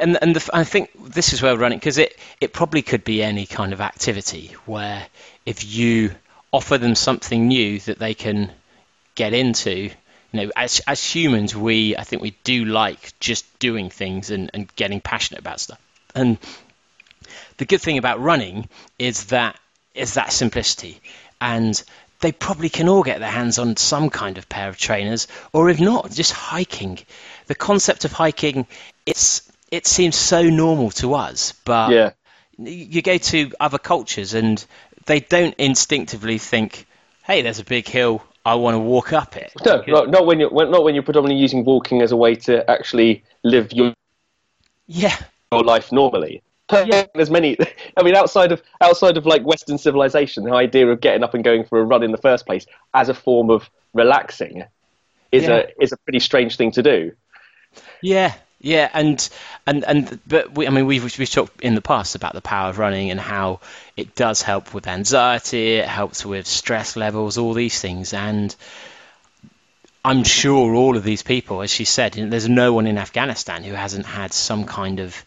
And 0.00 0.18
and 0.20 0.36
the, 0.36 0.50
I 0.52 0.64
think 0.64 0.90
this 1.12 1.32
is 1.32 1.42
where 1.42 1.54
we're 1.54 1.60
running 1.60 1.78
because 1.78 1.98
it 1.98 2.18
it 2.40 2.52
probably 2.52 2.82
could 2.82 3.04
be 3.04 3.22
any 3.22 3.46
kind 3.46 3.72
of 3.72 3.80
activity 3.80 4.54
where 4.66 5.06
if 5.46 5.64
you 5.64 6.14
offer 6.52 6.78
them 6.78 6.94
something 6.94 7.48
new 7.48 7.80
that 7.80 7.98
they 7.98 8.14
can 8.14 8.52
get 9.14 9.34
into 9.34 9.90
you 10.34 10.46
know, 10.46 10.50
as 10.56 10.80
as 10.88 11.00
humans, 11.04 11.54
we 11.54 11.96
I 11.96 12.02
think 12.02 12.20
we 12.20 12.32
do 12.42 12.64
like 12.64 13.18
just 13.20 13.46
doing 13.60 13.88
things 13.88 14.32
and, 14.32 14.50
and 14.52 14.74
getting 14.74 15.00
passionate 15.00 15.38
about 15.38 15.60
stuff. 15.60 15.80
And 16.12 16.38
the 17.56 17.64
good 17.64 17.80
thing 17.80 17.98
about 17.98 18.20
running 18.20 18.68
is 18.98 19.26
that 19.26 19.56
is 19.94 20.14
that 20.14 20.32
simplicity, 20.32 21.00
and 21.40 21.80
they 22.20 22.32
probably 22.32 22.68
can 22.68 22.88
all 22.88 23.02
get 23.02 23.20
their 23.20 23.30
hands 23.30 23.58
on 23.58 23.76
some 23.76 24.10
kind 24.10 24.38
of 24.38 24.48
pair 24.48 24.68
of 24.68 24.78
trainers, 24.78 25.28
or 25.52 25.68
if 25.70 25.80
not, 25.80 26.10
just 26.10 26.32
hiking. 26.32 26.98
The 27.46 27.54
concept 27.54 28.04
of 28.04 28.12
hiking, 28.12 28.66
it's 29.04 29.50
it 29.70 29.86
seems 29.86 30.16
so 30.16 30.42
normal 30.42 30.90
to 30.90 31.14
us, 31.14 31.52
but 31.64 31.90
yeah. 31.90 32.10
you 32.58 33.02
go 33.02 33.18
to 33.18 33.52
other 33.58 33.78
cultures 33.78 34.34
and 34.34 34.64
they 35.06 35.20
don't 35.20 35.54
instinctively 35.58 36.38
think, 36.38 36.86
"Hey, 37.24 37.42
there's 37.42 37.58
a 37.58 37.64
big 37.64 37.86
hill. 37.86 38.22
I 38.46 38.56
want 38.56 38.74
to 38.74 38.78
walk 38.78 39.12
up 39.12 39.36
it. 39.36 39.52
No, 39.64 39.82
not, 39.86 40.10
not 40.10 40.26
when 40.26 40.38
you're 40.38 40.50
not 40.50 40.84
when 40.84 40.94
you're 40.94 41.02
predominantly 41.02 41.40
using 41.40 41.64
walking 41.64 42.02
as 42.02 42.12
a 42.12 42.16
way 42.16 42.34
to 42.36 42.68
actually 42.70 43.24
live 43.42 43.72
your 43.72 43.94
yeah 44.86 45.16
your 45.50 45.62
life 45.62 45.92
normally. 45.92 46.42
Yeah. 46.86 47.06
There's 47.14 47.30
many. 47.30 47.56
I 47.96 48.02
mean, 48.02 48.14
outside 48.14 48.52
of 48.52 48.62
outside 48.80 49.16
of 49.16 49.26
like 49.26 49.42
Western 49.42 49.78
civilization, 49.78 50.44
the 50.44 50.52
idea 50.52 50.86
of 50.88 51.00
getting 51.00 51.22
up 51.22 51.34
and 51.34 51.42
going 51.44 51.64
for 51.64 51.80
a 51.80 51.84
run 51.84 52.02
in 52.02 52.12
the 52.12 52.18
first 52.18 52.46
place 52.46 52.66
as 52.92 53.08
a 53.08 53.14
form 53.14 53.50
of 53.50 53.68
relaxing 53.92 54.64
is 55.32 55.44
yeah. 55.44 55.56
a 55.56 55.82
is 55.82 55.92
a 55.92 55.96
pretty 55.98 56.20
strange 56.20 56.56
thing 56.56 56.72
to 56.72 56.82
do. 56.82 57.12
Yeah, 58.00 58.34
yeah, 58.60 58.88
and 58.92 59.28
and 59.66 59.84
and 59.84 60.20
but 60.26 60.54
we, 60.54 60.66
I 60.66 60.70
mean, 60.70 60.86
we've 60.86 61.18
we've 61.18 61.30
talked 61.30 61.60
in 61.60 61.74
the 61.74 61.82
past 61.82 62.14
about 62.14 62.32
the 62.32 62.40
power 62.40 62.70
of 62.70 62.78
running 62.78 63.10
and 63.10 63.20
how 63.20 63.60
it 63.96 64.14
does 64.14 64.42
help 64.42 64.72
with 64.72 64.86
anxiety, 64.86 65.74
it 65.74 65.86
helps 65.86 66.24
with 66.24 66.46
stress 66.46 66.96
levels, 66.96 67.36
all 67.36 67.52
these 67.52 67.78
things, 67.80 68.14
and 68.14 68.54
I'm 70.04 70.24
sure 70.24 70.74
all 70.74 70.96
of 70.96 71.02
these 71.02 71.22
people, 71.22 71.62
as 71.62 71.70
she 71.70 71.84
said, 71.84 72.12
there's 72.12 72.48
no 72.48 72.72
one 72.72 72.86
in 72.86 72.98
Afghanistan 72.98 73.64
who 73.64 73.72
hasn't 73.72 74.06
had 74.06 74.32
some 74.32 74.64
kind 74.64 75.00
of 75.00 75.24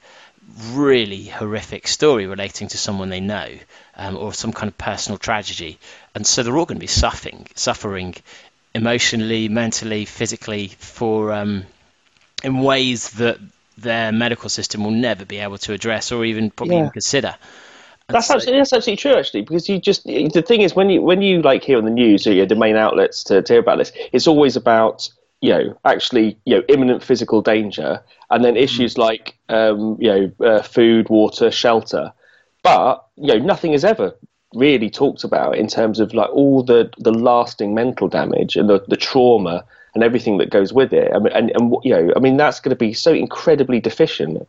really 0.71 1.25
horrific 1.25 1.87
story 1.87 2.25
relating 2.25 2.67
to 2.69 2.77
someone 2.77 3.09
they 3.09 3.19
know 3.19 3.49
um, 3.95 4.17
or 4.17 4.33
some 4.33 4.51
kind 4.53 4.69
of 4.69 4.77
personal 4.77 5.17
tragedy, 5.17 5.79
and 6.15 6.25
so 6.25 6.43
they're 6.43 6.57
all 6.57 6.65
going 6.65 6.77
to 6.77 6.81
be 6.81 6.87
suffering, 6.87 7.47
suffering 7.55 8.15
emotionally, 8.73 9.49
mentally, 9.49 10.05
physically 10.05 10.67
for. 10.79 11.33
Um, 11.33 11.65
in 12.43 12.59
ways 12.59 13.11
that 13.11 13.39
their 13.77 14.11
medical 14.11 14.49
system 14.49 14.83
will 14.83 14.91
never 14.91 15.25
be 15.25 15.37
able 15.37 15.57
to 15.59 15.73
address 15.73 16.11
or 16.11 16.25
even 16.25 16.49
probably 16.49 16.75
yeah. 16.75 16.81
even 16.81 16.91
consider. 16.91 17.35
that's 18.07 18.29
absolutely, 18.29 18.59
that's 18.59 18.73
absolutely 18.73 18.97
true, 18.97 19.15
actually, 19.17 19.41
because 19.41 19.69
you 19.69 19.79
just 19.79 20.03
the 20.05 20.43
thing 20.45 20.61
is 20.61 20.75
when 20.75 20.89
you 20.89 21.01
when 21.01 21.21
you 21.21 21.41
like 21.41 21.63
hear 21.63 21.77
on 21.77 21.85
the 21.85 21.91
news 21.91 22.25
or 22.25 22.45
the 22.45 22.55
main 22.55 22.75
outlets 22.75 23.25
to, 23.25 23.41
to 23.41 23.53
hear 23.53 23.59
about 23.59 23.77
this, 23.77 23.91
it's 24.11 24.27
always 24.27 24.55
about 24.55 25.09
you 25.41 25.49
know 25.49 25.77
actually 25.85 26.37
you 26.45 26.55
know 26.55 26.63
imminent 26.67 27.03
physical 27.03 27.41
danger, 27.41 28.01
and 28.29 28.43
then 28.43 28.55
issues 28.55 28.95
mm. 28.95 28.99
like 28.99 29.37
um, 29.49 29.97
you 29.99 30.09
know 30.39 30.45
uh, 30.45 30.61
food, 30.61 31.09
water, 31.09 31.51
shelter, 31.51 32.11
but 32.63 33.05
you 33.15 33.33
know 33.33 33.45
nothing 33.45 33.73
is 33.73 33.83
ever 33.83 34.15
really 34.53 34.89
talked 34.89 35.23
about 35.23 35.57
in 35.57 35.67
terms 35.67 35.99
of 35.99 36.13
like 36.13 36.29
all 36.29 36.63
the 36.63 36.91
the 36.97 37.11
lasting 37.11 37.73
mental 37.73 38.07
damage 38.07 38.55
and 38.55 38.69
the, 38.69 38.83
the 38.87 38.97
trauma 38.97 39.65
and 39.93 40.03
everything 40.03 40.37
that 40.37 40.49
goes 40.49 40.71
with 40.71 40.93
it. 40.93 41.11
I 41.13 41.19
mean, 41.19 41.33
and, 41.33 41.51
and 41.55 41.75
you 41.83 41.91
know, 41.91 42.13
I 42.15 42.19
mean, 42.19 42.37
that's 42.37 42.59
going 42.59 42.69
to 42.69 42.75
be 42.75 42.93
so 42.93 43.13
incredibly 43.13 43.79
deficient. 43.79 44.47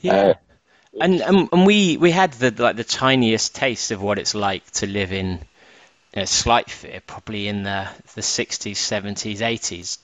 Yeah. 0.00 0.14
Uh, 0.14 0.34
and, 1.00 1.20
and 1.20 1.48
and 1.52 1.66
we 1.66 1.96
we 1.96 2.10
had 2.10 2.32
the 2.34 2.50
like 2.50 2.76
the 2.76 2.84
tiniest 2.84 3.54
taste 3.54 3.92
of 3.92 4.02
what 4.02 4.18
it's 4.18 4.34
like 4.34 4.68
to 4.72 4.86
live 4.86 5.12
in 5.12 5.38
you 6.14 6.16
know, 6.16 6.24
slight 6.24 6.68
fear, 6.68 7.00
probably 7.06 7.46
in 7.46 7.62
the 7.62 7.88
the 8.14 8.20
60s, 8.20 8.72
70s, 8.72 9.38
80s 9.38 9.98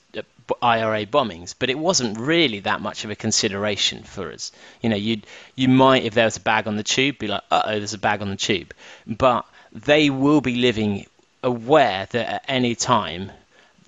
IRA 0.63 1.07
bombings, 1.07 1.55
but 1.59 1.71
it 1.71 1.79
wasn't 1.79 2.19
really 2.19 2.61
that 2.61 2.81
much 2.81 3.05
of 3.05 3.11
a 3.11 3.17
consideration 3.17 4.03
for 4.03 4.33
us. 4.33 4.53
You 4.81 4.89
know, 4.91 4.97
you 4.97 5.23
you 5.55 5.69
might 5.69 6.05
if 6.05 6.15
there 6.15 6.25
was 6.25 6.37
a 6.37 6.41
bag 6.41 6.67
on 6.69 6.77
the 6.77 6.83
tube, 6.83 7.19
be 7.19 7.27
like, 7.27 7.43
uh 7.51 7.63
oh, 7.67 7.79
there's 7.79 7.95
a 7.95 7.99
bag 7.99 8.23
on 8.23 8.31
the 8.31 8.37
tube, 8.37 8.73
but 9.07 9.47
they 9.73 10.11
will 10.11 10.41
be 10.41 10.57
living 10.57 11.07
aware 11.43 12.07
that 12.11 12.29
at 12.29 12.45
any 12.49 12.75
time 12.75 13.31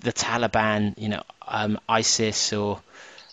the 0.01 0.13
Taliban, 0.13 0.97
you 0.97 1.09
know, 1.09 1.23
um, 1.47 1.79
ISIS 1.89 2.53
or 2.53 2.81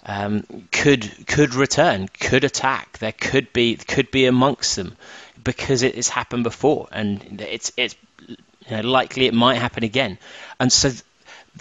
um, 0.04 0.44
could 0.72 1.26
could 1.26 1.54
return, 1.54 2.08
could 2.08 2.44
attack. 2.44 2.98
There 2.98 3.12
could 3.12 3.52
be 3.52 3.76
could 3.76 4.10
be 4.10 4.26
amongst 4.26 4.76
them 4.76 4.96
because 5.42 5.82
it 5.82 5.94
has 5.96 6.08
happened 6.08 6.44
before, 6.44 6.88
and 6.92 7.40
it's 7.40 7.72
it's 7.76 7.96
you 8.28 8.36
know, 8.70 8.80
likely 8.82 9.26
it 9.26 9.34
might 9.34 9.56
happen 9.56 9.84
again. 9.84 10.18
And 10.58 10.72
so 10.72 10.90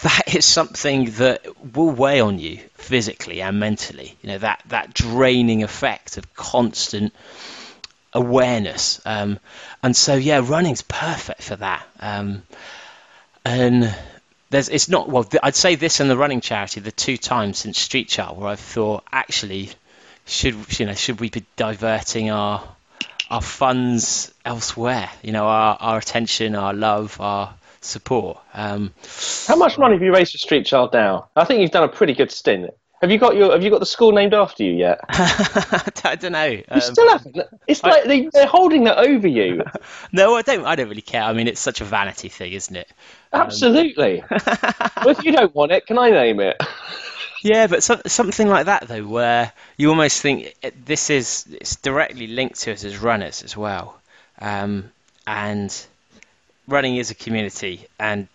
that 0.02 0.34
is 0.34 0.44
something 0.44 1.10
that 1.12 1.46
will 1.74 1.90
weigh 1.90 2.20
on 2.20 2.38
you 2.38 2.58
physically 2.74 3.40
and 3.40 3.58
mentally. 3.58 4.16
You 4.22 4.30
know 4.30 4.38
that 4.38 4.62
that 4.66 4.92
draining 4.92 5.62
effect 5.62 6.18
of 6.18 6.34
constant 6.34 7.14
awareness. 8.12 9.00
Um, 9.04 9.38
and 9.82 9.96
so 9.96 10.14
yeah, 10.14 10.40
running's 10.44 10.82
perfect 10.82 11.42
for 11.42 11.56
that. 11.56 11.86
Um, 12.00 12.42
and 13.44 13.94
there's 14.50 14.68
it's 14.68 14.88
not 14.88 15.08
well 15.08 15.24
th- 15.24 15.40
I'd 15.42 15.54
say 15.54 15.74
this 15.74 16.00
and 16.00 16.10
the 16.10 16.16
running 16.16 16.40
charity 16.40 16.80
the 16.80 16.92
two 16.92 17.16
times 17.16 17.58
since 17.58 17.78
Street 17.78 18.08
Child 18.08 18.38
where 18.38 18.48
I've 18.48 18.60
thought 18.60 19.04
actually 19.12 19.70
should 20.24 20.78
you 20.78 20.86
know 20.86 20.94
should 20.94 21.20
we 21.20 21.30
be 21.30 21.44
diverting 21.56 22.30
our 22.30 22.62
our 23.30 23.42
funds 23.42 24.32
elsewhere 24.44 25.10
you 25.22 25.32
know 25.32 25.46
our, 25.46 25.76
our 25.80 25.98
attention 25.98 26.54
our 26.54 26.72
love 26.72 27.20
our 27.20 27.54
support 27.80 28.38
um, 28.54 28.92
how 29.46 29.56
much 29.56 29.78
money 29.78 29.94
have 29.94 30.02
you 30.02 30.12
raised 30.12 30.32
for 30.32 30.38
Street 30.38 30.66
Child 30.66 30.92
now 30.92 31.28
I 31.36 31.44
think 31.44 31.60
you've 31.60 31.70
done 31.70 31.84
a 31.84 31.88
pretty 31.88 32.14
good 32.14 32.30
stint 32.30 32.70
have 33.02 33.10
you 33.10 33.18
got 33.18 33.36
your 33.36 33.52
Have 33.52 33.62
you 33.62 33.70
got 33.70 33.80
the 33.80 33.86
school 33.86 34.12
named 34.12 34.32
after 34.32 34.64
you 34.64 34.72
yet? 34.72 35.00
I 35.08 36.16
don't 36.18 36.32
know. 36.32 36.46
You 36.46 36.80
still 36.80 37.08
haven't. 37.10 37.36
It's 37.66 37.82
like 37.82 38.04
I, 38.04 38.06
they, 38.06 38.28
they're 38.32 38.46
holding 38.46 38.84
that 38.84 38.98
over 38.98 39.28
you. 39.28 39.62
no, 40.12 40.34
I 40.34 40.42
don't. 40.42 40.64
I 40.64 40.76
don't 40.76 40.88
really 40.88 41.02
care. 41.02 41.22
I 41.22 41.34
mean, 41.34 41.46
it's 41.46 41.60
such 41.60 41.82
a 41.82 41.84
vanity 41.84 42.30
thing, 42.30 42.52
isn't 42.52 42.74
it? 42.74 42.88
Absolutely. 43.34 44.22
Um, 44.22 44.28
well, 44.96 45.08
if 45.10 45.24
you 45.24 45.32
don't 45.32 45.54
want 45.54 45.72
it, 45.72 45.86
can 45.86 45.98
I 45.98 46.08
name 46.08 46.40
it? 46.40 46.56
Yeah, 47.42 47.66
but 47.66 47.82
so, 47.82 48.00
something 48.06 48.48
like 48.48 48.64
that 48.64 48.88
though, 48.88 49.06
where 49.06 49.52
you 49.76 49.90
almost 49.90 50.22
think 50.22 50.54
this 50.86 51.10
is 51.10 51.46
it's 51.60 51.76
directly 51.76 52.28
linked 52.28 52.60
to 52.60 52.72
us 52.72 52.82
as 52.82 52.96
runners 52.96 53.42
as 53.42 53.54
well, 53.54 54.00
um, 54.40 54.90
and 55.26 55.86
running 56.68 56.96
is 56.96 57.10
a 57.10 57.14
community, 57.14 57.86
and 57.98 58.28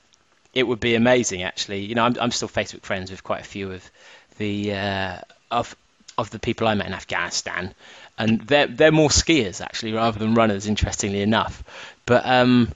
it 0.54 0.64
would 0.64 0.80
be 0.80 0.96
amazing 0.96 1.44
actually. 1.44 1.82
You 1.82 1.96
know, 1.96 2.04
I'm, 2.04 2.16
I'm 2.20 2.32
still 2.32 2.50
Facebook 2.50 2.82
friends 2.82 3.12
with 3.12 3.24
quite 3.24 3.42
a 3.42 3.46
few 3.46 3.72
of 3.72 3.92
the 4.38 4.74
uh, 4.74 5.18
of 5.50 5.76
of 6.18 6.30
the 6.30 6.40
people 6.40 6.68
I 6.68 6.76
met 6.76 6.88
in 6.88 6.94
Afghanistan, 6.94 7.74
and 8.18 8.42
they're 8.42 8.68
they're 8.68 8.92
more 8.92 9.10
skiers 9.10 9.62
actually 9.62 9.94
rather 9.94 10.20
than 10.20 10.34
runners, 10.34 10.68
interestingly 10.68 11.22
enough. 11.22 11.64
But 12.06 12.26
um, 12.26 12.72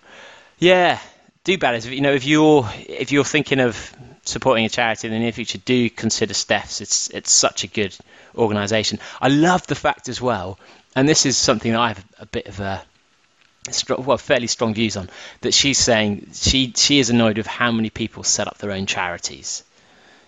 yeah, 0.59 1.00
do 1.43 1.58
better. 1.58 1.90
You 1.90 2.01
know, 2.01 2.14
if 2.14 2.25
you're 2.25 2.69
if 2.88 3.11
you're 3.11 3.24
thinking 3.24 3.59
of 3.59 3.95
supporting 4.24 4.66
a 4.66 4.69
charity 4.69 5.08
in 5.08 5.14
the 5.14 5.19
near 5.19 5.32
future, 5.32 5.59
do 5.59 5.90
consider 5.90 6.34
Steph's. 6.34 6.82
It's 6.82 7.09
it's 7.09 7.32
such 7.32 7.64
a 7.64 7.67
good 7.67 7.95
organisation. 8.35 9.00
I 9.22 9.30
love 9.30 9.66
the 9.67 9.75
fact 9.75 10.09
as 10.09 10.22
well, 10.22 10.58
and 10.95 11.08
this 11.08 11.25
is 11.25 11.38
something 11.38 11.72
that 11.72 11.80
I 11.80 11.88
have 11.90 12.06
a 12.19 12.25
bit 12.25 12.48
of 12.48 12.59
a 12.59 12.84
well, 13.98 14.18
fairly 14.18 14.48
strong 14.48 14.74
views 14.74 14.98
on 14.98 15.10
that 15.42 15.53
she's 15.53 15.77
saying 15.77 16.30
she 16.34 16.74
she 16.76 17.00
is 17.00 17.10
annoyed 17.10 17.38
with 17.38 17.48
how 17.48 17.72
many 17.72 17.90
people 17.90 18.24
set 18.24 18.48
up 18.48 18.58
their 18.58 18.72
own 18.72 18.85
charities. 18.85 19.64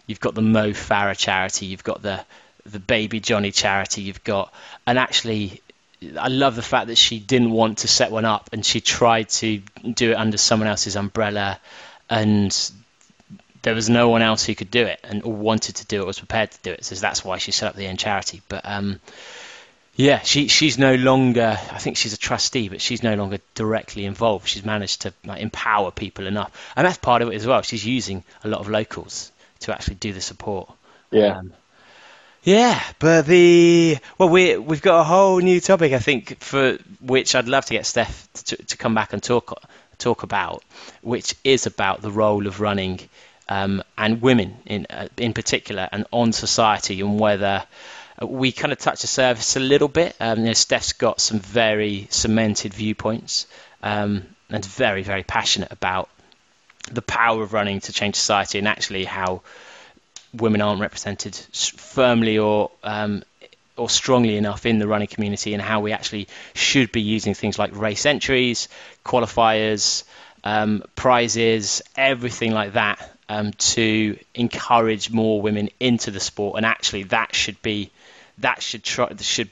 You've 0.05 0.19
got 0.19 0.35
the 0.35 0.41
Mo 0.41 0.71
Farah 0.71 1.17
charity, 1.17 1.67
you've 1.67 1.83
got 1.83 2.01
the 2.01 2.23
the 2.65 2.79
Baby 2.79 3.19
Johnny 3.19 3.51
charity, 3.51 4.01
you've 4.01 4.23
got 4.23 4.53
and 4.85 4.97
actually 4.97 5.61
I 6.19 6.27
love 6.27 6.55
the 6.55 6.61
fact 6.61 6.87
that 6.87 6.97
she 6.97 7.19
didn't 7.19 7.51
want 7.51 7.79
to 7.79 7.87
set 7.87 8.11
one 8.11 8.25
up 8.25 8.49
and 8.53 8.65
she 8.65 8.81
tried 8.81 9.29
to 9.29 9.61
do 9.93 10.11
it 10.11 10.15
under 10.15 10.37
someone 10.37 10.67
else's 10.67 10.95
umbrella 10.95 11.59
and 12.09 12.71
there 13.63 13.73
was 13.73 13.89
no 13.89 14.07
one 14.09 14.21
else 14.21 14.45
who 14.45 14.53
could 14.53 14.69
do 14.69 14.85
it 14.85 14.99
and 15.03 15.23
wanted 15.23 15.77
to 15.77 15.85
do 15.85 16.01
it 16.01 16.05
was 16.05 16.19
prepared 16.19 16.51
to 16.51 16.59
do 16.61 16.71
it 16.71 16.85
so 16.85 16.95
that's 16.95 17.25
why 17.25 17.37
she 17.37 17.51
set 17.51 17.69
up 17.69 17.75
the 17.75 17.87
own 17.87 17.97
charity 17.97 18.41
but 18.47 18.61
um, 18.63 18.99
yeah 19.97 20.21
she 20.21 20.47
she's 20.47 20.77
no 20.77 20.95
longer 20.95 21.59
I 21.71 21.79
think 21.79 21.97
she's 21.97 22.13
a 22.13 22.17
trustee 22.17 22.69
but 22.69 22.79
she's 22.79 23.03
no 23.03 23.15
longer 23.15 23.39
directly 23.55 24.05
involved. 24.05 24.47
She's 24.47 24.63
managed 24.63 25.01
to 25.01 25.13
like, 25.25 25.41
empower 25.41 25.91
people 25.91 26.27
enough. 26.27 26.51
And 26.75 26.87
that's 26.87 26.97
part 26.97 27.21
of 27.21 27.29
it 27.29 27.35
as 27.35 27.45
well. 27.45 27.61
She's 27.63 27.85
using 27.85 28.23
a 28.43 28.47
lot 28.47 28.61
of 28.61 28.69
locals 28.69 29.31
to 29.61 29.73
actually 29.73 29.95
do 29.95 30.13
the 30.13 30.21
support. 30.21 30.71
Yeah. 31.11 31.39
Um, 31.39 31.53
yeah, 32.43 32.81
but 32.99 33.25
the 33.25 33.97
well, 34.17 34.29
we 34.29 34.55
we've 34.57 34.81
got 34.81 35.01
a 35.01 35.03
whole 35.03 35.39
new 35.39 35.59
topic 35.59 35.91
I 35.91 35.99
think 35.99 36.39
for 36.39 36.77
which 37.01 37.35
I'd 37.35 37.49
love 37.49 37.65
to 37.65 37.73
get 37.73 37.85
Steph 37.85 38.29
to, 38.45 38.55
to 38.55 38.77
come 38.77 38.95
back 38.95 39.11
and 39.11 39.21
talk 39.21 39.61
talk 39.97 40.23
about, 40.23 40.63
which 41.01 41.35
is 41.43 41.65
about 41.65 42.01
the 42.01 42.11
role 42.11 42.47
of 42.47 42.61
running 42.61 43.01
um, 43.49 43.83
and 43.97 44.21
women 44.21 44.57
in 44.65 44.87
uh, 44.89 45.07
in 45.17 45.33
particular, 45.33 45.89
and 45.91 46.05
on 46.11 46.31
society 46.31 47.01
and 47.01 47.19
whether 47.19 47.63
we 48.21 48.51
kind 48.51 48.71
of 48.71 48.79
touch 48.79 49.01
the 49.01 49.07
surface 49.07 49.55
a 49.55 49.59
little 49.59 49.87
bit. 49.87 50.15
Um, 50.19 50.39
you 50.39 50.45
know, 50.45 50.53
Steph's 50.53 50.93
got 50.93 51.21
some 51.21 51.39
very 51.39 52.07
cemented 52.09 52.73
viewpoints 52.73 53.47
um, 53.83 54.23
and 54.49 54.65
very 54.65 55.03
very 55.03 55.23
passionate 55.23 55.71
about 55.71 56.09
the 56.91 57.01
power 57.01 57.43
of 57.43 57.53
running 57.53 57.81
to 57.81 57.93
change 57.93 58.15
society 58.15 58.57
and 58.57 58.67
actually 58.67 59.03
how 59.03 59.41
women 60.33 60.61
aren't 60.61 60.81
represented 60.81 61.35
firmly 61.35 62.37
or 62.37 62.71
um, 62.83 63.23
or 63.75 63.89
strongly 63.89 64.37
enough 64.37 64.65
in 64.65 64.79
the 64.79 64.87
running 64.87 65.07
community, 65.07 65.53
and 65.53 65.61
how 65.61 65.81
we 65.81 65.91
actually 65.91 66.27
should 66.55 66.91
be 66.91 67.01
using 67.01 67.35
things 67.35 67.59
like 67.59 67.75
race 67.75 68.07
entries, 68.07 68.69
qualifiers, 69.05 70.03
um, 70.43 70.83
prizes, 70.95 71.83
everything 71.95 72.51
like 72.51 72.73
that 72.73 73.15
um, 73.29 73.51
to 73.51 74.17
encourage 74.33 75.11
more 75.11 75.41
women 75.41 75.69
into 75.79 76.09
the 76.09 76.19
sport. 76.19 76.57
And 76.57 76.65
actually, 76.65 77.03
that 77.03 77.35
should 77.35 77.61
be 77.61 77.91
that 78.39 78.61
should 78.61 78.83
try 78.83 79.09
should 79.19 79.49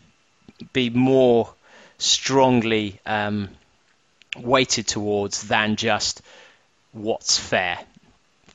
be 0.74 0.90
more 0.90 1.54
strongly 1.98 3.00
um, 3.06 3.50
weighted 4.38 4.88
towards 4.88 5.48
than 5.48 5.76
just 5.76 6.22
what's 6.92 7.38
fair 7.38 7.80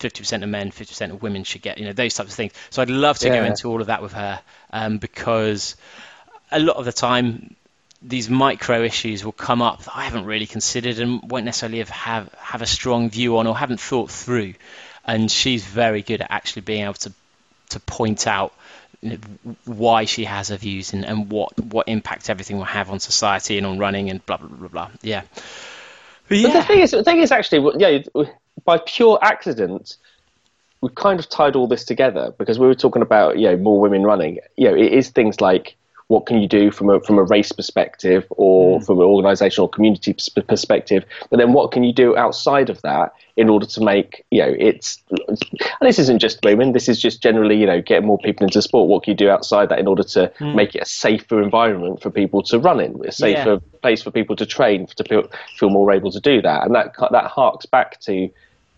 50% 0.01 0.43
of 0.43 0.49
men, 0.49 0.71
50% 0.71 1.11
of 1.11 1.23
women 1.23 1.45
should 1.45 1.63
get, 1.63 1.79
you 1.79 1.85
know, 1.85 1.93
those 1.93 2.15
types 2.15 2.31
of 2.31 2.35
things. 2.35 2.53
So 2.71 2.83
I'd 2.83 2.91
love 2.91 3.19
to 3.19 3.29
yeah. 3.29 3.41
go 3.41 3.45
into 3.45 3.69
all 3.69 3.81
of 3.81 3.89
that 3.89 4.03
with 4.03 4.13
her 4.13 4.41
um, 4.73 4.99
because 4.99 5.77
a 6.51 6.59
lot 6.59 6.77
of 6.77 6.87
the 6.87 6.93
time 6.93 7.55
these 8.03 8.31
micro 8.31 8.83
issues 8.83 9.25
will 9.25 9.33
come 9.33 9.61
up 9.61 9.85
that 9.85 9.95
I 9.95 10.05
haven't 10.05 10.25
really 10.25 10.47
considered 10.47 10.99
and 10.99 11.31
won't 11.31 11.45
necessarily 11.45 11.79
have, 11.79 11.91
have, 11.91 12.35
have 12.39 12.63
a 12.63 12.67
strong 12.67 13.11
view 13.11 13.37
on 13.37 13.47
or 13.47 13.57
haven't 13.57 13.81
thought 13.81 14.11
through. 14.11 14.55
And 15.05 15.31
she's 15.31 15.65
very 15.67 16.01
good 16.03 16.23
at 16.23 16.31
actually 16.31 16.63
being 16.63 16.85
able 16.85 16.95
to, 16.95 17.13
to 17.71 17.81
point 17.81 18.27
out 18.27 18.55
why 19.65 20.05
she 20.05 20.25
has 20.25 20.49
her 20.49 20.57
views 20.57 20.93
and, 20.93 21.05
and 21.05 21.31
what, 21.31 21.59
what 21.59 21.89
impact 21.89 22.29
everything 22.29 22.59
will 22.59 22.65
have 22.65 22.91
on 22.91 23.01
society 23.01 23.57
and 23.57 23.67
on 23.67 23.79
running 23.79 24.11
and 24.11 24.25
blah, 24.27 24.37
blah, 24.37 24.49
blah, 24.49 24.69
blah. 24.69 24.91
Yeah. 25.03 25.23
But, 26.29 26.39
yeah. 26.39 26.49
but 26.49 26.53
the 26.53 26.65
thing 26.65 26.81
is, 26.81 26.91
the 26.91 27.05
thing 27.05 27.19
is 27.21 27.33
actually, 27.33 27.73
yeah, 27.79 28.25
by 28.65 28.79
pure 28.79 29.19
accident, 29.23 29.97
we've 30.81 30.95
kind 30.95 31.19
of 31.21 31.29
tied 31.29 31.57
all 31.57 31.67
this 31.67 31.85
together 31.85 32.33
because 32.39 32.59
we 32.59 32.67
were 32.67 32.75
talking 32.75 33.03
about 33.03 33.39
you 33.39 33.47
know 33.51 33.57
more 33.57 33.81
women 33.81 34.03
running. 34.03 34.39
You 34.57 34.71
know, 34.71 34.77
it 34.77 34.93
is 34.93 35.11
things 35.11 35.41
like 35.41 35.77
what 36.11 36.27
can 36.27 36.43
you 36.43 36.49
do 36.49 36.73
from 36.73 36.91
a 36.91 37.01
from 37.01 37.19
a 37.19 37.23
race 37.23 37.53
perspective 37.53 38.27
or 38.31 38.81
mm. 38.81 38.85
from 38.85 38.99
an 38.99 39.07
organisational 39.07 39.71
community 39.71 40.13
perspective, 40.13 41.05
but 41.31 41.37
then 41.37 41.53
what 41.53 41.71
can 41.71 41.85
you 41.85 41.93
do 41.93 42.17
outside 42.17 42.69
of 42.69 42.83
that 42.83 43.13
in 43.37 43.49
order 43.49 43.65
to 43.65 43.81
make 43.81 44.25
you 44.33 44.43
know 44.43 44.53
it's 44.59 45.01
and 45.09 45.39
this 45.83 46.01
isn't 46.01 46.19
just 46.19 46.45
women. 46.45 46.73
This 46.73 46.89
is 46.89 47.01
just 47.01 47.23
generally 47.23 47.57
you 47.57 47.67
know 47.67 47.81
getting 47.81 48.09
more 48.09 48.19
people 48.19 48.45
into 48.45 48.61
sport. 48.61 48.89
What 48.89 49.05
can 49.05 49.13
you 49.13 49.17
do 49.17 49.31
outside 49.31 49.69
that 49.69 49.79
in 49.79 49.87
order 49.87 50.03
to 50.03 50.33
mm. 50.41 50.55
make 50.57 50.75
it 50.75 50.83
a 50.83 50.85
safer 50.85 51.41
environment 51.41 52.03
for 52.03 52.11
people 52.11 52.43
to 52.43 52.59
run 52.59 52.81
in, 52.81 53.01
a 53.07 53.13
safer 53.13 53.53
yeah. 53.53 53.79
place 53.81 54.03
for 54.03 54.11
people 54.11 54.35
to 54.35 54.45
train, 54.45 54.89
to 54.89 55.05
feel, 55.05 55.31
feel 55.59 55.71
more 55.71 55.93
able 55.93 56.11
to 56.11 56.21
do 56.21 56.43
that, 56.43 56.65
and 56.65 56.75
that 56.75 56.97
that 57.13 57.27
harks 57.27 57.67
back 57.67 58.01
to 58.01 58.29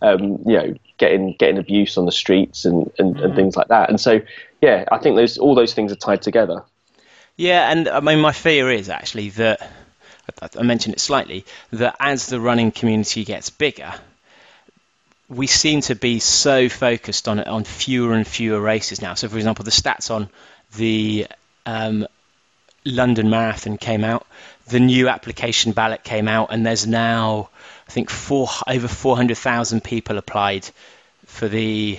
um, 0.02 0.38
you 0.44 0.56
know, 0.56 0.74
getting 0.98 1.34
getting 1.38 1.56
abuse 1.56 1.96
on 1.96 2.04
the 2.04 2.12
streets 2.12 2.64
and, 2.64 2.90
and, 2.98 3.16
mm. 3.16 3.24
and 3.24 3.34
things 3.34 3.56
like 3.56 3.68
that. 3.68 3.88
And 3.88 4.00
so, 4.00 4.20
yeah, 4.60 4.84
I 4.92 4.98
think 4.98 5.16
those 5.16 5.38
all 5.38 5.54
those 5.54 5.72
things 5.72 5.92
are 5.92 5.96
tied 5.96 6.20
together. 6.20 6.62
Yeah, 7.36 7.70
and 7.70 7.88
I 7.88 8.00
mean, 8.00 8.20
my 8.20 8.32
fear 8.32 8.70
is 8.70 8.88
actually 8.88 9.30
that 9.30 9.70
I 10.56 10.62
mentioned 10.62 10.94
it 10.94 11.00
slightly 11.00 11.44
that 11.72 11.96
as 11.98 12.26
the 12.26 12.40
running 12.40 12.70
community 12.70 13.24
gets 13.24 13.50
bigger, 13.50 13.92
we 15.28 15.46
seem 15.46 15.80
to 15.82 15.94
be 15.94 16.20
so 16.20 16.68
focused 16.68 17.28
on 17.28 17.40
on 17.40 17.64
fewer 17.64 18.14
and 18.14 18.26
fewer 18.26 18.60
races 18.60 19.00
now. 19.00 19.14
So, 19.14 19.28
for 19.28 19.36
example, 19.36 19.64
the 19.64 19.70
stats 19.70 20.10
on 20.10 20.28
the 20.76 21.26
um, 21.66 22.06
London 22.84 23.30
Marathon 23.30 23.78
came 23.78 24.04
out, 24.04 24.26
the 24.68 24.80
new 24.80 25.08
application 25.08 25.72
ballot 25.72 26.04
came 26.04 26.28
out, 26.28 26.48
and 26.52 26.66
there's 26.66 26.86
now 26.86 27.48
I 27.88 27.90
think 27.90 28.10
four, 28.10 28.48
over 28.66 28.88
400,000 28.88 29.82
people 29.82 30.18
applied 30.18 30.68
for 31.26 31.48
the 31.48 31.98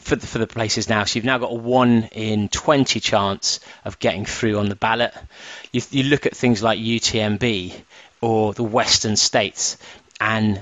for 0.00 0.16
the, 0.16 0.26
for 0.26 0.38
the 0.38 0.46
places 0.46 0.88
now. 0.88 1.04
So 1.04 1.16
you've 1.16 1.24
now 1.24 1.38
got 1.38 1.52
a 1.52 1.54
one 1.54 2.04
in 2.12 2.48
20 2.48 3.00
chance 3.00 3.60
of 3.84 3.98
getting 3.98 4.24
through 4.24 4.58
on 4.58 4.68
the 4.68 4.74
ballot. 4.74 5.14
You, 5.72 5.82
you 5.90 6.04
look 6.04 6.26
at 6.26 6.36
things 6.36 6.62
like 6.62 6.78
UTMB 6.78 7.74
or 8.20 8.52
the 8.52 8.64
Western 8.64 9.16
States, 9.16 9.78
and 10.20 10.60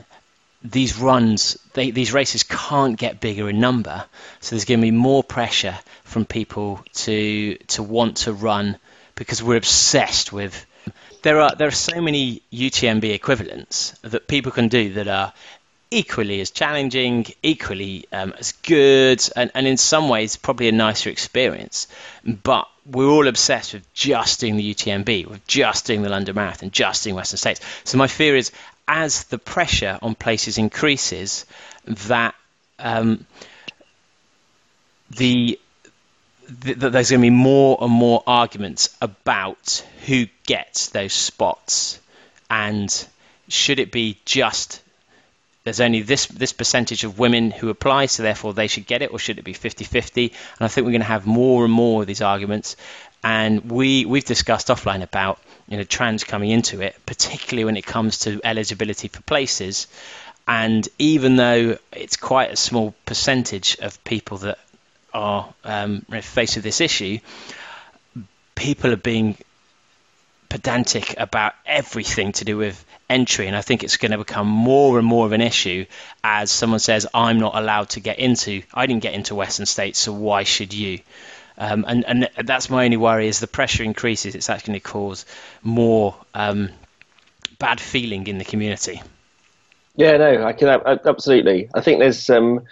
these 0.63 0.99
runs, 0.99 1.59
they, 1.75 1.91
these 1.91 2.13
races 2.13 2.43
can't 2.43 2.99
get 2.99 3.21
bigger 3.21 3.49
in 3.49 3.61
number. 3.61 4.05
So 4.41 4.55
there's 4.55 4.65
going 4.65 4.81
to 4.81 4.87
be 4.87 4.91
more 4.91 5.23
pressure 5.23 5.79
from 6.05 6.25
people 6.25 6.85
to 6.95 7.57
to 7.69 7.83
want 7.83 8.19
to 8.19 8.33
run 8.33 8.77
because 9.15 9.43
we're 9.43 9.57
obsessed 9.57 10.33
with 10.33 10.67
there 11.23 11.41
are 11.41 11.55
there 11.57 11.69
are 11.69 11.73
so 11.73 12.01
many 12.01 12.43
UTMB 12.53 13.13
equivalents 13.13 13.93
that 14.03 14.29
people 14.29 14.53
can 14.53 14.69
do 14.69 14.95
that 14.95 15.09
are 15.09 15.33
equally 15.91 16.41
as 16.41 16.51
challenging, 16.51 17.27
equally 17.43 18.07
um, 18.13 18.35
as 18.39 18.53
good, 18.53 19.27
and, 19.37 19.51
and 19.55 19.67
in 19.67 19.77
some 19.77 20.09
ways 20.09 20.37
probably 20.37 20.69
a 20.69 20.73
nicer 20.73 21.11
experience. 21.11 21.87
But 22.25 22.69
we're 22.87 23.09
all 23.09 23.29
obsessed 23.29 23.75
with 23.75 23.93
just 23.95 24.41
doing 24.41 24.57
the 24.57 24.75
UTMB, 24.75 25.27
with 25.27 25.47
just 25.47 25.87
doing 25.87 26.03
the 26.03 26.09
London 26.09 26.35
Marathon, 26.35 26.71
just 26.71 27.05
doing 27.05 27.17
Western 27.17 27.39
States. 27.39 27.61
So 27.85 27.99
my 27.99 28.07
fear 28.07 28.37
is, 28.37 28.53
as 28.87 29.25
the 29.25 29.39
pressure 29.39 29.99
on 30.03 30.15
places 30.15 30.59
increases, 30.59 31.47
that 31.85 32.35
um, 32.79 33.27
the 35.11 35.59
th- 36.63 36.77
there's 36.77 37.11
going 37.11 37.21
to 37.21 37.27
be 37.27 37.31
more 37.31 37.79
and 37.81 37.93
more 37.93 38.23
arguments 38.27 38.97
about 39.01 39.85
who 40.07 40.27
gets 40.47 40.89
those 40.89 41.13
spots 41.13 42.01
and 42.51 43.07
should 43.49 43.79
it 43.79 43.93
be 43.93 44.19
just 44.25 44.83
there's 45.69 45.81
only 45.83 46.01
this 46.01 46.25
this 46.27 46.55
percentage 46.55 47.05
of 47.05 47.19
women 47.19 47.51
who 47.51 47.69
apply, 47.69 48.07
so 48.07 48.23
therefore 48.23 48.55
they 48.55 48.69
should 48.69 48.87
get 48.87 49.03
it, 49.03 49.13
or 49.13 49.19
should 49.19 49.39
it 49.39 49.45
be 49.45 49.53
50-50? 49.53 50.31
And 50.31 50.61
I 50.61 50.69
think 50.69 50.87
we're 50.87 50.93
going 50.93 51.03
to 51.03 51.07
have 51.07 51.27
more 51.27 51.67
and 51.67 51.73
more 51.73 52.01
of 52.01 52.07
these 52.07 52.23
arguments. 52.23 52.77
And 53.23 53.71
we 53.71 54.07
we've 54.07 54.25
discussed 54.25 54.69
offline 54.69 55.03
about 55.03 55.39
you 55.69 55.77
know 55.77 55.83
trans 55.85 56.25
coming 56.25 56.51
into 56.51 56.81
it, 56.81 56.97
particularly 57.05 57.67
when 57.67 57.77
it 57.77 57.85
comes 57.85 58.21
to 58.21 58.41
eligibility 58.43 59.09
for 59.09 59.21
places. 59.23 59.89
And 60.47 60.89
even 60.99 61.37
though 61.37 61.77
it's 61.93 62.17
quite 62.17 62.51
a 62.51 62.57
small 62.57 62.95
percentage 63.05 63.77
of 63.83 64.03
people 64.05 64.39
that 64.39 64.59
are 65.13 65.53
um, 65.65 66.01
faced 66.23 66.55
with 66.57 66.65
this 66.65 66.81
issue, 66.81 67.19
people 68.55 68.91
are 68.91 68.97
being 68.97 69.37
pedantic 70.49 71.15
about 71.19 71.53
everything 71.67 72.33
to 72.33 72.47
do 72.47 72.57
with 72.57 72.83
entry, 73.11 73.47
and 73.47 73.57
I 73.57 73.63
think 73.63 73.85
it's 73.85 73.97
going 73.97 74.13
to 74.13 74.19
become 74.19 74.47
more 74.47 74.99
and 74.99 75.07
more 75.07 75.27
of 75.27 75.33
an 75.33 75.41
issue 75.41 75.87
as 76.23 76.51
someone 76.51 76.81
says, 76.81 77.07
"I'm 77.15 77.39
not 77.39 77.55
allowed 77.55 77.91
to 77.91 78.01
get 78.01 78.19
into. 78.19 78.63
I 78.73 78.87
didn't 78.87 79.03
get 79.03 79.15
into 79.15 79.35
Western 79.35 79.67
States, 79.67 79.99
so 79.99 80.13
why 80.13 80.45
should 80.45 80.73
you?" 80.75 81.01
Um, 81.59 81.85
and, 81.89 82.05
and 82.07 82.31
that's 82.45 82.71
my 82.71 82.85
only 82.85 82.97
worry 82.97 83.27
is 83.27 83.41
the 83.41 83.49
pressure 83.49 83.83
increases, 83.83 84.37
it's 84.37 84.49
actually 84.49 84.73
going 84.73 84.81
to 84.81 84.89
cause 84.89 85.27
more 85.63 86.15
um, 86.33 86.71
bad 87.59 87.81
feeling 87.81 88.29
in 88.29 88.39
the 88.39 88.45
community. 88.45 89.03
Yeah, 89.97 90.17
no, 90.17 90.45
I 90.45 90.53
can 90.53 90.69
absolutely. 90.69 91.69
I 91.75 91.81
think 91.81 91.99
there's 91.99 92.31
um, 92.31 92.63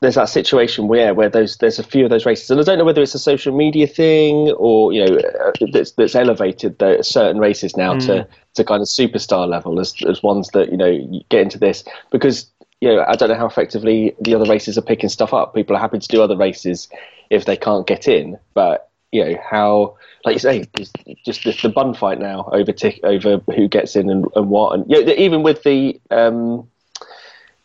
there's 0.00 0.14
that 0.14 0.28
situation 0.28 0.88
where 0.88 1.14
where 1.14 1.28
those 1.28 1.56
there's 1.58 1.78
a 1.78 1.82
few 1.82 2.04
of 2.04 2.10
those 2.10 2.26
races, 2.26 2.50
and 2.50 2.60
I 2.60 2.64
don't 2.64 2.78
know 2.78 2.84
whether 2.84 3.02
it's 3.02 3.14
a 3.14 3.18
social 3.18 3.54
media 3.56 3.86
thing 3.86 4.50
or 4.52 4.92
you 4.92 5.04
know 5.04 5.16
uh, 5.16 5.52
that's, 5.72 5.92
that's 5.92 6.14
elevated 6.14 6.78
the, 6.78 7.02
certain 7.02 7.40
races 7.40 7.76
now 7.76 7.94
mm. 7.94 8.06
to 8.06 8.28
to 8.54 8.64
kind 8.64 8.82
of 8.82 8.88
superstar 8.88 9.48
level 9.48 9.80
as 9.80 9.94
as 10.08 10.22
ones 10.22 10.48
that 10.52 10.70
you 10.70 10.76
know 10.76 11.22
get 11.28 11.42
into 11.42 11.58
this 11.58 11.84
because 12.10 12.50
you 12.80 12.88
know 12.88 13.04
I 13.06 13.16
don't 13.16 13.28
know 13.28 13.36
how 13.36 13.46
effectively 13.46 14.14
the 14.20 14.34
other 14.34 14.50
races 14.50 14.76
are 14.78 14.82
picking 14.82 15.08
stuff 15.08 15.34
up. 15.34 15.54
People 15.54 15.76
are 15.76 15.80
happy 15.80 15.98
to 15.98 16.08
do 16.08 16.22
other 16.22 16.36
races 16.36 16.88
if 17.30 17.44
they 17.44 17.56
can't 17.56 17.86
get 17.86 18.08
in, 18.08 18.38
but 18.54 18.90
you 19.12 19.24
know 19.24 19.38
how 19.48 19.96
like 20.24 20.34
you 20.34 20.38
say 20.38 20.64
just, 20.76 20.96
just 21.24 21.44
the, 21.44 21.58
the 21.62 21.68
bun 21.68 21.94
fight 21.94 22.18
now 22.18 22.48
over 22.52 22.72
tick 22.72 23.00
over 23.02 23.38
who 23.54 23.68
gets 23.68 23.96
in 23.96 24.10
and, 24.10 24.26
and 24.36 24.50
what 24.50 24.74
and 24.74 24.90
you 24.90 25.04
know, 25.04 25.12
even 25.14 25.42
with 25.42 25.62
the 25.62 26.00
um, 26.10 26.68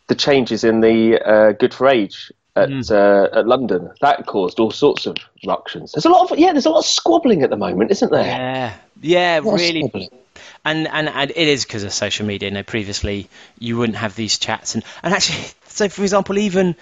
the 0.08 0.14
changes 0.14 0.64
in 0.64 0.80
the 0.80 1.20
uh, 1.20 1.52
good 1.52 1.74
for 1.74 1.88
age 1.88 2.32
at, 2.56 2.70
mm. 2.70 2.90
uh, 2.90 3.38
at 3.38 3.46
London 3.46 3.90
that 4.00 4.26
caused 4.26 4.58
all 4.58 4.70
sorts 4.70 5.06
of 5.06 5.16
ructions. 5.46 5.92
There's 5.92 6.06
a 6.06 6.10
lot 6.10 6.30
of 6.30 6.38
yeah, 6.38 6.52
there's 6.52 6.66
a 6.66 6.70
lot 6.70 6.80
of 6.80 6.86
squabbling 6.86 7.42
at 7.42 7.50
the 7.50 7.56
moment, 7.56 7.90
isn't 7.90 8.10
there? 8.10 8.24
Yeah, 8.24 8.74
yeah, 9.00 9.38
really. 9.38 10.10
And, 10.64 10.88
and 10.88 11.08
and 11.08 11.30
it 11.30 11.36
is 11.36 11.64
because 11.64 11.84
of 11.84 11.92
social 11.92 12.26
media. 12.26 12.48
You 12.48 12.54
know, 12.54 12.62
previously 12.62 13.28
you 13.58 13.76
wouldn't 13.76 13.98
have 13.98 14.16
these 14.16 14.38
chats, 14.38 14.74
and, 14.74 14.84
and 15.02 15.14
actually, 15.14 15.44
so 15.66 15.88
for 15.88 16.02
example, 16.02 16.38
even 16.38 16.74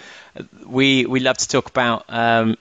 we 0.64 1.06
we 1.06 1.20
love 1.20 1.36
to 1.38 1.48
talk 1.48 1.68
about 1.68 2.04
um, 2.08 2.56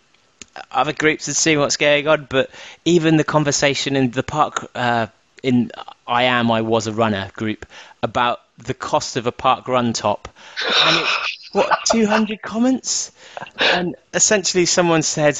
other 0.71 0.93
groups 0.93 1.27
and 1.27 1.35
see 1.35 1.55
what's 1.55 1.77
going 1.77 2.07
on. 2.07 2.27
But 2.29 2.49
even 2.83 3.17
the 3.17 3.23
conversation 3.23 3.95
in 3.95 4.11
the 4.11 4.23
park, 4.23 4.69
uh, 4.75 5.07
in 5.43 5.71
I 6.07 6.23
am, 6.23 6.49
I 6.49 6.61
was 6.61 6.87
a 6.87 6.93
runner 6.93 7.29
group 7.35 7.65
about 8.01 8.39
the 8.57 8.73
cost 8.73 9.17
of 9.17 9.27
a 9.27 9.31
parkrun 9.31 9.93
top, 9.93 10.29
and 10.85 10.97
it's 10.97 11.49
what 11.51 11.69
200 11.91 12.41
comments, 12.41 13.11
and 13.59 13.95
essentially 14.13 14.65
someone 14.65 15.01
said 15.01 15.39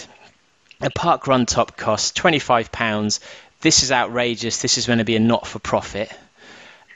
a 0.82 0.90
parkrun 0.90 1.48
top 1.48 1.78
costs 1.78 2.12
25 2.12 2.72
pounds. 2.72 3.20
This 3.62 3.84
is 3.84 3.92
outrageous. 3.92 4.62
This 4.62 4.78
is 4.78 4.86
going 4.86 5.00
to 5.00 5.06
be 5.06 5.16
a 5.16 5.20
not 5.20 5.48
for 5.48 5.60
profit, 5.60 6.12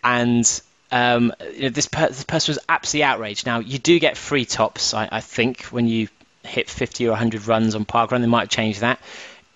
and 0.03 0.61
um, 0.92 1.34
you 1.53 1.64
know, 1.64 1.69
this, 1.69 1.88
per- 1.88 2.08
this, 2.08 2.24
person 2.24 2.53
was 2.53 2.60
absolutely 2.69 3.03
outraged. 3.03 3.45
Now 3.45 3.60
you 3.60 3.80
do 3.80 4.00
get 4.00 4.18
free 4.18 4.45
tops, 4.45 4.94
I, 4.94 5.10
I 5.11 5.22
think, 5.22 5.64
when 5.64 5.88
you 5.88 6.08
hit 6.44 6.69
50 6.69 7.08
or 7.08 7.11
100 7.11 7.48
runs 7.48 7.76
on 7.76 7.86
parkrun. 7.86 8.22
They 8.22 8.27
might 8.27 8.50
change 8.50 8.80
that. 8.80 9.00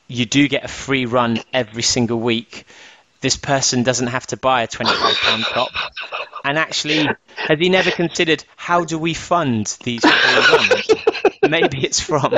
You 0.07 0.25
do 0.25 0.47
get 0.47 0.65
a 0.65 0.67
free 0.67 1.05
run 1.05 1.39
every 1.53 1.83
single 1.83 2.19
week. 2.19 2.65
This 3.21 3.37
person 3.37 3.83
doesn't 3.83 4.07
have 4.07 4.27
to 4.27 4.37
buy 4.37 4.63
a 4.63 4.67
25 4.67 5.15
pound 5.15 5.43
top. 5.43 5.69
And 6.43 6.57
actually, 6.57 7.07
has 7.35 7.59
he 7.59 7.69
never 7.69 7.91
considered 7.91 8.43
how 8.55 8.83
do 8.83 8.97
we 8.97 9.13
fund 9.13 9.77
these? 9.83 10.03
Maybe 11.47 11.85
it's 11.85 11.99
from 11.99 12.33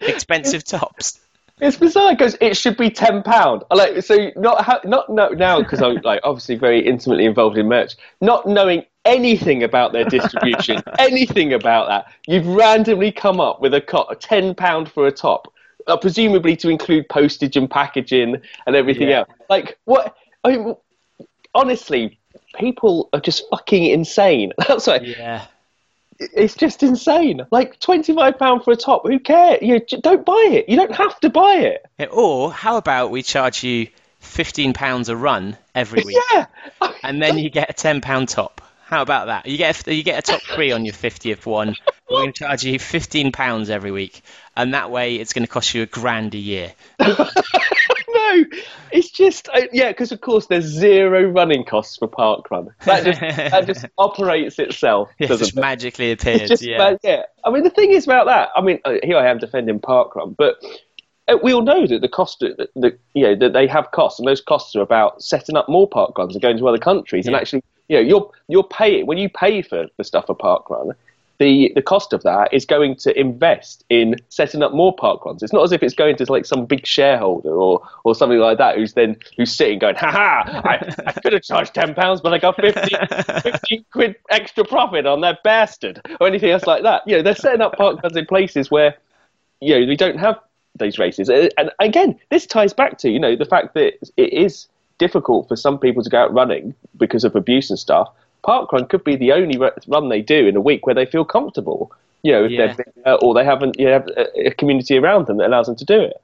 expensive 0.00 0.64
tops. 0.64 1.20
It's 1.60 1.76
bizarre 1.76 2.12
because 2.12 2.36
it 2.40 2.56
should 2.56 2.76
be 2.76 2.90
ten 2.90 3.22
pound. 3.22 3.64
Like 3.70 4.02
so, 4.02 4.30
not 4.36 4.86
not 4.86 5.10
no, 5.10 5.28
now 5.28 5.60
because 5.60 5.82
I'm 5.82 5.96
like 6.02 6.20
obviously 6.24 6.54
very 6.54 6.86
intimately 6.86 7.26
involved 7.26 7.58
in 7.58 7.68
merch. 7.68 7.96
Not 8.20 8.46
knowing 8.46 8.84
anything 9.04 9.62
about 9.62 9.92
their 9.92 10.04
distribution, 10.04 10.82
anything 10.98 11.52
about 11.52 11.88
that. 11.88 12.06
You've 12.26 12.46
randomly 12.46 13.12
come 13.12 13.40
up 13.40 13.60
with 13.60 13.74
a, 13.74 13.80
co- 13.80 14.08
ten 14.20 14.54
pound 14.54 14.90
for 14.90 15.06
a 15.06 15.12
top, 15.12 15.52
uh, 15.86 15.98
presumably 15.98 16.56
to 16.56 16.70
include 16.70 17.08
postage 17.08 17.56
and 17.56 17.70
packaging 17.70 18.40
and 18.66 18.76
everything 18.76 19.08
yeah. 19.08 19.18
else. 19.20 19.28
Like 19.50 19.78
what? 19.84 20.16
I 20.44 20.56
mean, 20.56 20.76
honestly, 21.54 22.18
people 22.58 23.08
are 23.12 23.20
just 23.20 23.44
fucking 23.50 23.86
insane. 23.86 24.52
That's 24.68 24.86
why. 24.86 24.98
Yeah. 24.98 25.46
It's 26.18 26.54
just 26.54 26.82
insane. 26.82 27.46
Like 27.50 27.80
twenty 27.80 28.14
five 28.14 28.38
pound 28.38 28.64
for 28.64 28.72
a 28.72 28.76
top. 28.76 29.06
Who 29.06 29.18
cares? 29.18 29.60
You 29.62 29.80
don't 29.80 30.24
buy 30.24 30.48
it. 30.50 30.68
You 30.68 30.76
don't 30.76 30.94
have 30.94 31.18
to 31.20 31.30
buy 31.30 31.78
it. 31.98 32.10
Or 32.10 32.52
how 32.52 32.76
about 32.76 33.10
we 33.10 33.22
charge 33.22 33.64
you 33.64 33.88
fifteen 34.18 34.74
pounds 34.74 35.08
a 35.08 35.16
run 35.16 35.56
every 35.74 36.02
week? 36.04 36.16
Yeah. 36.32 36.46
And 37.02 37.22
then 37.22 37.38
you 37.38 37.48
get 37.48 37.70
a 37.70 37.72
ten 37.72 38.02
pound 38.02 38.28
top. 38.28 38.60
How 38.84 39.00
about 39.00 39.28
that? 39.28 39.46
You 39.46 39.56
get 39.56 39.86
a, 39.86 39.94
you 39.94 40.02
get 40.02 40.18
a 40.18 40.32
top 40.32 40.42
three 40.42 40.72
on 40.72 40.84
your 40.84 40.92
fiftieth 40.92 41.46
one. 41.46 41.76
We're 42.10 42.18
going 42.18 42.32
to 42.34 42.38
charge 42.40 42.64
you 42.64 42.78
fifteen 42.78 43.32
pounds 43.32 43.70
every 43.70 43.90
week, 43.90 44.20
and 44.54 44.74
that 44.74 44.90
way 44.90 45.16
it's 45.16 45.32
going 45.32 45.46
to 45.46 45.50
cost 45.50 45.72
you 45.72 45.82
a 45.82 45.86
grand 45.86 46.34
a 46.34 46.38
year. 46.38 46.74
no, 48.12 48.44
it's 48.92 49.10
just 49.10 49.48
uh, 49.54 49.62
yeah, 49.72 49.88
because 49.88 50.12
of 50.12 50.20
course 50.20 50.46
there's 50.46 50.64
zero 50.64 51.30
running 51.30 51.64
costs 51.64 51.96
for 51.96 52.08
parkrun. 52.08 52.68
That 52.84 53.04
just 53.04 53.20
that 53.20 53.66
just 53.66 53.86
operates 53.98 54.58
itself. 54.58 55.10
Yeah, 55.18 55.28
doesn't 55.28 55.46
just 55.46 55.56
it? 55.56 55.60
magically 55.60 56.12
appears. 56.12 56.48
Just, 56.48 56.62
yeah. 56.62 56.96
yeah. 57.02 57.22
I 57.44 57.50
mean, 57.50 57.64
the 57.64 57.70
thing 57.70 57.92
is 57.92 58.04
about 58.04 58.26
that. 58.26 58.50
I 58.56 58.60
mean, 58.60 58.80
uh, 58.84 58.94
here 59.02 59.16
I 59.16 59.30
am 59.30 59.38
defending 59.38 59.80
parkrun, 59.80 60.36
but 60.36 60.62
uh, 61.28 61.38
we 61.42 61.52
all 61.52 61.62
know 61.62 61.86
that 61.86 62.00
the 62.00 62.08
cost, 62.08 62.40
that, 62.40 62.70
that 62.76 62.98
you 63.14 63.22
know, 63.24 63.34
that 63.36 63.52
they 63.52 63.66
have 63.66 63.90
costs, 63.92 64.18
and 64.18 64.28
those 64.28 64.40
costs 64.40 64.74
are 64.74 64.82
about 64.82 65.22
setting 65.22 65.56
up 65.56 65.68
more 65.68 65.88
parkruns 65.88 66.32
and 66.32 66.42
going 66.42 66.58
to 66.58 66.68
other 66.68 66.78
countries, 66.78 67.26
yeah. 67.26 67.32
and 67.32 67.40
actually 67.40 67.62
you 67.88 67.96
know, 67.96 68.02
you're 68.02 68.30
you're 68.48 68.64
paying 68.64 69.06
when 69.06 69.18
you 69.18 69.28
pay 69.28 69.62
for 69.62 69.86
the 69.96 70.04
stuff 70.04 70.26
for 70.26 70.36
parkrun. 70.36 70.94
The, 71.40 71.72
the 71.74 71.80
cost 71.80 72.12
of 72.12 72.22
that 72.22 72.52
is 72.52 72.66
going 72.66 72.96
to 72.96 73.18
invest 73.18 73.82
in 73.88 74.14
setting 74.28 74.62
up 74.62 74.74
more 74.74 74.94
parkruns. 74.94 75.42
It's 75.42 75.54
not 75.54 75.64
as 75.64 75.72
if 75.72 75.82
it's 75.82 75.94
going 75.94 76.16
to 76.16 76.30
like 76.30 76.44
some 76.44 76.66
big 76.66 76.86
shareholder 76.86 77.50
or, 77.50 77.80
or 78.04 78.14
something 78.14 78.38
like 78.38 78.58
that 78.58 78.76
who's 78.76 78.92
then 78.92 79.16
who's 79.38 79.50
sitting 79.50 79.78
going, 79.78 79.96
ha 79.96 80.10
ha, 80.10 80.62
I, 80.66 80.94
I 81.06 81.12
could 81.12 81.32
have 81.32 81.42
charged 81.42 81.74
ten 81.74 81.94
pounds, 81.94 82.20
but 82.20 82.34
I 82.34 82.38
got 82.38 82.56
50, 82.56 82.94
50 83.42 83.86
quid 83.90 84.16
extra 84.28 84.64
profit 84.66 85.06
on 85.06 85.22
that 85.22 85.42
bastard 85.42 86.02
or 86.20 86.26
anything 86.28 86.50
else 86.50 86.66
like 86.66 86.82
that. 86.82 87.02
You 87.06 87.16
know, 87.16 87.22
they're 87.22 87.34
setting 87.34 87.62
up 87.62 87.76
parkruns 87.76 88.16
in 88.16 88.26
places 88.26 88.70
where 88.70 88.94
you 89.62 89.80
know 89.80 89.86
we 89.86 89.96
don't 89.96 90.18
have 90.18 90.38
those 90.76 90.98
races. 90.98 91.30
Uh, 91.30 91.48
and 91.56 91.70
again, 91.78 92.18
this 92.28 92.46
ties 92.46 92.74
back 92.74 92.98
to 92.98 93.10
you 93.10 93.18
know 93.18 93.34
the 93.34 93.46
fact 93.46 93.74
that 93.74 93.94
it 94.16 94.32
is 94.32 94.68
difficult 94.98 95.48
for 95.48 95.56
some 95.56 95.78
people 95.78 96.02
to 96.02 96.10
go 96.10 96.18
out 96.18 96.32
running 96.34 96.74
because 96.98 97.24
of 97.24 97.34
abuse 97.34 97.70
and 97.70 97.78
stuff, 97.78 98.08
parkrun 98.46 98.88
could 98.88 99.04
be 99.04 99.16
the 99.16 99.32
only 99.32 99.58
run 99.86 100.08
they 100.08 100.22
do 100.22 100.46
in 100.46 100.56
a 100.56 100.60
week 100.60 100.86
where 100.86 100.94
they 100.94 101.06
feel 101.06 101.24
comfortable. 101.24 101.92
You 102.22 102.32
know, 102.32 102.44
if 102.44 102.50
yeah. 102.50 102.76
they're 103.04 103.16
or 103.16 103.34
they 103.34 103.44
haven't 103.44 103.78
you 103.78 103.88
have 103.88 104.08
a 104.08 104.50
community 104.50 104.98
around 104.98 105.26
them 105.26 105.38
that 105.38 105.46
allows 105.46 105.66
them 105.66 105.76
to 105.76 105.84
do 105.84 106.00
it. 106.02 106.20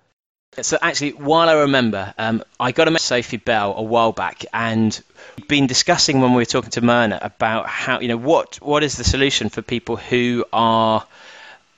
So 0.62 0.78
actually, 0.80 1.10
while 1.10 1.48
I 1.48 1.54
remember, 1.54 2.14
um, 2.16 2.42
I 2.58 2.72
got 2.72 2.88
a 2.88 2.90
message 2.90 3.06
Sophie 3.06 3.36
Bell 3.36 3.74
a 3.76 3.82
while 3.82 4.12
back, 4.12 4.44
and 4.52 4.98
we've 5.36 5.48
been 5.48 5.66
discussing 5.66 6.20
when 6.20 6.30
we 6.30 6.38
were 6.38 6.46
talking 6.46 6.70
to 6.70 6.80
Myrna 6.80 7.18
about 7.20 7.66
how 7.66 8.00
you 8.00 8.08
know 8.08 8.16
what 8.16 8.56
what 8.56 8.82
is 8.82 8.96
the 8.96 9.04
solution 9.04 9.48
for 9.48 9.62
people 9.62 9.96
who 9.96 10.44
are 10.52 11.04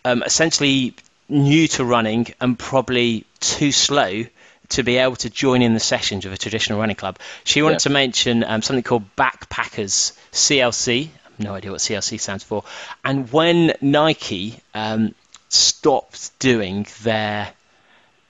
um, 0.05 0.23
essentially 0.23 0.95
new 1.29 1.69
to 1.69 1.85
running 1.85 2.27
and 2.41 2.59
probably 2.59 3.25
too 3.41 3.73
slow 3.73 4.25
to 4.71 4.83
be 4.83 4.99
able 4.99 5.17
to 5.17 5.31
join 5.31 5.63
in 5.63 5.75
the 5.75 5.81
sessions 5.81 6.27
of 6.27 6.33
a 6.33 6.37
traditional 6.37 6.79
running 6.79 6.97
club. 6.97 7.19
She 7.45 7.63
wanted 7.63 7.75
yeah. 7.75 7.79
to 7.79 7.91
mention 7.91 8.45
um, 8.45 8.63
something 8.63 8.83
called 8.83 9.05
Backpackers 9.17 10.17
CLC. 10.33 11.09
no 11.39 11.55
idea 11.55 11.71
what 11.71 11.81
CLC 11.81 12.21
stands 12.21 12.45
for. 12.45 12.65
And 13.05 13.33
when 13.33 13.75
Nike 13.81 14.61
um, 14.75 15.15
stopped 15.49 16.39
doing 16.39 16.87
their 17.03 17.53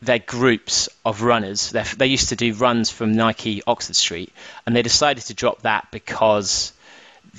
their 0.01 0.21
groups 0.21 0.89
of 1.05 1.23
runners, 1.23 1.71
they 1.97 2.07
used 2.07 2.29
to 2.29 2.37
do 2.37 2.55
runs 2.55 2.89
from 2.89 3.15
Nike 3.15 3.63
Oxford 3.67 3.97
Street, 3.97 4.33
and 4.65 4.77
they 4.77 4.83
decided 4.83 5.25
to 5.25 5.35
drop 5.35 5.63
that 5.63 5.89
because 5.91 6.73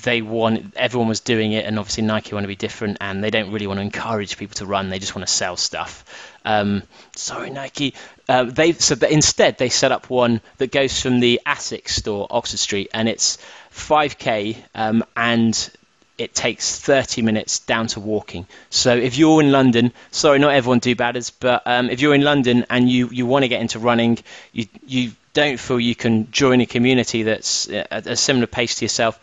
they 0.02 0.22
want 0.22 0.74
everyone 0.76 1.08
was 1.08 1.20
doing 1.20 1.52
it, 1.52 1.64
and 1.64 1.78
obviously 1.78 2.04
Nike 2.04 2.34
want 2.34 2.44
to 2.44 2.48
be 2.48 2.56
different, 2.56 2.98
and 3.00 3.22
they 3.22 3.30
don't 3.30 3.52
really 3.52 3.66
want 3.66 3.78
to 3.78 3.82
encourage 3.82 4.36
people 4.36 4.54
to 4.56 4.66
run. 4.66 4.88
They 4.88 4.98
just 4.98 5.14
want 5.14 5.26
to 5.26 5.32
sell 5.32 5.56
stuff. 5.56 6.04
Um, 6.44 6.82
sorry, 7.16 7.50
Nike. 7.50 7.94
Uh, 8.28 8.44
they 8.44 8.72
so 8.72 8.96
instead 9.08 9.58
they 9.58 9.68
set 9.68 9.92
up 9.92 10.10
one 10.10 10.40
that 10.58 10.72
goes 10.72 11.00
from 11.00 11.20
the 11.20 11.40
Asics 11.46 11.90
store, 11.90 12.26
Oxford 12.30 12.58
Street, 12.58 12.90
and 12.94 13.08
it's 13.08 13.38
5k, 13.72 14.56
um, 14.74 15.04
and 15.16 15.70
it 16.18 16.34
takes 16.34 16.78
30 16.78 17.22
minutes 17.22 17.60
down 17.60 17.86
to 17.88 18.00
walking. 18.00 18.46
So 18.68 18.94
if 18.94 19.16
you're 19.16 19.40
in 19.40 19.50
London, 19.52 19.92
sorry, 20.10 20.38
not 20.38 20.52
everyone 20.52 20.78
do 20.78 20.94
batters, 20.94 21.30
but 21.30 21.62
um, 21.66 21.88
if 21.88 22.00
you're 22.02 22.14
in 22.14 22.22
London 22.22 22.66
and 22.68 22.90
you, 22.90 23.08
you 23.08 23.24
want 23.24 23.44
to 23.44 23.48
get 23.48 23.62
into 23.62 23.78
running, 23.78 24.18
you 24.52 24.66
you 24.86 25.12
don't 25.32 25.58
feel 25.58 25.80
you 25.80 25.94
can 25.94 26.30
join 26.30 26.60
a 26.60 26.66
community 26.66 27.22
that's 27.22 27.68
at 27.70 28.06
a 28.06 28.16
similar 28.16 28.46
pace 28.46 28.76
to 28.76 28.84
yourself 28.84 29.18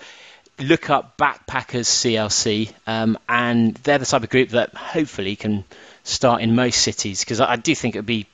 look 0.60 0.90
up 0.90 1.18
Backpackers 1.18 1.88
CLC, 1.88 2.74
um, 2.86 3.18
and 3.28 3.76
they're 3.76 3.98
the 3.98 4.06
type 4.06 4.24
of 4.24 4.30
group 4.30 4.50
that 4.50 4.74
hopefully 4.74 5.36
can 5.36 5.64
start 6.04 6.42
in 6.42 6.56
most 6.56 6.82
cities 6.82 7.20
because 7.20 7.40
I, 7.40 7.54
I, 7.54 7.56
do 7.58 7.76
think 7.76 7.96
it 7.96 8.00
would 8.00 8.06
be. 8.06 8.26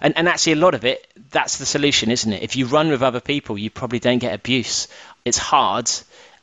And, 0.00 0.16
and 0.16 0.28
actually, 0.28 0.54
a 0.54 0.56
lot 0.56 0.74
of 0.74 0.84
it, 0.84 1.06
that's 1.30 1.58
the 1.58 1.66
solution, 1.66 2.10
isn't 2.10 2.32
it? 2.32 2.42
If 2.42 2.56
you 2.56 2.66
run 2.66 2.88
with 2.88 3.02
other 3.02 3.20
people, 3.20 3.58
you 3.58 3.70
probably 3.70 3.98
don't 3.98 4.18
get 4.18 4.34
abuse. 4.34 4.88
It's 5.24 5.38
hard 5.38 5.90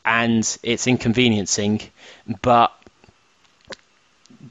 and 0.03 0.57
it's 0.63 0.87
inconveniencing, 0.87 1.81
but 2.41 2.71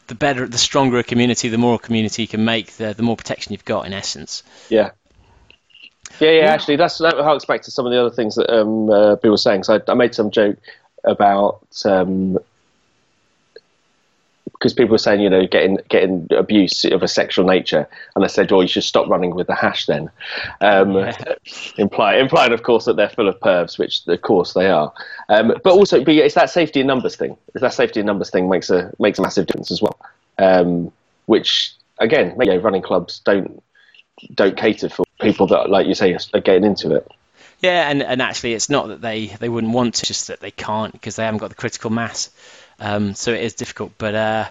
the 0.06 0.14
better, 0.14 0.46
the 0.46 0.58
stronger 0.58 0.98
a 0.98 1.04
community, 1.04 1.48
the 1.48 1.58
more 1.58 1.74
a 1.74 1.78
community 1.78 2.22
you 2.22 2.28
can 2.28 2.44
make, 2.44 2.72
the 2.72 2.94
the 2.94 3.02
more 3.02 3.16
protection 3.16 3.52
you've 3.52 3.64
got 3.64 3.86
in 3.86 3.92
essence. 3.92 4.42
Yeah. 4.68 4.90
Yeah, 6.18 6.30
yeah. 6.30 6.46
Actually, 6.46 6.76
that's 6.76 6.98
that 6.98 7.14
harks 7.14 7.44
back 7.44 7.62
to 7.62 7.70
some 7.70 7.86
of 7.86 7.92
the 7.92 8.00
other 8.00 8.14
things 8.14 8.34
that 8.34 8.50
um, 8.52 8.90
uh, 8.90 9.16
Bill 9.16 9.32
was 9.32 9.42
saying. 9.42 9.64
So 9.64 9.76
I, 9.76 9.90
I 9.90 9.94
made 9.94 10.14
some 10.14 10.30
joke 10.30 10.58
about 11.04 11.66
um, 11.84 12.38
because 14.60 14.74
people 14.74 14.92
were 14.92 14.98
saying, 14.98 15.20
you 15.20 15.30
know, 15.30 15.46
getting 15.46 15.78
getting 15.88 16.28
abuse 16.32 16.84
of 16.84 17.02
a 17.02 17.08
sexual 17.08 17.46
nature, 17.46 17.88
and 18.14 18.22
I 18.22 18.26
said, 18.28 18.50
well, 18.50 18.60
you 18.60 18.68
should 18.68 18.84
stop 18.84 19.08
running 19.08 19.34
with 19.34 19.46
the 19.46 19.54
hash 19.54 19.86
then, 19.86 20.10
um, 20.60 20.96
Yeah. 20.96 21.14
imply, 21.78 22.16
implying, 22.16 22.52
of 22.52 22.62
course, 22.62 22.84
that 22.84 22.96
they're 22.96 23.08
full 23.08 23.28
of 23.28 23.40
pervs, 23.40 23.78
which 23.78 24.06
of 24.06 24.20
course 24.20 24.52
they 24.52 24.68
are. 24.68 24.92
Um, 25.30 25.54
but 25.64 25.72
also, 25.72 26.04
but 26.04 26.14
it's 26.14 26.34
that 26.34 26.50
safety 26.50 26.80
in 26.80 26.86
numbers 26.86 27.16
thing. 27.16 27.38
It's 27.54 27.62
that 27.62 27.72
safety 27.72 28.00
in 28.00 28.06
numbers 28.06 28.30
thing 28.30 28.50
makes 28.50 28.68
a 28.68 28.92
makes 28.98 29.18
a 29.18 29.22
massive 29.22 29.46
difference 29.46 29.70
as 29.70 29.80
well. 29.80 29.98
Um, 30.38 30.92
which 31.24 31.72
again, 31.98 32.36
you 32.38 32.46
know, 32.46 32.56
running 32.58 32.82
clubs 32.82 33.20
don't 33.20 33.62
don't 34.34 34.58
cater 34.58 34.90
for 34.90 35.04
people 35.20 35.46
that, 35.48 35.70
like 35.70 35.86
you 35.86 35.94
say, 35.94 36.16
are 36.34 36.40
getting 36.40 36.64
into 36.64 36.94
it. 36.94 37.10
Yeah, 37.60 37.90
and, 37.90 38.02
and 38.02 38.22
actually, 38.22 38.54
it's 38.54 38.70
not 38.70 38.88
that 38.88 39.00
they, 39.02 39.26
they 39.26 39.48
wouldn't 39.48 39.72
want 39.72 39.96
to, 39.96 40.06
just 40.06 40.28
that 40.28 40.40
they 40.40 40.50
can't 40.50 40.92
because 40.92 41.16
they 41.16 41.24
haven't 41.24 41.38
got 41.38 41.50
the 41.50 41.56
critical 41.56 41.90
mass. 41.90 42.30
Um, 42.78 43.14
so 43.14 43.32
it 43.32 43.42
is 43.42 43.54
difficult. 43.54 43.92
But 43.98 44.14
uh, 44.14 44.50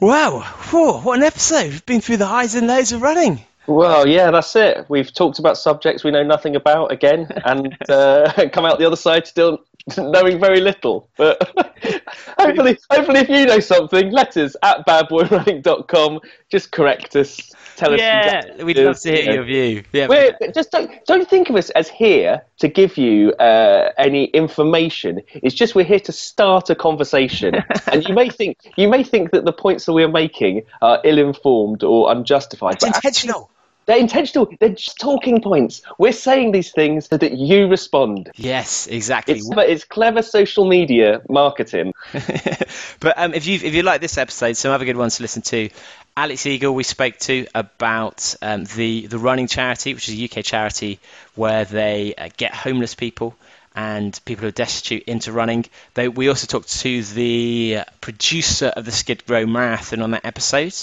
wow, 0.00 0.40
whew, 0.70 0.94
what 0.94 1.18
an 1.18 1.24
episode! 1.24 1.70
We've 1.70 1.86
been 1.86 2.00
through 2.00 2.16
the 2.16 2.26
highs 2.26 2.54
and 2.54 2.66
lows 2.66 2.92
of 2.92 3.02
running. 3.02 3.40
Well, 3.66 4.08
yeah, 4.08 4.30
that's 4.30 4.56
it. 4.56 4.86
We've 4.88 5.12
talked 5.12 5.38
about 5.38 5.58
subjects 5.58 6.02
we 6.02 6.10
know 6.10 6.22
nothing 6.22 6.56
about 6.56 6.90
again, 6.90 7.30
and 7.44 7.76
uh, 7.88 8.48
come 8.52 8.64
out 8.64 8.78
the 8.78 8.86
other 8.86 8.96
side 8.96 9.26
still 9.26 9.60
knowing 9.98 10.40
very 10.40 10.60
little. 10.60 11.08
But 11.16 11.40
hopefully, 12.38 12.78
hopefully, 12.90 13.20
if 13.20 13.28
you 13.28 13.46
know 13.46 13.60
something, 13.60 14.10
let 14.10 14.36
us 14.36 14.56
at 14.62 14.86
badboyrunning.com. 14.86 16.20
Just 16.50 16.72
correct 16.72 17.16
us. 17.16 17.52
Tell 17.76 17.94
us. 17.94 18.00
Yeah, 18.00 18.38
exactly 18.38 18.64
we'd 18.64 18.78
love 18.78 18.98
to 19.00 19.10
hear 19.10 19.20
you 19.20 19.26
know. 19.26 19.34
your 19.34 19.44
view. 19.44 19.84
Yeah, 19.92 20.08
We're, 20.08 20.36
just 20.52 20.72
don't 20.72 20.90
don't 21.06 21.28
think 21.28 21.48
of 21.48 21.56
us 21.56 21.70
as 21.70 21.88
here 21.88 22.42
to 22.58 22.68
give 22.68 22.98
you 22.98 23.32
uh, 23.34 23.92
any 23.96 24.24
information. 24.24 25.22
It's 25.32 25.54
just 25.54 25.74
we're 25.74 25.84
here 25.84 26.00
to 26.00 26.12
start 26.12 26.70
a 26.70 26.74
conversation, 26.74 27.54
and 27.92 28.08
you 28.08 28.14
may 28.14 28.30
think 28.30 28.58
you 28.76 28.88
may 28.88 29.04
think 29.04 29.30
that 29.30 29.44
the 29.44 29.52
points 29.52 29.86
that 29.86 29.92
we're 29.92 30.08
making 30.08 30.62
are 30.82 31.00
ill-informed 31.04 31.84
or 31.84 32.10
unjustified. 32.10 32.74
it's 32.74 32.84
but 32.84 32.96
intentional. 32.96 33.50
They're 33.88 33.98
intentional. 33.98 34.52
They're 34.60 34.68
just 34.68 35.00
talking 35.00 35.40
points. 35.40 35.80
We're 35.98 36.12
saying 36.12 36.52
these 36.52 36.72
things 36.72 37.06
so 37.06 37.16
that 37.16 37.32
you 37.32 37.68
respond. 37.68 38.30
Yes, 38.36 38.86
exactly. 38.86 39.36
It's, 39.36 39.48
it's 39.50 39.84
clever 39.84 40.20
social 40.20 40.68
media 40.68 41.22
marketing. 41.30 41.94
but 43.00 43.14
um, 43.16 43.32
if 43.32 43.46
you 43.46 43.54
if 43.54 43.74
you 43.74 43.82
like 43.82 44.02
this 44.02 44.18
episode, 44.18 44.58
some 44.58 44.72
other 44.72 44.84
good 44.84 44.98
ones 44.98 45.16
to 45.16 45.22
listen 45.22 45.40
to. 45.42 45.70
Alex 46.18 46.44
Eagle, 46.44 46.74
we 46.74 46.82
spoke 46.82 47.16
to 47.20 47.46
about 47.54 48.34
um, 48.42 48.64
the 48.64 49.06
the 49.06 49.18
running 49.18 49.46
charity, 49.46 49.94
which 49.94 50.10
is 50.10 50.20
a 50.20 50.24
UK 50.24 50.44
charity 50.44 51.00
where 51.34 51.64
they 51.64 52.14
uh, 52.14 52.28
get 52.36 52.54
homeless 52.54 52.94
people 52.94 53.36
and 53.74 54.20
people 54.26 54.42
who 54.42 54.48
are 54.48 54.50
destitute 54.50 55.04
into 55.04 55.32
running. 55.32 55.64
They, 55.94 56.08
we 56.08 56.28
also 56.28 56.46
talked 56.46 56.80
to 56.80 57.02
the 57.04 57.84
producer 58.02 58.66
of 58.66 58.84
the 58.84 58.92
Skid 58.92 59.22
Row 59.28 59.46
Marathon 59.46 60.02
on 60.02 60.10
that 60.10 60.26
episode. 60.26 60.74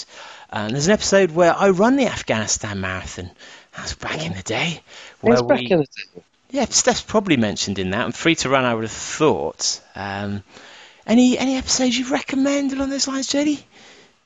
Um, 0.50 0.70
there's 0.70 0.86
an 0.86 0.92
episode 0.92 1.30
where 1.32 1.54
I 1.54 1.70
run 1.70 1.96
the 1.96 2.06
Afghanistan 2.06 2.80
Marathon. 2.80 3.30
That 3.74 3.82
was 3.82 3.94
back 3.94 4.24
in 4.24 4.32
the 4.34 4.42
day. 4.42 4.80
Where 5.20 5.42
we, 5.42 5.68
the 5.68 5.76
day. 5.76 6.22
yeah, 6.50 6.64
Steph's 6.66 7.02
probably 7.02 7.36
mentioned 7.36 7.78
in 7.78 7.90
that. 7.90 8.04
I'm 8.04 8.12
free 8.12 8.36
to 8.36 8.48
run, 8.48 8.64
I 8.64 8.74
would 8.74 8.84
have 8.84 8.92
thought. 8.92 9.80
Um, 9.94 10.42
any 11.06 11.38
any 11.38 11.56
episodes 11.56 11.96
you 11.98 12.10
recommend 12.10 12.72
along 12.72 12.90
those 12.90 13.06
lines, 13.08 13.28
Jody? 13.28 13.64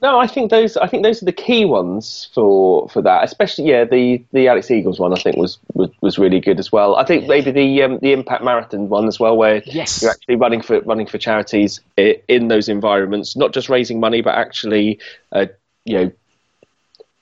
No, 0.02 0.18
I 0.18 0.26
think 0.26 0.50
those. 0.50 0.78
I 0.78 0.86
think 0.86 1.02
those 1.02 1.20
are 1.20 1.26
the 1.26 1.32
key 1.32 1.66
ones 1.66 2.30
for 2.32 2.88
for 2.88 3.02
that. 3.02 3.22
Especially, 3.22 3.66
yeah, 3.68 3.84
the 3.84 4.24
the 4.32 4.48
Alex 4.48 4.70
Eagles 4.70 4.98
one. 4.98 5.12
I 5.12 5.16
think 5.16 5.36
was 5.36 5.58
was, 5.74 5.90
was 6.00 6.18
really 6.18 6.40
good 6.40 6.58
as 6.58 6.72
well. 6.72 6.96
I 6.96 7.04
think 7.04 7.28
maybe 7.28 7.50
the 7.50 7.82
um, 7.82 7.98
the 7.98 8.12
Impact 8.12 8.42
Marathon 8.42 8.88
one 8.88 9.08
as 9.08 9.20
well, 9.20 9.36
where 9.36 9.62
Yes. 9.66 10.00
you're 10.00 10.10
actually 10.10 10.36
running 10.36 10.62
for 10.62 10.80
running 10.80 11.06
for 11.06 11.18
charities 11.18 11.80
in 11.98 12.48
those 12.48 12.70
environments, 12.70 13.36
not 13.36 13.52
just 13.52 13.68
raising 13.68 14.00
money, 14.00 14.22
but 14.22 14.36
actually, 14.36 15.00
uh, 15.32 15.46
you 15.90 15.96
know, 15.98 16.12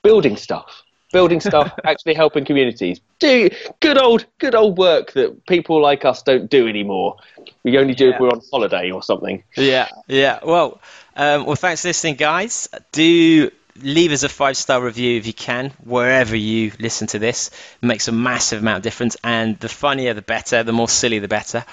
building 0.03 0.37
stuff. 0.37 0.83
Building 1.11 1.41
stuff, 1.41 1.73
actually 1.85 2.13
helping 2.13 2.45
communities. 2.45 3.01
Do 3.19 3.49
good 3.81 3.97
old, 3.97 4.27
good 4.39 4.55
old 4.55 4.77
work 4.77 5.13
that 5.13 5.47
people 5.47 5.81
like 5.81 6.05
us 6.05 6.23
don't 6.23 6.51
do 6.51 6.69
anymore. 6.69 7.17
We 7.65 7.79
only 7.79 7.95
do 7.95 8.11
if 8.11 8.21
we're 8.21 8.29
on 8.29 8.43
holiday 8.51 8.91
or 8.91 9.03
something. 9.03 9.43
Yeah, 9.57 9.89
yeah. 10.07 10.41
Well, 10.45 10.81
um, 11.17 11.47
well, 11.47 11.57
thanks 11.57 11.81
for 11.81 11.89
listening, 11.89 12.17
guys. 12.17 12.69
Do 12.93 13.51
leave 13.81 14.13
us 14.13 14.23
a 14.23 14.29
five 14.29 14.57
star 14.59 14.83
review 14.83 15.17
if 15.17 15.27
you 15.27 15.33
can, 15.33 15.71
wherever 15.83 16.37
you 16.37 16.73
listen 16.79 17.07
to 17.09 17.19
this. 17.19 17.51
It 17.83 17.87
makes 17.87 18.09
a 18.09 18.13
massive 18.13 18.61
amount 18.61 18.79
of 18.79 18.83
difference, 18.83 19.17
and 19.25 19.59
the 19.61 19.71
funnier 19.71 20.13
the 20.13 20.23
better, 20.23 20.63
the 20.63 20.73
more 20.73 20.91
silly 20.91 21.21
the 21.21 21.29
better. 21.29 21.65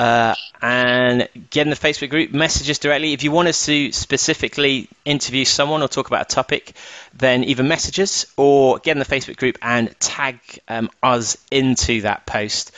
Uh, 0.00 0.34
and 0.62 1.28
get 1.50 1.66
in 1.66 1.68
the 1.68 1.76
Facebook 1.76 2.08
group, 2.08 2.32
message 2.32 2.70
us 2.70 2.78
directly. 2.78 3.12
If 3.12 3.22
you 3.22 3.30
want 3.32 3.48
us 3.48 3.66
to 3.66 3.92
specifically 3.92 4.88
interview 5.04 5.44
someone 5.44 5.82
or 5.82 5.88
talk 5.88 6.06
about 6.06 6.22
a 6.22 6.34
topic, 6.34 6.72
then 7.12 7.44
either 7.44 7.62
message 7.62 8.00
us 8.00 8.24
or 8.38 8.78
get 8.78 8.92
in 8.92 8.98
the 8.98 9.04
Facebook 9.04 9.36
group 9.36 9.58
and 9.60 9.94
tag 10.00 10.40
um, 10.68 10.88
us 11.02 11.36
into 11.50 12.00
that 12.00 12.24
post. 12.24 12.72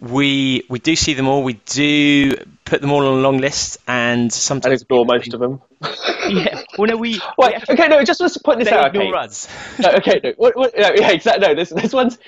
We 0.00 0.62
we 0.68 0.78
do 0.78 0.94
see 0.94 1.14
them 1.14 1.26
all. 1.26 1.42
We 1.42 1.54
do 1.54 2.36
put 2.64 2.80
them 2.80 2.92
all 2.92 3.04
on 3.04 3.18
a 3.18 3.22
long 3.22 3.38
list, 3.38 3.78
and 3.88 4.20
And 4.20 4.32
sometimes 4.32 4.82
ignore 4.82 5.04
most 5.04 5.34
of 5.34 5.40
them. 5.40 5.60
Yeah. 6.28 6.62
Well, 6.76 6.90
no, 6.90 6.96
we. 6.96 7.20
Wait, 7.38 7.68
okay, 7.70 7.88
no, 7.88 8.04
just 8.04 8.20
let's 8.20 8.36
put 8.36 8.58
this 8.58 8.68
out. 8.68 8.90
Okay, 8.90 8.98
ignore 8.98 9.16
us. 9.16 9.48
no, 9.80 9.90
okay, 9.92 10.20
no, 10.22 10.32
what, 10.36 10.54
what, 10.54 10.78
no, 10.78 10.90
yeah, 10.94 11.10
exactly. 11.10 11.48
No, 11.48 11.54
this 11.54 11.70
this 11.70 11.92
one's 11.92 12.18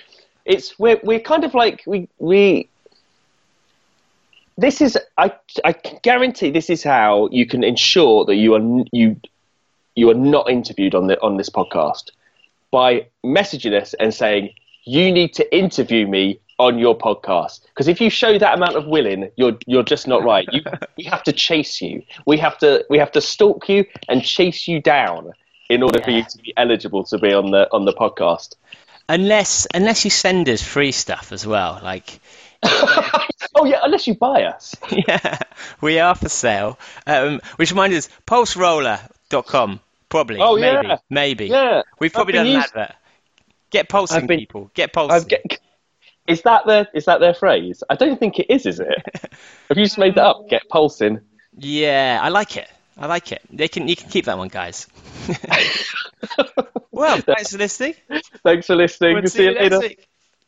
it's 0.45 0.77
we're 0.79 0.99
we're 1.05 1.21
kind 1.21 1.45
of 1.45 1.55
like 1.55 1.83
we 1.87 2.09
we. 2.19 2.69
This 4.61 4.83
is 4.83 4.99
I 5.17 5.33
I 5.65 5.73
guarantee 6.03 6.51
this 6.51 6.69
is 6.69 6.83
how 6.83 7.31
you 7.33 7.47
can 7.47 7.65
ensure 7.65 8.27
that 8.27 8.35
you 8.35 8.55
are 8.55 8.85
you 8.93 9.19
you 9.95 10.11
are 10.11 10.21
not 10.35 10.51
interviewed 10.51 10.95
on 10.95 11.07
the 11.07 11.19
on 11.23 11.39
this 11.39 11.49
podcast 11.49 12.11
by 12.71 13.07
messaging 13.25 13.73
us 13.81 13.95
and 13.95 14.13
saying 14.13 14.51
you 14.85 15.11
need 15.11 15.33
to 15.33 15.57
interview 15.57 16.07
me 16.07 16.41
on 16.59 16.79
your 16.79 16.95
podcast. 16.95 17.63
Because 17.69 17.89
if 17.89 18.03
you 18.03 18.11
show 18.11 18.39
that 18.39 18.53
amount 18.55 18.77
of 18.77 18.85
willing 18.85 19.31
you're 19.39 19.57
you're 19.67 19.83
just 19.83 20.07
not 20.07 20.25
right. 20.25 20.47
You 20.53 20.61
we 20.99 21.05
have 21.05 21.23
to 21.23 21.33
chase 21.33 21.81
you. 21.81 22.03
We 22.27 22.37
have 22.37 22.59
to 22.59 22.85
we 22.91 22.99
have 22.99 23.13
to 23.13 23.23
stalk 23.23 23.67
you 23.67 23.87
and 24.11 24.23
chase 24.23 24.69
you 24.69 24.83
down 24.83 25.33
in 25.71 25.83
order 25.83 26.03
for 26.03 26.11
you 26.11 26.23
to 26.23 26.37
be 26.37 26.53
eligible 26.59 27.05
to 27.05 27.17
be 27.17 27.33
on 27.33 27.51
the 27.51 27.67
on 27.73 27.87
the 27.87 27.95
podcast. 27.95 28.57
Unless 29.09 29.69
unless 29.73 30.05
you 30.05 30.11
send 30.11 30.51
us 30.51 30.63
free 30.63 30.93
stuff 30.93 31.33
as 31.33 31.47
well, 31.47 31.81
like. 31.83 32.21
Oh 32.63 33.65
yeah 33.65 33.81
unless 33.83 34.07
you 34.07 34.15
buy 34.15 34.45
us 34.45 34.75
yeah, 34.91 35.39
we 35.81 35.99
are 35.99 36.15
for 36.15 36.29
sale. 36.29 36.79
Um, 37.07 37.41
which 37.57 37.71
reminds 37.71 37.97
us, 37.97 38.09
pulseroller.com. 38.27 39.81
Probably. 40.09 40.39
Oh, 40.41 40.57
maybe. 40.57 40.87
yeah. 40.89 40.97
Maybe. 41.09 41.47
yeah 41.47 41.83
We've 41.99 42.13
probably 42.13 42.35
done 42.35 42.47
used- 42.47 42.67
advert. 42.75 42.97
Get 43.71 43.89
pulsing, 43.89 44.27
been- 44.27 44.41
people. 44.41 44.71
Get 44.75 44.93
pulsing. 44.93 45.29
Get, 45.29 45.59
is 46.27 46.43
that 46.43 46.67
their 46.67 46.87
is 46.93 47.07
that 47.07 47.21
their 47.21 47.35
phrase 47.35 47.83
I 47.89 47.95
don't 47.97 48.19
think 48.19 48.39
it 48.39 48.47
is 48.51 48.67
is 48.67 48.79
it 48.81 48.89
have 49.69 49.79
you 49.79 49.85
just 49.85 49.99
made 49.99 50.17
that 50.17 50.25
up 50.25 50.49
get 50.49 50.69
pulsing 50.69 51.21
Yeah, 51.57 52.21
I 52.23 52.29
like 52.29 52.57
it. 52.57 52.69
I 52.99 53.07
like 53.07 53.33
it. 53.33 53.41
They 53.51 53.69
can 53.69 53.89
you 53.89 53.97
can 53.97 54.11
keep 54.11 54.27
that 54.27 54.37
one, 54.37 54.49
guys. 54.49 54.87
well, 56.91 57.19
thanks 57.19 57.53
for 57.53 57.59
listening. 57.59 57.95
thanks 58.43 58.67
for 58.67 58.77
listening 58.77 59.15
We'll 59.15 59.27
see 59.27 59.45
you 59.45 59.55
next 59.55 59.77
later 59.77 59.95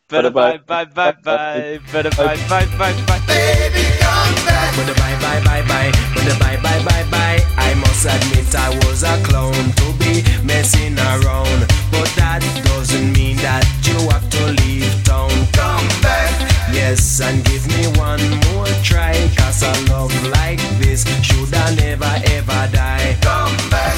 Bye 0.08 0.28
bye 0.28 0.58
bye 0.58 0.84
bye 0.84 1.12
bye. 1.24 1.81
Bye 1.92 2.02
bye 2.02 2.10
bye 2.10 2.36
bye 2.48 2.66
bye. 2.76 2.92
bye 3.06 3.20
Baby, 3.26 3.84
come 4.00 4.34
back. 4.44 4.76
Bye 4.76 4.92
bye 4.94 5.16
bye 5.22 5.40
bye 5.44 5.62
bye. 5.66 5.92
Bye 6.14 6.56
bye 6.62 6.84
bye 6.84 7.06
bye. 7.10 7.40
I 7.56 7.74
must 7.74 8.05
admit 8.05 8.55
I 8.55 8.68
was 8.84 9.02
a 9.05 9.16
clown 9.24 9.55
to 9.55 9.86
be 9.98 10.22
messing 10.44 10.98
around, 10.98 11.60
but 11.90 12.08
that 12.16 12.42
doesn't 12.64 13.12
mean 13.14 13.36
that 13.39 13.64
you 13.86 13.97
have 14.10 14.28
to 14.31 14.47
leave 14.62 14.92
town. 15.05 15.31
Come 15.52 15.89
back. 16.02 16.31
Yes, 16.74 17.20
and 17.20 17.42
give 17.44 17.66
me 17.68 17.86
one 17.98 18.20
more 18.52 18.66
try, 18.82 19.14
cause 19.36 19.62
a 19.62 19.72
love 19.92 20.12
like 20.31 20.60
this 20.78 21.05
should 21.24 21.55
I 21.55 21.74
never 21.74 22.12
ever 22.26 22.68
die. 22.70 23.16
Come 23.22 23.56
back. 23.70 23.94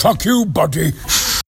Fuck 0.00 0.24
you, 0.24 0.46
buddy. 0.46 0.92